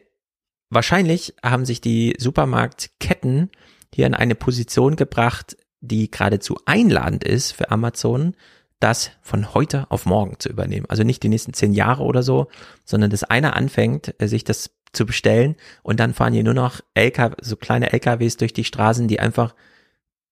wahrscheinlich 0.70 1.34
haben 1.42 1.66
sich 1.66 1.80
die 1.80 2.16
Supermarktketten 2.18 3.50
hier 3.96 4.08
in 4.08 4.14
eine 4.14 4.36
Position 4.36 4.98
gebracht, 4.98 5.56
die 5.80 6.12
geradezu 6.12 6.60
einladend 6.66 7.24
ist 7.24 7.54
für 7.54 7.72
Amazon, 7.72 8.36
das 8.82 9.12
von 9.22 9.54
heute 9.54 9.90
auf 9.90 10.06
morgen 10.06 10.36
zu 10.38 10.50
übernehmen. 10.50 10.86
Also 10.90 11.04
nicht 11.04 11.24
die 11.24 11.30
nächsten 11.30 11.54
zehn 11.54 11.72
Jahre 11.72 12.04
oder 12.04 12.22
so, 12.22 12.50
sondern 12.84 13.10
dass 13.10 13.24
einer 13.24 13.56
anfängt, 13.56 14.14
äh, 14.22 14.28
sich 14.28 14.44
das 14.44 14.72
zu 14.92 15.06
bestellen 15.06 15.56
und 15.82 16.02
dann 16.02 16.14
fahren 16.14 16.34
hier 16.34 16.44
nur 16.44 16.54
noch 16.54 16.82
LKW, 16.94 17.36
so 17.42 17.56
kleine 17.56 17.94
LKWs 17.94 18.36
durch 18.36 18.52
die 18.52 18.66
Straßen, 18.66 19.08
die 19.08 19.22
einfach 19.22 19.56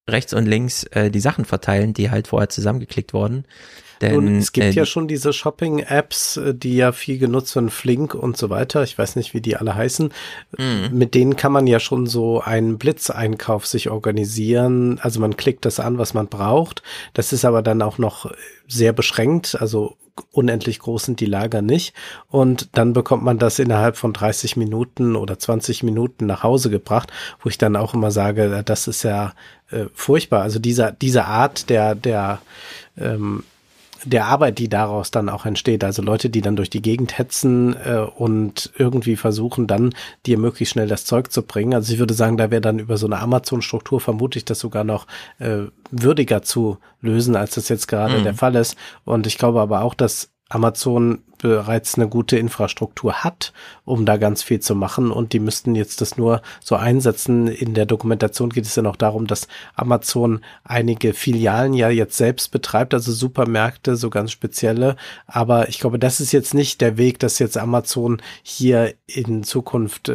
rechts 0.10 0.34
und 0.34 0.46
links 0.46 0.84
äh, 0.92 1.10
die 1.10 1.22
Sachen 1.22 1.46
verteilen, 1.46 1.94
die 1.94 2.12
halt 2.12 2.28
vorher 2.28 2.50
zusammengeklickt 2.50 3.14
wurden. 3.14 3.46
Denn, 4.04 4.18
und 4.18 4.38
es 4.38 4.52
gibt 4.52 4.68
äh, 4.68 4.72
ja 4.72 4.86
schon 4.86 5.08
diese 5.08 5.32
Shopping-Apps, 5.32 6.38
äh, 6.38 6.54
die 6.54 6.76
ja 6.76 6.92
viel 6.92 7.18
genutzt 7.18 7.56
werden, 7.56 7.70
Flink 7.70 8.14
und 8.14 8.38
so 8.38 8.50
weiter. 8.50 8.84
Ich 8.84 8.98
weiß 8.98 9.16
nicht, 9.16 9.34
wie 9.34 9.42
die 9.42 9.56
alle 9.56 9.76
heißen. 9.76 10.12
Mhm. 10.58 10.90
Mit 10.92 11.16
denen 11.16 11.36
kann 11.36 11.52
man 11.52 11.68
ja 11.68 11.80
schon 11.80 12.06
so 12.06 12.42
einen 12.42 12.78
Blitzeinkauf 12.78 13.66
sich 13.66 13.90
organisieren. 13.90 15.00
Also 15.02 15.20
man 15.20 15.38
klickt 15.38 15.66
das 15.66 15.80
an, 15.80 15.98
was 15.98 16.14
man 16.14 16.28
braucht. 16.28 16.84
Das 17.14 17.32
ist 17.32 17.46
aber 17.46 17.62
dann 17.62 17.82
auch 17.82 17.98
noch 17.98 18.32
sehr 18.68 18.92
beschränkt. 18.92 19.58
Also 19.60 19.98
unendlich 20.32 20.80
groß 20.80 21.06
sind 21.06 21.20
die 21.20 21.26
Lager 21.26 21.62
nicht. 21.62 21.96
Und 22.30 22.78
dann 22.78 22.94
bekommt 22.94 23.24
man 23.24 23.40
das 23.40 23.60
innerhalb 23.60 23.98
von 23.98 24.14
30 24.14 24.58
Minuten 24.58 25.16
oder 25.16 25.40
20 25.40 25.84
Minuten 25.84 26.26
nach 26.26 26.44
Hause 26.44 26.70
gebracht, 26.70 27.12
wo 27.42 27.50
ich 27.50 27.58
dann 27.58 27.76
auch 27.76 27.94
immer 27.94 28.12
sage, 28.12 28.64
das 28.66 28.88
ist 28.88 29.04
ja 29.04 29.34
äh, 29.72 29.86
furchtbar. 29.94 30.42
Also 30.42 30.60
dieser, 30.60 30.92
diese 30.92 31.26
Art 31.26 31.70
der, 31.70 31.96
der, 31.96 32.42
ähm, 32.98 33.44
der 34.06 34.26
Arbeit, 34.26 34.60
die 34.60 34.70
daraus 34.70 35.12
dann 35.12 35.30
auch 35.30 35.46
entsteht. 35.46 35.84
Also 35.84 36.02
Leute, 36.02 36.30
die 36.30 36.42
dann 36.42 36.56
durch 36.56 36.70
die 36.70 36.82
Gegend 36.82 37.18
hetzen 37.18 37.76
äh, 37.84 38.00
und 38.00 38.72
irgendwie 38.78 39.16
versuchen 39.16 39.68
dann 39.68 39.94
dir 40.26 40.38
möglichst 40.38 40.74
schnell 40.74 40.88
das 40.88 41.06
Zeug 41.06 41.32
zu 41.32 41.44
bringen. 41.44 41.74
Also 41.74 41.94
ich 41.94 42.00
würde 42.00 42.14
sagen, 42.14 42.38
da 42.38 42.52
wäre 42.52 42.62
dann 42.62 42.80
über 42.80 42.98
so 42.98 43.06
eine 43.06 43.20
Amazon-Struktur 43.20 44.00
vermutlich 44.00 44.46
das 44.46 44.60
sogar 44.60 44.84
noch 44.84 45.08
äh, 45.40 45.64
würdiger 45.92 46.42
zu 46.42 46.78
lösen, 47.02 47.36
als 47.36 47.56
das 47.56 47.70
jetzt 47.70 47.88
gerade 47.88 48.20
mhm. 48.20 48.24
der 48.24 48.34
Fall 48.34 48.56
ist. 48.56 48.76
Und 49.06 49.28
ich 49.28 49.38
glaube 49.38 49.62
aber 49.62 49.82
auch, 49.82 49.94
dass 49.94 50.30
Amazon 50.50 51.20
bereits 51.44 51.96
eine 51.96 52.08
gute 52.08 52.38
Infrastruktur 52.38 53.26
hat, 53.26 53.52
um 53.84 54.06
da 54.06 54.16
ganz 54.16 54.42
viel 54.42 54.62
zu 54.62 54.76
machen 54.76 55.12
und 55.12 55.34
die 55.34 55.42
müssten 55.42 55.76
jetzt 55.76 56.00
das 56.00 56.16
nur 56.16 56.42
so 56.64 56.78
einsetzen. 56.78 57.48
In 57.48 57.74
der 57.74 57.86
Dokumentation 57.86 58.50
geht 58.50 58.64
es 58.64 58.78
ja 58.78 58.82
noch 58.82 58.96
darum, 58.96 59.28
dass 59.28 59.50
Amazon 59.76 60.40
einige 60.64 61.14
Filialen 61.14 61.74
ja 61.74 61.90
jetzt 61.90 62.16
selbst 62.16 62.52
betreibt, 62.52 62.94
also 62.94 63.12
Supermärkte, 63.12 63.98
so 63.98 64.10
ganz 64.10 64.32
spezielle. 64.32 64.96
Aber 65.28 65.68
ich 65.68 65.80
glaube, 65.80 66.00
das 66.00 66.22
ist 66.22 66.32
jetzt 66.32 66.54
nicht 66.54 66.80
der 66.80 66.98
Weg, 66.98 67.20
dass 67.20 67.40
jetzt 67.40 67.58
Amazon 67.58 68.22
hier 68.42 68.94
in 69.06 69.44
Zukunft 69.44 70.10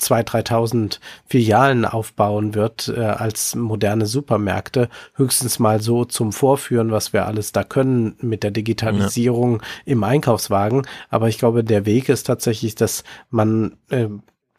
2.000, 0.00 0.24
3.000 0.48 0.98
Filialen 1.26 1.84
aufbauen 1.84 2.54
wird 2.54 2.88
äh, 2.88 3.00
als 3.00 3.54
moderne 3.54 4.06
Supermärkte. 4.06 4.88
Höchstens 5.14 5.58
mal 5.58 5.80
so 5.80 6.04
zum 6.04 6.32
Vorführen, 6.32 6.90
was 6.90 7.12
wir 7.12 7.26
alles 7.26 7.52
da 7.52 7.64
können 7.64 8.16
mit 8.20 8.42
der 8.42 8.50
Digitalisierung 8.50 9.60
ja. 9.60 9.66
im 9.86 10.04
Einkaufswagen. 10.04 10.86
Aber 11.08 11.28
ich 11.28 11.38
glaube, 11.38 11.64
der 11.64 11.86
Weg 11.86 12.08
ist 12.08 12.24
tatsächlich, 12.24 12.74
dass 12.74 13.04
man 13.30 13.76
äh, 13.90 14.08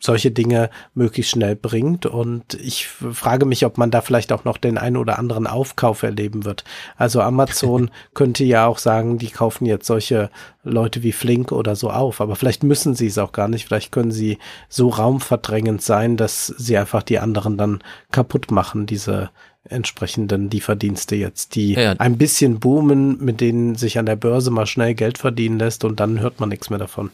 solche 0.01 0.31
Dinge 0.31 0.69
möglichst 0.93 1.31
schnell 1.31 1.55
bringt. 1.55 2.05
Und 2.05 2.55
ich 2.55 2.87
frage 2.87 3.45
mich, 3.45 3.65
ob 3.65 3.77
man 3.77 3.91
da 3.91 4.01
vielleicht 4.01 4.33
auch 4.33 4.43
noch 4.43 4.57
den 4.57 4.77
einen 4.77 4.97
oder 4.97 5.17
anderen 5.17 5.47
Aufkauf 5.47 6.03
erleben 6.03 6.43
wird. 6.43 6.65
Also 6.97 7.21
Amazon 7.21 7.91
könnte 8.13 8.43
ja 8.43 8.65
auch 8.65 8.79
sagen, 8.79 9.17
die 9.19 9.29
kaufen 9.29 9.65
jetzt 9.65 9.85
solche 9.85 10.29
Leute 10.63 11.03
wie 11.03 11.11
Flink 11.11 11.51
oder 11.51 11.75
so 11.75 11.91
auf. 11.91 12.19
Aber 12.19 12.35
vielleicht 12.35 12.63
müssen 12.63 12.95
sie 12.95 13.07
es 13.07 13.17
auch 13.17 13.31
gar 13.31 13.47
nicht. 13.47 13.65
Vielleicht 13.65 13.91
können 13.91 14.11
sie 14.11 14.39
so 14.67 14.89
raumverdrängend 14.89 15.81
sein, 15.81 16.17
dass 16.17 16.47
sie 16.47 16.77
einfach 16.77 17.03
die 17.03 17.19
anderen 17.19 17.57
dann 17.57 17.83
kaputt 18.11 18.51
machen, 18.51 18.87
diese 18.87 19.29
entsprechenden 19.63 20.49
Lieferdienste 20.49 21.15
jetzt, 21.15 21.53
die 21.55 21.73
ja, 21.73 21.81
ja. 21.81 21.93
ein 21.99 22.17
bisschen 22.17 22.59
boomen, 22.59 23.23
mit 23.23 23.41
denen 23.41 23.75
sich 23.75 23.99
an 23.99 24.07
der 24.07 24.15
Börse 24.15 24.49
mal 24.49 24.65
schnell 24.65 24.95
Geld 24.95 25.19
verdienen 25.19 25.59
lässt 25.59 25.83
und 25.83 25.99
dann 25.99 26.19
hört 26.19 26.39
man 26.39 26.49
nichts 26.49 26.71
mehr 26.71 26.79
davon. 26.79 27.11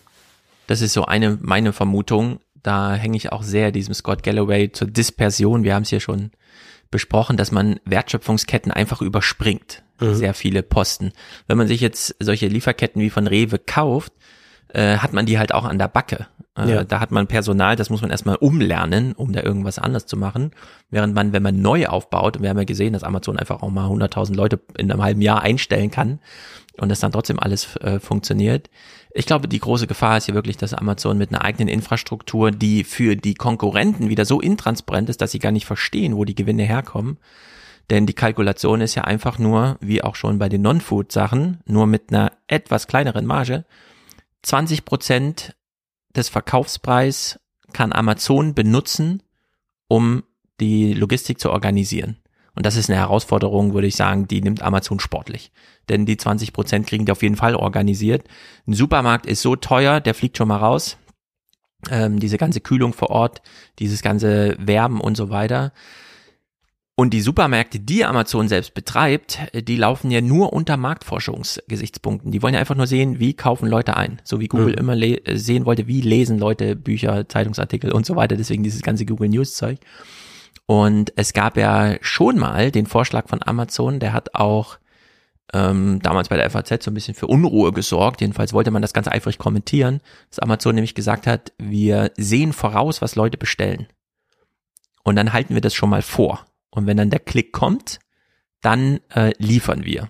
Das 0.67 0.81
ist 0.81 0.93
so 0.93 1.05
eine 1.05 1.37
meine 1.41 1.71
Vermutung, 1.73 2.39
da 2.63 2.93
hänge 2.95 3.17
ich 3.17 3.31
auch 3.31 3.43
sehr 3.43 3.71
diesem 3.71 3.93
Scott 3.93 4.23
Galloway 4.23 4.71
zur 4.71 4.87
Dispersion. 4.87 5.63
Wir 5.63 5.75
haben 5.75 5.83
es 5.83 5.89
hier 5.89 5.99
schon 5.99 6.31
besprochen, 6.91 7.37
dass 7.37 7.51
man 7.51 7.79
Wertschöpfungsketten 7.85 8.71
einfach 8.71 9.01
überspringt. 9.01 9.83
Mhm. 9.99 10.15
Sehr 10.15 10.33
viele 10.33 10.63
Posten. 10.63 11.11
Wenn 11.47 11.57
man 11.57 11.67
sich 11.67 11.81
jetzt 11.81 12.15
solche 12.19 12.47
Lieferketten 12.47 13.01
wie 13.01 13.09
von 13.09 13.27
Rewe 13.27 13.59
kauft, 13.59 14.13
äh, 14.73 14.97
hat 14.97 15.13
man 15.13 15.25
die 15.25 15.39
halt 15.39 15.53
auch 15.53 15.65
an 15.65 15.79
der 15.79 15.87
Backe. 15.87 16.27
Äh, 16.57 16.69
Ja. 16.69 16.83
Da 16.83 16.99
hat 16.99 17.11
man 17.11 17.27
Personal, 17.27 17.75
das 17.75 17.89
muss 17.89 18.01
man 18.01 18.11
erstmal 18.11 18.35
umlernen, 18.35 19.13
um 19.13 19.31
da 19.31 19.41
irgendwas 19.41 19.79
anders 19.79 20.05
zu 20.05 20.17
machen. 20.17 20.51
Während 20.89 21.13
man, 21.15 21.33
wenn 21.33 21.43
man 21.43 21.61
neu 21.61 21.87
aufbaut, 21.87 22.37
und 22.37 22.43
wir 22.43 22.49
haben 22.49 22.57
ja 22.57 22.63
gesehen, 22.63 22.93
dass 22.93 23.03
Amazon 23.03 23.37
einfach 23.37 23.61
auch 23.61 23.69
mal 23.69 23.87
100.000 23.89 24.35
Leute 24.35 24.59
in 24.77 24.91
einem 24.91 25.01
halben 25.01 25.21
Jahr 25.21 25.41
einstellen 25.41 25.91
kann 25.91 26.19
und 26.79 26.89
das 26.89 26.99
dann 26.99 27.11
trotzdem 27.11 27.39
alles 27.39 27.75
äh, 27.77 27.99
funktioniert. 27.99 28.69
Ich 29.13 29.25
glaube, 29.25 29.47
die 29.47 29.59
große 29.59 29.87
Gefahr 29.87 30.17
ist 30.17 30.25
hier 30.25 30.35
wirklich, 30.35 30.57
dass 30.57 30.73
Amazon 30.73 31.17
mit 31.17 31.29
einer 31.29 31.43
eigenen 31.43 31.67
Infrastruktur, 31.67 32.51
die 32.51 32.83
für 32.83 33.15
die 33.15 33.33
Konkurrenten 33.33 34.09
wieder 34.09 34.25
so 34.25 34.41
intransparent 34.41 35.09
ist, 35.09 35.21
dass 35.21 35.31
sie 35.31 35.39
gar 35.39 35.51
nicht 35.51 35.65
verstehen, 35.65 36.15
wo 36.15 36.25
die 36.25 36.35
Gewinne 36.35 36.63
herkommen. 36.63 37.17
Denn 37.89 38.05
die 38.05 38.13
Kalkulation 38.13 38.81
ist 38.81 38.95
ja 38.95 39.05
einfach 39.05 39.39
nur, 39.39 39.77
wie 39.79 40.03
auch 40.03 40.15
schon 40.15 40.39
bei 40.39 40.49
den 40.49 40.61
Non-Food-Sachen, 40.61 41.61
nur 41.65 41.87
mit 41.87 42.11
einer 42.11 42.33
etwas 42.47 42.87
kleineren 42.87 43.25
Marge. 43.25 43.65
20 44.43 44.83
Prozent 44.83 45.55
des 46.15 46.29
Verkaufspreis 46.29 47.39
kann 47.73 47.93
Amazon 47.93 48.53
benutzen, 48.53 49.23
um 49.87 50.23
die 50.59 50.93
Logistik 50.93 51.39
zu 51.39 51.51
organisieren. 51.51 52.17
Und 52.57 52.65
das 52.65 52.75
ist 52.75 52.89
eine 52.89 52.97
Herausforderung, 52.99 53.73
würde 53.75 53.87
ich 53.87 53.95
sagen, 53.95 54.27
die 54.27 54.41
nimmt 54.41 54.61
Amazon 54.63 54.99
sportlich. 54.99 55.51
Denn 55.89 56.05
die 56.05 56.17
20 56.17 56.51
Prozent 56.51 56.87
kriegen 56.87 57.05
die 57.05 57.11
auf 57.11 57.21
jeden 57.21 57.35
Fall 57.37 57.55
organisiert. 57.55 58.25
Ein 58.67 58.73
Supermarkt 58.73 59.25
ist 59.27 59.41
so 59.43 59.55
teuer, 59.55 60.01
der 60.01 60.13
fliegt 60.15 60.37
schon 60.37 60.47
mal 60.49 60.57
raus. 60.57 60.97
Ähm, 61.91 62.19
diese 62.19 62.37
ganze 62.39 62.59
Kühlung 62.59 62.91
vor 62.93 63.11
Ort, 63.11 63.41
dieses 63.77 64.01
ganze 64.01 64.57
Werben 64.59 64.99
und 64.99 65.15
so 65.15 65.29
weiter. 65.29 65.71
Und 66.99 67.13
die 67.13 67.21
Supermärkte, 67.21 67.79
die 67.79 68.03
Amazon 68.03 68.47
selbst 68.47 68.73
betreibt, 68.73 69.37
die 69.53 69.75
laufen 69.75 70.09
ja 70.09 70.19
nur 70.19 70.51
unter 70.51 70.77
Marktforschungsgesichtspunkten. 70.77 72.31
Die 72.31 72.41
wollen 72.41 72.55
ja 72.55 72.59
einfach 72.59 72.73
nur 72.75 72.87
sehen, 72.87 73.19
wie 73.19 73.35
kaufen 73.35 73.69
Leute 73.69 73.95
ein. 73.95 74.19
So 74.23 74.39
wie 74.39 74.47
Google 74.47 74.69
Mhm. 74.71 74.79
immer 74.79 74.95
le- 74.95 75.21
sehen 75.35 75.65
wollte, 75.65 75.85
wie 75.85 76.01
lesen 76.01 76.39
Leute 76.39 76.75
Bücher, 76.75 77.29
Zeitungsartikel 77.29 77.91
und 77.91 78.07
so 78.07 78.15
weiter. 78.15 78.35
Deswegen 78.35 78.63
dieses 78.63 78.81
ganze 78.81 79.05
Google 79.05 79.29
News 79.29 79.53
Zeug. 79.53 79.77
Und 80.67 81.13
es 81.15 81.33
gab 81.33 81.57
ja 81.57 81.95
schon 82.01 82.37
mal 82.37 82.71
den 82.71 82.85
Vorschlag 82.85 83.29
von 83.29 83.41
Amazon, 83.41 83.99
der 83.99 84.13
hat 84.13 84.35
auch 84.35 84.77
ähm, 85.53 86.01
damals 86.03 86.27
bei 86.27 86.35
der 86.35 86.49
FAZ 86.49 86.83
so 86.83 86.91
ein 86.91 86.93
bisschen 86.93 87.15
für 87.15 87.27
Unruhe 87.27 87.71
gesorgt. 87.71 88.19
Jedenfalls 88.19 88.51
wollte 88.51 88.69
man 88.69 88.81
das 88.81 88.93
ganz 88.93 89.07
eifrig 89.07 89.37
kommentieren, 89.37 90.01
dass 90.29 90.39
Amazon 90.39 90.75
nämlich 90.75 90.93
gesagt 90.93 91.25
hat, 91.25 91.53
wir 91.57 92.11
sehen 92.17 92.51
voraus, 92.51 93.01
was 93.01 93.15
Leute 93.15 93.37
bestellen. 93.37 93.87
Und 95.03 95.15
dann 95.15 95.31
halten 95.31 95.53
wir 95.53 95.61
das 95.61 95.73
schon 95.73 95.89
mal 95.89 96.01
vor. 96.01 96.45
Und 96.69 96.85
wenn 96.85 96.97
dann 96.97 97.09
der 97.09 97.21
Klick 97.21 97.53
kommt, 97.53 97.99
dann 98.61 98.99
äh, 99.15 99.31
liefern 99.37 99.85
wir. 99.85 100.09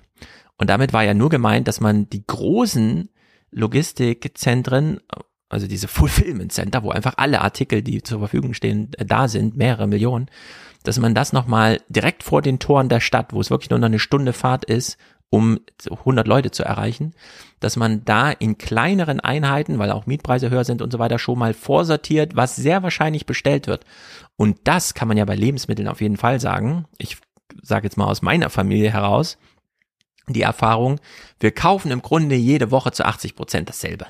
Und 0.57 0.71
damit 0.71 0.91
war 0.91 1.03
ja 1.03 1.13
nur 1.13 1.29
gemeint, 1.29 1.67
dass 1.67 1.79
man 1.79 2.09
die 2.09 2.25
großen 2.25 3.09
Logistikzentren, 3.51 5.01
also 5.49 5.67
diese 5.67 5.87
Fulfillment 5.87 6.51
Center, 6.51 6.83
wo 6.83 6.91
einfach 6.91 7.15
alle 7.17 7.41
Artikel, 7.41 7.81
die 7.81 8.03
zur 8.03 8.19
Verfügung 8.19 8.53
stehen, 8.53 8.91
äh, 8.97 9.05
da 9.05 9.27
sind, 9.27 9.57
mehrere 9.57 9.87
Millionen, 9.87 10.27
dass 10.83 10.99
man 10.99 11.15
das 11.15 11.33
nochmal 11.33 11.81
direkt 11.89 12.23
vor 12.23 12.41
den 12.41 12.59
Toren 12.59 12.89
der 12.89 12.99
Stadt, 12.99 13.33
wo 13.33 13.41
es 13.41 13.49
wirklich 13.49 13.69
nur 13.69 13.79
noch 13.79 13.87
eine 13.87 13.99
Stunde 13.99 14.33
Fahrt 14.33 14.65
ist, 14.65 14.97
um 15.29 15.59
100 15.89 16.25
Leute 16.25 16.51
zu 16.51 16.63
erreichen, 16.63 17.13
dass 17.59 17.75
man 17.75 18.05
da 18.05 18.31
in 18.31 18.57
kleineren 18.57 19.19
Einheiten, 19.19 19.77
weil 19.77 19.91
auch 19.91 20.05
Mietpreise 20.05 20.49
höher 20.49 20.63
sind 20.63 20.81
und 20.81 20.91
so 20.91 20.99
weiter, 20.99 21.19
schon 21.19 21.37
mal 21.37 21.53
vorsortiert, 21.53 22.35
was 22.37 22.55
sehr 22.55 22.81
wahrscheinlich 22.83 23.25
bestellt 23.25 23.67
wird. 23.67 23.83
Und 24.37 24.59
das 24.63 24.93
kann 24.93 25.09
man 25.09 25.17
ja 25.17 25.25
bei 25.25 25.35
Lebensmitteln 25.35 25.89
auf 25.89 25.99
jeden 25.99 26.15
Fall 26.15 26.39
sagen. 26.39 26.85
Ich 26.97 27.17
sage 27.61 27.87
jetzt 27.87 27.97
mal 27.97 28.05
aus 28.05 28.21
meiner 28.21 28.49
Familie 28.49 28.91
heraus, 28.91 29.37
die 30.29 30.41
Erfahrung, 30.41 30.99
wir 31.39 31.51
kaufen 31.51 31.91
im 31.91 32.01
Grunde 32.01 32.35
jede 32.35 32.71
Woche 32.71 32.91
zu 32.91 33.05
80 33.05 33.35
Prozent 33.35 33.69
dasselbe. 33.69 34.07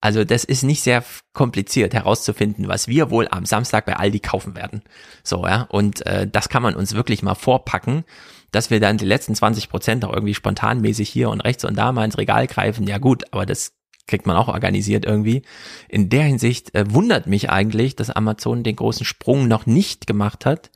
Also 0.00 0.24
das 0.24 0.44
ist 0.44 0.62
nicht 0.62 0.82
sehr 0.82 1.02
kompliziert 1.32 1.94
herauszufinden, 1.94 2.68
was 2.68 2.86
wir 2.86 3.10
wohl 3.10 3.28
am 3.30 3.46
Samstag 3.46 3.86
bei 3.86 3.96
Aldi 3.96 4.20
kaufen 4.20 4.54
werden. 4.54 4.82
So, 5.22 5.44
ja, 5.46 5.62
und 5.62 6.04
äh, 6.06 6.28
das 6.30 6.48
kann 6.48 6.62
man 6.62 6.76
uns 6.76 6.94
wirklich 6.94 7.22
mal 7.22 7.34
vorpacken, 7.34 8.04
dass 8.52 8.70
wir 8.70 8.78
dann 8.78 8.98
die 8.98 9.06
letzten 9.06 9.34
20 9.34 9.68
Prozent 9.68 10.04
auch 10.04 10.12
irgendwie 10.12 10.34
spontanmäßig 10.34 11.08
hier 11.08 11.30
und 11.30 11.40
rechts 11.40 11.64
und 11.64 11.76
da 11.76 11.92
mal 11.92 12.04
ins 12.04 12.18
Regal 12.18 12.46
greifen. 12.46 12.86
Ja 12.86 12.98
gut, 12.98 13.24
aber 13.32 13.46
das 13.46 13.72
kriegt 14.06 14.26
man 14.26 14.36
auch 14.36 14.48
organisiert 14.48 15.04
irgendwie. 15.04 15.42
In 15.88 16.08
der 16.08 16.24
Hinsicht 16.24 16.74
äh, 16.74 16.84
wundert 16.92 17.26
mich 17.26 17.50
eigentlich, 17.50 17.96
dass 17.96 18.10
Amazon 18.10 18.62
den 18.62 18.76
großen 18.76 19.04
Sprung 19.04 19.48
noch 19.48 19.66
nicht 19.66 20.06
gemacht 20.06 20.46
hat. 20.46 20.70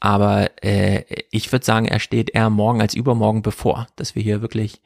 Aber 0.00 0.50
äh, 0.64 1.04
ich 1.30 1.50
würde 1.52 1.64
sagen, 1.64 1.86
er 1.86 1.98
steht 1.98 2.30
eher 2.30 2.48
morgen 2.48 2.80
als 2.80 2.94
übermorgen 2.94 3.42
bevor, 3.42 3.86
dass 3.96 4.14
wir 4.14 4.22
hier 4.22 4.40
wirklich 4.40 4.80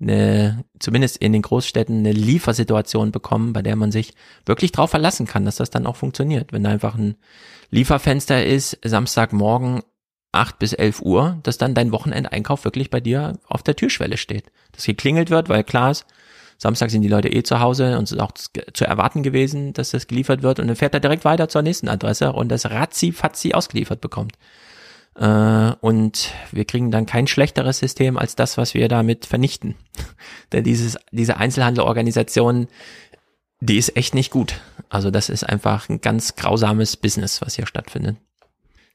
eine, 0.00 0.64
zumindest 0.78 1.16
in 1.16 1.32
den 1.32 1.42
Großstädten, 1.42 1.98
eine 1.98 2.12
Liefersituation 2.12 3.10
bekommen, 3.10 3.52
bei 3.52 3.62
der 3.62 3.76
man 3.76 3.90
sich 3.90 4.14
wirklich 4.46 4.72
drauf 4.72 4.90
verlassen 4.90 5.26
kann, 5.26 5.44
dass 5.44 5.56
das 5.56 5.70
dann 5.70 5.86
auch 5.86 5.96
funktioniert. 5.96 6.52
Wenn 6.52 6.64
da 6.64 6.70
einfach 6.70 6.94
ein 6.94 7.16
Lieferfenster 7.70 8.44
ist, 8.44 8.78
Samstagmorgen 8.84 9.82
8 10.32 10.58
bis 10.58 10.72
11 10.72 11.02
Uhr, 11.02 11.38
dass 11.42 11.58
dann 11.58 11.74
dein 11.74 11.92
Wochenendeinkauf 11.92 12.64
wirklich 12.64 12.90
bei 12.90 13.00
dir 13.00 13.38
auf 13.48 13.62
der 13.62 13.76
Türschwelle 13.76 14.16
steht. 14.16 14.52
Dass 14.72 14.84
geklingelt 14.84 15.30
wird, 15.30 15.48
weil 15.48 15.64
klar 15.64 15.90
ist, 15.90 16.06
Samstag 16.58 16.90
sind 16.90 17.02
die 17.02 17.08
Leute 17.08 17.28
eh 17.28 17.44
zu 17.44 17.60
Hause 17.60 17.98
und 17.98 18.04
es 18.04 18.12
ist 18.12 18.20
auch 18.20 18.32
zu 18.32 18.84
erwarten 18.84 19.22
gewesen, 19.22 19.72
dass 19.72 19.90
das 19.90 20.08
geliefert 20.08 20.42
wird 20.42 20.58
und 20.58 20.66
dann 20.66 20.76
fährt 20.76 20.92
er 20.92 21.00
direkt 21.00 21.24
weiter 21.24 21.48
zur 21.48 21.62
nächsten 21.62 21.88
Adresse 21.88 22.32
und 22.32 22.48
das 22.48 22.68
ratzi-fatzi 22.68 23.54
ausgeliefert 23.54 24.00
bekommt. 24.00 24.32
Äh, 25.18 25.72
und 25.80 26.32
wir 26.52 26.64
kriegen 26.64 26.90
dann 26.90 27.06
kein 27.06 27.26
schlechteres 27.26 27.78
System 27.78 28.16
als 28.16 28.36
das, 28.36 28.56
was 28.56 28.74
wir 28.74 28.88
damit 28.88 29.26
vernichten. 29.26 29.74
Denn 30.52 30.64
dieses, 30.64 30.96
diese 31.10 31.36
Einzelhandelorganisation, 31.38 32.68
die 33.60 33.78
ist 33.78 33.96
echt 33.96 34.14
nicht 34.14 34.30
gut. 34.30 34.60
Also 34.88 35.10
das 35.10 35.28
ist 35.28 35.44
einfach 35.44 35.88
ein 35.88 36.00
ganz 36.00 36.36
grausames 36.36 36.96
Business, 36.96 37.42
was 37.42 37.56
hier 37.56 37.66
stattfindet. 37.66 38.16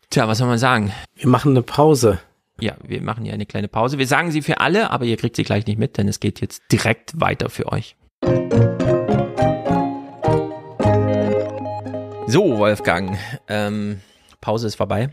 Tja, 0.09 0.27
was 0.27 0.37
soll 0.37 0.47
man 0.47 0.57
sagen? 0.57 0.91
Wir 1.15 1.27
machen 1.27 1.51
eine 1.51 1.61
Pause. 1.61 2.19
Ja, 2.59 2.75
wir 2.81 3.01
machen 3.01 3.25
hier 3.25 3.33
eine 3.33 3.45
kleine 3.45 3.67
Pause. 3.67 3.97
Wir 3.97 4.07
sagen 4.07 4.31
sie 4.31 4.41
für 4.41 4.59
alle, 4.59 4.91
aber 4.91 5.05
ihr 5.05 5.17
kriegt 5.17 5.35
sie 5.35 5.43
gleich 5.43 5.65
nicht 5.65 5.79
mit, 5.79 5.97
denn 5.97 6.07
es 6.07 6.19
geht 6.19 6.39
jetzt 6.39 6.61
direkt 6.71 7.19
weiter 7.19 7.49
für 7.49 7.71
euch. 7.71 7.97
So, 12.27 12.57
Wolfgang, 12.57 13.17
ähm, 13.49 13.99
Pause 14.39 14.67
ist 14.67 14.75
vorbei. 14.75 15.09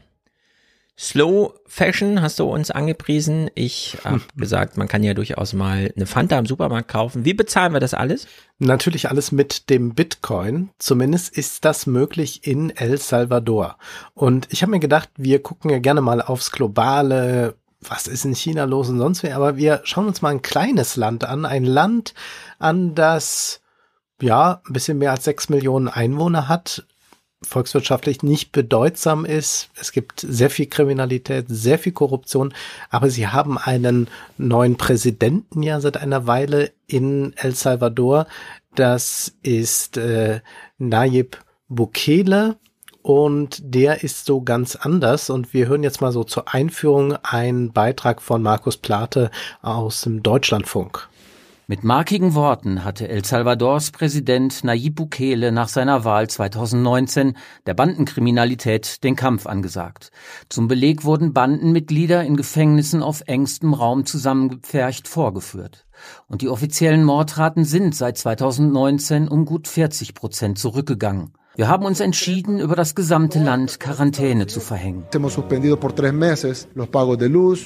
Slow 1.02 1.54
Fashion 1.66 2.20
hast 2.20 2.38
du 2.40 2.44
uns 2.44 2.70
angepriesen. 2.70 3.50
Ich 3.54 3.96
habe 4.04 4.20
gesagt, 4.36 4.76
man 4.76 4.86
kann 4.86 5.02
ja 5.02 5.14
durchaus 5.14 5.54
mal 5.54 5.90
eine 5.96 6.04
Fanta 6.04 6.38
im 6.38 6.44
Supermarkt 6.44 6.88
kaufen. 6.88 7.24
Wie 7.24 7.32
bezahlen 7.32 7.72
wir 7.72 7.80
das 7.80 7.94
alles? 7.94 8.26
Natürlich 8.58 9.08
alles 9.08 9.32
mit 9.32 9.70
dem 9.70 9.94
Bitcoin. 9.94 10.68
Zumindest 10.78 11.34
ist 11.34 11.64
das 11.64 11.86
möglich 11.86 12.46
in 12.46 12.68
El 12.76 12.98
Salvador. 12.98 13.78
Und 14.12 14.46
ich 14.50 14.60
habe 14.60 14.72
mir 14.72 14.78
gedacht, 14.78 15.08
wir 15.16 15.42
gucken 15.42 15.70
ja 15.70 15.78
gerne 15.78 16.02
mal 16.02 16.20
aufs 16.20 16.52
globale, 16.52 17.54
was 17.80 18.06
ist 18.06 18.26
in 18.26 18.34
China 18.34 18.64
los 18.64 18.90
und 18.90 18.98
sonst 18.98 19.22
wie, 19.22 19.32
aber 19.32 19.56
wir 19.56 19.80
schauen 19.84 20.06
uns 20.06 20.20
mal 20.20 20.28
ein 20.28 20.42
kleines 20.42 20.96
Land 20.96 21.24
an. 21.24 21.46
Ein 21.46 21.64
Land 21.64 22.12
an, 22.58 22.94
das 22.94 23.62
ja 24.20 24.60
ein 24.68 24.74
bisschen 24.74 24.98
mehr 24.98 25.12
als 25.12 25.24
sechs 25.24 25.48
Millionen 25.48 25.88
Einwohner 25.88 26.46
hat, 26.46 26.84
volkswirtschaftlich 27.42 28.22
nicht 28.22 28.52
bedeutsam 28.52 29.24
ist. 29.24 29.70
Es 29.80 29.92
gibt 29.92 30.20
sehr 30.20 30.50
viel 30.50 30.66
Kriminalität, 30.66 31.46
sehr 31.48 31.78
viel 31.78 31.92
Korruption, 31.92 32.52
aber 32.90 33.10
sie 33.10 33.28
haben 33.28 33.56
einen 33.58 34.08
neuen 34.36 34.76
Präsidenten 34.76 35.62
ja 35.62 35.80
seit 35.80 35.96
einer 35.96 36.26
Weile 36.26 36.72
in 36.86 37.32
El 37.36 37.54
Salvador. 37.54 38.26
Das 38.74 39.32
ist 39.42 39.96
äh, 39.96 40.40
Nayib 40.78 41.38
Bukele 41.68 42.56
und 43.02 43.60
der 43.62 44.04
ist 44.04 44.26
so 44.26 44.42
ganz 44.42 44.76
anders 44.76 45.30
und 45.30 45.54
wir 45.54 45.66
hören 45.66 45.82
jetzt 45.82 46.02
mal 46.02 46.12
so 46.12 46.24
zur 46.24 46.52
Einführung 46.52 47.16
einen 47.22 47.72
Beitrag 47.72 48.20
von 48.20 48.42
Markus 48.42 48.76
Plate 48.76 49.30
aus 49.62 50.02
dem 50.02 50.22
Deutschlandfunk. 50.22 51.09
Mit 51.70 51.84
markigen 51.84 52.34
Worten 52.34 52.82
hatte 52.82 53.06
El 53.06 53.24
Salvadors 53.24 53.92
Präsident 53.92 54.64
Nayib 54.64 54.96
Bukele 54.96 55.52
nach 55.52 55.68
seiner 55.68 56.02
Wahl 56.02 56.28
2019 56.28 57.36
der 57.64 57.74
Bandenkriminalität 57.74 59.04
den 59.04 59.14
Kampf 59.14 59.46
angesagt. 59.46 60.10
Zum 60.48 60.66
Beleg 60.66 61.04
wurden 61.04 61.32
Bandenmitglieder 61.32 62.24
in 62.24 62.36
Gefängnissen 62.36 63.04
auf 63.04 63.22
engstem 63.26 63.72
Raum 63.72 64.04
zusammengepfercht 64.04 65.06
vorgeführt. 65.06 65.86
Und 66.26 66.42
die 66.42 66.48
offiziellen 66.48 67.04
Mordraten 67.04 67.64
sind 67.64 67.94
seit 67.94 68.18
2019 68.18 69.28
um 69.28 69.44
gut 69.44 69.68
40 69.68 70.14
Prozent 70.14 70.58
zurückgegangen. 70.58 71.34
Wir 71.60 71.68
haben 71.68 71.84
uns 71.84 72.00
entschieden, 72.00 72.58
über 72.58 72.74
das 72.74 72.94
gesamte 72.94 73.38
Land 73.38 73.80
Quarantäne 73.80 74.46
zu 74.46 74.60
verhängen. 74.60 75.04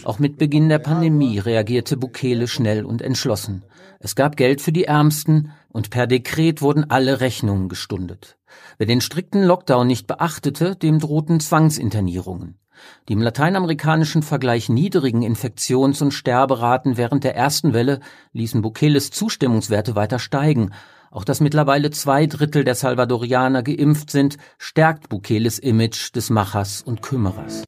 Auch 0.04 0.18
mit 0.18 0.36
Beginn 0.36 0.68
der 0.68 0.80
Pandemie 0.80 1.38
reagierte 1.38 1.96
Bukele 1.96 2.48
schnell 2.48 2.84
und 2.84 3.02
entschlossen. 3.02 3.62
Es 4.00 4.16
gab 4.16 4.36
Geld 4.36 4.60
für 4.60 4.72
die 4.72 4.86
Ärmsten 4.86 5.52
und 5.68 5.90
per 5.90 6.08
Dekret 6.08 6.60
wurden 6.60 6.90
alle 6.90 7.20
Rechnungen 7.20 7.68
gestundet. 7.68 8.36
Wer 8.78 8.88
den 8.88 9.00
strikten 9.00 9.44
Lockdown 9.44 9.86
nicht 9.86 10.08
beachtete, 10.08 10.74
dem 10.74 10.98
drohten 10.98 11.38
Zwangsinternierungen. 11.38 12.58
Die 13.08 13.12
im 13.12 13.22
lateinamerikanischen 13.22 14.24
Vergleich 14.24 14.68
niedrigen 14.68 15.22
Infektions- 15.22 16.02
und 16.02 16.10
Sterberaten 16.10 16.96
während 16.96 17.22
der 17.22 17.36
ersten 17.36 17.72
Welle 17.72 18.00
ließen 18.32 18.60
Bukeles 18.60 19.12
Zustimmungswerte 19.12 19.94
weiter 19.94 20.18
steigen. 20.18 20.72
Auch 21.14 21.24
dass 21.24 21.40
mittlerweile 21.40 21.92
zwei 21.92 22.26
Drittel 22.26 22.64
der 22.64 22.74
Salvadorianer 22.74 23.62
geimpft 23.62 24.10
sind, 24.10 24.36
stärkt 24.58 25.08
Bukeles 25.08 25.60
Image 25.60 26.12
des 26.12 26.28
Machers 26.28 26.82
und 26.82 27.02
Kümmerers. 27.02 27.62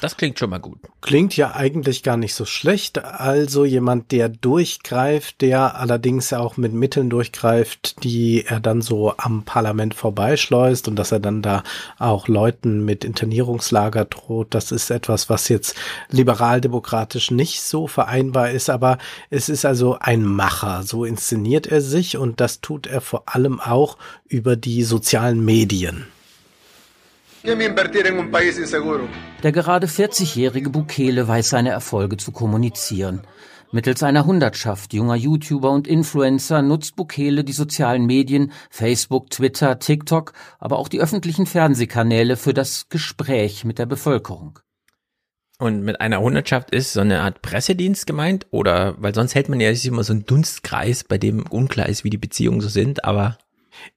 Das 0.00 0.16
klingt 0.16 0.38
schon 0.38 0.50
mal 0.50 0.58
gut. 0.58 0.78
Klingt 1.00 1.36
ja 1.36 1.54
eigentlich 1.54 2.02
gar 2.02 2.16
nicht 2.16 2.34
so 2.34 2.44
schlecht. 2.44 3.04
Also 3.04 3.64
jemand, 3.64 4.12
der 4.12 4.28
durchgreift, 4.28 5.40
der 5.40 5.76
allerdings 5.76 6.32
auch 6.32 6.56
mit 6.56 6.72
Mitteln 6.72 7.10
durchgreift, 7.10 8.02
die 8.04 8.44
er 8.46 8.60
dann 8.60 8.80
so 8.80 9.14
am 9.16 9.42
Parlament 9.44 9.94
vorbeischleust 9.94 10.88
und 10.88 10.96
dass 10.96 11.12
er 11.12 11.20
dann 11.20 11.42
da 11.42 11.62
auch 11.98 12.28
Leuten 12.28 12.84
mit 12.84 13.04
Internierungslager 13.04 14.04
droht. 14.04 14.54
Das 14.54 14.72
ist 14.72 14.90
etwas, 14.90 15.28
was 15.30 15.48
jetzt 15.48 15.76
liberaldemokratisch 16.10 17.30
nicht 17.30 17.62
so 17.62 17.86
vereinbar 17.86 18.50
ist, 18.50 18.70
aber 18.70 18.98
es 19.30 19.48
ist 19.48 19.64
also 19.64 19.98
ein 19.98 20.24
Macher. 20.24 20.82
So 20.84 21.04
inszeniert 21.04 21.66
er 21.66 21.80
sich 21.80 22.16
und 22.16 22.40
das 22.40 22.60
tut 22.60 22.86
er 22.86 23.00
vor 23.00 23.24
allem 23.26 23.60
auch 23.60 23.98
über 24.28 24.56
die 24.56 24.84
sozialen 24.84 25.44
Medien. 25.44 26.06
Der 29.42 29.52
gerade 29.52 29.86
40-jährige 29.86 30.70
Bukele 30.70 31.28
weiß 31.28 31.50
seine 31.50 31.70
Erfolge 31.70 32.16
zu 32.16 32.32
kommunizieren. 32.32 33.22
Mittels 33.70 34.02
einer 34.02 34.24
Hundertschaft 34.24 34.94
junger 34.94 35.14
YouTuber 35.14 35.70
und 35.70 35.86
Influencer 35.86 36.62
nutzt 36.62 36.96
Bukele 36.96 37.44
die 37.44 37.52
sozialen 37.52 38.06
Medien, 38.06 38.50
Facebook, 38.70 39.30
Twitter, 39.30 39.78
TikTok, 39.78 40.32
aber 40.58 40.78
auch 40.78 40.88
die 40.88 41.00
öffentlichen 41.00 41.46
Fernsehkanäle 41.46 42.36
für 42.36 42.54
das 42.54 42.88
Gespräch 42.88 43.64
mit 43.64 43.78
der 43.78 43.86
Bevölkerung. 43.86 44.58
Und 45.58 45.82
mit 45.82 46.00
einer 46.00 46.20
Hundertschaft 46.20 46.70
ist 46.70 46.92
so 46.92 47.00
eine 47.00 47.20
Art 47.20 47.42
Pressedienst 47.42 48.06
gemeint? 48.06 48.46
Oder, 48.50 48.94
weil 48.98 49.14
sonst 49.14 49.34
hält 49.34 49.48
man 49.48 49.60
ja 49.60 49.70
immer 49.70 50.04
so 50.04 50.12
einen 50.12 50.24
Dunstkreis, 50.24 51.04
bei 51.04 51.18
dem 51.18 51.44
unklar 51.46 51.88
ist, 51.88 52.04
wie 52.04 52.10
die 52.10 52.16
Beziehungen 52.16 52.60
so 52.60 52.68
sind, 52.68 53.04
aber 53.04 53.38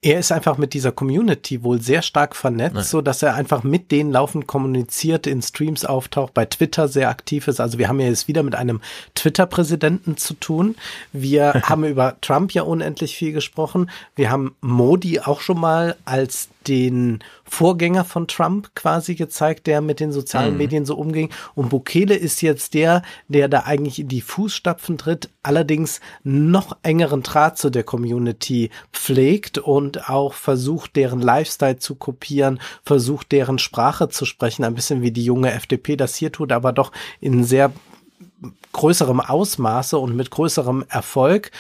er 0.02 0.20
ist 0.20 0.32
einfach 0.32 0.58
mit 0.58 0.74
dieser 0.74 0.92
Community 0.92 1.64
wohl 1.64 1.82
sehr 1.82 2.02
stark 2.02 2.36
vernetzt, 2.36 2.76
Nein. 2.76 2.84
so 2.84 3.02
dass 3.02 3.24
er 3.24 3.36
einfach 3.36 3.64
mit 3.64 3.92
denen 3.92 4.12
laufend 4.12 4.48
kommuniziert, 4.48 5.28
in 5.28 5.42
Streams 5.42 5.86
auftaucht, 5.86 6.34
bei 6.34 6.46
Twitter 6.46 6.88
sehr 6.88 7.10
aktiv 7.10 7.48
ist. 7.48 7.60
Also 7.60 7.78
wir 7.78 7.88
haben 7.88 8.00
ja 8.00 8.08
jetzt 8.08 8.28
wieder 8.28 8.44
mit 8.44 8.56
einem 8.56 8.82
Twitter-Präsidenten 9.16 10.18
zu 10.18 10.36
tun. 10.36 10.76
Wir 11.12 11.54
haben 11.64 11.84
über 11.84 12.18
Trump 12.22 12.54
ja 12.54 12.64
unendlich 12.64 13.16
viel 13.16 13.34
gesprochen. 13.34 13.90
Wir 14.16 14.30
haben 14.30 14.56
Modi 14.62 15.20
auch 15.20 15.42
schon 15.42 15.60
mal 15.60 15.96
als 16.06 16.50
den 16.68 17.20
Vorgänger 17.44 18.06
von 18.06 18.28
Trump 18.28 18.74
quasi 18.76 19.16
gezeigt, 19.16 19.68
der 19.68 19.82
mit 19.82 20.00
den 20.00 20.12
sozialen 20.12 20.54
mhm. 20.54 20.58
Medien 20.58 20.86
so 20.86 20.96
umging. 20.96 21.30
Und 21.56 21.70
Bukele 21.70 22.16
ist 22.16 22.42
jetzt 22.42 22.74
der, 22.74 23.02
der 23.28 23.48
da 23.48 23.62
eigentlich 23.62 24.00
in 24.00 24.08
die 24.08 24.22
Fußstapfen 24.22 24.98
tritt, 24.98 25.30
allerdings 25.44 26.02
noch 26.24 26.78
engeren 26.84 27.24
Draht 27.24 27.58
zu 27.58 27.70
der 27.70 27.84
Community 27.84 28.70
pflegt 28.94 29.58
und 29.58 30.10
auch 30.10 30.34
versucht, 30.34 30.96
deren 30.96 31.22
Lifestyle 31.22 31.78
zu 31.78 31.96
kopieren, 31.96 32.60
versucht, 32.84 33.32
deren 33.32 33.60
Sprache 33.60 34.10
zu 34.10 34.26
sprechen, 34.26 34.64
ein 34.64 34.76
bisschen 34.76 35.02
wie 35.02 35.12
die 35.12 35.26
junge 35.26 35.52
FDP 35.52 35.96
das 35.96 36.16
hier 36.16 36.32
tut, 36.32 36.52
aber 36.52 36.74
doch 36.74 36.92
in 37.20 37.44
sehr 37.44 37.72
größerem 38.72 39.20
Ausmaße 39.20 39.98
und 39.98 40.16
mit 40.16 40.32
größerem 40.32 40.86
Erfolg. 40.90 41.52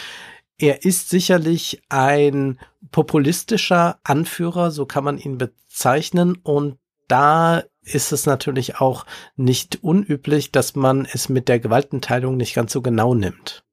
Er 0.57 0.85
ist 0.85 1.09
sicherlich 1.09 1.81
ein 1.89 2.59
populistischer 2.91 3.99
Anführer, 4.03 4.71
so 4.71 4.85
kann 4.85 5.03
man 5.03 5.17
ihn 5.17 5.37
bezeichnen. 5.37 6.35
Und 6.35 6.77
da 7.07 7.63
ist 7.83 8.11
es 8.11 8.25
natürlich 8.25 8.79
auch 8.79 9.05
nicht 9.35 9.83
unüblich, 9.83 10.51
dass 10.51 10.75
man 10.75 11.07
es 11.11 11.29
mit 11.29 11.47
der 11.47 11.59
Gewaltenteilung 11.59 12.37
nicht 12.37 12.53
ganz 12.53 12.71
so 12.71 12.81
genau 12.81 13.15
nimmt. 13.15 13.63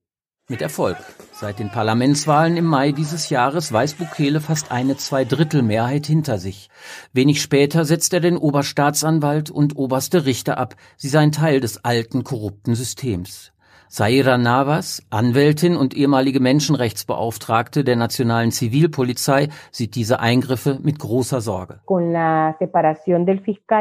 Mit 0.51 0.63
Erfolg. 0.63 0.97
Seit 1.35 1.59
den 1.59 1.69
Parlamentswahlen 1.69 2.57
im 2.57 2.65
Mai 2.65 2.93
dieses 2.93 3.29
Jahres 3.29 3.71
weiß 3.71 3.95
Bukele 3.95 4.41
fast 4.41 4.73
eine 4.73 4.97
Zweidrittelmehrheit 4.97 6.07
hinter 6.07 6.39
sich. 6.39 6.71
Wenig 7.13 7.43
später 7.43 7.85
setzt 7.85 8.15
er 8.15 8.21
den 8.21 8.39
Oberstaatsanwalt 8.39 9.51
und 9.51 9.77
oberste 9.77 10.25
Richter 10.25 10.57
ab. 10.57 10.75
Sie 10.97 11.11
seien 11.11 11.33
Teil 11.33 11.61
des 11.61 11.85
alten 11.85 12.25
korrupten 12.25 12.75
Systems. 12.75 13.53
Saira 13.91 14.37
Navas, 14.37 15.03
Anwältin 15.09 15.75
und 15.75 15.97
ehemalige 15.97 16.41
Menschenrechtsbeauftragte 16.41 17.85
der 17.85 17.97
nationalen 17.97 18.53
Zivilpolizei, 18.53 19.49
sieht 19.71 19.95
diese 19.95 20.21
Eingriffe 20.21 20.79
mit 20.83 20.99
großer 20.99 21.41
Sorge. 21.41 21.81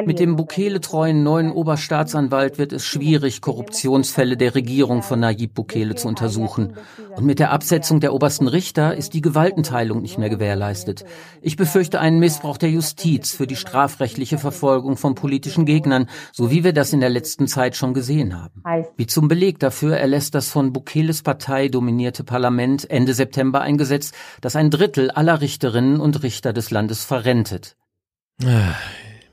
Mit 0.05 0.19
dem 0.19 0.35
Bukele-treuen 0.37 1.23
neuen 1.23 1.51
Oberstaatsanwalt 1.51 2.57
wird 2.57 2.71
es 2.71 2.85
schwierig, 2.85 3.41
Korruptionsfälle 3.41 4.37
der 4.37 4.55
Regierung 4.55 5.01
von 5.03 5.19
Nayib 5.19 5.53
Bukele 5.53 5.95
zu 5.95 6.07
untersuchen. 6.07 6.77
Und 7.15 7.25
mit 7.25 7.39
der 7.39 7.51
Absetzung 7.51 7.99
der 7.99 8.13
obersten 8.13 8.47
Richter 8.47 8.95
ist 8.95 9.13
die 9.13 9.21
Gewaltenteilung 9.21 10.01
nicht 10.01 10.17
mehr 10.17 10.29
gewährleistet. 10.29 11.03
Ich 11.41 11.57
befürchte 11.57 11.99
einen 11.99 12.19
Missbrauch 12.19 12.57
der 12.57 12.69
Justiz 12.69 13.33
für 13.33 13.47
die 13.47 13.55
strafrechtliche 13.57 14.37
Verfolgung 14.37 14.95
von 14.95 15.15
politischen 15.15 15.65
Gegnern, 15.65 16.07
so 16.31 16.49
wie 16.49 16.63
wir 16.63 16.71
das 16.71 16.93
in 16.93 17.01
der 17.01 17.09
letzten 17.09 17.47
Zeit 17.47 17.75
schon 17.75 17.93
gesehen 17.93 18.41
haben. 18.41 18.63
Wie 18.95 19.07
zum 19.07 19.27
Beleg 19.27 19.59
dafür 19.59 19.96
erlässt 19.99 20.35
das 20.35 20.49
von 20.49 20.73
Bukeles 20.73 21.21
Partei 21.21 21.67
dominierte 21.67 22.23
Parlament 22.23 22.89
Ende 22.89 23.13
September 23.13 23.61
ein 23.61 23.77
Gesetz, 23.77 24.11
das 24.41 24.55
ein 24.55 24.69
Drittel 24.69 25.11
aller 25.11 25.41
Richterinnen 25.41 25.99
und 25.99 26.23
Richter 26.23 26.53
des 26.53 26.71
Landes 26.71 27.03
verrentet. 27.05 27.75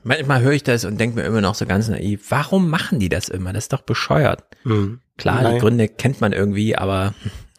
Manchmal 0.03 0.41
höre 0.41 0.53
ich 0.53 0.63
das 0.63 0.85
und 0.85 0.99
denke 0.99 1.17
mir 1.17 1.25
immer 1.25 1.41
noch 1.41 1.55
so 1.55 1.65
ganz 1.65 1.87
naiv, 1.87 2.25
warum 2.29 2.69
machen 2.69 2.99
die 2.99 3.09
das 3.09 3.29
immer? 3.29 3.53
Das 3.53 3.65
ist 3.65 3.73
doch 3.73 3.81
bescheuert. 3.81 4.43
Mhm. 4.63 4.99
Klar, 5.17 5.41
Nein. 5.41 5.55
die 5.55 5.59
Gründe 5.61 5.87
kennt 5.87 6.21
man 6.21 6.33
irgendwie, 6.33 6.75
aber 6.75 7.13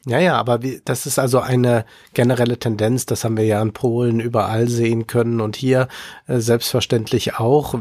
ja, 0.06 0.20
ja, 0.20 0.36
aber 0.36 0.62
wie, 0.62 0.80
das 0.84 1.06
ist 1.06 1.18
also 1.18 1.40
eine 1.40 1.84
generelle 2.14 2.58
Tendenz, 2.58 3.06
das 3.06 3.24
haben 3.24 3.36
wir 3.36 3.44
ja 3.44 3.60
in 3.60 3.72
Polen 3.72 4.20
überall 4.20 4.68
sehen 4.68 5.08
können 5.08 5.40
und 5.40 5.56
hier 5.56 5.88
äh, 6.28 6.38
selbstverständlich 6.38 7.34
auch, 7.34 7.74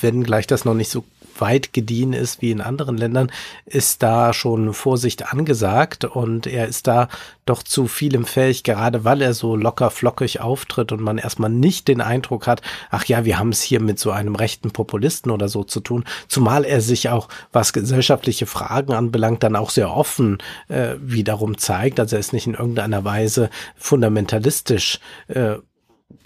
wenn 0.00 0.22
gleich 0.22 0.46
das 0.46 0.64
noch 0.64 0.74
nicht 0.74 0.90
so 0.90 1.04
weit 1.38 1.72
gediehen 1.72 2.12
ist 2.12 2.42
wie 2.42 2.50
in 2.50 2.60
anderen 2.60 2.96
Ländern, 2.96 3.30
ist 3.66 4.02
da 4.02 4.32
schon 4.32 4.74
Vorsicht 4.74 5.32
angesagt 5.32 6.04
und 6.04 6.46
er 6.46 6.66
ist 6.66 6.86
da 6.86 7.08
doch 7.44 7.62
zu 7.62 7.86
vielem 7.86 8.24
fähig, 8.24 8.62
gerade 8.62 9.04
weil 9.04 9.20
er 9.20 9.34
so 9.34 9.56
locker 9.56 9.90
flockig 9.90 10.40
auftritt 10.40 10.92
und 10.92 11.00
man 11.00 11.18
erstmal 11.18 11.50
nicht 11.50 11.88
den 11.88 12.00
Eindruck 12.00 12.46
hat, 12.46 12.62
ach 12.90 13.04
ja, 13.06 13.24
wir 13.24 13.38
haben 13.38 13.50
es 13.50 13.62
hier 13.62 13.80
mit 13.80 13.98
so 13.98 14.10
einem 14.10 14.36
rechten 14.36 14.70
Populisten 14.70 15.30
oder 15.30 15.48
so 15.48 15.64
zu 15.64 15.80
tun, 15.80 16.04
zumal 16.28 16.64
er 16.64 16.80
sich 16.80 17.08
auch, 17.08 17.28
was 17.52 17.72
gesellschaftliche 17.72 18.46
Fragen 18.46 18.92
anbelangt, 18.92 19.42
dann 19.42 19.56
auch 19.56 19.70
sehr 19.70 19.90
offen 19.94 20.38
äh, 20.68 20.94
wiederum 21.00 21.58
zeigt. 21.58 21.98
Also 21.98 22.16
er 22.16 22.20
ist 22.20 22.32
nicht 22.32 22.46
in 22.46 22.54
irgendeiner 22.54 23.04
Weise 23.04 23.50
fundamentalistisch 23.76 25.00
äh, 25.28 25.56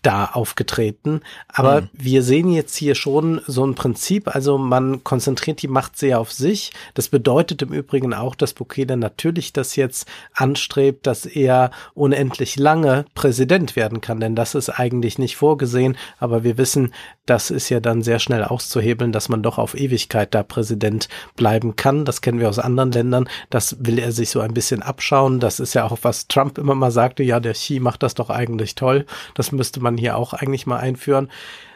da 0.07 0.27
aufgetreten. 0.27 1.21
Aber 1.49 1.83
mhm. 1.83 1.89
wir 1.93 2.23
sehen 2.23 2.51
jetzt 2.51 2.77
hier 2.77 2.95
schon 2.95 3.41
so 3.47 3.67
ein 3.67 3.75
Prinzip, 3.75 4.35
also 4.35 4.57
man 4.57 5.05
konzentriert 5.05 5.63
die 5.63 5.69
Macht 5.69 5.99
sehr 5.99 6.21
auf 6.21 6.33
sich. 6.33 6.73
Das 6.95 7.09
bedeutet 7.09 7.63
im 7.63 7.73
Übrigen 7.73 8.15
auch, 8.15 8.35
dass 8.35 8.55
Bukele 8.55 8.97
natürlich 8.97 9.53
das 9.53 9.77
jetzt 9.77 10.07
anstrebt, 10.33 11.07
dass 11.07 11.27
er 11.27 11.71
unendlich 11.95 12.57
lange 12.57 13.05
Präsident 13.15 13.77
werden 13.77 14.01
kann, 14.01 14.21
denn 14.21 14.37
das 14.37 14.55
ist 14.55 14.71
eigentlich 14.71 15.19
nicht 15.19 15.37
vorgesehen. 15.37 15.97
Aber 16.19 16.45
wir 16.45 16.57
wissen, 16.57 16.95
das 17.27 17.51
ist 17.51 17.69
ja 17.69 17.81
dann 17.81 18.03
sehr 18.03 18.21
schnell 18.21 18.45
auszuhebeln, 18.45 19.11
dass 19.11 19.29
man 19.29 19.43
doch 19.43 19.59
auf 19.59 19.75
Ewigkeit 19.75 20.35
da 20.35 20.45
Präsident 20.45 21.09
bleiben 21.35 21.75
kann. 21.75 22.05
Das 22.05 22.21
kennen 22.21 22.39
wir 22.39 22.49
aus 22.49 22.61
anderen 22.61 22.93
Ländern. 22.93 23.29
Das 23.51 23.77
will 23.81 23.99
er 23.99 24.13
sich 24.13 24.31
so 24.31 24.41
ein 24.41 24.55
bisschen 24.55 24.83
abschauen. 24.83 25.41
Das 25.41 25.59
ist 25.59 25.75
ja 25.75 25.85
auch, 25.85 25.99
was 26.03 26.29
Trump 26.29 26.59
immer 26.59 26.77
mal 26.77 26.93
sagte, 26.93 27.25
ja, 27.25 27.41
der 27.41 27.55
Xi 27.55 27.81
macht 27.81 28.05
das 28.05 28.15
doch 28.15 28.31
eigentlich 28.31 28.77
toll. 28.77 29.05
Das 29.35 29.51
müsste 29.51 29.67
müsste 29.67 29.81
man 29.97 29.99
hier 29.99 30.17
auch 30.17 30.35
eigentlich 30.35 30.67
mal 30.67 30.79
einführen. 30.79 31.31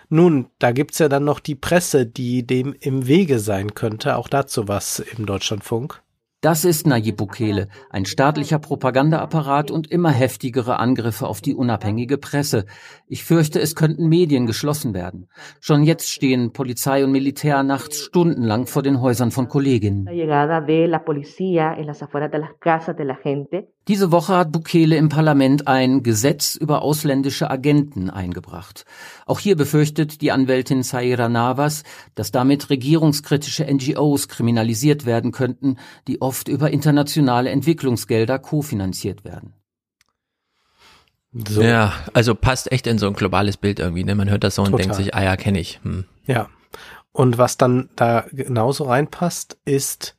Nun, 0.08 0.48
da 0.58 0.72
gibt's 0.72 0.98
ja 0.98 1.08
dann 1.08 1.24
noch 1.24 1.40
die 1.40 1.54
Presse, 1.54 2.04
die 2.04 2.46
dem 2.46 2.74
im 2.78 3.06
Wege 3.06 3.38
sein 3.38 3.74
könnte. 3.74 4.16
Auch 4.16 4.28
dazu 4.28 4.68
was 4.68 4.98
im 4.98 5.24
Deutschlandfunk. 5.24 6.02
Das 6.42 6.64
ist 6.64 6.86
Nayib 6.86 7.18
Bukele, 7.18 7.68
ein 7.90 8.06
staatlicher 8.06 8.58
Propagandaapparat 8.58 9.70
und 9.70 9.90
immer 9.90 10.10
heftigere 10.10 10.78
Angriffe 10.78 11.26
auf 11.26 11.42
die 11.42 11.54
unabhängige 11.54 12.16
Presse. 12.16 12.64
Ich 13.06 13.24
fürchte, 13.24 13.60
es 13.60 13.76
könnten 13.76 14.08
Medien 14.08 14.46
geschlossen 14.46 14.94
werden. 14.94 15.28
Schon 15.60 15.82
jetzt 15.82 16.10
stehen 16.10 16.54
Polizei 16.54 17.04
und 17.04 17.12
Militär 17.12 17.62
nachts 17.62 17.98
stundenlang 17.98 18.66
vor 18.66 18.82
den 18.82 19.02
Häusern 19.02 19.32
von 19.32 19.48
Kolleginnen. 19.48 20.06
Diese 23.88 24.12
Woche 24.12 24.36
hat 24.36 24.52
Bukele 24.52 24.96
im 24.96 25.08
Parlament 25.08 25.66
ein 25.66 26.02
Gesetz 26.02 26.54
über 26.54 26.82
ausländische 26.82 27.50
Agenten 27.50 28.10
eingebracht. 28.10 28.84
Auch 29.26 29.40
hier 29.40 29.56
befürchtet 29.56 30.20
die 30.20 30.32
Anwältin 30.32 30.82
Saira 30.82 31.28
Navas, 31.28 31.82
dass 32.14 32.30
damit 32.30 32.70
regierungskritische 32.70 33.64
NGOs 33.64 34.28
kriminalisiert 34.28 35.06
werden 35.06 35.32
könnten, 35.32 35.76
die 36.06 36.20
oft 36.20 36.48
über 36.48 36.70
internationale 36.70 37.50
Entwicklungsgelder 37.50 38.38
kofinanziert 38.38 39.24
werden. 39.24 39.54
So. 41.32 41.62
Ja, 41.62 41.92
also 42.12 42.34
passt 42.34 42.70
echt 42.72 42.86
in 42.86 42.98
so 42.98 43.06
ein 43.06 43.14
globales 43.14 43.56
Bild 43.56 43.78
irgendwie. 43.78 44.04
Ne? 44.04 44.14
Man 44.14 44.28
hört 44.28 44.44
das 44.44 44.56
so 44.56 44.62
und 44.62 44.72
Total. 44.72 44.86
denkt 44.86 44.96
sich, 44.96 45.14
ah 45.14 45.22
ja, 45.22 45.36
kenne 45.36 45.60
ich. 45.60 45.80
Hm. 45.82 46.04
Ja. 46.26 46.48
Und 47.12 47.38
was 47.38 47.56
dann 47.56 47.88
da 47.96 48.26
genauso 48.30 48.84
reinpasst, 48.84 49.58
ist, 49.64 50.16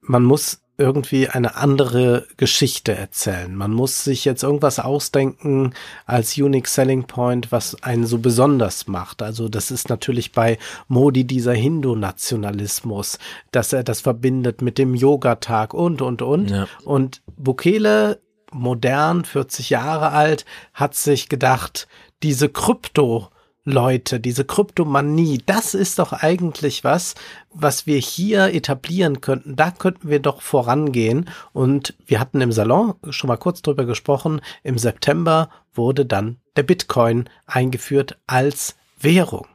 man 0.00 0.24
muss 0.24 0.61
irgendwie 0.82 1.28
eine 1.28 1.56
andere 1.56 2.26
Geschichte 2.36 2.94
erzählen. 2.94 3.54
Man 3.54 3.72
muss 3.72 4.04
sich 4.04 4.24
jetzt 4.24 4.42
irgendwas 4.42 4.78
ausdenken 4.78 5.74
als 6.06 6.36
Unique 6.36 6.68
Selling 6.68 7.04
Point, 7.04 7.50
was 7.50 7.82
einen 7.82 8.06
so 8.06 8.18
besonders 8.18 8.86
macht. 8.86 9.22
Also 9.22 9.48
das 9.48 9.70
ist 9.70 9.88
natürlich 9.88 10.32
bei 10.32 10.58
Modi 10.88 11.24
dieser 11.24 11.54
Hindu-Nationalismus, 11.54 13.18
dass 13.50 13.72
er 13.72 13.84
das 13.84 14.00
verbindet 14.00 14.62
mit 14.62 14.78
dem 14.78 14.94
Yoga-Tag 14.94 15.74
und, 15.74 16.02
und, 16.02 16.22
und. 16.22 16.50
Ja. 16.50 16.66
Und 16.84 17.22
Bukele, 17.36 18.20
modern, 18.52 19.24
40 19.24 19.70
Jahre 19.70 20.10
alt, 20.12 20.44
hat 20.74 20.94
sich 20.94 21.28
gedacht, 21.28 21.88
diese 22.22 22.46
Krypto- 22.46 23.31
Leute, 23.64 24.18
diese 24.18 24.44
Kryptomanie, 24.44 25.40
das 25.46 25.74
ist 25.74 26.00
doch 26.00 26.12
eigentlich 26.12 26.82
was, 26.82 27.14
was 27.54 27.86
wir 27.86 27.98
hier 27.98 28.52
etablieren 28.52 29.20
könnten. 29.20 29.54
Da 29.54 29.70
könnten 29.70 30.08
wir 30.08 30.18
doch 30.18 30.42
vorangehen. 30.42 31.28
Und 31.52 31.94
wir 32.04 32.18
hatten 32.18 32.40
im 32.40 32.50
Salon 32.50 32.94
schon 33.10 33.28
mal 33.28 33.36
kurz 33.36 33.62
drüber 33.62 33.84
gesprochen. 33.84 34.40
Im 34.64 34.78
September 34.78 35.48
wurde 35.72 36.04
dann 36.04 36.38
der 36.56 36.64
Bitcoin 36.64 37.28
eingeführt 37.46 38.18
als 38.26 38.74
Währung. 38.98 39.46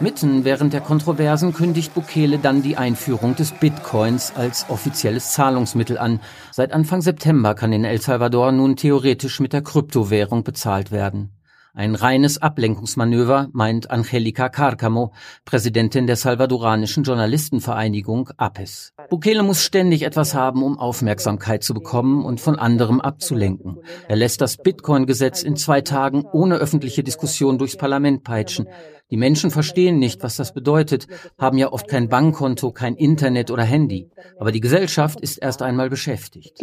Mitten 0.00 0.44
während 0.44 0.72
der 0.72 0.80
Kontroversen 0.80 1.54
kündigt 1.54 1.94
Bukele 1.94 2.38
dann 2.38 2.62
die 2.62 2.76
Einführung 2.76 3.36
des 3.36 3.52
Bitcoins 3.52 4.32
als 4.34 4.68
offizielles 4.68 5.32
Zahlungsmittel 5.32 5.98
an. 5.98 6.20
Seit 6.50 6.72
Anfang 6.72 7.00
September 7.00 7.54
kann 7.54 7.72
in 7.72 7.84
El 7.84 8.00
Salvador 8.00 8.50
nun 8.50 8.74
theoretisch 8.74 9.38
mit 9.38 9.52
der 9.52 9.62
Kryptowährung 9.62 10.42
bezahlt 10.42 10.90
werden. 10.90 11.35
Ein 11.76 11.94
reines 11.94 12.40
Ablenkungsmanöver, 12.40 13.50
meint 13.52 13.90
Angelica 13.90 14.48
Carcamo, 14.48 15.12
Präsidentin 15.44 16.06
der 16.06 16.16
salvadoranischen 16.16 17.04
Journalistenvereinigung 17.04 18.30
APES. 18.38 18.94
Bukele 19.10 19.42
muss 19.42 19.62
ständig 19.62 20.00
etwas 20.00 20.32
haben, 20.32 20.62
um 20.62 20.78
Aufmerksamkeit 20.78 21.62
zu 21.62 21.74
bekommen 21.74 22.24
und 22.24 22.40
von 22.40 22.58
anderem 22.58 23.02
abzulenken. 23.02 23.76
Er 24.08 24.16
lässt 24.16 24.40
das 24.40 24.56
Bitcoin-Gesetz 24.56 25.42
in 25.42 25.54
zwei 25.56 25.82
Tagen 25.82 26.24
ohne 26.24 26.56
öffentliche 26.56 27.02
Diskussion 27.02 27.58
durchs 27.58 27.76
Parlament 27.76 28.24
peitschen. 28.24 28.68
Die 29.10 29.18
Menschen 29.18 29.50
verstehen 29.50 29.98
nicht, 29.98 30.22
was 30.22 30.36
das 30.36 30.54
bedeutet, 30.54 31.06
haben 31.36 31.58
ja 31.58 31.70
oft 31.70 31.88
kein 31.88 32.08
Bankkonto, 32.08 32.72
kein 32.72 32.94
Internet 32.94 33.50
oder 33.50 33.64
Handy. 33.64 34.08
Aber 34.38 34.50
die 34.50 34.60
Gesellschaft 34.60 35.20
ist 35.20 35.36
erst 35.36 35.60
einmal 35.60 35.90
beschäftigt. 35.90 36.58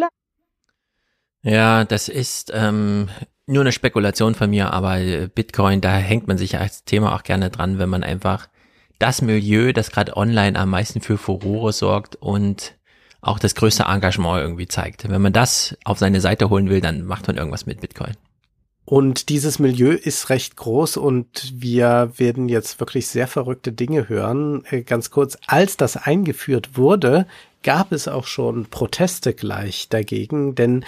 Ja, 1.43 1.85
das 1.85 2.09
ist 2.09 2.51
ähm, 2.51 3.09
nur 3.45 3.61
eine 3.61 3.71
Spekulation 3.71 4.35
von 4.35 4.49
mir, 4.49 4.71
aber 4.71 4.99
äh, 4.99 5.27
Bitcoin, 5.27 5.81
da 5.81 5.95
hängt 5.95 6.27
man 6.27 6.37
sich 6.37 6.57
als 6.57 6.85
Thema 6.85 7.15
auch 7.15 7.23
gerne 7.23 7.49
dran, 7.49 7.79
wenn 7.79 7.89
man 7.89 8.03
einfach 8.03 8.47
das 8.99 9.21
Milieu, 9.21 9.73
das 9.73 9.91
gerade 9.91 10.15
online 10.15 10.57
am 10.57 10.69
meisten 10.69 11.01
für 11.01 11.17
Furore 11.17 11.73
sorgt 11.73 12.15
und 12.15 12.75
auch 13.21 13.39
das 13.39 13.55
größte 13.55 13.83
Engagement 13.83 14.41
irgendwie 14.41 14.67
zeigt. 14.67 15.09
Wenn 15.09 15.21
man 15.21 15.33
das 15.33 15.77
auf 15.83 15.99
seine 15.99 16.21
Seite 16.21 16.49
holen 16.49 16.69
will, 16.69 16.81
dann 16.81 17.05
macht 17.05 17.27
man 17.27 17.37
irgendwas 17.37 17.65
mit 17.65 17.81
Bitcoin. 17.81 18.13
Und 18.85 19.29
dieses 19.29 19.59
Milieu 19.59 19.91
ist 19.91 20.29
recht 20.29 20.57
groß 20.57 20.97
und 20.97 21.53
wir 21.55 22.11
werden 22.17 22.49
jetzt 22.49 22.81
wirklich 22.81 23.07
sehr 23.07 23.27
verrückte 23.27 23.71
Dinge 23.71 24.09
hören. 24.09 24.65
Äh, 24.69 24.83
ganz 24.83 25.09
kurz, 25.09 25.37
als 25.47 25.77
das 25.77 25.95
eingeführt 25.95 26.77
wurde, 26.77 27.25
gab 27.63 27.91
es 27.91 28.07
auch 28.07 28.27
schon 28.27 28.65
Proteste 28.65 29.33
gleich 29.33 29.89
dagegen, 29.89 30.55
denn 30.55 30.85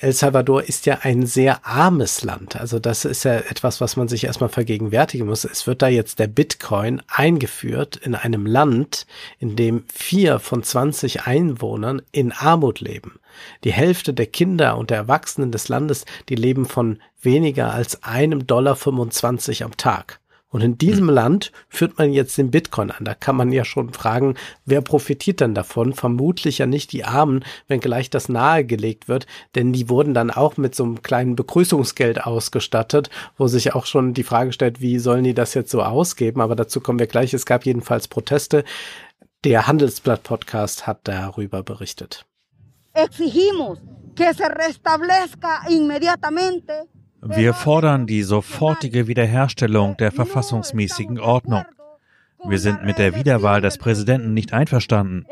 El 0.00 0.12
Salvador 0.12 0.62
ist 0.64 0.86
ja 0.86 0.98
ein 1.02 1.26
sehr 1.26 1.64
armes 1.66 2.22
Land. 2.22 2.56
Also 2.56 2.78
das 2.78 3.04
ist 3.04 3.24
ja 3.24 3.36
etwas, 3.36 3.80
was 3.80 3.96
man 3.96 4.08
sich 4.08 4.24
erstmal 4.24 4.48
vergegenwärtigen 4.50 5.26
muss. 5.26 5.44
Es 5.44 5.66
wird 5.66 5.82
da 5.82 5.88
jetzt 5.88 6.18
der 6.18 6.26
Bitcoin 6.26 7.00
eingeführt 7.08 7.96
in 7.96 8.14
einem 8.14 8.46
Land, 8.46 9.06
in 9.38 9.56
dem 9.56 9.84
vier 9.92 10.38
von 10.38 10.62
20 10.62 11.26
Einwohnern 11.26 12.02
in 12.12 12.32
Armut 12.32 12.80
leben. 12.80 13.20
Die 13.64 13.72
Hälfte 13.72 14.12
der 14.12 14.26
Kinder 14.26 14.76
und 14.76 14.90
der 14.90 14.98
Erwachsenen 14.98 15.52
des 15.52 15.68
Landes, 15.68 16.04
die 16.28 16.36
leben 16.36 16.66
von 16.66 17.00
weniger 17.20 17.72
als 17.72 18.02
einem 18.02 18.46
Dollar 18.46 18.76
25 18.76 19.64
am 19.64 19.76
Tag. 19.76 20.20
Und 20.56 20.62
in 20.62 20.78
diesem 20.78 21.10
Land 21.10 21.52
führt 21.68 21.98
man 21.98 22.14
jetzt 22.14 22.38
den 22.38 22.50
Bitcoin 22.50 22.90
an. 22.90 23.04
Da 23.04 23.12
kann 23.12 23.36
man 23.36 23.52
ja 23.52 23.62
schon 23.62 23.92
fragen, 23.92 24.36
wer 24.64 24.80
profitiert 24.80 25.40
denn 25.40 25.54
davon? 25.54 25.92
Vermutlich 25.92 26.56
ja 26.56 26.64
nicht 26.64 26.92
die 26.92 27.04
Armen, 27.04 27.44
wenn 27.68 27.78
gleich 27.78 28.08
das 28.08 28.30
nahegelegt 28.30 29.06
wird, 29.06 29.26
denn 29.54 29.74
die 29.74 29.90
wurden 29.90 30.14
dann 30.14 30.30
auch 30.30 30.56
mit 30.56 30.74
so 30.74 30.84
einem 30.84 31.02
kleinen 31.02 31.36
Begrüßungsgeld 31.36 32.24
ausgestattet, 32.24 33.10
wo 33.36 33.48
sich 33.48 33.74
auch 33.74 33.84
schon 33.84 34.14
die 34.14 34.22
Frage 34.22 34.54
stellt, 34.54 34.80
wie 34.80 34.98
sollen 34.98 35.24
die 35.24 35.34
das 35.34 35.52
jetzt 35.52 35.70
so 35.70 35.82
ausgeben? 35.82 36.40
Aber 36.40 36.56
dazu 36.56 36.80
kommen 36.80 37.00
wir 37.00 37.06
gleich. 37.06 37.34
Es 37.34 37.44
gab 37.44 37.66
jedenfalls 37.66 38.08
Proteste. 38.08 38.64
Der 39.44 39.66
Handelsblatt-Podcast 39.66 40.86
hat 40.86 41.00
darüber 41.04 41.62
berichtet. 41.62 42.24
Exigimos 42.94 43.76
que 44.14 44.32
se 44.32 44.44
restablezca 44.44 45.68
inmediatamente 45.68 46.88
wir 47.22 47.54
fordern 47.54 48.06
die 48.06 48.22
sofortige 48.22 49.06
Wiederherstellung 49.08 49.96
der 49.96 50.12
verfassungsmäßigen 50.12 51.18
Ordnung. 51.18 51.64
Wir 52.44 52.58
sind 52.58 52.84
mit 52.84 52.98
der 52.98 53.16
Wiederwahl 53.16 53.60
des 53.60 53.78
Präsidenten 53.78 54.34
nicht 54.34 54.52
einverstanden. 54.52 55.26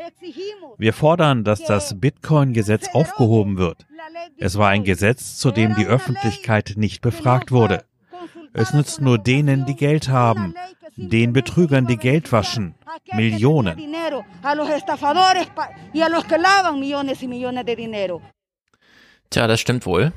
Wir 0.77 0.93
fordern, 0.93 1.43
dass 1.43 1.63
das 1.63 1.99
Bitcoin-Gesetz 1.99 2.89
aufgehoben 2.93 3.57
wird. 3.57 3.85
Es 4.37 4.57
war 4.57 4.69
ein 4.69 4.83
Gesetz, 4.83 5.37
zu 5.37 5.51
dem 5.51 5.75
die 5.75 5.85
Öffentlichkeit 5.85 6.73
nicht 6.75 7.01
befragt 7.01 7.51
wurde. 7.51 7.83
Es 8.53 8.73
nützt 8.73 9.01
nur 9.01 9.17
denen, 9.17 9.65
die 9.65 9.75
Geld 9.75 10.09
haben, 10.09 10.53
den 10.95 11.33
Betrügern, 11.33 11.87
die 11.87 11.97
Geld 11.97 12.31
waschen, 12.31 12.75
Millionen. 13.13 13.77
Tja, 19.29 19.47
das 19.47 19.59
stimmt 19.59 19.85
wohl. 19.85 20.13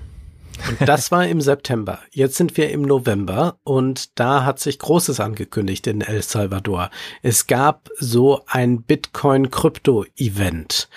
Und 0.66 0.88
das 0.88 1.10
war 1.10 1.26
im 1.26 1.40
September. 1.40 2.00
Jetzt 2.10 2.36
sind 2.36 2.56
wir 2.56 2.70
im 2.70 2.82
November 2.82 3.58
und 3.64 4.18
da 4.18 4.44
hat 4.44 4.60
sich 4.60 4.78
Großes 4.78 5.20
angekündigt 5.20 5.86
in 5.86 6.00
El 6.00 6.22
Salvador. 6.22 6.90
Es 7.22 7.46
gab 7.46 7.88
so 7.98 8.42
ein 8.46 8.82
Bitcoin-Krypto-Event. 8.82 10.88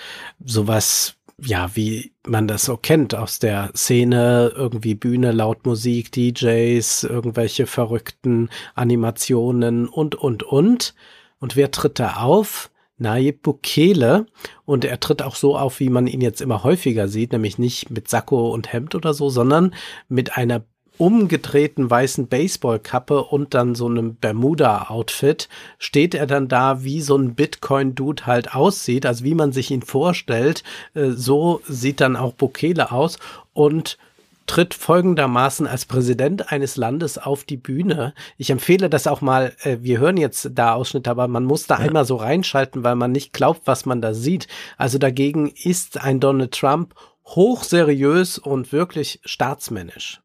Sowas, 0.44 1.14
ja, 1.40 1.70
wie 1.74 2.12
man 2.26 2.48
das 2.48 2.64
so 2.64 2.76
kennt 2.76 3.14
aus 3.14 3.38
der 3.38 3.70
Szene, 3.74 4.52
irgendwie 4.54 4.94
Bühne, 4.94 5.32
Lautmusik, 5.32 6.12
DJs, 6.12 7.04
irgendwelche 7.04 7.66
verrückten 7.66 8.48
Animationen 8.74 9.88
und, 9.88 10.14
und, 10.14 10.42
und. 10.42 10.94
Und 11.38 11.56
wer 11.56 11.70
tritt 11.70 11.98
da 11.98 12.18
auf? 12.18 12.70
Nayib 13.02 13.42
Bukele 13.42 14.26
und 14.64 14.84
er 14.84 15.00
tritt 15.00 15.22
auch 15.22 15.34
so 15.34 15.56
auf, 15.56 15.80
wie 15.80 15.90
man 15.90 16.06
ihn 16.06 16.20
jetzt 16.20 16.40
immer 16.40 16.64
häufiger 16.64 17.08
sieht, 17.08 17.32
nämlich 17.32 17.58
nicht 17.58 17.90
mit 17.90 18.08
Sakko 18.08 18.50
und 18.50 18.72
Hemd 18.72 18.94
oder 18.94 19.12
so, 19.12 19.28
sondern 19.28 19.74
mit 20.08 20.36
einer 20.36 20.62
umgedrehten 20.98 21.90
weißen 21.90 22.28
Baseballkappe 22.28 23.24
und 23.24 23.54
dann 23.54 23.74
so 23.74 23.86
einem 23.86 24.14
Bermuda-Outfit 24.14 25.48
steht 25.78 26.14
er 26.14 26.26
dann 26.26 26.48
da, 26.48 26.84
wie 26.84 27.00
so 27.00 27.16
ein 27.16 27.34
Bitcoin-Dude 27.34 28.26
halt 28.26 28.54
aussieht, 28.54 29.06
also 29.06 29.24
wie 29.24 29.34
man 29.34 29.52
sich 29.52 29.70
ihn 29.70 29.82
vorstellt. 29.82 30.62
Äh, 30.94 31.10
so 31.10 31.60
sieht 31.66 32.00
dann 32.00 32.16
auch 32.16 32.34
Bukele 32.34 32.92
aus 32.92 33.18
und 33.52 33.98
tritt 34.46 34.74
folgendermaßen 34.74 35.66
als 35.66 35.86
Präsident 35.86 36.52
eines 36.52 36.76
Landes 36.76 37.18
auf 37.18 37.44
die 37.44 37.56
Bühne. 37.56 38.14
Ich 38.36 38.50
empfehle 38.50 38.90
das 38.90 39.06
auch 39.06 39.20
mal, 39.20 39.54
äh, 39.62 39.78
wir 39.80 39.98
hören 39.98 40.16
jetzt 40.16 40.50
da 40.54 40.74
Ausschnitte, 40.74 41.10
aber 41.10 41.28
man 41.28 41.44
muss 41.44 41.66
da 41.66 41.78
ja. 41.78 41.86
einmal 41.86 42.04
so 42.04 42.16
reinschalten, 42.16 42.84
weil 42.84 42.96
man 42.96 43.12
nicht 43.12 43.32
glaubt, 43.32 43.62
was 43.66 43.86
man 43.86 44.00
da 44.00 44.14
sieht. 44.14 44.48
Also 44.76 44.98
dagegen 44.98 45.52
ist 45.62 46.00
ein 46.02 46.20
Donald 46.20 46.52
Trump 46.52 46.94
hochseriös 47.24 48.38
und 48.38 48.72
wirklich 48.72 49.20
staatsmännisch. 49.24 50.20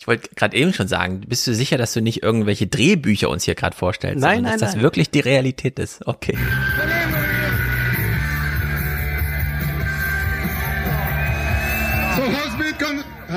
Ich 0.00 0.06
wollte 0.06 0.30
gerade 0.34 0.56
eben 0.56 0.72
schon 0.72 0.88
sagen, 0.88 1.20
bist 1.28 1.46
du 1.46 1.54
sicher, 1.54 1.76
dass 1.76 1.92
du 1.92 2.00
nicht 2.00 2.22
irgendwelche 2.22 2.66
Drehbücher 2.66 3.28
uns 3.28 3.44
hier 3.44 3.54
gerade 3.54 3.76
vorstellst? 3.76 4.18
Nein, 4.18 4.42
nein, 4.42 4.52
dass 4.52 4.62
nein. 4.62 4.72
das 4.72 4.82
wirklich 4.82 5.10
die 5.10 5.20
Realität 5.20 5.78
ist. 5.78 6.06
Okay. 6.06 6.38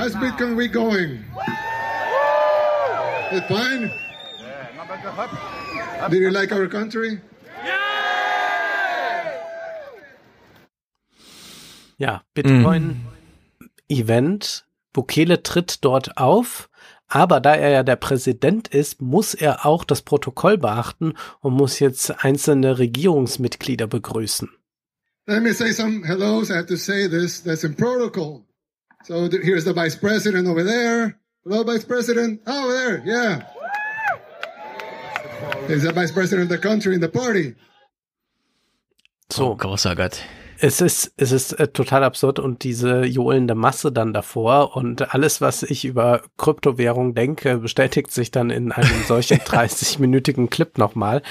How's 0.03 0.17
Bitcoin 0.17 0.57
week 0.57 0.73
going? 0.73 1.23
It's 3.31 3.47
fine? 3.47 3.89
Did 6.09 6.21
you 6.21 6.29
like 6.29 6.51
our 6.51 6.67
country? 6.67 7.21
Ja, 11.97 12.21
Bitcoin-Event. 12.33 14.65
Bukele 14.91 15.41
tritt 15.41 15.85
dort 15.85 16.17
auf. 16.17 16.69
Aber 17.07 17.39
da 17.39 17.55
er 17.55 17.69
ja 17.69 17.83
der 17.83 17.95
Präsident 17.95 18.67
ist, 18.67 19.01
muss 19.01 19.33
er 19.33 19.65
auch 19.65 19.85
das 19.85 20.01
Protokoll 20.01 20.57
beachten 20.57 21.13
und 21.39 21.53
muss 21.53 21.79
jetzt 21.79 22.25
einzelne 22.25 22.77
Regierungsmitglieder 22.77 23.87
begrüßen. 23.87 24.49
Let 25.27 25.43
me 25.43 25.53
say 25.53 25.71
some 25.71 26.05
hellos. 26.05 26.49
I 26.49 26.55
have 26.55 26.65
to 26.65 26.75
say 26.75 27.07
this. 27.07 27.41
That's 27.41 27.63
in 27.63 27.77
protocol. 27.77 28.43
So 29.03 29.29
here's 29.29 29.65
the 29.65 29.73
vice 29.73 29.95
president 29.95 30.47
over 30.47 30.63
there. 30.63 31.19
Hello, 31.43 31.63
vice 31.63 31.83
president. 31.83 32.41
Oh, 32.47 32.63
over 32.63 32.73
there. 32.73 33.03
Yeah. 33.05 33.45
He's 35.67 35.83
the 35.83 35.91
vice 35.91 36.11
president 36.11 36.43
of 36.43 36.49
the 36.49 36.57
country 36.57 36.95
in 36.95 37.01
the 37.01 37.09
party. 37.09 37.55
So. 39.29 39.51
Oh, 39.51 39.55
großer. 39.55 40.23
Es 40.59 40.81
ist, 40.81 41.13
es 41.17 41.31
ist 41.31 41.53
äh, 41.53 41.67
total 41.67 42.03
absurd 42.03 42.39
und 42.39 42.63
diese 42.63 43.05
johlende 43.05 43.55
Masse 43.55 43.91
dann 43.91 44.13
davor 44.13 44.75
und 44.75 45.13
alles, 45.13 45.41
was 45.41 45.63
ich 45.63 45.85
über 45.85 46.21
Kryptowährung 46.37 47.15
denke, 47.15 47.57
bestätigt 47.57 48.11
sich 48.11 48.31
dann 48.31 48.49
in 48.49 48.71
einem 48.71 49.03
solchen 49.07 49.37
30-minütigen 49.37 50.49
Clip 50.49 50.77
nochmal. 50.77 51.21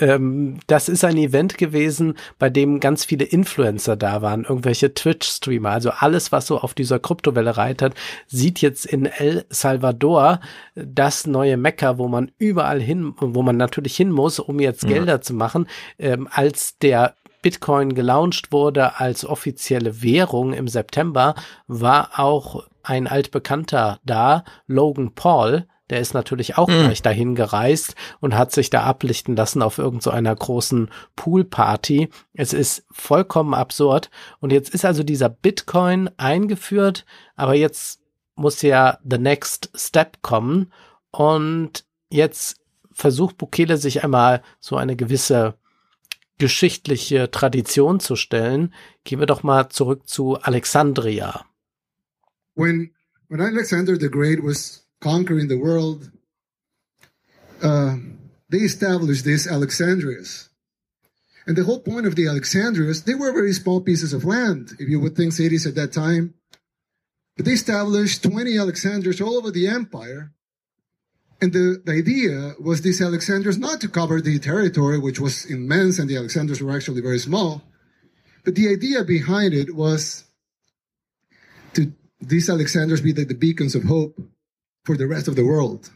Ähm, 0.00 0.58
das 0.66 0.88
ist 0.88 1.04
ein 1.04 1.16
Event 1.16 1.58
gewesen, 1.58 2.14
bei 2.38 2.50
dem 2.50 2.80
ganz 2.80 3.04
viele 3.04 3.24
Influencer 3.24 3.96
da 3.96 4.22
waren, 4.22 4.44
irgendwelche 4.44 4.94
Twitch-Streamer, 4.94 5.70
also 5.70 5.90
alles, 5.90 6.32
was 6.32 6.46
so 6.46 6.58
auf 6.58 6.74
dieser 6.74 6.98
Kryptowelle 6.98 7.56
reitet, 7.56 7.94
sieht 8.26 8.60
jetzt 8.60 8.86
in 8.86 9.06
El 9.06 9.44
Salvador 9.50 10.40
das 10.74 11.26
neue 11.26 11.56
Mekka, 11.56 11.98
wo 11.98 12.08
man 12.08 12.30
überall 12.38 12.80
hin, 12.80 13.14
wo 13.18 13.42
man 13.42 13.56
natürlich 13.56 13.96
hin 13.96 14.10
muss, 14.10 14.38
um 14.38 14.60
jetzt 14.60 14.82
ja. 14.84 14.90
Gelder 14.90 15.20
zu 15.22 15.34
machen, 15.34 15.66
ähm, 15.98 16.28
als 16.30 16.78
der 16.78 17.14
Bitcoin 17.46 17.94
gelauncht 17.94 18.50
wurde 18.50 18.98
als 18.98 19.24
offizielle 19.24 20.02
Währung 20.02 20.52
im 20.52 20.66
September, 20.66 21.36
war 21.68 22.18
auch 22.18 22.66
ein 22.82 23.06
altbekannter 23.06 24.00
da, 24.04 24.42
Logan 24.66 25.14
Paul, 25.14 25.68
der 25.88 26.00
ist 26.00 26.12
natürlich 26.12 26.58
auch 26.58 26.66
mhm. 26.66 26.86
gleich 26.86 27.02
dahin 27.02 27.36
gereist 27.36 27.94
und 28.18 28.34
hat 28.34 28.50
sich 28.50 28.68
da 28.68 28.82
ablichten 28.82 29.36
lassen 29.36 29.62
auf 29.62 29.78
irgendeiner 29.78 30.30
so 30.30 30.36
großen 30.44 30.90
Poolparty. 31.14 32.08
Es 32.34 32.52
ist 32.52 32.84
vollkommen 32.90 33.54
absurd. 33.54 34.10
Und 34.40 34.50
jetzt 34.50 34.74
ist 34.74 34.84
also 34.84 35.04
dieser 35.04 35.28
Bitcoin 35.28 36.10
eingeführt, 36.16 37.06
aber 37.36 37.54
jetzt 37.54 38.00
muss 38.34 38.60
ja 38.60 38.98
the 39.08 39.18
next 39.18 39.70
step 39.76 40.20
kommen. 40.20 40.72
Und 41.12 41.84
jetzt 42.10 42.56
versucht 42.90 43.38
Bukele 43.38 43.76
sich 43.76 44.02
einmal 44.02 44.42
so 44.58 44.74
eine 44.74 44.96
gewisse 44.96 45.54
geschichtliche 46.38 47.30
Tradition 47.30 48.00
zu 48.00 48.16
stellen, 48.16 48.72
gehen 49.04 49.20
wir 49.20 49.26
doch 49.26 49.42
mal 49.42 49.68
zurück 49.68 50.08
zu 50.08 50.36
Alexandria. 50.36 51.46
When, 52.54 52.90
when 53.28 53.40
Alexander 53.40 53.98
the 53.98 54.08
Great 54.08 54.42
was 54.42 54.86
conquering 55.00 55.48
the 55.48 55.58
world, 55.58 56.10
uh, 57.62 57.96
they 58.50 58.58
established 58.58 59.24
these 59.24 59.46
Alexandrias. 59.46 60.50
And 61.46 61.56
the 61.56 61.64
whole 61.64 61.80
point 61.80 62.06
of 62.06 62.16
the 62.16 62.26
Alexandrias, 62.26 63.04
they 63.04 63.14
were 63.14 63.32
very 63.32 63.52
small 63.52 63.80
pieces 63.80 64.12
of 64.12 64.24
land, 64.24 64.72
if 64.80 64.88
you 64.88 64.98
would 65.00 65.14
think 65.14 65.32
cities 65.32 65.66
at 65.66 65.76
that 65.76 65.92
time. 65.92 66.34
But 67.36 67.44
they 67.44 67.52
established 67.52 68.22
20 68.22 68.58
Alexandrias 68.58 69.20
all 69.20 69.36
over 69.36 69.50
the 69.50 69.68
empire. 69.68 70.32
And 71.40 71.52
the, 71.52 71.82
the 71.84 71.92
idea 71.92 72.54
was 72.58 72.80
these 72.80 73.02
Alexanders 73.02 73.58
not 73.58 73.80
to 73.82 73.88
cover 73.88 74.20
the 74.20 74.38
territory, 74.38 74.98
which 74.98 75.20
was 75.20 75.44
immense, 75.44 75.98
and 75.98 76.08
the 76.08 76.16
Alexanders 76.16 76.62
were 76.62 76.74
actually 76.74 77.02
very 77.02 77.18
small. 77.18 77.62
But 78.44 78.54
the 78.54 78.70
idea 78.70 79.04
behind 79.04 79.52
it 79.52 79.74
was 79.74 80.24
to 81.74 81.92
these 82.20 82.48
Alexanders 82.48 83.02
be 83.02 83.12
the 83.12 83.34
beacons 83.34 83.74
of 83.74 83.84
hope 83.84 84.18
for 84.84 84.96
the 84.96 85.06
rest 85.06 85.28
of 85.28 85.36
the 85.36 85.44
world. 85.44 85.90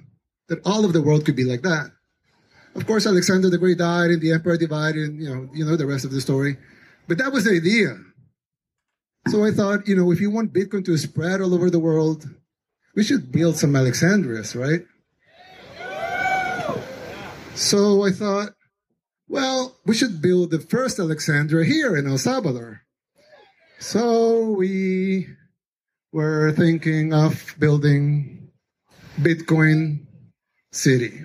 That 0.49 0.61
all 0.67 0.85
of 0.85 0.93
the 0.93 1.01
world 1.01 1.25
could 1.25 1.37
be 1.37 1.45
like 1.45 1.63
that. 1.63 1.91
Of 2.75 2.87
course, 2.87 3.07
Alexander 3.07 3.49
the 3.49 3.59
Great 3.59 3.79
died, 3.79 4.11
and 4.11 4.21
the 4.21 4.33
empire 4.33 4.57
divided, 4.57 5.11
and 5.11 5.23
you 5.23 5.29
know, 5.29 5.49
you 5.53 5.65
know 5.65 5.77
the 5.77 5.87
rest 5.87 6.05
of 6.05 6.11
the 6.11 6.21
story. 6.21 6.57
But 7.09 7.19
that 7.19 7.33
was 7.33 7.45
the 7.45 7.53
idea. 7.53 7.97
So 9.29 9.45
I 9.45 9.51
thought, 9.51 9.89
you 9.89 9.97
know, 9.97 10.13
if 10.13 10.21
you 10.21 10.31
want 10.31 10.53
Bitcoin 10.53 10.85
to 10.85 10.97
spread 10.99 11.41
all 11.41 11.55
over 11.55 11.71
the 11.71 11.79
world, 11.79 12.29
we 12.95 13.05
should 13.05 13.33
build 13.33 13.57
some 13.57 13.75
Alexandrias, 13.75 14.55
right? 14.55 14.83
So 17.55 18.05
I 18.05 18.11
thought, 18.11 18.55
well, 19.29 19.77
we 19.87 19.95
should 19.95 20.21
build 20.21 20.51
the 20.51 20.59
first 20.59 20.99
Alexandria 20.99 21.65
here 21.65 21.97
in 21.97 22.07
El 22.07 22.19
Salvador. 22.19 22.83
So 23.79 24.51
we 24.51 25.29
were 26.13 26.53
thinking 26.53 27.13
of 27.15 27.55
building 27.59 28.51
Bitcoin 29.21 30.07
City. 30.73 31.23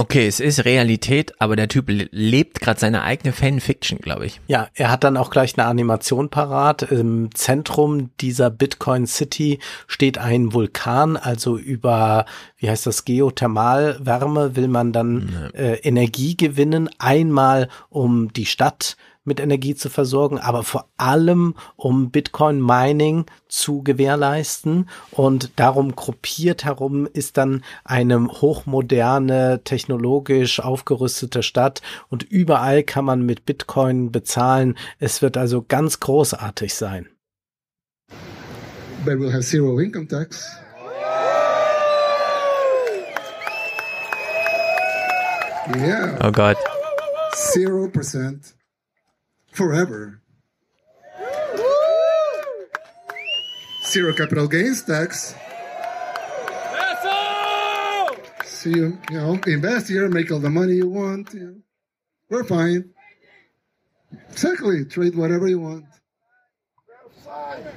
Okay, 0.00 0.28
es 0.28 0.38
ist 0.38 0.64
Realität, 0.64 1.34
aber 1.40 1.56
der 1.56 1.66
Typ 1.66 1.86
lebt 1.88 2.60
gerade 2.60 2.78
seine 2.78 3.02
eigene 3.02 3.32
Fanfiction, 3.32 3.98
glaube 3.98 4.26
ich. 4.26 4.40
Ja, 4.46 4.68
er 4.74 4.92
hat 4.92 5.02
dann 5.02 5.16
auch 5.16 5.28
gleich 5.28 5.58
eine 5.58 5.66
Animation 5.66 6.28
parat. 6.28 6.82
Im 6.82 7.34
Zentrum 7.34 8.10
dieser 8.20 8.48
Bitcoin 8.48 9.08
City 9.08 9.58
steht 9.88 10.16
ein 10.16 10.52
Vulkan, 10.52 11.16
also 11.16 11.58
über, 11.58 12.26
wie 12.58 12.70
heißt 12.70 12.86
das, 12.86 13.04
Geothermalwärme 13.04 14.54
will 14.54 14.68
man 14.68 14.92
dann 14.92 15.50
äh, 15.54 15.78
Energie 15.78 16.36
gewinnen, 16.36 16.88
einmal 17.00 17.68
um 17.88 18.32
die 18.32 18.46
Stadt 18.46 18.96
mit 19.28 19.38
Energie 19.38 19.76
zu 19.76 19.88
versorgen, 19.88 20.38
aber 20.38 20.64
vor 20.64 20.88
allem 20.96 21.54
um 21.76 22.10
Bitcoin 22.10 22.60
Mining 22.60 23.26
zu 23.46 23.82
gewährleisten. 23.82 24.88
Und 25.12 25.52
darum 25.56 25.94
gruppiert 25.94 26.64
herum 26.64 27.06
ist 27.06 27.36
dann 27.36 27.62
eine 27.84 28.26
hochmoderne, 28.26 29.60
technologisch 29.62 30.58
aufgerüstete 30.58 31.44
Stadt 31.44 31.82
und 32.08 32.24
überall 32.24 32.82
kann 32.82 33.04
man 33.04 33.22
mit 33.22 33.46
Bitcoin 33.46 34.10
bezahlen. 34.10 34.76
Es 34.98 35.22
wird 35.22 35.36
also 35.36 35.64
ganz 35.66 36.00
großartig 36.00 36.74
sein. 36.74 37.08
But 39.04 39.18
we'll 39.18 39.32
have 39.32 39.44
zero 39.44 39.78
income 39.78 40.08
tax. 40.08 40.44
Yeah. 45.76 46.16
Oh 46.24 46.32
Gott. 46.32 46.56
Zero 47.34 47.88
percent 47.88 48.57
forever. 49.58 50.22
Zero 53.84 54.14
capital 54.14 54.46
gains 54.46 54.82
tax. 54.82 55.34
So 58.44 58.70
you, 58.70 58.98
you 59.10 59.16
know, 59.16 59.38
invest 59.46 59.88
here, 59.88 60.08
make 60.08 60.30
all 60.30 60.38
the 60.38 60.50
money 60.50 60.74
you 60.74 60.88
want. 60.88 61.34
You 61.34 61.40
know. 61.40 61.54
We're 62.30 62.44
fine. 62.44 62.90
Exactly. 64.30 64.84
Trade 64.84 65.16
whatever 65.16 65.48
you 65.48 65.58
want. 65.58 65.86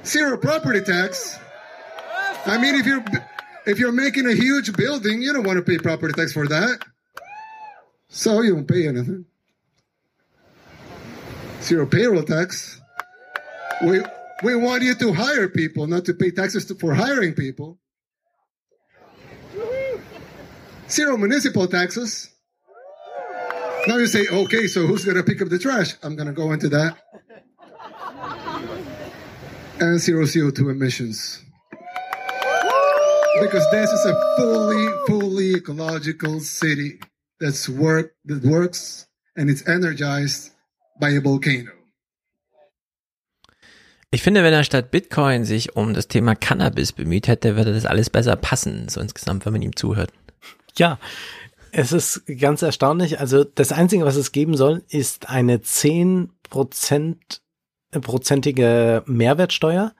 Zero 0.04 0.38
property 0.38 0.80
tax. 0.82 1.38
I 2.46 2.58
mean, 2.58 2.76
if 2.76 2.86
you're 2.86 3.04
if 3.66 3.78
you're 3.78 3.92
making 3.92 4.26
a 4.26 4.34
huge 4.34 4.72
building, 4.76 5.20
you 5.20 5.32
don't 5.32 5.46
want 5.46 5.58
to 5.58 5.62
pay 5.62 5.78
property 5.78 6.14
tax 6.14 6.32
for 6.32 6.46
that. 6.46 6.78
So 8.08 8.40
you 8.42 8.54
don't 8.54 8.68
pay 8.68 8.86
anything 8.86 9.24
zero 11.62 11.86
payroll 11.86 12.24
tax. 12.24 12.80
We, 13.84 14.02
we 14.42 14.56
want 14.56 14.82
you 14.82 14.94
to 14.94 15.12
hire 15.12 15.48
people, 15.48 15.86
not 15.86 16.04
to 16.06 16.14
pay 16.14 16.30
taxes 16.30 16.66
to, 16.66 16.74
for 16.74 16.94
hiring 16.94 17.34
people. 17.34 17.78
Zero 20.88 21.16
municipal 21.16 21.66
taxes. 21.66 22.28
Now 23.86 23.96
you 23.96 24.06
say, 24.06 24.26
okay, 24.28 24.66
so 24.66 24.86
who's 24.86 25.04
going 25.04 25.16
to 25.16 25.22
pick 25.22 25.42
up 25.42 25.48
the 25.48 25.58
trash? 25.58 25.94
I'm 26.02 26.14
going 26.14 26.28
to 26.28 26.32
go 26.32 26.52
into 26.52 26.68
that. 26.68 26.98
And 29.80 29.98
zero 29.98 30.24
CO2 30.24 30.70
emissions. 30.70 31.42
Because 33.40 33.66
this 33.72 33.90
is 33.90 34.04
a 34.04 34.36
fully, 34.36 34.86
fully 35.08 35.54
ecological 35.54 36.38
city 36.40 37.00
that's 37.40 37.68
work, 37.68 38.14
that 38.26 38.44
works 38.44 39.08
and 39.36 39.50
it's 39.50 39.66
energized 39.66 40.51
by 41.02 41.18
a 41.18 41.24
volcano. 41.24 41.70
Ich 44.12 44.22
finde, 44.22 44.44
wenn 44.44 44.52
er 44.52 44.62
statt 44.62 44.90
Bitcoin 44.90 45.44
sich 45.44 45.74
um 45.74 45.94
das 45.94 46.06
Thema 46.06 46.36
Cannabis 46.36 46.92
bemüht 46.92 47.28
hätte, 47.28 47.56
würde 47.56 47.72
das 47.72 47.86
alles 47.86 48.08
besser 48.10 48.36
passen, 48.36 48.88
so 48.88 49.00
insgesamt, 49.00 49.44
wenn 49.44 49.52
man 49.52 49.62
ihm 49.62 49.74
zuhört. 49.74 50.12
Ja, 50.76 51.00
es 51.72 51.92
ist 51.92 52.22
ganz 52.38 52.62
erstaunlich. 52.62 53.18
Also 53.18 53.42
das 53.42 53.72
Einzige, 53.72 54.04
was 54.04 54.16
es 54.16 54.30
geben 54.30 54.56
soll, 54.56 54.84
ist 54.88 55.28
eine 55.28 55.62
zehn 55.62 56.30
Prozent 56.42 57.42
prozentige 57.90 59.02
Mehrwertsteuer. 59.06 59.94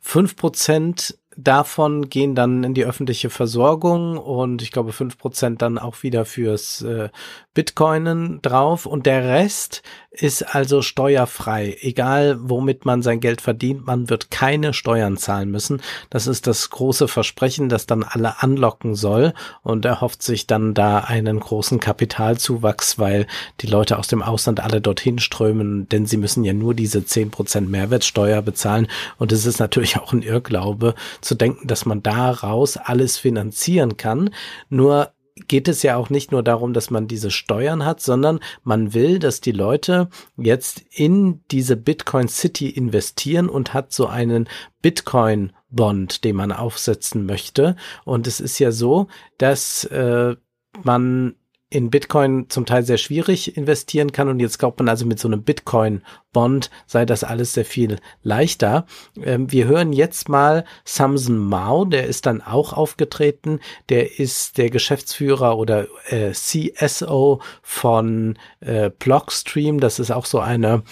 fünf 0.00 0.36
Prozent 0.36 1.18
davon 1.38 2.08
gehen 2.08 2.34
dann 2.34 2.64
in 2.64 2.74
die 2.74 2.84
öffentliche 2.84 3.30
Versorgung 3.30 4.18
und 4.18 4.60
ich 4.60 4.72
glaube 4.72 4.92
fünf 4.92 5.18
Prozent 5.18 5.62
dann 5.62 5.78
auch 5.78 6.02
wieder 6.02 6.24
fürs 6.24 6.82
äh, 6.82 7.10
Bitcoinen 7.54 8.42
drauf 8.42 8.86
und 8.86 9.06
der 9.06 9.24
Rest 9.24 9.82
ist 10.10 10.54
also 10.54 10.82
steuerfrei. 10.82 11.76
Egal 11.80 12.38
womit 12.40 12.84
man 12.84 13.02
sein 13.02 13.20
Geld 13.20 13.40
verdient, 13.40 13.86
man 13.86 14.10
wird 14.10 14.32
keine 14.32 14.72
Steuern 14.72 15.16
zahlen 15.16 15.50
müssen. 15.50 15.80
Das 16.10 16.26
ist 16.26 16.48
das 16.48 16.70
große 16.70 17.06
Versprechen, 17.06 17.68
das 17.68 17.86
dann 17.86 18.02
alle 18.02 18.42
anlocken 18.42 18.96
soll 18.96 19.32
und 19.62 19.84
er 19.84 20.00
hofft 20.00 20.22
sich 20.24 20.48
dann 20.48 20.74
da 20.74 20.98
einen 20.98 21.38
großen 21.38 21.78
Kapitalzuwachs, 21.78 22.98
weil 22.98 23.28
die 23.60 23.68
Leute 23.68 23.98
aus 23.98 24.08
dem 24.08 24.22
Ausland 24.22 24.58
alle 24.60 24.80
dorthin 24.80 25.20
strömen, 25.20 25.88
denn 25.88 26.06
sie 26.06 26.16
müssen 26.16 26.42
ja 26.42 26.52
nur 26.52 26.74
diese 26.74 27.04
zehn 27.04 27.30
Prozent 27.30 27.70
Mehrwertsteuer 27.70 28.42
bezahlen 28.42 28.88
und 29.18 29.30
es 29.30 29.46
ist 29.46 29.60
natürlich 29.60 29.98
auch 29.98 30.12
ein 30.12 30.22
Irrglaube 30.22 30.94
zu 31.28 31.34
denken, 31.34 31.68
dass 31.68 31.86
man 31.86 32.02
daraus 32.02 32.76
alles 32.76 33.18
finanzieren 33.18 33.96
kann. 33.96 34.30
Nur 34.68 35.12
geht 35.46 35.68
es 35.68 35.82
ja 35.82 35.96
auch 35.96 36.10
nicht 36.10 36.32
nur 36.32 36.42
darum, 36.42 36.72
dass 36.72 36.90
man 36.90 37.06
diese 37.06 37.30
Steuern 37.30 37.84
hat, 37.84 38.00
sondern 38.00 38.40
man 38.64 38.94
will, 38.94 39.18
dass 39.18 39.40
die 39.40 39.52
Leute 39.52 40.08
jetzt 40.36 40.82
in 40.90 41.44
diese 41.50 41.76
Bitcoin 41.76 42.28
City 42.28 42.68
investieren 42.68 43.48
und 43.48 43.74
hat 43.74 43.92
so 43.92 44.06
einen 44.06 44.48
Bitcoin 44.82 45.52
Bond, 45.70 46.24
den 46.24 46.34
man 46.34 46.50
aufsetzen 46.50 47.26
möchte. 47.26 47.76
Und 48.04 48.26
es 48.26 48.40
ist 48.40 48.58
ja 48.58 48.72
so, 48.72 49.06
dass 49.36 49.84
äh, 49.84 50.34
man 50.82 51.34
in 51.70 51.90
Bitcoin 51.90 52.46
zum 52.48 52.64
Teil 52.64 52.82
sehr 52.82 52.96
schwierig 52.96 53.56
investieren 53.56 54.12
kann. 54.12 54.28
Und 54.28 54.40
jetzt 54.40 54.58
glaubt 54.58 54.78
man 54.78 54.88
also 54.88 55.04
mit 55.04 55.18
so 55.18 55.28
einem 55.28 55.42
Bitcoin-Bond 55.42 56.70
sei 56.86 57.04
das 57.04 57.24
alles 57.24 57.52
sehr 57.52 57.66
viel 57.66 57.98
leichter. 58.22 58.86
Ähm, 59.22 59.52
wir 59.52 59.66
hören 59.66 59.92
jetzt 59.92 60.28
mal 60.28 60.64
Samson 60.84 61.38
Mao, 61.38 61.84
der 61.84 62.06
ist 62.06 62.26
dann 62.26 62.40
auch 62.40 62.72
aufgetreten, 62.72 63.60
der 63.90 64.18
ist 64.18 64.56
der 64.56 64.70
Geschäftsführer 64.70 65.58
oder 65.58 65.86
äh, 66.06 66.32
CSO 66.32 67.42
von 67.62 68.38
äh, 68.60 68.90
Blockstream, 68.90 69.80
das 69.80 69.98
ist 69.98 70.10
auch 70.10 70.24
so 70.24 70.40
eine 70.40 70.82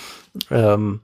ähm, 0.50 1.00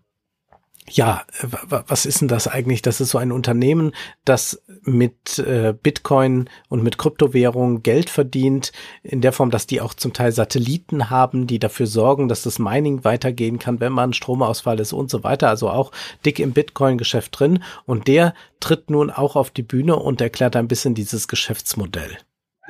ja, 0.97 1.25
was 1.41 2.05
ist 2.05 2.21
denn 2.21 2.29
das 2.29 2.47
eigentlich? 2.47 2.83
Das 2.83 3.01
ist 3.01 3.11
so 3.11 3.19
ein 3.19 3.33
Unternehmen, 3.33 3.93
das 4.25 4.63
mit 4.83 5.39
äh, 5.39 5.73
Bitcoin 5.73 6.51
und 6.69 6.83
mit 6.83 6.99
Kryptowährungen 6.99 7.83
Geld 7.83 8.11
verdient, 8.11 8.73
in 9.03 9.23
der 9.23 9.33
Form, 9.33 9.51
dass 9.51 9.67
die 9.67 9.81
auch 9.81 9.95
zum 9.95 10.13
Teil 10.13 10.33
Satelliten 10.33 11.09
haben, 11.09 11.47
die 11.47 11.59
dafür 11.59 11.87
sorgen, 11.87 12.29
dass 12.29 12.43
das 12.43 12.59
Mining 12.59 13.05
weitergehen 13.05 13.59
kann, 13.59 13.81
wenn 13.81 13.93
man 13.93 14.13
Stromausfall 14.13 14.81
ist 14.81 14.93
und 14.93 15.11
so 15.11 15.25
weiter. 15.25 15.49
Also 15.49 15.71
auch 15.71 15.93
dick 16.27 16.39
im 16.39 16.53
Bitcoin-Geschäft 16.53 17.39
drin. 17.39 17.63
Und 17.87 18.07
der 18.07 18.35
tritt 18.61 18.91
nun 18.91 19.11
auch 19.11 19.35
auf 19.35 19.51
die 19.51 19.63
Bühne 19.63 19.97
und 19.97 20.21
erklärt 20.21 20.57
ein 20.57 20.69
bisschen 20.69 20.95
dieses 20.95 21.27
Geschäftsmodell. 21.27 22.19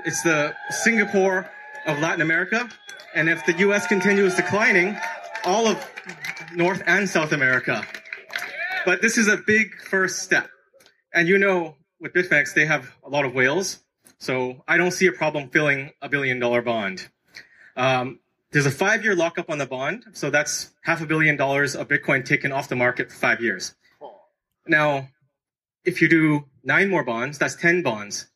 It's 0.05 0.23
the 0.23 0.51
Singapore 0.71 1.47
of 1.87 2.01
Latin 2.01 2.23
America. 2.23 2.69
And 3.15 3.29
if 3.29 3.43
the 3.47 3.65
US 3.65 3.89
continues 3.89 4.37
declining, 4.37 4.97
all 5.45 5.67
of 5.67 5.77
North 6.55 6.87
and 6.87 7.09
South 7.09 7.33
America 7.33 7.83
But 8.85 9.03
this 9.03 9.19
is 9.19 9.29
a 9.29 9.37
big 9.37 9.75
first 9.81 10.21
step. 10.21 10.49
And 11.15 11.29
you 11.29 11.39
know, 11.39 11.77
with 12.01 12.13
Bitfinex, 12.13 12.55
they 12.55 12.67
have 12.67 12.91
a 13.05 13.09
lot 13.09 13.25
of 13.25 13.35
whales. 13.35 13.79
So 14.19 14.63
I 14.69 14.77
don't 14.77 14.93
see 14.93 15.07
a 15.07 15.13
problem 15.13 15.49
filling 15.51 15.91
a 16.01 16.09
billion 16.09 16.39
dollar 16.39 16.63
bond. 16.63 17.09
Um, 17.77 18.21
there's 18.51 18.67
a 18.67 18.71
five 18.71 19.03
year 19.03 19.17
lockup 19.17 19.51
on 19.51 19.59
the 19.59 19.67
bond. 19.67 20.05
So 20.13 20.31
that's 20.31 20.71
half 20.83 21.01
a 21.01 21.07
billion 21.07 21.37
dollars 21.37 21.75
of 21.75 21.89
Bitcoin 21.89 22.25
taken 22.25 22.53
off 22.53 22.69
the 22.69 22.77
market 22.77 23.11
for 23.11 23.17
five 23.17 23.41
years. 23.41 23.75
Now, 24.67 25.09
if 25.85 26.01
you 26.01 26.09
do 26.09 26.45
nine 26.63 26.89
more 26.89 27.05
bonds, 27.05 27.39
that's 27.39 27.57
10 27.57 27.83
bonds. 27.83 28.29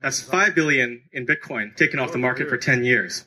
That's 0.00 0.20
5 0.20 0.54
billion 0.54 1.02
in 1.12 1.26
Bitcoin 1.26 1.76
taken 1.76 1.98
off 1.98 2.12
the 2.12 2.18
market 2.18 2.48
for 2.48 2.56
10 2.56 2.84
years. 2.84 3.24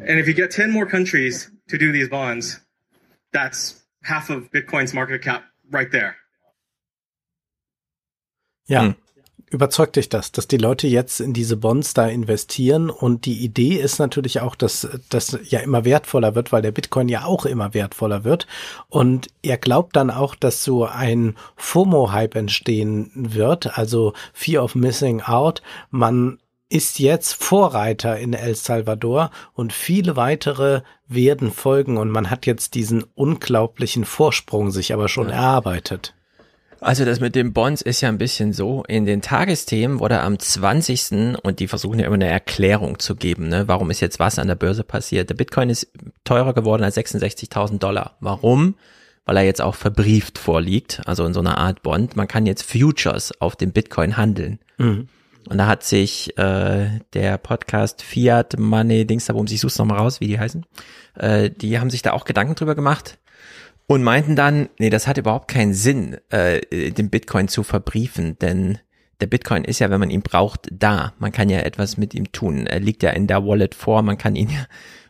And 0.00 0.20
if 0.20 0.28
you 0.28 0.34
get 0.34 0.50
10 0.50 0.70
more 0.70 0.86
countries 0.86 1.50
to 1.68 1.78
do 1.78 1.92
these 1.92 2.08
bonds, 2.08 2.60
that's 3.32 3.79
half 4.02 4.30
of 4.30 4.50
Bitcoins 4.50 4.92
market 4.92 5.22
cap 5.22 5.42
right 5.72 5.90
there. 5.90 6.14
Ja. 8.66 8.82
Hm. 8.82 8.94
Überzeugt 9.52 9.96
dich 9.96 10.08
das, 10.08 10.30
dass 10.30 10.46
die 10.46 10.58
Leute 10.58 10.86
jetzt 10.86 11.18
in 11.18 11.32
diese 11.32 11.56
Bonds 11.56 11.92
da 11.92 12.06
investieren 12.06 12.88
und 12.88 13.26
die 13.26 13.44
Idee 13.44 13.74
ist 13.74 13.98
natürlich 13.98 14.40
auch, 14.40 14.54
dass 14.54 14.88
das 15.08 15.36
ja 15.42 15.58
immer 15.58 15.84
wertvoller 15.84 16.36
wird, 16.36 16.52
weil 16.52 16.62
der 16.62 16.70
Bitcoin 16.70 17.08
ja 17.08 17.24
auch 17.24 17.46
immer 17.46 17.74
wertvoller 17.74 18.22
wird 18.22 18.46
und 18.88 19.26
er 19.42 19.58
glaubt 19.58 19.96
dann 19.96 20.12
auch, 20.12 20.36
dass 20.36 20.62
so 20.62 20.84
ein 20.84 21.34
FOMO-Hype 21.56 22.36
entstehen 22.36 23.10
wird, 23.12 23.76
also 23.76 24.12
Fear 24.32 24.62
of 24.62 24.76
Missing 24.76 25.22
Out. 25.22 25.62
Man 25.90 26.38
ist 26.70 27.00
jetzt 27.00 27.34
Vorreiter 27.34 28.18
in 28.18 28.32
El 28.32 28.54
Salvador 28.54 29.30
und 29.52 29.72
viele 29.72 30.16
weitere 30.16 30.82
werden 31.08 31.50
folgen 31.50 31.98
und 31.98 32.10
man 32.10 32.30
hat 32.30 32.46
jetzt 32.46 32.74
diesen 32.74 33.04
unglaublichen 33.14 34.04
Vorsprung 34.04 34.70
sich 34.70 34.94
aber 34.94 35.08
schon 35.08 35.28
ja. 35.28 35.34
erarbeitet. 35.34 36.14
Also 36.80 37.04
das 37.04 37.20
mit 37.20 37.34
den 37.34 37.52
Bonds 37.52 37.82
ist 37.82 38.00
ja 38.00 38.08
ein 38.08 38.16
bisschen 38.16 38.54
so. 38.54 38.84
In 38.88 39.04
den 39.04 39.20
Tagesthemen 39.20 40.00
wurde 40.00 40.20
am 40.20 40.38
20. 40.38 41.36
und 41.42 41.58
die 41.58 41.68
versuchen 41.68 41.98
ja 41.98 42.06
immer 42.06 42.14
eine 42.14 42.28
Erklärung 42.28 42.98
zu 42.98 43.16
geben, 43.16 43.48
ne? 43.48 43.68
warum 43.68 43.90
ist 43.90 44.00
jetzt 44.00 44.18
was 44.18 44.38
an 44.38 44.48
der 44.48 44.54
Börse 44.54 44.82
passiert. 44.82 45.28
Der 45.28 45.34
Bitcoin 45.34 45.68
ist 45.68 45.88
teurer 46.24 46.54
geworden 46.54 46.82
als 46.82 46.96
66.000 46.96 47.78
Dollar. 47.78 48.16
Warum? 48.20 48.76
Weil 49.26 49.36
er 49.36 49.42
jetzt 49.42 49.60
auch 49.60 49.74
verbrieft 49.74 50.38
vorliegt, 50.38 51.02
also 51.04 51.26
in 51.26 51.34
so 51.34 51.40
einer 51.40 51.58
Art 51.58 51.82
Bond. 51.82 52.16
Man 52.16 52.28
kann 52.28 52.46
jetzt 52.46 52.62
Futures 52.62 53.38
auf 53.40 53.56
dem 53.56 53.72
Bitcoin 53.72 54.16
handeln. 54.16 54.60
Mhm. 54.78 55.08
Und 55.48 55.58
da 55.58 55.66
hat 55.66 55.82
sich 55.82 56.36
äh, 56.38 57.00
der 57.12 57.38
Podcast 57.38 58.02
Fiat 58.02 58.58
Money 58.58 59.06
Dings 59.06 59.26
da, 59.26 59.34
ich 59.34 59.60
such's 59.60 59.78
nochmal 59.78 59.98
raus, 59.98 60.20
wie 60.20 60.26
die 60.26 60.38
heißen, 60.38 60.66
äh, 61.16 61.50
die 61.50 61.78
haben 61.80 61.90
sich 61.90 62.02
da 62.02 62.12
auch 62.12 62.24
Gedanken 62.24 62.54
drüber 62.54 62.74
gemacht 62.74 63.18
und 63.86 64.02
meinten 64.02 64.36
dann, 64.36 64.68
nee, 64.78 64.90
das 64.90 65.06
hat 65.06 65.18
überhaupt 65.18 65.48
keinen 65.48 65.74
Sinn, 65.74 66.16
äh, 66.28 66.60
den 66.92 67.10
Bitcoin 67.10 67.48
zu 67.48 67.62
verbriefen, 67.62 68.38
denn 68.38 68.78
der 69.20 69.26
Bitcoin 69.26 69.64
ist 69.64 69.80
ja, 69.80 69.90
wenn 69.90 70.00
man 70.00 70.10
ihn 70.10 70.22
braucht, 70.22 70.68
da. 70.72 71.12
Man 71.18 71.32
kann 71.32 71.50
ja 71.50 71.58
etwas 71.60 71.96
mit 71.96 72.14
ihm 72.14 72.32
tun. 72.32 72.66
Er 72.66 72.80
liegt 72.80 73.02
ja 73.02 73.10
in 73.10 73.26
der 73.26 73.44
Wallet 73.44 73.74
vor, 73.74 74.02
man 74.02 74.16
kann 74.16 74.36
ihn 74.36 74.48
ja 74.48 74.66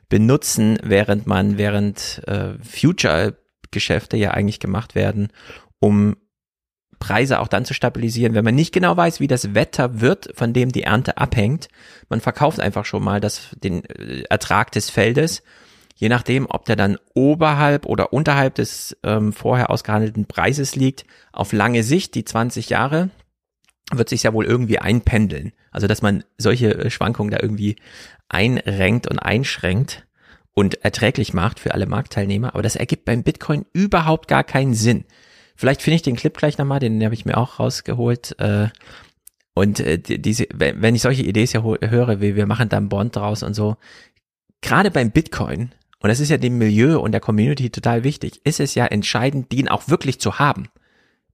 benutzen, 0.09 0.79
während 0.83 1.27
man, 1.27 1.59
während 1.59 2.23
äh, 2.27 2.55
Future-Geschäfte 2.63 4.17
ja 4.17 4.33
eigentlich 4.33 4.61
gemacht 4.61 4.95
werden, 4.95 5.29
um 5.79 6.17
Preise 7.01 7.41
auch 7.41 7.49
dann 7.49 7.65
zu 7.65 7.75
stabilisieren, 7.75 8.35
wenn 8.35 8.45
man 8.45 8.55
nicht 8.55 8.73
genau 8.73 8.97
weiß, 8.97 9.19
wie 9.19 9.27
das 9.27 9.55
Wetter 9.55 10.01
wird, 10.01 10.31
von 10.37 10.53
dem 10.53 10.71
die 10.71 10.85
Ernte 10.85 11.19
abhängt. 11.19 11.69
Man 12.09 12.21
verkauft 12.21 12.61
einfach 12.61 12.85
schon 12.85 13.03
mal 13.03 13.21
das, 13.21 13.49
den 13.65 13.85
äh, 13.87 14.23
Ertrag 14.31 14.71
des 14.71 14.91
Feldes, 14.91 15.43
je 15.97 16.09
nachdem, 16.09 16.47
ob 16.49 16.67
der 16.67 16.77
dann 16.77 16.99
oberhalb 17.15 17.87
oder 17.87 18.13
unterhalb 18.13 18.55
des 18.55 18.97
ähm, 19.03 19.33
vorher 19.33 19.71
ausgehandelten 19.71 20.27
Preises 20.27 20.77
liegt, 20.77 21.05
auf 21.33 21.53
lange 21.53 21.83
Sicht, 21.83 22.15
die 22.15 22.25
20 22.25 22.71
Jahre, 22.71 23.11
wird 23.91 24.09
sich 24.09 24.23
ja 24.23 24.33
wohl 24.33 24.45
irgendwie 24.45 24.79
einpendeln. 24.79 25.53
Also, 25.73 25.87
dass 25.87 26.03
man 26.03 26.23
solche 26.39 26.75
äh, 26.75 26.91
Schwankungen 26.91 27.31
da 27.31 27.39
irgendwie 27.41 27.77
einrenkt 28.29 29.09
und 29.09 29.19
einschränkt 29.19 30.07
und 30.53 30.85
erträglich 30.85 31.33
macht 31.33 31.59
für 31.59 31.75
alle 31.75 31.87
Marktteilnehmer. 31.87 32.55
Aber 32.55 32.63
das 32.63 32.77
ergibt 32.77 33.05
beim 33.07 33.23
Bitcoin 33.23 33.65
überhaupt 33.73 34.29
gar 34.29 34.45
keinen 34.45 34.75
Sinn. 34.75 35.05
Vielleicht 35.61 35.83
finde 35.83 35.97
ich 35.97 36.03
den 36.03 36.17
Clip 36.17 36.35
gleich 36.35 36.57
nochmal, 36.57 36.81
den 36.81 37.05
habe 37.05 37.13
ich 37.13 37.27
mir 37.27 37.37
auch 37.37 37.59
rausgeholt. 37.59 38.35
Äh, 38.41 38.69
und 39.53 39.79
äh, 39.79 39.99
diese, 39.99 40.47
wenn 40.55 40.95
ich 40.95 41.03
solche 41.03 41.23
Ideen 41.23 41.47
ja 41.53 41.63
höre, 41.63 42.23
wie 42.23 42.35
wir 42.35 42.47
machen 42.47 42.71
da 42.71 42.79
einen 42.79 42.89
Bond 42.89 43.15
draus 43.15 43.43
und 43.43 43.53
so, 43.53 43.77
gerade 44.63 44.91
beim 44.91 45.11
Bitcoin, 45.11 45.73
und 45.99 46.09
das 46.09 46.19
ist 46.19 46.31
ja 46.31 46.39
dem 46.39 46.57
Milieu 46.57 46.99
und 46.99 47.13
der 47.13 47.21
Community 47.21 47.69
total 47.69 48.05
wichtig, 48.05 48.41
ist 48.45 48.59
es 48.59 48.75
ja 48.75 48.87
entscheidend, 48.87 49.53
den 49.53 49.69
auch 49.69 49.91
wirklich 49.91 50.19
zu 50.19 50.39
haben. 50.39 50.69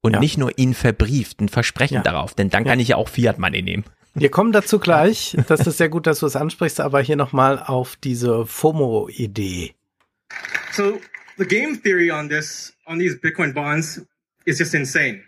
Und 0.01 0.15
ja. 0.15 0.19
nicht 0.19 0.39
nur 0.39 0.59
ihn 0.59 0.75
verbrieft, 0.75 1.41
ein 1.41 1.49
Versprechen 1.49 1.99
ja. 1.99 2.03
darauf, 2.03 2.35
denn 2.35 2.51
dann 2.51 2.65
ja. 2.65 2.71
kann 2.73 2.81
ich 2.81 2.89
ja 2.89 2.97
auch 2.97 3.09
Fiat 3.09 3.39
Money 3.39 3.63
nehmen. 3.63 3.85
Wir 4.15 4.33
kommen 4.33 4.51
dazu 4.51 4.81
gleich. 4.81 5.37
Das 5.47 5.65
ist 5.69 5.79
sehr 5.79 5.89
gut, 5.89 6.09
dass 6.09 6.19
du 6.19 6.27
es 6.27 6.35
ansprichst, 6.35 6.81
aber 6.81 7.01
hier 7.01 7.15
nochmal 7.15 7.63
auf 7.65 7.95
diese 7.95 8.45
FOMO-Idee. 8.45 9.73
So, 10.73 11.01
the 11.39 11.47
game 11.47 11.81
theory 11.81 12.11
on 12.11 12.29
this, 12.29 12.77
on 12.87 12.99
these 12.99 13.17
Bitcoin 13.19 13.55
bonds 13.55 14.05
is 14.47 14.58
just 14.58 14.75
insane. 14.75 15.25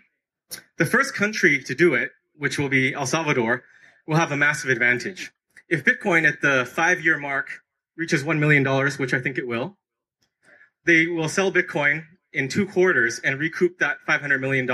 The 0.77 0.85
first 0.85 1.13
country 1.13 1.61
to 1.63 1.75
do 1.75 1.93
it, 1.93 2.11
which 2.35 2.57
will 2.57 2.69
be 2.69 2.93
El 2.93 3.05
Salvador, 3.05 3.63
will 4.07 4.15
have 4.15 4.31
a 4.31 4.37
massive 4.37 4.69
advantage. 4.69 5.31
If 5.67 5.83
Bitcoin 5.83 6.27
at 6.27 6.41
the 6.41 6.65
five 6.65 7.01
year 7.01 7.17
mark 7.17 7.61
reaches 7.95 8.23
$1 8.23 8.39
million, 8.39 8.65
which 8.97 9.13
I 9.13 9.19
think 9.19 9.37
it 9.37 9.47
will, 9.47 9.77
they 10.85 11.05
will 11.05 11.29
sell 11.29 11.51
Bitcoin 11.51 12.05
in 12.33 12.47
two 12.47 12.65
quarters 12.65 13.19
and 13.19 13.39
recoup 13.39 13.77
that 13.79 13.97
$500 14.07 14.39
million. 14.39 14.67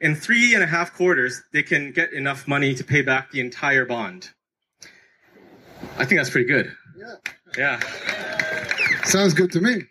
In 0.00 0.16
three 0.16 0.54
and 0.54 0.62
a 0.62 0.66
half 0.66 0.94
quarters, 0.94 1.42
they 1.52 1.62
can 1.62 1.92
get 1.92 2.12
enough 2.12 2.48
money 2.48 2.74
to 2.74 2.82
pay 2.82 3.02
back 3.02 3.30
the 3.30 3.40
entire 3.40 3.84
bond. 3.84 4.30
I 5.98 6.04
think 6.04 6.18
that's 6.18 6.30
pretty 6.30 6.48
good. 6.48 6.74
Yeah. 6.96 7.14
Yeah. 7.56 7.80
Sounds 9.04 9.34
good 9.34 9.52
to 9.52 9.60
me. 9.60 9.82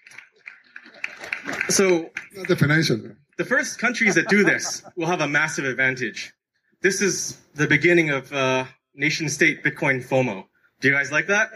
So, 1.69 2.09
not 2.35 2.48
the 2.48 2.56
financial. 2.56 2.99
The 3.40 3.45
first 3.45 3.80
countries 3.80 4.16
that 4.16 4.27
do 4.27 4.43
this 4.43 4.84
will 4.98 5.08
have 5.08 5.22
a 5.22 5.27
massive 5.27 5.64
advantage. 5.64 6.34
This 6.82 7.01
is 7.01 7.40
the 7.56 7.68
beginning 7.68 8.09
of 8.09 8.34
uh, 8.34 8.66
nation 8.93 9.30
state 9.30 9.64
Bitcoin 9.64 10.06
FOMO. 10.06 10.43
Do 10.82 10.90
you 10.90 10.93
guys 10.93 11.09
like 11.09 11.27
that? 11.27 11.50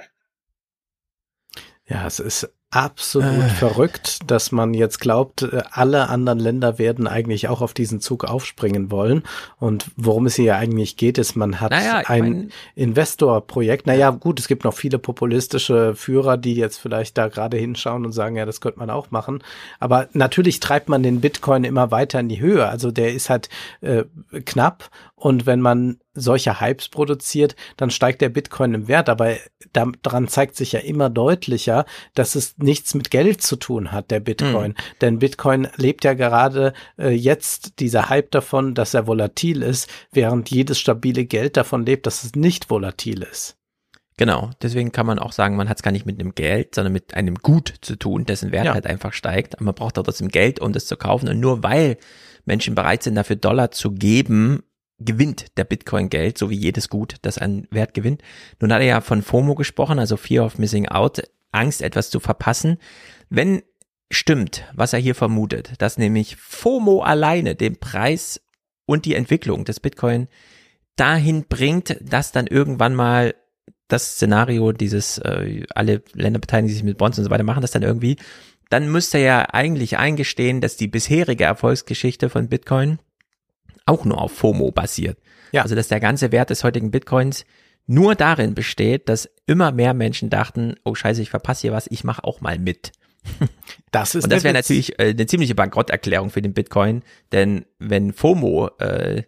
Ist 1.89 2.45
absolut 2.75 3.43
äh. 3.43 3.49
verrückt, 3.49 4.19
dass 4.29 4.51
man 4.51 4.73
jetzt 4.73 4.99
glaubt, 4.99 5.43
äh, 5.43 5.61
alle 5.71 6.09
anderen 6.09 6.39
Länder 6.39 6.79
werden 6.79 7.07
eigentlich 7.07 7.47
auch 7.47 7.61
auf 7.61 7.73
diesen 7.73 8.01
Zug 8.01 8.25
aufspringen 8.25 8.89
wollen. 8.89 9.23
Und 9.59 9.85
worum 9.95 10.25
es 10.25 10.35
hier 10.35 10.57
eigentlich 10.57 10.97
geht, 10.97 11.17
ist, 11.17 11.35
man 11.35 11.61
hat 11.61 11.71
naja, 11.71 12.01
ein 12.07 12.21
mein... 12.21 12.51
Investorprojekt. 12.75 13.85
Naja, 13.85 14.09
gut, 14.09 14.39
es 14.39 14.47
gibt 14.47 14.63
noch 14.63 14.73
viele 14.73 14.97
populistische 14.97 15.95
Führer, 15.95 16.37
die 16.37 16.55
jetzt 16.55 16.77
vielleicht 16.77 17.17
da 17.17 17.27
gerade 17.27 17.57
hinschauen 17.57 18.05
und 18.05 18.11
sagen, 18.11 18.35
ja, 18.35 18.45
das 18.45 18.59
könnte 18.59 18.79
man 18.79 18.89
auch 18.89 19.11
machen. 19.11 19.43
Aber 19.79 20.07
natürlich 20.13 20.59
treibt 20.59 20.89
man 20.89 21.03
den 21.03 21.21
Bitcoin 21.21 21.63
immer 21.63 21.91
weiter 21.91 22.19
in 22.19 22.29
die 22.29 22.39
Höhe. 22.39 22.67
Also 22.67 22.91
der 22.91 23.13
ist 23.13 23.29
halt 23.29 23.49
äh, 23.81 24.03
knapp 24.45 24.89
und 25.23 25.45
wenn 25.45 25.61
man 25.61 26.01
solche 26.13 26.59
Hypes 26.59 26.89
produziert, 26.89 27.55
dann 27.77 27.91
steigt 27.91 28.19
der 28.19 28.27
Bitcoin 28.27 28.73
im 28.73 28.89
Wert. 28.89 29.07
Aber 29.07 29.37
daran 29.71 30.27
zeigt 30.27 30.57
sich 30.57 30.73
ja 30.73 30.81
immer 30.81 31.09
deutlicher, 31.09 31.85
dass 32.13 32.35
es 32.35 32.57
nichts 32.57 32.93
mit 32.93 33.09
Geld 33.09 33.41
zu 33.41 33.55
tun 33.55 33.93
hat, 33.93 34.11
der 34.11 34.19
Bitcoin. 34.19 34.71
Mhm. 34.71 34.75
Denn 34.99 35.19
Bitcoin 35.19 35.69
lebt 35.77 36.03
ja 36.03 36.13
gerade 36.13 36.73
äh, 36.99 37.11
jetzt 37.11 37.79
dieser 37.79 38.09
Hype 38.09 38.31
davon, 38.31 38.75
dass 38.75 38.93
er 38.93 39.07
volatil 39.07 39.61
ist, 39.63 39.89
während 40.11 40.51
jedes 40.51 40.77
stabile 40.77 41.23
Geld 41.23 41.55
davon 41.55 41.85
lebt, 41.85 42.05
dass 42.05 42.25
es 42.25 42.35
nicht 42.35 42.69
volatil 42.69 43.23
ist. 43.23 43.55
Genau, 44.17 44.51
deswegen 44.61 44.91
kann 44.91 45.05
man 45.05 45.19
auch 45.19 45.31
sagen, 45.31 45.55
man 45.55 45.69
hat 45.69 45.77
es 45.77 45.83
gar 45.83 45.91
nicht 45.91 46.05
mit 46.05 46.19
einem 46.19 46.35
Geld, 46.35 46.75
sondern 46.75 46.91
mit 46.91 47.13
einem 47.13 47.35
Gut 47.35 47.75
zu 47.79 47.95
tun, 47.95 48.25
dessen 48.25 48.51
Wert 48.51 48.65
ja. 48.65 48.73
halt 48.73 48.87
einfach 48.87 49.13
steigt. 49.13 49.55
Aber 49.55 49.63
man 49.63 49.75
braucht 49.75 49.97
auch 49.97 50.03
trotzdem 50.03 50.27
Geld, 50.27 50.59
um 50.59 50.73
das 50.73 50.85
zu 50.85 50.97
kaufen. 50.97 51.29
Und 51.29 51.39
nur 51.39 51.63
weil 51.63 51.95
Menschen 52.43 52.75
bereit 52.75 53.03
sind, 53.03 53.15
dafür 53.15 53.37
Dollar 53.37 53.71
zu 53.71 53.93
geben, 53.93 54.63
gewinnt 54.99 55.57
der 55.57 55.63
Bitcoin 55.63 56.09
Geld, 56.09 56.37
so 56.37 56.49
wie 56.49 56.55
jedes 56.55 56.89
Gut, 56.89 57.15
das 57.21 57.37
an 57.37 57.67
Wert 57.71 57.93
gewinnt. 57.93 58.21
Nun 58.59 58.71
hat 58.71 58.81
er 58.81 58.87
ja 58.87 59.01
von 59.01 59.21
FOMO 59.21 59.55
gesprochen, 59.55 59.99
also 59.99 60.17
Fear 60.17 60.45
of 60.45 60.57
Missing 60.57 60.87
Out, 60.87 61.23
Angst, 61.51 61.81
etwas 61.81 62.09
zu 62.09 62.19
verpassen. 62.19 62.77
Wenn 63.29 63.61
stimmt, 64.11 64.65
was 64.73 64.93
er 64.93 64.99
hier 64.99 65.15
vermutet, 65.15 65.73
dass 65.79 65.97
nämlich 65.97 66.35
FOMO 66.35 67.01
alleine 67.01 67.55
den 67.55 67.79
Preis 67.79 68.41
und 68.85 69.05
die 69.05 69.15
Entwicklung 69.15 69.65
des 69.65 69.79
Bitcoin 69.79 70.27
dahin 70.95 71.45
bringt, 71.47 71.97
dass 72.01 72.31
dann 72.31 72.47
irgendwann 72.47 72.95
mal 72.95 73.33
das 73.87 74.13
Szenario 74.13 74.71
dieses, 74.71 75.17
äh, 75.19 75.63
alle 75.73 76.03
Länder 76.13 76.39
beteiligen 76.39 76.73
sich 76.73 76.83
mit 76.83 76.97
Bonds 76.97 77.17
und 77.17 77.25
so 77.25 77.29
weiter, 77.29 77.43
machen 77.43 77.61
das 77.61 77.71
dann 77.71 77.83
irgendwie, 77.83 78.17
dann 78.69 78.91
müsste 78.91 79.17
er 79.17 79.23
ja 79.23 79.45
eigentlich 79.51 79.97
eingestehen, 79.97 80.61
dass 80.61 80.77
die 80.77 80.87
bisherige 80.87 81.43
Erfolgsgeschichte 81.43 82.29
von 82.29 82.47
Bitcoin 82.47 82.99
auch 83.85 84.05
nur 84.05 84.21
auf 84.21 84.31
FOMO 84.31 84.71
basiert. 84.71 85.17
Ja. 85.51 85.61
Also 85.63 85.75
dass 85.75 85.87
der 85.87 85.99
ganze 85.99 86.31
Wert 86.31 86.49
des 86.49 86.63
heutigen 86.63 86.91
Bitcoins 86.91 87.45
nur 87.85 88.15
darin 88.15 88.55
besteht, 88.55 89.09
dass 89.09 89.29
immer 89.45 89.71
mehr 89.71 89.93
Menschen 89.93 90.29
dachten, 90.29 90.75
oh 90.83 90.95
scheiße, 90.95 91.21
ich 91.21 91.29
verpasse 91.29 91.61
hier 91.61 91.73
was, 91.73 91.87
ich 91.87 92.03
mache 92.03 92.23
auch 92.23 92.41
mal 92.41 92.59
mit. 92.59 92.91
Das 93.91 94.15
ist 94.15 94.23
Und 94.23 94.33
das 94.33 94.43
wäre 94.43 94.55
natürlich 94.55 94.97
äh, 94.99 95.09
eine 95.09 95.27
ziemliche 95.27 95.53
Bankrotterklärung 95.53 96.31
für 96.31 96.41
den 96.41 96.53
Bitcoin, 96.55 97.03
denn 97.31 97.65
wenn 97.77 98.11
FOMO 98.11 98.71
äh, 98.79 99.21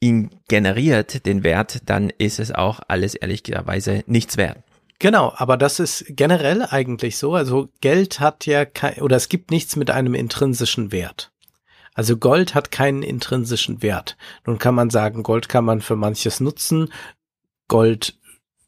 ihn 0.00 0.30
generiert, 0.48 1.26
den 1.26 1.44
Wert, 1.44 1.82
dann 1.84 2.08
ist 2.08 2.38
es 2.38 2.52
auch 2.52 2.80
alles 2.88 3.14
ehrlicherweise 3.14 4.02
nichts 4.06 4.38
wert. 4.38 4.62
Genau, 4.98 5.32
aber 5.36 5.58
das 5.58 5.78
ist 5.78 6.06
generell 6.08 6.62
eigentlich 6.62 7.18
so. 7.18 7.34
Also 7.34 7.68
Geld 7.82 8.18
hat 8.18 8.46
ja 8.46 8.64
kein, 8.64 9.02
oder 9.02 9.16
es 9.16 9.28
gibt 9.28 9.50
nichts 9.50 9.76
mit 9.76 9.90
einem 9.90 10.14
intrinsischen 10.14 10.90
Wert. 10.90 11.32
Also 11.96 12.18
Gold 12.18 12.54
hat 12.54 12.70
keinen 12.70 13.02
intrinsischen 13.02 13.82
Wert. 13.82 14.18
Nun 14.44 14.58
kann 14.58 14.74
man 14.74 14.90
sagen, 14.90 15.22
Gold 15.22 15.48
kann 15.48 15.64
man 15.64 15.80
für 15.80 15.96
manches 15.96 16.40
nutzen. 16.40 16.92
Gold 17.68 18.18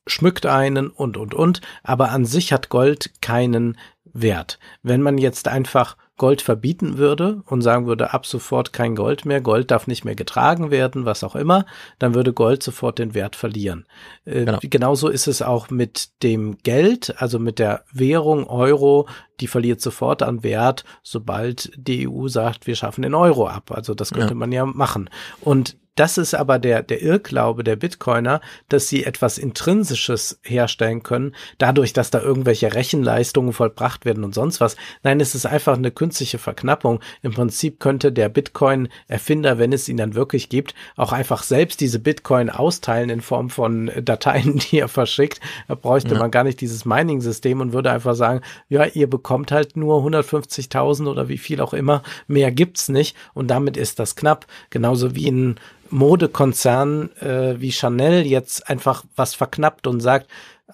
schmückt 0.07 0.47
einen 0.47 0.89
und, 0.89 1.18
und, 1.18 1.34
und. 1.34 1.60
Aber 1.82 2.10
an 2.10 2.24
sich 2.24 2.55
hat 2.55 2.70
Gold 2.70 3.12
keinen 3.20 3.78
Wert. 4.05 4.58
Wenn 4.82 5.02
man 5.02 5.18
jetzt 5.18 5.47
einfach 5.47 5.98
Gold 6.18 6.42
verbieten 6.42 6.98
würde 6.98 7.42
und 7.47 7.62
sagen 7.62 7.86
würde, 7.86 8.12
ab 8.12 8.26
sofort 8.26 8.72
kein 8.72 8.94
Gold 8.97 9.24
mehr, 9.24 9.40
Gold 9.40 9.70
darf 9.70 9.86
nicht 9.86 10.05
mehr 10.05 10.16
getragen 10.16 10.70
werden, 10.70 11.05
was 11.05 11.24
auch 11.24 11.36
immer, 11.36 11.64
dann 11.98 12.14
würde 12.14 12.32
Gold 12.32 12.62
sofort 12.62 12.98
den 12.98 13.14
Wert 13.14 13.36
verlieren. 13.36 13.86
Äh, 14.24 14.44
genau. 14.44 14.58
Genauso 14.60 15.08
ist 15.08 15.28
es 15.28 15.40
auch 15.40 15.70
mit 15.70 16.10
dem 16.22 16.58
Geld, 16.62 17.14
also 17.22 17.38
mit 17.38 17.58
der 17.58 17.84
Währung 17.92 18.47
Euro, 18.48 19.08
die 19.40 19.47
verliert 19.47 19.80
sofort 19.80 20.22
an 20.22 20.42
Wert, 20.42 20.84
sobald 21.02 21.70
die 21.76 22.08
EU 22.08 22.28
sagt, 22.28 22.66
wir 22.66 22.74
schaffen 22.74 23.02
den 23.02 23.14
Euro 23.14 23.47
ab. 23.47 23.70
Also 23.70 23.94
das 23.94 24.10
könnte 24.10 24.34
ja. 24.34 24.34
man 24.34 24.52
ja 24.52 24.66
machen. 24.66 25.08
Und 25.40 25.76
das 25.99 26.17
ist 26.17 26.35
aber 26.35 26.59
der, 26.59 26.83
der 26.83 27.02
Irrglaube 27.02 27.65
der 27.65 27.75
Bitcoiner, 27.77 28.41
dass 28.68 28.89
sie 28.89 29.05
etwas 29.05 29.36
Intrinsisches 29.36 30.39
herstellen 30.44 31.02
können, 31.02 31.35
dadurch, 31.59 31.93
dass 31.93 32.10
da 32.10 32.20
irgendwelche 32.20 32.75
Rechenleistungen 32.75 33.52
vollbracht 33.52 34.05
werden 34.05 34.23
und 34.23 34.35
sonst 34.35 34.60
was. 34.60 34.77
Nein, 35.02 35.20
es 35.20 35.35
ist 35.35 35.47
einfach 35.47 35.77
eine 35.77 35.91
künstliche 35.91 36.39
Verknappung. 36.39 37.01
Im 37.23 37.33
Prinzip 37.33 37.81
könnte 37.81 38.12
der 38.12 38.28
Bitcoin-Erfinder, 38.28 39.59
wenn 39.59 39.73
es 39.73 39.89
ihn 39.89 39.97
dann 39.97 40.15
wirklich 40.15 40.49
gibt, 40.49 40.75
auch 40.97 41.12
einfach 41.12 41.43
selbst 41.43 41.81
diese 41.81 41.99
Bitcoin 41.99 42.49
austeilen 42.49 43.10
in 43.10 43.20
Form 43.20 43.51
von 43.51 43.91
Dateien, 44.01 44.59
die 44.70 44.78
er 44.78 44.89
verschickt. 44.89 45.41
Da 45.67 45.75
bräuchte 45.75 46.15
ja. 46.15 46.20
man 46.20 46.31
gar 46.31 46.44
nicht 46.44 46.60
dieses 46.60 46.85
Mining-System 46.85 47.60
und 47.60 47.73
würde 47.73 47.91
einfach 47.91 48.15
sagen, 48.15 48.43
ja, 48.68 48.85
ihr 48.85 49.10
bekommt 49.10 49.51
halt 49.51 49.77
nur 49.77 50.01
150.000 50.05 51.09
oder 51.09 51.28
wie 51.28 51.39
viel 51.39 51.60
auch 51.60 51.75
immer. 51.75 52.05
Mehr 52.28 52.52
gibt's 52.52 52.89
nicht 52.89 53.17
und 53.35 53.49
damit 53.49 53.77
ist 53.77 53.99
das 53.99 54.15
knapp. 54.15 54.47
Genauso 54.70 55.17
wie 55.17 55.28
ein 55.28 55.57
Modekonzern 55.91 57.10
äh, 57.20 57.60
wie 57.60 57.73
Chanel 57.73 58.26
jetzt 58.26 58.68
einfach 58.68 59.05
was 59.17 59.34
verknappt 59.34 59.86
und 59.86 60.00
sagt, 60.00 60.28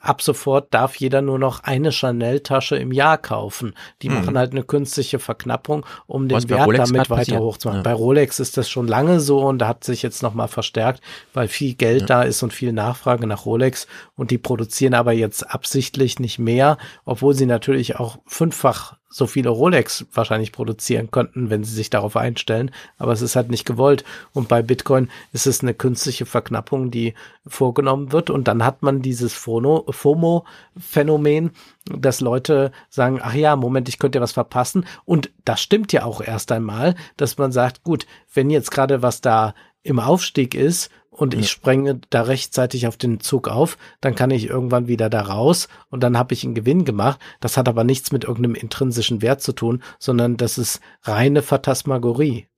ab 0.04 0.22
sofort 0.22 0.72
darf 0.72 0.96
jeder 0.96 1.22
nur 1.22 1.38
noch 1.38 1.62
eine 1.62 1.92
Chanel-Tasche 1.92 2.76
im 2.76 2.92
Jahr 2.92 3.18
kaufen. 3.18 3.74
Die 4.02 4.08
hm. 4.08 4.14
machen 4.16 4.38
halt 4.38 4.52
eine 4.52 4.62
künstliche 4.62 5.18
Verknappung, 5.18 5.86
um 6.06 6.28
den 6.28 6.48
Wert 6.48 6.78
damit 6.78 7.10
weiter 7.10 7.38
hochzumachen. 7.38 7.80
Ja. 7.80 7.82
Bei 7.82 7.92
Rolex 7.92 8.40
ist 8.40 8.56
das 8.56 8.68
schon 8.68 8.86
lange 8.86 9.20
so 9.20 9.40
und 9.40 9.58
da 9.58 9.68
hat 9.68 9.84
sich 9.84 10.02
jetzt 10.02 10.22
nochmal 10.22 10.48
verstärkt, 10.48 11.00
weil 11.32 11.48
viel 11.48 11.74
Geld 11.74 12.02
ja. 12.02 12.06
da 12.06 12.22
ist 12.22 12.42
und 12.42 12.52
viel 12.52 12.72
Nachfrage 12.72 13.26
nach 13.26 13.46
Rolex 13.46 13.86
und 14.16 14.30
die 14.30 14.38
produzieren 14.38 14.94
aber 14.94 15.12
jetzt 15.12 15.42
absichtlich 15.50 16.18
nicht 16.18 16.38
mehr, 16.38 16.76
obwohl 17.04 17.34
sie 17.34 17.46
natürlich 17.46 17.96
auch 17.96 18.18
fünffach 18.26 18.96
so 19.14 19.26
viele 19.28 19.50
Rolex 19.50 20.06
wahrscheinlich 20.12 20.50
produzieren 20.50 21.12
könnten, 21.12 21.48
wenn 21.48 21.62
sie 21.62 21.72
sich 21.72 21.88
darauf 21.88 22.16
einstellen. 22.16 22.72
Aber 22.98 23.12
es 23.12 23.22
ist 23.22 23.36
halt 23.36 23.48
nicht 23.48 23.64
gewollt. 23.64 24.02
Und 24.32 24.48
bei 24.48 24.60
Bitcoin 24.60 25.08
ist 25.32 25.46
es 25.46 25.60
eine 25.60 25.72
künstliche 25.72 26.26
Verknappung, 26.26 26.90
die 26.90 27.14
vorgenommen 27.46 28.10
wird. 28.10 28.28
Und 28.28 28.48
dann 28.48 28.64
hat 28.64 28.82
man 28.82 29.02
dieses 29.02 29.32
FOMO-Phänomen, 29.34 31.52
dass 31.84 32.20
Leute 32.20 32.72
sagen, 32.90 33.20
ach 33.22 33.34
ja, 33.34 33.54
Moment, 33.54 33.88
ich 33.88 34.00
könnte 34.00 34.18
ja 34.18 34.22
was 34.22 34.32
verpassen. 34.32 34.84
Und 35.04 35.30
das 35.44 35.60
stimmt 35.60 35.92
ja 35.92 36.04
auch 36.04 36.20
erst 36.20 36.50
einmal, 36.50 36.96
dass 37.16 37.38
man 37.38 37.52
sagt, 37.52 37.84
gut, 37.84 38.08
wenn 38.32 38.50
jetzt 38.50 38.72
gerade 38.72 39.00
was 39.00 39.20
da 39.20 39.54
im 39.84 40.00
Aufstieg 40.00 40.54
ist 40.54 40.90
und 41.10 41.34
ja. 41.34 41.40
ich 41.40 41.50
sprenge 41.50 42.00
da 42.10 42.22
rechtzeitig 42.22 42.88
auf 42.88 42.96
den 42.96 43.20
Zug 43.20 43.48
auf, 43.48 43.78
dann 44.00 44.16
kann 44.16 44.30
ich 44.30 44.48
irgendwann 44.48 44.88
wieder 44.88 45.08
da 45.08 45.20
raus 45.20 45.68
und 45.90 46.02
dann 46.02 46.18
habe 46.18 46.34
ich 46.34 46.42
einen 46.44 46.54
Gewinn 46.54 46.84
gemacht. 46.84 47.20
Das 47.40 47.56
hat 47.56 47.68
aber 47.68 47.84
nichts 47.84 48.10
mit 48.10 48.24
irgendeinem 48.24 48.56
intrinsischen 48.56 49.22
Wert 49.22 49.40
zu 49.40 49.52
tun, 49.52 49.82
sondern 50.00 50.36
das 50.36 50.58
ist 50.58 50.80
reine 51.02 51.42
Phantasmagorie. 51.42 52.48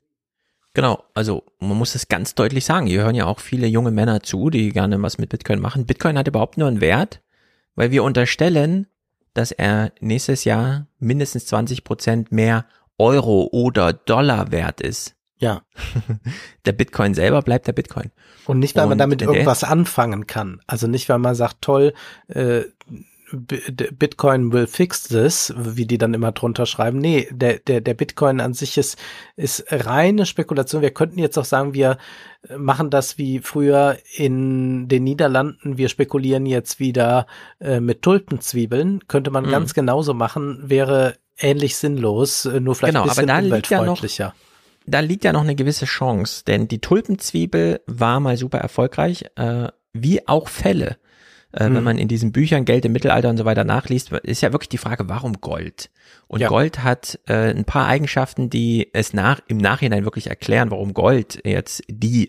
Genau, 0.73 1.05
also 1.15 1.45
man 1.59 1.77
muss 1.77 1.95
es 1.95 2.09
ganz 2.09 2.35
deutlich 2.35 2.65
sagen. 2.65 2.87
Hier 2.87 3.03
hören 3.03 3.15
ja 3.15 3.27
auch 3.27 3.41
viele 3.41 3.67
junge 3.67 3.91
Männer 3.91 4.23
zu, 4.23 4.51
die 4.51 4.71
gerne 4.71 5.01
was 5.03 5.19
mit 5.19 5.31
Bitcoin 5.31 5.61
machen. 5.61 5.87
Bitcoin 5.87 6.19
hat 6.19 6.29
überhaupt 6.29 6.59
nur 6.59 6.69
einen 6.69 6.81
Wert, 6.81 7.23
weil 7.75 7.91
wir 7.91 8.05
unterstellen, 8.05 8.87
dass 9.35 9.53
er 9.53 9.93
nächstes 10.01 10.45
Jahr 10.45 10.87
mindestens 10.99 11.47
20 11.47 11.83
Prozent 11.83 12.33
mehr 12.33 12.67
Euro 12.99 13.49
oder 13.53 13.93
Dollar 13.93 14.53
wert 14.53 14.81
ist. 14.81 15.16
Ja. 15.39 15.63
der 16.65 16.73
Bitcoin 16.73 17.15
selber 17.15 17.43
bleibt 17.43 17.67
der 17.67 17.73
Bitcoin. 17.73 18.11
Und 18.47 18.59
nicht, 18.59 18.77
weil 18.77 18.85
Und 18.85 18.91
man 18.91 18.99
damit 18.99 19.23
irgendwas 19.23 19.65
anfangen 19.65 20.27
kann. 20.27 20.61
Also 20.67 20.87
nicht, 20.87 21.09
weil 21.09 21.19
man 21.19 21.35
sagt, 21.35 21.63
toll, 21.63 21.93
äh, 22.29 22.63
Bitcoin 23.33 24.53
will 24.53 24.69
fix 24.69 25.03
this, 25.09 25.53
wie 25.57 25.85
die 25.85 25.99
dann 25.99 26.15
immer 26.15 26.31
drunter 26.31 26.65
schreiben. 26.65 26.99
Nee, 26.99 27.29
der, 27.33 27.59
der, 27.59 27.81
der 27.81 27.95
Bitcoin 27.95 28.41
an 28.41 28.55
sich 28.55 28.79
ist, 28.79 28.99
ist 29.35 29.65
reine 29.69 30.27
Spekulation. 30.27 30.81
Wir 30.81 30.93
könnten 30.93 31.19
jetzt 31.19 31.37
auch 31.37 31.45
sagen, 31.45 31.75
wir 31.75 31.99
machen 32.57 32.89
das 32.89 33.19
wie 33.19 33.41
früher 33.41 33.99
in 34.15 34.87
den 34.87 35.03
Niederlanden. 35.03 35.77
Wir 35.77 35.89
spekulieren 35.89 36.47
jetzt 36.47 36.79
wieder 36.79 37.27
äh, 37.61 37.81
mit 37.81 38.03
Tulpenzwiebeln. 38.03 39.09
Könnte 39.09 39.33
man 39.33 39.47
mhm. 39.47 39.51
ganz 39.51 39.75
genauso 39.75 40.15
machen, 40.15 40.63
wäre 40.63 41.17
ähnlich 41.37 41.77
sinnlos, 41.77 42.45
äh, 42.45 42.61
nur 42.61 42.77
vielleicht 42.77 42.95
genau, 42.95 43.03
ein 43.03 43.09
bisschen 43.09 43.31
aber 43.31 43.41
da 43.41 43.45
umweltfreundlicher. 43.45 44.25
Ja 44.25 44.46
da 44.87 45.01
liegt 45.01 45.25
ja 45.25 45.33
noch 45.33 45.43
eine 45.43 45.57
gewisse 45.57 45.85
Chance, 45.85 46.45
denn 46.47 46.69
die 46.69 46.81
Tulpenzwiebel 46.81 47.81
war 47.87 48.21
mal 48.21 48.37
super 48.37 48.59
erfolgreich, 48.59 49.25
äh, 49.37 49.69
wie 49.93 50.27
auch 50.29 50.49
Fälle. 50.49 50.97
Äh, 51.53 51.69
mhm. 51.69 51.75
Wenn 51.75 51.85
man 51.85 51.99
in 51.99 52.09
diesen 52.09 52.33
Büchern 52.33 52.65
Geld 52.65 52.85
im 52.85 52.93
Mittelalter 52.93 53.31
und 53.31 53.37
so 53.37 53.45
weiter 53.45 53.65
nachliest, 53.65 54.13
ist 54.13 54.43
ja 54.43 54.53
wirklich 54.53 54.69
die 54.69 54.79
Frage, 54.79 55.09
warum 55.09 55.41
Gold? 55.41 55.91
Und 56.29 56.41
ja. 56.41 56.49
Gold 56.49 56.83
hat 56.83 57.19
äh, 57.27 57.51
ein 57.51 57.65
paar 57.65 57.87
Eigenschaften, 57.87 58.51
die 58.51 58.91
es 58.93 59.13
nach, 59.13 59.41
im 59.49 59.59
Nachhinein 59.59 60.05
wirklich 60.05 60.29
erklären, 60.29 60.71
warum 60.71 60.95
Gold 60.95 61.41
jetzt 61.45 61.83
die 61.89 62.29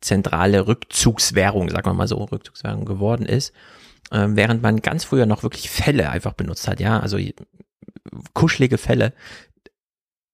zentrale 0.00 0.66
Rückzugswährung, 0.66 1.68
sagen 1.70 1.86
wir 1.86 1.94
mal 1.94 2.08
so, 2.08 2.16
Rückzugswährung 2.16 2.84
geworden 2.84 3.26
ist. 3.26 3.52
äh, 4.10 4.26
während 4.28 4.62
man 4.62 4.80
ganz 4.80 5.04
früher 5.04 5.26
noch 5.26 5.42
wirklich 5.42 5.70
Fälle 5.70 6.10
einfach 6.10 6.32
benutzt 6.32 6.68
hat, 6.68 6.80
ja, 6.80 7.00
also 7.00 7.18
kuschelige 8.34 8.78
Fälle. 8.78 9.12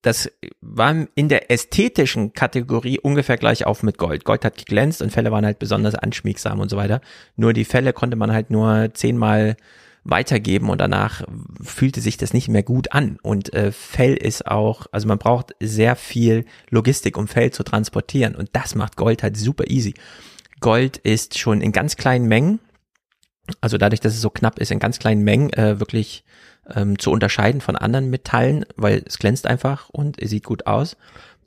Das 0.03 0.31
war 0.61 1.07
in 1.15 1.29
der 1.29 1.51
ästhetischen 1.51 2.33
Kategorie 2.33 2.99
ungefähr 2.99 3.37
gleich 3.37 3.67
auf 3.67 3.83
mit 3.83 3.99
Gold. 3.99 4.25
Gold 4.25 4.45
hat 4.45 4.57
geglänzt 4.57 5.03
und 5.03 5.13
Fälle 5.13 5.31
waren 5.31 5.45
halt 5.45 5.59
besonders 5.59 5.95
anschmiegsam 5.95 6.59
und 6.59 6.71
so 6.71 6.77
weiter. 6.77 7.01
Nur 7.37 7.53
die 7.53 7.67
Fälle 7.67 7.93
konnte 7.93 8.17
man 8.17 8.33
halt 8.33 8.51
nur 8.51 8.91
zehnmal 8.95 9.57
weitergeben 10.05 10.71
und 10.71 10.81
danach 10.81 11.23
fühlte 11.63 12.01
sich 12.01 12.17
das 12.17 12.33
nicht 12.33 12.49
mehr 12.49 12.63
gut 12.63 12.93
an. 12.93 13.19
Und 13.23 13.53
äh, 13.53 13.73
Fell 13.73 14.15
ist 14.15 14.47
auch, 14.47 14.87
also 14.93 15.07
man 15.07 15.19
braucht 15.19 15.55
sehr 15.61 15.97
viel 15.97 16.47
Logistik, 16.71 17.19
um 17.19 17.29
Fell 17.29 17.51
zu 17.51 17.63
transportieren. 17.63 18.35
Und 18.35 18.49
das 18.55 18.75
macht 18.75 18.97
Gold 18.97 19.23
halt 19.23 19.37
super 19.37 19.65
easy. 19.69 19.95
Gold 20.61 20.97
ist 20.99 21.39
schon 21.39 21.61
in 21.61 21.73
ganz 21.73 21.97
kleinen 21.97 22.27
Mengen, 22.27 22.61
also 23.61 23.79
dadurch, 23.79 24.01
dass 24.01 24.15
es 24.15 24.21
so 24.21 24.31
knapp 24.31 24.59
ist, 24.59 24.71
in 24.71 24.79
ganz 24.79 24.99
kleinen 24.99 25.23
Mengen 25.23 25.53
äh, 25.53 25.81
wirklich 25.81 26.25
ähm, 26.75 26.99
zu 26.99 27.11
unterscheiden 27.11 27.61
von 27.61 27.77
anderen 27.77 28.11
Metallen, 28.11 28.65
weil 28.77 29.03
es 29.07 29.19
glänzt 29.19 29.47
einfach 29.47 29.89
und 29.91 30.21
es 30.21 30.31
sieht 30.31 30.45
gut 30.45 30.67
aus. 30.67 30.97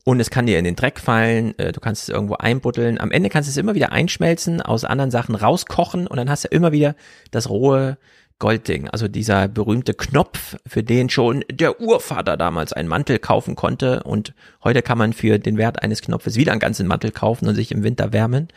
Und 0.05 0.19
es 0.19 0.29
kann 0.29 0.45
dir 0.45 0.59
in 0.59 0.65
den 0.65 0.75
Dreck 0.75 0.99
fallen, 0.99 1.57
äh, 1.57 1.71
du 1.71 1.79
kannst 1.79 2.03
es 2.03 2.09
irgendwo 2.09 2.35
einbuddeln. 2.35 2.99
Am 2.99 3.11
Ende 3.11 3.29
kannst 3.29 3.47
du 3.47 3.51
es 3.51 3.57
immer 3.57 3.73
wieder 3.73 3.93
einschmelzen, 3.93 4.61
aus 4.61 4.83
anderen 4.83 5.11
Sachen 5.11 5.35
rauskochen 5.35 6.07
und 6.07 6.17
dann 6.17 6.29
hast 6.29 6.43
du 6.43 6.49
immer 6.49 6.71
wieder 6.73 6.95
das 7.31 7.49
rohe 7.49 7.97
Goldding, 8.39 8.89
also 8.89 9.07
dieser 9.07 9.47
berühmte 9.47 9.93
Knopf, 9.93 10.57
für 10.67 10.83
den 10.83 11.09
schon 11.09 11.45
der 11.51 11.79
Urvater 11.79 12.35
damals 12.35 12.73
einen 12.73 12.89
Mantel 12.89 13.19
kaufen 13.19 13.55
konnte 13.55 14.03
und 14.03 14.33
heute 14.63 14.81
kann 14.81 14.97
man 14.97 15.13
für 15.13 15.39
den 15.39 15.57
Wert 15.57 15.81
eines 15.81 16.01
Knopfes 16.01 16.35
wieder 16.35 16.51
einen 16.51 16.59
ganzen 16.59 16.87
Mantel 16.87 17.11
kaufen 17.11 17.47
und 17.47 17.55
sich 17.55 17.71
im 17.71 17.83
Winter 17.83 18.11
wärmen. 18.11 18.49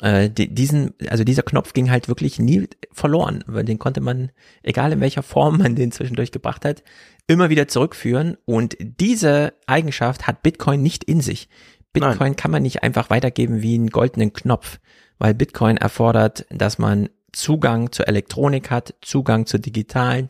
Äh, 0.00 0.30
diesen, 0.30 0.94
also 1.08 1.24
dieser 1.24 1.42
Knopf 1.42 1.72
ging 1.72 1.90
halt 1.90 2.08
wirklich 2.08 2.38
nie 2.38 2.68
verloren, 2.92 3.42
weil 3.46 3.64
den 3.64 3.78
konnte 3.78 4.00
man, 4.00 4.30
egal 4.62 4.92
in 4.92 5.00
welcher 5.00 5.22
Form 5.22 5.58
man 5.58 5.74
den 5.74 5.92
zwischendurch 5.92 6.30
gebracht 6.30 6.64
hat, 6.64 6.82
immer 7.26 7.50
wieder 7.50 7.68
zurückführen 7.68 8.36
und 8.44 8.76
diese 8.80 9.54
Eigenschaft 9.66 10.26
hat 10.26 10.42
Bitcoin 10.42 10.82
nicht 10.82 11.04
in 11.04 11.20
sich. 11.20 11.48
Bitcoin 11.92 12.16
Nein. 12.18 12.36
kann 12.36 12.50
man 12.50 12.62
nicht 12.62 12.82
einfach 12.82 13.10
weitergeben 13.10 13.62
wie 13.62 13.74
einen 13.74 13.90
goldenen 13.90 14.32
Knopf, 14.32 14.78
weil 15.18 15.34
Bitcoin 15.34 15.76
erfordert, 15.76 16.46
dass 16.50 16.78
man 16.78 17.08
Zugang 17.32 17.92
zur 17.92 18.08
Elektronik 18.08 18.70
hat, 18.70 18.94
Zugang 19.00 19.46
zur 19.46 19.60
digitalen. 19.60 20.28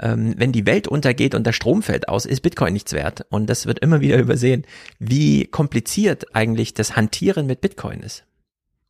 Ähm, 0.00 0.34
wenn 0.36 0.52
die 0.52 0.66
Welt 0.66 0.88
untergeht 0.88 1.34
und 1.34 1.46
der 1.46 1.52
Strom 1.52 1.82
fällt 1.82 2.08
aus, 2.08 2.26
ist 2.26 2.40
Bitcoin 2.40 2.72
nichts 2.72 2.92
wert. 2.92 3.26
Und 3.30 3.48
das 3.48 3.66
wird 3.66 3.80
immer 3.80 4.00
wieder 4.00 4.18
übersehen, 4.20 4.64
wie 4.98 5.46
kompliziert 5.46 6.34
eigentlich 6.34 6.74
das 6.74 6.96
Hantieren 6.96 7.46
mit 7.46 7.60
Bitcoin 7.60 8.00
ist. 8.00 8.24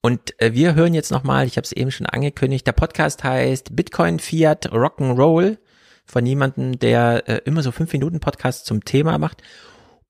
Und 0.01 0.39
äh, 0.41 0.52
wir 0.52 0.75
hören 0.75 0.93
jetzt 0.93 1.10
nochmal, 1.10 1.47
ich 1.47 1.57
habe 1.57 1.65
es 1.65 1.73
eben 1.73 1.91
schon 1.91 2.07
angekündigt, 2.07 2.67
der 2.67 2.73
Podcast 2.73 3.25
heißt 3.25 3.75
Bitcoin 3.75 4.18
Fiat 4.18 4.70
Rock'n'Roll 4.70 5.57
von 6.05 6.26
jemandem, 6.26 6.78
der 6.78 7.26
äh, 7.26 7.41
immer 7.47 7.62
so 7.62 7.73
fünf 7.73 7.93
Minuten 7.93 8.20
Podcast 8.20 8.67
zum 8.67 8.84
Thema 8.84 9.17
macht. 9.18 9.43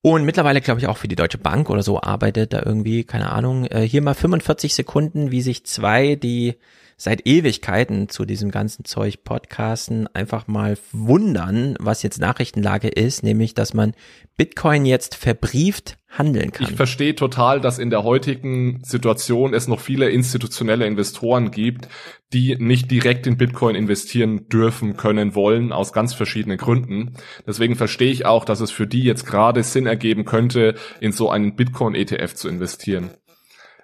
Und 0.03 0.25
mittlerweile, 0.25 0.61
glaube 0.61 0.81
ich, 0.81 0.87
auch 0.87 0.99
für 0.99 1.09
die 1.09 1.17
Deutsche 1.17 1.39
Bank 1.39 1.71
oder 1.71 1.83
so 1.83 2.01
arbeitet 2.01 2.53
da 2.53 2.63
irgendwie, 2.65 3.05
keine 3.05 3.31
Ahnung. 3.31 3.67
Äh, 3.67 3.83
hier 3.83 4.03
mal 4.03 4.15
45 4.15 4.75
Sekunden, 4.75 5.31
wie 5.31 5.41
sich 5.41 5.65
zwei, 5.65 6.17
die 6.17 6.57
seit 6.97 7.27
Ewigkeiten 7.27 8.09
zu 8.09 8.25
diesem 8.25 8.51
ganzen 8.51 8.85
Zeug 8.85 9.25
podcasten, 9.25 10.09
einfach 10.15 10.47
mal 10.47 10.77
wundern, 10.93 11.77
was 11.81 12.03
jetzt 12.03 12.21
Nachrichtenlage 12.21 12.89
ist, 12.89 13.23
nämlich, 13.23 13.55
dass 13.55 13.75
man 13.75 13.95
Bitcoin 14.37 14.85
jetzt 14.85 15.15
verbrieft 15.15 15.97
handeln 16.09 16.53
kann. 16.53 16.69
Ich 16.71 16.77
verstehe 16.77 17.15
total, 17.15 17.61
dass 17.61 17.79
in 17.79 17.91
der 17.91 18.05
heutigen 18.05 18.83
Situation 18.85 19.53
es 19.55 19.69
noch 19.69 19.81
viele 19.81 20.11
institutionelle 20.11 20.87
Investoren 20.87 21.51
gibt, 21.51 21.89
die 22.33 22.57
nicht 22.57 22.91
direkt 22.91 23.27
in 23.27 23.37
Bitcoin 23.37 23.75
investieren 23.75 24.49
dürfen, 24.49 24.97
können, 24.97 25.35
wollen, 25.35 25.73
aus 25.73 25.93
ganz 25.93 26.15
verschiedenen 26.15 26.59
Gründen. 26.59 27.15
Deswegen 27.47 27.77
verstehe 27.77 28.11
ich 28.11 28.27
auch, 28.27 28.45
dass 28.45 28.61
es 28.61 28.71
für 28.71 28.87
die 28.87 29.03
jetzt 29.03 29.27
gerade 29.27 29.63
Sinn 29.63 29.87
ergeben 29.87 30.25
könnte, 30.25 30.75
in 31.01 31.13
so 31.13 31.31
einen 31.31 31.57
Bitcoin-ETF 31.57 32.35
zu 32.35 32.49
investieren. 32.49 33.11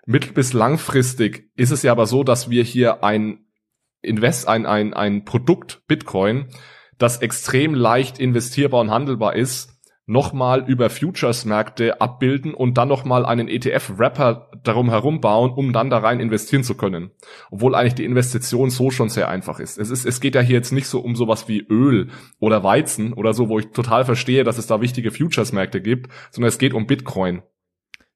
Mittel- 0.06 0.32
bis 0.32 0.52
langfristig 0.52 1.50
ist 1.56 1.70
es 1.70 1.82
ja 1.82 1.92
aber 1.92 2.06
so, 2.06 2.24
dass 2.24 2.50
wir 2.50 2.62
hier 2.62 3.04
ein 3.04 3.46
Invest, 4.02 4.48
ein, 4.48 4.66
ein, 4.66 4.94
ein 4.94 5.24
Produkt 5.24 5.82
Bitcoin, 5.86 6.48
das 6.98 7.18
extrem 7.18 7.74
leicht 7.74 8.18
investierbar 8.18 8.80
und 8.80 8.90
handelbar 8.90 9.36
ist, 9.36 9.80
nochmal 10.10 10.68
über 10.68 10.90
Futures-Märkte 10.90 12.00
abbilden 12.00 12.52
und 12.52 12.76
dann 12.76 12.88
nochmal 12.88 13.24
einen 13.24 13.46
ETF-Wrapper 13.46 14.50
darum 14.64 14.90
herum 14.90 15.20
bauen, 15.20 15.52
um 15.52 15.72
dann 15.72 15.88
da 15.88 15.98
rein 15.98 16.18
investieren 16.18 16.64
zu 16.64 16.74
können. 16.74 17.12
Obwohl 17.52 17.76
eigentlich 17.76 17.94
die 17.94 18.04
Investition 18.04 18.70
so 18.70 18.90
schon 18.90 19.08
sehr 19.08 19.28
einfach 19.28 19.60
ist. 19.60 19.78
Es 19.78 19.88
ist, 19.88 20.04
es 20.04 20.20
geht 20.20 20.34
ja 20.34 20.40
hier 20.40 20.56
jetzt 20.56 20.72
nicht 20.72 20.88
so 20.88 20.98
um 21.00 21.14
sowas 21.14 21.46
wie 21.46 21.60
Öl 21.60 22.08
oder 22.40 22.64
Weizen 22.64 23.12
oder 23.12 23.32
so, 23.34 23.48
wo 23.48 23.60
ich 23.60 23.70
total 23.70 24.04
verstehe, 24.04 24.42
dass 24.42 24.58
es 24.58 24.66
da 24.66 24.80
wichtige 24.80 25.12
Futures-Märkte 25.12 25.80
gibt, 25.80 26.10
sondern 26.32 26.48
es 26.48 26.58
geht 26.58 26.74
um 26.74 26.88
Bitcoin. 26.88 27.42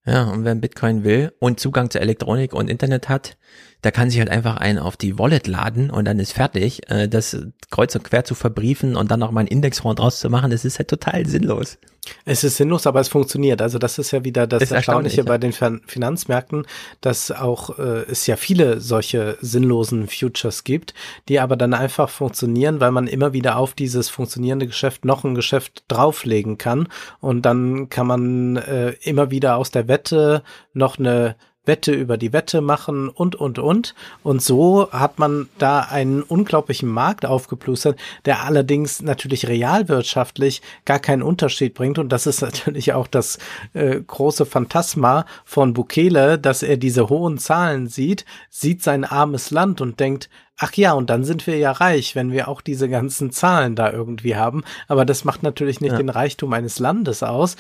Ja, 0.07 0.25
und 0.25 0.45
wer 0.45 0.55
Bitcoin 0.55 1.03
will 1.03 1.33
und 1.39 1.61
Zugang 1.61 1.89
zur 1.89 2.03
Elektronik 2.03 2.53
und 2.53 2.69
Internet 2.69 3.09
hat, 3.09 3.39
da 3.85 3.91
kann 3.91 4.09
sich 4.09 4.19
halt 4.19 4.31
einfach 4.31 4.57
einen 4.57 4.79
auf 4.79 4.97
die 4.97 5.19
Wallet 5.19 5.47
laden 5.47 5.91
und 5.91 6.07
dann 6.07 6.19
ist 6.19 6.33
fertig. 6.33 6.91
Äh, 6.91 7.07
das 7.07 7.37
kreuz 7.71 7.95
und 7.95 8.03
quer 8.03 8.25
zu 8.25 8.35
verbriefen 8.35 8.97
und 8.97 9.11
dann 9.11 9.21
noch 9.21 9.31
mal 9.31 9.41
einen 9.41 9.49
Indexfonds 9.49 10.01
draus 10.01 10.21
zu 10.21 10.31
machen, 10.31 10.51
das 10.51 10.65
ist 10.65 10.79
halt 10.79 10.89
total 10.89 11.27
sinnlos. 11.27 11.77
Es 12.25 12.45
ist 12.45 12.57
sinnlos, 12.57 12.87
aber 12.87 13.01
es 13.01 13.09
funktioniert. 13.09 13.61
Also 13.61 13.79
das 13.79 13.99
ist 13.99 14.11
ja 14.11 14.25
wieder 14.25 14.47
das 14.47 14.63
ist 14.63 14.71
Erstaunliche 14.73 15.19
ja. 15.19 15.25
bei 15.25 15.37
den 15.37 15.53
Finanzmärkten, 15.53 16.67
dass 17.03 17.31
auch 17.31 17.79
äh, 17.79 18.05
es 18.11 18.27
ja 18.27 18.37
viele 18.37 18.81
solche 18.81 19.37
sinnlosen 19.43 20.09
Futures 20.09 20.65
gibt, 20.65 20.95
die 21.29 21.41
aber 21.41 21.57
dann 21.57 21.75
einfach 21.75 22.09
funktionieren, 22.09 22.81
weil 22.81 22.91
man 22.91 23.07
immer 23.07 23.35
wieder 23.35 23.59
auf 23.59 23.75
dieses 23.75 24.09
funktionierende 24.09 24.67
Geschäft 24.67 25.05
noch 25.05 25.25
ein 25.25 25.35
Geschäft 25.35 25.85
drauflegen 25.89 26.57
kann 26.57 26.89
und 27.21 27.43
dann 27.43 27.91
kann 27.91 28.07
man 28.07 28.57
äh, 28.57 28.95
immer 29.03 29.31
wieder 29.31 29.57
aus 29.57 29.71
der 29.71 29.89
Wette 29.89 30.43
noch 30.73 30.99
eine 30.99 31.37
Wette 31.67 31.93
über 31.93 32.17
die 32.17 32.33
Wette 32.33 32.61
machen 32.61 33.09
und, 33.09 33.37
und, 33.37 33.59
und. 33.59 33.95
Und 34.23 34.43
so 34.43 34.91
hat 34.93 35.19
man 35.19 35.49
da 35.59 35.81
einen 35.81 36.23
unglaublichen 36.23 36.89
Markt 36.89 37.27
aufgeplustert, 37.27 37.99
der 38.25 38.43
allerdings 38.43 39.03
natürlich 39.03 39.49
realwirtschaftlich 39.49 40.63
gar 40.85 40.99
keinen 40.99 41.23
Unterschied 41.23 41.75
bringt. 41.75 41.99
Und 41.99 42.11
das 42.11 42.27
ist 42.27 42.43
natürlich 42.43 42.93
auch 42.93 43.07
das 43.07 43.39
äh, 43.73 44.01
große 44.01 44.47
Phantasma 44.47 45.27
von 45.45 45.73
Bukele, 45.75 46.39
dass 46.39 46.63
er 46.63 46.77
diese 46.77 47.09
hohen 47.09 47.39
Zahlen 47.39 47.87
sieht, 47.87 48.25
sieht 48.51 48.83
sein 48.83 49.05
armes 49.05 49.51
Land 49.51 49.81
und 49.81 50.01
denkt, 50.01 50.29
ach 50.57 50.73
ja, 50.75 50.93
und 50.93 51.11
dann 51.11 51.25
sind 51.25 51.47
wir 51.47 51.59
ja 51.59 51.73
reich, 51.73 52.15
wenn 52.15 52.31
wir 52.31 52.49
auch 52.49 52.61
diese 52.61 52.89
ganzen 52.89 53.31
Zahlen 53.33 53.75
da 53.75 53.91
irgendwie 53.91 54.37
haben. 54.37 54.63
Aber 54.89 55.05
das 55.05 55.25
macht 55.25 55.43
natürlich 55.43 55.81
nicht 55.81 55.93
ja. 55.93 55.99
den 55.99 56.09
Reichtum 56.09 56.53
eines 56.53 56.79
Landes 56.79 57.23
aus. 57.23 57.57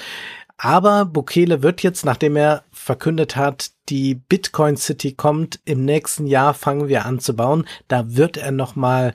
Aber 0.57 1.05
Bukele 1.05 1.62
wird 1.62 1.83
jetzt, 1.83 2.05
nachdem 2.05 2.36
er 2.36 2.65
verkündet 2.70 3.36
hat, 3.36 3.73
die 3.89 4.15
Bitcoin 4.15 4.76
City 4.76 5.12
kommt, 5.12 5.60
im 5.65 5.84
nächsten 5.84 6.26
Jahr 6.26 6.55
fangen 6.55 6.89
wir 6.89 7.05
an 7.05 7.18
zu 7.18 7.34
bauen, 7.34 7.66
da 7.89 8.16
wird 8.16 8.36
er 8.36 8.52
noch 8.52 8.76
mal 8.76 9.15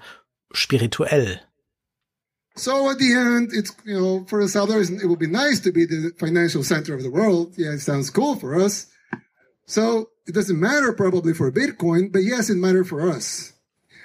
spirituell. 0.51 1.39
So 2.55 2.89
at 2.89 2.99
the 2.99 3.13
end, 3.13 3.53
it's, 3.53 3.73
you 3.85 3.97
know, 3.97 4.25
for 4.27 4.41
us 4.41 4.55
others, 4.55 4.89
it 4.89 5.05
would 5.05 5.19
be 5.19 5.27
nice 5.27 5.61
to 5.61 5.71
be 5.71 5.85
the 5.85 6.11
financial 6.17 6.61
center 6.61 6.93
of 6.93 7.01
the 7.01 7.11
world. 7.11 7.53
Yeah, 7.57 7.73
it 7.73 7.79
sounds 7.79 8.11
cool 8.11 8.35
for 8.35 8.53
us. 8.53 8.87
So 9.65 10.09
it 10.27 10.33
doesn't 10.33 10.59
matter 10.59 10.91
probably 10.91 11.33
for 11.33 11.51
Bitcoin, 11.51 12.11
but 12.11 12.23
yes, 12.23 12.49
it 12.49 12.57
matters 12.57 12.89
for 12.89 13.09
us. 13.09 13.53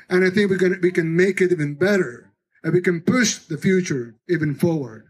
And 0.09 0.25
I 0.25 0.31
think 0.31 0.51
we 0.51 0.59
can, 0.59 0.79
we 0.83 0.93
can 0.93 1.17
make 1.17 1.41
it 1.41 1.51
even 1.51 1.75
better 1.75 2.33
and 2.63 2.75
we 2.75 2.81
can 2.81 3.01
push 3.01 3.39
the 3.39 3.59
future 3.59 4.15
even 4.29 4.55
forward. 4.55 5.09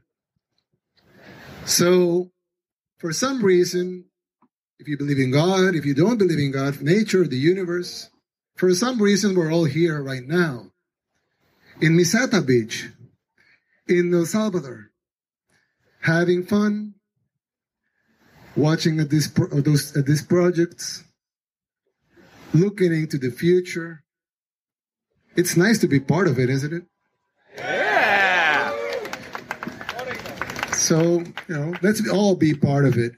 So, 1.67 2.31
for 2.99 3.13
some 3.13 3.43
reason, 3.43 4.05
if 4.79 4.87
you 4.87 4.99
believe 4.99 5.19
in 5.19 5.31
God, 5.31 5.75
if 5.75 5.87
you 5.87 5.95
don't 5.95 6.19
believe 6.19 6.39
in 6.39 6.53
God, 6.53 6.83
nature, 6.83 7.27
the 7.27 7.39
universe, 7.39 8.11
for 8.57 8.73
some 8.75 9.01
reason, 9.01 9.35
we're 9.35 9.53
all 9.53 9.65
here 9.65 10.03
right 10.03 10.25
now 10.25 10.71
in 11.81 11.97
Misata 11.97 12.47
Beach, 12.47 12.89
in 13.89 14.15
El 14.15 14.27
Salvador, 14.27 14.91
having 16.01 16.45
fun, 16.45 16.95
watching 18.57 19.01
at, 19.01 19.11
this, 19.11 19.27
at, 19.27 19.65
those, 19.65 19.97
at 19.97 20.07
these 20.07 20.23
projects, 20.23 21.05
looking 22.53 22.93
into 22.93 23.19
the 23.19 23.31
future. 23.31 24.05
It's 25.35 25.57
nice 25.57 25.79
to 25.79 25.89
be 25.89 25.99
part 25.99 26.29
of 26.29 26.39
it, 26.39 26.49
isn't 26.51 26.73
it? 26.73 26.85
So, 30.85 31.23
you 31.49 31.55
know, 31.55 31.73
let's 31.81 32.07
all 32.11 32.37
be 32.37 32.55
part 32.55 32.85
of 32.85 32.99
it. 32.99 33.15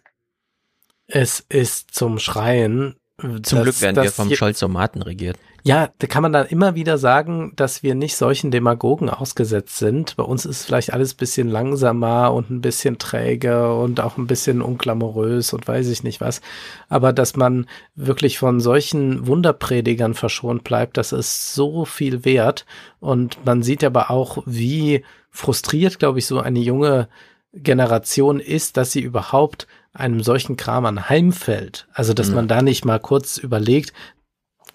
Es 1.09 1.45
ist 1.49 1.93
zum 1.93 2.21
Schreien. 2.21 2.95
Zum 3.19 3.43
dass, 3.43 3.63
Glück 3.63 3.81
werden 3.81 4.05
wir 4.05 4.13
vom 4.13 4.33
Scholzomaten 4.33 5.03
regiert. 5.03 5.37
Ja, 5.65 5.89
da 5.99 6.07
kann 6.07 6.23
man 6.23 6.33
dann 6.33 6.47
immer 6.47 6.77
wieder 6.77 6.97
sagen, 6.97 7.55
dass 7.57 7.83
wir 7.83 7.97
nicht 7.97 8.15
solchen 8.15 8.53
Demagogen 8.53 9.11
ausgesetzt 9.11 9.79
sind. 9.79 10.15
Bei 10.15 10.23
uns 10.23 10.47
ist 10.47 10.65
vielleicht 10.65 10.93
alles 10.93 11.15
bisschen 11.15 11.49
langsamer 11.49 12.33
und 12.33 12.51
ein 12.51 12.61
bisschen 12.61 12.99
träge 12.99 13.75
und 13.75 13.99
auch 13.99 14.17
ein 14.17 14.29
bisschen 14.29 14.63
unklamorös 14.63 15.53
und 15.53 15.67
weiß 15.67 15.89
ich 15.89 16.05
nicht 16.05 16.21
was. 16.21 16.43
Aber 16.89 17.13
dass 17.13 17.35
man 17.35 17.67
wirklich 17.97 18.39
von 18.39 18.61
solchen 18.61 19.27
Wunderpredigern 19.27 20.15
verschont 20.15 20.63
bleibt, 20.63 20.99
das 20.99 21.11
ist 21.11 21.53
so 21.55 21.85
viel 21.85 22.25
wert. 22.25 22.65
Und 23.01 23.45
man 23.45 23.65
sieht 23.65 23.83
aber 23.83 24.13
auch, 24.13 24.45
wie 24.47 25.05
frustriert, 25.31 25.99
glaube 25.99 26.21
ich, 26.21 26.27
so 26.27 26.39
eine 26.39 26.61
junge 26.61 27.09
Generation 27.57 28.41
ist, 28.41 28.77
dass 28.77 28.93
sie 28.93 29.01
überhaupt 29.01 29.67
einem 29.93 30.23
solchen 30.23 30.57
Kram 30.57 30.85
anheimfällt. 30.87 31.87
Also, 31.93 32.13
dass 32.13 32.29
mhm. 32.29 32.35
man 32.35 32.49
da 32.49 32.63
nicht 32.63 32.85
mal 32.85 33.01
kurz 33.01 33.39
überlegt, 33.39 33.93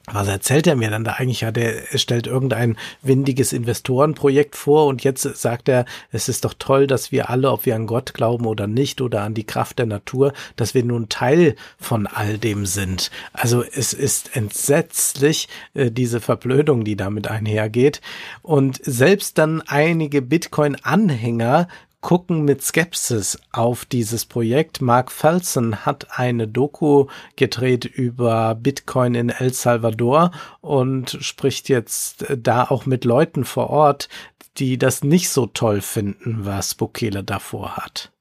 was 0.07 0.27
erzählt 0.27 0.67
er 0.67 0.75
mir 0.75 0.89
dann 0.89 1.03
da 1.03 1.13
eigentlich? 1.13 1.41
Ja, 1.41 1.51
der 1.51 1.83
stellt 1.95 2.25
irgendein 2.25 2.75
windiges 3.01 3.53
Investorenprojekt 3.53 4.55
vor 4.55 4.87
und 4.87 5.03
jetzt 5.03 5.21
sagt 5.21 5.69
er, 5.69 5.85
es 6.11 6.27
ist 6.27 6.43
doch 6.43 6.55
toll, 6.57 6.87
dass 6.87 7.11
wir 7.11 7.29
alle, 7.29 7.51
ob 7.51 7.65
wir 7.65 7.75
an 7.75 7.85
Gott 7.85 8.13
glauben 8.13 8.45
oder 8.45 8.67
nicht 8.67 8.99
oder 8.99 9.21
an 9.21 9.35
die 9.35 9.45
Kraft 9.45 9.79
der 9.79 9.85
Natur, 9.85 10.33
dass 10.55 10.73
wir 10.73 10.83
nun 10.83 11.07
Teil 11.07 11.55
von 11.77 12.07
all 12.07 12.37
dem 12.39 12.65
sind. 12.65 13.11
Also 13.31 13.63
es 13.63 13.93
ist 13.93 14.35
entsetzlich, 14.35 15.47
äh, 15.75 15.91
diese 15.91 16.19
Verblödung, 16.19 16.83
die 16.83 16.95
damit 16.95 17.27
einhergeht. 17.27 18.01
Und 18.41 18.83
selbst 18.83 19.37
dann 19.37 19.61
einige 19.61 20.21
Bitcoin-Anhänger 20.21 21.67
gucken 22.01 22.43
mit 22.43 22.63
Skepsis 22.63 23.39
auf 23.51 23.85
dieses 23.85 24.25
Projekt. 24.25 24.81
Mark 24.81 25.11
Felsen 25.11 25.85
hat 25.85 26.19
eine 26.19 26.47
Doku 26.47 27.05
gedreht 27.35 27.85
über 27.85 28.55
Bitcoin 28.55 29.15
in 29.15 29.29
El 29.29 29.53
Salvador 29.53 30.31
und 30.59 31.17
spricht 31.21 31.69
jetzt 31.69 32.25
da 32.35 32.65
auch 32.65 32.85
mit 32.85 33.05
Leuten 33.05 33.45
vor 33.45 33.69
Ort, 33.69 34.09
die 34.57 34.77
das 34.77 35.03
nicht 35.03 35.29
so 35.29 35.45
toll 35.45 35.81
finden, 35.81 36.45
was 36.45 36.75
Bukele 36.75 37.23
davor 37.23 37.77
hat. 37.77 38.11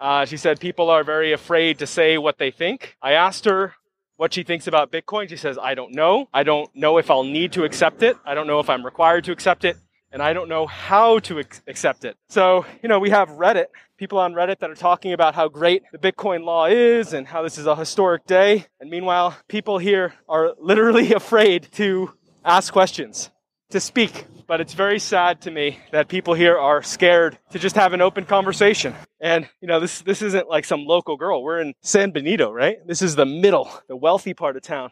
Uh, 0.00 0.26
she 0.26 0.36
said 0.36 0.60
people 0.60 0.90
are 0.90 1.04
very 1.04 1.32
afraid 1.32 1.78
to 1.78 1.86
say 1.86 2.16
what 2.18 2.38
they 2.38 2.50
think. 2.50 2.96
I 3.02 3.14
asked 3.14 3.46
her 3.50 3.72
what 4.16 4.34
she 4.34 4.44
thinks 4.44 4.68
about 4.68 4.90
Bitcoin. 4.90 5.28
She 5.28 5.36
says, 5.36 5.56
I 5.58 5.74
don't 5.74 5.94
know. 5.94 6.28
I 6.32 6.44
don't 6.44 6.68
know 6.74 6.98
if 6.98 7.10
I'll 7.10 7.24
need 7.24 7.52
to 7.52 7.64
accept 7.64 8.02
it. 8.02 8.16
I 8.24 8.34
don't 8.34 8.46
know 8.46 8.60
if 8.60 8.68
I'm 8.68 8.84
required 8.84 9.24
to 9.24 9.32
accept 9.32 9.64
it 9.64 9.76
and 10.14 10.22
I 10.22 10.32
don't 10.32 10.48
know 10.48 10.66
how 10.66 11.18
to 11.18 11.40
accept 11.66 12.04
it. 12.04 12.16
So, 12.28 12.64
you 12.82 12.88
know, 12.88 13.00
we 13.00 13.10
have 13.10 13.30
Reddit, 13.30 13.66
people 13.98 14.20
on 14.20 14.32
Reddit 14.32 14.60
that 14.60 14.70
are 14.70 14.76
talking 14.76 15.12
about 15.12 15.34
how 15.34 15.48
great 15.48 15.82
the 15.90 15.98
Bitcoin 15.98 16.44
law 16.44 16.66
is 16.66 17.12
and 17.12 17.26
how 17.26 17.42
this 17.42 17.58
is 17.58 17.66
a 17.66 17.74
historic 17.74 18.24
day. 18.24 18.66
And 18.80 18.88
meanwhile, 18.88 19.36
people 19.48 19.78
here 19.78 20.14
are 20.28 20.54
literally 20.60 21.12
afraid 21.14 21.68
to 21.72 22.12
ask 22.44 22.72
questions, 22.72 23.30
to 23.70 23.80
speak. 23.80 24.26
But 24.46 24.60
it's 24.60 24.74
very 24.74 25.00
sad 25.00 25.40
to 25.42 25.50
me 25.50 25.80
that 25.90 26.06
people 26.06 26.34
here 26.34 26.56
are 26.56 26.80
scared 26.82 27.36
to 27.50 27.58
just 27.58 27.74
have 27.74 27.92
an 27.92 28.00
open 28.00 28.24
conversation. 28.24 28.94
And, 29.20 29.48
you 29.60 29.66
know, 29.66 29.80
this, 29.80 30.02
this 30.02 30.22
isn't 30.22 30.48
like 30.48 30.64
some 30.64 30.84
local 30.84 31.16
girl. 31.16 31.42
We're 31.42 31.60
in 31.60 31.74
San 31.82 32.12
Benito, 32.12 32.52
right? 32.52 32.76
This 32.86 33.02
is 33.02 33.16
the 33.16 33.26
middle, 33.26 33.68
the 33.88 33.96
wealthy 33.96 34.32
part 34.32 34.54
of 34.56 34.62
town. 34.62 34.90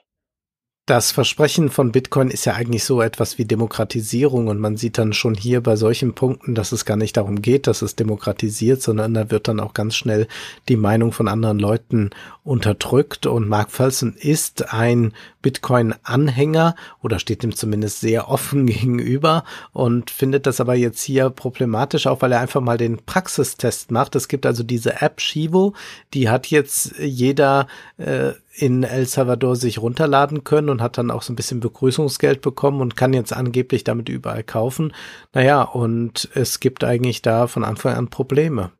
Das 0.92 1.10
Versprechen 1.10 1.70
von 1.70 1.90
Bitcoin 1.90 2.28
ist 2.28 2.44
ja 2.44 2.52
eigentlich 2.52 2.84
so 2.84 3.00
etwas 3.00 3.38
wie 3.38 3.46
Demokratisierung 3.46 4.48
und 4.48 4.60
man 4.60 4.76
sieht 4.76 4.98
dann 4.98 5.14
schon 5.14 5.34
hier 5.34 5.62
bei 5.62 5.74
solchen 5.74 6.12
Punkten, 6.12 6.54
dass 6.54 6.70
es 6.70 6.84
gar 6.84 6.98
nicht 6.98 7.16
darum 7.16 7.40
geht, 7.40 7.66
dass 7.66 7.80
es 7.80 7.96
demokratisiert, 7.96 8.82
sondern 8.82 9.14
da 9.14 9.30
wird 9.30 9.48
dann 9.48 9.58
auch 9.58 9.72
ganz 9.72 9.96
schnell 9.96 10.28
die 10.68 10.76
Meinung 10.76 11.12
von 11.12 11.28
anderen 11.28 11.58
Leuten 11.58 12.10
unterdrückt. 12.44 13.24
Und 13.24 13.48
Mark 13.48 13.70
Felsen 13.70 14.14
ist 14.18 14.74
ein 14.74 15.14
Bitcoin-Anhänger 15.42 16.74
oder 17.02 17.18
steht 17.18 17.44
ihm 17.44 17.54
zumindest 17.54 18.00
sehr 18.00 18.28
offen 18.28 18.66
gegenüber 18.66 19.44
und 19.72 20.10
findet 20.10 20.46
das 20.46 20.60
aber 20.60 20.74
jetzt 20.74 21.02
hier 21.02 21.30
problematisch, 21.30 22.06
auch 22.06 22.22
weil 22.22 22.32
er 22.32 22.40
einfach 22.40 22.60
mal 22.60 22.78
den 22.78 23.04
Praxistest 23.04 23.90
macht. 23.90 24.16
Es 24.16 24.28
gibt 24.28 24.46
also 24.46 24.62
diese 24.62 25.02
App 25.02 25.20
Shivo, 25.20 25.74
die 26.14 26.28
hat 26.28 26.46
jetzt 26.46 26.94
jeder 26.98 27.66
äh, 27.98 28.32
in 28.54 28.82
El 28.82 29.06
Salvador 29.06 29.56
sich 29.56 29.80
runterladen 29.80 30.44
können 30.44 30.68
und 30.68 30.82
hat 30.82 30.98
dann 30.98 31.10
auch 31.10 31.22
so 31.22 31.32
ein 31.32 31.36
bisschen 31.36 31.60
Begrüßungsgeld 31.60 32.40
bekommen 32.40 32.80
und 32.80 32.96
kann 32.96 33.12
jetzt 33.12 33.32
angeblich 33.32 33.84
damit 33.84 34.08
überall 34.08 34.44
kaufen. 34.44 34.92
Naja, 35.32 35.62
und 35.62 36.28
es 36.34 36.60
gibt 36.60 36.84
eigentlich 36.84 37.22
da 37.22 37.46
von 37.46 37.64
Anfang 37.64 37.94
an 37.94 38.08
Probleme. 38.08 38.72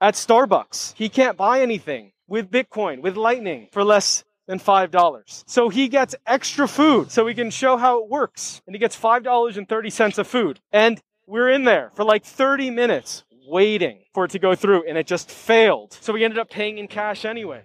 At 0.00 0.16
Starbucks, 0.16 0.94
he 0.96 1.08
can't 1.08 1.34
buy 1.34 1.60
anything 1.60 2.12
with 2.28 2.46
Bitcoin, 2.50 3.02
with 3.02 3.16
Lightning 3.16 3.66
for 3.72 3.84
less 3.84 4.24
than 4.48 4.58
$5. 4.58 5.44
So 5.46 5.68
he 5.68 5.88
gets 5.88 6.16
extra 6.26 6.66
food 6.66 7.12
so 7.12 7.26
he 7.26 7.34
can 7.34 7.50
show 7.50 7.76
how 7.76 8.02
it 8.02 8.08
works. 8.08 8.60
And 8.66 8.74
he 8.74 8.80
gets 8.80 8.96
$5.30 8.96 10.18
of 10.18 10.26
food. 10.26 10.58
And 10.72 11.00
we're 11.26 11.50
in 11.50 11.64
there 11.64 11.92
for 11.94 12.04
like 12.04 12.24
30 12.24 12.70
minutes 12.70 13.24
waiting 13.46 13.98
for 14.12 14.24
it 14.24 14.30
to 14.32 14.38
go 14.38 14.54
through 14.54 14.88
and 14.88 14.98
it 14.98 15.06
just 15.06 15.30
failed. 15.30 15.92
So 16.00 16.12
we 16.12 16.24
ended 16.24 16.38
up 16.38 16.50
paying 16.50 16.78
in 16.78 16.88
cash 16.88 17.24
anyway. 17.24 17.62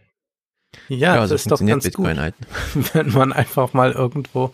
Ja, 0.90 1.16
ja 1.16 1.20
das 1.22 1.30
so 1.30 1.36
ist 1.36 1.52
doch 1.52 1.66
ganz 1.66 1.84
Bitcoin 1.84 2.16
gut, 2.16 2.18
halt. 2.18 2.36
wenn 2.94 3.12
man 3.12 3.34
einfach 3.34 3.74
mal 3.74 3.92
irgendwo 3.92 4.52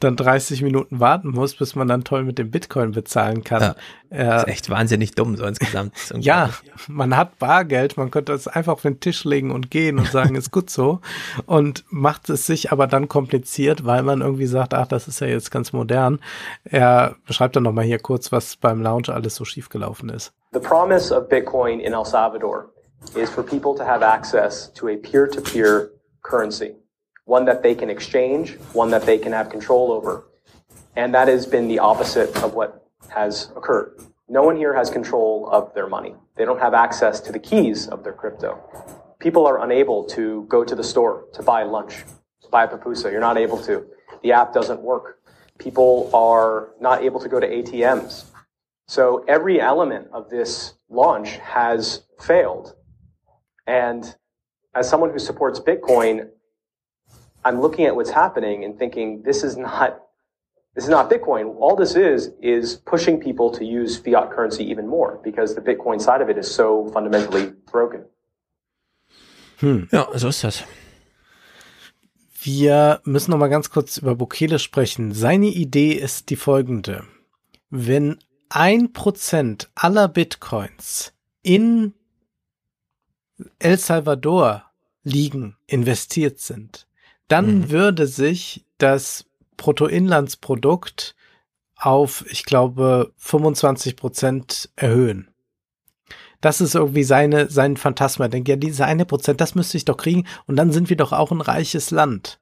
dann 0.00 0.16
30 0.16 0.62
Minuten 0.62 1.00
warten 1.00 1.30
muss, 1.30 1.56
bis 1.56 1.74
man 1.74 1.88
dann 1.88 2.04
toll 2.04 2.24
mit 2.24 2.38
dem 2.38 2.50
Bitcoin 2.50 2.92
bezahlen 2.92 3.44
kann. 3.44 3.62
Ja, 3.62 3.74
äh, 4.10 4.38
ist 4.38 4.48
echt 4.48 4.70
wahnsinnig 4.70 5.12
dumm, 5.12 5.36
so 5.36 5.44
insgesamt. 5.44 5.94
ja, 6.18 6.50
man 6.86 7.16
hat 7.16 7.38
Bargeld, 7.38 7.96
man 7.96 8.10
könnte 8.10 8.32
es 8.32 8.48
einfach 8.48 8.74
auf 8.74 8.82
den 8.82 9.00
Tisch 9.00 9.24
legen 9.24 9.50
und 9.50 9.70
gehen 9.70 9.98
und 9.98 10.08
sagen, 10.08 10.34
ist 10.34 10.50
gut 10.50 10.70
so. 10.70 11.00
Und 11.46 11.84
macht 11.90 12.30
es 12.30 12.46
sich 12.46 12.72
aber 12.72 12.86
dann 12.86 13.08
kompliziert, 13.08 13.84
weil 13.84 14.02
man 14.02 14.20
irgendwie 14.20 14.46
sagt, 14.46 14.74
ach, 14.74 14.86
das 14.86 15.08
ist 15.08 15.20
ja 15.20 15.26
jetzt 15.26 15.50
ganz 15.50 15.72
modern. 15.72 16.20
Er 16.64 17.16
beschreibt 17.26 17.56
dann 17.56 17.62
nochmal 17.62 17.84
hier 17.84 17.98
kurz, 17.98 18.32
was 18.32 18.56
beim 18.56 18.82
Launch 18.82 19.08
alles 19.08 19.34
so 19.34 19.44
schiefgelaufen 19.44 20.08
ist. 20.08 20.32
The 20.52 20.60
promise 20.60 21.14
of 21.14 21.28
Bitcoin 21.28 21.80
in 21.80 21.92
El 21.92 22.04
Salvador 22.04 22.70
is 23.14 23.30
for 23.30 23.42
people 23.42 23.74
to 23.74 23.84
have 23.84 24.02
access 24.02 24.72
to 24.74 24.88
a 24.88 24.96
peer-to-peer 24.96 25.90
currency, 26.22 26.74
one 27.28 27.44
that 27.44 27.62
they 27.62 27.74
can 27.74 27.90
exchange, 27.90 28.54
one 28.72 28.88
that 28.88 29.02
they 29.02 29.18
can 29.18 29.32
have 29.32 29.50
control 29.50 29.92
over. 29.92 30.24
And 30.96 31.14
that 31.14 31.28
has 31.28 31.44
been 31.44 31.68
the 31.68 31.78
opposite 31.78 32.34
of 32.42 32.54
what 32.54 32.88
has 33.10 33.50
occurred. 33.54 34.00
No 34.30 34.42
one 34.42 34.56
here 34.56 34.74
has 34.74 34.88
control 34.88 35.46
of 35.52 35.74
their 35.74 35.86
money. 35.86 36.14
They 36.36 36.46
don't 36.46 36.58
have 36.58 36.72
access 36.72 37.20
to 37.20 37.30
the 37.30 37.38
keys 37.38 37.86
of 37.86 38.02
their 38.02 38.14
crypto. 38.14 38.58
People 39.18 39.46
are 39.46 39.62
unable 39.62 40.04
to 40.04 40.46
go 40.48 40.64
to 40.64 40.74
the 40.74 40.82
store 40.82 41.26
to 41.34 41.42
buy 41.42 41.64
lunch, 41.64 42.04
to 42.40 42.48
buy 42.48 42.64
a 42.64 42.68
pupusa. 42.68 43.12
You're 43.12 43.20
not 43.20 43.36
able 43.36 43.58
to. 43.64 43.84
The 44.22 44.32
app 44.32 44.54
doesn't 44.54 44.80
work. 44.80 45.18
People 45.58 46.10
are 46.14 46.70
not 46.80 47.02
able 47.02 47.20
to 47.20 47.28
go 47.28 47.38
to 47.38 47.46
ATMs. 47.46 48.24
So 48.86 49.22
every 49.28 49.60
element 49.60 50.08
of 50.12 50.30
this 50.30 50.72
launch 50.88 51.36
has 51.36 52.04
failed. 52.18 52.74
And 53.66 54.16
as 54.74 54.88
someone 54.88 55.10
who 55.10 55.18
supports 55.18 55.60
Bitcoin, 55.60 56.30
I'm 57.44 57.60
looking 57.60 57.86
at 57.86 57.94
what's 57.94 58.10
happening 58.10 58.64
and 58.64 58.78
thinking 58.78 59.22
this 59.22 59.42
is 59.42 59.56
not 59.56 60.00
this 60.74 60.84
is 60.84 60.90
not 60.90 61.10
Bitcoin. 61.10 61.56
All 61.58 61.76
this 61.76 61.96
is 61.96 62.30
is 62.40 62.76
pushing 62.76 63.18
people 63.18 63.50
to 63.52 63.64
use 63.64 63.98
fiat 63.98 64.30
currency 64.30 64.64
even 64.70 64.86
more 64.86 65.18
because 65.24 65.54
the 65.54 65.60
Bitcoin 65.60 66.00
side 66.00 66.20
of 66.22 66.28
it 66.28 66.38
is 66.38 66.48
so 66.48 66.88
fundamentally 66.92 67.52
broken. 67.70 68.04
Hm. 69.58 69.88
Ja, 69.90 70.06
so 70.14 70.28
ist 70.28 70.44
das. 70.44 70.64
Wir 72.40 73.00
müssen 73.04 73.32
noch 73.32 73.38
mal 73.38 73.48
ganz 73.48 73.70
kurz 73.70 73.96
über 73.96 74.14
Bukele 74.14 74.60
sprechen. 74.60 75.12
Seine 75.12 75.46
Idee 75.46 75.92
ist 75.92 76.30
die 76.30 76.36
folgende. 76.36 77.04
Wenn 77.70 78.18
ein 78.48 78.92
Prozent 78.92 79.68
aller 79.74 80.08
Bitcoins 80.08 81.12
in 81.42 81.94
El 83.58 83.78
Salvador 83.78 84.64
liegen, 85.02 85.56
investiert 85.66 86.38
sind, 86.38 86.87
dann 87.28 87.58
mhm. 87.58 87.70
würde 87.70 88.06
sich 88.06 88.64
das 88.78 89.26
Bruttoinlandsprodukt 89.56 91.14
auf, 91.76 92.24
ich 92.28 92.44
glaube, 92.44 93.12
25 93.16 93.96
Prozent 93.96 94.70
erhöhen. 94.76 95.30
Das 96.40 96.60
ist 96.60 96.74
irgendwie 96.74 97.04
seine, 97.04 97.50
sein 97.50 97.76
Phantasma. 97.76 98.26
Ich 98.26 98.30
denke, 98.30 98.52
ja, 98.52 98.56
diese 98.56 98.84
eine 98.84 99.04
Prozent, 99.04 99.40
das 99.40 99.54
müsste 99.54 99.76
ich 99.76 99.84
doch 99.84 99.96
kriegen 99.96 100.26
und 100.46 100.56
dann 100.56 100.72
sind 100.72 100.88
wir 100.88 100.96
doch 100.96 101.12
auch 101.12 101.32
ein 101.32 101.40
reiches 101.40 101.90
Land. 101.90 102.40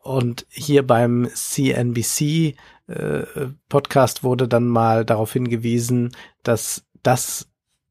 Und 0.00 0.46
hier 0.50 0.86
beim 0.86 1.28
CNBC 1.32 2.56
äh, 2.88 3.22
Podcast 3.70 4.22
wurde 4.22 4.46
dann 4.46 4.68
mal 4.68 5.06
darauf 5.06 5.32
hingewiesen, 5.32 6.14
dass 6.42 6.84
das 7.02 7.48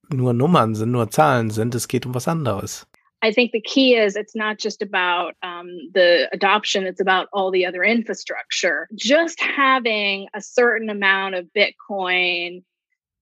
nur 0.09 0.33
Nummern 0.33 0.75
sind, 0.75 0.91
nur 0.91 1.09
Zahlen 1.09 1.49
sind. 1.49 1.73
Es 1.73 1.87
geht 1.87 2.05
um 2.05 2.13
was 2.13 2.27
anderes. 2.27 2.87
I 3.23 3.31
think 3.31 3.53
the 3.53 3.61
key 3.61 3.95
is 3.95 4.17
it's 4.17 4.35
not 4.35 4.59
just 4.59 4.81
about 4.81 5.35
um, 5.41 5.69
the 5.93 6.27
adoption, 6.33 6.85
it's 6.85 6.99
about 6.99 7.29
all 7.31 7.51
the 7.51 7.65
other 7.65 7.81
infrastructure. 7.81 8.89
Just 8.95 9.39
having 9.39 10.27
a 10.35 10.41
certain 10.41 10.89
amount 10.89 11.35
of 11.35 11.47
Bitcoin 11.55 12.63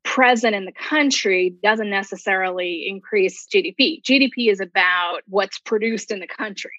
present 0.03 0.55
in 0.55 0.65
the 0.65 0.71
country 0.71 1.55
doesn't 1.61 1.91
necessarily 1.91 2.87
increase 2.87 3.45
GDP. 3.45 4.01
GDP 4.01 4.51
is 4.51 4.59
about 4.59 5.19
what's 5.27 5.59
produced 5.59 6.09
in 6.09 6.19
the 6.19 6.27
country. 6.27 6.71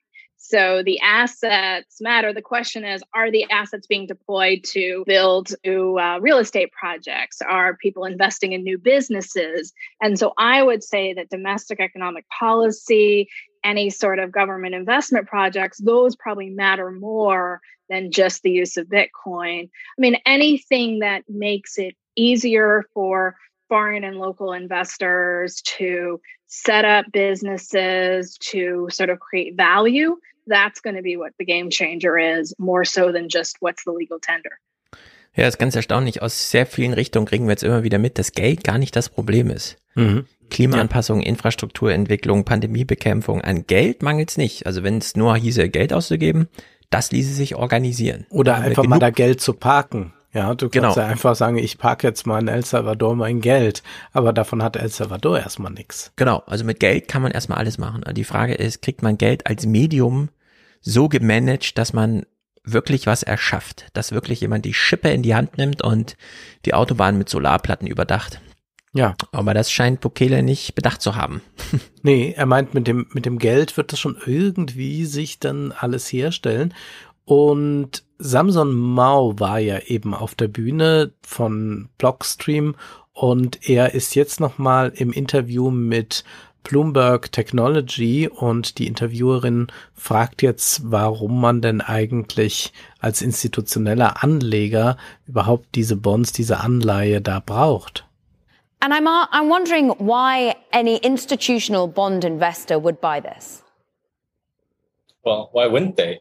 So 0.45 0.83
the 0.83 0.99
assets 0.99 2.01
matter. 2.01 2.33
The 2.33 2.43
question 2.43 2.85
is, 2.85 3.01
are 3.15 3.31
the 3.31 3.49
assets 3.49 3.87
being 3.87 4.09
deployed 4.09 4.65
to 4.73 5.05
build 5.07 5.55
new 5.65 6.01
uh, 6.01 6.19
real 6.21 6.39
estate 6.39 6.73
projects? 6.73 7.41
Are 7.41 7.77
people 7.77 8.05
investing 8.05 8.53
in 8.53 8.65
new 8.65 8.77
businesses? 8.77 9.73
And 10.01 10.19
so 10.19 10.33
I 10.37 10.65
would 10.65 10.83
say 10.83 11.15
that 11.15 11.31
domestic 11.31 11.79
economic 11.79 12.29
policy, 12.29 13.29
any 13.63 13.89
sort 13.89 14.19
of 14.19 14.33
government 14.33 14.75
investment 14.75 15.29
projects, 15.29 15.79
those 15.79 16.17
probably 16.17 16.51
matter 16.51 16.91
more 16.91 17.61
than 17.89 18.11
just 18.11 18.43
the 18.43 18.51
use 18.51 18.77
of 18.77 18.89
Bitcoin. 18.89 19.69
I 19.71 19.99
mean, 19.99 20.17
anything 20.27 20.99
that 20.99 21.23
makes 21.29 21.79
it 21.79 21.95
easier 22.17 22.85
for 22.93 23.37
foreign 23.69 24.03
and 24.03 24.19
local 24.19 24.53
investors 24.53 25.63
to 25.63 26.21
set 26.49 26.85
up 26.85 27.07
businesses, 27.13 28.37
to 28.39 28.89
sort 28.91 29.09
of 29.09 29.21
create 29.21 29.57
value, 29.57 30.17
that's 30.47 30.83
going 30.83 30.97
to 30.97 31.03
be 31.03 31.17
what 31.17 31.33
the 31.39 31.45
game 31.45 31.71
changer 31.71 32.19
is, 32.19 32.55
more 32.59 32.85
so 32.85 33.13
than 33.13 33.29
just 33.29 33.57
what's 33.61 33.85
the 33.85 33.93
legal 33.93 34.19
tender. 34.21 34.51
Ja, 35.35 35.49
ist 35.49 35.59
ganz 35.59 35.75
erstaunlich. 35.75 36.21
Aus 36.21 36.51
sehr 36.51 36.67
vielen 36.67 36.93
Richtungen 36.93 37.27
kriegen 37.27 37.47
wir 37.47 37.53
jetzt 37.53 37.65
immer 37.65 37.83
wieder 37.83 37.99
mit, 37.99 38.19
dass 38.19 38.33
Geld 38.33 38.65
gar 38.65 38.79
nicht 38.79 38.95
das 38.95 39.09
Problem 39.09 39.51
ist. 39.51 39.79
Mhm. 39.95 40.27
Klimaanpassung, 40.51 41.23
Infrastrukturentwicklung, 41.23 42.45
Pandemiebekämpfung, 42.45 43.41
an 43.41 43.67
Geld 43.67 44.03
mangelt 44.03 44.31
es 44.31 44.37
nicht. 44.37 44.67
Also 44.67 44.83
wenn 44.83 44.99
es 44.99 45.17
nur 45.17 45.35
hieße, 45.35 45.71
Geld 45.71 45.95
auszugeben, 45.95 46.49
das 46.91 47.11
ließe 47.11 47.33
sich 47.33 47.55
organisieren. 47.55 48.27
Oder 48.29 48.57
einfach 48.57 48.85
mal 48.85 48.99
da 48.99 49.09
Geld 49.09 49.41
zu 49.41 49.55
parken. 49.55 50.13
Ja, 50.35 50.55
du 50.55 50.71
kannst 50.71 50.73
genau. 50.73 50.95
ja 50.95 51.07
einfach 51.07 51.35
sagen, 51.37 51.59
ich 51.59 51.77
parke 51.77 52.07
jetzt 52.07 52.27
mal 52.27 52.41
in 52.41 52.49
El 52.49 52.65
Salvador 52.65 53.15
mein 53.15 53.43
Geld, 53.43 53.83
aber 54.13 54.33
davon 54.33 54.63
hat 54.63 54.77
El 54.77 54.89
Salvador 54.89 55.39
erstmal 55.39 55.73
nichts. 55.73 56.13
Genau, 56.17 56.43
also 56.47 56.65
mit 56.65 56.81
Geld 56.81 57.07
kann 57.07 57.21
man 57.21 57.33
erstmal 57.33 57.59
alles 57.59 57.77
machen. 57.77 58.03
Die 58.15 58.25
Frage 58.25 58.55
ist, 58.55 58.81
kriegt 58.81 59.03
man 59.03 59.19
Geld 59.19 59.47
als 59.47 59.67
Medium 59.67 60.31
so 60.81 61.09
gemanagt, 61.09 61.77
dass 61.77 61.93
man 61.93 62.25
wirklich 62.65 63.07
was 63.07 63.23
erschafft, 63.23 63.87
dass 63.93 64.13
wirklich 64.13 64.41
jemand 64.41 64.65
die 64.65 64.75
Schippe 64.75 65.11
in 65.11 65.23
die 65.23 65.35
Hand 65.35 65.59
nimmt 65.59 65.83
und 65.83 66.17
die 66.65 66.75
Autobahn 66.75 67.19
mit 67.19 67.29
Solarplatten 67.29 67.87
überdacht. 67.87 68.41
Ja. 68.95 69.17
Aber 69.33 69.55
das 69.55 69.73
scheint 69.73 70.01
Bukele 70.01 70.43
nicht 70.43 70.75
bedacht 70.75 71.01
zu 71.01 71.17
haben. 71.17 71.41
nee, 72.03 72.35
er 72.37 72.47
meint, 72.47 72.75
mit 72.75 72.87
dem, 72.87 73.07
mit 73.13 73.27
dem 73.27 73.39
Geld 73.39 73.77
wird 73.77 73.93
das 73.93 73.99
schon 73.99 74.17
irgendwie 74.25 75.07
sich 75.07 75.41
dann 75.41 75.73
alles 75.73 76.13
herstellen. 76.13 76.75
Und 77.33 78.05
Samson 78.19 78.75
Mao 78.75 79.41
war 79.41 79.59
ja 79.59 79.79
eben 79.87 80.13
auf 80.13 80.35
der 80.35 80.49
Bühne 80.49 81.15
von 81.23 81.89
Blockstream 81.97 82.75
und 83.15 83.71
er 83.71 83.95
ist 83.95 84.15
jetzt 84.15 84.39
nochmal 84.39 84.93
im 84.95 85.13
Interview 85.13 85.71
mit 85.71 86.25
Bloomberg 86.63 87.33
Technology 87.33 88.29
und 88.29 88.77
die 88.77 88.87
Interviewerin 88.87 89.69
fragt 89.95 90.43
jetzt, 90.43 90.91
warum 90.93 91.41
man 91.41 91.63
denn 91.63 91.81
eigentlich 91.81 92.75
als 93.01 93.23
institutioneller 93.23 94.23
Anleger 94.23 94.99
überhaupt 95.27 95.75
diese 95.75 95.97
Bonds, 95.97 96.33
diese 96.33 96.61
Anleihe 96.61 97.23
da 97.23 97.41
braucht. 97.41 98.05
And 98.81 98.93
I'm, 98.93 99.07
uh, 99.07 99.27
I'm 99.33 99.49
wondering 99.49 99.89
why 99.99 100.55
any 100.71 100.99
institutional 100.99 101.89
bond 101.89 102.25
investor 102.27 102.77
would 102.85 103.01
buy 103.01 103.23
this. 103.23 103.65
Well, 105.25 105.49
why 105.55 105.67
wouldn't 105.67 105.97
they? 105.97 106.21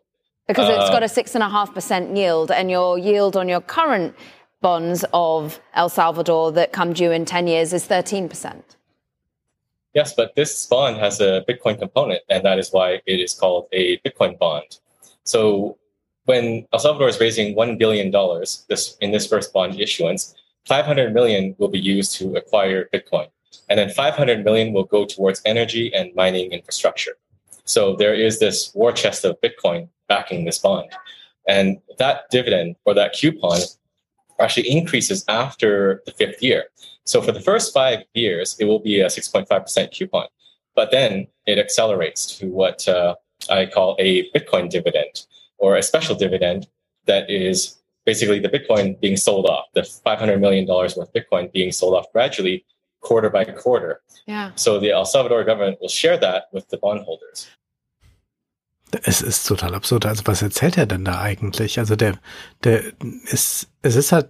Because 0.52 0.70
uh, 0.70 0.82
it's 0.82 0.90
got 0.90 1.02
a 1.02 1.08
six 1.08 1.34
and 1.34 1.44
a 1.44 1.50
half 1.50 1.74
percent 1.74 2.16
yield, 2.16 2.52
and 2.52 2.70
your 2.70 2.98
yield 2.98 3.38
on 3.38 3.48
your 3.48 3.62
current 3.62 4.14
bonds 4.60 5.06
of 5.14 5.62
El 5.74 5.88
Salvador 5.88 6.52
that 6.52 6.74
come 6.74 6.92
due 6.92 7.12
in 7.12 7.24
10 7.24 7.48
years 7.48 7.72
is 7.72 7.88
13%. 7.88 8.62
Yes, 9.94 10.14
but 10.14 10.36
this 10.36 10.66
bond 10.66 10.98
has 10.98 11.22
a 11.22 11.44
Bitcoin 11.48 11.80
component, 11.80 12.22
and 12.30 12.44
that 12.44 12.60
is 12.60 12.72
why 12.72 13.02
it 13.06 13.20
is 13.20 13.34
called 13.34 13.68
a 13.72 13.98
Bitcoin 14.00 14.38
bond. 14.38 14.80
So 15.24 15.78
when 16.26 16.68
El 16.74 16.80
Salvador 16.80 17.08
is 17.08 17.20
raising 17.20 17.56
$1 17.56 17.78
billion 17.78 18.12
this, 18.68 18.98
in 19.00 19.12
this 19.12 19.28
first 19.28 19.54
bond 19.54 19.80
issuance, 19.80 20.36
500 20.68 21.14
million 21.14 21.56
will 21.60 21.70
be 21.70 21.80
used 21.80 22.16
to 22.18 22.36
acquire 22.36 22.90
Bitcoin. 22.94 23.28
And 23.70 23.80
then 23.80 23.90
500 23.90 24.44
million 24.44 24.74
will 24.74 24.84
go 24.84 25.06
towards 25.06 25.42
energy 25.46 25.94
and 25.94 26.14
mining 26.14 26.52
infrastructure. 26.52 27.18
So 27.64 27.96
there 27.96 28.14
is 28.14 28.40
this 28.40 28.74
war 28.76 28.92
chest 28.92 29.24
of 29.26 29.40
Bitcoin 29.42 29.88
backing 30.14 30.44
this 30.44 30.60
bond. 30.60 30.90
And 31.48 31.68
that 31.98 32.16
dividend 32.36 32.76
or 32.86 32.94
that 32.94 33.14
coupon 33.14 33.60
actually 34.44 34.70
increases 34.70 35.24
after 35.28 36.02
the 36.06 36.12
fifth 36.20 36.42
year. 36.48 36.66
So 37.06 37.22
for 37.22 37.32
the 37.32 37.46
first 37.50 37.74
five 37.74 38.00
years, 38.14 38.48
it 38.60 38.66
will 38.66 38.84
be 38.92 39.00
a 39.00 39.08
6.5% 39.08 39.92
coupon. 39.96 40.28
But 40.76 40.92
then 40.92 41.28
it 41.46 41.58
accelerates 41.66 42.22
to 42.38 42.48
what 42.48 42.88
uh, 42.88 43.16
I 43.50 43.66
call 43.76 43.96
a 44.00 44.30
Bitcoin 44.32 44.70
dividend 44.70 45.14
or 45.58 45.70
a 45.78 45.84
special 45.84 46.16
dividend 46.16 46.68
that 47.06 47.30
is 47.30 47.56
basically 48.06 48.40
the 48.40 48.50
Bitcoin 48.50 49.00
being 49.00 49.18
sold 49.18 49.46
off, 49.46 49.66
the 49.74 49.82
$500 49.82 50.40
million 50.40 50.66
worth 50.68 50.98
of 50.98 51.14
Bitcoin 51.14 51.52
being 51.52 51.72
sold 51.72 51.94
off 51.96 52.12
gradually 52.12 52.66
quarter 53.02 53.30
by 53.30 53.46
quarter. 53.46 54.02
Yeah. 54.28 54.52
So 54.56 54.80
the 54.80 54.92
El 54.92 55.06
Salvador 55.06 55.44
government 55.44 55.78
will 55.82 55.96
share 56.02 56.18
that 56.18 56.46
with 56.52 56.68
the 56.70 56.78
bondholders. 56.78 57.48
Es 59.04 59.22
ist 59.22 59.48
total 59.48 59.76
absurd. 59.76 60.06
Also 60.06 60.24
was 60.26 60.42
erzählt 60.42 60.78
er 60.78 60.86
denn 60.86 61.06
da 61.06 61.20
eigentlich? 61.22 61.80
Also 61.80 61.96
der, 61.96 62.18
der 62.64 62.82
ist, 63.30 63.70
es 63.82 63.96
ist 63.96 64.12
halt 64.12 64.30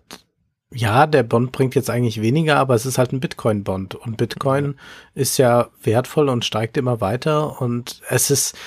ja, 0.73 1.06
der 1.06 1.23
Bond 1.23 1.51
bringt 1.51 1.75
jetzt 1.75 1.90
eigentlich 1.90 2.22
weniger, 2.22 2.56
aber 2.56 2.75
es 2.75 2.85
ist 2.85 2.98
halt 2.98 3.11
ein 3.11 3.19
Bitcoin-Bond. 3.19 3.95
Und 3.95 4.15
Bitcoin 4.15 4.75
ist 5.14 5.38
ja 5.38 5.69
wertvoll 5.83 6.30
und 6.30 6.45
steigt 6.45 6.77
immer 6.77 7.01
weiter. 7.01 7.61
Und 7.61 8.01
es 8.07 8.31
ist, 8.31 8.57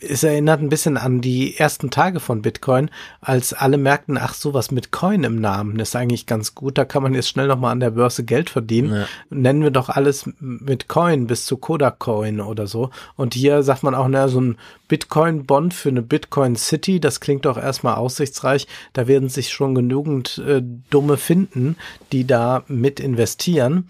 es 0.00 0.24
erinnert 0.24 0.60
ein 0.60 0.68
bisschen 0.68 0.96
an 0.96 1.20
die 1.20 1.56
ersten 1.56 1.90
Tage 1.90 2.18
von 2.18 2.42
Bitcoin, 2.42 2.90
als 3.20 3.52
alle 3.52 3.78
merkten, 3.78 4.18
ach 4.18 4.34
so, 4.34 4.52
was 4.52 4.72
mit 4.72 4.90
Coin 4.90 5.22
im 5.22 5.40
Namen 5.40 5.78
das 5.78 5.90
ist 5.90 5.96
eigentlich 5.96 6.26
ganz 6.26 6.54
gut. 6.54 6.76
Da 6.76 6.84
kann 6.84 7.02
man 7.02 7.14
jetzt 7.14 7.28
schnell 7.28 7.46
nochmal 7.46 7.72
an 7.72 7.80
der 7.80 7.90
Börse 7.90 8.24
Geld 8.24 8.50
verdienen. 8.50 8.92
Ja. 8.92 9.06
Nennen 9.30 9.62
wir 9.62 9.70
doch 9.70 9.88
alles 9.88 10.28
mit 10.40 10.88
Coin 10.88 11.26
bis 11.26 11.46
zu 11.46 11.56
Kodak 11.56 12.00
Coin 12.00 12.40
oder 12.40 12.66
so. 12.66 12.90
Und 13.16 13.34
hier 13.34 13.62
sagt 13.62 13.84
man 13.84 13.94
auch, 13.94 14.08
naja, 14.08 14.28
so 14.28 14.40
ein 14.40 14.58
Bitcoin-Bond 14.88 15.72
für 15.72 15.90
eine 15.90 16.02
Bitcoin 16.02 16.56
City, 16.56 16.98
das 16.98 17.20
klingt 17.20 17.44
doch 17.44 17.56
erstmal 17.56 17.94
aussichtsreich. 17.94 18.66
Da 18.92 19.06
werden 19.06 19.28
sich 19.28 19.50
schon 19.50 19.76
genügend 19.76 20.38
äh, 20.38 20.62
Dumme 20.90 21.16
finden, 21.16 21.76
die 22.10 22.26
da 22.26 22.64
mit 22.66 22.98
investieren. 22.98 23.88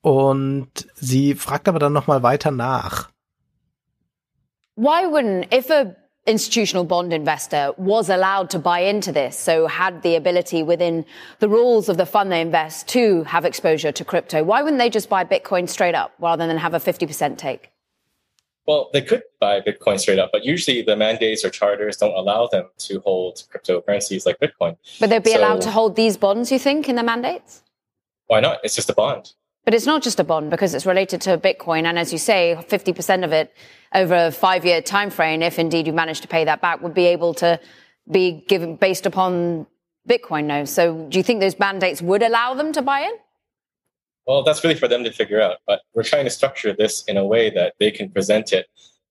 Und 0.00 0.68
sie 0.96 1.36
fragt 1.36 1.68
aber 1.68 1.78
dann 1.78 1.92
nochmal 1.92 2.24
weiter 2.24 2.50
nach. 2.50 3.11
Why 4.74 5.06
wouldn't, 5.06 5.52
if 5.52 5.70
a 5.70 5.96
institutional 6.26 6.84
bond 6.84 7.12
investor 7.12 7.72
was 7.76 8.08
allowed 8.08 8.48
to 8.50 8.58
buy 8.58 8.80
into 8.80 9.12
this, 9.12 9.36
so 9.36 9.66
had 9.66 10.02
the 10.02 10.14
ability 10.14 10.62
within 10.62 11.04
the 11.40 11.48
rules 11.48 11.88
of 11.88 11.96
the 11.96 12.06
fund 12.06 12.30
they 12.30 12.40
invest 12.40 12.88
to 12.88 13.24
have 13.24 13.44
exposure 13.44 13.92
to 13.92 14.04
crypto, 14.04 14.42
why 14.42 14.62
wouldn't 14.62 14.78
they 14.78 14.88
just 14.88 15.08
buy 15.08 15.24
Bitcoin 15.24 15.68
straight 15.68 15.94
up 15.94 16.12
rather 16.20 16.46
than 16.46 16.56
have 16.56 16.74
a 16.74 16.78
50% 16.78 17.38
take? 17.38 17.70
Well, 18.64 18.90
they 18.92 19.02
could 19.02 19.22
buy 19.40 19.60
Bitcoin 19.60 19.98
straight 19.98 20.20
up, 20.20 20.30
but 20.32 20.44
usually 20.44 20.82
the 20.82 20.94
mandates 20.94 21.44
or 21.44 21.50
charters 21.50 21.96
don't 21.96 22.14
allow 22.14 22.46
them 22.46 22.68
to 22.78 23.00
hold 23.00 23.42
cryptocurrencies 23.52 24.24
like 24.24 24.38
Bitcoin. 24.38 24.76
But 25.00 25.10
they'd 25.10 25.24
be 25.24 25.32
so, 25.32 25.40
allowed 25.40 25.62
to 25.62 25.70
hold 25.72 25.96
these 25.96 26.16
bonds, 26.16 26.52
you 26.52 26.60
think, 26.60 26.88
in 26.88 26.94
the 26.94 27.02
mandates? 27.02 27.64
Why 28.28 28.38
not? 28.38 28.60
It's 28.62 28.76
just 28.76 28.88
a 28.88 28.94
bond. 28.94 29.32
But 29.64 29.74
it's 29.74 29.86
not 29.86 30.02
just 30.02 30.18
a 30.18 30.24
bond 30.24 30.50
because 30.50 30.74
it's 30.74 30.86
related 30.86 31.20
to 31.22 31.38
Bitcoin. 31.38 31.84
And 31.84 31.98
as 31.98 32.12
you 32.12 32.18
say, 32.18 32.56
50% 32.68 33.24
of 33.24 33.32
it 33.32 33.54
over 33.94 34.14
a 34.26 34.32
five 34.32 34.64
year 34.64 34.82
time 34.82 35.10
frame, 35.10 35.42
if 35.42 35.58
indeed 35.58 35.86
you 35.86 35.92
manage 35.92 36.20
to 36.22 36.28
pay 36.28 36.44
that 36.44 36.60
back, 36.60 36.82
would 36.82 36.94
be 36.94 37.06
able 37.06 37.34
to 37.34 37.60
be 38.10 38.44
given 38.48 38.76
based 38.76 39.06
upon 39.06 39.66
Bitcoin 40.08 40.44
now. 40.44 40.64
So 40.64 41.06
do 41.08 41.18
you 41.18 41.22
think 41.22 41.40
those 41.40 41.58
mandates 41.58 42.02
would 42.02 42.22
allow 42.22 42.54
them 42.54 42.72
to 42.72 42.82
buy 42.82 43.02
in? 43.02 43.12
Well, 44.26 44.42
that's 44.42 44.62
really 44.62 44.76
for 44.76 44.88
them 44.88 45.04
to 45.04 45.12
figure 45.12 45.40
out. 45.40 45.58
But 45.66 45.82
we're 45.94 46.02
trying 46.02 46.24
to 46.24 46.30
structure 46.30 46.72
this 46.72 47.04
in 47.04 47.16
a 47.16 47.24
way 47.24 47.50
that 47.50 47.74
they 47.78 47.90
can 47.90 48.10
present 48.10 48.52
it 48.52 48.66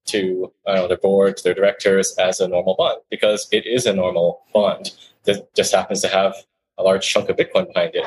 to 0.07 0.51
their 0.65 0.97
boards, 0.97 1.43
their 1.43 1.53
directors 1.53 2.15
as 2.17 2.39
a 2.39 2.47
normal 2.47 2.75
bond 2.75 3.01
because 3.09 3.47
it 3.51 3.65
is 3.65 3.85
a 3.85 3.93
normal 3.93 4.41
bond 4.53 4.91
that 5.23 5.53
just 5.55 5.73
happens 5.73 6.01
to 6.01 6.07
have 6.07 6.35
a 6.77 6.83
large 6.83 7.07
chunk 7.07 7.29
of 7.29 7.37
Bitcoin 7.37 7.71
behind 7.73 7.95
it. 7.95 8.05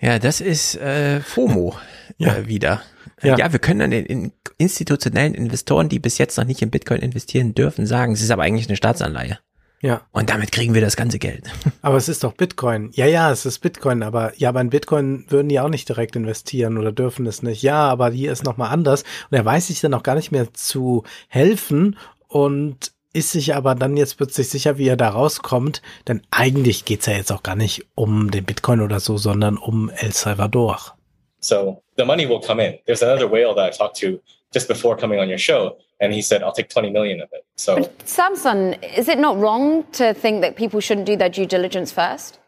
Ja, 0.00 0.18
das 0.18 0.40
ist 0.40 0.76
äh, 0.76 1.20
FOMO 1.20 1.74
ja. 2.18 2.36
Äh, 2.36 2.48
wieder. 2.48 2.82
Ja. 3.22 3.38
ja, 3.38 3.52
wir 3.52 3.58
können 3.58 3.80
an 3.80 3.90
den 3.90 4.32
institutionellen 4.58 5.34
Investoren, 5.34 5.88
die 5.88 5.98
bis 5.98 6.18
jetzt 6.18 6.36
noch 6.36 6.44
nicht 6.44 6.60
in 6.60 6.70
Bitcoin 6.70 7.00
investieren 7.00 7.54
dürfen, 7.54 7.86
sagen, 7.86 8.12
es 8.12 8.20
ist 8.20 8.30
aber 8.30 8.42
eigentlich 8.42 8.68
eine 8.68 8.76
Staatsanleihe. 8.76 9.38
Ja. 9.80 10.02
Und 10.10 10.30
damit 10.30 10.52
kriegen 10.52 10.74
wir 10.74 10.80
das 10.80 10.96
ganze 10.96 11.18
Geld. 11.18 11.50
Aber 11.82 11.96
es 11.96 12.08
ist 12.08 12.24
doch 12.24 12.32
Bitcoin. 12.32 12.90
Ja, 12.94 13.06
ja, 13.06 13.30
es 13.30 13.44
ist 13.44 13.58
Bitcoin, 13.58 14.02
aber 14.02 14.32
ja, 14.36 14.48
aber 14.48 14.60
in 14.62 14.70
Bitcoin 14.70 15.26
würden 15.28 15.48
die 15.48 15.60
auch 15.60 15.68
nicht 15.68 15.88
direkt 15.88 16.16
investieren 16.16 16.78
oder 16.78 16.92
dürfen 16.92 17.26
es 17.26 17.42
nicht. 17.42 17.62
Ja, 17.62 17.86
aber 17.88 18.10
hier 18.10 18.32
ist 18.32 18.42
nochmal 18.42 18.72
anders. 18.72 19.02
Und 19.30 19.36
er 19.36 19.44
weiß 19.44 19.66
sich 19.66 19.80
dann 19.80 19.94
auch 19.94 20.02
gar 20.02 20.14
nicht 20.14 20.32
mehr 20.32 20.52
zu 20.54 21.04
helfen 21.28 21.96
und 22.26 22.92
ist 23.16 23.32
sich 23.32 23.54
aber 23.54 23.74
dann 23.74 23.96
jetzt 23.96 24.18
plötzlich 24.18 24.48
sicher, 24.48 24.76
wie 24.76 24.88
er 24.88 24.96
da 24.96 25.08
rauskommt. 25.08 25.80
Denn 26.06 26.22
eigentlich 26.30 26.84
geht's 26.84 27.06
ja 27.06 27.14
jetzt 27.14 27.32
auch 27.32 27.42
gar 27.42 27.56
nicht 27.56 27.86
um 27.94 28.30
den 28.30 28.44
Bitcoin 28.44 28.82
oder 28.82 29.00
so, 29.00 29.16
sondern 29.16 29.56
um 29.56 29.90
El 29.90 30.12
Salvador. 30.12 30.96
So 31.40 31.82
the 31.96 32.04
money 32.04 32.28
will 32.28 32.40
come 32.40 32.62
in. 32.64 32.78
There's 32.84 33.02
another 33.02 33.30
whale 33.30 33.54
that 33.54 33.74
I 33.74 33.76
talked 33.76 33.96
to 34.00 34.20
just 34.52 34.68
before 34.68 34.96
coming 34.96 35.18
on 35.18 35.28
your 35.28 35.38
show. 35.38 35.78
And 35.98 36.12
he 36.12 36.20
said, 36.20 36.42
I'll 36.42 36.52
take 36.52 36.68
20 36.68 36.90
million 36.90 37.22
of 37.22 37.30
it. 37.32 37.46
So, 37.56 37.76
but 37.76 37.98
Samsung, 38.06 38.76
is 38.96 39.08
it 39.08 39.18
not 39.18 39.38
wrong 39.38 39.84
to 39.92 40.12
think 40.12 40.42
that 40.42 40.56
people 40.56 40.80
shouldn't 40.80 41.06
do 41.06 41.16
their 41.16 41.30
due 41.30 41.46
diligence 41.46 41.90
first? 41.90 42.38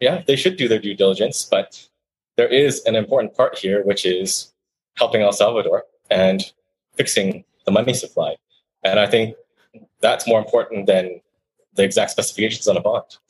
Yeah, 0.00 0.22
they 0.28 0.36
should 0.36 0.56
do 0.56 0.68
their 0.68 0.78
due 0.78 0.94
diligence, 0.94 1.44
but 1.44 1.88
there 2.36 2.46
is 2.46 2.84
an 2.84 2.94
important 2.94 3.34
part 3.34 3.58
here, 3.58 3.82
which 3.82 4.06
is 4.06 4.52
helping 4.96 5.22
El 5.22 5.32
Salvador 5.32 5.86
and 6.08 6.52
fixing 6.94 7.44
the 7.64 7.72
money 7.72 7.94
supply. 7.94 8.36
And 8.82 8.98
I 8.98 9.06
think 9.06 9.36
that's 10.00 10.26
more 10.26 10.40
important 10.40 10.86
than 10.86 11.20
the 11.74 11.82
exact 11.84 12.10
specifications 12.10 12.68
on 12.68 12.76
a 12.76 12.80
bond. 12.80 13.20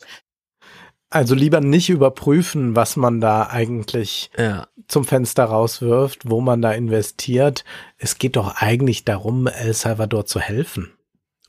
Also 1.10 1.35
lieber 1.35 1.60
nicht 1.60 1.89
überprüfen, 1.89 2.77
was 2.77 2.97
man 2.97 3.20
da 3.20 3.49
eigentlich 3.49 4.31
ja. 4.36 4.68
zum 4.89 5.05
Fenster 5.05 5.44
rauswirft, 5.44 6.28
wo 6.28 6.43
man 6.43 6.60
da 6.60 6.73
investiert. 6.73 7.65
Es 7.97 8.18
geht 8.18 8.36
doch 8.36 8.57
eigentlich 8.57 9.07
darum, 9.07 9.47
El 9.47 9.73
Salvador 9.73 10.27
zu 10.27 10.39
helfen. 10.39 10.93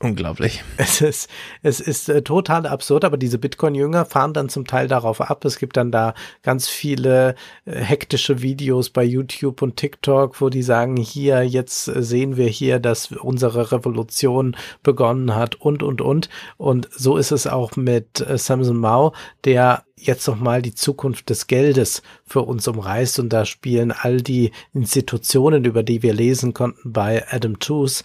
Unglaublich. 0.02 0.64
Es 0.78 1.02
ist, 1.02 1.28
es 1.62 1.78
ist 1.78 2.08
äh, 2.08 2.22
total 2.22 2.66
absurd, 2.66 3.04
aber 3.04 3.18
diese 3.18 3.38
Bitcoin-Jünger 3.38 4.06
fahren 4.06 4.32
dann 4.32 4.48
zum 4.48 4.66
Teil 4.66 4.88
darauf 4.88 5.20
ab. 5.20 5.44
Es 5.44 5.58
gibt 5.58 5.76
dann 5.76 5.92
da 5.92 6.14
ganz 6.42 6.68
viele 6.68 7.34
äh, 7.66 7.72
hektische 7.76 8.40
Videos 8.40 8.88
bei 8.88 9.04
YouTube 9.04 9.60
und 9.60 9.76
TikTok, 9.76 10.40
wo 10.40 10.48
die 10.48 10.62
sagen, 10.62 10.96
hier, 10.96 11.42
jetzt 11.42 11.84
sehen 11.84 12.38
wir 12.38 12.48
hier, 12.48 12.80
dass 12.80 13.12
unsere 13.12 13.72
Revolution 13.72 14.56
begonnen 14.82 15.34
hat 15.34 15.56
und, 15.56 15.82
und, 15.82 16.00
und. 16.00 16.30
Und 16.56 16.88
so 16.96 17.18
ist 17.18 17.30
es 17.30 17.46
auch 17.46 17.76
mit 17.76 18.20
äh, 18.22 18.38
Samson 18.38 18.78
Mao, 18.78 19.12
der 19.44 19.84
jetzt 19.96 20.26
nochmal 20.26 20.62
die 20.62 20.74
Zukunft 20.74 21.28
des 21.28 21.46
Geldes 21.46 22.02
für 22.24 22.40
uns 22.40 22.66
umreißt. 22.66 23.18
Und 23.18 23.34
da 23.34 23.44
spielen 23.44 23.92
all 23.92 24.22
die 24.22 24.52
Institutionen, 24.72 25.66
über 25.66 25.82
die 25.82 26.02
wir 26.02 26.14
lesen 26.14 26.54
konnten 26.54 26.90
bei 26.90 27.22
Adam 27.30 27.58
Tooze, 27.58 28.02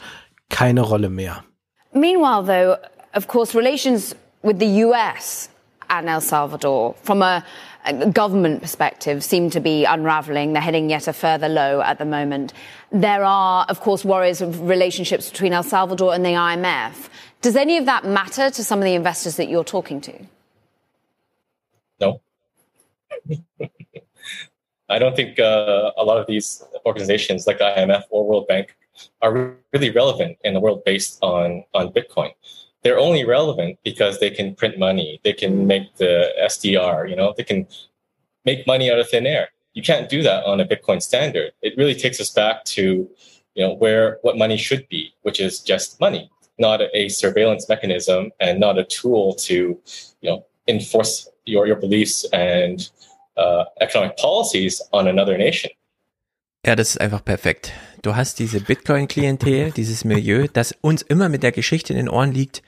keine 0.49 0.81
Rolle 0.81 1.09
mehr. 1.09 1.45
Meanwhile, 1.95 2.43
though, 2.43 2.77
of 3.13 3.27
course, 3.27 3.55
relations 3.55 4.13
with 4.43 4.59
the 4.59 4.67
US 4.85 5.47
and 5.89 6.09
El 6.09 6.19
Salvador, 6.21 6.93
from 7.03 7.21
a, 7.21 7.43
government 8.11 8.61
perspective, 8.63 9.23
seem 9.23 9.51
to 9.51 9.59
be 9.59 9.85
unraveling. 9.85 10.53
They're 10.53 10.61
heading 10.61 10.89
yet 10.89 11.07
a 11.07 11.13
further 11.13 11.47
low 11.47 11.81
at 11.81 11.99
the 11.99 12.05
moment. 12.05 12.51
There 12.91 13.23
are, 13.23 13.63
of 13.69 13.79
course, 13.79 14.03
worries 14.03 14.41
of 14.41 14.67
relationships 14.67 15.29
between 15.29 15.53
El 15.53 15.61
Salvador 15.61 16.15
and 16.15 16.25
the 16.25 16.29
IMF. 16.29 17.09
Does 17.43 17.55
any 17.55 17.77
of 17.77 17.85
that 17.85 18.03
matter 18.03 18.49
to 18.49 18.63
some 18.63 18.79
of 18.79 18.85
the 18.85 18.95
investors 18.95 19.35
that 19.35 19.49
you're 19.49 19.63
talking 19.63 20.01
to? 20.01 20.13
No. 22.01 22.21
I 24.89 24.97
don't 24.97 25.15
think 25.15 25.39
uh, 25.39 25.91
a 25.95 26.03
lot 26.03 26.17
of 26.17 26.25
these 26.25 26.63
organizations 26.87 27.45
like 27.45 27.59
the 27.59 27.65
IMF 27.65 28.03
or 28.09 28.27
World 28.27 28.47
Bank 28.47 28.75
are 29.21 29.55
really 29.73 29.91
relevant 29.91 30.37
in 30.43 30.53
the 30.53 30.59
world 30.59 30.83
based 30.85 31.19
on 31.21 31.63
on 31.73 31.91
Bitcoin. 31.91 32.31
They're 32.83 32.99
only 32.99 33.25
relevant 33.25 33.79
because 33.83 34.19
they 34.19 34.29
can 34.29 34.55
print 34.55 34.77
money, 34.77 35.19
they 35.23 35.33
can 35.33 35.65
make 35.65 35.95
the 35.95 36.29
SDR, 36.43 37.09
you 37.09 37.15
know, 37.15 37.33
they 37.35 37.43
can 37.43 37.67
make 38.45 38.67
money 38.67 38.91
out 38.91 38.99
of 38.99 39.09
thin 39.09 39.25
air. 39.25 39.49
You 39.73 39.81
can't 39.81 40.07
do 40.07 40.21
that 40.21 40.45
on 40.45 40.59
a 40.59 40.65
Bitcoin 40.65 41.01
standard. 41.01 41.51
It 41.61 41.73
really 41.77 41.95
takes 41.95 42.21
us 42.21 42.29
back 42.29 42.63
to, 42.75 43.09
you 43.55 43.63
know, 43.63 43.73
where 43.73 44.19
what 44.21 44.37
money 44.37 44.55
should 44.57 44.87
be, 44.87 45.13
which 45.23 45.39
is 45.39 45.61
just 45.61 45.99
money, 45.99 46.29
not 46.59 46.81
a 46.93 47.09
surveillance 47.09 47.67
mechanism 47.67 48.31
and 48.39 48.59
not 48.59 48.77
a 48.77 48.83
tool 48.83 49.33
to, 49.47 49.53
you 50.21 50.29
know, 50.29 50.45
enforce 50.67 51.27
your 51.45 51.67
your 51.67 51.75
beliefs 51.75 52.25
and 52.33 52.89
uh, 53.37 53.65
economic 53.81 54.17
policies 54.17 54.81
on 54.93 55.07
another 55.07 55.37
nation. 55.37 55.71
Ja, 56.65 56.75
das 56.75 56.89
ist 56.89 56.97
einfach 56.97 57.23
perfekt. 57.23 57.73
Du 58.05 58.15
hast 58.15 58.37
diese 58.37 58.61
Bitcoin-Klientel, 58.61 59.71
dieses 59.75 60.05
Milieu, 60.05 60.45
das 60.53 60.77
uns 60.81 61.01
immer 61.01 61.27
mit 61.27 61.41
der 61.41 61.51
Geschichte 61.51 61.91
in 61.91 61.97
den 61.97 62.07
Ohren 62.07 62.31
liegt. 62.31 62.61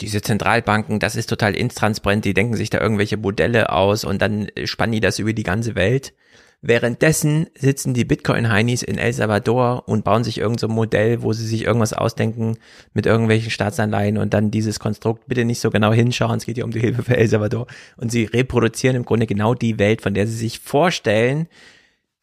Diese 0.00 0.22
Zentralbanken, 0.22 1.00
das 1.00 1.16
ist 1.16 1.28
total 1.28 1.56
intransparent, 1.56 2.24
die 2.24 2.32
denken 2.32 2.54
sich 2.54 2.70
da 2.70 2.80
irgendwelche 2.80 3.16
Modelle 3.16 3.72
aus 3.72 4.04
und 4.04 4.22
dann 4.22 4.46
spannen 4.66 4.92
die 4.92 5.00
das 5.00 5.18
über 5.18 5.32
die 5.32 5.42
ganze 5.42 5.74
Welt. 5.74 6.14
Währenddessen 6.62 7.48
sitzen 7.56 7.92
die 7.92 8.04
Bitcoin-Heinis 8.04 8.84
in 8.84 8.98
El 8.98 9.12
Salvador 9.12 9.88
und 9.88 10.04
bauen 10.04 10.22
sich 10.22 10.38
irgendein 10.38 10.60
so 10.60 10.68
Modell, 10.68 11.22
wo 11.22 11.32
sie 11.32 11.46
sich 11.46 11.64
irgendwas 11.64 11.92
ausdenken 11.92 12.56
mit 12.94 13.04
irgendwelchen 13.04 13.50
Staatsanleihen 13.50 14.16
und 14.16 14.32
dann 14.32 14.52
dieses 14.52 14.78
Konstrukt 14.78 15.26
bitte 15.26 15.44
nicht 15.44 15.60
so 15.60 15.70
genau 15.70 15.92
hinschauen, 15.92 16.36
es 16.36 16.46
geht 16.46 16.56
ja 16.56 16.64
um 16.64 16.70
die 16.70 16.80
Hilfe 16.80 17.02
für 17.02 17.16
El 17.16 17.26
Salvador. 17.26 17.66
Und 17.96 18.12
sie 18.12 18.26
reproduzieren 18.26 18.94
im 18.94 19.04
Grunde 19.04 19.26
genau 19.26 19.54
die 19.54 19.80
Welt, 19.80 20.02
von 20.02 20.14
der 20.14 20.28
sie 20.28 20.36
sich 20.36 20.60
vorstellen, 20.60 21.48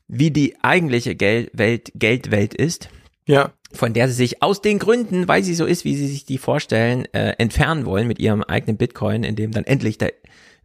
wie 0.07 0.31
die 0.31 0.55
eigentliche 0.61 1.15
Geldwelt, 1.15 1.91
Geldwelt 1.95 2.53
ist. 2.53 2.89
Ja. 3.25 3.53
Von 3.71 3.93
der 3.93 4.07
sie 4.07 4.13
sich 4.13 4.41
aus 4.41 4.61
den 4.61 4.79
Gründen, 4.79 5.27
weil 5.27 5.43
sie 5.43 5.55
so 5.55 5.65
ist, 5.65 5.83
wie 5.83 5.95
sie 5.95 6.07
sich 6.07 6.25
die 6.25 6.37
vorstellen, 6.37 7.05
äh, 7.13 7.33
entfernen 7.37 7.85
wollen 7.85 8.07
mit 8.07 8.19
ihrem 8.19 8.43
eigenen 8.43 8.77
Bitcoin, 8.77 9.23
in 9.23 9.35
dem 9.35 9.51
dann 9.51 9.65
endlich 9.65 9.97
der 9.97 10.13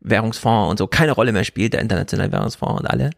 Währungsfonds 0.00 0.70
und 0.70 0.78
so 0.78 0.86
keine 0.86 1.12
Rolle 1.12 1.32
mehr 1.32 1.44
spielt, 1.44 1.72
der 1.72 1.80
internationale 1.80 2.32
Währungsfonds 2.32 2.80
und 2.80 2.86
alle 2.86 3.10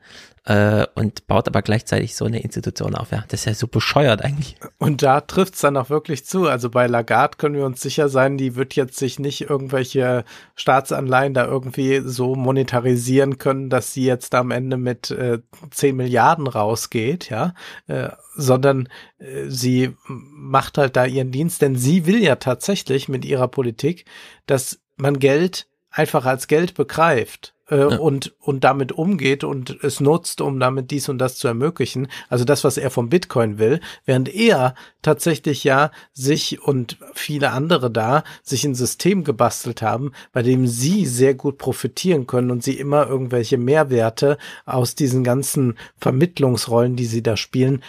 äh, 0.45 0.87
und 0.97 1.29
baut 1.29 1.47
aber 1.47 1.63
gleichzeitig 1.63 2.17
so 2.17 2.25
eine 2.25 2.43
Institution 2.43 2.95
auf. 2.97 3.13
Ja, 3.13 3.25
das 3.29 3.41
ist 3.41 3.47
ja 3.47 3.55
so 3.55 3.69
bescheuert 3.69 4.23
eigentlich. 4.23 4.57
Und 4.79 5.03
da 5.03 5.21
trifft's 5.21 5.61
dann 5.61 5.77
auch 5.77 5.89
wirklich 5.89 6.25
zu. 6.25 6.49
Also 6.49 6.69
bei 6.69 6.87
Lagarde 6.89 7.37
können 7.37 7.55
wir 7.55 7.65
uns 7.65 7.81
sicher 7.81 8.09
sein, 8.09 8.39
die 8.39 8.57
wird 8.57 8.75
jetzt 8.75 8.99
sich 8.99 9.21
nicht 9.21 9.43
irgendwelche 9.43 10.25
Staatsanleihen 10.57 11.35
da 11.35 11.47
irgendwie 11.47 12.01
so 12.05 12.35
monetarisieren 12.35 13.39
können, 13.39 13.71
dass 13.71 13.93
sie 13.93 14.05
jetzt 14.05 14.35
am 14.35 14.51
Ende 14.51 14.77
mit 14.77 15.13
äh, 15.13 15.39
10 15.71 15.95
Milliarden 15.95 16.49
rausgeht, 16.49 17.31
ja, 17.31 17.55
äh, 17.87 18.09
sondern 18.35 18.89
äh, 19.19 19.45
sie 19.47 19.95
macht 20.09 20.77
halt 20.77 20.97
da 20.97 21.05
ihren 21.05 21.31
Dienst, 21.31 21.63
denn 21.63 21.77
sie 21.77 22.07
will 22.07 22.21
ja 22.21 22.37
tatsächlich 22.37 23.09
mit 23.09 23.25
ihrer 23.25 23.47
Politik, 23.47 24.07
dass 24.47 24.81
man 24.97 25.21
Geld 25.21 25.69
einfach 25.93 26.27
als 26.27 26.49
Geld 26.49 26.75
begreift 26.75 27.55
äh, 27.69 27.79
ja. 27.79 27.99
und, 27.99 28.35
und 28.41 28.65
damit 28.65 28.93
umgeht 28.93 29.45
und 29.45 29.83
es 29.83 30.01
nutzt, 30.01 30.41
um 30.41 30.61
damit 30.61 30.91
dies 30.91 31.09
und 31.09 31.19
das 31.19 31.37
zu 31.37 31.49
ermöglichen. 31.49 32.09
Also 32.29 32.45
das, 32.45 32.65
was 32.65 32.77
er 32.77 32.91
vom 32.91 33.09
Bitcoin 33.09 33.59
will, 33.59 33.81
während 34.05 34.29
er 34.29 34.75
tatsächlich 35.01 35.65
ja 35.65 35.91
sich 36.13 36.63
und 36.63 36.99
viele 37.15 37.51
andere 37.51 37.91
da 37.91 38.25
sich 38.43 38.65
ein 38.65 38.75
System 38.75 39.25
gebastelt 39.25 39.83
haben, 39.83 40.13
bei 40.33 40.43
dem 40.43 40.67
sie 40.67 41.07
sehr 41.07 41.35
gut 41.35 41.59
profitieren 41.59 42.27
können 42.27 42.51
und 42.51 42.63
sie 42.63 42.79
immer 42.79 43.07
irgendwelche 43.07 43.59
Mehrwerte 43.59 44.39
aus 44.67 44.95
diesen 44.95 45.25
ganzen 45.25 45.79
Vermittlungsrollen, 45.99 46.97
die 46.97 47.07
sie 47.07 47.23
da 47.23 47.37
spielen, 47.37 47.83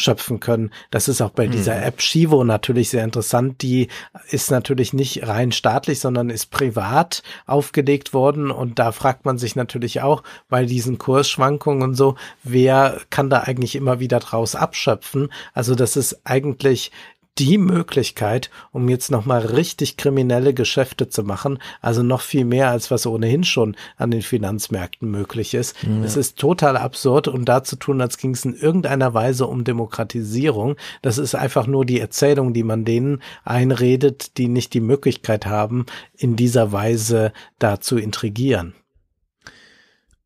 abschöpfen 0.00 0.40
können. 0.40 0.70
Das 0.90 1.08
ist 1.08 1.20
auch 1.20 1.30
bei 1.30 1.44
hm. 1.44 1.52
dieser 1.52 1.84
App 1.84 2.00
Shivo 2.00 2.42
natürlich 2.42 2.88
sehr 2.88 3.04
interessant. 3.04 3.60
Die 3.60 3.88
ist 4.30 4.50
natürlich 4.50 4.94
nicht 4.94 5.28
rein 5.28 5.52
staatlich, 5.52 6.00
sondern 6.00 6.30
ist 6.30 6.50
privat 6.50 7.22
aufgelegt 7.46 8.14
worden 8.14 8.50
und 8.50 8.78
da 8.78 8.92
fragt 8.92 9.26
man 9.26 9.36
sich 9.36 9.56
natürlich 9.56 10.00
auch 10.00 10.22
bei 10.48 10.64
diesen 10.64 10.96
Kursschwankungen 10.96 11.82
und 11.82 11.94
so, 11.94 12.14
wer 12.42 12.98
kann 13.10 13.28
da 13.28 13.40
eigentlich 13.40 13.76
immer 13.76 14.00
wieder 14.00 14.20
draus 14.20 14.54
abschöpfen? 14.54 15.30
Also 15.52 15.74
das 15.74 15.96
ist 15.96 16.22
eigentlich 16.24 16.90
die 17.38 17.58
Möglichkeit, 17.58 18.50
um 18.72 18.88
jetzt 18.88 19.10
nochmal 19.10 19.40
richtig 19.40 19.96
kriminelle 19.96 20.52
Geschäfte 20.52 21.08
zu 21.08 21.22
machen. 21.22 21.58
Also 21.80 22.02
noch 22.02 22.20
viel 22.20 22.44
mehr, 22.44 22.70
als 22.70 22.90
was 22.90 23.06
ohnehin 23.06 23.44
schon 23.44 23.76
an 23.96 24.10
den 24.10 24.22
Finanzmärkten 24.22 25.10
möglich 25.10 25.54
ist. 25.54 25.76
Ja. 25.82 26.04
Es 26.04 26.16
ist 26.16 26.38
total 26.38 26.76
absurd 26.76 27.28
und 27.28 27.46
da 27.46 27.64
zu 27.64 27.76
tun, 27.76 28.00
als 28.00 28.18
ging 28.18 28.32
es 28.32 28.44
in 28.44 28.54
irgendeiner 28.54 29.14
Weise 29.14 29.46
um 29.46 29.64
Demokratisierung. 29.64 30.76
Das 31.02 31.18
ist 31.18 31.34
einfach 31.34 31.66
nur 31.66 31.86
die 31.86 32.00
Erzählung, 32.00 32.52
die 32.52 32.64
man 32.64 32.84
denen 32.84 33.22
einredet, 33.44 34.36
die 34.36 34.48
nicht 34.48 34.74
die 34.74 34.80
Möglichkeit 34.80 35.46
haben, 35.46 35.86
in 36.16 36.36
dieser 36.36 36.72
Weise 36.72 37.32
da 37.58 37.80
zu 37.80 37.96
intrigieren. 37.96 38.74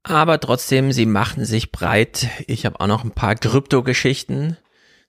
Aber 0.03 0.39
trotzdem, 0.39 0.93
sie 0.93 1.07
machten 1.07 1.47
sich 1.47 1.73
breit. 1.73 2.29
Ich 2.47 2.67
habe 2.67 2.79
auch 2.79 2.87
noch 2.87 3.05
ein 3.05 3.13
paar 3.13 3.37
Krypto-Geschichten. 3.37 4.59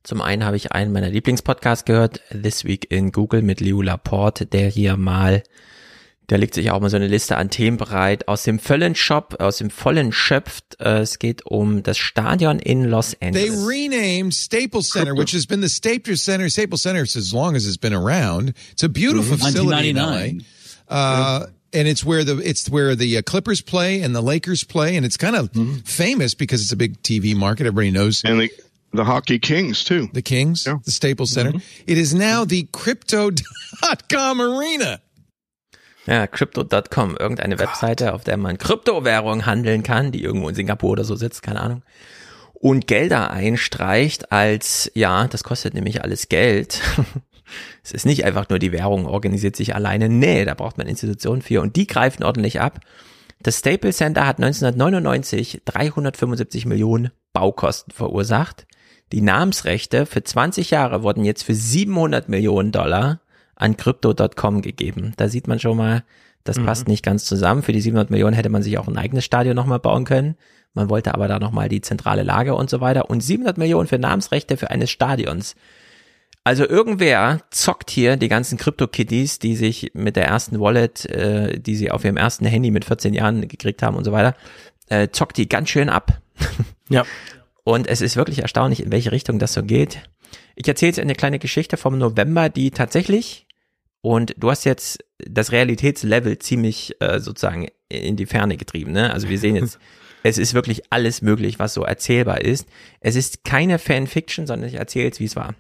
Zum 0.06 0.22
einen 0.22 0.46
habe 0.46 0.56
ich 0.56 0.72
einen 0.72 0.94
meiner 0.94 1.10
Lieblingspodcasts 1.10 1.84
gehört, 1.84 2.22
This 2.30 2.64
Week 2.64 2.92
in 2.92 3.12
Google 3.12 3.42
mit 3.42 3.60
Leo 3.60 3.82
Laporte, 3.82 4.46
der 4.46 4.70
hier 4.70 4.98
mal, 4.98 5.42
der 6.30 6.38
legt 6.38 6.54
sich 6.54 6.70
auch 6.70 6.80
mal 6.80 6.92
so 6.92 6.96
eine 6.96 7.08
Liste 7.08 7.38
an 7.38 7.50
Themen 7.50 7.78
bereit, 7.78 8.28
aus 8.28 8.44
dem 8.44 8.60
vollen 8.60 8.94
Shop, 8.94 9.38
aus 9.40 9.58
dem 9.58 9.72
vollen 9.72 10.12
schöpft. 10.12 10.80
Äh, 10.80 11.00
es 11.00 11.18
geht 11.18 11.48
um 11.48 11.82
das 11.82 11.98
Stadion 11.98 12.60
in 12.60 12.84
Los 12.84 13.18
Angeles. 13.20 13.50
They 13.50 13.68
renamed 13.68 14.36
Staples 14.36 14.92
Center, 14.92 15.18
which 15.18 15.34
has 15.34 15.48
been 15.48 15.64
the 15.64 15.70
Staples 15.70 16.24
Center, 16.24 16.52
Staples 16.52 16.84
Center 16.84 17.02
as 17.02 17.34
long 17.34 17.56
as 17.56 17.66
it's 17.66 17.80
been 17.80 17.94
around. 17.94 18.54
It's 18.74 18.84
a 18.84 18.90
beautiful 18.90 19.38
facility 19.38 19.90
in 19.90 19.96
LA. 19.96 20.44
Uh, 20.88 21.48
and 21.74 21.88
it's 21.88 22.06
where 22.06 22.24
the 22.24 22.38
it's 22.48 22.70
where 22.70 22.96
the 22.96 23.18
uh, 23.18 23.22
Clippers 23.24 23.62
play 23.62 24.02
and 24.02 24.16
the 24.16 24.22
Lakers 24.22 24.64
play, 24.64 24.98
and 24.98 25.04
it's 25.04 25.18
kind 25.18 25.36
of 25.36 25.52
mm-hmm. 25.52 25.78
famous 25.80 26.36
because 26.36 26.62
it's 26.62 26.72
a 26.72 26.78
big 26.78 27.02
TV 27.02 27.36
market. 27.36 27.66
Everybody 27.66 27.90
knows. 27.90 28.24
And 28.24 28.40
the 28.40 28.52
the 28.98 29.06
Hockey 29.06 29.40
Kings 29.40 29.84
too. 29.84 30.10
The 30.14 30.22
Kings, 30.22 30.66
yeah. 30.66 30.80
the 30.84 30.92
Staples 30.92 31.32
Center. 31.32 31.52
Mm-hmm. 31.52 31.84
It 31.92 31.98
is 31.98 32.14
now 32.14 32.46
the 32.48 32.68
Crypto.com 32.72 34.42
Arena. 34.42 35.00
Ja, 36.08 36.28
Crypto.com, 36.28 37.18
irgendeine 37.18 37.58
Webseite, 37.58 38.14
auf 38.14 38.24
der 38.24 38.38
man 38.38 38.60
Kryptowährung 38.60 39.48
handeln 39.48 39.82
kann, 39.82 40.12
die 40.12 40.22
irgendwo 40.22 40.50
in 40.50 40.56
Singapur 40.56 40.92
oder 40.92 41.04
so 41.04 41.16
sitzt, 41.16 41.42
keine 41.42 41.62
Ahnung. 41.62 41.82
und 42.66 42.88
Gelder 42.88 43.30
einstreicht 43.30 44.32
als, 44.32 44.92
ja, 44.96 45.28
das 45.28 45.44
kostet 45.44 45.76
nämlich 45.76 46.04
alles 46.04 46.30
Geld. 46.30 46.82
es 47.84 47.92
ist 47.92 48.08
nicht 48.08 48.26
einfach 48.26 48.50
nur 48.50 48.58
die 48.58 48.72
Währung 48.72 49.06
organisiert 49.06 49.56
sich 49.56 49.76
alleine. 49.76 50.10
Nee, 50.10 50.46
da 50.46 50.56
braucht 50.56 50.80
man 50.80 50.88
Institutionen 50.88 51.44
für 51.44 51.62
und 51.62 51.76
die 51.76 51.86
greifen 51.86 52.24
ordentlich 52.24 52.62
ab. 52.62 52.80
Das 53.44 53.60
Staples 53.60 53.98
Center 53.98 54.26
hat 54.26 54.38
1999 54.38 55.62
375 55.64 56.66
Millionen 56.66 57.12
Baukosten 57.34 57.94
verursacht. 57.94 58.66
Die 59.12 59.22
Namensrechte 59.22 60.06
für 60.06 60.24
20 60.24 60.72
Jahre 60.72 61.04
wurden 61.04 61.24
jetzt 61.24 61.44
für 61.44 61.54
700 61.54 62.28
Millionen 62.30 62.72
Dollar 62.72 63.20
an 63.56 63.78
Crypto.com 63.78 64.62
gegeben. 64.62 65.14
Da 65.18 65.30
sieht 65.30 65.48
man 65.48 65.60
schon 65.60 65.78
mal, 65.78 66.04
das 66.44 66.58
mhm. 66.58 66.66
passt 66.66 66.88
nicht 66.88 67.04
ganz 67.04 67.26
zusammen. 67.26 67.64
Für 67.64 67.72
die 67.72 67.82
700 67.82 68.10
Millionen 68.10 68.36
hätte 68.36 68.50
man 68.50 68.64
sich 68.64 68.78
auch 68.78 68.88
ein 68.88 68.98
eigenes 68.98 69.26
Stadion 69.26 69.56
nochmal 69.56 69.80
bauen 69.80 70.06
können. 70.06 70.36
Man 70.74 70.90
wollte 70.90 71.14
aber 71.14 71.28
da 71.28 71.40
nochmal 71.40 71.70
die 71.70 71.82
zentrale 71.82 72.24
Lage 72.24 72.56
und 72.56 72.70
so 72.70 72.82
weiter. 72.82 73.10
Und 73.10 73.22
700 73.22 73.58
Millionen 73.58 73.88
für 73.88 74.00
Namensrechte 74.00 74.58
für 74.58 74.70
eines 74.70 74.92
Stadions. 74.92 75.56
Also 76.44 76.68
irgendwer 76.68 77.42
zockt 77.50 77.90
hier 77.90 78.18
die 78.18 78.28
ganzen 78.28 78.58
Crypto-Kitties, 78.58 79.40
die 79.40 79.56
sich 79.56 79.92
mit 79.94 80.16
der 80.16 80.26
ersten 80.26 80.60
Wallet, 80.60 81.06
äh, 81.06 81.60
die 81.60 81.76
sie 81.76 81.90
auf 81.90 82.04
ihrem 82.04 82.18
ersten 82.18 82.46
Handy 82.46 82.70
mit 82.70 82.86
14 82.86 83.14
Jahren 83.14 83.48
gekriegt 83.48 83.82
haben 83.82 83.96
und 83.96 84.04
so 84.04 84.12
weiter, 84.12 84.36
äh, 84.90 85.08
zockt 85.10 85.38
die 85.38 85.50
ganz 85.50 85.70
schön 85.70 85.90
ab. 85.90 86.22
Ja. 86.90 87.04
Und 87.66 87.88
es 87.88 88.00
ist 88.00 88.16
wirklich 88.16 88.40
erstaunlich, 88.40 88.84
in 88.84 88.92
welche 88.92 89.12
Richtung 89.12 89.40
das 89.40 89.54
so 89.54 89.64
geht. 89.64 90.08
Ich 90.56 90.68
erzähle 90.68 90.92
jetzt 90.92 91.00
eine 91.00 91.16
kleine 91.16 91.40
Geschichte 91.40 91.78
vom 91.78 91.98
November, 91.98 92.48
die 92.48 92.70
tatsächlich, 92.70 93.48
und 94.02 94.36
du 94.38 94.52
hast 94.52 94.66
jetzt 94.66 95.04
das 95.18 95.52
Realitätslevel 95.52 96.38
ziemlich 96.38 96.96
äh, 97.02 97.20
sozusagen 97.20 97.68
in 97.90 98.16
die 98.16 98.28
Ferne 98.28 98.56
getrieben. 98.56 98.92
Ne? 98.92 99.12
Also 99.12 99.30
wir 99.30 99.40
sehen 99.40 99.56
jetzt, 99.56 99.80
es 100.24 100.38
ist 100.38 100.54
wirklich 100.54 100.84
alles 100.92 101.24
möglich, 101.24 101.58
was 101.58 101.74
so 101.74 101.84
erzählbar 101.84 102.42
ist. 102.42 102.68
Es 103.00 103.16
ist 103.16 103.44
keine 103.44 103.80
Fanfiction, 103.80 104.46
sondern 104.46 104.70
ich 104.70 104.76
erzähle 104.76 105.06
jetzt, 105.06 105.20
wie 105.20 105.26
es 105.26 105.36
war. 105.36 105.56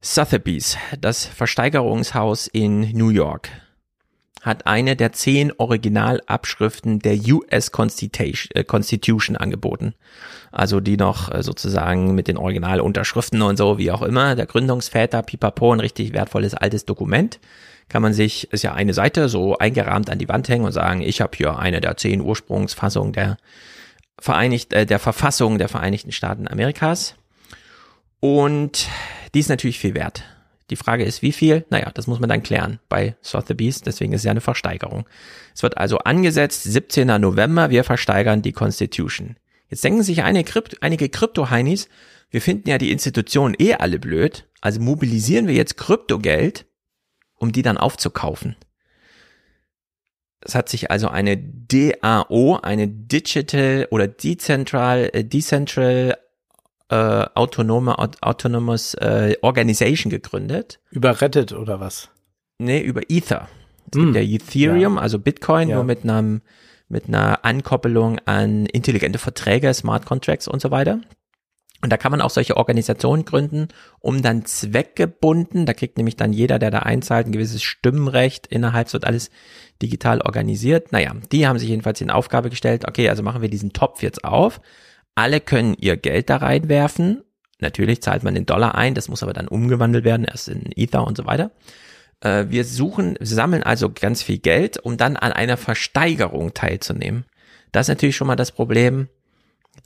Sotheby's, 0.00 0.78
das 0.98 1.26
Versteigerungshaus 1.26 2.46
in 2.46 2.96
New 2.96 3.10
York, 3.10 3.50
hat 4.42 4.66
eine 4.66 4.96
der 4.96 5.12
zehn 5.12 5.52
Originalabschriften 5.56 7.00
der 7.00 7.18
US 7.28 7.72
Constitution, 7.72 8.50
äh, 8.54 8.64
Constitution 8.64 9.36
angeboten. 9.36 9.94
Also 10.52 10.80
die 10.80 10.96
noch 10.96 11.32
äh, 11.32 11.42
sozusagen 11.42 12.14
mit 12.14 12.28
den 12.28 12.36
Originalunterschriften 12.36 13.42
und 13.42 13.56
so, 13.56 13.78
wie 13.78 13.90
auch 13.90 14.02
immer, 14.02 14.34
der 14.34 14.46
Gründungsväter, 14.46 15.22
pipapo, 15.22 15.72
ein 15.72 15.80
richtig 15.80 16.12
wertvolles 16.12 16.54
altes 16.54 16.84
Dokument. 16.84 17.40
Kann 17.88 18.02
man 18.02 18.12
sich, 18.12 18.52
ist 18.52 18.62
ja 18.62 18.74
eine 18.74 18.94
Seite, 18.94 19.28
so 19.28 19.56
eingerahmt 19.56 20.10
an 20.10 20.18
die 20.18 20.28
Wand 20.28 20.48
hängen 20.48 20.64
und 20.64 20.72
sagen, 20.72 21.00
ich 21.00 21.20
habe 21.20 21.36
hier 21.36 21.58
eine 21.58 21.80
der 21.80 21.96
zehn 21.96 22.20
Ursprungsfassungen 22.20 23.12
der 23.12 23.38
Vereinigt, 24.20 24.72
äh, 24.72 24.86
der 24.86 24.98
Verfassung 24.98 25.58
der 25.58 25.68
Vereinigten 25.68 26.12
Staaten 26.12 26.48
Amerikas. 26.48 27.14
Und 28.20 28.88
die 29.34 29.40
ist 29.40 29.48
natürlich 29.48 29.78
viel 29.78 29.94
wert. 29.94 30.24
Die 30.70 30.76
Frage 30.76 31.04
ist, 31.04 31.22
wie 31.22 31.32
viel? 31.32 31.64
Naja, 31.70 31.90
das 31.94 32.06
muss 32.06 32.20
man 32.20 32.28
dann 32.28 32.42
klären 32.42 32.78
bei 32.88 33.16
Sotheby's, 33.22 33.80
deswegen 33.80 34.12
ist 34.12 34.20
es 34.20 34.24
ja 34.24 34.30
eine 34.30 34.40
Versteigerung. 34.40 35.06
Es 35.54 35.62
wird 35.62 35.78
also 35.78 35.98
angesetzt, 35.98 36.64
17. 36.64 37.06
November, 37.20 37.70
wir 37.70 37.84
versteigern 37.84 38.42
die 38.42 38.52
Constitution. 38.52 39.36
Jetzt 39.68 39.84
denken 39.84 40.02
sich 40.02 40.22
einige, 40.22 40.50
Krypt 40.50 40.82
einige 40.82 41.08
Krypto-Heinis, 41.08 41.88
wir 42.30 42.42
finden 42.42 42.68
ja 42.68 42.76
die 42.76 42.92
Institutionen 42.92 43.54
eh 43.58 43.74
alle 43.74 43.98
blöd, 43.98 44.46
also 44.60 44.80
mobilisieren 44.80 45.46
wir 45.46 45.54
jetzt 45.54 45.76
Kryptogeld, 45.76 46.66
um 47.36 47.52
die 47.52 47.62
dann 47.62 47.78
aufzukaufen. 47.78 48.56
Es 50.40 50.54
hat 50.54 50.68
sich 50.68 50.90
also 50.90 51.08
eine 51.08 51.36
DAO, 51.36 52.58
eine 52.62 52.88
Digital 52.88 53.88
oder 53.90 54.06
Decentral, 54.06 55.10
äh, 55.12 55.24
Decentral 55.24 56.16
äh, 56.90 57.26
autonome 57.34 57.96
Autonomous 57.98 58.94
äh, 58.94 59.36
Organization 59.42 60.10
gegründet. 60.10 60.80
Über 60.90 61.20
Reddit 61.20 61.52
oder 61.52 61.80
was? 61.80 62.10
Nee, 62.58 62.80
über 62.80 63.02
Ether. 63.08 63.48
Es 63.90 63.98
mm. 63.98 64.00
gibt 64.00 64.06
hm. 64.06 64.14
ja 64.14 64.20
Ethereum, 64.22 64.94
ja. 64.96 65.00
also 65.00 65.18
Bitcoin, 65.18 65.68
ja. 65.68 65.76
nur 65.76 65.84
mit 65.84 66.04
einem 66.04 66.42
mit 66.88 67.06
einer 67.06 67.44
Ankoppelung 67.44 68.18
an 68.24 68.64
intelligente 68.66 69.18
Verträge, 69.18 69.72
Smart 69.74 70.06
Contracts 70.06 70.48
und 70.48 70.62
so 70.62 70.70
weiter. 70.70 71.00
Und 71.80 71.92
da 71.92 71.96
kann 71.96 72.10
man 72.10 72.20
auch 72.20 72.30
solche 72.30 72.56
Organisationen 72.56 73.24
gründen, 73.24 73.68
um 74.00 74.20
dann 74.20 74.44
zweckgebunden, 74.44 75.64
da 75.64 75.74
kriegt 75.74 75.96
nämlich 75.96 76.16
dann 76.16 76.32
jeder, 76.32 76.58
der 76.58 76.72
da 76.72 76.80
einzahlt, 76.80 77.26
ein 77.26 77.32
gewisses 77.32 77.62
Stimmrecht 77.62 78.48
innerhalb, 78.48 78.88
es 78.88 78.94
wird 78.94 79.04
alles 79.04 79.30
digital 79.80 80.20
organisiert. 80.20 80.90
Naja, 80.90 81.12
die 81.30 81.46
haben 81.46 81.58
sich 81.58 81.68
jedenfalls 81.68 82.00
in 82.00 82.10
Aufgabe 82.10 82.50
gestellt, 82.50 82.88
okay, 82.88 83.08
also 83.08 83.22
machen 83.22 83.42
wir 83.42 83.48
diesen 83.48 83.72
Topf 83.72 84.02
jetzt 84.02 84.24
auf, 84.24 84.60
alle 85.18 85.40
können 85.40 85.74
ihr 85.74 85.96
Geld 85.96 86.30
da 86.30 86.36
reinwerfen. 86.36 87.24
Natürlich 87.60 88.00
zahlt 88.02 88.22
man 88.22 88.36
den 88.36 88.46
Dollar 88.46 88.76
ein, 88.76 88.94
das 88.94 89.08
muss 89.08 89.24
aber 89.24 89.32
dann 89.32 89.48
umgewandelt 89.48 90.04
werden, 90.04 90.24
erst 90.24 90.48
in 90.48 90.70
Ether 90.76 91.04
und 91.04 91.16
so 91.16 91.26
weiter. 91.26 91.50
Äh, 92.20 92.46
wir 92.50 92.64
suchen, 92.64 93.16
sammeln 93.20 93.64
also 93.64 93.90
ganz 93.90 94.22
viel 94.22 94.38
Geld, 94.38 94.78
um 94.78 94.96
dann 94.96 95.16
an 95.16 95.32
einer 95.32 95.56
Versteigerung 95.56 96.54
teilzunehmen. 96.54 97.24
Das 97.72 97.86
ist 97.86 97.88
natürlich 97.88 98.14
schon 98.14 98.28
mal 98.28 98.36
das 98.36 98.52
Problem. 98.52 99.08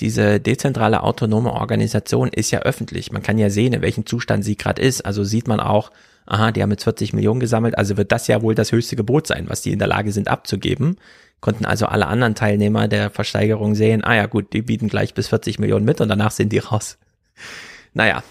Diese 0.01 0.39
dezentrale 0.39 1.03
autonome 1.03 1.53
Organisation 1.53 2.29
ist 2.29 2.51
ja 2.51 2.61
öffentlich. 2.61 3.11
Man 3.11 3.23
kann 3.23 3.39
ja 3.39 3.49
sehen, 3.49 3.73
in 3.73 3.83
welchem 3.83 4.05
Zustand 4.05 4.45
sie 4.45 4.57
gerade 4.57 4.83
ist. 4.83 5.01
Also 5.01 5.25
sieht 5.25 5.49
man 5.49 5.61
auch, 5.61 5.91
aha, 6.33 6.51
die 6.51 6.63
haben 6.63 6.71
jetzt 6.71 6.85
40 6.85 7.13
Millionen 7.13 7.41
gesammelt, 7.41 7.79
also 7.79 7.97
wird 7.97 8.13
das 8.13 8.27
ja 8.27 8.43
wohl 8.43 8.55
das 8.55 8.73
höchste 8.73 8.97
Gebot 8.97 9.27
sein, 9.27 9.49
was 9.49 9.63
die 9.63 9.73
in 9.73 9.79
der 9.79 9.89
Lage 9.89 10.13
sind 10.13 10.29
abzugeben 10.29 10.97
konnten 11.43 11.67
also 11.67 11.87
alle 11.87 12.07
anderen 12.07 12.35
Teilnehmer 12.35 12.89
der 12.89 13.11
Versteigerung 13.11 13.75
sehen, 13.75 14.03
ah 14.05 14.15
ja 14.15 14.27
gut, 14.27 14.55
die 14.55 14.63
bieten 14.63 14.89
gleich 14.89 15.13
bis 15.13 15.29
40 15.29 15.59
Millionen 15.59 15.85
mit 15.85 16.01
und 16.01 16.09
danach 16.09 16.31
sind 16.31 16.51
die 16.51 16.59
raus. 16.59 16.97
Naja. 17.95 18.23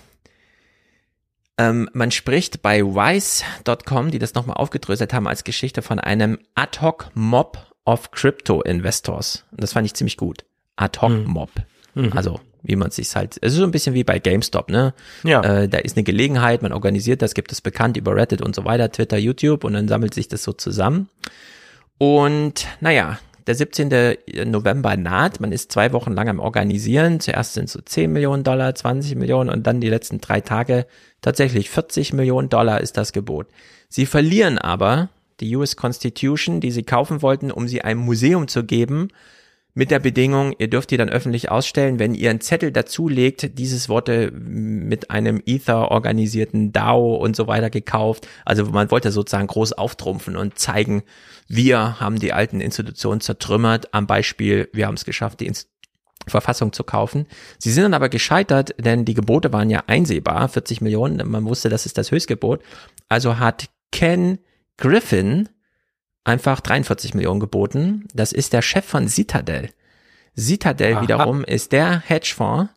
Ähm, 1.60 1.88
man 1.94 2.10
spricht 2.10 2.64
bei 2.64 2.84
Wise.com, 2.84 4.10
die 4.10 4.18
das 4.18 4.34
nochmal 4.34 4.58
aufgedröselt 4.58 5.14
haben, 5.14 5.28
als 5.28 5.44
Geschichte 5.44 5.84
von 5.84 6.00
einem 6.00 6.40
Ad-Hoc-Mob 6.56 7.60
of 7.86 8.10
Crypto-Investors. 8.10 9.46
Und 9.52 9.62
das 9.62 9.74
fand 9.74 9.86
ich 9.86 9.94
ziemlich 9.94 10.18
gut. 10.18 10.46
Ad-Hoc-Mob. 10.78 11.52
Mhm. 11.94 12.14
Also 12.16 12.40
wie 12.64 12.76
man 12.76 12.92
sich 12.92 13.16
halt, 13.16 13.38
es 13.42 13.54
ist 13.54 13.60
so 13.60 13.64
ein 13.64 13.72
bisschen 13.72 13.94
wie 13.94 14.04
bei 14.04 14.20
GameStop, 14.20 14.70
ne? 14.70 14.94
Ja. 15.24 15.42
Äh, 15.42 15.70
da 15.70 15.80
ist 15.80 15.98
eine 15.98 16.04
Gelegenheit, 16.04 16.62
man 16.62 16.74
organisiert 16.74 17.22
das, 17.22 17.34
gibt 17.34 17.52
es 17.52 17.62
bekannt 17.62 17.98
über 17.98 18.16
Reddit 18.16 18.42
und 18.42 18.56
so 18.56 18.66
weiter, 18.66 18.92
Twitter, 18.92 19.18
YouTube 19.18 19.64
und 19.64 19.74
dann 19.74 19.88
sammelt 19.88 20.14
sich 20.14 20.28
das 20.28 20.44
so 20.44 20.54
zusammen. 20.54 21.10
Und 21.98 22.68
naja, 22.80 23.20
der 23.48 23.56
17. 23.56 24.18
November 24.46 24.96
naht. 24.98 25.40
Man 25.40 25.52
ist 25.52 25.72
zwei 25.72 25.94
Wochen 25.94 26.14
lang 26.14 26.30
am 26.30 26.40
Organisieren. 26.40 27.20
Zuerst 27.20 27.54
sind 27.54 27.70
so 27.70 27.82
10 27.82 28.12
Millionen 28.12 28.44
Dollar, 28.44 28.74
20 28.74 29.16
Millionen 29.16 29.50
und 29.50 29.68
dann 29.68 29.82
die 29.82 29.90
letzten 29.90 30.22
drei 30.22 30.42
Tage 30.42 30.86
tatsächlich 31.22 31.70
40 31.70 32.14
Millionen 32.14 32.50
Dollar 32.50 32.82
ist 32.82 32.98
das 32.98 33.14
Gebot. 33.14 33.48
Sie 33.90 34.06
verlieren 34.06 34.58
aber 34.58 35.10
die 35.40 35.56
US 35.56 35.76
Constitution, 35.76 36.62
die 36.62 36.72
sie 36.72 36.84
kaufen 36.84 37.22
wollten, 37.22 37.52
um 37.52 37.68
sie 37.68 37.82
einem 37.82 38.02
Museum 38.02 38.48
zu 38.48 38.64
geben, 38.64 39.10
mit 39.74 39.90
der 39.90 40.00
Bedingung, 40.00 40.54
ihr 40.58 40.70
dürft 40.70 40.92
die 40.92 40.98
dann 40.98 41.10
öffentlich 41.10 41.50
ausstellen, 41.50 41.98
wenn 41.98 42.14
ihr 42.14 42.30
einen 42.30 42.42
Zettel 42.42 42.72
dazulegt, 42.72 43.58
dieses 43.58 43.88
Worte 43.88 44.32
mit 44.32 45.12
einem 45.12 45.42
Ether 45.46 45.92
organisierten 45.92 46.74
DAO 46.74 47.16
und 47.16 47.36
so 47.36 47.48
weiter 47.48 47.70
gekauft. 47.70 48.28
Also 48.46 48.66
man 48.66 48.92
wollte 48.92 49.12
sozusagen 49.12 49.48
groß 49.48 49.74
auftrumpfen 49.74 50.36
und 50.36 50.60
zeigen, 50.60 51.04
wir 51.48 52.00
haben 52.00 52.20
die 52.20 52.34
alten 52.34 52.60
Institutionen 52.60 53.22
zertrümmert. 53.22 53.94
Am 53.94 54.08
Beispiel, 54.08 54.70
wir 54.74 54.88
haben 54.88 54.96
es 54.96 55.06
geschafft, 55.06 55.40
die 55.40 55.48
Inst 55.48 55.70
Verfassung 56.28 56.72
zu 56.72 56.84
kaufen. 56.84 57.26
Sie 57.58 57.72
sind 57.72 57.84
dann 57.84 57.96
aber 57.96 58.08
gescheitert, 58.08 58.76
denn 58.78 59.06
die 59.06 59.16
Gebote 59.16 59.52
waren 59.54 59.72
ja 59.72 59.84
einsehbar, 59.88 60.48
40 60.50 60.80
Millionen. 60.82 61.28
Man 61.28 61.46
wusste, 61.46 61.68
das 61.68 61.88
ist 61.88 61.98
das 61.98 62.12
Höchstgebot. 62.12 62.62
Also 63.10 63.40
hat 63.40 63.70
Ken 63.92 64.38
Griffin 64.78 65.50
einfach 66.24 66.62
43 66.62 67.14
Millionen 67.14 67.40
geboten. 67.40 68.08
Das 68.14 68.32
ist 68.32 68.54
der 68.54 68.62
Chef 68.62 68.86
von 68.86 69.08
Citadel. 69.08 69.70
Citadel 70.38 70.96
Aha. 70.96 71.02
wiederum 71.02 71.44
ist 71.44 71.72
der 71.72 72.00
Hedgefonds, 72.00 72.72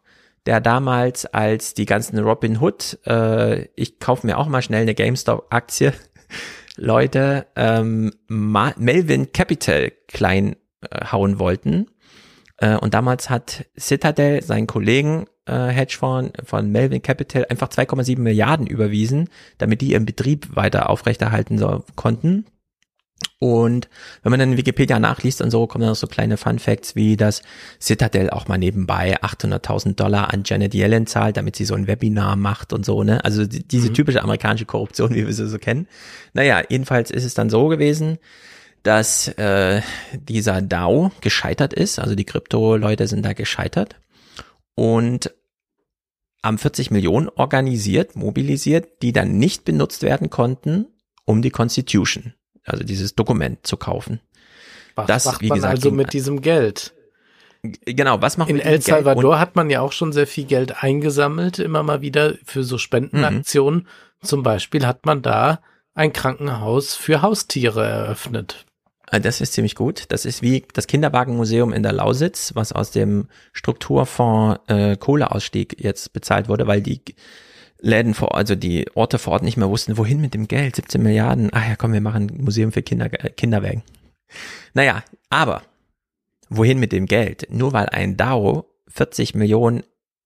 der 0.47 0.61
damals 0.61 1.27
als 1.27 1.75
die 1.75 1.87
ganzen 1.87 2.19
Robin 2.19 2.61
Hood, 2.61 2.99
äh, 3.07 3.67
ich 3.77 3.99
kaufe 3.99 4.27
mir 4.27 4.39
auch 4.39 4.49
mal 4.49 4.63
schnell 4.63 4.83
eine 4.83 4.95
GameStop-Aktie, 4.95 5.93
Leute 6.77 7.47
ähm, 7.55 8.13
Melvin 8.29 9.33
Capital 9.33 9.93
klein 10.09 10.57
äh, 10.91 11.07
hauen 11.07 11.39
wollten. 11.39 11.87
Äh, 12.59 12.77
und 12.77 12.95
damals 12.95 13.31
hat 13.31 13.67
Citadel 13.79 14.43
seinen 14.43 14.67
Kollegen 14.67 15.27
äh, 15.47 15.69
Hedgefonds 15.69 16.33
von 16.45 16.71
Melvin 16.71 17.03
Capital 17.03 17.47
einfach 17.49 17.69
2,7 17.69 18.19
Milliarden 18.19 18.67
überwiesen, 18.67 19.29
damit 19.59 19.81
die 19.81 19.93
ihren 19.93 20.07
Betrieb 20.07 20.57
weiter 20.57 20.91
aufrechterhalten 20.91 21.59
so, 21.59 21.85
konnten. 21.95 22.47
Und 23.39 23.89
wenn 24.23 24.31
man 24.31 24.41
dann 24.41 24.53
in 24.53 24.59
Wikipedia 24.59 24.99
nachliest 24.99 25.43
und 25.43 25.51
so, 25.51 25.67
kommen 25.67 25.83
dann 25.83 25.91
noch 25.91 25.97
so 25.97 26.07
kleine 26.07 26.37
Fun 26.37 26.59
Facts 26.59 26.95
wie, 26.97 27.17
dass 27.17 27.43
Citadel 27.81 28.31
auch 28.31 28.49
mal 28.49 28.59
nebenbei 28.59 29.21
800.000 29.23 29.95
Dollar 29.95 30.33
an 30.33 30.43
Janet 30.45 30.75
Yellen 30.75 31.07
zahlt, 31.07 31.37
damit 31.37 31.57
sie 31.57 31.65
so 31.65 31.75
ein 31.75 31.87
Webinar 31.87 32.37
macht 32.37 32.73
und 32.73 32.85
so, 32.85 33.03
ne? 33.03 33.25
Also 33.25 33.47
die, 33.47 33.67
diese 33.67 33.91
mhm. 33.91 33.95
typische 33.95 34.23
amerikanische 34.23 34.67
Korruption, 34.67 35.15
wie 35.15 35.27
wir 35.27 35.33
sie 35.33 35.49
so 35.49 35.59
kennen. 35.59 35.87
Naja, 36.33 36.63
jedenfalls 36.69 37.11
ist 37.11 37.25
es 37.25 37.35
dann 37.35 37.51
so 37.51 37.69
gewesen, 37.69 38.19
dass 38.83 39.29
äh, 39.29 39.81
dieser 40.13 40.63
DAO 40.63 41.11
gescheitert 41.21 41.73
ist, 41.73 41.99
also 41.99 42.15
die 42.15 42.25
Krypto-Leute 42.25 43.07
sind 43.07 43.25
da 43.25 43.33
gescheitert. 43.33 43.97
und 44.75 45.31
haben 46.45 46.59
40 46.59 46.91
Millionen 46.91 47.31
organisiert, 47.31 48.17
mobilisiert, 48.17 49.03
die 49.03 49.13
dann 49.13 49.39
nicht 49.39 49.65
benutzt 49.65 50.03
werden 50.03 50.29
konnten, 50.29 50.87
um 51.25 51.41
die 51.41 51.51
Constitution, 51.51 52.35
also 52.65 52.85
dieses 52.85 53.15
Dokument 53.15 53.67
zu 53.67 53.77
kaufen. 53.77 54.21
Was 54.95 55.07
das, 55.07 55.25
macht 55.25 55.41
wie 55.43 55.49
man 55.49 55.57
gesagt, 55.57 55.75
also 55.75 55.91
mit 55.91 56.13
diesem 56.13 56.41
Geld? 56.41 56.95
Genau, 57.63 58.21
was 58.21 58.37
macht 58.37 58.51
In 58.51 58.61
El 58.61 58.81
Salvador 58.83 59.39
hat 59.39 59.57
man 59.57 59.71
ja 59.71 59.81
auch 59.81 59.93
schon 59.93 60.13
sehr 60.13 60.27
viel 60.27 60.45
Geld 60.45 60.83
eingesammelt, 60.83 61.59
immer 61.59 61.83
mal 61.83 62.03
wieder 62.03 62.35
für 62.45 62.63
so 62.63 62.77
Spendenaktionen. 62.77 63.81
Mhm. 63.81 64.27
Zum 64.27 64.43
Beispiel 64.43 64.87
hat 64.87 65.07
man 65.07 65.23
da 65.23 65.61
ein 65.95 66.13
Krankenhaus 66.13 66.95
für 66.95 67.23
Haustiere 67.23 67.85
eröffnet. 67.85 68.67
Ah, 69.07 69.19
das 69.19 69.41
ist 69.41 69.53
ziemlich 69.53 69.75
gut. 69.75 70.05
Das 70.09 70.25
ist 70.25 70.43
wie 70.43 70.65
das 70.73 70.87
Kinderwagenmuseum 70.87 71.73
in 71.73 71.83
der 71.83 71.93
Lausitz, 71.93 72.53
was 72.55 72.73
aus 72.73 72.91
dem 72.91 73.29
Strukturfonds 73.53 74.61
äh, 74.67 74.97
Kohleausstieg 74.97 75.77
jetzt 75.79 76.13
bezahlt 76.13 76.49
wurde, 76.49 76.67
weil 76.67 76.83
die 76.83 77.01
Läden 77.81 78.15
vor, 78.15 78.35
also 78.35 78.55
die 78.55 78.87
Orte 78.95 79.19
vor 79.19 79.35
Ort 79.35 79.43
nicht 79.43 79.57
mehr 79.57 79.69
wussten, 79.69 79.99
wohin 79.99 80.21
mit 80.21 80.35
dem 80.35 80.49
Geld, 80.49 80.77
17 80.77 81.03
Milliarden. 81.03 81.51
Ach 81.53 81.69
ja, 81.69 81.77
komm, 81.77 81.93
wir 81.93 82.01
machen 82.01 82.31
ein 82.31 82.45
Museum 82.45 82.73
für 82.73 82.83
Kinder, 82.83 83.07
äh, 83.13 83.31
Kinderwägen. 83.31 83.83
Naja, 84.73 85.05
aber 85.29 85.63
wohin 86.49 86.79
mit 86.79 86.93
dem 86.93 87.07
Geld? 87.07 87.47
Nur 87.51 87.73
weil 87.73 87.89
ein 87.91 88.17
DAO 88.17 88.67
40 88.89 89.35
Millionen 89.35 89.83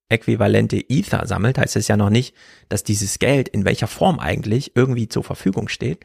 äquivalente 0.09 0.83
Ether 0.89 1.27
sammelt, 1.27 1.59
heißt 1.59 1.77
es 1.77 1.89
ja 1.89 1.97
noch 1.97 2.10
nicht, 2.10 2.35
dass 2.68 2.85
dieses 2.85 3.18
Geld 3.18 3.49
in 3.49 3.65
welcher 3.65 3.89
Form 3.89 4.18
eigentlich 4.18 4.73
irgendwie 4.75 5.09
zur 5.09 5.25
Verfügung 5.25 5.68
steht. 5.68 6.05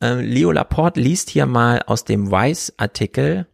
Ähm, 0.00 0.20
Leo 0.20 0.50
Laporte 0.50 1.00
liest 1.00 1.30
hier 1.30 1.46
mal 1.46 1.82
aus 1.86 2.04
dem 2.04 2.30
Vice-Artikel 2.30 3.46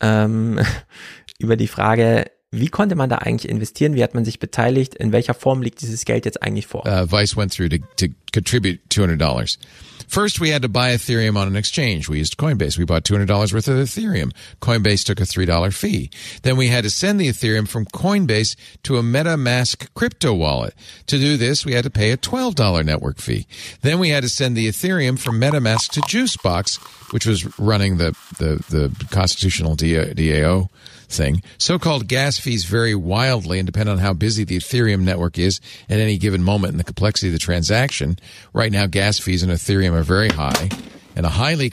ähm, 0.00 0.60
über 1.38 1.56
die 1.56 1.68
Frage, 1.68 2.30
wie 2.52 2.68
konnte 2.68 2.94
man 2.94 3.10
da 3.10 3.16
eigentlich 3.18 3.50
investieren? 3.50 3.94
Wie 3.94 4.02
hat 4.02 4.14
man 4.14 4.24
sich 4.24 4.38
beteiligt? 4.38 4.94
In 4.94 5.12
welcher 5.12 5.34
Form 5.34 5.62
liegt 5.62 5.82
dieses 5.82 6.04
Geld 6.04 6.24
jetzt 6.24 6.42
eigentlich 6.42 6.66
vor? 6.66 6.86
Uh, 6.86 7.04
Vice 7.06 7.36
went 7.36 7.52
through 7.52 7.68
to, 7.68 7.78
to 7.96 8.06
contribute 8.32 8.80
$200. 8.88 9.58
First, 10.06 10.40
we 10.40 10.50
had 10.50 10.62
to 10.62 10.68
buy 10.68 10.90
Ethereum 10.90 11.36
on 11.36 11.48
an 11.48 11.56
exchange. 11.56 12.08
We 12.08 12.20
used 12.20 12.36
Coinbase. 12.36 12.78
We 12.78 12.84
bought 12.84 13.02
$200 13.02 13.28
worth 13.52 13.66
of 13.66 13.76
Ethereum. 13.76 14.32
Coinbase 14.62 15.04
took 15.04 15.18
a 15.18 15.24
$3 15.24 15.74
fee. 15.74 16.10
Then 16.42 16.56
we 16.56 16.68
had 16.68 16.84
to 16.84 16.90
send 16.90 17.18
the 17.18 17.28
Ethereum 17.28 17.66
from 17.66 17.86
Coinbase 17.86 18.54
to 18.84 18.98
a 18.98 19.02
MetaMask 19.02 19.88
crypto 19.94 20.32
wallet. 20.32 20.74
To 21.08 21.18
do 21.18 21.36
this, 21.36 21.66
we 21.66 21.72
had 21.72 21.82
to 21.82 21.90
pay 21.90 22.12
a 22.12 22.16
$12 22.16 22.84
network 22.84 23.18
fee. 23.18 23.48
Then 23.82 23.98
we 23.98 24.10
had 24.10 24.22
to 24.22 24.28
send 24.28 24.56
the 24.56 24.68
Ethereum 24.68 25.18
from 25.18 25.40
MetaMask 25.40 25.90
to 25.90 26.00
Juicebox, 26.02 26.76
which 27.12 27.26
was 27.26 27.58
running 27.58 27.96
the, 27.96 28.16
the, 28.38 28.62
the 28.70 29.06
constitutional 29.10 29.74
DAO 29.74 30.68
thing. 31.08 31.42
So-called 31.58 32.08
gas 32.08 32.38
fees 32.38 32.64
vary 32.64 32.94
wildly 32.94 33.58
and 33.58 33.66
depend 33.66 33.88
on 33.88 33.98
how 33.98 34.12
busy 34.12 34.44
the 34.44 34.58
Ethereum 34.58 35.02
network 35.02 35.38
is 35.38 35.60
at 35.88 35.98
any 35.98 36.18
given 36.18 36.42
moment 36.42 36.72
and 36.72 36.80
the 36.80 36.84
complexity 36.84 37.28
of 37.28 37.32
the 37.32 37.38
transaction. 37.38 38.16
Right 38.52 38.72
now, 38.72 38.86
gas 38.86 39.18
fees 39.18 39.42
in 39.42 39.50
Ethereum 39.50 39.92
are 39.92 40.02
very 40.02 40.28
high 40.28 40.68
and 41.16 41.26
a 41.26 41.30
highly 41.30 41.72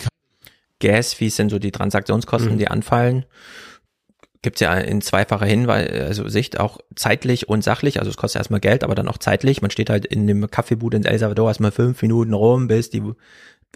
Gas 0.84 1.14
fees 1.14 1.38
sind 1.38 1.50
so 1.50 1.60
die 1.60 1.72
Transaktionskosten, 1.72 2.53
mhm. 2.53 2.58
die 2.58 2.68
anfallen. 2.68 3.26
Gibt's 4.42 4.60
ja 4.60 4.74
in 4.74 5.02
zweifacher 5.02 5.45
Hinweis, 5.45 5.90
also 5.94 6.28
Sicht 6.28 6.60
auch 6.60 6.80
zeitlich 6.94 7.48
und 7.48 7.64
sachlich. 7.64 8.00
Also 8.00 8.12
es 8.12 8.18
kostet 8.18 8.42
erstmal 8.42 8.60
Geld, 8.60 8.84
aber 8.84 8.94
dann 8.94 9.08
auch 9.08 9.18
zeitlich. 9.18 9.62
Man 9.62 9.72
steht 9.72 9.90
halt 9.90 10.06
in 10.06 10.28
dem 10.28 10.52
Kaffeebude 10.52 10.98
in 10.98 11.06
El 11.06 11.18
Salvador 11.18 11.48
erstmal 11.48 11.72
fünf 11.72 12.02
Minuten 12.02 12.34
rum, 12.34 12.68
bis 12.68 12.90
die 12.90 13.02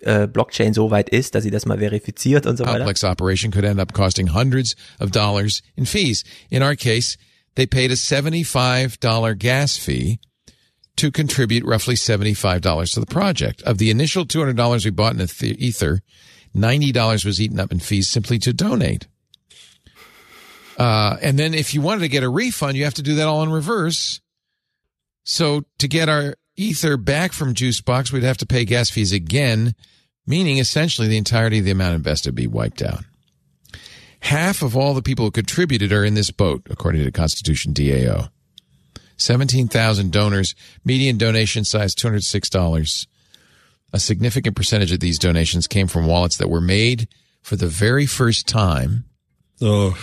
äh, 0.01 0.27
Blockchain 0.27 0.74
so 0.74 0.92
weit 0.92 1.09
ist, 1.09 1.35
dass 1.35 1.43
sie 1.43 1.51
das 1.51 1.66
mal 1.66 1.80
verifiziert 1.80 2.45
und 2.45 2.58
so 2.58 2.66
weiter. 2.66 2.80
Complex 2.80 3.03
operation 3.03 3.51
could 3.51 3.66
end 3.66 3.80
up 3.80 3.93
costing 3.93 4.27
hundreds 4.27 4.76
of 5.00 5.11
dollars 5.11 5.61
in 5.76 5.85
fees. 5.85 6.24
In 6.50 6.61
our 6.61 6.76
case, 6.76 7.17
they 7.56 7.66
paid 7.66 7.92
a 7.92 7.95
$75 7.95 9.38
gas 9.38 9.77
fee 9.77 10.19
to 10.98 11.11
contribute 11.11 11.64
roughly 11.64 11.95
$75 11.95 12.93
to 12.93 13.00
the 13.00 13.06
project. 13.06 13.61
Of 13.64 13.77
the 13.77 13.90
initial 13.90 14.26
$200 14.26 14.85
we 14.85 14.92
bought 14.92 15.14
in 15.14 15.22
Ether, 15.22 16.01
$90 16.56 17.26
was 17.26 17.40
eaten 17.40 17.59
up 17.59 17.72
in 17.72 17.80
fees 17.80 18.08
simply 18.08 18.40
to 18.40 18.53
donate. 18.53 19.08
Uh, 20.77 21.17
and 21.22 21.40
then 21.40 21.53
if 21.53 21.74
you 21.74 21.82
wanted 21.82 22.01
to 22.01 22.08
get 22.08 22.24
a 22.24 22.30
refund, 22.30 22.77
you 22.77 22.84
have 22.84 22.93
to 22.95 23.01
do 23.01 23.16
that 23.16 23.27
all 23.27 23.42
in 23.42 23.51
reverse. 23.51 24.22
So 25.24 25.64
to 25.80 25.88
get 25.88 26.09
our 26.09 26.35
Ether 26.58 26.98
back 26.98 27.34
from 27.34 27.53
Juicebox, 27.53 28.11
we'd 28.11 28.24
have 28.24 28.38
to 28.38 28.48
pay 28.48 28.66
gas 28.66 28.90
fees 28.90 29.14
again, 29.14 29.76
meaning 30.26 30.58
essentially 30.58 31.08
the 31.08 31.18
entirety 31.18 31.60
of 31.60 31.66
the 31.66 31.72
amount 31.72 31.95
invested 31.95 32.30
would 32.30 32.36
be 32.36 32.48
wiped 32.48 32.82
out. 32.82 33.03
Half 34.22 34.64
of 34.64 34.76
all 34.76 34.95
the 34.95 35.03
people 35.03 35.26
who 35.26 35.32
contributed 35.32 35.94
are 35.94 36.03
in 36.03 36.16
this 36.16 36.32
boat, 36.32 36.66
according 36.69 37.03
to 37.03 37.11
Constitution 37.11 37.74
DAO. 37.74 38.30
17,000 39.18 40.11
donors, 40.11 40.56
median 40.84 41.18
donation 41.18 41.64
size 41.64 41.94
$206. 41.95 43.08
A 43.94 44.00
significant 44.00 44.56
percentage 44.56 44.92
of 44.92 45.00
these 45.00 45.19
donations 45.19 45.68
came 45.68 45.88
from 45.88 46.08
wallets 46.08 46.38
that 46.38 46.50
were 46.50 46.61
made 46.61 47.08
for 47.42 47.56
the 47.56 47.68
very 47.68 48.06
first 48.06 48.48
time. 48.48 49.06
Oh. 49.61 49.95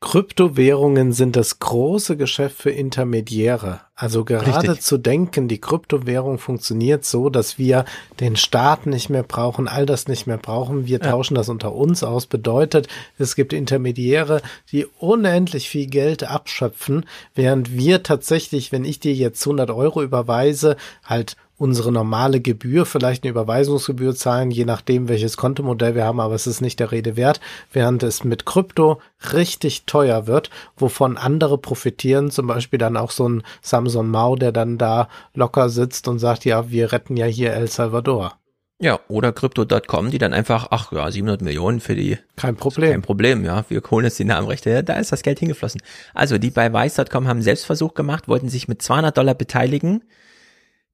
Kryptowährungen 0.00 1.12
sind 1.12 1.34
das 1.34 1.58
große 1.58 2.16
Geschäft 2.16 2.62
für 2.62 2.70
Intermediäre. 2.70 3.80
Also 3.96 4.24
gerade 4.24 4.70
Richtig. 4.70 4.82
zu 4.82 4.96
denken, 4.96 5.48
die 5.48 5.60
Kryptowährung 5.60 6.38
funktioniert 6.38 7.04
so, 7.04 7.30
dass 7.30 7.58
wir 7.58 7.84
den 8.20 8.36
Staat 8.36 8.86
nicht 8.86 9.10
mehr 9.10 9.24
brauchen, 9.24 9.66
all 9.66 9.86
das 9.86 10.06
nicht 10.06 10.28
mehr 10.28 10.36
brauchen. 10.36 10.86
Wir 10.86 11.00
ja. 11.00 11.10
tauschen 11.10 11.34
das 11.34 11.48
unter 11.48 11.74
uns 11.74 12.04
aus. 12.04 12.26
Bedeutet, 12.26 12.86
es 13.18 13.34
gibt 13.34 13.52
Intermediäre, 13.52 14.40
die 14.70 14.86
unendlich 15.00 15.68
viel 15.68 15.86
Geld 15.86 16.22
abschöpfen, 16.22 17.04
während 17.34 17.72
wir 17.72 18.04
tatsächlich, 18.04 18.70
wenn 18.70 18.84
ich 18.84 19.00
dir 19.00 19.14
jetzt 19.14 19.44
100 19.44 19.70
Euro 19.72 20.04
überweise, 20.04 20.76
halt 21.04 21.36
unsere 21.58 21.92
normale 21.92 22.40
Gebühr, 22.40 22.86
vielleicht 22.86 23.24
eine 23.24 23.30
Überweisungsgebühr 23.30 24.14
zahlen, 24.14 24.50
je 24.50 24.64
nachdem, 24.64 25.08
welches 25.08 25.36
Kontomodell 25.36 25.94
wir 25.94 26.04
haben, 26.04 26.20
aber 26.20 26.34
es 26.34 26.46
ist 26.46 26.60
nicht 26.60 26.80
der 26.80 26.92
Rede 26.92 27.16
wert, 27.16 27.40
während 27.72 28.02
es 28.02 28.24
mit 28.24 28.46
Krypto 28.46 29.00
richtig 29.32 29.84
teuer 29.84 30.26
wird, 30.26 30.50
wovon 30.76 31.16
andere 31.16 31.58
profitieren, 31.58 32.30
zum 32.30 32.46
Beispiel 32.46 32.78
dann 32.78 32.96
auch 32.96 33.10
so 33.10 33.28
ein 33.28 33.42
Samson 33.60 34.08
Mao, 34.08 34.36
der 34.36 34.52
dann 34.52 34.78
da 34.78 35.08
locker 35.34 35.68
sitzt 35.68 36.08
und 36.08 36.20
sagt, 36.20 36.44
ja, 36.44 36.70
wir 36.70 36.92
retten 36.92 37.16
ja 37.16 37.26
hier 37.26 37.52
El 37.52 37.68
Salvador. 37.68 38.34
Ja, 38.80 39.00
oder 39.08 39.32
Crypto.com, 39.32 40.12
die 40.12 40.18
dann 40.18 40.32
einfach, 40.32 40.68
ach 40.70 40.92
ja, 40.92 41.10
700 41.10 41.42
Millionen 41.42 41.80
für 41.80 41.96
die. 41.96 42.16
Kein 42.36 42.54
Problem. 42.54 42.92
Kein 42.92 43.02
Problem, 43.02 43.44
ja. 43.44 43.64
Wir 43.68 43.82
holen 43.90 44.04
jetzt 44.04 44.20
die 44.20 44.24
Namenrechte. 44.24 44.70
Ja, 44.70 44.82
da 44.82 44.94
ist 44.94 45.10
das 45.10 45.24
Geld 45.24 45.40
hingeflossen. 45.40 45.82
Also, 46.14 46.38
die 46.38 46.50
bei 46.50 46.72
Weiß.com 46.72 47.26
haben 47.26 47.38
einen 47.38 47.42
Selbstversuch 47.42 47.94
gemacht, 47.94 48.28
wollten 48.28 48.48
sich 48.48 48.68
mit 48.68 48.80
200 48.80 49.18
Dollar 49.18 49.34
beteiligen 49.34 50.04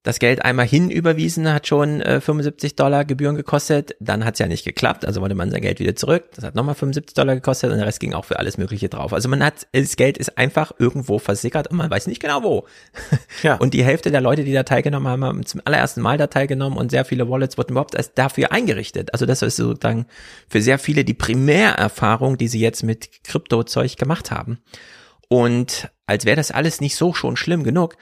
das 0.04 0.18
Geld 0.18 0.44
einmal 0.44 0.66
hinüberwiesen, 0.66 1.50
hat 1.50 1.66
schon 1.66 2.02
äh, 2.02 2.20
75 2.20 2.76
Dollar 2.76 3.06
Gebühren 3.06 3.36
gekostet. 3.36 3.96
Dann 4.00 4.26
hat 4.26 4.34
es 4.34 4.38
ja 4.38 4.46
nicht 4.46 4.62
geklappt, 4.62 5.06
also 5.06 5.22
wollte 5.22 5.34
man 5.34 5.50
sein 5.50 5.62
Geld 5.62 5.80
wieder 5.80 5.96
zurück. 5.96 6.24
Das 6.36 6.44
hat 6.44 6.54
nochmal 6.54 6.74
75 6.74 7.14
Dollar 7.14 7.34
gekostet 7.34 7.70
und 7.72 7.78
der 7.78 7.86
Rest 7.86 8.00
ging 8.00 8.12
auch 8.12 8.26
für 8.26 8.38
alles 8.38 8.58
Mögliche 8.58 8.90
drauf. 8.90 9.14
Also 9.14 9.30
man 9.30 9.42
hat, 9.42 9.66
das 9.72 9.96
Geld 9.96 10.18
ist 10.18 10.36
einfach 10.36 10.72
irgendwo 10.78 11.18
versickert 11.18 11.68
und 11.68 11.78
man 11.78 11.90
weiß 11.90 12.06
nicht 12.06 12.20
genau 12.20 12.42
wo. 12.42 12.66
Ja. 13.42 13.56
Und 13.56 13.74
die 13.74 13.84
Hälfte 13.84 14.10
der 14.10 14.20
Leute, 14.20 14.44
die 14.44 14.52
da 14.52 14.62
teilgenommen 14.62 15.08
haben, 15.08 15.24
haben 15.24 15.46
zum 15.46 15.60
allerersten 15.64 16.00
Mal 16.00 16.18
da 16.18 16.28
teilgenommen 16.28 16.78
und 16.78 16.90
sehr 16.90 17.04
viele 17.04 17.28
Wallets 17.28 17.58
wurden 17.58 17.72
überhaupt 17.72 17.94
erst 17.94 18.16
dafür 18.16 18.52
eingerichtet. 18.52 19.12
Also 19.12 19.26
das 19.26 19.42
ist 19.42 19.56
sozusagen 19.56 20.06
für 20.48 20.62
sehr 20.62 20.78
viele 20.78 21.04
die 21.04 21.14
Primärerfahrung, 21.14 22.38
die 22.38 22.48
sie 22.48 22.60
jetzt 22.60 22.82
mit 22.82 23.24
Kryptozeug 23.24 23.96
gemacht 23.96 24.30
haben. 24.30 24.58
Und 25.28 25.90
als 26.06 26.24
wäre 26.24 26.36
das 26.36 26.50
alles 26.50 26.80
nicht 26.80 26.96
so 26.96 27.12
schon 27.12 27.36
schlimm 27.36 27.64
genug, 27.64 27.96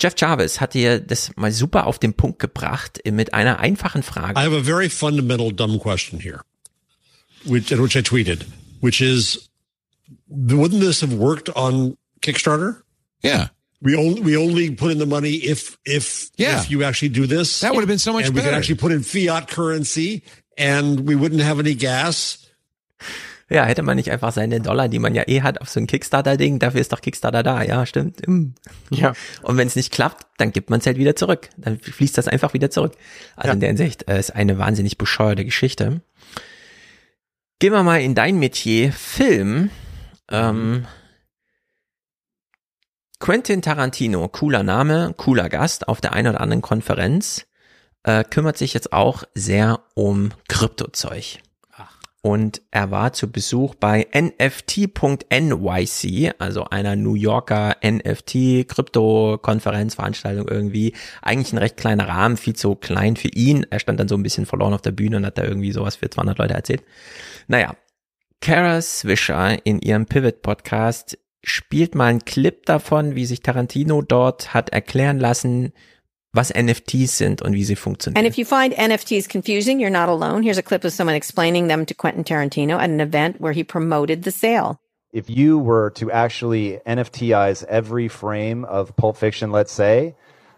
Jeff 0.00 0.14
Jarvis 0.16 0.60
hat 0.60 0.74
dir 0.74 0.98
das 0.98 1.30
mal 1.36 1.52
super 1.52 1.86
auf 1.86 1.98
den 1.98 2.14
Punkt 2.14 2.38
gebracht 2.38 3.00
mit 3.10 3.34
einer 3.34 3.60
einfachen 3.60 4.02
Frage. 4.02 4.38
I 4.38 4.44
have 4.44 4.56
a 4.56 4.62
very 4.62 4.88
fundamental 4.88 5.52
dumb 5.52 5.78
question 5.78 6.18
here, 6.20 6.40
which, 7.44 7.70
which 7.70 7.96
I 7.96 8.02
tweeted, 8.02 8.46
which 8.80 9.00
is, 9.00 9.50
wouldn't 10.28 10.80
this 10.80 11.02
have 11.02 11.12
worked 11.12 11.54
on 11.54 11.96
Kickstarter? 12.22 12.82
Yeah. 13.22 13.48
We 13.82 13.96
only 13.96 14.20
we 14.20 14.36
only 14.36 14.70
put 14.70 14.90
in 14.90 14.98
the 14.98 15.06
money 15.06 15.36
if 15.36 15.78
if 15.86 16.30
yeah. 16.36 16.60
if 16.60 16.70
you 16.70 16.84
actually 16.84 17.08
do 17.08 17.26
this. 17.26 17.60
That 17.60 17.72
would 17.72 17.80
have 17.80 17.88
been 17.88 17.98
so 17.98 18.12
much 18.12 18.26
and 18.26 18.34
better. 18.34 18.46
we 18.46 18.50
could 18.50 18.58
actually 18.58 18.74
put 18.74 18.92
in 18.92 19.02
fiat 19.02 19.48
currency 19.48 20.22
and 20.58 21.08
we 21.08 21.16
wouldn't 21.16 21.40
have 21.40 21.58
any 21.58 21.74
gas 21.74 22.46
Ja, 23.50 23.64
hätte 23.64 23.82
man 23.82 23.96
nicht 23.96 24.12
einfach 24.12 24.30
seine 24.32 24.60
Dollar, 24.60 24.88
die 24.88 25.00
man 25.00 25.12
ja 25.12 25.24
eh 25.26 25.42
hat, 25.42 25.60
auf 25.60 25.68
so 25.68 25.80
ein 25.80 25.88
Kickstarter-Ding, 25.88 26.60
dafür 26.60 26.80
ist 26.80 26.92
doch 26.92 27.00
Kickstarter 27.00 27.42
da, 27.42 27.62
ja, 27.62 27.84
stimmt. 27.84 28.26
Mm. 28.26 28.54
Ja. 28.90 29.12
Und 29.42 29.56
wenn 29.56 29.66
es 29.66 29.74
nicht 29.74 29.92
klappt, 29.92 30.24
dann 30.38 30.52
gibt 30.52 30.70
man 30.70 30.78
es 30.78 30.86
halt 30.86 30.98
wieder 30.98 31.16
zurück. 31.16 31.48
Dann 31.56 31.78
fließt 31.80 32.16
das 32.16 32.28
einfach 32.28 32.54
wieder 32.54 32.70
zurück. 32.70 32.92
Also 33.34 33.48
ja. 33.48 33.54
in 33.54 33.60
der 33.60 33.68
Hinsicht 33.70 34.08
äh, 34.08 34.20
ist 34.20 34.30
eine 34.30 34.58
wahnsinnig 34.58 34.98
bescheuerte 34.98 35.44
Geschichte. 35.44 36.00
Gehen 37.58 37.72
wir 37.72 37.82
mal 37.82 38.00
in 38.00 38.14
dein 38.14 38.38
Metier, 38.38 38.92
Film. 38.92 39.70
Ähm, 40.30 40.86
Quentin 43.18 43.62
Tarantino, 43.62 44.28
cooler 44.28 44.62
Name, 44.62 45.12
cooler 45.16 45.48
Gast 45.48 45.88
auf 45.88 46.00
der 46.00 46.12
einen 46.12 46.28
oder 46.28 46.40
anderen 46.40 46.62
Konferenz, 46.62 47.46
äh, 48.04 48.22
kümmert 48.22 48.56
sich 48.56 48.74
jetzt 48.74 48.92
auch 48.92 49.24
sehr 49.34 49.80
um 49.94 50.30
Kryptozeug. 50.48 51.40
Und 52.22 52.60
er 52.70 52.90
war 52.90 53.14
zu 53.14 53.32
Besuch 53.32 53.74
bei 53.76 54.06
NFT.nyc, 54.14 55.24
also 56.38 56.64
einer 56.64 56.94
New 56.94 57.14
Yorker 57.14 57.78
NFT-Krypto-Konferenzveranstaltung 57.82 60.46
irgendwie. 60.46 60.92
Eigentlich 61.22 61.54
ein 61.54 61.58
recht 61.58 61.78
kleiner 61.78 62.08
Rahmen, 62.08 62.36
viel 62.36 62.54
zu 62.54 62.74
klein 62.74 63.16
für 63.16 63.28
ihn. 63.28 63.64
Er 63.70 63.78
stand 63.78 63.98
dann 64.00 64.08
so 64.08 64.16
ein 64.16 64.22
bisschen 64.22 64.44
verloren 64.44 64.74
auf 64.74 64.82
der 64.82 64.90
Bühne 64.90 65.16
und 65.16 65.24
hat 65.24 65.38
da 65.38 65.44
irgendwie 65.44 65.72
sowas 65.72 65.96
für 65.96 66.10
200 66.10 66.36
Leute 66.36 66.52
erzählt. 66.54 66.82
Naja, 67.48 67.74
Kara 68.42 68.82
Swisher 68.82 69.64
in 69.64 69.80
ihrem 69.80 70.04
Pivot-Podcast 70.04 71.16
spielt 71.42 71.94
mal 71.94 72.08
einen 72.08 72.26
Clip 72.26 72.66
davon, 72.66 73.14
wie 73.14 73.24
sich 73.24 73.40
Tarantino 73.40 74.02
dort 74.02 74.52
hat 74.52 74.68
erklären 74.70 75.18
lassen, 75.18 75.72
was 76.32 76.52
NFTs 76.52 77.16
sind 77.16 77.42
und 77.42 77.54
wie 77.54 77.64
sie 77.64 77.76
funktionieren. 77.76 78.16
And 78.16 78.26
if 78.26 78.38
you 78.38 78.44
find 78.44 78.74
NFTs 78.74 79.28
confusing, 79.28 79.80
you're 79.80 79.90
not 79.90 80.08
alone. 80.08 80.42
Here's 80.42 80.58
a 80.58 80.62
clip 80.62 80.84
of 80.84 80.92
someone 80.92 81.16
explaining 81.16 81.68
them 81.68 81.84
to 81.86 81.94
Quentin 81.94 82.24
Tarantino 82.24 82.78
at 82.78 82.90
an 82.90 83.00
event 83.00 83.40
where 83.40 83.52
he 83.52 83.64
promoted 83.64 84.22
the 84.22 84.30
sale. 84.30 84.78
If 85.12 85.28
you 85.28 85.58
were 85.58 85.90
to 85.96 86.10
actually 86.12 86.78
NFTize 86.86 87.64
every 87.64 88.06
frame 88.06 88.64
of 88.64 88.94
Pulp 88.96 89.16
Fiction, 89.16 89.50
let's 89.50 89.72
say, 89.72 90.14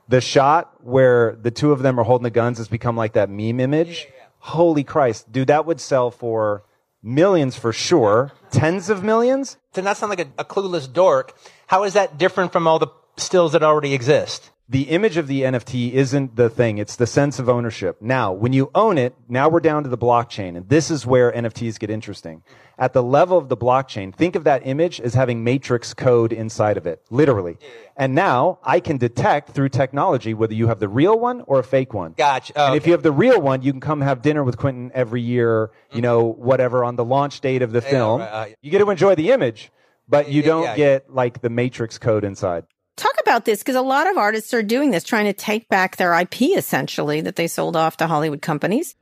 the 0.08 0.20
shot 0.20 0.74
where 0.82 1.38
the 1.40 1.50
two 1.50 1.72
of 1.72 1.80
them 1.82 1.98
are 1.98 2.04
holding 2.04 2.24
the 2.24 2.30
guns 2.30 2.58
has 2.58 2.68
become 2.68 2.96
like 2.96 3.14
that 3.14 3.30
meme 3.30 3.60
image. 3.60 4.08
Holy 4.40 4.84
Christ, 4.84 5.32
dude, 5.32 5.48
that 5.48 5.64
would 5.64 5.80
sell 5.80 6.10
for 6.10 6.64
millions 7.02 7.56
for 7.56 7.72
sure. 7.72 8.32
Tens 8.50 8.90
of 8.90 9.02
millions? 9.02 9.56
To 9.72 9.80
not 9.80 9.96
sound 9.96 10.10
like 10.10 10.20
a, 10.20 10.28
a 10.38 10.44
clueless 10.44 10.92
dork, 10.92 11.34
how 11.66 11.84
is 11.84 11.94
that 11.94 12.18
different 12.18 12.52
from 12.52 12.66
all 12.66 12.78
the 12.78 12.88
stills 13.16 13.52
that 13.52 13.62
already 13.62 13.94
exist? 13.94 14.50
The 14.72 14.84
image 14.88 15.18
of 15.18 15.26
the 15.26 15.42
NFT 15.42 15.92
isn't 15.92 16.34
the 16.34 16.48
thing. 16.48 16.78
It's 16.78 16.96
the 16.96 17.06
sense 17.06 17.38
of 17.38 17.46
ownership. 17.46 18.00
Now, 18.00 18.32
when 18.32 18.54
you 18.54 18.70
own 18.74 18.96
it, 18.96 19.14
now 19.28 19.50
we're 19.50 19.60
down 19.60 19.82
to 19.82 19.90
the 19.90 19.98
blockchain. 19.98 20.56
And 20.56 20.66
this 20.66 20.90
is 20.90 21.04
where 21.04 21.30
NFTs 21.30 21.78
get 21.78 21.90
interesting. 21.90 22.42
At 22.78 22.94
the 22.94 23.02
level 23.02 23.36
of 23.36 23.50
the 23.50 23.56
blockchain, 23.56 24.14
think 24.14 24.34
of 24.34 24.44
that 24.44 24.66
image 24.66 24.98
as 24.98 25.12
having 25.12 25.44
matrix 25.44 25.92
code 25.92 26.32
inside 26.32 26.78
of 26.78 26.86
it, 26.86 27.02
literally. 27.10 27.58
And 27.98 28.14
now 28.14 28.60
I 28.64 28.80
can 28.80 28.96
detect 28.96 29.50
through 29.50 29.68
technology 29.68 30.32
whether 30.32 30.54
you 30.54 30.68
have 30.68 30.80
the 30.80 30.88
real 30.88 31.18
one 31.18 31.42
or 31.46 31.58
a 31.58 31.64
fake 31.64 31.92
one. 31.92 32.14
Gotcha. 32.16 32.58
And 32.58 32.74
if 32.74 32.86
you 32.86 32.92
have 32.92 33.02
the 33.02 33.12
real 33.12 33.42
one, 33.42 33.60
you 33.60 33.72
can 33.72 33.80
come 33.80 34.00
have 34.00 34.22
dinner 34.22 34.42
with 34.42 34.56
Quentin 34.56 34.90
every 34.94 35.20
year, 35.20 35.70
you 35.92 36.00
know, 36.00 36.24
whatever 36.24 36.82
on 36.82 36.96
the 36.96 37.04
launch 37.04 37.42
date 37.42 37.60
of 37.60 37.72
the 37.72 37.82
film. 37.82 38.20
right, 38.22 38.26
uh, 38.26 38.46
you 38.62 38.70
get 38.70 38.78
to 38.78 38.88
enjoy 38.88 39.16
the 39.16 39.32
image, 39.32 39.70
but 40.08 40.30
you 40.30 40.40
Yeah, 40.40 40.46
don't 40.48 40.62
yeah. 40.62 40.76
get 40.76 41.12
like 41.14 41.42
the 41.42 41.50
matrix 41.50 41.98
code 41.98 42.24
inside. 42.24 42.64
Talk 42.96 43.14
about 43.26 43.44
this 43.44 43.60
because 43.60 43.76
a 43.78 43.82
lot 43.82 44.06
of 44.10 44.16
artists 44.18 44.52
are 44.52 44.62
doing 44.62 44.92
this, 44.92 45.04
trying 45.04 45.26
to 45.26 45.32
take 45.32 45.68
back 45.68 45.96
their 45.96 46.12
IP 46.18 46.56
essentially 46.56 47.22
that 47.22 47.36
they 47.36 47.48
sold 47.48 47.74
off 47.76 47.96
to 47.96 48.08
Hollywood 48.08 48.42
companies. 48.42 48.96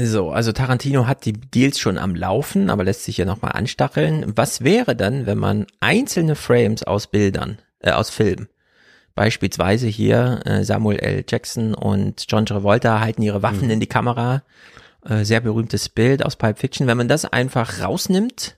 So, 0.00 0.30
also 0.30 0.52
Tarantino 0.52 1.06
hat 1.06 1.24
die 1.24 1.32
Deals 1.32 1.78
schon 1.80 1.98
am 1.98 2.14
Laufen, 2.14 2.70
aber 2.70 2.84
lässt 2.84 3.04
sich 3.04 3.16
ja 3.18 3.24
nochmal 3.24 3.52
anstacheln. 3.52 4.32
Was 4.36 4.62
wäre 4.62 4.94
dann, 4.94 5.26
wenn 5.26 5.38
man 5.38 5.66
einzelne 5.80 6.36
Frames 6.36 6.82
aus 6.84 7.08
Bildern, 7.08 7.58
äh, 7.80 7.90
aus 7.90 8.10
Filmen, 8.10 8.48
beispielsweise 9.16 9.86
hier 9.88 10.40
äh, 10.44 10.64
Samuel 10.64 10.98
L. 11.00 11.24
Jackson 11.28 11.74
und 11.74 12.26
John 12.28 12.46
Travolta 12.46 13.00
halten 13.00 13.22
ihre 13.22 13.42
Waffen 13.42 13.64
Mhm. 13.66 13.70
in 13.72 13.80
die 13.80 13.86
Kamera, 13.88 14.42
äh, 15.04 15.24
sehr 15.24 15.40
berühmtes 15.40 15.88
Bild 15.88 16.24
aus 16.24 16.36
Pulp 16.36 16.58
Fiction, 16.58 16.86
wenn 16.86 16.96
man 16.96 17.08
das 17.08 17.24
einfach 17.24 17.80
rausnimmt, 17.82 18.56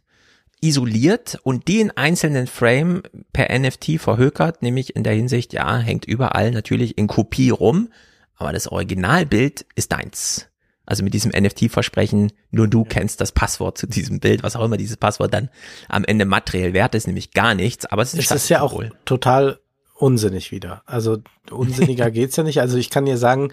isoliert 0.60 1.38
und 1.42 1.68
den 1.68 1.90
einzelnen 1.96 2.46
Frame 2.46 3.02
per 3.32 3.56
NFT 3.56 3.98
verhökert, 3.98 4.62
nämlich 4.62 4.94
in 4.94 5.02
der 5.02 5.14
Hinsicht, 5.14 5.52
ja, 5.52 5.78
hängt 5.78 6.04
überall 6.04 6.50
natürlich 6.50 6.98
in 6.98 7.06
Kopie 7.06 7.50
rum, 7.50 7.88
aber 8.36 8.52
das 8.52 8.68
Originalbild 8.68 9.66
ist 9.74 9.92
deins. 9.92 10.46
Also 10.86 11.04
mit 11.04 11.14
diesem 11.14 11.30
NFT-Versprechen, 11.30 12.32
nur 12.50 12.66
du 12.66 12.84
kennst 12.84 13.20
das 13.20 13.32
Passwort 13.32 13.78
zu 13.78 13.86
diesem 13.86 14.18
Bild, 14.18 14.42
was 14.42 14.56
auch 14.56 14.64
immer 14.64 14.76
dieses 14.76 14.96
Passwort 14.96 15.32
dann 15.32 15.48
am 15.88 16.04
Ende 16.04 16.24
materiell 16.24 16.72
wert 16.72 16.94
ist, 16.94 17.06
nämlich 17.06 17.32
gar 17.32 17.54
nichts, 17.54 17.86
aber 17.86 18.02
es 18.02 18.12
ist, 18.12 18.30
Es 18.30 18.44
ist 18.44 18.48
ja 18.48 18.60
auch 18.60 18.82
total 19.04 19.60
unsinnig 19.94 20.50
wieder. 20.50 20.82
Also 20.86 21.18
unsinniger 21.50 22.10
geht's 22.10 22.36
ja 22.36 22.42
nicht. 22.42 22.60
Also 22.60 22.76
ich 22.76 22.90
kann 22.90 23.06
dir 23.06 23.18
sagen, 23.18 23.52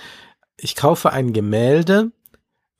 ich 0.58 0.76
kaufe 0.76 1.12
ein 1.12 1.32
Gemälde, 1.32 2.12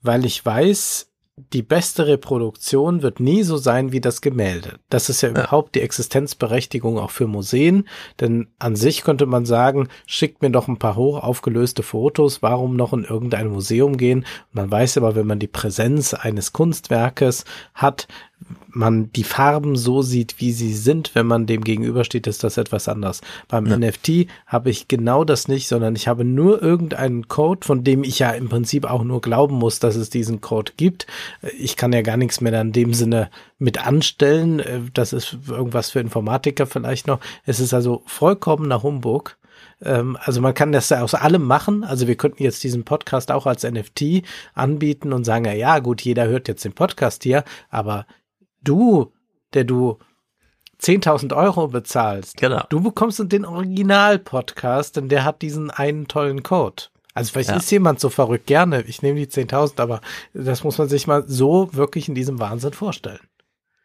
weil 0.02 0.24
ich 0.24 0.44
weiß, 0.44 1.08
die 1.52 1.62
beste 1.62 2.06
Reproduktion 2.06 3.02
wird 3.02 3.20
nie 3.20 3.42
so 3.42 3.56
sein 3.56 3.92
wie 3.92 4.00
das 4.00 4.20
Gemälde. 4.20 4.78
Das 4.90 5.08
ist 5.08 5.22
ja, 5.22 5.30
überhaupt 5.30 5.74
die 5.74 5.80
Existenzberechtigung 5.80 6.98
auch 6.98 7.10
für 7.10 7.26
Museen, 7.26 7.88
denn 8.20 8.48
an 8.58 8.76
sich 8.76 9.02
könnte 9.02 9.26
man 9.26 9.46
sagen, 9.46 9.88
schickt 10.06 10.42
mir 10.42 10.50
doch 10.50 10.68
ein 10.68 10.78
paar 10.78 10.96
hoch 10.96 11.22
aufgelöste 11.22 11.82
Fotos, 11.82 12.42
warum 12.42 12.76
noch 12.76 12.92
in 12.92 13.04
irgendein 13.04 13.48
Museum 13.48 13.96
gehen? 13.96 14.26
Man 14.52 14.70
weiß 14.70 14.98
aber, 14.98 15.14
wenn 15.14 15.26
man 15.26 15.38
die 15.38 15.46
Präsenz 15.46 16.14
eines 16.14 16.52
Kunstwerkes 16.52 17.44
hat, 17.74 18.08
man 18.70 19.10
die 19.12 19.24
Farben 19.24 19.76
so 19.76 20.02
sieht, 20.02 20.36
wie 20.38 20.52
sie 20.52 20.72
sind, 20.72 21.14
wenn 21.14 21.26
man 21.26 21.46
dem 21.46 21.64
gegenübersteht, 21.64 22.26
ist 22.26 22.44
das 22.44 22.58
etwas 22.58 22.88
anders. 22.88 23.22
Beim 23.48 23.66
Ja. 23.66 23.76
NFT 23.76 24.26
habe 24.46 24.70
ich 24.70 24.88
genau 24.88 25.24
das 25.24 25.48
nicht, 25.48 25.66
sondern 25.68 25.96
ich 25.96 26.06
habe 26.06 26.24
nur 26.24 26.62
irgendeinen 26.62 27.28
Code, 27.28 27.66
von 27.66 27.82
dem 27.82 28.04
ich 28.04 28.18
ja 28.20 28.30
im 28.30 28.48
Prinzip 28.48 28.84
auch 28.84 29.02
nur 29.02 29.20
glauben 29.20 29.56
muss, 29.56 29.80
dass 29.80 29.96
es 29.96 30.10
diesen 30.10 30.40
Code 30.40 30.72
gibt. 30.76 31.06
Ich 31.58 31.76
kann 31.76 31.92
ja 31.92 32.02
gar 32.02 32.16
nichts 32.16 32.40
mehr 32.40 32.60
in 32.60 32.72
dem 32.72 32.94
Sinne 32.94 33.30
mit 33.58 33.84
anstellen. 33.84 34.60
Äh, 34.60 34.80
Das 34.92 35.12
ist 35.12 35.36
irgendwas 35.48 35.90
für 35.90 36.00
Informatiker 36.00 36.66
vielleicht 36.66 37.06
noch. 37.06 37.20
Es 37.46 37.60
ist 37.60 37.74
also 37.74 38.02
vollkommener 38.06 38.82
Humbug. 38.82 39.36
Ähm, 39.82 40.16
Also 40.20 40.40
man 40.40 40.54
kann 40.54 40.72
das 40.72 40.90
ja 40.90 41.02
aus 41.02 41.14
allem 41.14 41.42
machen. 41.44 41.82
Also 41.84 42.06
wir 42.06 42.16
könnten 42.16 42.42
jetzt 42.42 42.62
diesen 42.62 42.84
Podcast 42.84 43.32
auch 43.32 43.46
als 43.46 43.64
NFT 43.64 44.22
anbieten 44.54 45.12
und 45.12 45.24
sagen, 45.24 45.46
ja, 45.46 45.52
ja 45.52 45.78
gut, 45.80 46.02
jeder 46.02 46.28
hört 46.28 46.46
jetzt 46.48 46.64
den 46.64 46.74
Podcast 46.74 47.24
hier, 47.24 47.42
aber 47.70 48.06
du, 48.62 49.12
der 49.54 49.64
du 49.64 49.98
10.000 50.80 51.34
Euro 51.34 51.68
bezahlst, 51.68 52.36
genau. 52.36 52.64
du 52.68 52.80
bekommst 52.80 53.20
den 53.32 53.44
Original-Podcast, 53.44 54.96
denn 54.96 55.08
der 55.08 55.24
hat 55.24 55.42
diesen 55.42 55.70
einen 55.70 56.06
tollen 56.06 56.42
Code. 56.42 56.84
Also 57.14 57.32
vielleicht 57.32 57.50
Ja. 57.50 57.56
ist 57.56 57.70
jemand 57.70 57.98
so 57.98 58.10
verrückt, 58.10 58.46
gerne, 58.46 58.82
ich 58.82 59.02
nehme 59.02 59.18
die 59.18 59.26
10.000, 59.26 59.80
aber 59.80 60.00
das 60.34 60.62
muss 60.62 60.78
man 60.78 60.88
sich 60.88 61.06
mal 61.08 61.24
so 61.26 61.68
wirklich 61.74 62.08
in 62.08 62.14
diesem 62.14 62.38
Wahnsinn 62.38 62.72
vorstellen. 62.74 63.18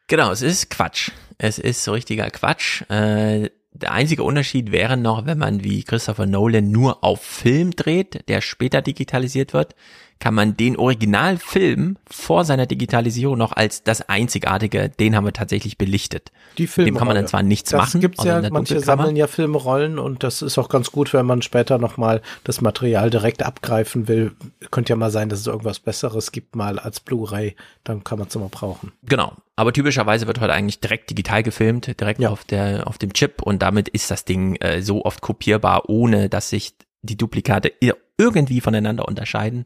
Genau, 0.08 0.32
es 0.32 0.42
ist 0.44 0.70
Quatsch. 0.70 1.12
Es 1.40 1.58
ist 1.58 1.84
so 1.84 1.94
richtiger 1.94 2.30
Quatsch. 2.30 2.84
Äh, 2.90 3.50
der 3.72 3.92
einzige 3.92 4.22
Unterschied 4.24 4.72
wäre 4.72 4.98
noch, 4.98 5.26
wenn 5.26 5.40
man 5.40 5.64
wie 5.64 5.84
Christopher 5.84 6.28
Nolan 6.28 6.70
nur 6.70 7.04
auf 7.04 7.22
Film 7.22 7.72
dreht, 7.72 8.28
der 8.30 8.42
später 8.42 8.84
digitalisiert 8.84 9.54
wird, 9.54 9.74
kann 10.20 10.34
man 10.34 10.56
den 10.56 10.78
Originalfilm 10.78 11.98
vor 12.10 12.46
seiner 12.46 12.66
Digitalisierung 12.66 13.38
noch 13.38 13.52
als 13.52 13.84
das 13.84 14.08
einzigartige, 14.08 14.90
den 14.90 15.16
haben 15.16 15.26
wir 15.26 15.34
tatsächlich 15.34 15.78
belichtet. 15.78 16.32
Die 16.58 16.68
Dem 16.68 16.96
kann 16.98 17.08
man 17.08 17.16
dann 17.16 17.26
Filmrolle. 17.26 17.26
zwar 17.26 17.44
nichts 17.44 17.72
das 17.72 17.80
machen. 17.80 18.02
Gibt's 18.02 18.24
ja, 18.24 18.42
manche 18.50 18.80
sammeln 18.80 19.16
ja 19.16 19.28
Filmrollen 19.28 20.00
und 20.00 20.24
das 20.24 20.42
ist 20.42 20.58
auch 20.58 20.70
ganz 20.70 20.92
gut, 20.92 21.14
wenn 21.14 21.26
man 21.26 21.42
später 21.42 21.78
nochmal 21.78 22.22
das 22.44 22.62
Material 22.62 23.10
direkt 23.10 23.44
abgreifen 23.44 24.08
will. 24.08 24.34
Könnte 24.72 24.92
ja 24.92 24.96
mal 24.96 25.12
sein, 25.12 25.30
dass 25.30 25.40
es 25.40 25.48
irgendwas 25.48 25.80
Besseres 25.80 26.32
gibt, 26.32 26.56
mal 26.56 26.80
als 26.80 27.00
Blu-ray, 27.00 27.56
dann 27.84 28.04
kann 28.04 28.20
man 28.20 28.28
es 28.28 28.36
immer 28.36 28.50
brauchen. 28.50 28.92
Genau. 29.04 29.34
Aber 29.56 29.74
typischerweise 29.74 30.26
wird 30.26 30.40
heute 30.40 30.54
eigentlich 30.54 30.80
direkt 30.80 31.10
digital 31.10 31.44
gefilmt, 31.44 32.00
direkt 32.00 32.26
auf 32.26 32.44
der, 32.44 32.88
auf 32.88 32.98
dem 32.98 33.14
Chip 33.14 33.42
und 33.42 33.62
damit 33.62 33.88
ist 33.90 34.10
das 34.10 34.26
Ding 34.26 34.56
äh, 34.56 34.82
so 34.82 35.06
oft 35.06 35.22
kopierbar, 35.22 35.90
ohne 35.90 36.30
dass 36.30 36.50
sich 36.50 36.74
die 37.04 37.18
Duplikate 37.18 37.72
irgendwie 38.18 38.62
voneinander 38.62 39.08
unterscheiden. 39.08 39.66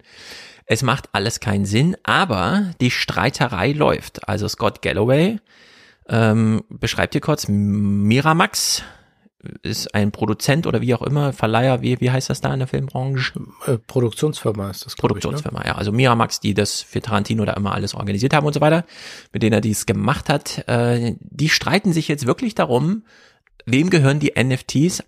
Es 0.65 0.83
macht 0.83 1.09
alles 1.13 1.39
keinen 1.39 1.65
Sinn, 1.65 1.95
aber 2.03 2.71
die 2.81 2.91
Streiterei 2.91 3.71
läuft. 3.71 4.27
Also 4.27 4.47
Scott 4.47 4.81
Galloway 4.81 5.39
ähm, 6.09 6.63
beschreibt 6.69 7.13
hier 7.13 7.21
kurz, 7.21 7.47
Miramax 7.47 8.83
ist 9.61 9.93
ein 9.93 10.11
Produzent 10.11 10.67
oder 10.67 10.81
wie 10.81 10.93
auch 10.93 11.01
immer, 11.01 11.31
Verleiher, 11.31 11.81
wie, 11.81 11.99
wie 12.01 12.11
heißt 12.11 12.29
das 12.29 12.41
da 12.41 12.53
in 12.53 12.59
der 12.59 12.67
Filmbranche? 12.67 13.39
Äh, 13.65 13.77
Produktionsfirma 13.77 14.69
ist 14.71 14.85
das, 14.85 14.95
Produktionsfirma, 14.95 15.63
ja. 15.65 15.75
Also 15.75 15.91
Miramax, 15.91 16.39
die 16.39 16.53
das 16.53 16.81
für 16.81 17.01
Tarantino 17.01 17.45
da 17.45 17.53
immer 17.53 17.73
alles 17.73 17.93
organisiert 17.93 18.33
haben 18.33 18.45
und 18.45 18.53
so 18.53 18.61
weiter, 18.61 18.85
mit 19.31 19.43
denen 19.43 19.53
er 19.53 19.61
dies 19.61 19.85
gemacht 19.85 20.29
hat, 20.29 20.67
äh, 20.67 21.15
die 21.19 21.49
streiten 21.49 21.93
sich 21.93 22.07
jetzt 22.07 22.25
wirklich 22.25 22.55
darum, 22.55 23.03
wem 23.65 23.89
gehören 23.89 24.19
die 24.19 24.33
NFTs 24.37 25.03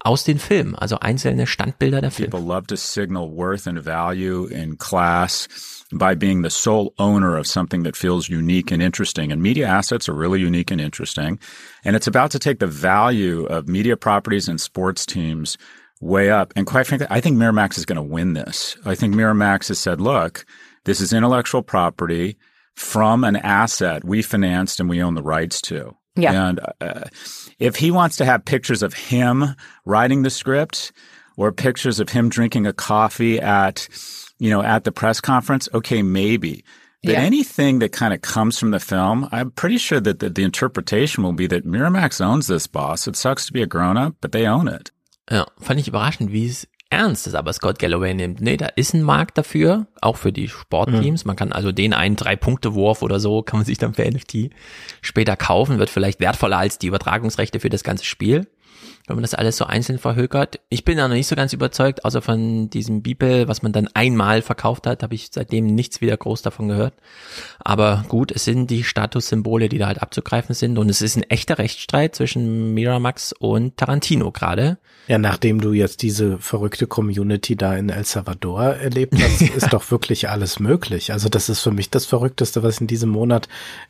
aus 0.00 0.24
den 0.24 0.38
Filmen, 0.38 0.74
also 0.74 0.98
einzelne 1.00 1.46
Standbilder 1.46 2.00
der 2.00 2.10
Filme. 2.10 2.30
People 2.30 2.46
love 2.46 2.66
to 2.68 2.76
signal 2.76 3.30
worth 3.30 3.66
and 3.66 3.78
value 3.78 4.46
in 4.46 4.76
class 4.76 5.48
by 5.92 6.14
being 6.14 6.42
the 6.42 6.50
sole 6.50 6.92
owner 6.98 7.36
of 7.36 7.46
something 7.46 7.82
that 7.84 7.96
feels 7.96 8.28
unique 8.28 8.70
and 8.72 8.82
interesting. 8.82 9.32
And 9.32 9.42
media 9.42 9.66
assets 9.66 10.08
are 10.08 10.14
really 10.14 10.40
unique 10.40 10.70
and 10.70 10.80
interesting. 10.80 11.38
And 11.84 11.96
it's 11.96 12.06
about 12.06 12.30
to 12.32 12.38
take 12.38 12.58
the 12.58 12.66
value 12.66 13.46
of 13.46 13.68
media 13.68 13.96
properties 13.96 14.48
and 14.48 14.60
sports 14.60 15.06
teams 15.06 15.56
way 16.00 16.30
up. 16.30 16.52
And 16.56 16.66
quite 16.66 16.86
frankly, 16.86 17.06
I 17.10 17.20
think 17.20 17.36
Miramax 17.36 17.78
is 17.78 17.86
going 17.86 17.96
to 17.96 18.02
win 18.02 18.34
this. 18.34 18.76
I 18.84 18.94
think 18.94 19.14
Miramax 19.14 19.68
has 19.68 19.78
said, 19.78 20.00
look, 20.00 20.44
this 20.84 21.00
is 21.00 21.12
intellectual 21.12 21.62
property 21.62 22.36
from 22.74 23.24
an 23.24 23.36
asset 23.36 24.04
we 24.04 24.22
financed 24.22 24.80
and 24.80 24.88
we 24.88 25.02
own 25.02 25.14
the 25.14 25.22
rights 25.22 25.60
to. 25.62 25.96
Yeah. 26.16 26.48
And 26.48 26.60
uh, 26.80 27.04
if 27.58 27.76
he 27.76 27.90
wants 27.90 28.16
to 28.16 28.24
have 28.24 28.44
pictures 28.44 28.82
of 28.82 28.94
him 28.94 29.54
writing 29.84 30.22
the 30.22 30.30
script 30.30 30.92
or 31.36 31.52
pictures 31.52 32.00
of 32.00 32.08
him 32.08 32.28
drinking 32.28 32.66
a 32.66 32.72
coffee 32.72 33.38
at, 33.40 33.88
you 34.38 34.50
know, 34.50 34.62
at 34.62 34.84
the 34.84 34.92
press 34.92 35.20
conference, 35.20 35.68
okay, 35.74 36.02
maybe. 36.02 36.64
But 37.04 37.12
Yeah. 37.12 37.20
anything 37.20 37.78
that 37.80 37.92
kind 37.92 38.12
of 38.14 38.22
comes 38.22 38.58
from 38.58 38.70
the 38.72 38.80
film, 38.80 39.28
I'm 39.30 39.50
pretty 39.50 39.78
sure 39.78 40.00
that 40.00 40.18
the, 40.20 40.30
the 40.30 40.42
interpretation 40.42 41.22
will 41.22 41.34
be 41.34 41.46
that 41.48 41.64
Miramax 41.66 42.20
owns 42.20 42.46
this 42.46 42.66
boss. 42.66 43.06
It 43.06 43.16
sucks 43.16 43.46
to 43.46 43.52
be 43.52 43.62
a 43.62 43.66
grown 43.66 43.96
up, 43.96 44.14
but 44.20 44.32
they 44.32 44.46
own 44.46 44.66
it. 44.68 44.90
Ja, 45.30 45.44
fand 45.60 45.78
ich 45.80 45.88
überraschend, 45.88 46.32
wie 46.32 46.46
es 46.46 46.66
ernst 46.90 47.26
ist, 47.26 47.34
aber 47.34 47.52
Scott 47.52 47.78
Galloway 47.78 48.14
nimmt. 48.14 48.40
Nee, 48.40 48.56
da 48.56 48.66
ist 48.66 48.94
ein 48.94 49.02
Markt 49.02 49.36
dafür, 49.38 49.86
auch 50.00 50.16
für 50.16 50.32
die 50.32 50.48
Sportteams. 50.48 51.24
Man 51.24 51.36
kann 51.36 51.52
also 51.52 51.72
den 51.72 51.92
einen 51.92 52.16
Drei-Punkte-Wurf 52.16 53.02
oder 53.02 53.18
so, 53.18 53.42
kann 53.42 53.58
man 53.58 53.66
sich 53.66 53.78
dann 53.78 53.94
für 53.94 54.08
NFT 54.08 54.50
später 55.00 55.36
kaufen, 55.36 55.78
wird 55.78 55.90
vielleicht 55.90 56.20
wertvoller 56.20 56.58
als 56.58 56.78
die 56.78 56.86
Übertragungsrechte 56.86 57.60
für 57.60 57.70
das 57.70 57.82
ganze 57.82 58.04
Spiel. 58.04 58.46
Wenn 59.06 59.16
man 59.16 59.22
das 59.22 59.34
alles 59.34 59.56
so 59.56 59.64
einzeln 59.64 59.98
verhökert. 59.98 60.58
Ich 60.68 60.84
bin 60.84 60.96
da 60.96 61.06
noch 61.06 61.14
nicht 61.14 61.28
so 61.28 61.36
ganz 61.36 61.52
überzeugt, 61.52 62.04
außer 62.04 62.22
von 62.22 62.70
diesem 62.70 63.02
Beeple, 63.02 63.46
was 63.46 63.62
man 63.62 63.72
dann 63.72 63.88
einmal 63.94 64.42
verkauft 64.42 64.86
hat, 64.86 65.04
habe 65.04 65.14
ich 65.14 65.28
seitdem 65.32 65.66
nichts 65.66 66.00
wieder 66.00 66.16
groß 66.16 66.42
davon 66.42 66.68
gehört. 66.68 66.94
Aber 67.68 68.04
gut, 68.08 68.30
es 68.30 68.44
sind 68.44 68.70
die 68.70 68.84
Statussymbole, 68.84 69.68
die 69.68 69.78
da 69.78 69.88
halt 69.88 70.00
abzugreifen 70.00 70.54
sind 70.54 70.78
und 70.78 70.88
es 70.88 71.02
ist 71.02 71.16
ein 71.16 71.24
echter 71.24 71.58
Rechtsstreit 71.58 72.14
zwischen 72.14 72.74
Miramax 72.74 73.32
und 73.32 73.76
Tarantino 73.76 74.30
gerade. 74.30 74.78
Ja, 75.08 75.18
nachdem 75.18 75.60
du 75.60 75.72
jetzt 75.72 76.02
diese 76.02 76.38
verrückte 76.38 76.86
Community 76.86 77.56
da 77.56 77.76
in 77.76 77.88
El 77.88 78.04
Salvador 78.04 78.62
erlebt 78.62 79.14
hast, 79.20 79.40
ist 79.56 79.72
doch 79.72 79.88
wirklich 79.90 80.28
alles 80.28 80.60
möglich. 80.60 81.12
Also 81.12 81.28
das 81.28 81.48
ist 81.48 81.60
für 81.60 81.72
mich 81.72 81.90
das 81.90 82.06
Verrückteste, 82.06 82.62
was 82.62 82.76
ich 82.76 82.80
in 82.82 82.86
diesem 82.86 83.10
Monat 83.10 83.48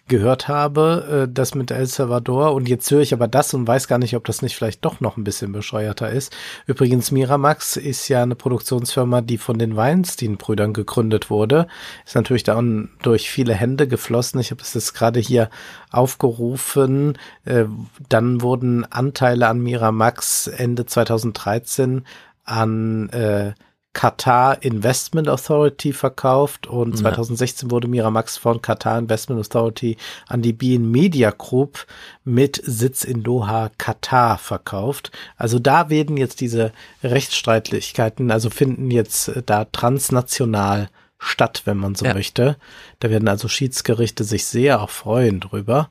gehört 0.08 0.48
habe, 0.48 1.26
äh, 1.26 1.32
das 1.32 1.54
mit 1.54 1.70
El 1.70 1.86
Salvador. 1.86 2.54
Und 2.54 2.68
jetzt 2.68 2.90
höre 2.90 3.00
ich 3.00 3.12
aber 3.12 3.28
das 3.28 3.52
und 3.52 3.66
weiß 3.66 3.88
gar 3.88 3.98
nicht, 3.98 4.16
ob 4.16 4.24
das 4.24 4.40
nicht 4.40 4.56
vielleicht 4.56 4.84
doch 4.86 5.00
noch 5.00 5.18
ein 5.18 5.24
bisschen 5.24 5.52
bescheuerter 5.52 6.10
ist. 6.10 6.34
Übrigens, 6.66 7.10
Miramax 7.10 7.76
ist 7.76 8.08
ja 8.08 8.22
eine 8.22 8.36
Produktionsfirma, 8.36 9.20
die 9.20 9.38
von 9.38 9.58
den 9.58 9.76
Weinstein-Brüdern 9.76 10.72
gegründet 10.72 11.28
wurde. 11.28 11.66
Ist 12.04 12.14
natürlich 12.14 12.44
dann 12.44 12.90
durch 13.02 13.30
viele 13.30 13.54
Hände 13.66 13.88
geflossen. 13.88 14.38
Ich 14.40 14.50
habe 14.52 14.62
es 14.62 14.74
jetzt 14.74 14.94
gerade 14.94 15.18
hier 15.18 15.50
aufgerufen. 15.90 17.18
Äh, 17.44 17.64
Dann 18.08 18.40
wurden 18.42 18.84
Anteile 18.84 19.48
an 19.48 19.60
Miramax 19.60 20.46
Ende 20.46 20.86
2013 20.86 22.04
an 22.44 23.08
äh, 23.10 23.52
Qatar 23.92 24.62
Investment 24.62 25.26
Authority 25.26 25.92
verkauft 25.94 26.66
und 26.66 26.96
Ja. 26.96 27.00
2016 27.00 27.70
wurde 27.70 27.88
Miramax 27.88 28.36
von 28.36 28.60
Qatar 28.60 28.98
Investment 28.98 29.40
Authority 29.40 29.96
an 30.28 30.42
die 30.42 30.52
BN 30.52 30.90
Media 30.90 31.30
Group 31.30 31.86
mit 32.22 32.60
Sitz 32.62 33.04
in 33.04 33.22
Doha, 33.22 33.70
Katar 33.78 34.36
verkauft. 34.36 35.12
Also 35.38 35.58
da 35.58 35.88
werden 35.88 36.18
jetzt 36.18 36.42
diese 36.42 36.72
Rechtsstreitlichkeiten, 37.02 38.30
also 38.30 38.50
finden 38.50 38.90
jetzt 38.90 39.28
äh, 39.28 39.42
da 39.44 39.64
transnational 39.64 40.88
statt, 41.18 41.62
wenn 41.64 41.76
man 41.76 41.94
so 41.94 42.04
Ja. 42.04 42.14
möchte. 42.14 42.56
Da 43.00 43.10
werden 43.10 43.28
also 43.28 43.48
Schiedsgerichte 43.48 44.24
sich 44.24 44.46
sehr 44.46 44.80
auch 44.80 44.90
freuen 44.90 45.40
drüber. 45.40 45.90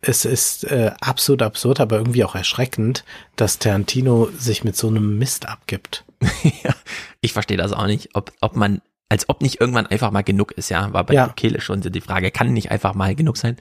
Es 0.00 0.24
ist 0.24 0.64
äh, 0.64 0.92
absolut 1.00 1.42
absurd, 1.42 1.80
aber 1.80 1.96
irgendwie 1.98 2.22
auch 2.24 2.34
erschreckend, 2.36 3.04
dass 3.36 3.58
Tarantino 3.58 4.28
sich 4.36 4.62
mit 4.62 4.76
so 4.76 4.88
einem 4.88 5.18
Mist 5.18 5.48
abgibt. 5.48 6.04
Ich 7.20 7.32
verstehe 7.32 7.56
das 7.56 7.72
auch 7.72 7.86
nicht, 7.86 8.10
ob, 8.14 8.32
ob 8.40 8.54
man, 8.54 8.80
als 9.08 9.28
ob 9.28 9.40
nicht 9.40 9.60
irgendwann 9.60 9.86
einfach 9.86 10.10
mal 10.10 10.22
genug 10.22 10.52
ist, 10.52 10.68
ja, 10.68 10.92
war 10.92 11.04
bei 11.04 11.14
Ja. 11.14 11.28
Kehle 11.28 11.60
schon 11.60 11.80
so 11.82 11.88
die 11.88 12.00
Frage, 12.02 12.30
kann 12.30 12.52
nicht 12.52 12.70
einfach 12.70 12.94
mal 12.94 13.14
genug 13.14 13.36
sein? 13.38 13.56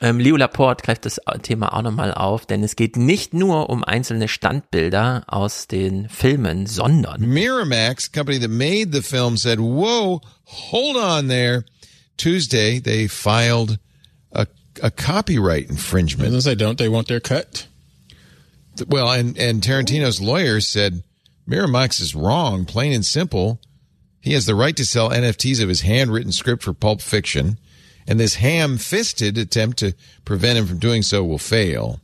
Ähm, 0.00 0.18
Leo 0.18 0.36
Laporte 0.36 0.84
greift 0.84 1.04
das 1.04 1.20
Thema 1.42 1.74
auch 1.74 1.82
nochmal 1.82 2.14
auf, 2.14 2.46
denn 2.46 2.62
es 2.62 2.76
geht 2.76 2.96
nicht 2.96 3.34
nur 3.34 3.68
um 3.68 3.84
einzelne 3.84 4.28
Standbilder 4.28 5.24
aus 5.26 5.66
den 5.66 6.08
Filmen, 6.08 6.66
sondern 6.66 7.20
Miramax, 7.20 8.10
company 8.10 8.40
that 8.40 8.50
made 8.50 8.90
the 8.92 9.02
film, 9.02 9.36
said, 9.36 9.58
"Whoa, 9.58 10.22
hold 10.46 10.96
on 10.96 11.28
there." 11.28 11.64
Tuesday, 12.16 12.80
they 12.80 13.08
filed 13.08 13.78
a, 14.32 14.46
a 14.82 14.90
copyright 14.90 15.68
infringement. 15.68 16.34
As 16.34 16.46
I 16.46 16.54
don't, 16.54 16.76
they 16.78 16.88
want 16.88 17.08
their 17.08 17.20
cut. 17.20 17.66
Well, 18.88 19.10
and 19.10 19.36
and 19.36 19.60
Tarantino's 19.62 20.20
lawyers 20.20 20.66
said 20.68 21.02
Miramax 21.46 22.00
is 22.00 22.14
wrong, 22.14 22.64
plain 22.64 22.92
and 22.94 23.04
simple. 23.04 23.58
He 24.20 24.32
has 24.34 24.46
the 24.46 24.54
right 24.54 24.76
to 24.76 24.84
sell 24.84 25.10
NFTs 25.10 25.62
of 25.62 25.68
his 25.68 25.80
handwritten 25.82 26.32
script 26.32 26.62
for 26.62 26.72
Pulp 26.74 27.00
Fiction, 27.00 27.58
and 28.06 28.20
this 28.20 28.34
ham-fisted 28.36 29.38
attempt 29.38 29.78
to 29.78 29.94
prevent 30.24 30.58
him 30.58 30.66
from 30.66 30.78
doing 30.78 31.02
so 31.02 31.24
will 31.24 31.38
fail. 31.38 32.00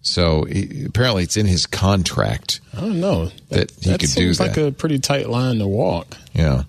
So 0.00 0.44
he, 0.44 0.84
apparently, 0.84 1.22
it's 1.22 1.36
in 1.36 1.46
his 1.46 1.66
contract 1.66 2.60
I 2.76 2.80
don't 2.80 3.00
know. 3.00 3.30
that 3.50 3.70
he 3.80 3.90
that 3.90 4.00
could 4.00 4.08
do 4.08 4.34
seems 4.34 4.38
that. 4.38 4.48
like 4.48 4.56
a 4.56 4.72
pretty 4.72 4.98
tight 4.98 5.28
line 5.28 5.58
to 5.58 5.66
walk. 5.66 6.16
Yeah. 6.32 6.64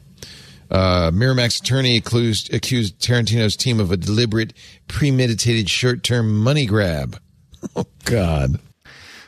Uh, 0.69 1.11
Miramax 1.11 1.61
attorney 1.61 1.97
accused, 1.97 2.53
accused 2.53 2.99
Tarantino's 2.99 3.55
team 3.55 3.79
of 3.79 3.91
a 3.91 3.97
deliberate, 3.97 4.53
premeditated 4.87 5.69
short-term 5.69 6.37
money 6.37 6.65
grab. 6.65 7.19
Oh 7.77 7.85
God. 8.03 8.59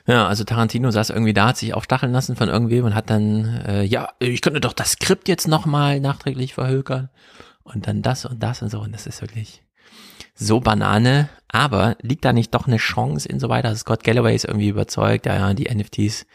Ja, 0.08 0.28
also 0.28 0.44
Tarantino 0.44 0.92
saß 0.92 1.10
irgendwie 1.10 1.34
da, 1.34 1.48
hat 1.48 1.58
sich 1.58 1.74
aufstacheln 1.74 2.12
lassen 2.12 2.36
von 2.36 2.50
irgendwem 2.50 2.86
und 2.86 2.96
hat 2.96 3.10
dann, 3.10 3.62
äh, 3.66 3.84
ja, 3.84 4.10
ich 4.20 4.42
könnte 4.42 4.62
doch 4.62 4.74
das 4.74 4.92
Skript 4.92 5.28
jetzt 5.28 5.48
nochmal 5.48 6.00
nachträglich 6.00 6.54
verhökern. 6.54 7.10
Und 7.64 7.88
dann 7.88 8.04
das 8.04 8.26
und 8.26 8.44
das 8.44 8.62
und 8.62 8.70
so. 8.70 8.80
Und 8.80 8.94
das 8.94 9.08
ist 9.08 9.22
wirklich 9.22 9.64
so 10.36 10.60
Banane, 10.60 11.30
aber 11.48 11.96
liegt 12.02 12.26
da 12.26 12.34
nicht 12.34 12.54
doch 12.54 12.68
eine 12.68 12.78
Chance 12.78 13.28
insoweit, 13.28 13.66
also 13.66 13.80
Scott 13.80 14.04
Galloway 14.04 14.36
ist 14.36 14.46
irgendwie 14.46 14.68
überzeugt, 14.68 15.26
ja, 15.26 15.36
ja, 15.36 15.54
die 15.54 15.74
NFTs 15.74 16.26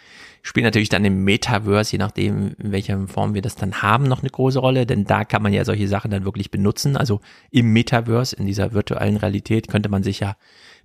spielen 0.42 0.64
natürlich 0.64 0.88
dann 0.88 1.04
im 1.04 1.22
Metaverse, 1.24 1.92
je 1.92 1.98
nachdem, 1.98 2.54
in 2.58 2.72
welcher 2.72 3.06
Form 3.08 3.34
wir 3.34 3.42
das 3.42 3.56
dann 3.56 3.82
haben, 3.82 4.04
noch 4.04 4.20
eine 4.20 4.30
große 4.30 4.58
Rolle, 4.58 4.86
denn 4.86 5.04
da 5.04 5.24
kann 5.24 5.42
man 5.42 5.52
ja 5.52 5.66
solche 5.66 5.86
Sachen 5.86 6.10
dann 6.10 6.24
wirklich 6.24 6.50
benutzen, 6.50 6.96
also 6.96 7.20
im 7.50 7.72
Metaverse, 7.74 8.34
in 8.34 8.46
dieser 8.46 8.72
virtuellen 8.72 9.18
Realität 9.18 9.68
könnte 9.68 9.90
man 9.90 10.02
sich 10.02 10.20
ja 10.20 10.36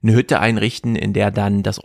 eine 0.03 0.13
Hütte 0.13 0.41
einrichten, 0.41 0.97
in 0.97 1.13
der 1.13 1.31
dann 1.31 1.63
das 1.63 1.79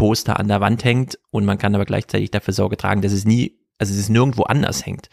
Originalposter 0.00 0.38
an 0.38 0.48
der 0.48 0.60
Wand 0.60 0.84
hängt 0.84 1.18
und 1.30 1.44
man 1.44 1.58
kann 1.58 1.74
aber 1.74 1.84
gleichzeitig 1.84 2.30
dafür 2.30 2.54
Sorge 2.54 2.76
tragen, 2.76 3.02
dass 3.02 3.12
es 3.12 3.24
nie, 3.24 3.58
also 3.78 3.92
es 3.92 4.08
nirgendwo 4.08 4.44
anders 4.44 4.84
hängt, 4.84 5.10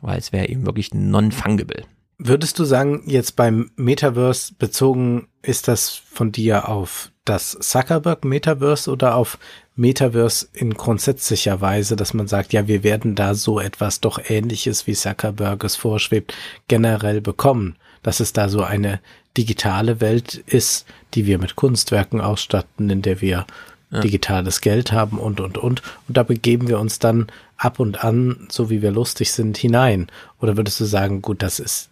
weil 0.00 0.18
es 0.18 0.32
wäre 0.32 0.48
eben 0.48 0.66
wirklich 0.66 0.94
non-fungible. 0.94 1.84
Würdest 2.18 2.58
du 2.58 2.64
sagen, 2.64 3.02
jetzt 3.06 3.36
beim 3.36 3.70
Metaverse 3.76 4.54
bezogen, 4.58 5.28
ist 5.42 5.68
das 5.68 5.90
von 5.90 6.32
dir 6.32 6.68
auf 6.68 7.12
das 7.24 7.56
Zuckerberg 7.60 8.24
Metaverse 8.24 8.90
oder 8.90 9.14
auf 9.14 9.38
Metaverse 9.74 10.48
in 10.52 10.74
grundsätzlicher 10.74 11.60
Weise, 11.62 11.96
dass 11.96 12.12
man 12.12 12.26
sagt, 12.26 12.52
ja, 12.52 12.66
wir 12.66 12.82
werden 12.82 13.14
da 13.14 13.34
so 13.34 13.58
etwas 13.58 14.00
doch 14.00 14.20
ähnliches, 14.28 14.86
wie 14.86 14.92
Zuckerberg 14.92 15.64
es 15.64 15.76
vorschwebt, 15.76 16.34
generell 16.68 17.22
bekommen, 17.22 17.76
dass 18.02 18.20
es 18.20 18.34
da 18.34 18.48
so 18.48 18.62
eine 18.62 19.00
digitale 19.36 20.00
Welt 20.00 20.34
ist, 20.34 20.86
die 21.14 21.24
wir 21.24 21.38
mit 21.38 21.56
Kunstwerken 21.56 22.20
ausstatten, 22.20 22.90
in 22.90 23.00
der 23.00 23.20
wir 23.20 23.46
Ja. 23.90 24.00
digitales 24.00 24.60
Geld 24.60 24.92
haben 24.92 25.18
und, 25.18 25.40
und, 25.40 25.58
und. 25.58 25.82
Und 26.06 26.16
da 26.16 26.22
begeben 26.22 26.68
wir 26.68 26.78
uns 26.78 27.00
dann 27.00 27.26
ab 27.56 27.80
und 27.80 28.04
an, 28.04 28.46
so 28.48 28.70
wie 28.70 28.82
wir 28.82 28.92
lustig 28.92 29.32
sind, 29.32 29.56
hinein. 29.56 30.06
Oder 30.40 30.56
würdest 30.56 30.78
du 30.78 30.84
sagen, 30.84 31.22
gut, 31.22 31.42
das 31.42 31.58
ist 31.58 31.88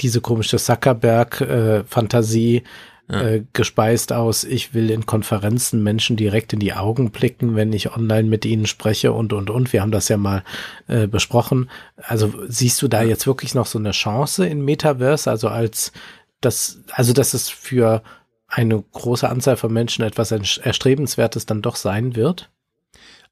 diese 0.00 0.20
komische 0.20 0.58
Zuckerberg-Fantasie 0.58 2.64
äh, 3.08 3.42
gespeist 3.52 4.12
aus, 4.12 4.42
ich 4.42 4.74
will 4.74 4.90
in 4.90 5.06
Konferenzen 5.06 5.84
Menschen 5.84 6.16
direkt 6.16 6.52
in 6.52 6.58
die 6.58 6.72
Augen 6.72 7.12
blicken, 7.12 7.54
wenn 7.54 7.72
ich 7.72 7.94
online 7.94 8.28
mit 8.28 8.44
ihnen 8.44 8.66
spreche 8.66 9.12
und, 9.12 9.32
und, 9.32 9.48
und. 9.48 9.72
Wir 9.72 9.82
haben 9.82 9.92
das 9.92 10.08
ja 10.08 10.16
mal 10.16 10.42
äh, 10.88 11.06
besprochen. 11.06 11.70
Also 12.02 12.34
siehst 12.48 12.82
du 12.82 12.88
da 12.88 13.02
jetzt 13.02 13.28
wirklich 13.28 13.54
noch 13.54 13.66
so 13.66 13.78
eine 13.78 13.92
Chance 13.92 14.44
in 14.46 14.64
Metaverse, 14.64 15.30
also 15.30 15.48
als 15.48 15.92
das, 16.40 16.80
also 16.90 17.12
dass 17.12 17.32
es 17.32 17.48
für 17.48 18.02
eine 18.48 18.80
große 18.80 19.28
Anzahl 19.28 19.56
von 19.56 19.72
Menschen 19.72 20.04
etwas 20.04 20.30
Erstrebenswertes 20.30 21.46
dann 21.46 21.62
doch 21.62 21.76
sein 21.76 22.16
wird? 22.16 22.50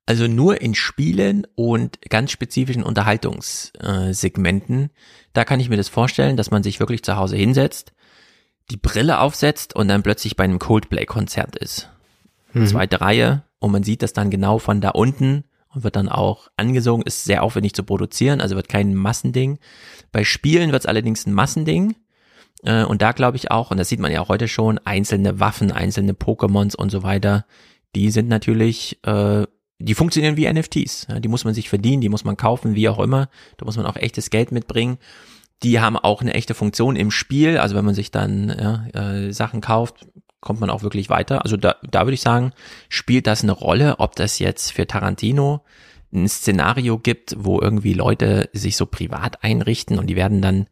Also 0.07 0.26
nur 0.26 0.60
in 0.60 0.75
Spielen 0.75 1.47
und 1.55 1.99
ganz 2.10 2.31
spezifischen 2.31 2.83
Unterhaltungssegmenten. 2.83 4.91
Da 5.33 5.44
kann 5.44 5.60
ich 5.60 5.70
mir 5.70 5.78
das 5.78 5.89
vorstellen, 5.89 6.36
dass 6.36 6.51
man 6.51 6.62
sich 6.62 6.78
wirklich 6.78 7.02
zu 7.02 7.17
Hause 7.17 7.36
hinsetzt, 7.36 7.94
die 8.70 8.76
Brille 8.76 9.20
aufsetzt 9.20 9.75
und 9.75 9.89
dann 9.89 10.02
plötzlich 10.02 10.36
bei 10.36 10.44
einem 10.44 10.59
Coldplay-Konzert 10.59 11.57
ist. 11.57 11.89
Mhm. 12.52 12.67
Zweite 12.67 13.01
Reihe 13.01 13.44
und 13.60 13.73
man 13.73 13.83
sieht 13.83 14.02
das 14.02 14.12
dann 14.12 14.31
genau 14.31 14.59
von 14.59 14.83
da 14.83 14.91
unten 14.91 15.44
und 15.68 15.84
wird 15.84 15.97
dann 15.97 16.10
auch 16.10 16.49
angesungen, 16.57 17.07
ist 17.07 17.25
sehr 17.25 17.43
aufwendig 17.43 17.75
zu 17.75 17.83
produzieren, 17.83 18.41
also 18.41 18.55
wird 18.57 18.68
kein 18.68 18.94
Massending. 18.94 19.59
Bei 20.12 20.25
Spielen 20.25 20.70
wird 20.70 20.83
es 20.83 20.86
allerdings 20.86 21.26
ein 21.26 21.33
Massending. 21.33 21.97
Äh, 22.65 22.84
Und 22.84 23.02
da 23.02 23.12
glaube 23.12 23.36
ich 23.36 23.51
auch, 23.51 23.70
und 23.70 23.76
das 23.76 23.89
sieht 23.89 24.01
man 24.01 24.10
ja 24.12 24.20
auch 24.20 24.28
heute 24.28 24.49
schon, 24.49 24.78
einzelne 24.78 25.41
Waffen, 25.41 25.70
einzelne 25.70 26.12
Pokémons 26.12 26.75
und 26.75 26.91
so 26.91 27.02
weiter, 27.02 27.47
die 27.94 28.10
sind 28.10 28.28
natürlich, 28.28 28.99
äh, 29.05 29.47
die 29.78 29.94
funktionieren 29.94 30.36
wie 30.36 30.52
NFTs. 30.52 31.09
Die 31.18 31.28
muss 31.28 31.44
man 31.44 31.55
sich 31.55 31.68
verdienen, 31.68 32.01
die 32.01 32.09
muss 32.09 32.25
man 32.25 32.36
kaufen, 32.36 32.75
wie 32.75 32.89
auch 32.89 32.99
immer. 32.99 33.28
Da 33.59 33.67
muss 33.67 33.76
man 33.76 33.86
auch 33.86 33.97
echtes 33.97 34.31
Geld 34.31 34.51
mitbringen. 34.51 34.99
Die 35.62 35.81
haben 35.81 35.97
auch 35.97 36.20
eine 36.20 36.34
echte 36.34 36.55
Funktion 36.55 36.97
im 36.97 37.10
Spiel. 37.10 37.59
Also 37.59 37.75
wenn 37.76 37.84
man 37.84 37.94
sich 37.94 38.10
dann 38.10 38.49
ja, 38.49 38.86
äh, 39.12 39.33
Sachen 39.33 39.60
kauft, 39.60 40.07
kommt 40.41 40.60
man 40.60 40.70
auch 40.70 40.83
wirklich 40.83 41.10
weiter. 41.10 41.43
Also 41.43 41.57
da, 41.57 41.76
da 41.89 42.02
würde 42.02 42.15
ich 42.15 42.20
sagen, 42.20 42.52
spielt 42.89 43.26
das 43.26 43.43
eine 43.43 43.52
Rolle, 43.52 43.99
ob 43.99 44.15
das 44.17 44.39
jetzt 44.39 44.73
für 44.73 44.86
Tarantino 44.86 45.65
ein 46.12 46.28
Szenario 46.28 46.99
gibt, 46.99 47.34
wo 47.39 47.60
irgendwie 47.60 47.94
Leute 47.94 48.49
sich 48.52 48.76
so 48.76 48.86
privat 48.86 49.43
einrichten 49.43 49.99
und 49.99 50.07
die 50.07 50.17
werden 50.17 50.41
dann 50.41 50.67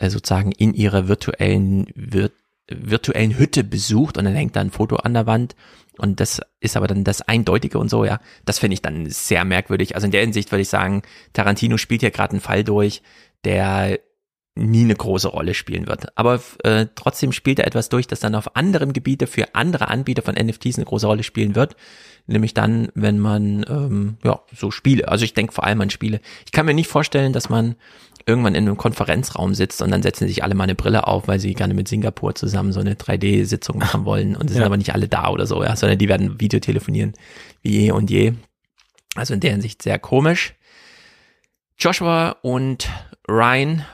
sozusagen 0.00 0.52
in 0.52 0.74
ihrer 0.74 1.08
virtuellen, 1.08 1.86
vir 1.94 2.30
virtuellen 2.68 3.38
Hütte 3.38 3.62
besucht 3.62 4.18
und 4.18 4.24
dann 4.24 4.34
hängt 4.34 4.56
da 4.56 4.60
ein 4.60 4.72
Foto 4.72 4.96
an 4.96 5.14
der 5.14 5.26
Wand 5.26 5.54
und 5.98 6.20
das 6.20 6.40
ist 6.60 6.76
aber 6.76 6.86
dann 6.86 7.04
das 7.04 7.22
Eindeutige 7.22 7.78
und 7.78 7.88
so, 7.88 8.04
ja. 8.04 8.20
Das 8.44 8.58
finde 8.58 8.74
ich 8.74 8.82
dann 8.82 9.08
sehr 9.08 9.44
merkwürdig. 9.44 9.94
Also 9.94 10.06
in 10.06 10.10
der 10.10 10.20
Hinsicht 10.20 10.50
würde 10.52 10.62
ich 10.62 10.68
sagen, 10.68 11.02
Tarantino 11.32 11.78
spielt 11.78 12.00
hier 12.00 12.10
gerade 12.10 12.32
einen 12.32 12.40
Fall 12.40 12.64
durch, 12.64 13.02
der 13.44 13.98
nie 14.56 14.84
eine 14.84 14.94
große 14.94 15.28
Rolle 15.28 15.54
spielen 15.54 15.86
wird. 15.86 16.16
Aber 16.16 16.40
äh, 16.64 16.86
trotzdem 16.94 17.32
spielt 17.32 17.58
er 17.58 17.66
etwas 17.66 17.90
durch, 17.90 18.06
das 18.06 18.20
dann 18.20 18.34
auf 18.34 18.56
anderen 18.56 18.94
Gebiete 18.94 19.26
für 19.26 19.54
andere 19.54 19.88
Anbieter 19.88 20.22
von 20.22 20.34
NFTs 20.34 20.76
eine 20.76 20.86
große 20.86 21.06
Rolle 21.06 21.22
spielen 21.22 21.54
wird. 21.54 21.76
Nämlich 22.26 22.54
dann, 22.54 22.88
wenn 22.94 23.18
man 23.18 23.64
ähm, 23.68 24.16
ja 24.24 24.40
so 24.54 24.70
Spiele, 24.70 25.08
also 25.08 25.24
ich 25.24 25.34
denke 25.34 25.52
vor 25.52 25.64
allem 25.64 25.80
an 25.82 25.90
Spiele. 25.90 26.20
Ich 26.46 26.52
kann 26.52 26.66
mir 26.66 26.74
nicht 26.74 26.88
vorstellen, 26.88 27.32
dass 27.32 27.50
man 27.50 27.76
irgendwann 28.26 28.56
in 28.56 28.66
einem 28.66 28.76
Konferenzraum 28.76 29.54
sitzt 29.54 29.80
und 29.82 29.90
dann 29.92 30.02
setzen 30.02 30.26
sich 30.26 30.42
alle 30.42 30.54
mal 30.54 30.64
eine 30.64 30.74
Brille 30.74 31.06
auf, 31.06 31.28
weil 31.28 31.38
sie 31.38 31.54
gerne 31.54 31.74
mit 31.74 31.86
Singapur 31.86 32.34
zusammen 32.34 32.72
so 32.72 32.80
eine 32.80 32.94
3D-Sitzung 32.94 33.78
machen 33.78 34.04
wollen 34.04 34.34
und 34.34 34.48
sind 34.48 34.62
aber 34.64 34.76
nicht 34.76 34.92
alle 34.92 35.08
da 35.08 35.28
oder 35.28 35.46
so, 35.46 35.62
ja, 35.62 35.76
sondern 35.76 35.98
die 35.98 36.08
werden 36.08 36.40
Videotelefonieren 36.40 37.12
wie 37.62 37.82
je 37.82 37.92
und 37.92 38.10
je. 38.10 38.34
Also 39.14 39.32
in 39.32 39.40
der 39.40 39.52
Hinsicht 39.52 39.80
sehr 39.80 39.98
komisch. 39.98 40.54
Joshua 41.78 42.36
und 42.42 42.88
Ryan 43.28 43.84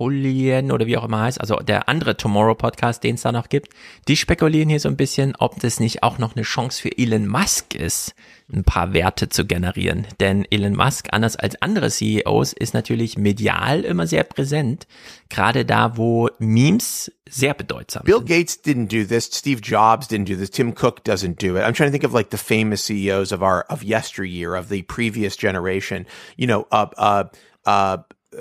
Julian 0.00 0.72
oder 0.72 0.86
wie 0.86 0.96
auch 0.96 1.04
immer 1.04 1.20
heißt, 1.20 1.40
also 1.40 1.56
der 1.56 1.88
andere 1.88 2.16
Tomorrow 2.16 2.54
Podcast, 2.54 3.04
den 3.04 3.16
es 3.16 3.22
da 3.22 3.32
noch 3.32 3.48
gibt, 3.48 3.74
die 4.08 4.16
spekulieren 4.16 4.68
hier 4.68 4.80
so 4.80 4.88
ein 4.88 4.96
bisschen, 4.96 5.36
ob 5.38 5.60
das 5.60 5.78
nicht 5.78 6.02
auch 6.02 6.18
noch 6.18 6.34
eine 6.34 6.42
Chance 6.42 6.80
für 6.80 6.96
Elon 6.96 7.26
Musk 7.26 7.74
ist, 7.74 8.14
ein 8.52 8.64
paar 8.64 8.92
Werte 8.92 9.28
zu 9.28 9.46
generieren. 9.46 10.06
Denn 10.18 10.44
Elon 10.50 10.74
Musk, 10.74 11.08
anders 11.12 11.36
als 11.36 11.60
andere 11.62 11.90
CEOs, 11.90 12.52
ist 12.52 12.74
natürlich 12.74 13.16
medial 13.16 13.82
immer 13.82 14.06
sehr 14.06 14.24
präsent, 14.24 14.86
gerade 15.28 15.64
da, 15.64 15.96
wo 15.96 16.28
Memes 16.38 17.12
sehr 17.28 17.54
bedeutsam 17.54 18.02
Bill 18.04 18.16
sind. 18.16 18.28
Gates 18.28 18.64
didn't 18.64 18.88
do 18.88 19.04
this. 19.04 19.26
Steve 19.26 19.60
Jobs 19.60 20.08
didn't 20.08 20.26
do 20.26 20.36
this. 20.36 20.50
Tim 20.50 20.74
Cook 20.74 21.04
doesn't 21.04 21.40
do 21.40 21.56
it. 21.56 21.62
I'm 21.62 21.74
trying 21.74 21.88
to 21.88 21.92
think 21.92 22.04
of 22.04 22.12
like 22.12 22.30
the 22.30 22.38
famous 22.38 22.84
CEOs 22.84 23.32
of 23.32 23.42
our 23.42 23.62
of 23.68 23.82
yesteryear 23.82 24.56
of 24.56 24.68
the 24.68 24.82
previous 24.82 25.36
generation. 25.36 26.06
You 26.36 26.48
know, 26.48 26.66
uh, 26.72 26.86
uh, 26.96 27.24
uh, 27.64 27.98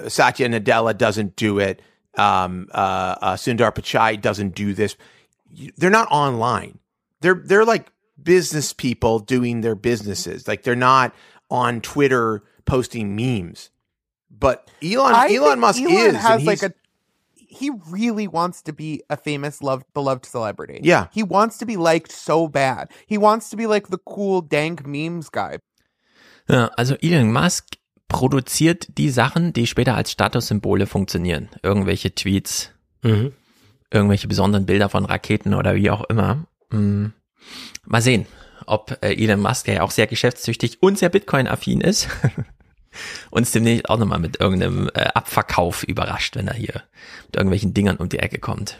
Satya 0.07 0.49
Nadella 0.49 0.97
doesn't 0.97 1.35
do 1.35 1.59
it. 1.59 1.81
Um, 2.15 2.67
uh, 2.71 3.15
uh, 3.21 3.33
Sundar 3.35 3.73
Pichai 3.73 4.19
doesn't 4.19 4.55
do 4.55 4.73
this. 4.73 4.95
They're 5.77 5.89
not 5.89 6.07
online. 6.11 6.79
They're 7.21 7.41
they're 7.43 7.65
like 7.65 7.91
business 8.21 8.73
people 8.73 9.19
doing 9.19 9.61
their 9.61 9.75
businesses. 9.75 10.47
Like 10.47 10.63
they're 10.63 10.75
not 10.75 11.13
on 11.49 11.81
Twitter 11.81 12.43
posting 12.65 13.15
memes. 13.15 13.69
But 14.29 14.69
Elon 14.83 15.13
I 15.13 15.33
Elon 15.33 15.49
think 15.49 15.59
Musk 15.59 15.81
Elon 15.81 15.93
is 15.93 16.07
and 16.07 16.17
has 16.17 16.43
like 16.43 16.63
a 16.63 16.73
he 17.35 17.71
really 17.89 18.27
wants 18.27 18.61
to 18.61 18.73
be 18.73 19.01
a 19.09 19.17
famous 19.17 19.61
loved 19.61 19.85
beloved 19.93 20.25
celebrity. 20.25 20.79
Yeah. 20.83 21.07
He 21.11 21.23
wants 21.23 21.57
to 21.57 21.65
be 21.65 21.77
liked 21.77 22.11
so 22.11 22.47
bad. 22.47 22.91
He 23.07 23.17
wants 23.17 23.49
to 23.49 23.57
be 23.57 23.65
like 23.65 23.87
the 23.87 23.97
cool 23.97 24.41
dank 24.41 24.85
memes 24.85 25.29
guy. 25.29 25.57
Ja, 26.47 26.69
also 26.77 26.95
Elon 27.03 27.31
Musk 27.33 27.75
produziert 28.09 28.87
die 28.97 29.09
Sachen, 29.09 29.53
die 29.53 29.65
später 29.67 29.95
als 29.95 30.11
Statussymbole 30.11 30.85
funktionieren. 30.87 31.47
Irgendwelche 31.63 32.13
Tweets, 32.13 32.71
Mhm. 33.01 33.31
irgendwelche 33.91 34.27
besonderen 34.27 34.65
Bilder 34.65 34.89
von 34.89 35.05
Raketen 35.05 35.53
oder 35.53 35.75
wie 35.75 35.89
auch 35.89 36.03
immer. 36.09 36.45
Hm. 36.71 37.13
Mal 37.85 38.01
sehen, 38.01 38.25
ob 38.65 38.97
äh, 39.01 39.13
Elon 39.15 39.39
Musk, 39.39 39.65
der 39.65 39.75
ja 39.75 39.81
auch 39.83 39.91
sehr 39.91 40.07
geschäftstüchtig 40.07 40.83
und 40.83 40.99
sehr 40.99 41.07
Bitcoin-affin 41.09 41.79
ist, 41.81 42.09
uns 43.31 43.51
demnächst 43.51 43.89
auch 43.89 43.97
nochmal 43.97 44.19
mit 44.19 44.39
irgendeinem 44.41 44.89
äh, 44.93 45.05
Abverkauf 45.13 45.83
überrascht, 45.83 46.35
wenn 46.35 46.47
er 46.49 46.55
hier 46.55 46.83
mit 47.27 47.37
irgendwelchen 47.37 47.73
Dingern 47.73 47.97
um 47.97 48.09
die 48.09 48.19
Ecke 48.19 48.39
kommt. 48.39 48.79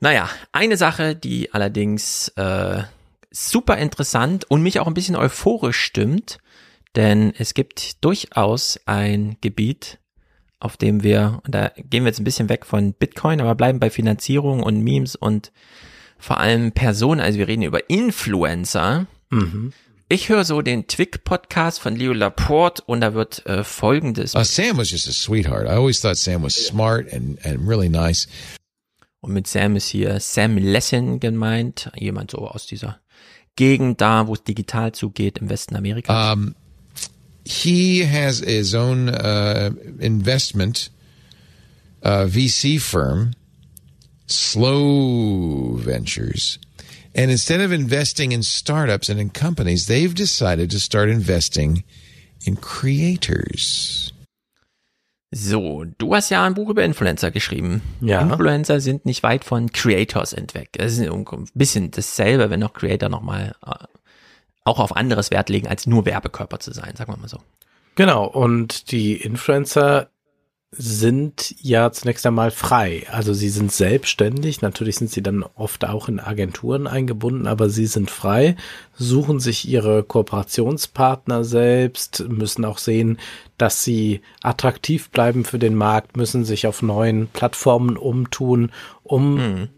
Naja, 0.00 0.30
eine 0.52 0.76
Sache, 0.76 1.14
die 1.16 1.52
allerdings 1.52 2.28
äh, 2.36 2.82
super 3.30 3.76
interessant 3.76 4.50
und 4.50 4.62
mich 4.62 4.80
auch 4.80 4.86
ein 4.86 4.94
bisschen 4.94 5.16
euphorisch 5.16 5.80
stimmt, 5.80 6.38
denn 6.96 7.32
es 7.36 7.54
gibt 7.54 8.04
durchaus 8.04 8.78
ein 8.86 9.36
Gebiet, 9.40 9.98
auf 10.60 10.76
dem 10.76 11.02
wir, 11.02 11.40
und 11.44 11.54
da 11.54 11.70
gehen 11.76 12.04
wir 12.04 12.08
jetzt 12.08 12.20
ein 12.20 12.24
bisschen 12.24 12.48
weg 12.48 12.66
von 12.66 12.92
Bitcoin, 12.92 13.40
aber 13.40 13.54
bleiben 13.54 13.78
bei 13.78 13.90
Finanzierung 13.90 14.62
und 14.62 14.80
Memes 14.80 15.14
und 15.14 15.52
vor 16.18 16.38
allem 16.38 16.72
Personen, 16.72 17.20
also 17.20 17.38
wir 17.38 17.46
reden 17.46 17.62
über 17.62 17.88
Influencer. 17.88 19.06
Mhm. 19.30 19.72
Ich 20.08 20.30
höre 20.30 20.44
so 20.44 20.62
den 20.62 20.88
Twig-Podcast 20.88 21.80
von 21.80 21.94
Leo 21.94 22.12
Laporte 22.12 22.82
und 22.86 23.02
da 23.02 23.12
wird 23.12 23.44
äh, 23.46 23.62
folgendes. 23.62 24.34
Uh, 24.34 24.42
Sam 24.42 24.78
was 24.78 24.90
just 24.90 25.06
a 25.06 25.12
sweetheart. 25.12 25.66
I 25.66 25.74
always 25.74 26.00
thought 26.00 26.16
Sam 26.16 26.42
was 26.42 26.54
smart 26.54 27.12
and, 27.12 27.38
and 27.44 27.68
really 27.68 27.90
nice. 27.90 28.26
Und 29.20 29.34
mit 29.34 29.46
Sam 29.46 29.76
ist 29.76 29.88
hier 29.88 30.18
Sam 30.18 30.56
Lessin 30.56 31.20
gemeint, 31.20 31.90
jemand 31.94 32.30
so 32.30 32.38
aus 32.48 32.66
dieser 32.66 33.00
Gegend 33.56 34.00
da, 34.00 34.28
wo 34.28 34.34
es 34.34 34.44
digital 34.44 34.92
zugeht 34.92 35.38
im 35.38 35.50
Westen 35.50 35.76
Amerikas. 35.76 36.32
Um, 36.34 36.54
he 37.48 38.00
has 38.00 38.40
his 38.40 38.74
own 38.74 39.08
uh, 39.08 39.70
investment 40.00 40.90
uh, 42.02 42.26
VC 42.26 42.78
firm, 42.78 43.32
Slow 44.26 45.76
Ventures. 45.76 46.58
And 47.14 47.30
instead 47.30 47.62
of 47.62 47.72
investing 47.72 48.32
in 48.32 48.42
startups 48.42 49.08
and 49.08 49.18
in 49.18 49.30
companies, 49.30 49.86
they've 49.86 50.14
decided 50.14 50.70
to 50.72 50.78
start 50.78 51.08
investing 51.08 51.84
in 52.44 52.56
creators. 52.56 54.12
So, 55.30 55.84
du 55.84 56.14
hast 56.14 56.30
ja 56.30 56.44
ein 56.44 56.54
Buch 56.54 56.68
über 56.68 56.84
Influencer 56.84 57.30
geschrieben. 57.30 57.80
Ja. 58.02 58.20
Influencer 58.20 58.80
sind 58.80 59.06
nicht 59.06 59.22
weit 59.22 59.44
von 59.44 59.72
Creators 59.72 60.34
entweg. 60.34 60.70
Es 60.78 60.98
ist 60.98 61.08
ein 61.08 61.24
bisschen 61.54 61.90
dasselbe, 61.90 62.50
wenn 62.50 62.60
noch 62.60 62.74
Creator 62.74 63.08
nochmal 63.08 63.54
äh, 63.66 63.74
auch 64.68 64.78
auf 64.78 64.96
anderes 64.96 65.30
Wert 65.30 65.48
legen, 65.48 65.66
als 65.66 65.86
nur 65.86 66.06
Werbekörper 66.06 66.60
zu 66.60 66.72
sein, 66.72 66.94
sagen 66.96 67.12
wir 67.12 67.16
mal 67.16 67.28
so. 67.28 67.38
Genau, 67.94 68.26
und 68.26 68.92
die 68.92 69.14
Influencer 69.14 70.10
sind 70.70 71.54
ja 71.62 71.90
zunächst 71.92 72.26
einmal 72.26 72.50
frei. 72.50 73.06
Also 73.10 73.32
sie 73.32 73.48
sind 73.48 73.72
selbstständig. 73.72 74.60
Natürlich 74.60 74.96
sind 74.96 75.10
sie 75.10 75.22
dann 75.22 75.42
oft 75.54 75.86
auch 75.86 76.08
in 76.08 76.20
Agenturen 76.20 76.86
eingebunden, 76.86 77.46
aber 77.46 77.70
sie 77.70 77.86
sind 77.86 78.10
frei, 78.10 78.54
suchen 78.94 79.40
sich 79.40 79.66
ihre 79.66 80.02
Kooperationspartner 80.02 81.42
selbst, 81.42 82.24
müssen 82.28 82.66
auch 82.66 82.78
sehen, 82.78 83.18
dass 83.56 83.82
sie 83.82 84.20
attraktiv 84.42 85.08
bleiben 85.08 85.44
für 85.44 85.58
den 85.58 85.74
Markt, 85.74 86.18
müssen 86.18 86.44
sich 86.44 86.66
auf 86.66 86.82
neuen 86.82 87.28
Plattformen 87.28 87.96
umtun, 87.96 88.70
um 89.02 89.68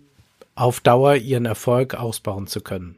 auf 0.57 0.81
Dauer 0.81 1.15
ihren 1.15 1.47
Erfolg 1.47 1.95
ausbauen 1.95 2.49
zu 2.49 2.61
können. 2.61 2.97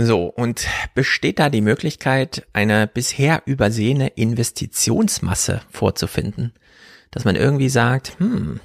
So, 0.00 0.26
und 0.26 0.66
besteht 0.94 1.40
da 1.40 1.50
die 1.50 1.60
Möglichkeit, 1.60 2.46
eine 2.52 2.86
bisher 2.86 3.42
übersehene 3.46 4.08
Investitionsmasse 4.08 5.60
vorzufinden? 5.70 6.52
Dass 7.10 7.24
man 7.24 7.34
irgendwie 7.34 7.68
sagt, 7.68 8.12
hm, 8.18 8.60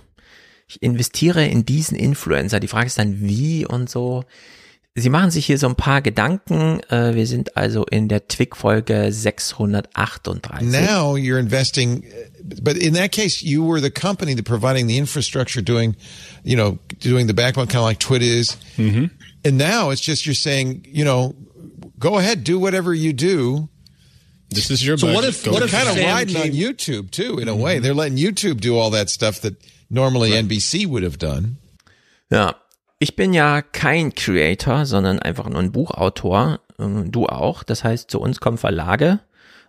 ich 0.67 0.83
investiere 0.83 1.45
in 1.45 1.65
diesen 1.65 1.97
Influencer. 1.97 2.59
Die 2.59 2.67
Frage 2.67 2.85
ist 2.87 2.99
dann, 2.99 3.19
wie 3.21 3.65
und 3.65 3.89
so. 3.89 4.23
Sie 4.95 5.09
machen 5.09 5.31
sich 5.31 5.47
hier 5.47 5.57
so 5.57 5.67
ein 5.67 5.75
paar 5.75 6.03
Gedanken. 6.03 6.79
Äh, 6.91 7.15
Wir 7.15 7.25
sind 7.25 7.57
also 7.57 7.83
in 7.83 8.09
der 8.09 8.27
Twig-Folge 8.27 9.11
638. 9.11 10.67
Now 10.69 11.15
you're 11.15 11.39
investing, 11.39 12.03
but 12.61 12.77
in 12.77 12.93
that 12.93 13.11
case, 13.11 13.43
you 13.43 13.67
were 13.67 13.81
the 13.81 13.89
company 13.89 14.35
that 14.35 14.45
providing 14.45 14.87
the 14.87 14.97
infrastructure, 14.97 15.63
doing, 15.63 15.95
you 16.43 16.55
know, 16.55 16.77
doing 17.03 17.27
the 17.27 17.33
backbone, 17.33 17.65
kind 17.67 17.79
of 17.79 17.85
like 17.85 17.99
Twitter 17.99 18.25
is. 18.25 18.55
And 19.45 19.57
now 19.57 19.89
it's 19.91 20.01
just 20.01 20.25
you're 20.25 20.35
saying, 20.35 20.85
you 20.87 21.03
know, 21.03 21.35
go 21.99 22.17
ahead, 22.17 22.43
do 22.43 22.59
whatever 22.59 22.93
you 22.93 23.13
do. 23.13 23.69
This 24.49 24.69
is 24.69 24.85
your 24.85 24.97
So 24.97 25.07
what 25.07 25.23
budget. 25.23 25.29
if 25.29 25.43
Go 25.45 25.51
what 25.53 25.63
if 25.63 25.71
kind 25.71 25.89
of 25.89 25.95
riding 25.97 26.37
on 26.37 26.51
YouTube 26.51 27.11
too? 27.11 27.39
In 27.39 27.47
a 27.47 27.55
way, 27.55 27.79
they're 27.79 27.93
letting 27.95 28.17
YouTube 28.17 28.61
do 28.61 28.77
all 28.77 28.91
that 28.91 29.09
stuff 29.09 29.41
that 29.41 29.55
normally 29.89 30.31
NBC 30.31 30.87
would 30.87 31.03
have 31.03 31.17
done. 31.17 31.57
Ja, 32.31 32.55
ich 32.99 33.15
bin 33.15 33.33
ja 33.33 33.61
kein 33.61 34.13
Creator, 34.13 34.85
sondern 34.85 35.19
einfach 35.19 35.49
nur 35.49 35.59
ein 35.59 35.71
Buchautor. 35.71 36.59
Ähm, 36.79 37.11
Du 37.11 37.27
auch. 37.27 37.63
Das 37.63 37.83
heißt, 37.83 38.09
zu 38.11 38.19
uns 38.19 38.39
kommen 38.39 38.57
Verlage 38.57 39.19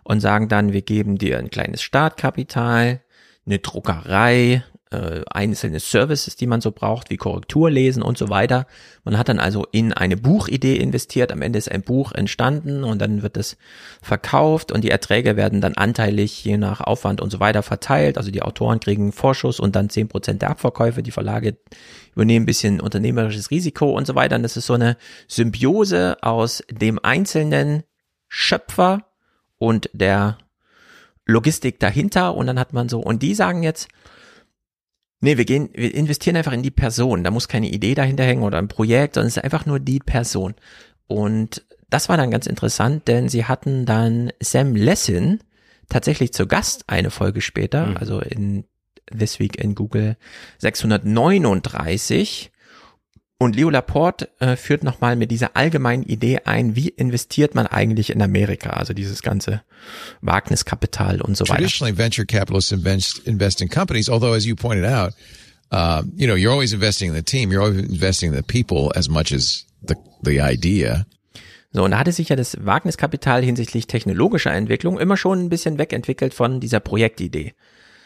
und 0.03 0.19
sagen 0.21 0.47
dann, 0.49 0.71
wir 0.71 0.81
geben 0.83 1.17
dir 1.17 1.39
ein 1.39 1.49
kleines 1.49 1.81
Startkapital, 1.81 3.01
eine 3.45 3.59
Druckerei, 3.59 4.63
äh, 4.91 5.21
einzelne 5.29 5.79
Services, 5.79 6.35
die 6.35 6.47
man 6.47 6.61
so 6.61 6.71
braucht, 6.71 7.09
wie 7.09 7.17
Korrekturlesen 7.17 8.03
und 8.03 8.17
so 8.17 8.29
weiter. 8.29 8.67
Man 9.03 9.17
hat 9.17 9.29
dann 9.29 9.39
also 9.39 9.65
in 9.71 9.93
eine 9.93 10.15
Buchidee 10.15 10.75
investiert. 10.75 11.31
Am 11.31 11.41
Ende 11.41 11.57
ist 11.57 11.71
ein 11.71 11.81
Buch 11.81 12.11
entstanden 12.11 12.83
und 12.83 12.99
dann 13.01 13.23
wird 13.23 13.35
es 13.37 13.57
verkauft 14.01 14.71
und 14.71 14.83
die 14.83 14.91
Erträge 14.91 15.35
werden 15.35 15.59
dann 15.59 15.73
anteilig 15.73 16.43
je 16.43 16.57
nach 16.57 16.81
Aufwand 16.81 17.19
und 17.19 17.31
so 17.31 17.39
weiter 17.39 17.63
verteilt. 17.63 18.17
Also 18.17 18.29
die 18.29 18.43
Autoren 18.43 18.79
kriegen 18.79 19.11
Vorschuss 19.11 19.59
und 19.59 19.75
dann 19.75 19.89
zehn 19.89 20.07
Prozent 20.07 20.41
der 20.43 20.51
Abverkäufe. 20.51 21.01
Die 21.01 21.11
Verlage 21.11 21.57
übernehmen 22.13 22.43
ein 22.43 22.47
bisschen 22.47 22.79
unternehmerisches 22.79 23.51
Risiko 23.51 23.91
und 23.91 24.05
so 24.05 24.13
weiter. 24.13 24.35
Und 24.35 24.43
das 24.43 24.55
ist 24.55 24.67
so 24.67 24.73
eine 24.73 24.97
Symbiose 25.27 26.17
aus 26.21 26.63
dem 26.69 26.99
einzelnen 27.01 27.83
Schöpfer 28.27 29.07
und 29.57 29.89
der 29.93 30.37
Logistik 31.25 31.79
dahinter. 31.79 32.35
Und 32.35 32.45
dann 32.45 32.59
hat 32.59 32.73
man 32.73 32.87
so, 32.87 32.99
und 32.99 33.23
die 33.23 33.33
sagen 33.33 33.63
jetzt, 33.63 33.87
Nee, 35.21 35.37
wir 35.37 35.45
gehen, 35.45 35.69
wir 35.73 35.93
investieren 35.95 36.35
einfach 36.37 36.51
in 36.51 36.61
die 36.63 36.71
Person. 36.71 37.23
Da 37.23 37.31
muss 37.31 37.47
keine 37.47 37.69
Idee 37.69 37.95
dahinter 37.95 38.23
hängen 38.23 38.43
oder 38.43 38.57
ein 38.57 38.67
Projekt, 38.67 39.15
sondern 39.15 39.27
es 39.29 39.37
ist 39.37 39.43
einfach 39.43 39.65
nur 39.65 39.79
die 39.79 39.99
Person. 39.99 40.53
Und 41.07 41.63
das 41.89 42.09
war 42.09 42.17
dann 42.17 42.31
ganz 42.31 42.47
interessant, 42.47 43.07
denn 43.07 43.29
sie 43.29 43.45
hatten 43.45 43.85
dann 43.85 44.31
Sam 44.41 44.75
Lessin 44.75 45.39
tatsächlich 45.89 46.33
zu 46.33 46.47
Gast 46.47 46.83
eine 46.87 47.11
Folge 47.11 47.41
später, 47.41 47.87
Mhm. 47.87 47.97
also 47.97 48.19
in 48.19 48.65
This 49.17 49.39
Week 49.39 49.55
in 49.57 49.75
Google 49.75 50.17
639. 50.59 52.51
Und 53.37 53.55
Leo 53.55 53.69
Laporte 53.69 54.29
äh, 54.39 54.55
führt 54.55 54.83
nochmal 54.83 55.17
mit 55.17 55.29
dieser 55.29 55.57
allgemeinen 55.57 56.03
Idee 56.03 56.39
ein, 56.45 56.77
wie 56.77 56.87
investiert 56.87 57.53
man 57.53 57.67
eigentlich 57.67 58.09
in 58.09 58.21
Amerika? 58.21 58.69
Also 58.69 58.93
dieses 58.93 59.21
ganze 59.21 59.61
Wagniskapital 60.21 61.21
und 61.21 61.35
so 61.35 61.43
weiter. 61.43 61.55
Traditionally, 61.55 61.97
venture 61.97 62.25
capitalists 62.25 62.71
invest, 62.71 63.19
invest 63.25 63.61
in 63.61 63.67
companies, 63.67 64.09
although, 64.09 64.33
as 64.33 64.45
you 64.45 64.55
pointed 64.55 64.85
out, 64.85 65.13
uh, 65.71 66.03
you 66.15 66.27
know, 66.27 66.35
you're 66.35 66.51
always 66.51 66.71
investing 66.71 67.09
in 67.09 67.15
the 67.15 67.23
team. 67.23 67.51
You're 67.51 67.61
always 67.61 67.81
investing 67.81 68.31
in 68.31 68.37
the 68.37 68.43
people 68.43 68.97
as 68.97 69.09
much 69.09 69.33
as 69.33 69.65
the, 69.85 69.95
the 70.23 70.39
idea. 70.39 71.05
So, 71.73 71.83
und 71.83 71.91
da 71.91 71.99
hatte 71.99 72.13
sich 72.13 72.29
ja 72.29 72.37
das 72.37 72.57
Wagniskapital 72.65 73.43
hinsichtlich 73.43 73.85
technologischer 73.85 74.53
Entwicklung 74.53 74.97
immer 74.97 75.17
schon 75.17 75.43
ein 75.43 75.49
bisschen 75.49 75.77
wegentwickelt 75.77 76.33
von 76.33 76.61
dieser 76.61 76.79
Projektidee. 76.79 77.53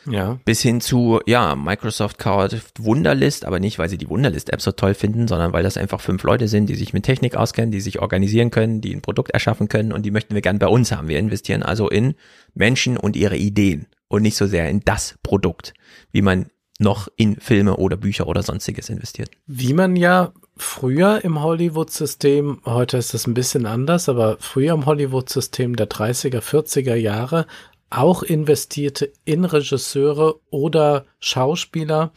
Ja. 0.09 0.39
Bis 0.45 0.61
hin 0.61 0.81
zu, 0.81 1.19
ja, 1.25 1.55
Microsoft 1.55 2.17
kauft 2.17 2.83
Wunderlist, 2.83 3.45
aber 3.45 3.59
nicht, 3.59 3.79
weil 3.79 3.89
sie 3.89 3.97
die 3.97 4.09
Wunderlist-App 4.09 4.61
so 4.61 4.71
toll 4.71 4.93
finden, 4.93 5.27
sondern 5.27 5.53
weil 5.53 5.63
das 5.63 5.77
einfach 5.77 6.01
fünf 6.01 6.23
Leute 6.23 6.47
sind, 6.47 6.67
die 6.67 6.75
sich 6.75 6.93
mit 6.93 7.03
Technik 7.03 7.35
auskennen, 7.35 7.71
die 7.71 7.81
sich 7.81 7.99
organisieren 7.99 8.51
können, 8.51 8.81
die 8.81 8.93
ein 8.93 9.01
Produkt 9.01 9.31
erschaffen 9.31 9.67
können 9.67 9.91
und 9.91 10.05
die 10.05 10.11
möchten 10.11 10.33
wir 10.33 10.41
gern 10.41 10.59
bei 10.59 10.67
uns 10.67 10.91
haben. 10.91 11.07
Wir 11.07 11.19
investieren 11.19 11.63
also 11.63 11.89
in 11.89 12.15
Menschen 12.53 12.97
und 12.97 13.15
ihre 13.15 13.37
Ideen 13.37 13.87
und 14.07 14.21
nicht 14.23 14.37
so 14.37 14.47
sehr 14.47 14.69
in 14.69 14.81
das 14.81 15.15
Produkt, 15.23 15.73
wie 16.11 16.21
man 16.21 16.47
noch 16.79 17.09
in 17.17 17.35
Filme 17.35 17.75
oder 17.75 17.97
Bücher 17.97 18.27
oder 18.27 18.41
sonstiges 18.41 18.89
investiert. 18.89 19.29
Wie 19.45 19.73
man 19.73 19.97
ja 19.97 20.31
früher 20.55 21.23
im 21.23 21.41
Hollywood-System, 21.41 22.61
heute 22.65 22.97
ist 22.97 23.13
das 23.13 23.27
ein 23.27 23.33
bisschen 23.33 23.65
anders, 23.65 24.07
aber 24.07 24.37
früher 24.39 24.73
im 24.73 24.85
Hollywood-System 24.85 25.75
der 25.75 25.89
30er, 25.89 26.39
40er 26.39 26.95
Jahre 26.95 27.47
auch 27.89 28.23
investierte 28.23 29.11
in 29.25 29.45
Regisseure 29.45 30.39
oder 30.49 31.05
Schauspieler, 31.19 32.11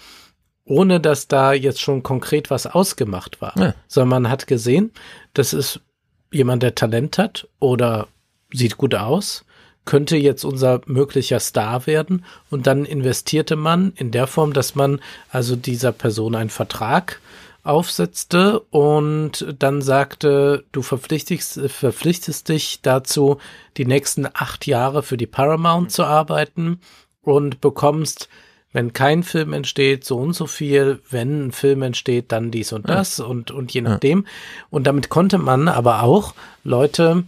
ohne 0.65 1.01
dass 1.01 1.29
da 1.29 1.53
jetzt 1.53 1.81
schon 1.81 2.03
konkret 2.03 2.51
was 2.51 2.67
ausgemacht 2.67 3.41
war. 3.41 3.55
Ja. 3.59 3.75
Sondern 3.89 4.23
man 4.23 4.31
hat 4.31 4.47
gesehen, 4.47 4.93
das 5.35 5.53
ist 5.53 5.81
jemand, 6.31 6.63
der 6.63 6.75
Talent 6.75 7.19
hat 7.19 7.49
oder 7.59 8.09
sieht 8.53 8.77
gut 8.77 8.95
aus, 8.95 9.45
könnte 9.85 10.17
jetzt 10.17 10.45
unser 10.45 10.81
möglicher 10.87 11.41
Star 11.41 11.87
werden 11.87 12.25
und 12.51 12.67
dann 12.67 12.85
investierte 12.85 13.57
man 13.57 13.93
in 13.97 14.11
der 14.13 14.27
Form, 14.27 14.53
dass 14.53 14.75
man 14.75 15.01
also 15.31 15.57
dieser 15.57 15.93
Person 15.93 16.35
einen 16.35 16.51
Vertrag 16.51 17.21
aufsetzte 17.65 18.61
und 18.71 19.47
dann 19.59 19.83
sagte, 19.83 20.65
du 20.73 20.83
verpflichtest, 20.83 21.61
verpflichtest 21.71 22.49
dich 22.49 22.81
dazu, 22.83 23.39
die 23.77 23.85
nächsten 23.87 24.27
acht 24.27 24.67
Jahre 24.67 25.03
für 25.03 25.17
die 25.17 25.27
Paramount 25.27 25.93
zu 25.93 26.05
arbeiten 26.05 26.81
und 27.23 27.61
bekommst, 27.61 28.29
wenn 28.73 28.93
kein 28.93 29.23
Film 29.23 29.53
entsteht, 29.53 30.05
so 30.05 30.17
und 30.19 30.33
so 30.33 30.47
viel, 30.47 31.01
wenn 31.11 31.47
ein 31.49 31.53
Film 31.53 31.83
entsteht, 31.83 32.33
dann 32.33 32.51
dies 32.51 32.73
und 32.73 32.89
Ja. 32.89 32.97
das 32.97 33.21
und, 33.21 33.51
und 33.51 33.73
je 33.73 33.83
nachdem. 33.83 34.27
Und 34.71 34.87
damit 34.87 35.09
konnte 35.09 35.39
man 35.39 35.69
aber 35.69 36.03
auch 36.03 36.35
Leute 36.65 37.25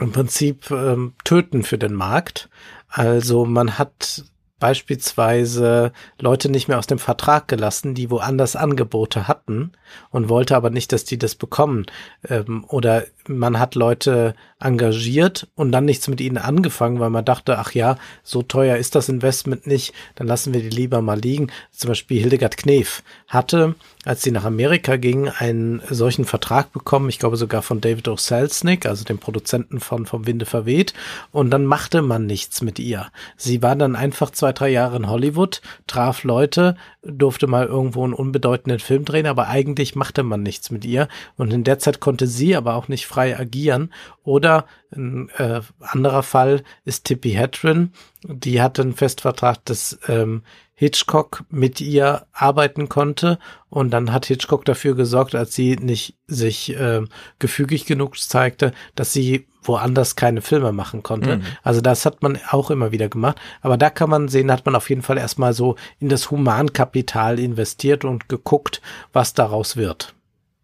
im 0.00 0.12
Prinzip 0.12 0.70
ähm, 0.70 1.12
töten 1.24 1.62
für 1.62 1.78
den 1.78 1.94
Markt. 1.94 2.48
Also 2.88 3.44
man 3.44 3.78
hat 3.78 4.24
beispielsweise 4.58 5.92
Leute 6.18 6.48
nicht 6.50 6.68
mehr 6.68 6.78
aus 6.78 6.86
dem 6.86 6.98
Vertrag 6.98 7.48
gelassen, 7.48 7.94
die 7.94 8.10
woanders 8.10 8.56
Angebote 8.56 9.28
hatten 9.28 9.72
und 10.10 10.28
wollte 10.28 10.56
aber 10.56 10.70
nicht, 10.70 10.92
dass 10.92 11.04
die 11.04 11.18
das 11.18 11.34
bekommen. 11.34 11.86
Ähm, 12.28 12.64
oder 12.68 13.04
man 13.28 13.58
hat 13.58 13.74
Leute 13.74 14.34
engagiert 14.58 15.48
und 15.54 15.70
dann 15.70 15.84
nichts 15.84 16.08
mit 16.08 16.20
ihnen 16.20 16.38
angefangen, 16.38 16.98
weil 16.98 17.10
man 17.10 17.24
dachte, 17.24 17.58
ach 17.58 17.72
ja, 17.72 17.98
so 18.22 18.42
teuer 18.42 18.76
ist 18.76 18.94
das 18.94 19.08
Investment 19.08 19.66
nicht, 19.66 19.92
dann 20.14 20.26
lassen 20.26 20.54
wir 20.54 20.62
die 20.62 20.70
lieber 20.70 21.02
mal 21.02 21.18
liegen. 21.18 21.48
Zum 21.70 21.88
Beispiel 21.88 22.20
Hildegard 22.20 22.56
Knef 22.56 23.02
hatte, 23.28 23.74
als 24.04 24.22
sie 24.22 24.30
nach 24.30 24.44
Amerika 24.44 24.96
ging, 24.96 25.28
einen 25.28 25.82
solchen 25.90 26.24
Vertrag 26.24 26.72
bekommen, 26.72 27.10
ich 27.10 27.18
glaube 27.18 27.36
sogar 27.36 27.60
von 27.60 27.80
David 27.80 28.08
O. 28.08 28.16
Also 28.16 29.04
dem 29.04 29.18
Produzenten 29.18 29.80
von 29.80 30.06
Vom 30.06 30.26
Winde 30.26 30.46
verweht, 30.46 30.94
und 31.32 31.50
dann 31.50 31.66
machte 31.66 32.00
man 32.00 32.24
nichts 32.24 32.62
mit 32.62 32.78
ihr. 32.78 33.08
Sie 33.36 33.62
war 33.62 33.76
dann 33.76 33.94
einfach 33.94 34.30
zwei, 34.30 34.52
drei 34.52 34.70
Jahre 34.70 34.96
in 34.96 35.10
Hollywood, 35.10 35.60
traf 35.86 36.24
Leute, 36.24 36.76
durfte 37.02 37.46
mal 37.46 37.66
irgendwo 37.66 38.04
einen 38.04 38.14
unbedeutenden 38.14 38.80
Film 38.80 39.04
drehen, 39.04 39.26
aber 39.26 39.48
eigentlich 39.48 39.96
machte 39.96 40.22
man 40.22 40.42
nichts 40.42 40.70
mit 40.70 40.84
ihr. 40.84 41.08
Und 41.36 41.52
in 41.52 41.64
der 41.64 41.78
Zeit 41.78 42.00
konnte 42.00 42.26
sie 42.26 42.56
aber 42.56 42.74
auch 42.74 42.88
nicht 42.88 43.06
frei 43.16 43.38
agieren. 43.38 43.92
Oder 44.24 44.66
ein 44.94 45.30
äh, 45.38 45.62
anderer 45.80 46.22
Fall 46.22 46.62
ist 46.84 47.04
Tippi 47.04 47.30
Hedren. 47.30 47.92
Die 48.22 48.60
hatte 48.60 48.82
einen 48.82 48.94
Festvertrag, 48.94 49.64
dass 49.64 49.98
ähm, 50.06 50.42
Hitchcock 50.74 51.44
mit 51.48 51.80
ihr 51.80 52.26
arbeiten 52.32 52.90
konnte. 52.90 53.38
Und 53.70 53.90
dann 53.90 54.12
hat 54.12 54.26
Hitchcock 54.26 54.66
dafür 54.66 54.94
gesorgt, 54.94 55.34
als 55.34 55.54
sie 55.54 55.76
nicht 55.76 56.18
sich 56.26 56.76
äh, 56.76 57.02
gefügig 57.38 57.86
genug 57.86 58.18
zeigte, 58.18 58.72
dass 58.94 59.14
sie 59.14 59.46
woanders 59.62 60.14
keine 60.14 60.42
Filme 60.42 60.72
machen 60.72 61.02
konnte. 61.02 61.38
Mhm. 61.38 61.42
Also 61.62 61.80
das 61.80 62.04
hat 62.04 62.22
man 62.22 62.38
auch 62.50 62.70
immer 62.70 62.92
wieder 62.92 63.08
gemacht. 63.08 63.40
Aber 63.62 63.78
da 63.78 63.88
kann 63.88 64.10
man 64.10 64.28
sehen, 64.28 64.52
hat 64.52 64.66
man 64.66 64.76
auf 64.76 64.90
jeden 64.90 65.02
Fall 65.02 65.16
erstmal 65.16 65.54
so 65.54 65.76
in 65.98 66.10
das 66.10 66.30
Humankapital 66.30 67.38
investiert 67.38 68.04
und 68.04 68.28
geguckt, 68.28 68.82
was 69.14 69.32
daraus 69.32 69.76
wird. 69.78 70.14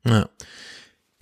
Ja. 0.06 0.28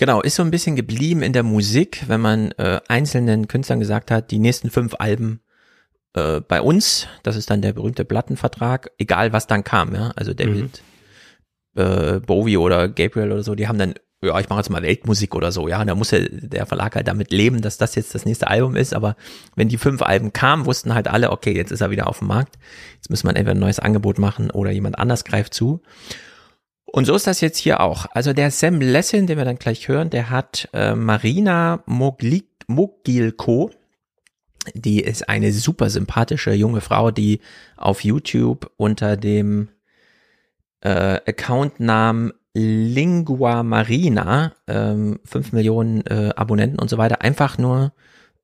Genau, 0.01 0.23
ist 0.23 0.37
so 0.37 0.43
ein 0.43 0.51
bisschen 0.51 0.77
geblieben 0.77 1.21
in 1.21 1.35
der 1.35 1.43
Musik, 1.43 2.05
wenn 2.07 2.23
man 2.23 2.53
äh, 2.53 2.81
einzelnen 2.89 3.49
Künstlern 3.49 3.81
gesagt 3.81 4.11
hat, 4.11 4.31
die 4.31 4.39
nächsten 4.39 4.71
fünf 4.71 4.95
Alben 4.99 5.43
äh, 6.15 6.41
bei 6.41 6.63
uns, 6.63 7.07
das 7.23 7.37
ist 7.37 7.51
dann 7.51 7.61
der 7.61 7.75
berühmte 7.75 8.07
Plattenvertrag, 8.07 8.93
egal 8.97 9.35
was 9.35 9.47
dann 9.47 9.63
kam, 9.63 9.95
ja. 9.95 10.13
Also 10.17 10.33
David 10.33 10.83
äh, 11.77 12.19
Bowie 12.21 12.57
oder 12.57 12.89
Gabriel 12.89 13.31
oder 13.31 13.43
so, 13.43 13.55
die 13.55 13.69
haben 13.69 13.77
dann, 13.77 13.93
ja, 14.23 14.41
ich 14.41 14.49
mache 14.49 14.61
jetzt 14.61 14.71
mal 14.71 14.81
Weltmusik 14.81 15.35
oder 15.35 15.53
so, 15.53 15.69
ja. 15.69 15.83
Und 15.83 15.89
da 15.89 15.95
muss 15.95 16.13
ja 16.13 16.21
der 16.31 16.65
Verlag 16.65 16.95
halt 16.95 17.07
damit 17.07 17.31
leben, 17.31 17.61
dass 17.61 17.77
das 17.77 17.95
jetzt 17.95 18.15
das 18.15 18.25
nächste 18.25 18.49
Album 18.49 18.77
ist. 18.77 18.95
Aber 18.95 19.17
wenn 19.55 19.69
die 19.69 19.77
fünf 19.77 20.01
Alben 20.01 20.33
kamen, 20.33 20.65
wussten 20.65 20.95
halt 20.95 21.09
alle, 21.09 21.31
okay, 21.31 21.55
jetzt 21.55 21.73
ist 21.73 21.83
er 21.83 21.91
wieder 21.91 22.07
auf 22.07 22.21
dem 22.21 22.29
Markt. 22.29 22.59
Jetzt 22.95 23.11
muss 23.11 23.23
man 23.23 23.37
entweder 23.37 23.55
ein 23.55 23.61
neues 23.61 23.81
Angebot 23.81 24.19
machen 24.19 24.51
oder 24.51 24.71
jemand 24.71 24.99
anders 24.99 25.25
greift 25.25 25.53
zu. 25.53 25.83
Und 26.93 27.05
so 27.05 27.15
ist 27.15 27.27
das 27.27 27.41
jetzt 27.41 27.59
hier 27.59 27.81
auch. 27.81 28.07
Also 28.13 28.33
der 28.33 28.51
Sam 28.51 28.81
Lessin, 28.81 29.27
den 29.27 29.39
wir 29.39 29.45
dann 29.45 29.59
gleich 29.59 29.87
hören, 29.89 30.11
der 30.11 30.31
hat 30.31 30.69
äh, 30.73 30.95
Marina 30.95 31.83
Mogli- 31.87 32.45
Mogilko, 32.67 33.71
die 34.75 35.01
ist 35.01 35.29
eine 35.29 35.53
super 35.53 35.89
sympathische 35.89 36.53
junge 36.53 36.81
Frau, 36.81 37.11
die 37.11 37.41
auf 37.77 38.05
YouTube 38.05 38.71
unter 38.77 39.17
dem 39.17 39.69
äh, 40.81 41.21
Accountnamen 41.27 42.33
Lingua 42.55 43.63
Marina, 43.63 44.53
ähm, 44.67 45.21
5 45.25 45.53
Millionen 45.53 46.05
äh, 46.07 46.31
Abonnenten 46.35 46.81
und 46.81 46.91
so 46.91 46.99
weiter, 46.99 47.23
einfach 47.23 47.59
nur 47.59 47.93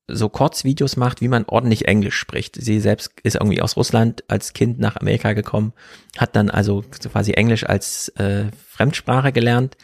so 0.08 0.28
Kurzvideos 0.28 0.96
macht, 0.96 1.20
wie 1.20 1.28
man 1.28 1.44
ordentlich 1.46 1.88
Englisch 1.88 2.16
spricht. 2.16 2.56
Sie 2.60 2.80
selbst 2.80 3.12
ist 3.22 3.36
irgendwie 3.36 3.60
aus 3.60 3.76
Russland 3.76 4.22
als 4.28 4.52
Kind 4.52 4.78
nach 4.78 4.96
Amerika 4.96 5.32
gekommen, 5.32 5.72
hat 6.16 6.36
dann 6.36 6.48
also 6.50 6.84
quasi 7.12 7.32
Englisch 7.32 7.64
als 7.64 8.08
äh, 8.10 8.46
Fremdsprache 8.68 9.32
gelernt 9.32 9.76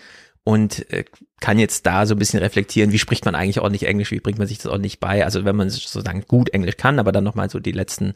und 0.44 0.90
äh, 0.92 1.04
kann 1.40 1.58
jetzt 1.58 1.86
da 1.86 2.06
so 2.06 2.14
ein 2.14 2.18
bisschen 2.18 2.38
reflektieren, 2.38 2.92
wie 2.92 2.98
spricht 2.98 3.24
man 3.24 3.34
eigentlich 3.34 3.60
ordentlich 3.60 3.86
Englisch, 3.88 4.12
wie 4.12 4.20
bringt 4.20 4.38
man 4.38 4.46
sich 4.46 4.58
das 4.58 4.66
ordentlich 4.66 5.00
bei. 5.00 5.24
Also 5.24 5.44
wenn 5.44 5.56
man 5.56 5.70
sozusagen 5.70 6.22
gut 6.22 6.50
Englisch 6.50 6.76
kann, 6.76 7.00
aber 7.00 7.10
dann 7.10 7.24
nochmal 7.24 7.50
so 7.50 7.58
die 7.58 7.72
letzten 7.72 8.14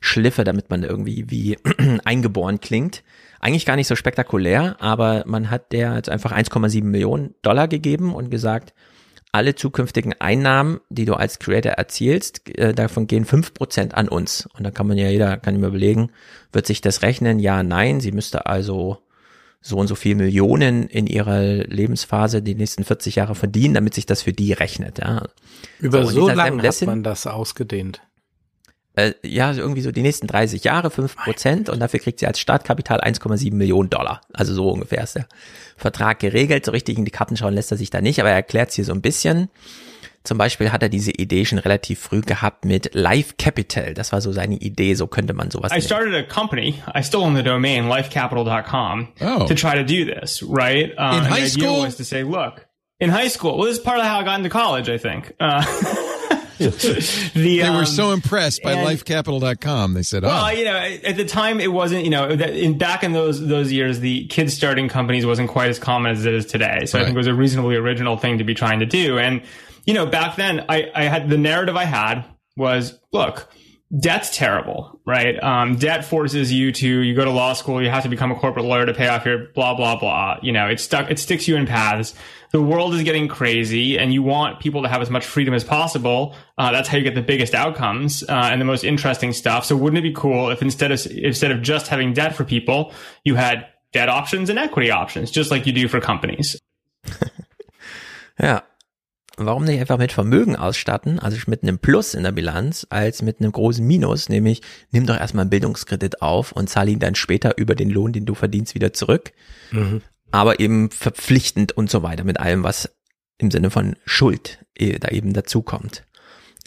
Schliffe, 0.00 0.44
damit 0.44 0.68
man 0.68 0.82
irgendwie 0.82 1.30
wie 1.30 1.58
eingeboren 2.04 2.60
klingt. 2.60 3.02
Eigentlich 3.40 3.66
gar 3.66 3.76
nicht 3.76 3.86
so 3.86 3.96
spektakulär, 3.96 4.76
aber 4.80 5.24
man 5.26 5.50
hat 5.50 5.72
der 5.72 5.94
jetzt 5.94 6.08
einfach 6.08 6.32
1,7 6.32 6.84
Millionen 6.84 7.34
Dollar 7.42 7.68
gegeben 7.68 8.14
und 8.14 8.30
gesagt, 8.30 8.74
alle 9.36 9.54
zukünftigen 9.54 10.14
Einnahmen, 10.18 10.80
die 10.88 11.04
du 11.04 11.12
als 11.12 11.38
Creator 11.38 11.72
erzielst, 11.72 12.48
äh, 12.58 12.72
davon 12.72 13.06
gehen 13.06 13.26
fünf 13.26 13.52
Prozent 13.52 13.94
an 13.94 14.08
uns. 14.08 14.48
Und 14.56 14.64
da 14.64 14.70
kann 14.70 14.86
man 14.86 14.96
ja, 14.96 15.10
jeder 15.10 15.36
kann 15.36 15.54
immer 15.54 15.66
überlegen, 15.68 16.10
wird 16.52 16.66
sich 16.66 16.80
das 16.80 17.02
rechnen? 17.02 17.38
Ja, 17.38 17.62
nein. 17.62 18.00
Sie 18.00 18.12
müsste 18.12 18.46
also 18.46 18.98
so 19.60 19.76
und 19.76 19.88
so 19.88 19.94
viel 19.94 20.14
Millionen 20.14 20.86
in 20.88 21.06
ihrer 21.06 21.42
Lebensphase 21.42 22.40
die 22.40 22.54
nächsten 22.54 22.84
40 22.84 23.16
Jahre 23.16 23.34
verdienen, 23.34 23.74
damit 23.74 23.92
sich 23.92 24.06
das 24.06 24.22
für 24.22 24.32
die 24.32 24.54
rechnet. 24.54 25.00
Ja. 25.00 25.28
Über 25.80 26.06
so, 26.06 26.22
dieser 26.22 26.34
lange 26.34 26.62
hat 26.62 26.82
man 26.82 27.02
das 27.02 27.26
ausgedehnt. 27.26 28.00
Äh, 28.96 29.12
ja, 29.22 29.52
so 29.54 29.60
irgendwie 29.60 29.82
so 29.82 29.92
die 29.92 30.02
nächsten 30.02 30.26
30 30.26 30.64
Jahre, 30.64 30.90
5 30.90 31.16
Prozent 31.16 31.68
und 31.68 31.80
dafür 31.80 32.00
kriegt 32.00 32.18
sie 32.18 32.26
als 32.26 32.40
Startkapital 32.40 33.00
1,7 33.00 33.54
Millionen 33.54 33.90
Dollar. 33.90 34.22
Also 34.32 34.54
so 34.54 34.70
ungefähr 34.70 35.02
ist 35.04 35.16
der 35.16 35.26
Vertrag 35.76 36.18
geregelt. 36.18 36.64
So 36.64 36.72
richtig 36.72 36.96
in 36.98 37.04
die 37.04 37.10
Karten 37.10 37.36
schauen 37.36 37.54
lässt 37.54 37.70
er 37.70 37.76
sich 37.76 37.90
da 37.90 38.00
nicht, 38.00 38.18
aber 38.20 38.30
er 38.30 38.36
erklärt 38.36 38.70
es 38.70 38.74
hier 38.76 38.84
so 38.86 38.92
ein 38.92 39.02
bisschen. 39.02 39.50
Zum 40.24 40.38
Beispiel 40.38 40.72
hat 40.72 40.82
er 40.82 40.88
diese 40.88 41.12
Idee 41.12 41.44
schon 41.44 41.58
relativ 41.58 42.00
früh 42.00 42.20
gehabt 42.20 42.64
mit 42.64 42.94
Life 42.94 43.34
Capital. 43.38 43.94
Das 43.94 44.10
war 44.10 44.20
so 44.20 44.32
seine 44.32 44.56
Idee, 44.56 44.94
so 44.94 45.06
könnte 45.06 45.34
man 45.34 45.50
sowas 45.52 45.70
I 45.76 45.80
started 45.80 46.14
a 46.14 46.22
company. 46.24 46.82
I 46.96 47.02
still 47.04 47.20
own 47.20 47.36
the 47.36 47.44
domain 47.44 47.84
lifecapital.com 47.88 49.08
Oh. 49.20 49.46
to 49.46 49.54
try 49.54 49.74
to 49.76 49.84
do 49.84 50.04
this, 50.04 50.42
right? 50.42 50.92
Uh, 50.98 51.18
In 51.18 51.30
high 51.30 51.46
school? 51.48 51.82
was 51.82 51.96
to 51.98 52.02
say, 52.04 52.24
look, 52.24 52.66
in 52.98 53.10
high 53.10 53.28
school, 53.28 53.56
well, 53.58 53.66
this 53.68 53.76
is 53.78 53.84
part 53.84 53.98
of 54.00 54.04
how 54.06 54.18
I 54.18 54.24
got 54.24 54.38
into 54.38 54.48
college, 54.50 54.88
I 54.88 54.98
think. 54.98 55.32
Uh, 55.38 55.62
the, 56.58 57.30
they 57.34 57.62
um, 57.62 57.76
were 57.76 57.86
so 57.86 58.12
impressed 58.12 58.62
by 58.62 58.72
and- 58.72 58.86
lifecapital.com. 58.86 59.94
They 59.94 60.02
said, 60.02 60.22
Well, 60.22 60.44
oh, 60.44 60.50
you 60.50 60.64
know, 60.64 60.76
at 60.76 61.16
the 61.16 61.24
time 61.24 61.60
it 61.60 61.72
wasn't, 61.72 62.04
you 62.04 62.10
know, 62.10 62.34
that 62.34 62.56
in 62.56 62.78
back 62.78 63.04
in 63.04 63.12
those 63.12 63.46
those 63.46 63.72
years, 63.72 64.00
the 64.00 64.26
kids 64.26 64.54
starting 64.54 64.88
companies 64.88 65.26
wasn't 65.26 65.50
quite 65.50 65.70
as 65.70 65.78
common 65.78 66.12
as 66.12 66.24
it 66.24 66.34
is 66.34 66.46
today. 66.46 66.86
So 66.86 66.98
I 66.98 67.04
think 67.04 67.14
it 67.14 67.18
was 67.18 67.26
a 67.26 67.34
reasonably 67.34 67.76
original 67.76 68.16
thing 68.16 68.38
to 68.38 68.44
be 68.44 68.54
trying 68.54 68.80
to 68.80 68.86
do. 68.86 69.18
And 69.18 69.42
you 69.84 69.94
know, 69.94 70.06
back 70.06 70.36
then, 70.36 70.64
I, 70.68 70.90
I 70.94 71.04
had 71.04 71.30
the 71.30 71.38
narrative 71.38 71.76
I 71.76 71.84
had 71.84 72.24
was, 72.56 72.98
look, 73.12 73.48
debt's 73.96 74.36
terrible, 74.36 75.00
right? 75.06 75.40
Um, 75.42 75.76
debt 75.76 76.04
forces 76.04 76.52
you 76.52 76.72
to 76.72 76.88
you 76.88 77.14
go 77.14 77.24
to 77.24 77.30
law 77.30 77.52
school, 77.52 77.82
you 77.82 77.88
have 77.88 78.02
to 78.02 78.08
become 78.08 78.32
a 78.32 78.34
corporate 78.34 78.64
lawyer 78.64 78.86
to 78.86 78.94
pay 78.94 79.08
off 79.08 79.24
your 79.24 79.46
blah 79.54 79.74
blah 79.74 79.96
blah. 79.96 80.38
You 80.42 80.52
know, 80.52 80.68
it 80.68 80.80
stuck, 80.80 81.10
it 81.10 81.18
sticks 81.18 81.46
you 81.46 81.56
in 81.56 81.66
paths. 81.66 82.14
The 82.52 82.62
world 82.62 82.94
is 82.94 83.02
getting 83.02 83.28
crazy, 83.28 83.98
and 83.98 84.12
you 84.12 84.22
want 84.22 84.60
people 84.60 84.82
to 84.82 84.88
have 84.88 85.02
as 85.02 85.10
much 85.10 85.26
freedom 85.26 85.54
as 85.54 85.64
possible. 85.64 86.34
Uh, 86.58 86.72
that's 86.72 86.88
how 86.88 86.96
you 86.96 87.04
get 87.04 87.14
the 87.14 87.22
biggest 87.22 87.54
outcomes 87.54 88.22
uh, 88.22 88.48
and 88.50 88.60
the 88.60 88.64
most 88.64 88.84
interesting 88.84 89.32
stuff. 89.32 89.64
So, 89.64 89.76
wouldn't 89.76 89.98
it 89.98 90.02
be 90.02 90.12
cool 90.12 90.50
if 90.50 90.62
instead 90.62 90.92
of 90.92 91.06
instead 91.06 91.50
of 91.50 91.62
just 91.62 91.88
having 91.88 92.12
debt 92.12 92.34
for 92.34 92.44
people, 92.44 92.92
you 93.24 93.34
had 93.34 93.66
debt 93.92 94.08
options 94.08 94.50
and 94.50 94.58
equity 94.58 94.90
options, 94.90 95.30
just 95.30 95.50
like 95.50 95.66
you 95.66 95.72
do 95.72 95.88
for 95.88 96.00
companies? 96.00 96.60
Ja. 98.38 98.62
Warum 99.38 99.64
nicht 99.64 99.78
einfach 99.78 99.98
mit 99.98 100.12
Vermögen 100.12 100.56
ausstatten, 100.56 101.18
also 101.18 101.36
mit 101.46 101.62
einem 101.62 101.78
Plus 101.78 102.14
in 102.14 102.22
der 102.22 102.32
Bilanz, 102.32 102.86
als 102.88 103.20
mit 103.20 103.38
einem 103.40 103.52
großen 103.52 103.86
Minus, 103.86 104.30
nämlich 104.30 104.62
nimm 104.92 105.04
doch 105.04 105.18
erstmal 105.18 105.42
einen 105.42 105.50
Bildungskredit 105.50 106.22
auf 106.22 106.52
und 106.52 106.70
zahl 106.70 106.88
ihn 106.88 107.00
dann 107.00 107.14
später 107.14 107.58
über 107.58 107.74
den 107.74 107.90
Lohn, 107.90 108.14
den 108.14 108.24
du 108.24 108.34
verdienst, 108.34 108.74
wieder 108.74 108.94
zurück. 108.94 109.32
Mhm. 109.72 110.00
Aber 110.36 110.60
eben 110.60 110.90
verpflichtend 110.90 111.72
und 111.72 111.88
so 111.88 112.02
weiter 112.02 112.22
mit 112.22 112.38
allem, 112.38 112.62
was 112.62 112.94
im 113.38 113.50
Sinne 113.50 113.70
von 113.70 113.96
Schuld 114.04 114.58
eh, 114.76 114.98
da 114.98 115.08
eben 115.08 115.32
dazukommt. 115.32 116.04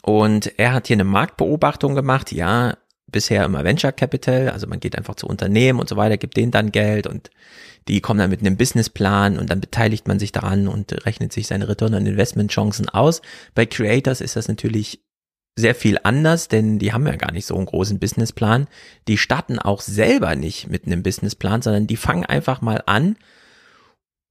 Und 0.01 0.57
er 0.57 0.73
hat 0.73 0.87
hier 0.87 0.95
eine 0.95 1.03
Marktbeobachtung 1.03 1.93
gemacht, 1.93 2.31
ja, 2.31 2.77
bisher 3.05 3.45
immer 3.45 3.63
Venture 3.63 3.91
Capital, 3.91 4.49
also 4.49 4.65
man 4.65 4.79
geht 4.79 4.97
einfach 4.97 5.13
zu 5.13 5.27
Unternehmen 5.27 5.79
und 5.79 5.87
so 5.87 5.97
weiter, 5.97 6.17
gibt 6.17 6.35
denen 6.35 6.51
dann 6.51 6.71
Geld 6.71 7.05
und 7.05 7.29
die 7.87 8.01
kommen 8.01 8.19
dann 8.19 8.31
mit 8.31 8.39
einem 8.39 8.57
Businessplan 8.57 9.37
und 9.37 9.51
dann 9.51 9.61
beteiligt 9.61 10.07
man 10.07 10.17
sich 10.17 10.31
daran 10.31 10.67
und 10.67 11.05
rechnet 11.05 11.31
sich 11.31 11.45
seine 11.45 11.69
Return 11.69 11.93
on 11.93 12.07
Investment 12.07 12.49
Chancen 12.49 12.89
aus. 12.89 13.21
Bei 13.53 13.67
Creators 13.67 14.19
ist 14.19 14.35
das 14.35 14.47
natürlich 14.47 15.03
sehr 15.55 15.75
viel 15.75 15.99
anders, 16.01 16.47
denn 16.47 16.79
die 16.79 16.91
haben 16.91 17.05
ja 17.05 17.17
gar 17.17 17.31
nicht 17.31 17.45
so 17.45 17.55
einen 17.55 17.67
großen 17.67 17.99
Businessplan. 17.99 18.67
Die 19.07 19.17
starten 19.19 19.59
auch 19.59 19.81
selber 19.81 20.33
nicht 20.33 20.69
mit 20.69 20.87
einem 20.87 21.03
Businessplan, 21.03 21.61
sondern 21.61 21.85
die 21.85 21.97
fangen 21.97 22.25
einfach 22.25 22.61
mal 22.61 22.81
an, 22.87 23.15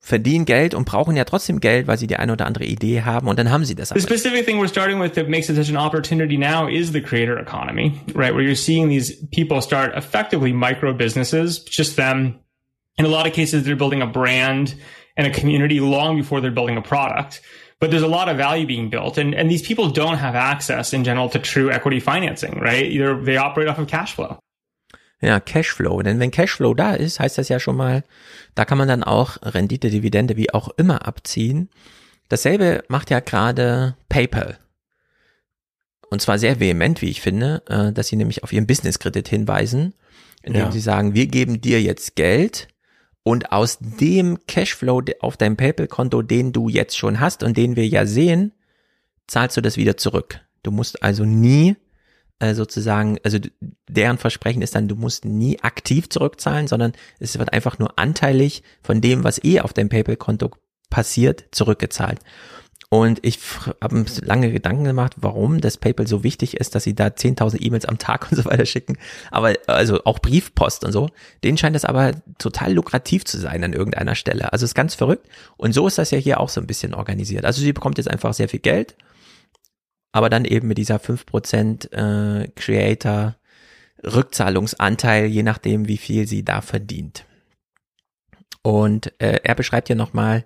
verdienen 0.01 0.45
Geld 0.45 0.75
und 0.75 0.85
brauchen 0.85 1.17
ja 1.17 1.25
trotzdem 1.25 1.61
Geld, 1.61 1.87
weil 1.87 1.99
sie 1.99 2.07
die 2.07 2.17
eine 2.17 2.33
oder 2.33 2.47
andere 2.47 2.65
Idee 2.65 3.03
haben 3.03 3.29
und 3.29 3.39
dann 3.39 3.51
haben 3.51 3.65
sie 3.65 3.75
das 3.75 3.91
The 3.91 4.01
specific 4.01 4.47
thing 4.47 4.61
we're 4.61 4.69
starting 4.69 5.01
with 5.01 5.15
that 5.15 5.29
makes 5.29 5.49
it 5.49 5.57
such 5.57 5.69
an 5.69 5.77
opportunity 5.77 6.39
now 6.39 6.69
is 6.69 6.93
the 6.93 7.01
creator 7.01 7.39
economy, 7.39 8.01
right? 8.15 8.33
Where 8.33 8.43
you're 8.43 8.57
seeing 8.57 8.89
these 8.89 9.15
people 9.33 9.61
start 9.61 9.97
effectively 9.97 10.53
micro 10.53 10.95
businesses, 10.95 11.59
just 11.59 11.97
them. 11.97 12.41
In 12.97 13.05
a 13.05 13.09
lot 13.09 13.27
of 13.27 13.33
cases, 13.33 13.65
they're 13.65 13.77
building 13.77 14.03
a 14.03 14.07
brand 14.07 14.75
and 15.17 15.27
a 15.27 15.31
community 15.31 15.81
long 15.81 16.17
before 16.17 16.41
they're 16.41 16.51
building 16.51 16.77
a 16.77 16.83
product. 16.83 17.41
But 17.81 17.93
there's 17.93 18.03
a 18.03 18.09
lot 18.09 18.29
of 18.29 18.37
value 18.37 18.67
being 18.67 18.91
built, 18.91 19.19
and, 19.19 19.35
and 19.35 19.49
these 19.49 19.63
people 19.63 19.91
don't 19.91 20.17
have 20.17 20.35
access 20.35 20.93
in 20.93 21.05
general 21.05 21.29
to 21.29 21.39
true 21.39 21.71
equity 21.71 22.01
financing, 22.01 22.59
right? 22.59 22.91
They're, 22.93 23.17
they 23.23 23.37
operate 23.37 23.69
off 23.69 23.79
of 23.79 23.87
cash 23.87 24.15
flow. 24.15 24.41
Ja, 25.21 25.41
Cashflow. 25.41 26.03
Denn 26.03 26.21
wenn 26.21 26.31
Cashflow 26.31 26.75
da 26.75 26.95
ist, 26.95 27.19
heißt 27.21 27.39
das 27.39 27.49
ja 27.49 27.59
schon 27.59 27.77
mal, 27.77 28.05
da 28.55 28.65
kann 28.65 28.79
man 28.79 28.89
dann 28.89 29.03
auch 29.03 29.39
Rendite, 29.43 29.91
Dividende, 29.91 30.37
wie 30.37 30.53
auch 30.55 30.69
immer 30.77 31.07
abziehen. 31.07 31.69
Dasselbe 32.29 32.85
macht 32.89 33.11
ja 33.11 33.21
gerade 33.21 33.97
PayPal. 34.09 34.59
Und 36.11 36.23
zwar 36.23 36.39
sehr 36.39 36.61
vehement, 36.61 37.03
wie 37.03 37.11
ich 37.11 37.21
finde, 37.21 37.63
äh, 37.69 37.93
dass 37.93 38.09
sie 38.09 38.17
nämlich 38.17 38.43
auf 38.45 38.53
ihren 38.53 38.67
Businesskredit 38.67 39.29
hinweisen, 39.29 39.95
indem 40.43 40.63
Ja. 40.63 40.73
sie 40.73 40.81
sagen, 40.81 41.15
wir 41.15 41.27
geben 41.27 41.61
dir 41.61 41.83
jetzt 41.83 42.17
Geld 42.17 42.69
und 43.25 43.53
aus 43.53 43.79
dem 43.81 44.39
Cashflow 44.47 45.03
auf 45.21 45.37
deinem 45.37 45.57
PayPal-Konto, 45.57 46.23
den 46.23 46.53
du 46.53 46.69
jetzt 46.69 46.97
schon 46.97 47.21
hast 47.21 47.43
und 47.43 47.57
den 47.57 47.77
wir 47.77 47.87
ja 47.87 48.07
sehen, 48.07 48.53
zahlst 49.27 49.57
du 49.57 49.61
das 49.61 49.77
wieder 49.77 49.97
zurück. 49.99 50.41
Du 50.63 50.71
musst 50.71 51.03
also 51.03 51.25
nie 51.25 51.77
äh, 52.41 52.55
sozusagen, 52.55 53.19
also 53.25 53.39
deren 53.89 54.19
Versprechen 54.19 54.63
ist 54.63 54.75
dann, 54.75 54.89
du 54.89 54.97
musst 54.97 55.25
nie 55.25 55.61
aktiv 55.61 56.09
zurückzahlen, 56.09 56.69
sondern 56.69 56.93
es 57.19 57.39
wird 57.39 57.53
einfach 57.53 57.79
nur 57.79 57.99
anteilig 57.99 58.63
von 58.83 59.01
dem, 59.01 59.25
was 59.25 59.43
eh 59.43 59.61
auf 59.61 59.73
deinem 59.73 59.89
PayPal-Konto 59.89 60.51
passiert, 60.91 61.47
zurückgezahlt. 61.53 62.21
Und 62.91 63.19
ich 63.23 63.39
habe 63.83 64.07
lange 64.23 64.51
Gedanken 64.51 64.85
gemacht, 64.85 65.13
warum 65.17 65.61
das 65.61 65.77
PayPal 65.77 66.07
so 66.07 66.25
wichtig 66.25 66.57
ist, 66.57 66.75
dass 66.75 66.85
sie 66.85 66.95
da 66.95 67.09
10.000 67.09 67.61
E-Mails 67.61 67.85
am 67.85 67.99
Tag 67.99 68.29
und 68.31 68.37
so 68.37 68.45
weiter 68.47 68.65
schicken. 68.65 68.97
Aber 69.31 69.55
also 69.67 70.03
auch 70.05 70.21
Briefpost 70.21 70.85
und 70.85 70.93
so. 70.93 71.11
Denen 71.45 71.59
scheint 71.59 71.77
das 71.77 71.85
aber 71.85 72.13
total 72.39 72.73
lukrativ 72.73 73.25
zu 73.27 73.39
sein 73.39 73.63
an 73.63 73.75
irgendeiner 73.75 74.15
Stelle. 74.15 74.53
Also 74.53 74.65
ist 74.65 74.75
ganz 74.75 74.95
verrückt. 74.95 75.29
Und 75.59 75.73
so 75.73 75.87
ist 75.87 75.99
das 75.99 76.11
ja 76.13 76.19
hier 76.19 76.41
auch 76.41 76.49
so 76.49 76.61
ein 76.61 76.67
bisschen 76.67 76.95
organisiert. 76.95 77.45
Also 77.45 77.61
sie 77.61 77.75
bekommt 77.75 77.99
jetzt 77.99 78.11
einfach 78.11 78.33
sehr 78.33 78.49
viel 78.49 78.61
Geld, 78.61 78.95
aber 80.13 80.31
dann 80.31 80.45
eben 80.45 80.69
mit 80.69 80.79
dieser 80.79 80.97
5% 80.97 81.93
äh, 81.93 82.49
Creator 82.55 83.37
Rückzahlungsanteil, 84.05 85.27
je 85.27 85.43
nachdem, 85.43 85.89
wie 85.89 85.97
viel 85.97 86.27
sie 86.27 86.45
da 86.45 86.61
verdient. 86.61 87.25
Und 88.63 89.13
äh, 89.21 89.41
er 89.43 89.55
beschreibt 89.55 89.89
ja 89.89 89.95
nochmal 89.95 90.45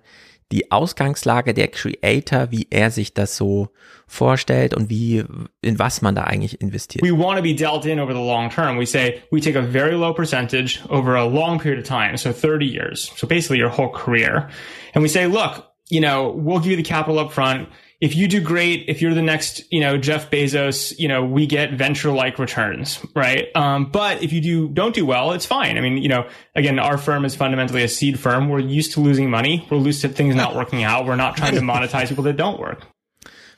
die 0.51 0.71
Ausgangslage 0.71 1.53
der 1.53 1.67
Creator, 1.67 2.51
wie 2.51 2.67
er 2.69 2.91
sich 2.91 3.13
das 3.13 3.35
so 3.35 3.69
vorstellt 4.05 4.75
und 4.75 4.89
wie, 4.89 5.23
in 5.61 5.79
was 5.79 6.03
man 6.03 6.13
da 6.13 6.25
eigentlich 6.25 6.61
investiert. 6.61 7.03
We 7.03 7.11
want 7.11 7.37
to 7.37 7.43
be 7.43 7.55
dealt 7.55 7.85
in 7.85 7.99
over 7.99 8.13
the 8.13 8.19
long 8.19 8.49
term. 8.49 8.77
We 8.77 8.85
say 8.85 9.23
we 9.31 9.41
take 9.41 9.57
a 9.57 9.63
very 9.63 9.95
low 9.95 10.13
percentage 10.13 10.79
over 10.89 11.15
a 11.15 11.25
long 11.25 11.59
period 11.59 11.81
of 11.81 11.87
time, 11.87 12.17
so 12.17 12.31
30 12.31 12.65
years, 12.65 13.11
so 13.15 13.25
basically 13.25 13.59
your 13.59 13.71
whole 13.71 13.91
career. 13.91 14.49
And 14.93 15.01
we 15.01 15.09
say, 15.09 15.25
look, 15.25 15.65
you 15.89 15.99
know, 15.99 16.31
we'll 16.35 16.59
give 16.59 16.71
you 16.71 16.77
the 16.77 16.83
capital 16.83 17.17
up 17.17 17.31
front. 17.31 17.69
If 18.03 18.17
you 18.17 18.27
do 18.27 18.41
great, 18.41 18.89
if 18.89 19.01
you're 19.01 19.13
the 19.13 19.21
next, 19.21 19.63
you 19.71 19.79
know, 19.79 19.97
Jeff 19.97 20.29
Bezos, 20.29 20.93
you 20.99 21.07
know, 21.07 21.23
we 21.23 21.47
get 21.47 21.71
venture-like 21.71 22.37
returns, 22.37 22.99
right? 23.15 23.47
Um, 23.55 23.91
but 23.91 24.21
if 24.21 24.33
you 24.33 24.41
do 24.41 24.67
don't 24.67 24.93
do 24.93 25.05
well, 25.05 25.31
it's 25.31 25.45
fine. 25.45 25.77
I 25.77 25.81
mean, 25.81 25.95
you 25.95 26.09
know, 26.09 26.27
again, 26.53 26.79
our 26.79 26.97
firm 26.97 27.23
is 27.23 27.33
fundamentally 27.33 27.81
a 27.81 27.87
seed 27.87 28.19
firm. 28.19 28.49
We're 28.49 28.59
used 28.59 28.91
to 28.95 28.99
losing 28.99 29.29
money. 29.29 29.65
We're 29.71 29.77
used 29.77 30.01
to 30.01 30.09
things 30.09 30.35
not 30.35 30.53
working 30.53 30.83
out. 30.83 31.05
We're 31.05 31.15
not 31.15 31.37
trying 31.37 31.55
to 31.55 31.61
monetize 31.71 32.09
people 32.09 32.25
that 32.25 32.35
don't 32.35 32.59
work. 32.59 32.85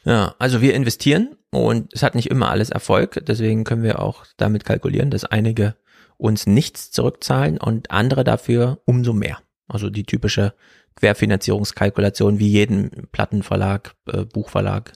Ja, 0.05 0.35
also 0.37 0.61
wir 0.61 0.75
investieren 0.75 1.37
und 1.49 1.91
es 1.91 2.03
hat 2.03 2.13
nicht 2.13 2.29
immer 2.29 2.49
alles 2.51 2.69
Erfolg, 2.69 3.19
deswegen 3.25 3.63
können 3.63 3.81
wir 3.81 3.99
auch 3.99 4.25
damit 4.37 4.63
kalkulieren, 4.63 5.09
dass 5.09 5.25
einige 5.25 5.75
uns 6.17 6.45
nichts 6.45 6.91
zurückzahlen 6.91 7.57
und 7.57 7.89
andere 7.89 8.23
dafür 8.23 8.79
umso 8.85 9.11
mehr. 9.11 9.39
Also 9.67 9.89
die 9.89 10.03
typische 10.03 10.53
Querfinanzierungskalkulation 10.95 12.39
wie 12.39 12.47
jeden 12.49 13.07
Plattenverlag, 13.11 13.95
äh, 14.07 14.25
Buchverlag, 14.25 14.93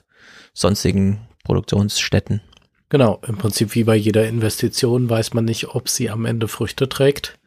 sonstigen 0.54 1.26
Produktionsstätten. 1.44 2.40
Genau, 2.88 3.20
im 3.26 3.36
Prinzip 3.38 3.74
wie 3.74 3.84
bei 3.84 3.94
jeder 3.96 4.26
Investition 4.28 5.08
weiß 5.08 5.32
man 5.34 5.44
nicht, 5.44 5.68
ob 5.74 5.88
sie 5.88 6.10
am 6.10 6.24
Ende 6.24 6.48
Früchte 6.48 6.88
trägt. 6.88 7.38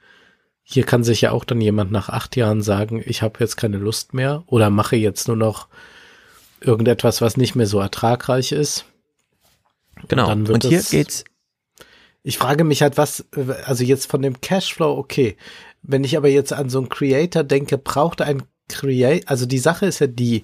Hier 0.61 0.85
kann 0.85 1.03
sich 1.03 1.19
ja 1.21 1.31
auch 1.31 1.43
dann 1.43 1.59
jemand 1.59 1.91
nach 1.91 2.07
acht 2.09 2.37
Jahren 2.37 2.61
sagen, 2.61 3.03
ich 3.05 3.21
habe 3.21 3.39
jetzt 3.41 3.57
keine 3.57 3.77
Lust 3.77 4.13
mehr 4.13 4.43
oder 4.47 4.69
mache 4.69 4.95
jetzt 4.95 5.27
nur 5.27 5.35
noch 5.35 5.67
irgendetwas, 6.61 7.19
was 7.21 7.35
nicht 7.35 7.55
mehr 7.55 7.67
so 7.67 7.79
ertragreich 7.81 8.53
ist. 8.53 8.85
Genau. 10.07 10.27
dann 10.27 10.47
wird 10.47 10.63
Und 10.63 10.69
hier 10.69 10.79
es- 10.79 10.89
geht's 10.89 11.23
Ich 12.23 12.37
frage 12.37 12.63
mich 12.63 12.81
halt, 12.81 12.97
was, 12.97 13.25
also 13.65 13.83
jetzt 13.83 14.09
von 14.09 14.21
dem 14.21 14.39
Cashflow, 14.39 14.97
okay. 14.97 15.35
Wenn 15.83 16.03
ich 16.03 16.17
aber 16.17 16.29
jetzt 16.29 16.53
an 16.53 16.69
so 16.69 16.79
einen 16.79 16.89
Creator 16.89 17.43
denke, 17.43 17.77
braucht 17.77 18.21
ein 18.21 18.43
Creator, 18.69 19.29
also 19.29 19.45
die 19.45 19.59
Sache 19.59 19.85
ist 19.85 19.99
ja 19.99 20.07
die, 20.07 20.43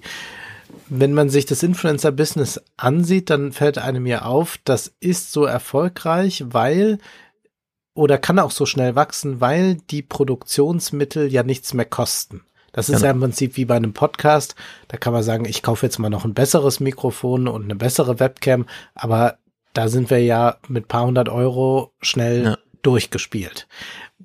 wenn 0.88 1.14
man 1.14 1.30
sich 1.30 1.46
das 1.46 1.62
Influencer-Business 1.62 2.60
ansieht, 2.76 3.30
dann 3.30 3.52
fällt 3.52 3.78
einem 3.78 4.06
ja 4.06 4.22
auf, 4.22 4.58
das 4.64 4.92
ist 5.00 5.32
so 5.32 5.44
erfolgreich, 5.44 6.44
weil 6.48 6.98
oder 7.94 8.18
kann 8.18 8.38
auch 8.38 8.52
so 8.52 8.66
schnell 8.66 8.94
wachsen, 8.94 9.40
weil 9.40 9.74
die 9.90 10.02
Produktionsmittel 10.02 11.32
ja 11.32 11.42
nichts 11.42 11.74
mehr 11.74 11.84
kosten. 11.84 12.42
Das 12.72 12.88
ist 12.88 12.96
Genau. 12.96 13.06
ja 13.06 13.10
im 13.12 13.20
Prinzip 13.20 13.56
wie 13.56 13.64
bei 13.64 13.74
einem 13.74 13.92
Podcast. 13.94 14.54
Da 14.88 14.96
kann 14.96 15.12
man 15.12 15.24
sagen, 15.24 15.44
ich 15.44 15.62
kaufe 15.62 15.84
jetzt 15.86 15.98
mal 15.98 16.08
noch 16.08 16.24
ein 16.24 16.34
besseres 16.34 16.78
Mikrofon 16.78 17.48
und 17.48 17.64
eine 17.64 17.74
bessere 17.74 18.20
Webcam, 18.20 18.66
aber 18.94 19.38
da 19.72 19.88
sind 19.88 20.08
wir 20.10 20.22
ja 20.22 20.56
mit 20.68 20.86
paar 20.88 21.04
hundert 21.06 21.28
Euro 21.28 21.92
schnell 22.00 22.44
Ja. 22.44 22.58
durchgespielt. 22.82 23.66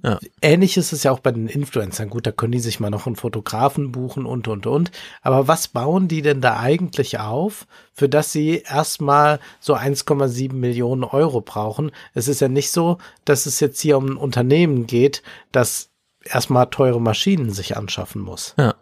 Ja. 0.03 0.19
Ähnlich 0.41 0.77
ist 0.77 0.93
es 0.93 1.03
ja 1.03 1.11
auch 1.11 1.19
bei 1.19 1.31
den 1.31 1.47
Influencern. 1.47 2.09
Gut, 2.09 2.27
da 2.27 2.31
können 2.31 2.51
die 2.51 2.59
sich 2.59 2.79
mal 2.79 2.89
noch 2.89 3.07
einen 3.07 3.15
Fotografen 3.15 3.91
buchen 3.91 4.25
und, 4.25 4.47
und, 4.47 4.67
und. 4.67 4.91
Aber 5.21 5.47
was 5.47 5.67
bauen 5.67 6.07
die 6.07 6.21
denn 6.21 6.41
da 6.41 6.59
eigentlich 6.59 7.19
auf, 7.19 7.65
für 7.93 8.09
das 8.09 8.31
sie 8.31 8.63
erstmal 8.67 9.39
so 9.59 9.75
1,7 9.75 10.53
Millionen 10.53 11.03
Euro 11.03 11.41
brauchen? 11.41 11.91
Es 12.13 12.27
ist 12.27 12.41
ja 12.41 12.47
nicht 12.47 12.71
so, 12.71 12.97
dass 13.23 13.45
es 13.45 13.59
jetzt 13.59 13.79
hier 13.79 13.97
um 13.97 14.07
ein 14.07 14.17
Unternehmen 14.17 14.85
geht, 14.85 15.23
das 15.51 15.89
erstmal 16.23 16.67
teure 16.67 17.01
Maschinen 17.01 17.51
sich 17.51 17.77
anschaffen 17.77 18.21
muss. 18.21 18.53
Ja, 18.57 18.75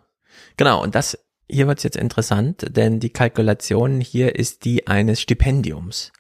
genau. 0.58 0.82
Und 0.82 0.96
das, 0.96 1.18
hier 1.50 1.68
wird's 1.68 1.84
jetzt 1.84 1.98
interessant, 1.98 2.66
denn 2.76 3.00
die 3.00 3.12
Kalkulation 3.12 4.02
hier 4.02 4.36
ist 4.36 4.66
die 4.66 4.88
eines 4.88 5.22
Stipendiums 5.22 6.12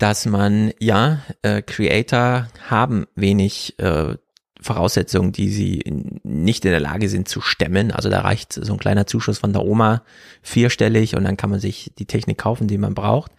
dass 0.00 0.24
man, 0.24 0.72
ja, 0.80 1.20
äh, 1.42 1.60
Creator 1.60 2.48
haben 2.68 3.06
wenig 3.14 3.78
äh, 3.78 4.16
Voraussetzungen, 4.58 5.30
die 5.32 5.50
sie 5.50 5.82
nicht 6.22 6.64
in 6.64 6.70
der 6.70 6.80
Lage 6.80 7.10
sind 7.10 7.28
zu 7.28 7.42
stemmen. 7.42 7.92
Also 7.92 8.08
da 8.08 8.22
reicht 8.22 8.54
so 8.54 8.72
ein 8.72 8.78
kleiner 8.78 9.06
Zuschuss 9.06 9.38
von 9.38 9.52
der 9.52 9.62
Oma 9.62 10.02
vierstellig 10.40 11.16
und 11.16 11.24
dann 11.24 11.36
kann 11.36 11.50
man 11.50 11.60
sich 11.60 11.92
die 11.98 12.06
Technik 12.06 12.38
kaufen, 12.38 12.66
die 12.66 12.78
man 12.78 12.94
braucht. 12.94 13.32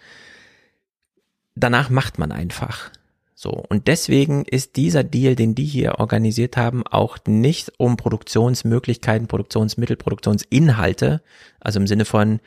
Danach 1.56 1.90
macht 1.90 2.20
man 2.20 2.32
einfach. 2.32 2.92
So. 3.34 3.50
Und 3.50 3.88
deswegen 3.88 4.46
ist 4.46 4.76
dieser 4.76 5.04
Deal, 5.04 5.36
den 5.36 5.56
die 5.56 5.66
hier 5.66 5.98
organisiert 5.98 6.58
haben, 6.58 6.86
auch 6.86 7.18
nicht 7.26 7.72
um 7.78 7.98
Produktionsmöglichkeiten, 7.98 9.28
Produktionsmittel, 9.28 9.96
Produktionsinhalte, 9.96 11.24
also 11.60 11.80
im 11.80 11.88
Sinne 11.88 12.06
von, 12.06 12.40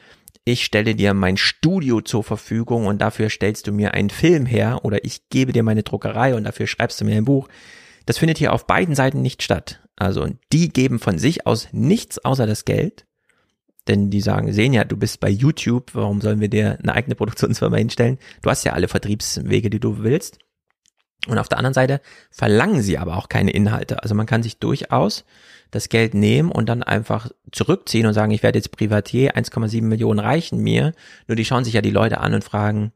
ich 0.44 0.64
stelle 0.64 0.94
dir 0.94 1.14
mein 1.14 1.38
Studio 1.38 2.02
zur 2.02 2.22
Verfügung 2.22 2.86
und 2.86 3.00
dafür 3.00 3.30
stellst 3.30 3.66
du 3.66 3.72
mir 3.72 3.94
einen 3.94 4.10
Film 4.10 4.44
her 4.44 4.80
oder 4.82 5.04
ich 5.04 5.28
gebe 5.30 5.52
dir 5.52 5.62
meine 5.62 5.82
Druckerei 5.82 6.34
und 6.34 6.44
dafür 6.44 6.66
schreibst 6.66 7.00
du 7.00 7.06
mir 7.06 7.16
ein 7.16 7.24
Buch. 7.24 7.48
Das 8.04 8.18
findet 8.18 8.36
hier 8.36 8.52
auf 8.52 8.66
beiden 8.66 8.94
Seiten 8.94 9.22
nicht 9.22 9.42
statt. 9.42 9.80
Also 9.96 10.28
die 10.52 10.68
geben 10.68 10.98
von 10.98 11.18
sich 11.18 11.46
aus 11.46 11.68
nichts 11.72 12.22
außer 12.22 12.46
das 12.46 12.66
Geld. 12.66 13.06
Denn 13.88 14.10
die 14.10 14.20
sagen, 14.20 14.52
sehen 14.52 14.72
ja, 14.72 14.84
du 14.84 14.96
bist 14.96 15.20
bei 15.20 15.28
YouTube, 15.28 15.94
warum 15.94 16.20
sollen 16.20 16.40
wir 16.40 16.48
dir 16.48 16.78
eine 16.82 16.94
eigene 16.94 17.14
Produktionsfirma 17.14 17.76
hinstellen? 17.76 18.18
Du 18.42 18.50
hast 18.50 18.64
ja 18.64 18.72
alle 18.72 18.88
Vertriebswege, 18.88 19.70
die 19.70 19.80
du 19.80 20.02
willst. 20.02 20.38
Und 21.26 21.38
auf 21.38 21.48
der 21.48 21.58
anderen 21.58 21.74
Seite 21.74 22.00
verlangen 22.30 22.82
sie 22.82 22.98
aber 22.98 23.16
auch 23.16 23.28
keine 23.28 23.50
Inhalte. 23.50 24.02
Also 24.02 24.14
man 24.14 24.26
kann 24.26 24.42
sich 24.42 24.58
durchaus 24.58 25.24
das 25.70 25.88
Geld 25.88 26.14
nehmen 26.14 26.50
und 26.50 26.68
dann 26.68 26.82
einfach 26.82 27.30
zurückziehen 27.50 28.06
und 28.06 28.14
sagen, 28.14 28.32
ich 28.32 28.42
werde 28.42 28.58
jetzt 28.58 28.70
Privatier, 28.70 29.36
1,7 29.36 29.82
Millionen 29.82 30.20
reichen 30.20 30.60
mir. 30.60 30.92
Nur 31.26 31.36
die 31.36 31.44
schauen 31.44 31.64
sich 31.64 31.74
ja 31.74 31.80
die 31.80 31.90
Leute 31.90 32.20
an 32.20 32.34
und 32.34 32.44
fragen, 32.44 32.92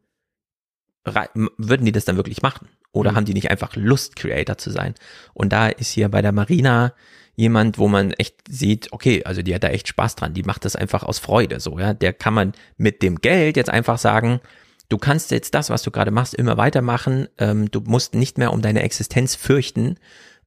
würden 1.57 1.87
die 1.87 1.93
das 1.93 2.05
dann 2.05 2.17
wirklich 2.17 2.43
machen? 2.43 2.69
Oder 2.93 3.13
mhm. 3.13 3.17
haben 3.17 3.25
die 3.25 3.35
nicht 3.35 3.51
einfach 3.51 3.77
Lust, 3.77 4.17
Creator 4.17 4.59
zu 4.59 4.71
sein? 4.71 4.95
Und 5.35 5.53
da 5.53 5.69
ist 5.69 5.91
hier 5.91 6.09
bei 6.09 6.23
der 6.23 6.33
Marina 6.33 6.93
jemand, 7.35 7.79
wo 7.79 7.89
man 7.89 8.13
echt 8.13 8.37
sieht, 8.49 8.93
okay, 8.93 9.23
also 9.25 9.43
die 9.43 9.55
hat 9.55 9.63
da 9.63 9.69
echt 9.69 9.89
Spaß 9.89 10.17
dran, 10.17 10.35
die 10.35 10.43
macht 10.43 10.65
das 10.65 10.75
einfach 10.75 11.05
aus 11.05 11.21
Freude, 11.21 11.61
so, 11.61 11.79
ja. 11.79 11.95
Der 11.95 12.13
kann 12.13 12.35
man 12.35 12.53
mit 12.77 13.01
dem 13.01 13.21
Geld 13.21 13.57
jetzt 13.57 13.71
einfach 13.71 13.99
sagen, 13.99 14.41
du 14.89 14.99
kannst 14.99 15.31
jetzt 15.31 15.55
das, 15.55 15.71
was 15.71 15.83
du 15.83 15.91
gerade 15.91 16.11
machst, 16.11 16.35
immer 16.35 16.57
weitermachen. 16.57 17.29
Ähm, 17.39 17.71
du 17.71 17.81
musst 17.81 18.15
nicht 18.15 18.39
mehr 18.39 18.53
um 18.53 18.63
deine 18.63 18.83
Existenz 18.83 19.35
fürchten, 19.35 19.97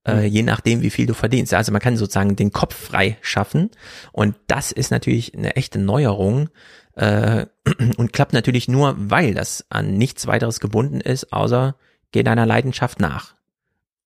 äh, 0.05 0.15
mhm. 0.15 0.33
je 0.33 0.43
nachdem, 0.43 0.81
wie 0.81 0.89
viel 0.89 1.05
du 1.05 1.13
verdienst. 1.13 1.53
Also 1.53 1.71
man 1.71 1.81
kann 1.81 1.97
sozusagen 1.97 2.35
den 2.35 2.51
Kopf 2.51 2.75
frei 2.75 3.17
schaffen. 3.21 3.69
Und 4.11 4.35
das 4.47 4.71
ist 4.71 4.91
natürlich 4.91 5.35
eine 5.35 5.55
echte 5.55 5.79
Neuerung 5.79 6.49
äh, 6.95 7.45
und 7.97 8.13
klappt 8.13 8.33
natürlich 8.33 8.67
nur, 8.67 8.95
weil 8.97 9.33
das 9.33 9.65
an 9.69 9.97
nichts 9.97 10.27
weiteres 10.27 10.59
gebunden 10.59 11.01
ist, 11.01 11.31
außer 11.31 11.75
geh 12.11 12.23
deiner 12.23 12.45
Leidenschaft 12.45 12.99
nach. 12.99 13.35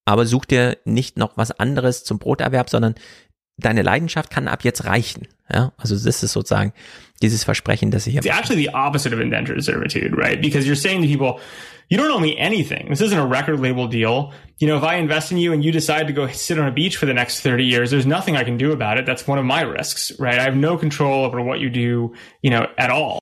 Aber 0.07 0.27
such 0.27 0.45
dir 0.45 0.77
nicht 0.85 1.17
noch 1.17 1.35
was 1.35 1.51
anderes 1.51 2.03
zum 2.03 2.19
Broterwerb, 2.19 2.69
sondern 2.69 2.93
deine 3.57 3.81
Leidenschaft 3.81 4.29
kann 4.29 4.47
ab 4.47 4.63
jetzt 4.63 4.85
reichen. 4.85 5.27
Ja, 5.53 5.73
also 5.77 5.95
das 5.95 6.23
ist 6.23 6.33
sozusagen 6.33 6.73
dieses 7.21 7.43
Versprechen, 7.43 7.91
das 7.91 8.07
ich 8.07 8.13
hier. 8.13 8.25
It's 8.25 8.35
actually 8.35 8.61
the 8.61 8.73
opposite 8.73 9.13
of 9.13 9.21
indentured 9.21 9.63
servitude, 9.63 10.17
right? 10.17 10.41
Because 10.41 10.65
you're 10.65 10.75
saying 10.75 11.01
to 11.01 11.07
people, 11.07 11.39
you 11.87 11.97
don't 11.97 12.11
owe 12.11 12.19
me 12.19 12.35
anything. 12.37 12.89
This 12.89 13.01
isn't 13.01 13.17
a 13.17 13.25
record 13.25 13.59
label 13.59 13.87
deal. 13.87 14.33
You 14.57 14.67
know, 14.67 14.77
if 14.77 14.83
I 14.83 14.95
invest 14.95 15.31
in 15.31 15.37
you 15.37 15.53
and 15.53 15.63
you 15.63 15.71
decide 15.71 16.07
to 16.07 16.13
go 16.13 16.27
sit 16.27 16.57
on 16.57 16.67
a 16.67 16.71
beach 16.71 16.97
for 16.97 17.05
the 17.05 17.13
next 17.13 17.41
30 17.41 17.63
years, 17.63 17.91
there's 17.91 18.07
nothing 18.07 18.35
I 18.35 18.43
can 18.43 18.57
do 18.57 18.71
about 18.71 18.97
it. 18.97 19.05
That's 19.05 19.27
one 19.27 19.37
of 19.37 19.45
my 19.45 19.61
risks, 19.61 20.11
right? 20.19 20.39
I 20.39 20.43
have 20.43 20.55
no 20.55 20.77
control 20.77 21.25
over 21.25 21.39
what 21.41 21.59
you 21.59 21.69
do, 21.69 22.13
you 22.41 22.49
know, 22.49 22.67
at 22.77 22.89
all. 22.89 23.19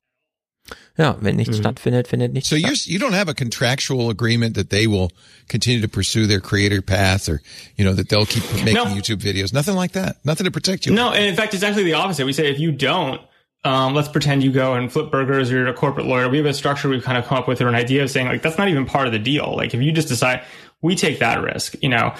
Ja, 0.96 1.16
wenn 1.20 1.36
nichts 1.36 1.56
mhm. 1.56 1.62
stattfindet, 1.62 2.06
findet 2.06 2.32
nichts 2.32 2.48
so 2.48 2.56
statt. 2.56 2.76
So 2.76 2.90
you 2.90 2.98
don't 3.00 3.14
have 3.14 3.28
a 3.28 3.34
contractual 3.34 4.10
agreement 4.10 4.54
that 4.54 4.70
they 4.70 4.86
will 4.86 5.10
continue 5.48 5.80
to 5.80 5.88
pursue 5.88 6.26
their 6.26 6.40
creator 6.40 6.80
path 6.80 7.28
or, 7.28 7.40
you 7.76 7.84
know, 7.84 7.94
that 7.94 8.08
they'll 8.08 8.26
keep 8.26 8.44
making 8.64 8.74
no. 8.74 8.84
YouTube 8.84 9.20
videos. 9.20 9.52
Nothing 9.52 9.74
like 9.74 9.92
that. 9.92 10.24
Nothing 10.24 10.44
to 10.44 10.52
protect 10.52 10.86
you. 10.86 10.94
No, 10.94 11.10
and 11.10 11.24
in 11.24 11.34
fact, 11.34 11.52
it's 11.52 11.64
actually 11.64 11.84
the 11.84 11.94
opposite. 11.94 12.24
We 12.26 12.32
say 12.32 12.48
if 12.48 12.60
you 12.60 12.70
don't, 12.70 13.20
um, 13.64 13.94
let's 13.94 14.08
pretend 14.08 14.44
you 14.44 14.52
go 14.52 14.74
and 14.74 14.92
flip 14.92 15.10
burgers 15.10 15.50
or 15.50 15.56
you're 15.56 15.66
a 15.66 15.74
corporate 15.74 16.06
lawyer. 16.06 16.28
We 16.28 16.36
have 16.36 16.46
a 16.46 16.54
structure 16.54 16.88
we've 16.88 17.02
kind 17.02 17.18
of 17.18 17.26
come 17.26 17.38
up 17.38 17.48
with 17.48 17.60
or 17.60 17.66
an 17.66 17.74
idea 17.74 18.04
of 18.04 18.10
saying 18.10 18.28
like, 18.28 18.42
that's 18.42 18.58
not 18.58 18.68
even 18.68 18.86
part 18.86 19.06
of 19.06 19.12
the 19.12 19.18
deal. 19.18 19.56
Like 19.56 19.74
if 19.74 19.80
you 19.80 19.90
just 19.90 20.08
decide, 20.08 20.44
we 20.80 20.94
take 20.94 21.18
that 21.18 21.42
risk, 21.42 21.74
you 21.82 21.88
know. 21.88 22.14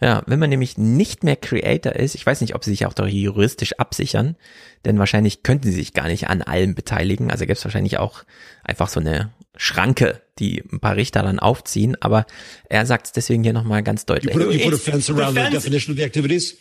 Ja, 0.00 0.22
wenn 0.26 0.38
man 0.38 0.50
nämlich 0.50 0.76
nicht 0.76 1.24
mehr 1.24 1.36
Creator 1.36 1.92
ist, 1.94 2.14
ich 2.14 2.26
weiß 2.26 2.42
nicht, 2.42 2.54
ob 2.54 2.62
sie 2.64 2.70
sich 2.70 2.84
auch 2.84 2.92
doch 2.92 3.06
juristisch 3.06 3.72
absichern, 3.78 4.36
denn 4.84 4.98
wahrscheinlich 4.98 5.42
könnten 5.42 5.68
sie 5.68 5.76
sich 5.76 5.94
gar 5.94 6.08
nicht 6.08 6.28
an 6.28 6.42
allem 6.42 6.74
beteiligen. 6.74 7.30
Also 7.30 7.44
gäbe 7.44 7.54
es 7.54 7.64
wahrscheinlich 7.64 7.98
auch 7.98 8.24
einfach 8.62 8.88
so 8.88 9.00
eine 9.00 9.32
Schranke, 9.56 10.20
die 10.38 10.62
ein 10.70 10.80
paar 10.80 10.96
Richter 10.96 11.22
dann 11.22 11.38
aufziehen. 11.38 11.96
Aber 12.00 12.26
er 12.68 12.84
sagt 12.84 13.06
es 13.06 13.12
deswegen 13.12 13.42
hier 13.42 13.54
nochmal 13.54 13.82
ganz 13.82 14.04
deutlich. 14.04 14.34
You 14.34 14.44
put, 14.44 14.54
you 14.54 14.64
put 14.64 14.74
a 14.74 14.76
fence 14.76 15.10
around 15.10 15.34
the, 15.34 15.40
fence, 15.40 15.50
the 15.50 15.58
definition 15.60 15.92
of 15.92 15.98
the 15.98 16.04
activities? 16.04 16.58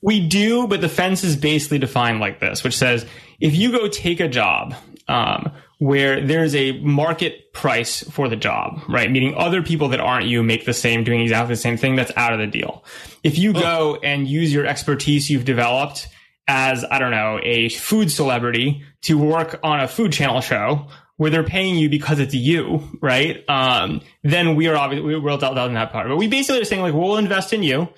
We 0.00 0.20
do, 0.20 0.66
but 0.66 0.80
the 0.80 0.88
fence 0.88 1.24
is 1.24 1.36
basically 1.36 1.80
defined 1.80 2.20
like 2.20 2.38
this, 2.38 2.64
which 2.64 2.76
says 2.76 3.04
if 3.40 3.54
you 3.54 3.72
go 3.72 3.88
take 3.88 4.20
a 4.20 4.28
job 4.28 4.74
um, 5.08 5.50
where 5.80 6.20
there's 6.20 6.54
a 6.54 6.72
market 6.80 7.54
price 7.54 8.02
for 8.10 8.28
the 8.28 8.36
job, 8.36 8.82
right? 8.86 9.10
Meaning 9.10 9.34
other 9.34 9.62
people 9.62 9.88
that 9.88 9.98
aren't 9.98 10.26
you 10.26 10.42
make 10.42 10.66
the 10.66 10.74
same, 10.74 11.04
doing 11.04 11.22
exactly 11.22 11.54
the 11.54 11.60
same 11.60 11.78
thing. 11.78 11.96
That's 11.96 12.12
out 12.16 12.34
of 12.34 12.38
the 12.38 12.46
deal. 12.46 12.84
If 13.24 13.38
you 13.38 13.54
go 13.54 13.98
and 14.02 14.28
use 14.28 14.52
your 14.52 14.66
expertise 14.66 15.30
you've 15.30 15.46
developed 15.46 16.08
as, 16.46 16.84
I 16.84 16.98
don't 16.98 17.12
know, 17.12 17.40
a 17.42 17.70
food 17.70 18.12
celebrity 18.12 18.84
to 19.02 19.16
work 19.16 19.58
on 19.62 19.80
a 19.80 19.88
food 19.88 20.12
channel 20.12 20.42
show 20.42 20.86
where 21.16 21.30
they're 21.30 21.44
paying 21.44 21.76
you 21.76 21.88
because 21.88 22.18
it's 22.18 22.34
you, 22.34 22.82
right? 23.00 23.42
Um, 23.48 24.02
then 24.22 24.56
we 24.56 24.68
are 24.68 24.76
obviously, 24.76 25.16
we're 25.16 25.30
all 25.30 25.66
in 25.66 25.74
that 25.74 25.92
part. 25.92 26.08
But 26.08 26.16
we 26.18 26.28
basically 26.28 26.60
are 26.60 26.64
saying 26.66 26.82
like, 26.82 26.92
we'll 26.92 27.16
invest 27.16 27.54
in 27.54 27.62
you 27.62 27.88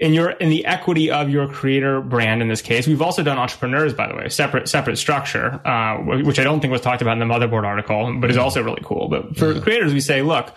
in 0.00 0.14
your 0.14 0.30
in 0.30 0.48
the 0.48 0.64
equity 0.64 1.10
of 1.10 1.28
your 1.28 1.46
creator 1.46 2.00
brand 2.00 2.40
in 2.40 2.48
this 2.48 2.62
case. 2.62 2.86
We've 2.86 3.02
also 3.02 3.22
done 3.22 3.38
entrepreneurs, 3.38 3.92
by 3.92 4.08
the 4.08 4.14
way, 4.14 4.28
separate 4.28 4.68
separate 4.68 4.96
structure, 4.96 5.60
uh, 5.66 5.98
which 5.98 6.38
I 6.38 6.42
don't 6.42 6.60
think 6.60 6.72
was 6.72 6.80
talked 6.80 7.02
about 7.02 7.20
in 7.20 7.28
the 7.28 7.32
motherboard 7.32 7.64
article, 7.64 8.18
but 8.18 8.30
is 8.30 8.38
also 8.38 8.62
really 8.62 8.82
cool. 8.82 9.08
But 9.08 9.36
for 9.36 9.52
yeah. 9.52 9.60
creators, 9.60 9.92
we 9.92 10.00
say, 10.00 10.22
look, 10.22 10.54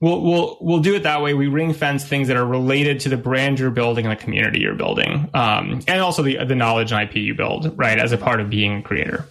we'll 0.00 0.22
we'll 0.22 0.58
we'll 0.62 0.80
do 0.80 0.94
it 0.94 1.02
that 1.02 1.20
way. 1.20 1.34
We 1.34 1.46
ring 1.46 1.74
fence 1.74 2.04
things 2.04 2.28
that 2.28 2.38
are 2.38 2.46
related 2.46 3.00
to 3.00 3.10
the 3.10 3.18
brand 3.18 3.60
you're 3.60 3.70
building 3.70 4.06
and 4.06 4.18
the 4.18 4.22
community 4.22 4.60
you're 4.60 4.74
building, 4.74 5.28
um, 5.34 5.82
and 5.86 6.00
also 6.00 6.22
the 6.22 6.42
the 6.44 6.56
knowledge 6.56 6.90
and 6.90 7.02
IP 7.02 7.16
you 7.16 7.34
build, 7.34 7.78
right, 7.78 7.98
as 7.98 8.12
a 8.12 8.18
part 8.18 8.40
of 8.40 8.48
being 8.48 8.78
a 8.78 8.82
creator. 8.82 9.28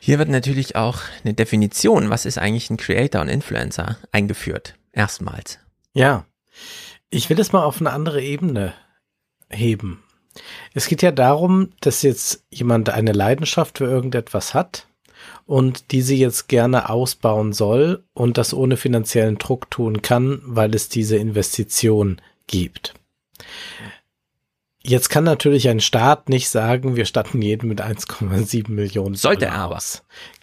Hier 0.00 0.18
wird 0.18 0.28
natürlich 0.28 0.76
auch 0.76 1.00
eine 1.24 1.34
Definition, 1.34 2.08
was 2.08 2.24
ist 2.24 2.38
eigentlich 2.38 2.70
ein 2.70 2.76
Creator 2.76 3.20
und 3.20 3.28
Influencer, 3.28 3.98
eingeführt. 4.12 4.74
Erstmals. 4.92 5.58
Ja. 5.92 6.24
Ich 7.10 7.30
will 7.30 7.36
das 7.36 7.52
mal 7.52 7.64
auf 7.64 7.80
eine 7.80 7.90
andere 7.90 8.22
Ebene 8.22 8.74
heben. 9.48 10.02
Es 10.74 10.88
geht 10.88 11.02
ja 11.02 11.10
darum, 11.10 11.70
dass 11.80 12.02
jetzt 12.02 12.44
jemand 12.50 12.90
eine 12.90 13.12
Leidenschaft 13.12 13.78
für 13.78 13.86
irgendetwas 13.86 14.54
hat 14.54 14.86
und 15.46 15.90
diese 15.92 16.14
jetzt 16.14 16.48
gerne 16.48 16.90
ausbauen 16.90 17.52
soll 17.52 18.04
und 18.12 18.38
das 18.38 18.54
ohne 18.54 18.76
finanziellen 18.76 19.38
Druck 19.38 19.70
tun 19.70 20.02
kann, 20.02 20.40
weil 20.44 20.74
es 20.74 20.88
diese 20.88 21.16
Investition 21.16 22.20
gibt. 22.46 22.94
Jetzt 24.82 25.08
kann 25.08 25.24
natürlich 25.24 25.68
ein 25.68 25.80
Staat 25.80 26.28
nicht 26.28 26.48
sagen, 26.48 26.96
wir 26.96 27.04
statten 27.04 27.42
jeden 27.42 27.68
mit 27.68 27.82
1,7 27.82 28.70
Millionen. 28.70 29.16
Sollte 29.16 29.46
er 29.46 29.54
aber. 29.54 29.78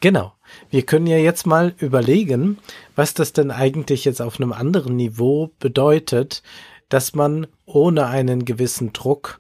Genau. 0.02 0.35
Wir 0.70 0.84
können 0.84 1.08
ja 1.08 1.18
jetzt 1.18 1.46
mal 1.46 1.74
überlegen, 1.80 2.58
was 2.96 3.14
das 3.14 3.34
denn 3.34 3.52
eigentlich 3.52 4.06
jetzt 4.06 4.22
auf 4.22 4.40
einem 4.40 4.54
anderen 4.54 4.96
Niveau 4.96 5.52
bedeutet, 5.60 6.44
dass 6.90 7.16
man 7.16 7.48
ohne 7.66 8.08
einen 8.08 8.46
gewissen 8.46 8.94
Druck 8.94 9.40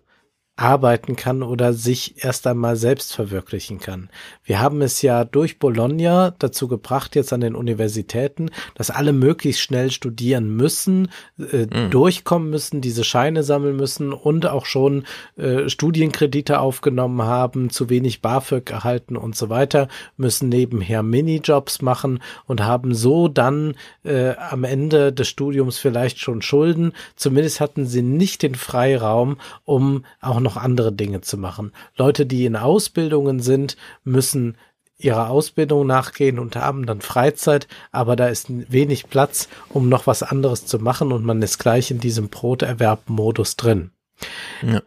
arbeiten 0.57 1.17
kann 1.17 1.43
oder 1.43 1.73
sich 1.73 2.23
erst 2.23 2.47
einmal 2.47 2.77
selbst 2.77 3.13
verwirklichen 3.13 3.79
kann. 3.79 4.09
Wir 4.43 4.61
haben 4.61 4.81
es 4.81 5.01
ja 5.01 5.25
durch 5.25 5.59
Bologna 5.59 6.33
dazu 6.39 6.69
gebracht, 6.69 7.15
jetzt 7.15 7.33
an 7.33 7.41
den 7.41 7.55
Universitäten, 7.55 8.49
dass 8.73 8.89
alle 8.89 9.11
möglichst 9.11 9.61
schnell 9.61 9.91
studieren 9.91 10.55
müssen, 10.55 11.09
äh, 11.37 11.65
mhm. 11.65 11.89
durchkommen 11.89 12.49
müssen, 12.49 12.79
diese 12.79 13.03
Scheine 13.03 13.43
sammeln 13.43 13.75
müssen 13.75 14.13
und 14.13 14.45
auch 14.45 14.65
schon 14.65 15.03
äh, 15.35 15.67
Studienkredite 15.67 16.59
aufgenommen 16.59 17.23
haben, 17.23 17.69
zu 17.69 17.89
wenig 17.89 18.21
BAföG 18.21 18.71
erhalten 18.71 19.17
und 19.17 19.35
so 19.35 19.49
weiter, 19.49 19.89
müssen 20.15 20.47
nebenher 20.47 21.03
Minijobs 21.03 21.81
machen 21.81 22.21
und 22.45 22.63
haben 22.63 22.95
so 22.95 23.27
dann 23.27 23.75
äh, 24.05 24.35
am 24.37 24.63
Ende 24.63 25.11
des 25.11 25.27
Studiums 25.27 25.77
vielleicht 25.77 26.19
schon 26.19 26.41
Schulden. 26.41 26.93
Zumindest 27.17 27.59
hatten 27.59 27.85
sie 27.85 28.01
nicht 28.01 28.41
den 28.41 28.55
Freiraum, 28.55 29.37
um 29.65 30.05
auch 30.21 30.44
noch 30.45 30.55
andere 30.55 30.93
Dinge 30.93 31.19
zu 31.19 31.37
machen. 31.37 31.73
Leute, 31.97 32.25
die 32.25 32.45
in 32.45 32.55
Ausbildungen 32.55 33.41
sind, 33.41 33.75
müssen 34.03 34.55
ihrer 34.97 35.29
Ausbildung 35.29 35.85
nachgehen 35.85 36.39
und 36.39 36.55
haben 36.55 36.85
dann 36.85 37.01
Freizeit, 37.01 37.67
aber 37.91 38.15
da 38.15 38.27
ist 38.27 38.47
wenig 38.49 39.09
Platz, 39.09 39.49
um 39.69 39.89
noch 39.89 40.07
was 40.07 40.23
anderes 40.23 40.65
zu 40.65 40.79
machen 40.79 41.11
und 41.11 41.25
man 41.25 41.41
ist 41.41 41.57
gleich 41.57 41.91
in 41.91 41.99
diesem 41.99 42.29
Broterwerb-Modus 42.29 43.57
drin. 43.57 43.91
Ja. 44.61 44.81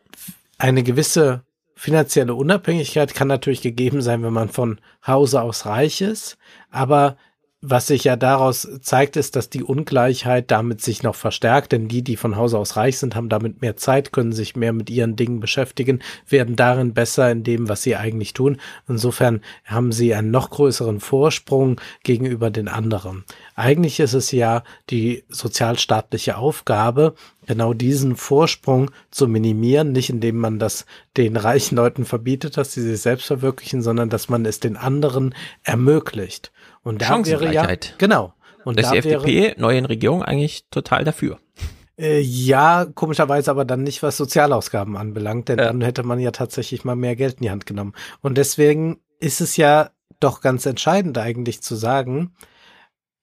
Eine 0.56 0.82
gewisse 0.82 1.42
finanzielle 1.74 2.34
Unabhängigkeit 2.34 3.14
kann 3.14 3.28
natürlich 3.28 3.60
gegeben 3.60 4.00
sein, 4.00 4.22
wenn 4.22 4.32
man 4.32 4.48
von 4.48 4.80
Hause 5.06 5.42
aus 5.42 5.66
reich 5.66 6.00
ist, 6.00 6.38
aber 6.70 7.16
was 7.60 7.88
sich 7.88 8.04
ja 8.04 8.14
daraus 8.14 8.68
zeigt, 8.82 9.16
ist, 9.16 9.34
dass 9.34 9.50
die 9.50 9.64
Ungleichheit 9.64 10.50
damit 10.52 10.80
sich 10.80 11.02
noch 11.02 11.16
verstärkt, 11.16 11.72
denn 11.72 11.88
die, 11.88 12.02
die 12.02 12.16
von 12.16 12.36
Hause 12.36 12.56
aus 12.56 12.76
reich 12.76 12.98
sind, 12.98 13.16
haben 13.16 13.28
damit 13.28 13.62
mehr 13.62 13.76
Zeit, 13.76 14.12
können 14.12 14.32
sich 14.32 14.54
mehr 14.54 14.72
mit 14.72 14.90
ihren 14.90 15.16
Dingen 15.16 15.40
beschäftigen, 15.40 16.00
werden 16.28 16.54
darin 16.54 16.94
besser 16.94 17.32
in 17.32 17.42
dem, 17.42 17.68
was 17.68 17.82
sie 17.82 17.96
eigentlich 17.96 18.32
tun. 18.32 18.58
Insofern 18.86 19.40
haben 19.64 19.90
sie 19.90 20.14
einen 20.14 20.30
noch 20.30 20.50
größeren 20.50 21.00
Vorsprung 21.00 21.80
gegenüber 22.04 22.50
den 22.50 22.68
anderen. 22.68 23.24
Eigentlich 23.56 23.98
ist 23.98 24.14
es 24.14 24.30
ja 24.30 24.62
die 24.88 25.24
sozialstaatliche 25.28 26.36
Aufgabe, 26.36 27.14
genau 27.48 27.74
diesen 27.74 28.14
Vorsprung 28.14 28.92
zu 29.10 29.26
minimieren, 29.26 29.90
nicht 29.90 30.10
indem 30.10 30.36
man 30.36 30.60
das 30.60 30.86
den 31.16 31.36
reichen 31.36 31.74
Leuten 31.74 32.04
verbietet, 32.04 32.56
dass 32.56 32.72
sie 32.72 32.82
sich 32.82 33.00
selbst 33.00 33.26
verwirklichen, 33.26 33.82
sondern 33.82 34.10
dass 34.10 34.28
man 34.28 34.46
es 34.46 34.60
den 34.60 34.76
anderen 34.76 35.34
ermöglicht. 35.64 36.52
Und 36.88 37.02
da 37.02 37.22
wäre 37.26 37.52
ja 37.52 37.68
genau. 37.98 38.32
Und 38.64 38.78
da 38.78 38.82
ist 38.82 38.92
die 38.92 39.10
FDP, 39.10 39.42
wäre, 39.42 39.60
neuen 39.60 39.84
Regierung, 39.84 40.22
eigentlich 40.22 40.64
total 40.70 41.04
dafür. 41.04 41.38
Äh, 41.98 42.20
ja, 42.20 42.86
komischerweise 42.86 43.50
aber 43.50 43.66
dann 43.66 43.82
nicht, 43.82 44.02
was 44.02 44.16
Sozialausgaben 44.16 44.96
anbelangt, 44.96 45.50
denn 45.50 45.58
ja. 45.58 45.66
dann 45.66 45.82
hätte 45.82 46.02
man 46.02 46.18
ja 46.18 46.30
tatsächlich 46.30 46.86
mal 46.86 46.96
mehr 46.96 47.14
Geld 47.14 47.34
in 47.34 47.42
die 47.42 47.50
Hand 47.50 47.66
genommen. 47.66 47.92
Und 48.22 48.38
deswegen 48.38 49.00
ist 49.20 49.42
es 49.42 49.58
ja 49.58 49.90
doch 50.18 50.40
ganz 50.40 50.64
entscheidend 50.64 51.18
eigentlich 51.18 51.60
zu 51.60 51.74
sagen, 51.74 52.34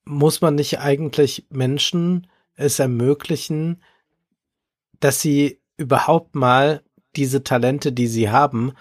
muss 0.03 0.41
man 0.41 0.53
nicht 0.53 0.79
eigentlich 0.79 1.47
Menschen 1.49 2.27
es 2.53 2.77
ermöglichen, 2.77 3.81
dass 4.99 5.21
sie 5.21 5.59
überhaupt 5.75 6.35
mal 6.35 6.83
diese 7.15 7.43
Talente, 7.43 7.91
die 7.91 8.07
sie 8.07 8.29
haben, 8.29 8.73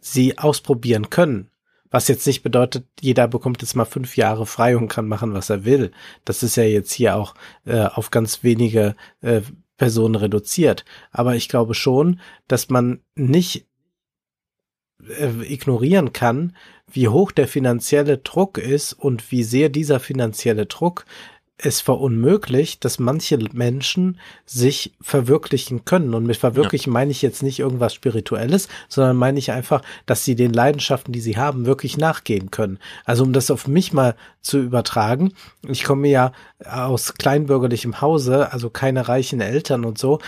sie 0.00 0.38
ausprobieren 0.38 1.10
können. 1.10 1.50
Was 1.90 2.08
jetzt 2.08 2.26
nicht 2.26 2.42
bedeutet, 2.42 2.86
jeder 3.00 3.26
bekommt 3.26 3.62
jetzt 3.62 3.74
mal 3.74 3.84
fünf 3.84 4.16
Jahre 4.16 4.46
frei 4.46 4.76
und 4.76 4.88
kann 4.88 5.08
machen, 5.08 5.34
was 5.34 5.50
er 5.50 5.64
will. 5.64 5.90
Das 6.24 6.42
ist 6.42 6.56
ja 6.56 6.62
jetzt 6.62 6.92
hier 6.92 7.16
auch 7.16 7.34
äh, 7.64 7.80
auf 7.80 8.10
ganz 8.10 8.44
wenige 8.44 8.94
äh, 9.20 9.42
Personen 9.76 10.14
reduziert. 10.14 10.84
Aber 11.10 11.34
ich 11.34 11.48
glaube 11.48 11.74
schon, 11.74 12.20
dass 12.46 12.68
man 12.68 13.00
nicht 13.16 13.66
äh, 15.08 15.52
ignorieren 15.52 16.12
kann, 16.12 16.54
wie 16.86 17.08
hoch 17.08 17.32
der 17.32 17.48
finanzielle 17.48 18.18
Druck 18.18 18.58
ist 18.58 18.92
und 18.92 19.30
wie 19.32 19.42
sehr 19.42 19.68
dieser 19.68 20.00
finanzielle 20.00 20.66
Druck 20.66 21.06
es 21.62 21.80
verunmöglicht, 21.80 22.84
dass 22.84 22.98
manche 22.98 23.38
Menschen 23.52 24.18
sich 24.46 24.94
verwirklichen 25.00 25.84
können. 25.84 26.14
Und 26.14 26.26
mit 26.26 26.36
verwirklichen 26.36 26.90
ja. 26.90 26.94
meine 26.94 27.10
ich 27.10 27.22
jetzt 27.22 27.42
nicht 27.42 27.58
irgendwas 27.58 27.94
Spirituelles, 27.94 28.68
sondern 28.88 29.16
meine 29.16 29.38
ich 29.38 29.52
einfach, 29.52 29.82
dass 30.06 30.24
sie 30.24 30.34
den 30.34 30.52
Leidenschaften, 30.52 31.12
die 31.12 31.20
sie 31.20 31.36
haben, 31.36 31.66
wirklich 31.66 31.98
nachgehen 31.98 32.50
können. 32.50 32.78
Also 33.04 33.24
um 33.24 33.32
das 33.32 33.50
auf 33.50 33.68
mich 33.68 33.92
mal 33.92 34.14
zu 34.40 34.58
übertragen, 34.58 35.32
ich 35.68 35.84
komme 35.84 36.08
ja 36.08 36.32
aus 36.64 37.14
kleinbürgerlichem 37.14 38.00
Hause, 38.00 38.52
also 38.52 38.70
keine 38.70 39.08
reichen 39.08 39.40
Eltern 39.40 39.84
und 39.84 39.98
so, 39.98 40.18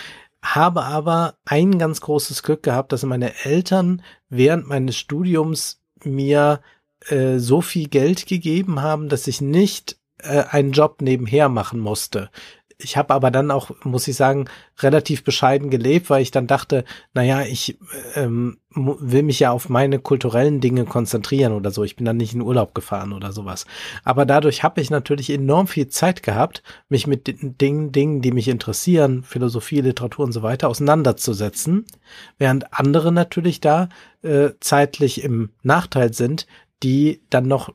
habe 0.42 0.82
aber 0.82 1.34
ein 1.44 1.78
ganz 1.78 2.00
großes 2.00 2.42
Glück 2.42 2.62
gehabt, 2.62 2.92
dass 2.92 3.04
meine 3.04 3.44
Eltern 3.44 4.02
während 4.28 4.66
meines 4.66 4.96
Studiums 4.96 5.80
mir 6.04 6.60
äh, 7.08 7.38
so 7.38 7.60
viel 7.60 7.88
Geld 7.88 8.26
gegeben 8.26 8.82
haben, 8.82 9.08
dass 9.08 9.26
ich 9.28 9.40
nicht 9.40 9.96
äh, 10.22 10.44
einen 10.50 10.72
Job 10.72 11.02
nebenher 11.02 11.48
machen 11.48 11.80
musste. 11.80 12.30
Ich 12.84 12.96
habe 12.96 13.14
aber 13.14 13.30
dann 13.30 13.50
auch, 13.50 13.70
muss 13.84 14.08
ich 14.08 14.16
sagen, 14.16 14.46
relativ 14.80 15.24
bescheiden 15.24 15.70
gelebt, 15.70 16.10
weil 16.10 16.22
ich 16.22 16.30
dann 16.30 16.46
dachte, 16.46 16.84
naja, 17.14 17.42
ich 17.42 17.78
ähm, 18.14 18.58
will 18.74 19.22
mich 19.22 19.40
ja 19.40 19.50
auf 19.50 19.68
meine 19.68 19.98
kulturellen 19.98 20.60
Dinge 20.60 20.84
konzentrieren 20.84 21.52
oder 21.52 21.70
so. 21.70 21.84
Ich 21.84 21.96
bin 21.96 22.04
dann 22.04 22.16
nicht 22.16 22.34
in 22.34 22.40
Urlaub 22.40 22.74
gefahren 22.74 23.12
oder 23.12 23.32
sowas. 23.32 23.66
Aber 24.04 24.26
dadurch 24.26 24.62
habe 24.62 24.80
ich 24.80 24.90
natürlich 24.90 25.30
enorm 25.30 25.66
viel 25.66 25.88
Zeit 25.88 26.22
gehabt, 26.22 26.62
mich 26.88 27.06
mit 27.06 27.26
den 27.26 27.56
Dingen, 27.58 27.92
Dingen, 27.92 28.22
die 28.22 28.32
mich 28.32 28.48
interessieren, 28.48 29.22
Philosophie, 29.22 29.80
Literatur 29.80 30.24
und 30.24 30.32
so 30.32 30.42
weiter, 30.42 30.68
auseinanderzusetzen, 30.68 31.86
während 32.38 32.72
andere 32.72 33.12
natürlich 33.12 33.60
da 33.60 33.88
äh, 34.22 34.50
zeitlich 34.60 35.22
im 35.22 35.50
Nachteil 35.62 36.12
sind, 36.12 36.46
die 36.82 37.22
dann 37.30 37.46
noch 37.46 37.72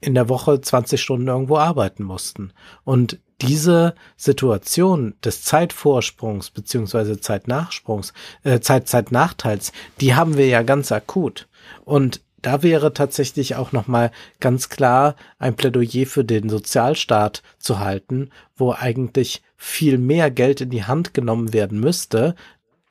in 0.00 0.14
der 0.14 0.28
Woche 0.28 0.60
20 0.60 1.00
Stunden 1.00 1.28
irgendwo 1.28 1.56
arbeiten 1.56 2.04
mussten. 2.04 2.52
Und 2.84 3.18
diese 3.40 3.94
Situation 4.16 5.14
des 5.24 5.42
Zeitvorsprungs 5.42 6.50
beziehungsweise 6.50 7.20
Zeitnachsprungs, 7.20 8.12
äh, 8.42 8.60
Zeit, 8.60 8.88
Zeitnachteils, 8.88 9.72
die 10.00 10.14
haben 10.14 10.36
wir 10.36 10.46
ja 10.46 10.62
ganz 10.62 10.92
akut. 10.92 11.48
Und 11.84 12.20
da 12.42 12.62
wäre 12.62 12.92
tatsächlich 12.92 13.56
auch 13.56 13.72
nochmal 13.72 14.12
ganz 14.40 14.68
klar 14.68 15.16
ein 15.38 15.56
Plädoyer 15.56 16.06
für 16.06 16.24
den 16.24 16.48
Sozialstaat 16.48 17.42
zu 17.58 17.80
halten, 17.80 18.30
wo 18.56 18.72
eigentlich 18.72 19.42
viel 19.56 19.98
mehr 19.98 20.30
Geld 20.30 20.60
in 20.60 20.70
die 20.70 20.84
Hand 20.84 21.14
genommen 21.14 21.52
werden 21.52 21.80
müsste. 21.80 22.36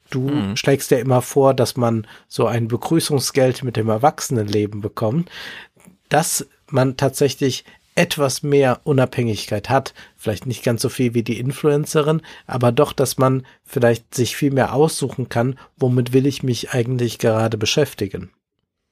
Du 0.09 0.29
hm. 0.29 0.57
schlägst 0.57 0.91
ja 0.91 0.99
immer 0.99 1.21
vor, 1.21 1.53
dass 1.53 1.77
man 1.77 2.07
so 2.27 2.45
ein 2.45 2.67
Begrüßungsgeld 2.67 3.63
mit 3.63 3.77
dem 3.77 3.89
Erwachsenenleben 3.89 4.81
bekommt. 4.81 5.29
Das 6.09 6.45
man 6.69 6.97
tatsächlich 6.97 7.65
etwas 7.95 8.43
mehr 8.43 8.81
Unabhängigkeit 8.83 9.69
hat. 9.69 9.93
Vielleicht 10.15 10.45
nicht 10.45 10.63
ganz 10.63 10.81
so 10.81 10.89
viel 10.89 11.13
wie 11.15 11.23
die 11.23 11.39
Influencerin, 11.39 12.21
aber 12.45 12.71
doch, 12.71 12.93
dass 12.93 13.17
man 13.17 13.43
vielleicht 13.63 14.13
sich 14.13 14.35
viel 14.35 14.51
mehr 14.51 14.73
aussuchen 14.73 15.29
kann, 15.29 15.57
womit 15.77 16.13
will 16.13 16.27
ich 16.27 16.43
mich 16.43 16.71
eigentlich 16.71 17.17
gerade 17.17 17.57
beschäftigen. 17.57 18.29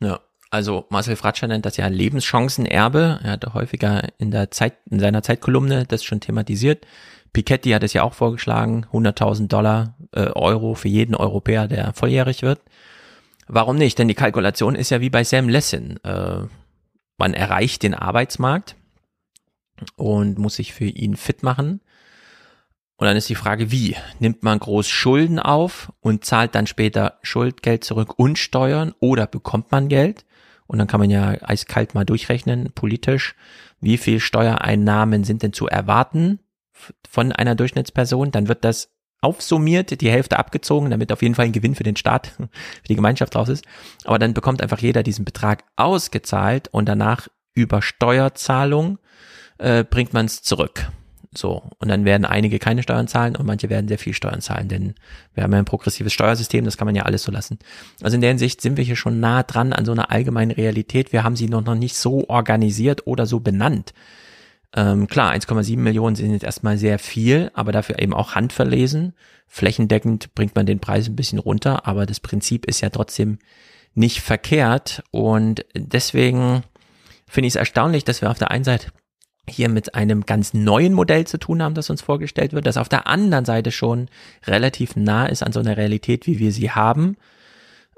Ja, 0.02 0.20
also 0.50 0.86
Marcel 0.90 1.16
Fratscher 1.16 1.48
nennt 1.48 1.66
das 1.66 1.78
ja 1.78 1.88
Lebenschancenerbe. 1.88 3.20
Er 3.24 3.32
hatte 3.32 3.54
häufiger 3.54 4.08
in 4.18 4.32
der 4.32 4.50
Zeit, 4.52 4.74
in 4.90 5.00
seiner 5.00 5.22
Zeitkolumne 5.22 5.86
das 5.86 6.04
schon 6.04 6.20
thematisiert. 6.20 6.86
Piketty 7.32 7.72
hat 7.72 7.84
es 7.84 7.94
ja 7.94 8.04
auch 8.04 8.14
vorgeschlagen, 8.14 8.88
100.000 8.92 9.50
Dollar, 9.50 9.95
äh, 10.14 10.28
Euro 10.34 10.74
für 10.74 10.88
jeden 10.88 11.16
Europäer, 11.16 11.68
der 11.68 11.94
volljährig 11.94 12.42
wird. 12.42 12.62
Warum 13.48 13.76
nicht? 13.76 14.00
Denn 14.00 14.08
die 14.08 14.16
Kalkulation 14.16 14.74
ist 14.76 14.90
ja 14.90 15.02
wie 15.02 15.10
bei 15.10 15.24
Sam 15.24 15.50
Lessin. 15.50 16.00
Äh, 16.04 16.44
man 17.18 17.34
erreicht 17.34 17.84
den 17.84 17.94
Arbeitsmarkt 17.94 18.76
und 19.95 20.38
muss 20.38 20.56
sich 20.56 20.74
für 20.74 20.85
ihn 20.85 21.16
fit 21.16 21.44
machen. 21.44 21.82
Und 22.98 23.08
dann 23.08 23.18
ist 23.18 23.30
die 23.30 23.35
Frage, 23.35 23.72
wie? 23.72 23.98
Nimmt 24.19 24.44
man 24.44 24.58
groß 24.58 24.88
Schulden 24.88 25.40
auf 25.40 25.92
und 26.00 26.24
zahlt 26.24 26.56
dann 26.56 26.66
später 26.66 27.19
Schuldgeld 27.24 27.84
zurück 27.84 28.18
und 28.18 28.40
Steuern 28.40 28.94
oder 29.00 29.27
bekommt 29.27 29.72
man 29.72 29.90
Geld? 29.90 30.26
Und 30.68 30.80
dann 30.80 30.88
kann 30.88 31.00
man 31.00 31.10
ja 31.10 31.35
eiskalt 31.42 31.94
mal 31.94 32.06
durchrechnen, 32.06 32.72
politisch, 32.74 33.35
wie 33.82 33.98
viel 33.98 34.19
Steuereinnahmen 34.19 35.24
sind 35.24 35.44
denn 35.44 35.53
zu 35.53 35.68
erwarten 35.68 36.40
von 37.08 37.32
einer 37.32 37.56
Durchschnittsperson? 37.56 38.32
Dann 38.32 38.48
wird 38.48 38.64
das 38.64 38.94
aufsummiert, 39.26 40.00
die 40.00 40.12
Hälfte 40.12 40.38
abgezogen, 40.38 40.92
damit 40.92 41.12
auf 41.12 41.22
jeden 41.22 41.34
Fall 41.34 41.45
ein 41.45 41.52
Gewinn 41.52 41.76
für 41.76 41.84
den 41.84 41.95
Staat, 41.95 42.28
für 42.38 42.88
die 42.88 42.95
Gemeinschaft 42.95 43.34
draus 43.34 43.50
ist. 43.50 43.66
Aber 44.04 44.20
dann 44.20 44.34
bekommt 44.34 44.62
einfach 44.62 44.80
jeder 44.80 45.02
diesen 45.04 45.26
Betrag 45.26 45.64
ausgezahlt 45.76 46.68
und 46.70 46.88
danach 46.88 47.28
über 47.56 47.82
Steuerzahlung 47.82 49.00
äh, 49.58 49.84
bringt 49.84 50.14
man 50.14 50.28
es 50.28 50.44
zurück. 50.44 50.88
So, 51.38 51.64
und 51.80 51.90
dann 51.90 52.06
werden 52.06 52.24
einige 52.24 52.60
keine 52.60 52.82
Steuern 52.84 53.08
zahlen 53.08 53.36
und 53.36 53.45
manche 53.45 53.70
werden 53.70 53.88
sehr 53.88 53.98
viel 53.98 54.14
Steuern 54.14 54.40
zahlen, 54.40 54.70
denn 54.70 54.95
wir 55.34 55.44
haben 55.44 55.52
ja 55.52 55.60
ein 55.60 55.66
progressives 55.66 56.14
Steuersystem, 56.14 56.64
das 56.64 56.78
kann 56.78 56.86
man 56.86 56.95
ja 56.95 57.04
alles 57.04 57.24
so 57.24 57.32
lassen. 57.32 57.60
Also 58.02 58.16
in 58.16 58.22
der 58.22 58.30
Hinsicht 58.30 58.62
sind 58.62 58.78
wir 58.78 58.86
hier 58.86 58.95
schon 58.95 59.20
nah 59.20 59.44
dran 59.44 59.74
an 59.74 59.84
so 59.84 59.92
einer 59.92 60.12
allgemeinen 60.12 60.52
Realität. 60.52 61.12
Wir 61.12 61.24
haben 61.24 61.36
sie 61.36 61.50
noch, 61.50 61.64
noch 61.64 61.76
nicht 61.76 61.98
so 61.98 62.30
organisiert 62.30 63.06
oder 63.06 63.26
so 63.26 63.42
benannt. 63.42 63.94
Ähm, 64.74 65.08
klar, 65.08 65.34
1,7 65.34 65.77
Millionen 65.77 66.16
sind 66.16 66.32
jetzt 66.32 66.44
erstmal 66.44 66.77
sehr 66.77 67.00
viel, 67.00 67.52
aber 67.53 67.72
dafür 67.72 68.00
eben 68.00 68.14
auch 68.14 68.35
handverlesen. 68.35 69.14
Flächendeckend 69.48 70.34
bringt 70.35 70.56
man 70.56 70.66
den 70.66 70.80
Preis 70.80 71.08
ein 71.08 71.16
bisschen 71.16 71.40
runter, 71.40 71.88
aber 71.88 72.06
das 72.06 72.19
Prinzip 72.19 72.66
ist 72.66 72.82
ja 72.82 72.90
trotzdem 72.90 73.40
nicht 73.94 74.22
verkehrt 74.22 75.03
und 75.11 75.66
deswegen 75.74 76.64
finde 77.27 77.48
ich 77.48 77.53
es 77.53 77.60
erstaunlich, 77.60 78.03
dass 78.03 78.22
wir 78.22 78.30
auf 78.30 78.38
der 78.38 78.52
einen 78.52 78.66
Seite 78.66 78.92
hier 79.48 79.69
mit 79.69 79.95
einem 79.95 80.26
ganz 80.26 80.53
neuen 80.53 80.94
Modell 80.94 81.27
zu 81.27 81.38
tun 81.38 81.61
haben, 81.61 81.76
das 81.76 81.90
uns 81.90 82.02
vorgestellt 82.02 82.53
wird, 82.53 82.66
das 82.66 82.77
auf 82.77 82.90
der 82.90 83.08
anderen 83.08 83.45
Seite 83.45 83.72
schon 83.72 84.10
relativ 84.45 84.95
nah 84.95 85.27
ist 85.27 85.44
an 85.44 85.52
so 85.52 85.60
einer 85.60 85.77
Realität, 85.77 86.27
wie 86.27 86.40
wir 86.40 86.52
sie 86.52 86.72
haben. 86.72 87.18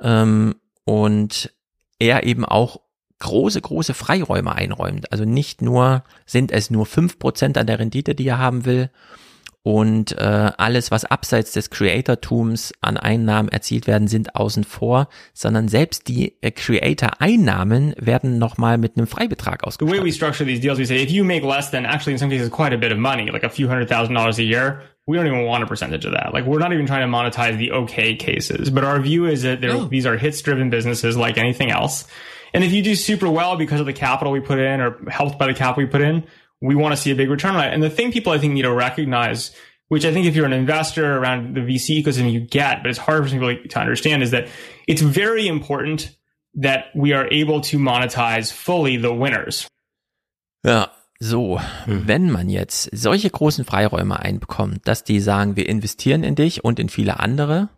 Ähm, 0.02 0.56
und 0.84 1.54
er 2.00 2.24
eben 2.24 2.46
auch 2.46 2.82
große, 3.20 3.62
große 3.62 3.94
Freiräume 3.94 4.54
einräumt. 4.56 5.12
Also 5.12 5.26
nicht 5.26 5.62
nur 5.62 6.04
sind 6.26 6.52
es 6.52 6.70
nur 6.70 6.86
fünf 6.86 7.18
Prozent 7.20 7.58
an 7.58 7.68
der 7.68 7.80
Rendite, 7.80 8.16
die 8.16 8.28
er 8.28 8.38
haben 8.40 8.66
will, 8.66 8.90
und 9.64 10.14
äh, 10.18 10.52
alles, 10.58 10.92
was 10.92 11.04
abseits 11.04 11.52
des 11.52 11.70
Creator-Tums 11.70 12.72
an 12.80 12.96
Einnahmen 12.96 13.50
erzielt 13.50 13.86
werden, 13.86 14.08
sind 14.08 14.34
außen 14.34 14.64
vor, 14.64 15.10
sondern 15.34 15.68
selbst 15.68 16.08
die 16.08 16.36
äh, 16.42 16.52
Creator-Einnahmen 16.52 17.94
werden 17.98 18.38
nochmal 18.38 18.78
mit 18.78 18.96
einem 18.98 19.08
Freibetrag 19.08 19.62
The 19.78 19.86
way 19.86 19.94
we 19.94 19.98
ausgestattet. 19.98 20.14
structure 20.16 20.46
these 20.46 20.62
deals, 20.62 20.78
we 20.80 20.86
say 20.86 21.04
if 21.04 21.10
you 21.12 21.26
make 21.26 21.46
less 21.46 21.70
than 21.72 21.86
actually 21.86 22.14
in 22.14 22.18
some 22.20 22.30
cases 22.32 22.50
quite 22.50 22.74
a 22.74 22.78
bit 22.78 22.92
of 22.94 22.98
money, 22.98 23.30
like 23.30 23.44
a 23.44 23.50
few 23.50 23.68
hundred 23.68 23.90
thousand 23.90 24.16
dollars 24.16 24.38
a 24.40 24.44
year, 24.44 24.84
we 25.06 25.18
don't 25.18 25.28
even 25.28 25.46
want 25.46 25.64
a 25.64 25.68
percentage 25.68 26.06
of 26.06 26.14
that. 26.14 26.34
Like 26.34 26.46
we're 26.46 26.60
not 26.60 26.72
even 26.72 26.86
trying 26.86 27.10
to 27.10 27.18
monetize 27.18 27.58
the 27.58 27.72
okay 27.74 28.16
cases, 28.16 28.70
but 28.70 28.86
our 28.86 29.02
view 29.02 29.26
is 29.26 29.42
that 29.44 29.60
they're- 29.60 29.88
these 29.90 30.06
are 30.06 30.18
hits 30.18 30.42
driven 30.42 30.70
businesses 30.70 31.18
like 31.18 31.38
anything 31.38 31.72
else. 31.72 32.06
And 32.58 32.64
if 32.64 32.74
you 32.74 32.82
do 32.82 32.96
super 32.96 33.30
well 33.30 33.56
because 33.56 33.80
of 33.80 33.86
the 33.86 33.94
capital 33.94 34.34
we 34.34 34.40
put 34.40 34.58
in 34.58 34.82
or 34.82 34.98
helped 35.12 35.38
by 35.38 35.46
the 35.46 35.54
capital 35.54 35.84
we 35.84 35.92
put 35.92 36.02
in, 36.02 36.24
we 36.60 36.74
want 36.74 36.96
to 36.96 37.00
see 37.00 37.12
a 37.12 37.16
big 37.16 37.30
return 37.30 37.56
on 37.56 37.64
it. 37.64 37.72
And 37.72 37.84
the 37.84 37.90
thing 37.92 38.12
people 38.12 38.34
I 38.34 38.40
think 38.40 38.54
need 38.54 38.64
to 38.64 38.74
recognize, 38.74 39.52
which 39.90 40.06
I 40.06 40.12
think 40.12 40.26
if 40.26 40.36
you're 40.36 40.48
an 40.48 40.54
investor 40.54 41.20
around 41.20 41.54
the 41.54 41.62
VC 41.62 42.04
ecosystem, 42.04 42.32
you 42.32 42.40
get, 42.40 42.82
but 42.82 42.90
it's 42.90 42.98
hard 42.98 43.24
for 43.24 43.30
people 43.30 43.56
to 43.56 43.80
understand 43.80 44.24
is 44.24 44.32
that 44.32 44.48
it's 44.88 45.04
very 45.04 45.48
important 45.48 46.18
that 46.56 46.86
we 46.96 47.14
are 47.14 47.28
able 47.32 47.62
to 47.62 47.78
monetize 47.78 48.52
fully 48.52 48.98
the 48.98 49.14
winners. 49.14 49.68
Ja, 50.66 50.88
so, 51.20 51.60
wenn 51.86 52.32
man 52.32 52.50
jetzt 52.50 52.90
solche 52.92 53.30
großen 53.30 53.66
Freiräume 53.66 54.20
einbekommt, 54.20 54.88
dass 54.88 55.04
die 55.04 55.20
sagen, 55.20 55.58
wir 55.58 55.70
investieren 55.70 56.24
in 56.24 56.34
dich 56.34 56.64
und 56.64 56.80
in 56.80 56.90
viele 56.90 57.20
andere, 57.20 57.70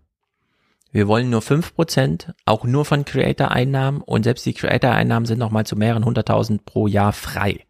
wir 0.92 1.08
wollen 1.08 1.30
nur 1.30 1.42
5%, 1.42 2.34
auch 2.46 2.64
nur 2.64 2.84
von 2.86 3.06
Creator-Einnahmen 3.06 4.02
und 4.02 4.24
selbst 4.24 4.46
die 4.46 4.54
Creator-Einnahmen 4.54 5.26
sind 5.26 5.38
nochmal 5.38 5.66
zu 5.66 5.76
mehreren 5.76 6.06
hunderttausend 6.06 6.66
pro 6.66 6.88
Jahr 6.88 7.14
frei. 7.14 7.66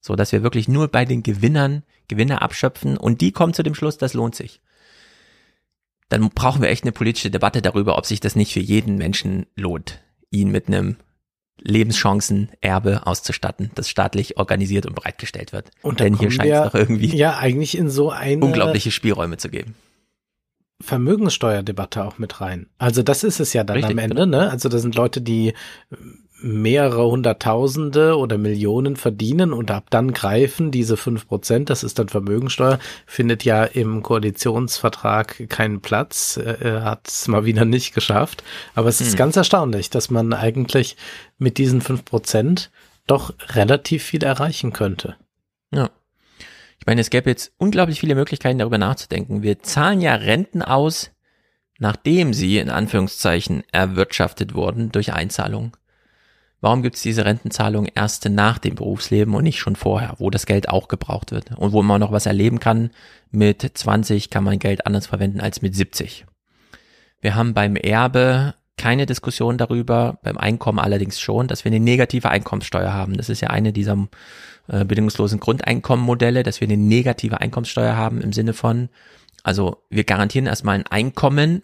So 0.00 0.16
dass 0.16 0.32
wir 0.32 0.42
wirklich 0.42 0.68
nur 0.68 0.88
bei 0.88 1.04
den 1.04 1.22
Gewinnern 1.22 1.84
Gewinne 2.08 2.42
abschöpfen 2.42 2.96
und 2.96 3.20
die 3.20 3.32
kommen 3.32 3.54
zu 3.54 3.62
dem 3.62 3.74
Schluss, 3.74 3.98
das 3.98 4.14
lohnt 4.14 4.34
sich. 4.34 4.60
Dann 6.08 6.28
brauchen 6.30 6.60
wir 6.60 6.68
echt 6.68 6.84
eine 6.84 6.92
politische 6.92 7.30
Debatte 7.30 7.62
darüber, 7.62 7.96
ob 7.96 8.04
sich 8.04 8.20
das 8.20 8.36
nicht 8.36 8.52
für 8.52 8.60
jeden 8.60 8.96
Menschen 8.96 9.46
lohnt, 9.56 10.02
ihn 10.30 10.50
mit 10.50 10.68
einem 10.68 10.96
Lebenschancen-Erbe 11.58 13.06
auszustatten, 13.06 13.70
das 13.74 13.88
staatlich 13.88 14.36
organisiert 14.36 14.84
und 14.86 14.94
bereitgestellt 14.94 15.52
wird. 15.52 15.70
Und 15.80 16.00
Denn 16.00 16.18
hier 16.18 16.30
scheint 16.30 16.50
es 16.50 16.64
doch 16.64 16.74
irgendwie 16.74 17.16
ja 17.16 17.38
eigentlich 17.38 17.78
in 17.78 17.88
so 17.88 18.10
eine 18.10 18.44
unglaubliche 18.44 18.90
Spielräume 18.90 19.36
zu 19.36 19.48
geben. 19.48 19.74
Vermögenssteuerdebatte 20.82 22.04
auch 22.04 22.18
mit 22.18 22.40
rein. 22.40 22.66
Also 22.78 23.02
das 23.02 23.24
ist 23.24 23.40
es 23.40 23.52
ja 23.52 23.64
dann 23.64 23.76
Richtig, 23.76 23.92
am 23.92 23.98
Ende, 23.98 24.26
ne? 24.26 24.50
Also 24.50 24.68
das 24.68 24.82
sind 24.82 24.94
Leute, 24.94 25.20
die 25.20 25.54
mehrere 26.44 27.06
Hunderttausende 27.06 28.16
oder 28.18 28.36
Millionen 28.36 28.96
verdienen 28.96 29.52
und 29.52 29.70
ab 29.70 29.86
dann 29.90 30.12
greifen 30.12 30.70
diese 30.72 30.96
fünf 30.96 31.28
Prozent, 31.28 31.70
das 31.70 31.84
ist 31.84 31.98
dann 31.98 32.08
Vermögensteuer, 32.08 32.78
findet 33.06 33.44
ja 33.44 33.64
im 33.64 34.02
Koalitionsvertrag 34.02 35.48
keinen 35.48 35.80
Platz, 35.80 36.36
äh, 36.36 36.80
hat 36.80 37.08
es 37.08 37.28
mal 37.28 37.44
wieder 37.44 37.64
nicht 37.64 37.94
geschafft. 37.94 38.42
Aber 38.74 38.88
es 38.88 39.00
ist 39.00 39.12
Hm. 39.12 39.18
ganz 39.18 39.36
erstaunlich, 39.36 39.90
dass 39.90 40.10
man 40.10 40.32
eigentlich 40.32 40.96
mit 41.38 41.58
diesen 41.58 41.80
fünf 41.80 42.04
Prozent 42.04 42.70
doch 43.06 43.32
relativ 43.54 44.02
viel 44.02 44.24
erreichen 44.24 44.72
könnte. 44.72 45.16
Ja. 45.72 45.90
Ich 46.82 46.86
meine, 46.86 47.00
es 47.00 47.10
gäbe 47.10 47.30
jetzt 47.30 47.52
unglaublich 47.58 48.00
viele 48.00 48.16
Möglichkeiten, 48.16 48.58
darüber 48.58 48.76
nachzudenken. 48.76 49.44
Wir 49.44 49.60
zahlen 49.60 50.00
ja 50.00 50.16
Renten 50.16 50.62
aus, 50.62 51.12
nachdem 51.78 52.34
sie 52.34 52.58
in 52.58 52.70
Anführungszeichen 52.70 53.62
erwirtschaftet 53.70 54.54
wurden 54.54 54.90
durch 54.90 55.12
Einzahlungen. 55.12 55.70
Warum 56.60 56.82
gibt 56.82 56.96
es 56.96 57.02
diese 57.02 57.24
Rentenzahlung 57.24 57.86
erst 57.86 58.28
nach 58.28 58.58
dem 58.58 58.74
Berufsleben 58.74 59.32
und 59.36 59.44
nicht 59.44 59.60
schon 59.60 59.76
vorher, 59.76 60.16
wo 60.18 60.28
das 60.28 60.44
Geld 60.44 60.70
auch 60.70 60.88
gebraucht 60.88 61.30
wird 61.30 61.56
und 61.56 61.70
wo 61.72 61.84
man 61.84 62.00
noch 62.00 62.10
was 62.10 62.26
erleben 62.26 62.58
kann? 62.58 62.90
Mit 63.30 63.62
20 63.62 64.28
kann 64.28 64.42
man 64.42 64.58
Geld 64.58 64.84
anders 64.84 65.06
verwenden 65.06 65.40
als 65.40 65.62
mit 65.62 65.76
70. 65.76 66.26
Wir 67.20 67.36
haben 67.36 67.54
beim 67.54 67.76
Erbe 67.76 68.56
keine 68.76 69.06
Diskussion 69.06 69.56
darüber, 69.56 70.18
beim 70.24 70.36
Einkommen 70.36 70.80
allerdings 70.80 71.20
schon, 71.20 71.46
dass 71.46 71.64
wir 71.64 71.70
eine 71.70 71.78
negative 71.78 72.30
Einkommenssteuer 72.30 72.92
haben. 72.92 73.16
Das 73.16 73.28
ist 73.28 73.40
ja 73.40 73.50
eine 73.50 73.72
dieser 73.72 74.08
äh, 74.68 74.84
bedingungslosen 74.84 75.40
Grundeinkommenmodelle, 75.40 76.42
dass 76.42 76.60
wir 76.60 76.68
eine 76.68 76.76
negative 76.76 77.40
Einkommenssteuer 77.40 77.96
haben 77.96 78.20
im 78.20 78.32
Sinne 78.32 78.52
von, 78.52 78.88
also 79.42 79.82
wir 79.90 80.04
garantieren 80.04 80.46
erstmal 80.46 80.76
ein 80.76 80.86
Einkommen, 80.86 81.62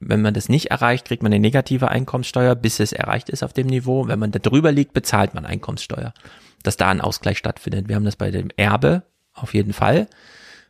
wenn 0.00 0.22
man 0.22 0.34
das 0.34 0.48
nicht 0.48 0.66
erreicht, 0.66 1.06
kriegt 1.06 1.22
man 1.22 1.32
eine 1.32 1.40
negative 1.40 1.88
Einkommenssteuer, 1.88 2.54
bis 2.54 2.80
es 2.80 2.92
erreicht 2.92 3.28
ist 3.28 3.42
auf 3.42 3.52
dem 3.52 3.66
Niveau. 3.66 4.06
Wenn 4.06 4.18
man 4.18 4.30
da 4.30 4.38
drüber 4.38 4.70
liegt, 4.70 4.92
bezahlt 4.92 5.34
man 5.34 5.44
Einkommenssteuer. 5.44 6.14
Dass 6.62 6.76
da 6.76 6.88
ein 6.88 7.00
Ausgleich 7.00 7.38
stattfindet. 7.38 7.88
Wir 7.88 7.96
haben 7.96 8.04
das 8.04 8.16
bei 8.16 8.30
dem 8.30 8.48
Erbe 8.56 9.02
auf 9.32 9.54
jeden 9.54 9.72
Fall. 9.72 10.08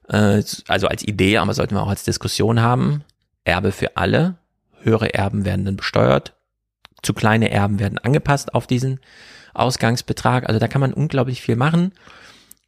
Äh, 0.09 0.43
Also 0.69 0.89
als 0.89 1.07
Idee, 1.07 1.39
aber 1.39 1.55
sollten 1.55 1.75
wir 1.75 1.83
auch 1.83 1.91
als 1.91 2.05
Diskussion 2.05 2.61
haben. 2.61 3.05
Erbe 3.45 3.73
für 3.73 3.97
alle. 3.97 4.37
Höhere 4.81 5.13
Erben 5.13 5.45
werden 5.45 5.65
dann 5.65 5.77
besteuert. 5.77 6.35
Zu 7.03 7.13
kleine 7.13 7.51
Erben 7.51 7.79
werden 7.79 7.99
angepasst 7.99 8.55
auf 8.55 8.67
diesen 8.67 9.01
Ausgangsbetrag. 9.59 10.49
Also 10.49 10.59
da 10.59 10.69
kann 10.69 10.81
man 10.81 10.93
unglaublich 10.93 11.43
viel 11.43 11.57
machen. 11.57 11.93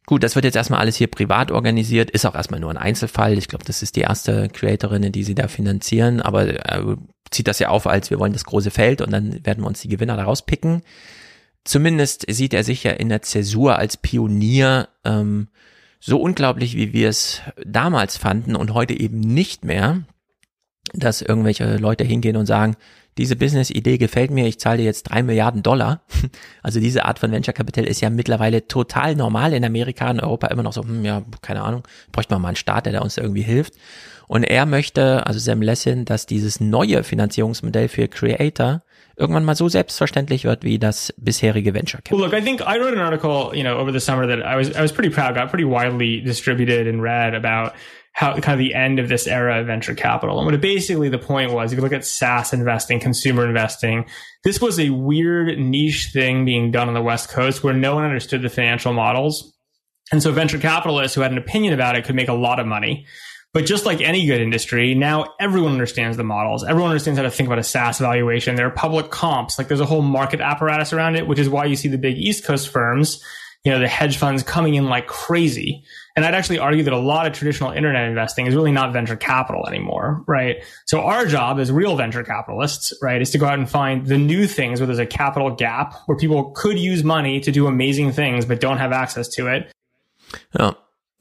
Gut, 0.05 0.23
das 0.23 0.35
wird 0.35 0.45
jetzt 0.45 0.55
erstmal 0.55 0.79
alles 0.79 0.95
hier 0.95 1.07
privat 1.07 1.51
organisiert, 1.51 2.09
ist 2.09 2.25
auch 2.25 2.35
erstmal 2.35 2.59
nur 2.59 2.71
ein 2.71 2.77
Einzelfall. 2.77 3.37
Ich 3.37 3.47
glaube, 3.47 3.65
das 3.65 3.83
ist 3.83 3.95
die 3.95 4.01
erste 4.01 4.49
Creatorin, 4.49 5.11
die 5.11 5.23
sie 5.23 5.35
da 5.35 5.47
finanzieren, 5.47 6.21
aber 6.21 6.47
äh, 6.47 6.95
zieht 7.29 7.47
das 7.47 7.59
ja 7.59 7.69
auf, 7.69 7.87
als 7.87 8.09
wir 8.09 8.19
wollen 8.19 8.33
das 8.33 8.45
große 8.45 8.71
Feld 8.71 9.01
und 9.01 9.11
dann 9.11 9.45
werden 9.45 9.63
wir 9.63 9.67
uns 9.67 9.81
die 9.81 9.87
Gewinner 9.87 10.17
daraus 10.17 10.45
picken. 10.45 10.81
Zumindest 11.63 12.25
sieht 12.27 12.53
er 12.53 12.63
sich 12.63 12.83
ja 12.83 12.91
in 12.91 13.09
der 13.09 13.21
Zäsur 13.21 13.77
als 13.77 13.95
Pionier 13.95 14.89
ähm, 15.05 15.49
so 15.99 16.19
unglaublich, 16.19 16.75
wie 16.75 16.93
wir 16.93 17.07
es 17.07 17.41
damals 17.63 18.17
fanden 18.17 18.55
und 18.55 18.73
heute 18.73 18.99
eben 18.99 19.19
nicht 19.19 19.63
mehr, 19.63 20.01
dass 20.93 21.21
irgendwelche 21.21 21.77
Leute 21.77 22.03
hingehen 22.03 22.35
und 22.35 22.47
sagen, 22.47 22.75
diese 23.17 23.35
Business-Idee 23.35 23.97
gefällt 23.97 24.31
mir, 24.31 24.47
ich 24.47 24.59
zahle 24.59 24.77
dir 24.77 24.85
jetzt 24.85 25.03
drei 25.03 25.23
Milliarden 25.23 25.63
Dollar. 25.63 26.01
Also 26.63 26.79
diese 26.79 27.05
Art 27.05 27.17
von 27.17 27.31
Venture 27.31 27.53
Capital 27.53 27.85
ist 27.85 28.01
ja 28.01 28.09
mittlerweile 28.11 28.67
total 28.67 29.15
normal 29.15 29.53
in 29.53 29.65
Amerika, 29.65 30.09
in 30.11 30.19
Europa 30.19 30.47
immer 30.47 30.61
noch 30.61 30.73
so, 30.73 30.83
hm, 30.83 31.03
ja, 31.03 31.23
keine 31.41 31.63
Ahnung, 31.63 31.83
bräuchte 32.11 32.33
man 32.33 32.41
mal 32.41 32.49
einen 32.49 32.55
Staat, 32.55 32.85
der 32.85 32.93
da 32.93 32.99
uns 32.99 33.17
irgendwie 33.17 33.41
hilft. 33.41 33.73
Und 34.27 34.43
er 34.43 34.65
möchte, 34.65 35.25
also 35.25 35.39
Sam 35.39 35.61
Lessin, 35.61 36.05
dass 36.05 36.27
dieses 36.27 36.59
neue 36.59 37.03
Finanzierungsmodell 37.03 37.87
für 37.87 38.07
Creator 38.07 38.83
irgendwann 39.17 39.43
mal 39.43 39.55
so 39.55 39.67
selbstverständlich 39.67 40.45
wird 40.45 40.63
wie 40.63 40.79
das 40.79 41.13
bisherige 41.17 41.73
Venture 41.73 42.01
Capital. 42.01 42.19
Well, 42.19 42.25
look, 42.25 42.33
I 42.33 42.43
think 42.43 42.61
I 42.61 42.79
wrote 42.79 42.93
an 42.93 42.99
article, 42.99 43.55
you 43.57 43.63
know, 43.63 43.77
over 43.77 43.91
the 43.91 43.99
summer 43.99 44.27
that 44.27 44.39
I 44.39 44.57
was 44.57 44.69
I 44.69 44.81
was 44.81 44.93
pretty 44.93 45.09
proud, 45.09 45.35
got 45.35 45.49
pretty 45.49 45.65
widely 45.65 46.21
distributed 46.21 46.87
and 46.87 47.01
read 47.01 47.35
about 47.35 47.73
how 48.13 48.33
kind 48.39 48.53
of 48.53 48.59
the 48.59 48.73
end 48.73 48.99
of 48.99 49.09
this 49.09 49.25
era 49.25 49.61
of 49.61 49.67
venture 49.67 49.95
capital. 49.95 50.37
And 50.37 50.45
what 50.45 50.53
it 50.53 50.61
basically 50.61 51.09
the 51.09 51.17
point 51.17 51.53
was, 51.53 51.71
if 51.71 51.77
you 51.77 51.83
look 51.83 51.93
at 51.93 52.05
SaaS 52.05 52.53
investing, 52.53 52.99
consumer 52.99 53.47
investing, 53.47 54.05
this 54.43 54.59
was 54.59 54.79
a 54.79 54.89
weird 54.89 55.57
niche 55.57 56.09
thing 56.11 56.45
being 56.45 56.71
done 56.71 56.87
on 56.87 56.93
the 56.93 57.01
West 57.01 57.29
Coast 57.29 57.63
where 57.63 57.73
no 57.73 57.95
one 57.95 58.03
understood 58.03 58.41
the 58.41 58.49
financial 58.49 58.93
models. 58.93 59.53
And 60.11 60.21
so 60.21 60.31
venture 60.31 60.59
capitalists 60.59 61.15
who 61.15 61.21
had 61.21 61.31
an 61.31 61.37
opinion 61.37 61.73
about 61.73 61.95
it 61.95 62.03
could 62.03 62.15
make 62.15 62.27
a 62.27 62.33
lot 62.33 62.59
of 62.59 62.67
money. 62.67 63.05
But 63.53 63.65
just 63.65 63.85
like 63.85 63.99
any 63.99 64.25
good 64.27 64.39
industry, 64.39 64.93
now 64.95 65.33
everyone 65.39 65.73
understands 65.73 66.15
the 66.15 66.23
models. 66.23 66.63
Everyone 66.63 66.91
understands 66.91 67.17
how 67.17 67.23
to 67.23 67.31
think 67.31 67.47
about 67.47 67.59
a 67.59 67.63
SaaS 67.63 67.99
valuation. 67.99 68.55
There 68.55 68.67
are 68.67 68.71
public 68.71 69.09
comps. 69.11 69.57
Like 69.57 69.67
there's 69.67 69.81
a 69.81 69.85
whole 69.85 70.01
market 70.01 70.39
apparatus 70.39 70.93
around 70.93 71.15
it, 71.15 71.27
which 71.27 71.39
is 71.39 71.49
why 71.49 71.65
you 71.65 71.75
see 71.75 71.89
the 71.89 71.97
big 71.97 72.17
East 72.17 72.45
Coast 72.45 72.69
firms, 72.69 73.21
you 73.65 73.71
know, 73.71 73.79
the 73.79 73.89
hedge 73.89 74.17
funds 74.17 74.41
coming 74.41 74.75
in 74.75 74.85
like 74.85 75.07
crazy. 75.07 75.83
And 76.15 76.25
I'd 76.25 76.33
actually 76.33 76.59
argue 76.59 76.83
that 76.83 76.93
a 76.93 76.99
lot 76.99 77.25
of 77.25 77.33
traditional 77.33 77.71
internet 77.71 78.09
investing 78.09 78.45
is 78.45 78.55
really 78.55 78.71
not 78.71 78.91
venture 78.91 79.15
capital 79.15 79.67
anymore, 79.67 80.23
right? 80.27 80.57
So 80.85 81.01
our 81.01 81.25
job 81.25 81.59
as 81.59 81.71
real 81.71 81.95
venture 81.95 82.23
capitalists, 82.23 82.93
right, 83.01 83.21
is 83.21 83.29
to 83.31 83.37
go 83.37 83.45
out 83.45 83.59
and 83.59 83.69
find 83.69 84.05
the 84.05 84.17
new 84.17 84.45
things 84.45 84.79
where 84.79 84.87
there's 84.87 84.99
a 84.99 85.05
capital 85.05 85.51
gap 85.51 85.93
where 86.07 86.17
people 86.17 86.51
could 86.51 86.77
use 86.77 87.03
money 87.03 87.39
to 87.39 87.51
do 87.51 87.67
amazing 87.67 88.11
things, 88.11 88.45
but 88.45 88.59
don't 88.59 88.77
have 88.77 88.91
access 88.91 89.29
to 89.29 89.47
it. 89.47 89.71
Ja, 90.57 90.75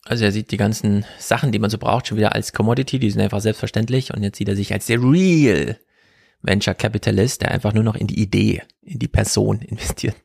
also 0.05 0.25
er 0.25 0.33
sieht 0.33 0.51
die 0.51 0.57
ganzen 0.57 1.05
Sachen, 1.19 1.53
die 1.53 1.59
man 1.59 1.71
so 1.71 1.79
braucht, 1.79 2.09
schon 2.09 2.19
wieder 2.19 2.35
als 2.35 2.53
Commodity, 2.53 2.99
die 2.99 3.11
sind 3.11 3.21
einfach 3.21 3.41
selbstverständlich 3.41 4.13
und 4.13 4.23
jetzt 4.23 4.39
sieht 4.39 4.49
er 4.49 4.57
sich 4.57 4.73
als 4.73 4.87
der 4.87 5.01
Real 5.01 5.79
Venture 6.43 6.75
Capitalist, 6.75 7.43
der 7.43 7.51
einfach 7.51 7.75
nur 7.75 7.85
noch 7.85 7.95
in 7.97 8.07
die 8.07 8.21
Idee, 8.21 8.63
in 8.83 8.99
die 8.99 9.09
Person 9.09 9.61
investiert. 9.61 10.17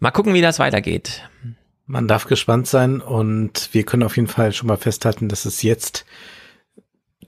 Mal 0.00 0.10
gucken, 0.10 0.34
wie 0.34 0.40
das 0.40 0.58
weitergeht. 0.58 1.22
Man 1.86 2.08
darf 2.08 2.26
gespannt 2.26 2.66
sein 2.66 3.00
und 3.00 3.68
wir 3.72 3.84
können 3.84 4.02
auf 4.04 4.16
jeden 4.16 4.28
Fall 4.28 4.52
schon 4.52 4.68
mal 4.68 4.76
festhalten, 4.78 5.28
dass 5.28 5.44
es 5.44 5.62
jetzt 5.62 6.04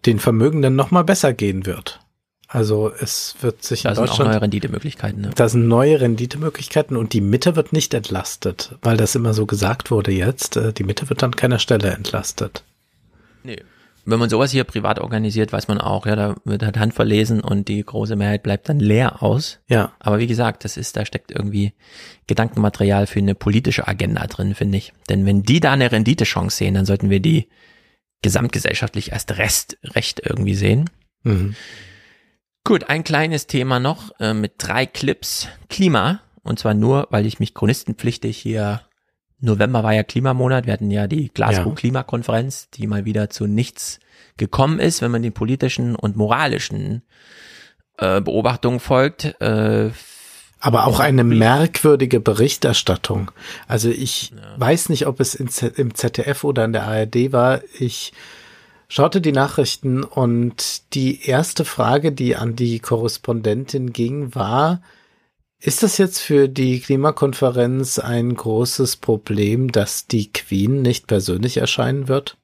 den 0.06 0.18
Vermögenden 0.18 0.76
noch 0.76 0.90
mal 0.90 1.02
besser 1.02 1.32
gehen 1.34 1.66
wird. 1.66 2.00
Also 2.48 2.92
es 3.00 3.34
wird 3.40 3.62
sich 3.64 3.82
Da 3.82 3.90
in 3.90 3.94
sind 3.96 4.04
auch 4.04 4.08
Deutschland 4.08 4.30
neue 4.30 4.42
Renditemöglichkeiten. 4.42 5.20
Ne? 5.22 5.30
da 5.34 5.48
sind 5.48 5.66
neue 5.66 6.00
Renditemöglichkeiten 6.00 6.96
und 6.96 7.12
die 7.12 7.20
Mitte 7.20 7.56
wird 7.56 7.72
nicht 7.72 7.92
entlastet, 7.92 8.76
weil 8.82 8.96
das 8.96 9.14
immer 9.16 9.34
so 9.34 9.46
gesagt 9.46 9.90
wurde 9.90 10.12
jetzt. 10.12 10.56
äh, 10.56 10.72
Die 10.72 10.84
Mitte 10.84 11.08
wird 11.08 11.22
an 11.24 11.34
keiner 11.34 11.58
Stelle 11.58 11.90
entlastet. 11.90 12.62
Nee. 13.42 13.62
Wenn 14.08 14.20
man 14.20 14.30
sowas 14.30 14.52
hier 14.52 14.62
privat 14.62 15.00
organisiert, 15.00 15.52
weiß 15.52 15.66
man 15.66 15.78
auch, 15.78 16.06
ja, 16.06 16.14
da 16.14 16.36
wird 16.44 16.62
halt 16.62 16.78
Hand 16.78 16.94
verlesen 16.94 17.40
und 17.40 17.66
die 17.66 17.82
große 17.82 18.14
Mehrheit 18.14 18.44
bleibt 18.44 18.68
dann 18.68 18.78
leer 18.78 19.20
aus. 19.20 19.58
Ja. 19.66 19.92
Aber 19.98 20.20
wie 20.20 20.28
gesagt, 20.28 20.64
das 20.64 20.76
ist, 20.76 20.96
da 20.96 21.04
steckt 21.04 21.32
irgendwie 21.32 21.72
Gedankenmaterial 22.28 23.08
für 23.08 23.18
eine 23.18 23.34
politische 23.34 23.88
Agenda 23.88 24.26
drin, 24.28 24.54
finde 24.54 24.78
ich. 24.78 24.92
Denn 25.08 25.26
wenn 25.26 25.42
die 25.42 25.58
da 25.58 25.72
eine 25.72 25.90
Renditechance 25.90 26.56
sehen, 26.56 26.74
dann 26.74 26.86
sollten 26.86 27.10
wir 27.10 27.18
die 27.18 27.48
gesamtgesellschaftlich 28.22 29.10
erst 29.10 29.38
Rest, 29.38 29.76
recht 29.82 30.20
irgendwie 30.24 30.54
sehen. 30.54 30.88
Mhm. 31.24 31.56
Gut, 32.62 32.88
ein 32.88 33.02
kleines 33.02 33.48
Thema 33.48 33.80
noch 33.80 34.12
äh, 34.20 34.34
mit 34.34 34.54
drei 34.58 34.86
Clips. 34.86 35.48
Klima. 35.68 36.20
Und 36.44 36.60
zwar 36.60 36.74
nur, 36.74 37.08
weil 37.10 37.26
ich 37.26 37.40
mich 37.40 37.54
chronistenpflichtig 37.54 38.38
hier, 38.38 38.82
November 39.40 39.82
war 39.82 39.92
ja 39.92 40.02
Klimamonat, 40.02 40.66
wir 40.66 40.72
hatten 40.72 40.90
ja 40.90 41.06
die 41.06 41.30
Glasgow-Klimakonferenz, 41.32 42.70
die 42.70 42.86
mal 42.86 43.04
wieder 43.04 43.28
zu 43.30 43.46
nichts 43.46 44.00
gekommen 44.36 44.78
ist, 44.78 45.02
wenn 45.02 45.10
man 45.10 45.22
den 45.22 45.32
politischen 45.32 45.94
und 45.94 46.16
moralischen 46.16 47.02
äh, 47.98 48.20
Beobachtungen 48.20 48.80
folgt. 48.80 49.24
Äh, 49.40 49.90
Aber 50.60 50.86
auch 50.86 51.00
eine 51.00 51.24
merkwürdige 51.24 52.20
Berichterstattung. 52.20 53.30
Also 53.68 53.90
ich 53.90 54.32
weiß 54.56 54.88
nicht, 54.88 55.06
ob 55.06 55.20
es 55.20 55.34
im 55.34 55.94
ZDF 55.94 56.44
oder 56.44 56.64
in 56.64 56.72
der 56.72 56.84
ARD 56.84 57.32
war. 57.32 57.60
Ich 57.78 58.12
schaute 58.88 59.20
die 59.20 59.32
Nachrichten 59.32 60.02
und 60.02 60.94
die 60.94 61.26
erste 61.26 61.64
Frage, 61.64 62.12
die 62.12 62.36
an 62.36 62.56
die 62.56 62.78
Korrespondentin 62.78 63.92
ging, 63.92 64.34
war, 64.34 64.80
ist 65.58 65.82
das 65.82 65.98
jetzt 65.98 66.20
für 66.20 66.48
die 66.48 66.80
Klimakonferenz 66.80 67.98
ein 67.98 68.34
großes 68.34 68.96
Problem, 68.96 69.72
dass 69.72 70.06
die 70.06 70.32
Queen 70.32 70.82
nicht 70.82 71.06
persönlich 71.06 71.56
erscheinen 71.56 72.08
wird? 72.08 72.36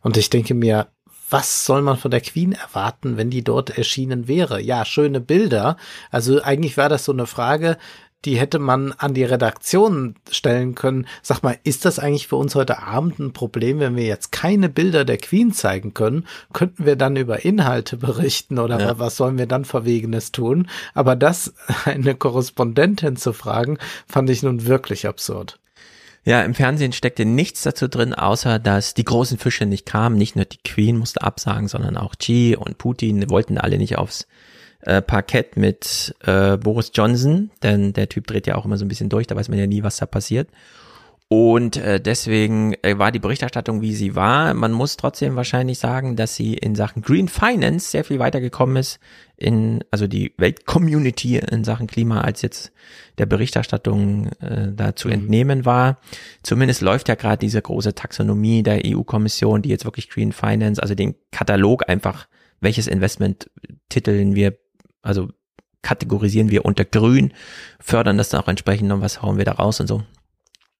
Und 0.00 0.16
ich 0.16 0.30
denke 0.30 0.54
mir, 0.54 0.88
was 1.28 1.64
soll 1.64 1.82
man 1.82 1.96
von 1.96 2.10
der 2.10 2.20
Queen 2.20 2.52
erwarten, 2.52 3.16
wenn 3.16 3.30
die 3.30 3.42
dort 3.42 3.76
erschienen 3.76 4.28
wäre? 4.28 4.60
Ja, 4.60 4.84
schöne 4.84 5.20
Bilder. 5.20 5.76
Also 6.10 6.42
eigentlich 6.42 6.76
war 6.76 6.88
das 6.88 7.04
so 7.04 7.12
eine 7.12 7.26
Frage, 7.26 7.78
die 8.24 8.38
hätte 8.38 8.58
man 8.58 8.92
an 8.92 9.14
die 9.14 9.24
Redaktion 9.24 10.14
stellen 10.30 10.74
können. 10.74 11.06
Sag 11.22 11.42
mal, 11.42 11.58
ist 11.64 11.84
das 11.84 11.98
eigentlich 11.98 12.28
für 12.28 12.36
uns 12.36 12.54
heute 12.54 12.82
Abend 12.82 13.18
ein 13.18 13.32
Problem, 13.32 13.80
wenn 13.80 13.96
wir 13.96 14.04
jetzt 14.04 14.32
keine 14.32 14.68
Bilder 14.68 15.04
der 15.04 15.18
Queen 15.18 15.52
zeigen 15.52 15.92
können? 15.94 16.26
Könnten 16.52 16.86
wir 16.86 16.96
dann 16.96 17.16
über 17.16 17.44
Inhalte 17.44 17.96
berichten 17.98 18.58
oder 18.58 18.80
Ja. 18.80 18.98
was 18.98 19.16
sollen 19.16 19.38
wir 19.38 19.46
dann 19.46 19.64
Verwegenes 19.64 20.32
tun? 20.32 20.68
Aber 20.94 21.16
das 21.16 21.54
eine 21.84 22.14
Korrespondentin 22.14 23.16
zu 23.16 23.32
fragen, 23.32 23.78
fand 24.06 24.30
ich 24.30 24.42
nun 24.42 24.66
wirklich 24.66 25.06
absurd. 25.06 25.58
Ja, 26.24 26.42
im 26.42 26.54
Fernsehen 26.54 26.92
steckte 26.92 27.24
nichts 27.24 27.62
dazu 27.62 27.88
drin, 27.88 28.14
außer 28.14 28.60
dass 28.60 28.94
die 28.94 29.04
großen 29.04 29.38
Fische 29.38 29.66
nicht 29.66 29.86
kamen. 29.86 30.16
Nicht 30.16 30.36
nur 30.36 30.44
die 30.44 30.58
Queen 30.64 30.96
musste 30.96 31.22
absagen, 31.22 31.66
sondern 31.66 31.96
auch 31.96 32.14
Xi 32.16 32.56
und 32.56 32.78
Putin 32.78 33.28
wollten 33.28 33.58
alle 33.58 33.76
nicht 33.76 33.98
aufs 33.98 34.28
äh, 34.82 35.02
Parkett 35.02 35.56
mit 35.56 36.14
äh, 36.20 36.56
Boris 36.56 36.90
Johnson, 36.94 37.50
denn 37.62 37.92
der 37.92 38.08
Typ 38.08 38.26
dreht 38.26 38.46
ja 38.46 38.56
auch 38.56 38.64
immer 38.64 38.76
so 38.76 38.84
ein 38.84 38.88
bisschen 38.88 39.08
durch, 39.08 39.26
da 39.26 39.36
weiß 39.36 39.48
man 39.48 39.58
ja 39.58 39.66
nie, 39.66 39.82
was 39.82 39.96
da 39.96 40.06
passiert. 40.06 40.48
Und 41.32 41.78
äh, 41.78 41.98
deswegen 41.98 42.74
äh, 42.82 42.98
war 42.98 43.10
die 43.10 43.18
Berichterstattung, 43.18 43.80
wie 43.80 43.94
sie 43.94 44.14
war. 44.14 44.52
Man 44.52 44.70
muss 44.70 44.98
trotzdem 44.98 45.34
wahrscheinlich 45.34 45.78
sagen, 45.78 46.14
dass 46.14 46.36
sie 46.36 46.52
in 46.52 46.74
Sachen 46.74 47.00
Green 47.00 47.26
Finance 47.26 47.88
sehr 47.90 48.04
viel 48.04 48.18
weitergekommen 48.18 48.76
ist, 48.76 49.00
in 49.38 49.82
also 49.90 50.06
die 50.06 50.34
Weltcommunity 50.36 51.38
in 51.38 51.64
Sachen 51.64 51.86
Klima, 51.86 52.20
als 52.20 52.42
jetzt 52.42 52.70
der 53.16 53.24
Berichterstattung 53.24 54.26
äh, 54.40 54.72
da 54.74 54.94
zu 54.94 55.08
entnehmen 55.08 55.64
war. 55.64 56.00
Zumindest 56.42 56.82
läuft 56.82 57.08
ja 57.08 57.14
gerade 57.14 57.38
diese 57.38 57.62
große 57.62 57.94
Taxonomie 57.94 58.62
der 58.62 58.82
EU-Kommission, 58.84 59.62
die 59.62 59.70
jetzt 59.70 59.86
wirklich 59.86 60.10
Green 60.10 60.32
Finance, 60.32 60.82
also 60.82 60.94
den 60.94 61.14
Katalog 61.30 61.88
einfach, 61.88 62.26
welches 62.60 62.88
Investment 62.88 63.50
titeln 63.88 64.34
wir, 64.34 64.54
also 65.02 65.28
kategorisieren 65.82 66.50
wir 66.50 66.64
unter 66.64 66.84
Grün, 66.84 67.34
fördern 67.80 68.18
das 68.18 68.28
dann 68.28 68.40
auch 68.40 68.48
entsprechend 68.48 68.90
und 68.92 69.00
was 69.00 69.20
hauen 69.20 69.36
wir 69.36 69.44
da 69.44 69.52
raus 69.52 69.80
und 69.80 69.88
so. 69.88 70.02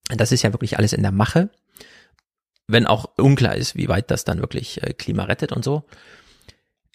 Das 0.09 0.33
ist 0.33 0.43
ja 0.43 0.53
wirklich 0.53 0.79
alles 0.79 0.93
in 0.93 1.03
der 1.03 1.13
Mache, 1.13 1.51
wenn 2.69 2.87
auch 2.87 3.07
unklar 3.17 3.57
ist, 3.57 3.77
wie 3.77 3.89
weit 3.89 4.11
das 4.11 4.25
dann 4.25 4.41
wirklich 4.41 4.83
äh, 4.83 4.93
Klima 4.93 5.25
rettet 5.25 5.53
und 5.53 5.65
so. 5.65 5.85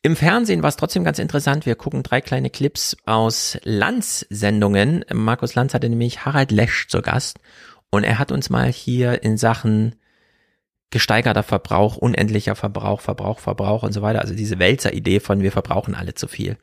Im 0.03 0.15
Fernsehen 0.15 0.61
war 0.61 0.69
es 0.69 0.77
trotzdem 0.77 1.03
ganz 1.03 1.19
interessant. 1.19 1.65
Wir 1.65 1.75
gucken 1.75 2.03
drei 2.03 2.22
kleine 2.22 2.49
Clips 2.49 2.95
aus 3.06 3.57
Lanz-Sendungen. 3.64 5.03
Markus 5.11 5.56
Lanz 5.56 5.73
hatte 5.73 5.89
nämlich 5.89 6.23
Harald 6.23 6.51
Lesch 6.51 6.88
zu 6.88 7.01
Gast 7.01 7.39
und 7.89 8.03
er 8.03 8.19
hat 8.19 8.31
uns 8.31 8.49
mal 8.49 8.72
hier 8.72 9.23
in 9.23 9.38
Sachen 9.38 9.95
gesteigerter 10.91 11.43
Verbrauch, 11.43 11.97
unendlicher 11.97 12.56
Verbrauch, 12.56 13.01
Verbrauch, 13.01 13.39
Verbrauch 13.39 13.83
und 13.83 13.91
so 13.91 14.01
weiter, 14.01 14.22
also 14.22 14.33
diese 14.33 14.59
Wälzer-Idee 14.59 15.19
von 15.19 15.41
wir 15.41 15.51
verbrauchen 15.51 15.95
alle 15.95 16.14
zu 16.14 16.27
viel. 16.27 16.57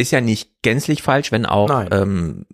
Ist 0.00 0.12
ja 0.12 0.20
nicht 0.20 0.50
gänzlich 0.62 1.02
falsch, 1.02 1.30
wenn 1.30 1.44
auch 1.44 1.86
ähm, 1.90 2.46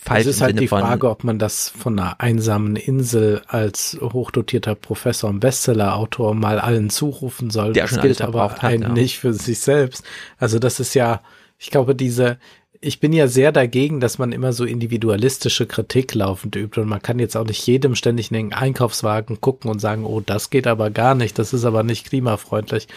falsch 0.00 0.20
Es 0.20 0.36
ist 0.36 0.40
halt 0.40 0.50
Sinne 0.50 0.60
die 0.60 0.68
Frage, 0.68 1.10
ob 1.10 1.24
man 1.24 1.38
das 1.38 1.68
von 1.68 1.98
einer 1.98 2.20
einsamen 2.20 2.76
Insel 2.76 3.42
als 3.48 3.98
hochdotierter 4.00 4.74
Professor 4.74 5.28
und 5.28 5.40
Bestsellerautor 5.40 6.34
mal 6.34 6.58
allen 6.58 6.90
zurufen 6.90 7.50
soll. 7.50 7.72
Der 7.72 7.86
das 7.86 8.00
gilt 8.00 8.22
aber 8.22 8.32
verbraucht 8.32 8.62
hat, 8.62 8.70
einen 8.70 8.82
ja. 8.82 8.88
nicht 8.88 9.18
für 9.18 9.32
sich 9.32 9.58
selbst. 9.58 10.04
Also 10.38 10.58
das 10.58 10.80
ist 10.80 10.94
ja, 10.94 11.22
ich 11.58 11.70
glaube, 11.70 11.94
diese, 11.94 12.38
ich 12.80 13.00
bin 13.00 13.12
ja 13.12 13.28
sehr 13.28 13.52
dagegen, 13.52 14.00
dass 14.00 14.18
man 14.18 14.32
immer 14.32 14.52
so 14.52 14.64
individualistische 14.64 15.66
Kritik 15.66 16.14
laufend 16.14 16.56
übt 16.56 16.80
und 16.80 16.88
man 16.88 17.02
kann 17.02 17.18
jetzt 17.18 17.36
auch 17.36 17.46
nicht 17.46 17.66
jedem 17.66 17.94
ständig 17.94 18.30
in 18.30 18.36
den 18.36 18.52
Einkaufswagen 18.54 19.40
gucken 19.40 19.70
und 19.70 19.80
sagen, 19.80 20.04
oh, 20.04 20.20
das 20.20 20.50
geht 20.50 20.66
aber 20.66 20.90
gar 20.90 21.14
nicht, 21.14 21.38
das 21.38 21.52
ist 21.52 21.64
aber 21.64 21.82
nicht 21.82 22.06
klimafreundlich. 22.06 22.88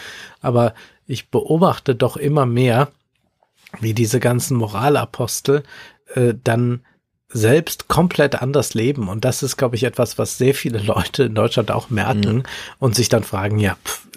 Aber 0.42 0.74
ich 1.06 1.30
beobachte 1.30 1.96
doch 1.96 2.16
immer 2.16 2.46
mehr, 2.46 2.90
wie 3.80 3.94
diese 3.94 4.20
ganzen 4.20 4.58
Moralapostel 4.58 5.64
äh, 6.16 6.34
dann 6.44 6.82
selbst 7.30 7.88
komplett 7.88 8.42
anders 8.42 8.74
leben. 8.76 9.10
Und 9.10 9.26
das 9.26 9.42
ist, 9.42 9.58
glaube 9.58 9.76
ich, 9.76 9.84
etwas, 9.84 10.18
was 10.18 10.38
sehr 10.38 10.54
viele 10.54 10.78
Leute 10.80 11.24
in 11.24 11.36
Deutschland 11.36 11.72
auch 11.72 11.90
merken 11.90 12.44
und 12.80 12.96
sich 12.96 13.10
dann 13.10 13.24
fragen, 13.24 13.60
ja, 13.60 13.76
pff, 13.84 14.08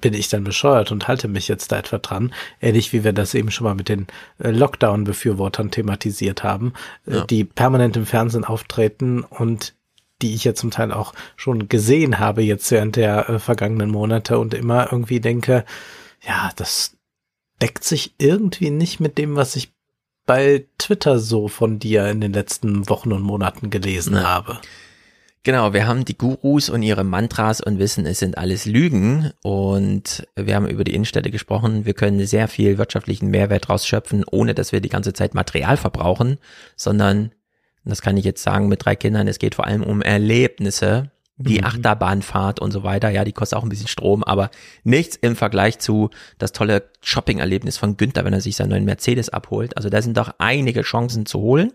bin 0.00 0.14
ich 0.14 0.28
dann 0.28 0.44
bescheuert 0.44 0.90
und 0.92 1.08
halte 1.08 1.28
mich 1.28 1.48
jetzt 1.48 1.72
da 1.72 1.78
etwa 1.78 1.98
dran? 1.98 2.32
Ähnlich 2.60 2.92
wie 2.92 3.04
wir 3.04 3.12
das 3.12 3.34
eben 3.34 3.50
schon 3.50 3.64
mal 3.66 3.74
mit 3.74 3.88
den 3.88 4.06
äh, 4.38 4.50
Lockdown-Befürwortern 4.50 5.70
thematisiert 5.70 6.42
haben, 6.42 6.72
äh, 7.06 7.16
Ja. 7.16 7.24
die 7.24 7.44
permanent 7.44 7.96
im 7.96 8.06
Fernsehen 8.06 8.44
auftreten 8.44 9.24
und 9.24 9.74
die 10.22 10.34
ich 10.34 10.44
ja 10.44 10.54
zum 10.54 10.70
Teil 10.70 10.92
auch 10.92 11.12
schon 11.36 11.68
gesehen 11.68 12.18
habe 12.18 12.42
jetzt 12.42 12.70
während 12.70 12.96
der 12.96 13.28
äh, 13.28 13.38
vergangenen 13.38 13.90
Monate 13.90 14.38
und 14.38 14.54
immer 14.54 14.90
irgendwie 14.90 15.20
denke, 15.20 15.64
ja, 16.26 16.50
das 16.56 16.93
deckt 17.64 17.82
sich 17.82 18.14
irgendwie 18.18 18.68
nicht 18.68 19.00
mit 19.00 19.16
dem, 19.16 19.36
was 19.36 19.56
ich 19.56 19.72
bei 20.26 20.66
Twitter 20.76 21.18
so 21.18 21.48
von 21.48 21.78
dir 21.78 22.10
in 22.10 22.20
den 22.20 22.34
letzten 22.34 22.90
Wochen 22.90 23.10
und 23.10 23.22
Monaten 23.22 23.70
gelesen 23.70 24.22
habe. 24.22 24.60
Genau, 25.44 25.72
wir 25.72 25.86
haben 25.86 26.04
die 26.04 26.18
Gurus 26.18 26.68
und 26.68 26.82
ihre 26.82 27.04
Mantras 27.04 27.62
und 27.62 27.78
wissen, 27.78 28.04
es 28.04 28.18
sind 28.18 28.36
alles 28.36 28.66
Lügen. 28.66 29.32
Und 29.42 30.28
wir 30.36 30.56
haben 30.56 30.68
über 30.68 30.84
die 30.84 30.92
Innenstädte 30.92 31.30
gesprochen. 31.30 31.86
Wir 31.86 31.94
können 31.94 32.26
sehr 32.26 32.48
viel 32.48 32.76
wirtschaftlichen 32.76 33.30
Mehrwert 33.30 33.70
rausschöpfen, 33.70 34.26
ohne 34.30 34.54
dass 34.54 34.72
wir 34.72 34.82
die 34.82 34.90
ganze 34.90 35.14
Zeit 35.14 35.32
Material 35.32 35.78
verbrauchen, 35.78 36.36
sondern, 36.76 37.32
das 37.86 38.02
kann 38.02 38.18
ich 38.18 38.26
jetzt 38.26 38.42
sagen 38.42 38.68
mit 38.68 38.84
drei 38.84 38.94
Kindern, 38.94 39.26
es 39.26 39.38
geht 39.38 39.54
vor 39.54 39.66
allem 39.66 39.82
um 39.82 40.02
Erlebnisse, 40.02 41.12
die 41.36 41.58
Mhm. 41.58 41.64
Achterbahnfahrt 41.64 42.60
und 42.60 42.70
so 42.70 42.84
weiter. 42.84 43.10
Ja, 43.10 43.24
die 43.24 43.32
kostet 43.32 43.58
auch 43.58 43.62
ein 43.64 43.68
bisschen 43.68 43.88
Strom, 43.88 44.22
aber 44.22 44.50
nichts 44.84 45.16
im 45.16 45.34
Vergleich 45.36 45.78
zu 45.78 46.10
das 46.38 46.52
tolle 46.52 46.84
Shopping-Erlebnis 47.02 47.76
von 47.76 47.96
Günther, 47.96 48.24
wenn 48.24 48.32
er 48.32 48.40
sich 48.40 48.56
seinen 48.56 48.70
neuen 48.70 48.84
Mercedes 48.84 49.30
abholt. 49.30 49.76
Also 49.76 49.88
da 49.88 50.00
sind 50.00 50.16
doch 50.16 50.34
einige 50.38 50.82
Chancen 50.82 51.26
zu 51.26 51.40
holen. 51.40 51.72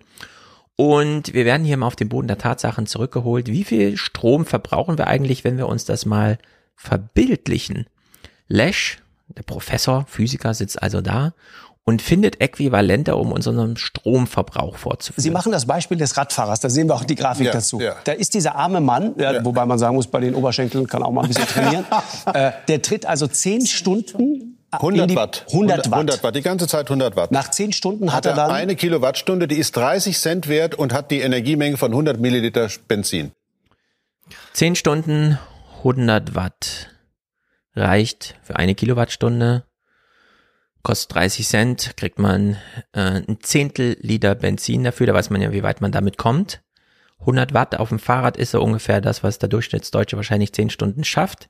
Und 0.77 1.33
wir 1.33 1.43
werden 1.43 1.65
hier 1.65 1.75
mal 1.75 1.88
auf 1.88 1.97
den 1.97 2.07
Boden 2.07 2.29
der 2.29 2.38
Tatsachen 2.38 2.85
zurückgeholt. 2.85 3.47
Wie 3.47 3.65
viel 3.65 3.97
Strom 3.97 4.45
verbrauchen 4.45 4.97
wir 4.97 5.07
eigentlich, 5.07 5.43
wenn 5.43 5.57
wir 5.57 5.67
uns 5.67 5.83
das 5.83 6.05
mal 6.05 6.38
verbildlichen? 6.77 7.88
Lesch, 8.47 8.99
der 9.27 9.43
Professor, 9.43 10.05
Physiker, 10.07 10.53
sitzt 10.53 10.81
also 10.81 11.01
da 11.01 11.33
und 11.89 12.03
findet 12.03 12.39
Äquivalente, 12.39 13.15
um 13.15 13.31
unseren 13.31 13.75
Stromverbrauch 13.75 14.77
vorzuführen. 14.77 15.23
Sie 15.23 15.31
machen 15.31 15.51
das 15.51 15.65
Beispiel 15.65 15.97
des 15.97 16.15
Radfahrers, 16.17 16.59
da 16.59 16.69
sehen 16.69 16.87
wir 16.87 16.93
auch 16.93 17.03
die 17.03 17.15
Grafik 17.15 17.47
Ja, 17.47 17.53
dazu. 17.53 17.81
ja. 17.81 17.95
Da 18.03 18.11
ist 18.11 18.35
dieser 18.35 18.55
arme 18.55 18.79
Mann, 18.79 19.15
ja, 19.17 19.43
wobei 19.43 19.65
man 19.65 19.79
sagen 19.79 19.95
muss, 19.95 20.05
bei 20.05 20.19
den 20.19 20.35
Oberschenkeln 20.35 20.85
kann 20.85 21.01
auch 21.01 21.11
mal 21.11 21.23
ein 21.23 21.29
bisschen 21.29 21.47
trainieren. 21.53 21.85
äh, 22.31 22.51
der 22.67 22.81
tritt 22.83 23.07
also 23.07 23.25
zehn 23.25 23.65
Stunden 23.65 24.57
100 24.69 25.01
in 25.01 25.07
die, 25.07 25.15
Watt. 25.15 25.45
100 25.47 25.77
Watt. 25.87 25.93
100 25.93 26.23
Watt, 26.23 26.35
die 26.35 26.41
ganze 26.43 26.67
Zeit 26.67 26.85
100 26.85 27.15
Watt. 27.15 27.31
Nach 27.31 27.49
zehn 27.49 27.73
Stunden 27.73 28.09
hat, 28.13 28.17
hat 28.17 28.25
er 28.27 28.31
er 28.33 28.35
dann 28.35 28.51
eine 28.51 28.75
Kilowattstunde, 28.75 29.47
die 29.47 29.57
ist 29.57 29.75
30 29.75 30.15
Cent 30.19 30.47
wert 30.47 30.75
und 30.75 30.93
hat 30.93 31.09
die 31.09 31.21
Energiemenge 31.21 31.77
von 31.77 31.89
100 31.91 32.19
Milliliter 32.19 32.67
Benzin. 32.87 33.31
10 34.53 34.75
Stunden, 34.75 35.39
100 35.79 36.35
Watt 36.35 36.89
reicht 37.75 38.35
für 38.43 38.57
eine 38.57 38.75
Kilowattstunde. 38.75 39.63
Kostet 40.82 41.16
30 41.16 41.48
Cent, 41.48 41.98
kriegt 41.98 42.19
man 42.19 42.58
äh, 42.93 43.22
ein 43.27 43.38
Zehntel 43.41 43.98
Liter 44.01 44.35
Benzin 44.35 44.83
dafür, 44.83 45.08
da 45.08 45.14
weiß 45.14 45.30
man 45.30 45.41
ja, 45.41 45.51
wie 45.51 45.64
weit 45.64 45.82
man 45.82 45.91
damit 45.91 46.17
kommt. 46.17 46.61
100 47.19 47.53
Watt 47.53 47.75
auf 47.77 47.90
dem 47.90 47.99
Fahrrad 47.99 48.38
ist 48.38 48.51
so 48.51 48.61
ungefähr 48.61 49.01
das, 49.01 49.24
was 49.24 49.40
der 49.40 49.49
Durchschnittsdeutsche 49.49 50.16
wahrscheinlich 50.16 50.53
10 50.53 50.69
Stunden 50.69 51.03
schafft. 51.03 51.49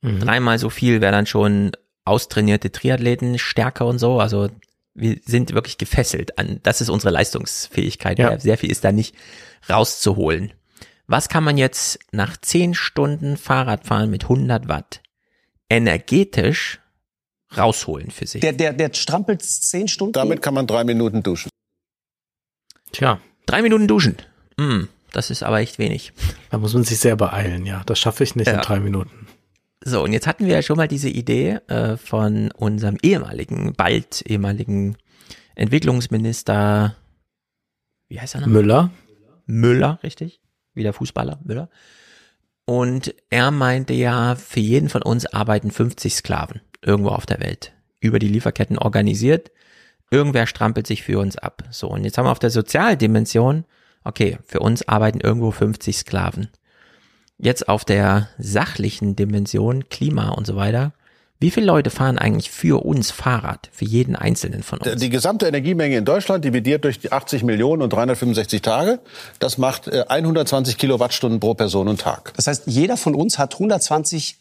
Mhm. 0.00 0.20
Dreimal 0.20 0.58
so 0.58 0.68
viel 0.68 1.00
wäre 1.00 1.12
dann 1.12 1.26
schon 1.26 1.72
austrainierte 2.04 2.72
Triathleten, 2.72 3.38
stärker 3.38 3.86
und 3.86 3.98
so. 3.98 4.18
Also 4.18 4.48
wir 4.94 5.18
sind 5.24 5.52
wirklich 5.54 5.78
gefesselt 5.78 6.38
an, 6.38 6.60
das 6.62 6.80
ist 6.80 6.88
unsere 6.88 7.12
Leistungsfähigkeit. 7.12 8.18
Ja. 8.18 8.38
Sehr 8.38 8.58
viel 8.58 8.70
ist 8.70 8.84
da 8.84 8.92
nicht 8.92 9.14
rauszuholen. 9.68 10.52
Was 11.06 11.28
kann 11.28 11.44
man 11.44 11.56
jetzt 11.56 12.00
nach 12.10 12.36
10 12.36 12.74
Stunden 12.74 13.36
Fahrradfahren 13.36 14.10
mit 14.10 14.24
100 14.24 14.68
Watt 14.68 15.02
energetisch 15.68 16.80
rausholen 17.58 18.10
für 18.10 18.26
sich? 18.26 18.40
Der, 18.40 18.52
der, 18.52 18.72
der 18.72 18.90
strampelt 18.94 19.42
zehn 19.42 19.88
Stunden. 19.88 20.12
Damit 20.12 20.42
kann 20.42 20.54
man 20.54 20.66
drei 20.66 20.84
Minuten 20.84 21.22
duschen. 21.22 21.50
Tja. 22.92 23.20
Drei 23.46 23.62
Minuten 23.62 23.86
duschen. 23.86 24.16
Hm, 24.58 24.88
das 25.12 25.30
ist 25.30 25.42
aber 25.42 25.60
echt 25.60 25.78
wenig. 25.78 26.12
Da 26.50 26.58
muss 26.58 26.74
man 26.74 26.84
sich 26.84 26.98
sehr 26.98 27.16
beeilen, 27.16 27.64
ja. 27.66 27.82
Das 27.86 27.98
schaffe 27.98 28.24
ich 28.24 28.34
nicht 28.36 28.48
in 28.48 28.54
Ja. 28.54 28.60
drei 28.62 28.80
Minuten. 28.80 29.26
So, 29.84 30.02
und 30.02 30.12
jetzt 30.12 30.26
hatten 30.26 30.46
wir 30.46 30.54
ja 30.54 30.62
schon 30.62 30.76
mal 30.76 30.88
diese 30.88 31.08
Idee 31.08 31.58
äh, 31.68 31.96
von 31.96 32.50
unserem 32.52 32.96
ehemaligen, 33.02 33.72
bald 33.74 34.22
ehemaligen 34.22 34.96
Entwicklungsminister, 35.54 36.96
wie 38.08 38.20
heißt 38.20 38.34
er 38.34 38.40
noch? 38.42 38.48
Müller. 38.48 38.90
Müller, 39.46 40.00
richtig? 40.02 40.40
Wie 40.74 40.82
der 40.82 40.92
Fußballer, 40.92 41.38
Müller. 41.44 41.68
Und 42.64 43.14
er 43.30 43.52
meinte 43.52 43.94
ja, 43.94 44.34
für 44.34 44.58
jeden 44.60 44.88
von 44.88 45.02
uns 45.02 45.24
arbeiten 45.26 45.70
50 45.70 46.16
Sklaven 46.16 46.60
irgendwo 46.82 47.10
auf 47.10 47.26
der 47.26 47.40
Welt. 47.40 47.72
Über 48.00 48.18
die 48.18 48.28
Lieferketten 48.28 48.78
organisiert. 48.78 49.50
Irgendwer 50.10 50.46
strampelt 50.46 50.86
sich 50.86 51.02
für 51.02 51.18
uns 51.18 51.36
ab. 51.36 51.64
So, 51.70 51.88
und 51.88 52.04
jetzt 52.04 52.16
haben 52.18 52.26
wir 52.26 52.30
auf 52.30 52.38
der 52.38 52.50
Sozialdimension, 52.50 53.64
okay, 54.04 54.38
für 54.46 54.60
uns 54.60 54.86
arbeiten 54.86 55.20
irgendwo 55.20 55.50
50 55.50 55.96
Sklaven. 55.96 56.48
Jetzt 57.38 57.68
auf 57.68 57.84
der 57.84 58.28
sachlichen 58.38 59.16
Dimension, 59.16 59.88
Klima 59.88 60.30
und 60.30 60.46
so 60.46 60.56
weiter. 60.56 60.92
Wie 61.38 61.50
viele 61.50 61.66
Leute 61.66 61.90
fahren 61.90 62.18
eigentlich 62.18 62.50
für 62.50 62.82
uns 62.82 63.10
Fahrrad? 63.10 63.68
Für 63.70 63.84
jeden 63.84 64.16
einzelnen 64.16 64.62
von 64.62 64.78
uns? 64.78 64.96
Die 64.96 65.10
gesamte 65.10 65.46
Energiemenge 65.46 65.98
in 65.98 66.06
Deutschland 66.06 66.46
dividiert 66.46 66.84
durch 66.84 66.98
die 66.98 67.12
80 67.12 67.42
Millionen 67.42 67.82
und 67.82 67.92
365 67.92 68.62
Tage. 68.62 69.00
Das 69.38 69.58
macht 69.58 69.86
äh, 69.88 70.04
120 70.08 70.78
Kilowattstunden 70.78 71.38
pro 71.38 71.52
Person 71.52 71.88
und 71.88 72.00
Tag. 72.00 72.32
Das 72.36 72.46
heißt, 72.46 72.62
jeder 72.66 72.96
von 72.96 73.14
uns 73.14 73.38
hat 73.38 73.52
120 73.52 74.38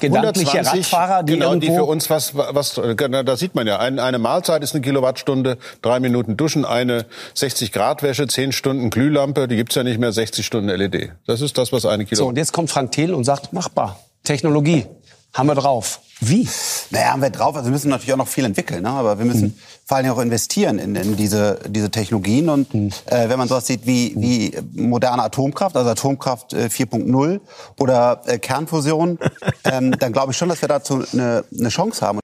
gedankliche 0.00 0.50
120, 0.50 0.92
Radfahrer, 0.92 1.22
die 1.22 1.34
genau, 1.34 1.54
die 1.56 1.66
irgendwo 1.66 1.84
für 1.84 1.90
uns 1.90 2.08
was, 2.08 2.34
was, 2.34 2.74
da 2.74 3.36
sieht 3.36 3.54
man 3.54 3.66
ja, 3.66 3.78
ein, 3.78 3.98
eine 3.98 4.18
Mahlzeit 4.18 4.62
ist 4.62 4.74
eine 4.74 4.80
Kilowattstunde, 4.82 5.58
drei 5.82 6.00
Minuten 6.00 6.36
Duschen, 6.36 6.64
eine 6.64 7.04
60 7.34 7.70
Grad 7.70 8.02
Wäsche, 8.02 8.26
10 8.26 8.52
Stunden 8.52 8.88
Glühlampe, 8.90 9.46
die 9.46 9.56
gibt's 9.56 9.74
ja 9.74 9.82
nicht 9.82 9.98
mehr, 9.98 10.12
60 10.12 10.44
Stunden 10.46 10.70
LED. 10.70 11.12
Das 11.26 11.40
ist 11.42 11.58
das, 11.58 11.72
was 11.72 11.84
eine 11.84 12.04
So, 12.04 12.08
Kilowatt. 12.08 12.28
und 12.30 12.36
jetzt 12.38 12.52
kommt 12.52 12.70
Frank 12.70 12.92
Thiel 12.92 13.12
und 13.12 13.24
sagt, 13.24 13.52
machbar. 13.52 14.00
Technologie. 14.22 14.86
Haben 15.34 15.48
wir 15.48 15.54
drauf. 15.56 16.00
Wie? 16.20 16.48
Naja, 16.90 17.08
haben 17.08 17.20
wir 17.20 17.30
drauf. 17.30 17.56
Also 17.56 17.66
wir 17.66 17.72
müssen 17.72 17.90
natürlich 17.90 18.12
auch 18.14 18.18
noch 18.18 18.28
viel 18.28 18.44
entwickeln, 18.44 18.84
ne? 18.84 18.88
aber 18.88 19.18
wir 19.18 19.26
müssen 19.26 19.58
vor 19.84 19.98
allem 19.98 20.10
auch 20.10 20.18
investieren 20.18 20.78
in, 20.78 20.96
in 20.96 21.16
diese, 21.16 21.58
diese 21.66 21.90
Technologien. 21.90 22.48
Und 22.48 22.74
äh, 23.06 23.28
wenn 23.28 23.38
man 23.38 23.48
sowas 23.48 23.66
sieht 23.66 23.86
wie, 23.86 24.14
wie 24.16 24.56
moderne 24.72 25.22
Atomkraft, 25.22 25.76
also 25.76 25.90
Atomkraft 25.90 26.52
äh, 26.54 26.66
4.0 26.66 27.40
oder 27.78 28.22
äh, 28.26 28.38
Kernfusion, 28.38 29.18
ähm, 29.64 29.92
dann 29.98 30.12
glaube 30.12 30.32
ich 30.32 30.38
schon, 30.38 30.48
dass 30.48 30.62
wir 30.62 30.68
dazu 30.68 31.04
eine, 31.12 31.44
eine 31.56 31.68
Chance 31.68 32.06
haben. 32.06 32.20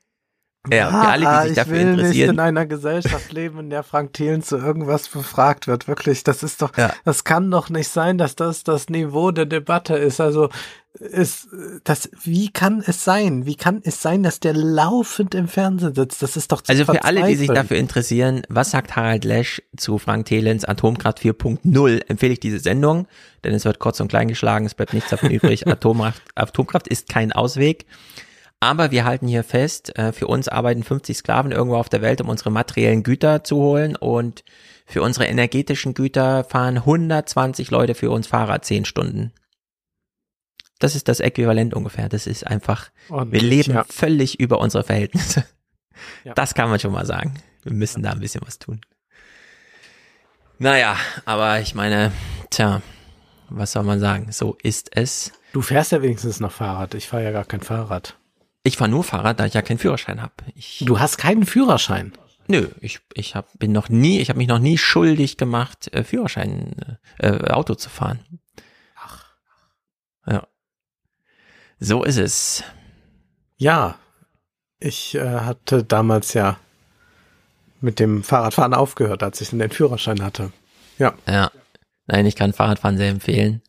Ja, 0.70 0.90
für 0.90 1.08
alle, 1.08 1.24
die 1.24 1.40
sich 1.42 1.50
ich 1.50 1.56
dafür 1.56 1.72
will 1.72 1.84
nicht 1.86 1.98
interessieren. 1.98 2.30
in 2.30 2.40
einer 2.40 2.66
Gesellschaft 2.66 3.32
leben, 3.32 3.60
in 3.60 3.70
der 3.70 3.82
Frank 3.82 4.12
Thelen 4.12 4.42
zu 4.42 4.58
irgendwas 4.58 5.08
befragt 5.08 5.66
wird. 5.66 5.88
Wirklich, 5.88 6.22
das 6.22 6.42
ist 6.42 6.60
doch, 6.60 6.70
das 7.04 7.24
kann 7.24 7.50
doch 7.50 7.70
nicht 7.70 7.88
sein, 7.88 8.18
dass 8.18 8.36
das 8.36 8.62
das 8.62 8.90
Niveau 8.90 9.30
der 9.30 9.46
Debatte 9.46 9.96
ist. 9.96 10.20
Also, 10.20 10.50
ist, 10.98 11.48
das, 11.84 12.10
wie 12.22 12.50
kann 12.50 12.82
es 12.84 13.04
sein? 13.04 13.46
Wie 13.46 13.54
kann 13.54 13.80
es 13.84 14.02
sein, 14.02 14.22
dass 14.22 14.40
der 14.40 14.54
laufend 14.54 15.34
im 15.34 15.46
Fernsehen 15.46 15.94
sitzt? 15.94 16.22
Das 16.22 16.36
ist 16.36 16.50
doch 16.50 16.62
Also 16.66 16.84
für 16.84 17.04
alle, 17.04 17.26
die 17.26 17.36
sich 17.36 17.48
dafür 17.48 17.76
interessieren, 17.76 18.42
was 18.48 18.72
sagt 18.72 18.96
Harald 18.96 19.24
Lesch 19.24 19.62
zu 19.76 19.98
Frank 19.98 20.26
Thelens 20.26 20.64
Atomkraft 20.64 21.20
4.0, 21.20 22.08
empfehle 22.08 22.32
ich 22.32 22.40
diese 22.40 22.58
Sendung, 22.58 23.06
denn 23.44 23.54
es 23.54 23.64
wird 23.64 23.78
kurz 23.78 24.00
und 24.00 24.08
klein 24.08 24.28
geschlagen, 24.28 24.66
es 24.66 24.74
bleibt 24.74 24.92
nichts 24.92 25.10
davon 25.10 25.30
übrig. 25.30 25.66
Atomkraft, 25.68 26.22
Atomkraft 26.34 26.88
ist 26.88 27.08
kein 27.08 27.32
Ausweg. 27.32 27.86
Aber 28.58 28.90
wir 28.90 29.06
halten 29.06 29.26
hier 29.26 29.42
fest, 29.42 29.96
äh, 29.96 30.12
für 30.12 30.26
uns 30.26 30.48
arbeiten 30.48 30.82
50 30.82 31.16
Sklaven 31.16 31.52
irgendwo 31.52 31.76
auf 31.76 31.88
der 31.88 32.02
Welt, 32.02 32.20
um 32.20 32.28
unsere 32.28 32.50
materiellen 32.50 33.02
Güter 33.02 33.42
zu 33.42 33.56
holen 33.56 33.96
und 33.96 34.44
für 34.84 35.02
unsere 35.02 35.26
energetischen 35.26 35.94
Güter 35.94 36.44
fahren 36.44 36.78
120 36.78 37.70
Leute 37.70 37.94
für 37.94 38.10
uns 38.10 38.26
Fahrrad 38.26 38.64
10 38.64 38.84
Stunden. 38.84 39.32
Das 40.80 40.96
ist 40.96 41.06
das 41.06 41.20
Äquivalent 41.20 41.74
ungefähr. 41.74 42.08
Das 42.08 42.26
ist 42.26 42.46
einfach, 42.46 42.90
wir 43.08 43.16
Ordentlich, 43.16 43.42
leben 43.42 43.74
ja. 43.74 43.84
völlig 43.84 44.40
über 44.40 44.58
unsere 44.58 44.82
Verhältnisse. 44.82 45.44
Ja. 46.24 46.32
Das 46.32 46.54
kann 46.54 46.70
man 46.70 46.80
schon 46.80 46.92
mal 46.92 47.04
sagen. 47.04 47.34
Wir 47.62 47.74
müssen 47.74 48.02
da 48.02 48.12
ein 48.12 48.20
bisschen 48.20 48.40
was 48.46 48.58
tun. 48.58 48.80
Naja, 50.58 50.96
aber 51.26 51.60
ich 51.60 51.74
meine, 51.74 52.10
tja, 52.48 52.80
was 53.50 53.72
soll 53.72 53.82
man 53.82 54.00
sagen? 54.00 54.32
So 54.32 54.56
ist 54.62 54.96
es. 54.96 55.32
Du 55.52 55.60
fährst 55.60 55.92
ja 55.92 56.00
wenigstens 56.00 56.40
noch 56.40 56.52
Fahrrad. 56.52 56.94
Ich 56.94 57.06
fahre 57.06 57.24
ja 57.24 57.32
gar 57.32 57.44
kein 57.44 57.60
Fahrrad. 57.60 58.16
Ich 58.62 58.76
fahre 58.76 58.90
nur 58.90 59.04
Fahrrad, 59.04 59.40
da 59.40 59.46
ich 59.46 59.54
ja 59.54 59.62
keinen 59.62 59.78
Führerschein 59.78 60.22
habe. 60.22 60.32
Du 60.80 61.00
hast 61.00 61.18
keinen 61.18 61.44
Führerschein. 61.44 62.12
Nö, 62.46 62.68
ich, 62.80 63.00
ich 63.14 63.36
hab, 63.36 63.58
bin 63.58 63.72
noch 63.72 63.88
nie, 63.88 64.20
ich 64.20 64.28
habe 64.28 64.38
mich 64.38 64.48
noch 64.48 64.58
nie 64.58 64.76
schuldig 64.76 65.36
gemacht, 65.36 65.92
äh, 65.94 66.02
Führerschein, 66.02 66.98
äh, 67.18 67.28
äh, 67.28 67.50
Auto 67.50 67.74
zu 67.74 67.88
fahren. 67.88 68.20
Ach. 68.96 69.26
Ja. 70.26 70.46
So 71.80 72.04
ist 72.04 72.18
es. 72.18 72.62
Ja, 73.56 73.98
ich 74.78 75.14
äh, 75.14 75.40
hatte 75.40 75.82
damals 75.82 76.34
ja 76.34 76.58
mit 77.80 77.98
dem 77.98 78.22
Fahrradfahren 78.22 78.74
aufgehört, 78.74 79.22
als 79.22 79.40
ich 79.40 79.50
den 79.50 79.70
Führerschein 79.70 80.22
hatte. 80.22 80.52
Ja. 80.98 81.14
Ja. 81.26 81.50
Nein, 82.06 82.26
ich 82.26 82.36
kann 82.36 82.52
Fahrradfahren 82.52 82.98
sehr 82.98 83.08
empfehlen. 83.08 83.62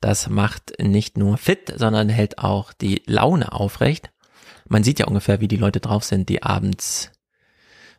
Das 0.00 0.28
macht 0.28 0.74
nicht 0.78 1.16
nur 1.16 1.38
fit, 1.38 1.72
sondern 1.74 2.10
hält 2.10 2.38
auch 2.38 2.74
die 2.74 3.02
Laune 3.06 3.52
aufrecht. 3.52 4.10
Man 4.68 4.84
sieht 4.84 4.98
ja 4.98 5.06
ungefähr, 5.06 5.40
wie 5.40 5.48
die 5.48 5.56
Leute 5.56 5.80
drauf 5.80 6.04
sind, 6.04 6.28
die 6.28 6.42
abends 6.42 7.10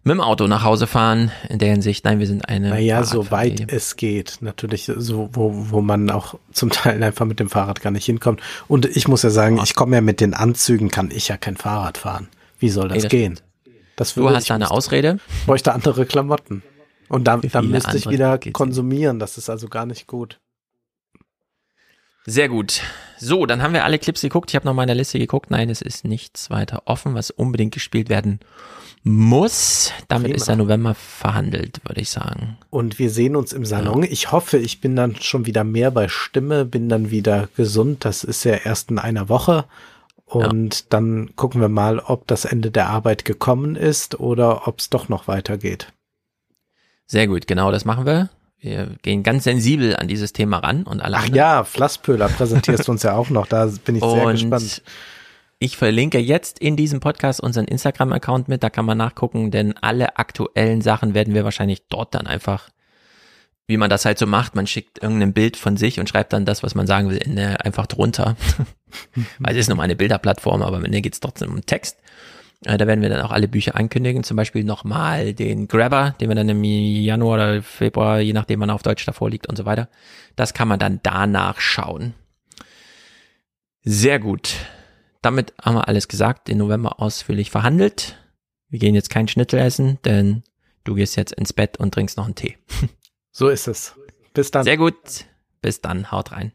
mit 0.03 0.14
dem 0.14 0.22
Auto 0.22 0.48
nach 0.48 0.64
Hause 0.64 0.88
fahren. 0.88 1.32
In 1.50 1.59
der 1.59 1.69
Hinsicht, 1.69 2.06
nein, 2.06 2.19
wir 2.19 2.27
sind 2.27 2.48
eine. 2.48 2.69
Naja, 2.69 3.03
soweit 3.03 3.72
es 3.72 3.95
geht. 3.98 4.38
Natürlich 4.42 4.90
so, 4.95 5.30
wo, 5.34 5.51
wo 5.69 5.82
man 5.82 6.09
auch 6.09 6.35
zum 6.51 6.69
Teil 6.69 7.03
einfach 7.03 7.26
mit 7.26 7.40
dem 7.40 7.50
Fahrrad 7.50 7.82
gar 7.82 7.92
nicht 7.92 8.06
hinkommt. 8.06 8.42
Und 8.67 8.85
ich 8.85 9.08
muss 9.08 9.24
ja 9.24 9.30
sagen, 9.30 9.59
ich 9.64 9.76
komme 9.76 9.98
ja 9.98 10.01
mit 10.01 10.22
den 10.22 10.34
Anzügen, 10.34 10.90
kann 10.90 11.11
ich 11.11 11.27
ja 11.27 11.38
kein 11.38 11.58
Fahrrad 11.58 11.98
fahren. 11.98 12.27
Wie 12.59 12.69
soll 12.69 12.88
das, 12.88 12.98
Nee, 12.98 13.01
das 13.03 13.11
gehen? 13.11 13.40
Das 13.95 14.14
Du 14.14 14.30
hast 14.30 14.50
da 14.50 14.56
eine 14.56 14.72
Ausrede? 14.72 15.19
Bräuchte 15.45 15.74
andere 15.74 16.06
Klamotten. 16.06 16.64
Und 17.09 17.26
da, 17.26 17.40
Für 17.40 17.48
da 17.48 17.61
viele 17.61 17.74
müsste 17.74 17.98
ich 17.98 18.09
wieder 18.09 18.38
konsumieren. 18.53 19.19
Das 19.19 19.38
ist 19.38 19.50
also 19.50 19.67
gar 19.67 19.85
nicht 19.85 20.08
gut. 20.08 20.40
Sehr 22.26 22.50
gut. 22.50 22.82
So, 23.17 23.45
dann 23.45 23.61
haben 23.61 23.74
wir 23.74 23.85
alle 23.85 24.00
Clips 24.00 24.22
geguckt. 24.22 24.51
Ich 24.51 24.56
habe 24.56 24.66
noch 24.66 24.74
mal 24.74 24.84
in 24.84 24.88
der 24.88 24.95
Liste 24.95 25.17
geguckt. 25.17 25.50
Nein, 25.50 25.69
es 25.69 25.82
ist 25.82 26.03
nichts 26.03 26.50
weiter 26.50 26.84
offen, 26.85 27.14
was 27.16 27.32
unbedingt 27.32 27.74
gespielt 27.74 28.09
werden 28.09 28.40
muss. 29.08 29.92
Damit 30.08 30.27
Prima. 30.27 30.36
ist 30.36 30.48
der 30.48 30.56
November 30.56 30.94
verhandelt, 30.94 31.82
würde 31.84 32.02
ich 32.02 32.10
sagen. 32.10 32.58
Und 32.69 33.00
wir 33.00 33.10
sehen 33.10 33.36
uns 33.36 33.53
im 33.53 33.66
Salon. 33.66 34.03
Ich 34.03 34.32
hoffe, 34.32 34.58
ich 34.58 34.82
bin 34.82 34.95
dann 34.95 35.16
schon 35.16 35.45
wieder 35.45 35.64
mehr 35.64 35.92
bei 35.92 36.08
Stimme, 36.08 36.66
bin 36.66 36.90
dann 36.90 37.11
wieder 37.11 37.50
gesund. 37.56 38.06
Das 38.06 38.24
ist 38.24 38.44
ja 38.44 38.56
erst 38.56 38.92
in 38.92 39.00
einer 39.00 39.30
Woche. 39.30 39.66
Und 40.26 40.92
dann 40.94 41.36
gucken 41.36 41.61
wir 41.61 41.69
mal, 41.69 42.00
ob 42.00 42.27
das 42.27 42.44
Ende 42.44 42.69
der 42.69 42.90
Arbeit 42.90 43.24
gekommen 43.24 43.76
ist 43.77 44.19
oder 44.19 44.68
ob 44.68 44.80
es 44.80 44.90
doch 44.90 45.08
noch 45.08 45.27
weitergeht. 45.27 45.94
Sehr 47.06 47.27
gut, 47.27 47.48
genau 47.48 47.72
das 47.72 47.86
machen 47.86 48.06
wir. 48.06 48.30
Wir 48.60 48.90
gehen 49.03 49.24
ganz 49.24 49.45
sensibel 49.45 49.95
an 49.95 50.08
dieses 50.08 50.34
Thema 50.34 50.58
ran 50.58 50.84
und 50.84 51.00
alle 51.02 51.16
Ach 51.16 51.22
anderen. 51.22 51.36
ja, 51.36 51.64
Flasspöhler 51.64 52.27
präsentierst 52.27 52.88
du 52.88 52.92
uns 52.92 53.03
ja 53.03 53.16
auch 53.16 53.30
noch. 53.30 53.48
Da 53.48 53.68
bin 53.86 53.95
ich 53.95 54.03
sehr 54.03 54.32
gespannt. 54.32 54.82
Ich 55.60 55.76
verlinke 55.76 56.19
jetzt 56.19 56.60
in 56.60 56.76
diesem 56.76 57.00
Podcast 57.00 57.42
unseren 57.42 57.66
Instagram-Account 57.66 58.48
mit, 58.48 58.61
da 58.61 58.69
kann 58.69 58.86
man 58.86 58.98
nachgucken, 58.98 59.50
denn 59.50 59.76
alle 59.77 60.18
aktuellen 60.18 60.82
Sachen 60.82 61.16
werden 61.16 61.34
wir 61.34 61.44
wahrscheinlich 61.44 61.88
dort 61.88 62.14
dann 62.14 62.27
einfach, 62.27 62.69
wie 63.66 63.77
man 63.77 63.90
das 63.90 64.06
halt 64.06 64.19
so 64.19 64.27
macht, 64.27 64.53
man 64.56 64.68
schickt 64.68 65.02
irgendein 65.02 65.34
Bild 65.34 65.58
von 65.58 65.76
sich 65.76 66.00
und 66.00 66.08
schreibt 66.08 66.32
dann 66.34 66.45
das, 66.45 66.61
was 66.61 66.76
man 66.76 66.86
sagen 66.86 67.10
will, 67.10 67.18
in 67.18 67.36
der, 67.36 67.66
einfach 67.66 67.88
drunter. 67.88 68.36
Weil 69.40 69.53
es 69.53 69.61
ist 69.61 69.68
nur 69.68 69.77
mal 69.77 69.84
eine 69.84 69.95
Bilderplattform, 69.95 70.61
aber 70.61 70.77
am 70.77 70.86
Ende 70.86 71.02
geht 71.02 71.14
es 71.14 71.19
trotzdem 71.19 71.52
um 71.52 71.66
Text. 71.66 71.98
Äh, 72.64 72.77
Da 72.77 72.86
werden 72.86 73.02
wir 73.02 73.10
dann 73.10 73.22
auch 73.22 73.32
alle 73.32 73.48
Bücher 73.48 73.76
ankündigen, 73.76 74.24
zum 74.24 74.38
Beispiel 74.38 74.64
nochmal 74.64 75.34
den 75.34 75.68
Grabber, 75.68 76.16
den 76.22 76.30
wir 76.30 76.36
dann 76.36 76.50
im 76.50 76.64
Januar 76.64 77.34
oder 77.34 77.64
Februar, 77.64 78.19
je 78.19 78.34
nachdem 78.34 78.60
wann 78.60 78.69
er 78.69 78.76
auf 78.76 78.84
Deutsch 78.84 79.08
davor 79.08 79.32
liegt 79.32 79.48
und 79.48 79.56
so 79.56 79.66
weiter. 79.66 79.90
Das 80.36 80.53
kann 80.53 80.68
man 80.68 80.77
dann 80.77 81.00
danach 81.02 81.60
schauen. 81.60 82.14
Sehr 83.84 84.19
gut. 84.19 84.53
Damit 85.27 85.53
haben 85.61 85.75
wir 85.75 85.89
alles 85.89 86.07
gesagt, 86.07 86.47
den 86.47 86.57
November 86.57 87.01
ausführlich 87.01 87.51
verhandelt. 87.51 88.17
Wir 88.69 88.80
gehen 88.80 88.95
jetzt 88.95 89.09
kein 89.09 89.27
Schnittel 89.27 89.59
essen, 89.59 89.99
denn 90.06 90.41
du 90.85 90.95
gehst 90.95 91.17
jetzt 91.17 91.33
ins 91.33 91.51
Bett 91.51 91.75
und 91.75 91.93
trinkst 91.93 92.15
noch 92.15 92.23
einen 92.23 92.35
Tee. 92.35 92.57
So 93.33 93.49
ist 93.49 93.67
es. 93.67 93.93
Bis 94.33 94.49
dann. 94.51 94.64
Sehr 94.64 94.77
gut. 94.77 94.95
Bis 95.61 95.81
dann. 95.81 96.11
Haut 96.11 96.31
rein. 96.31 96.53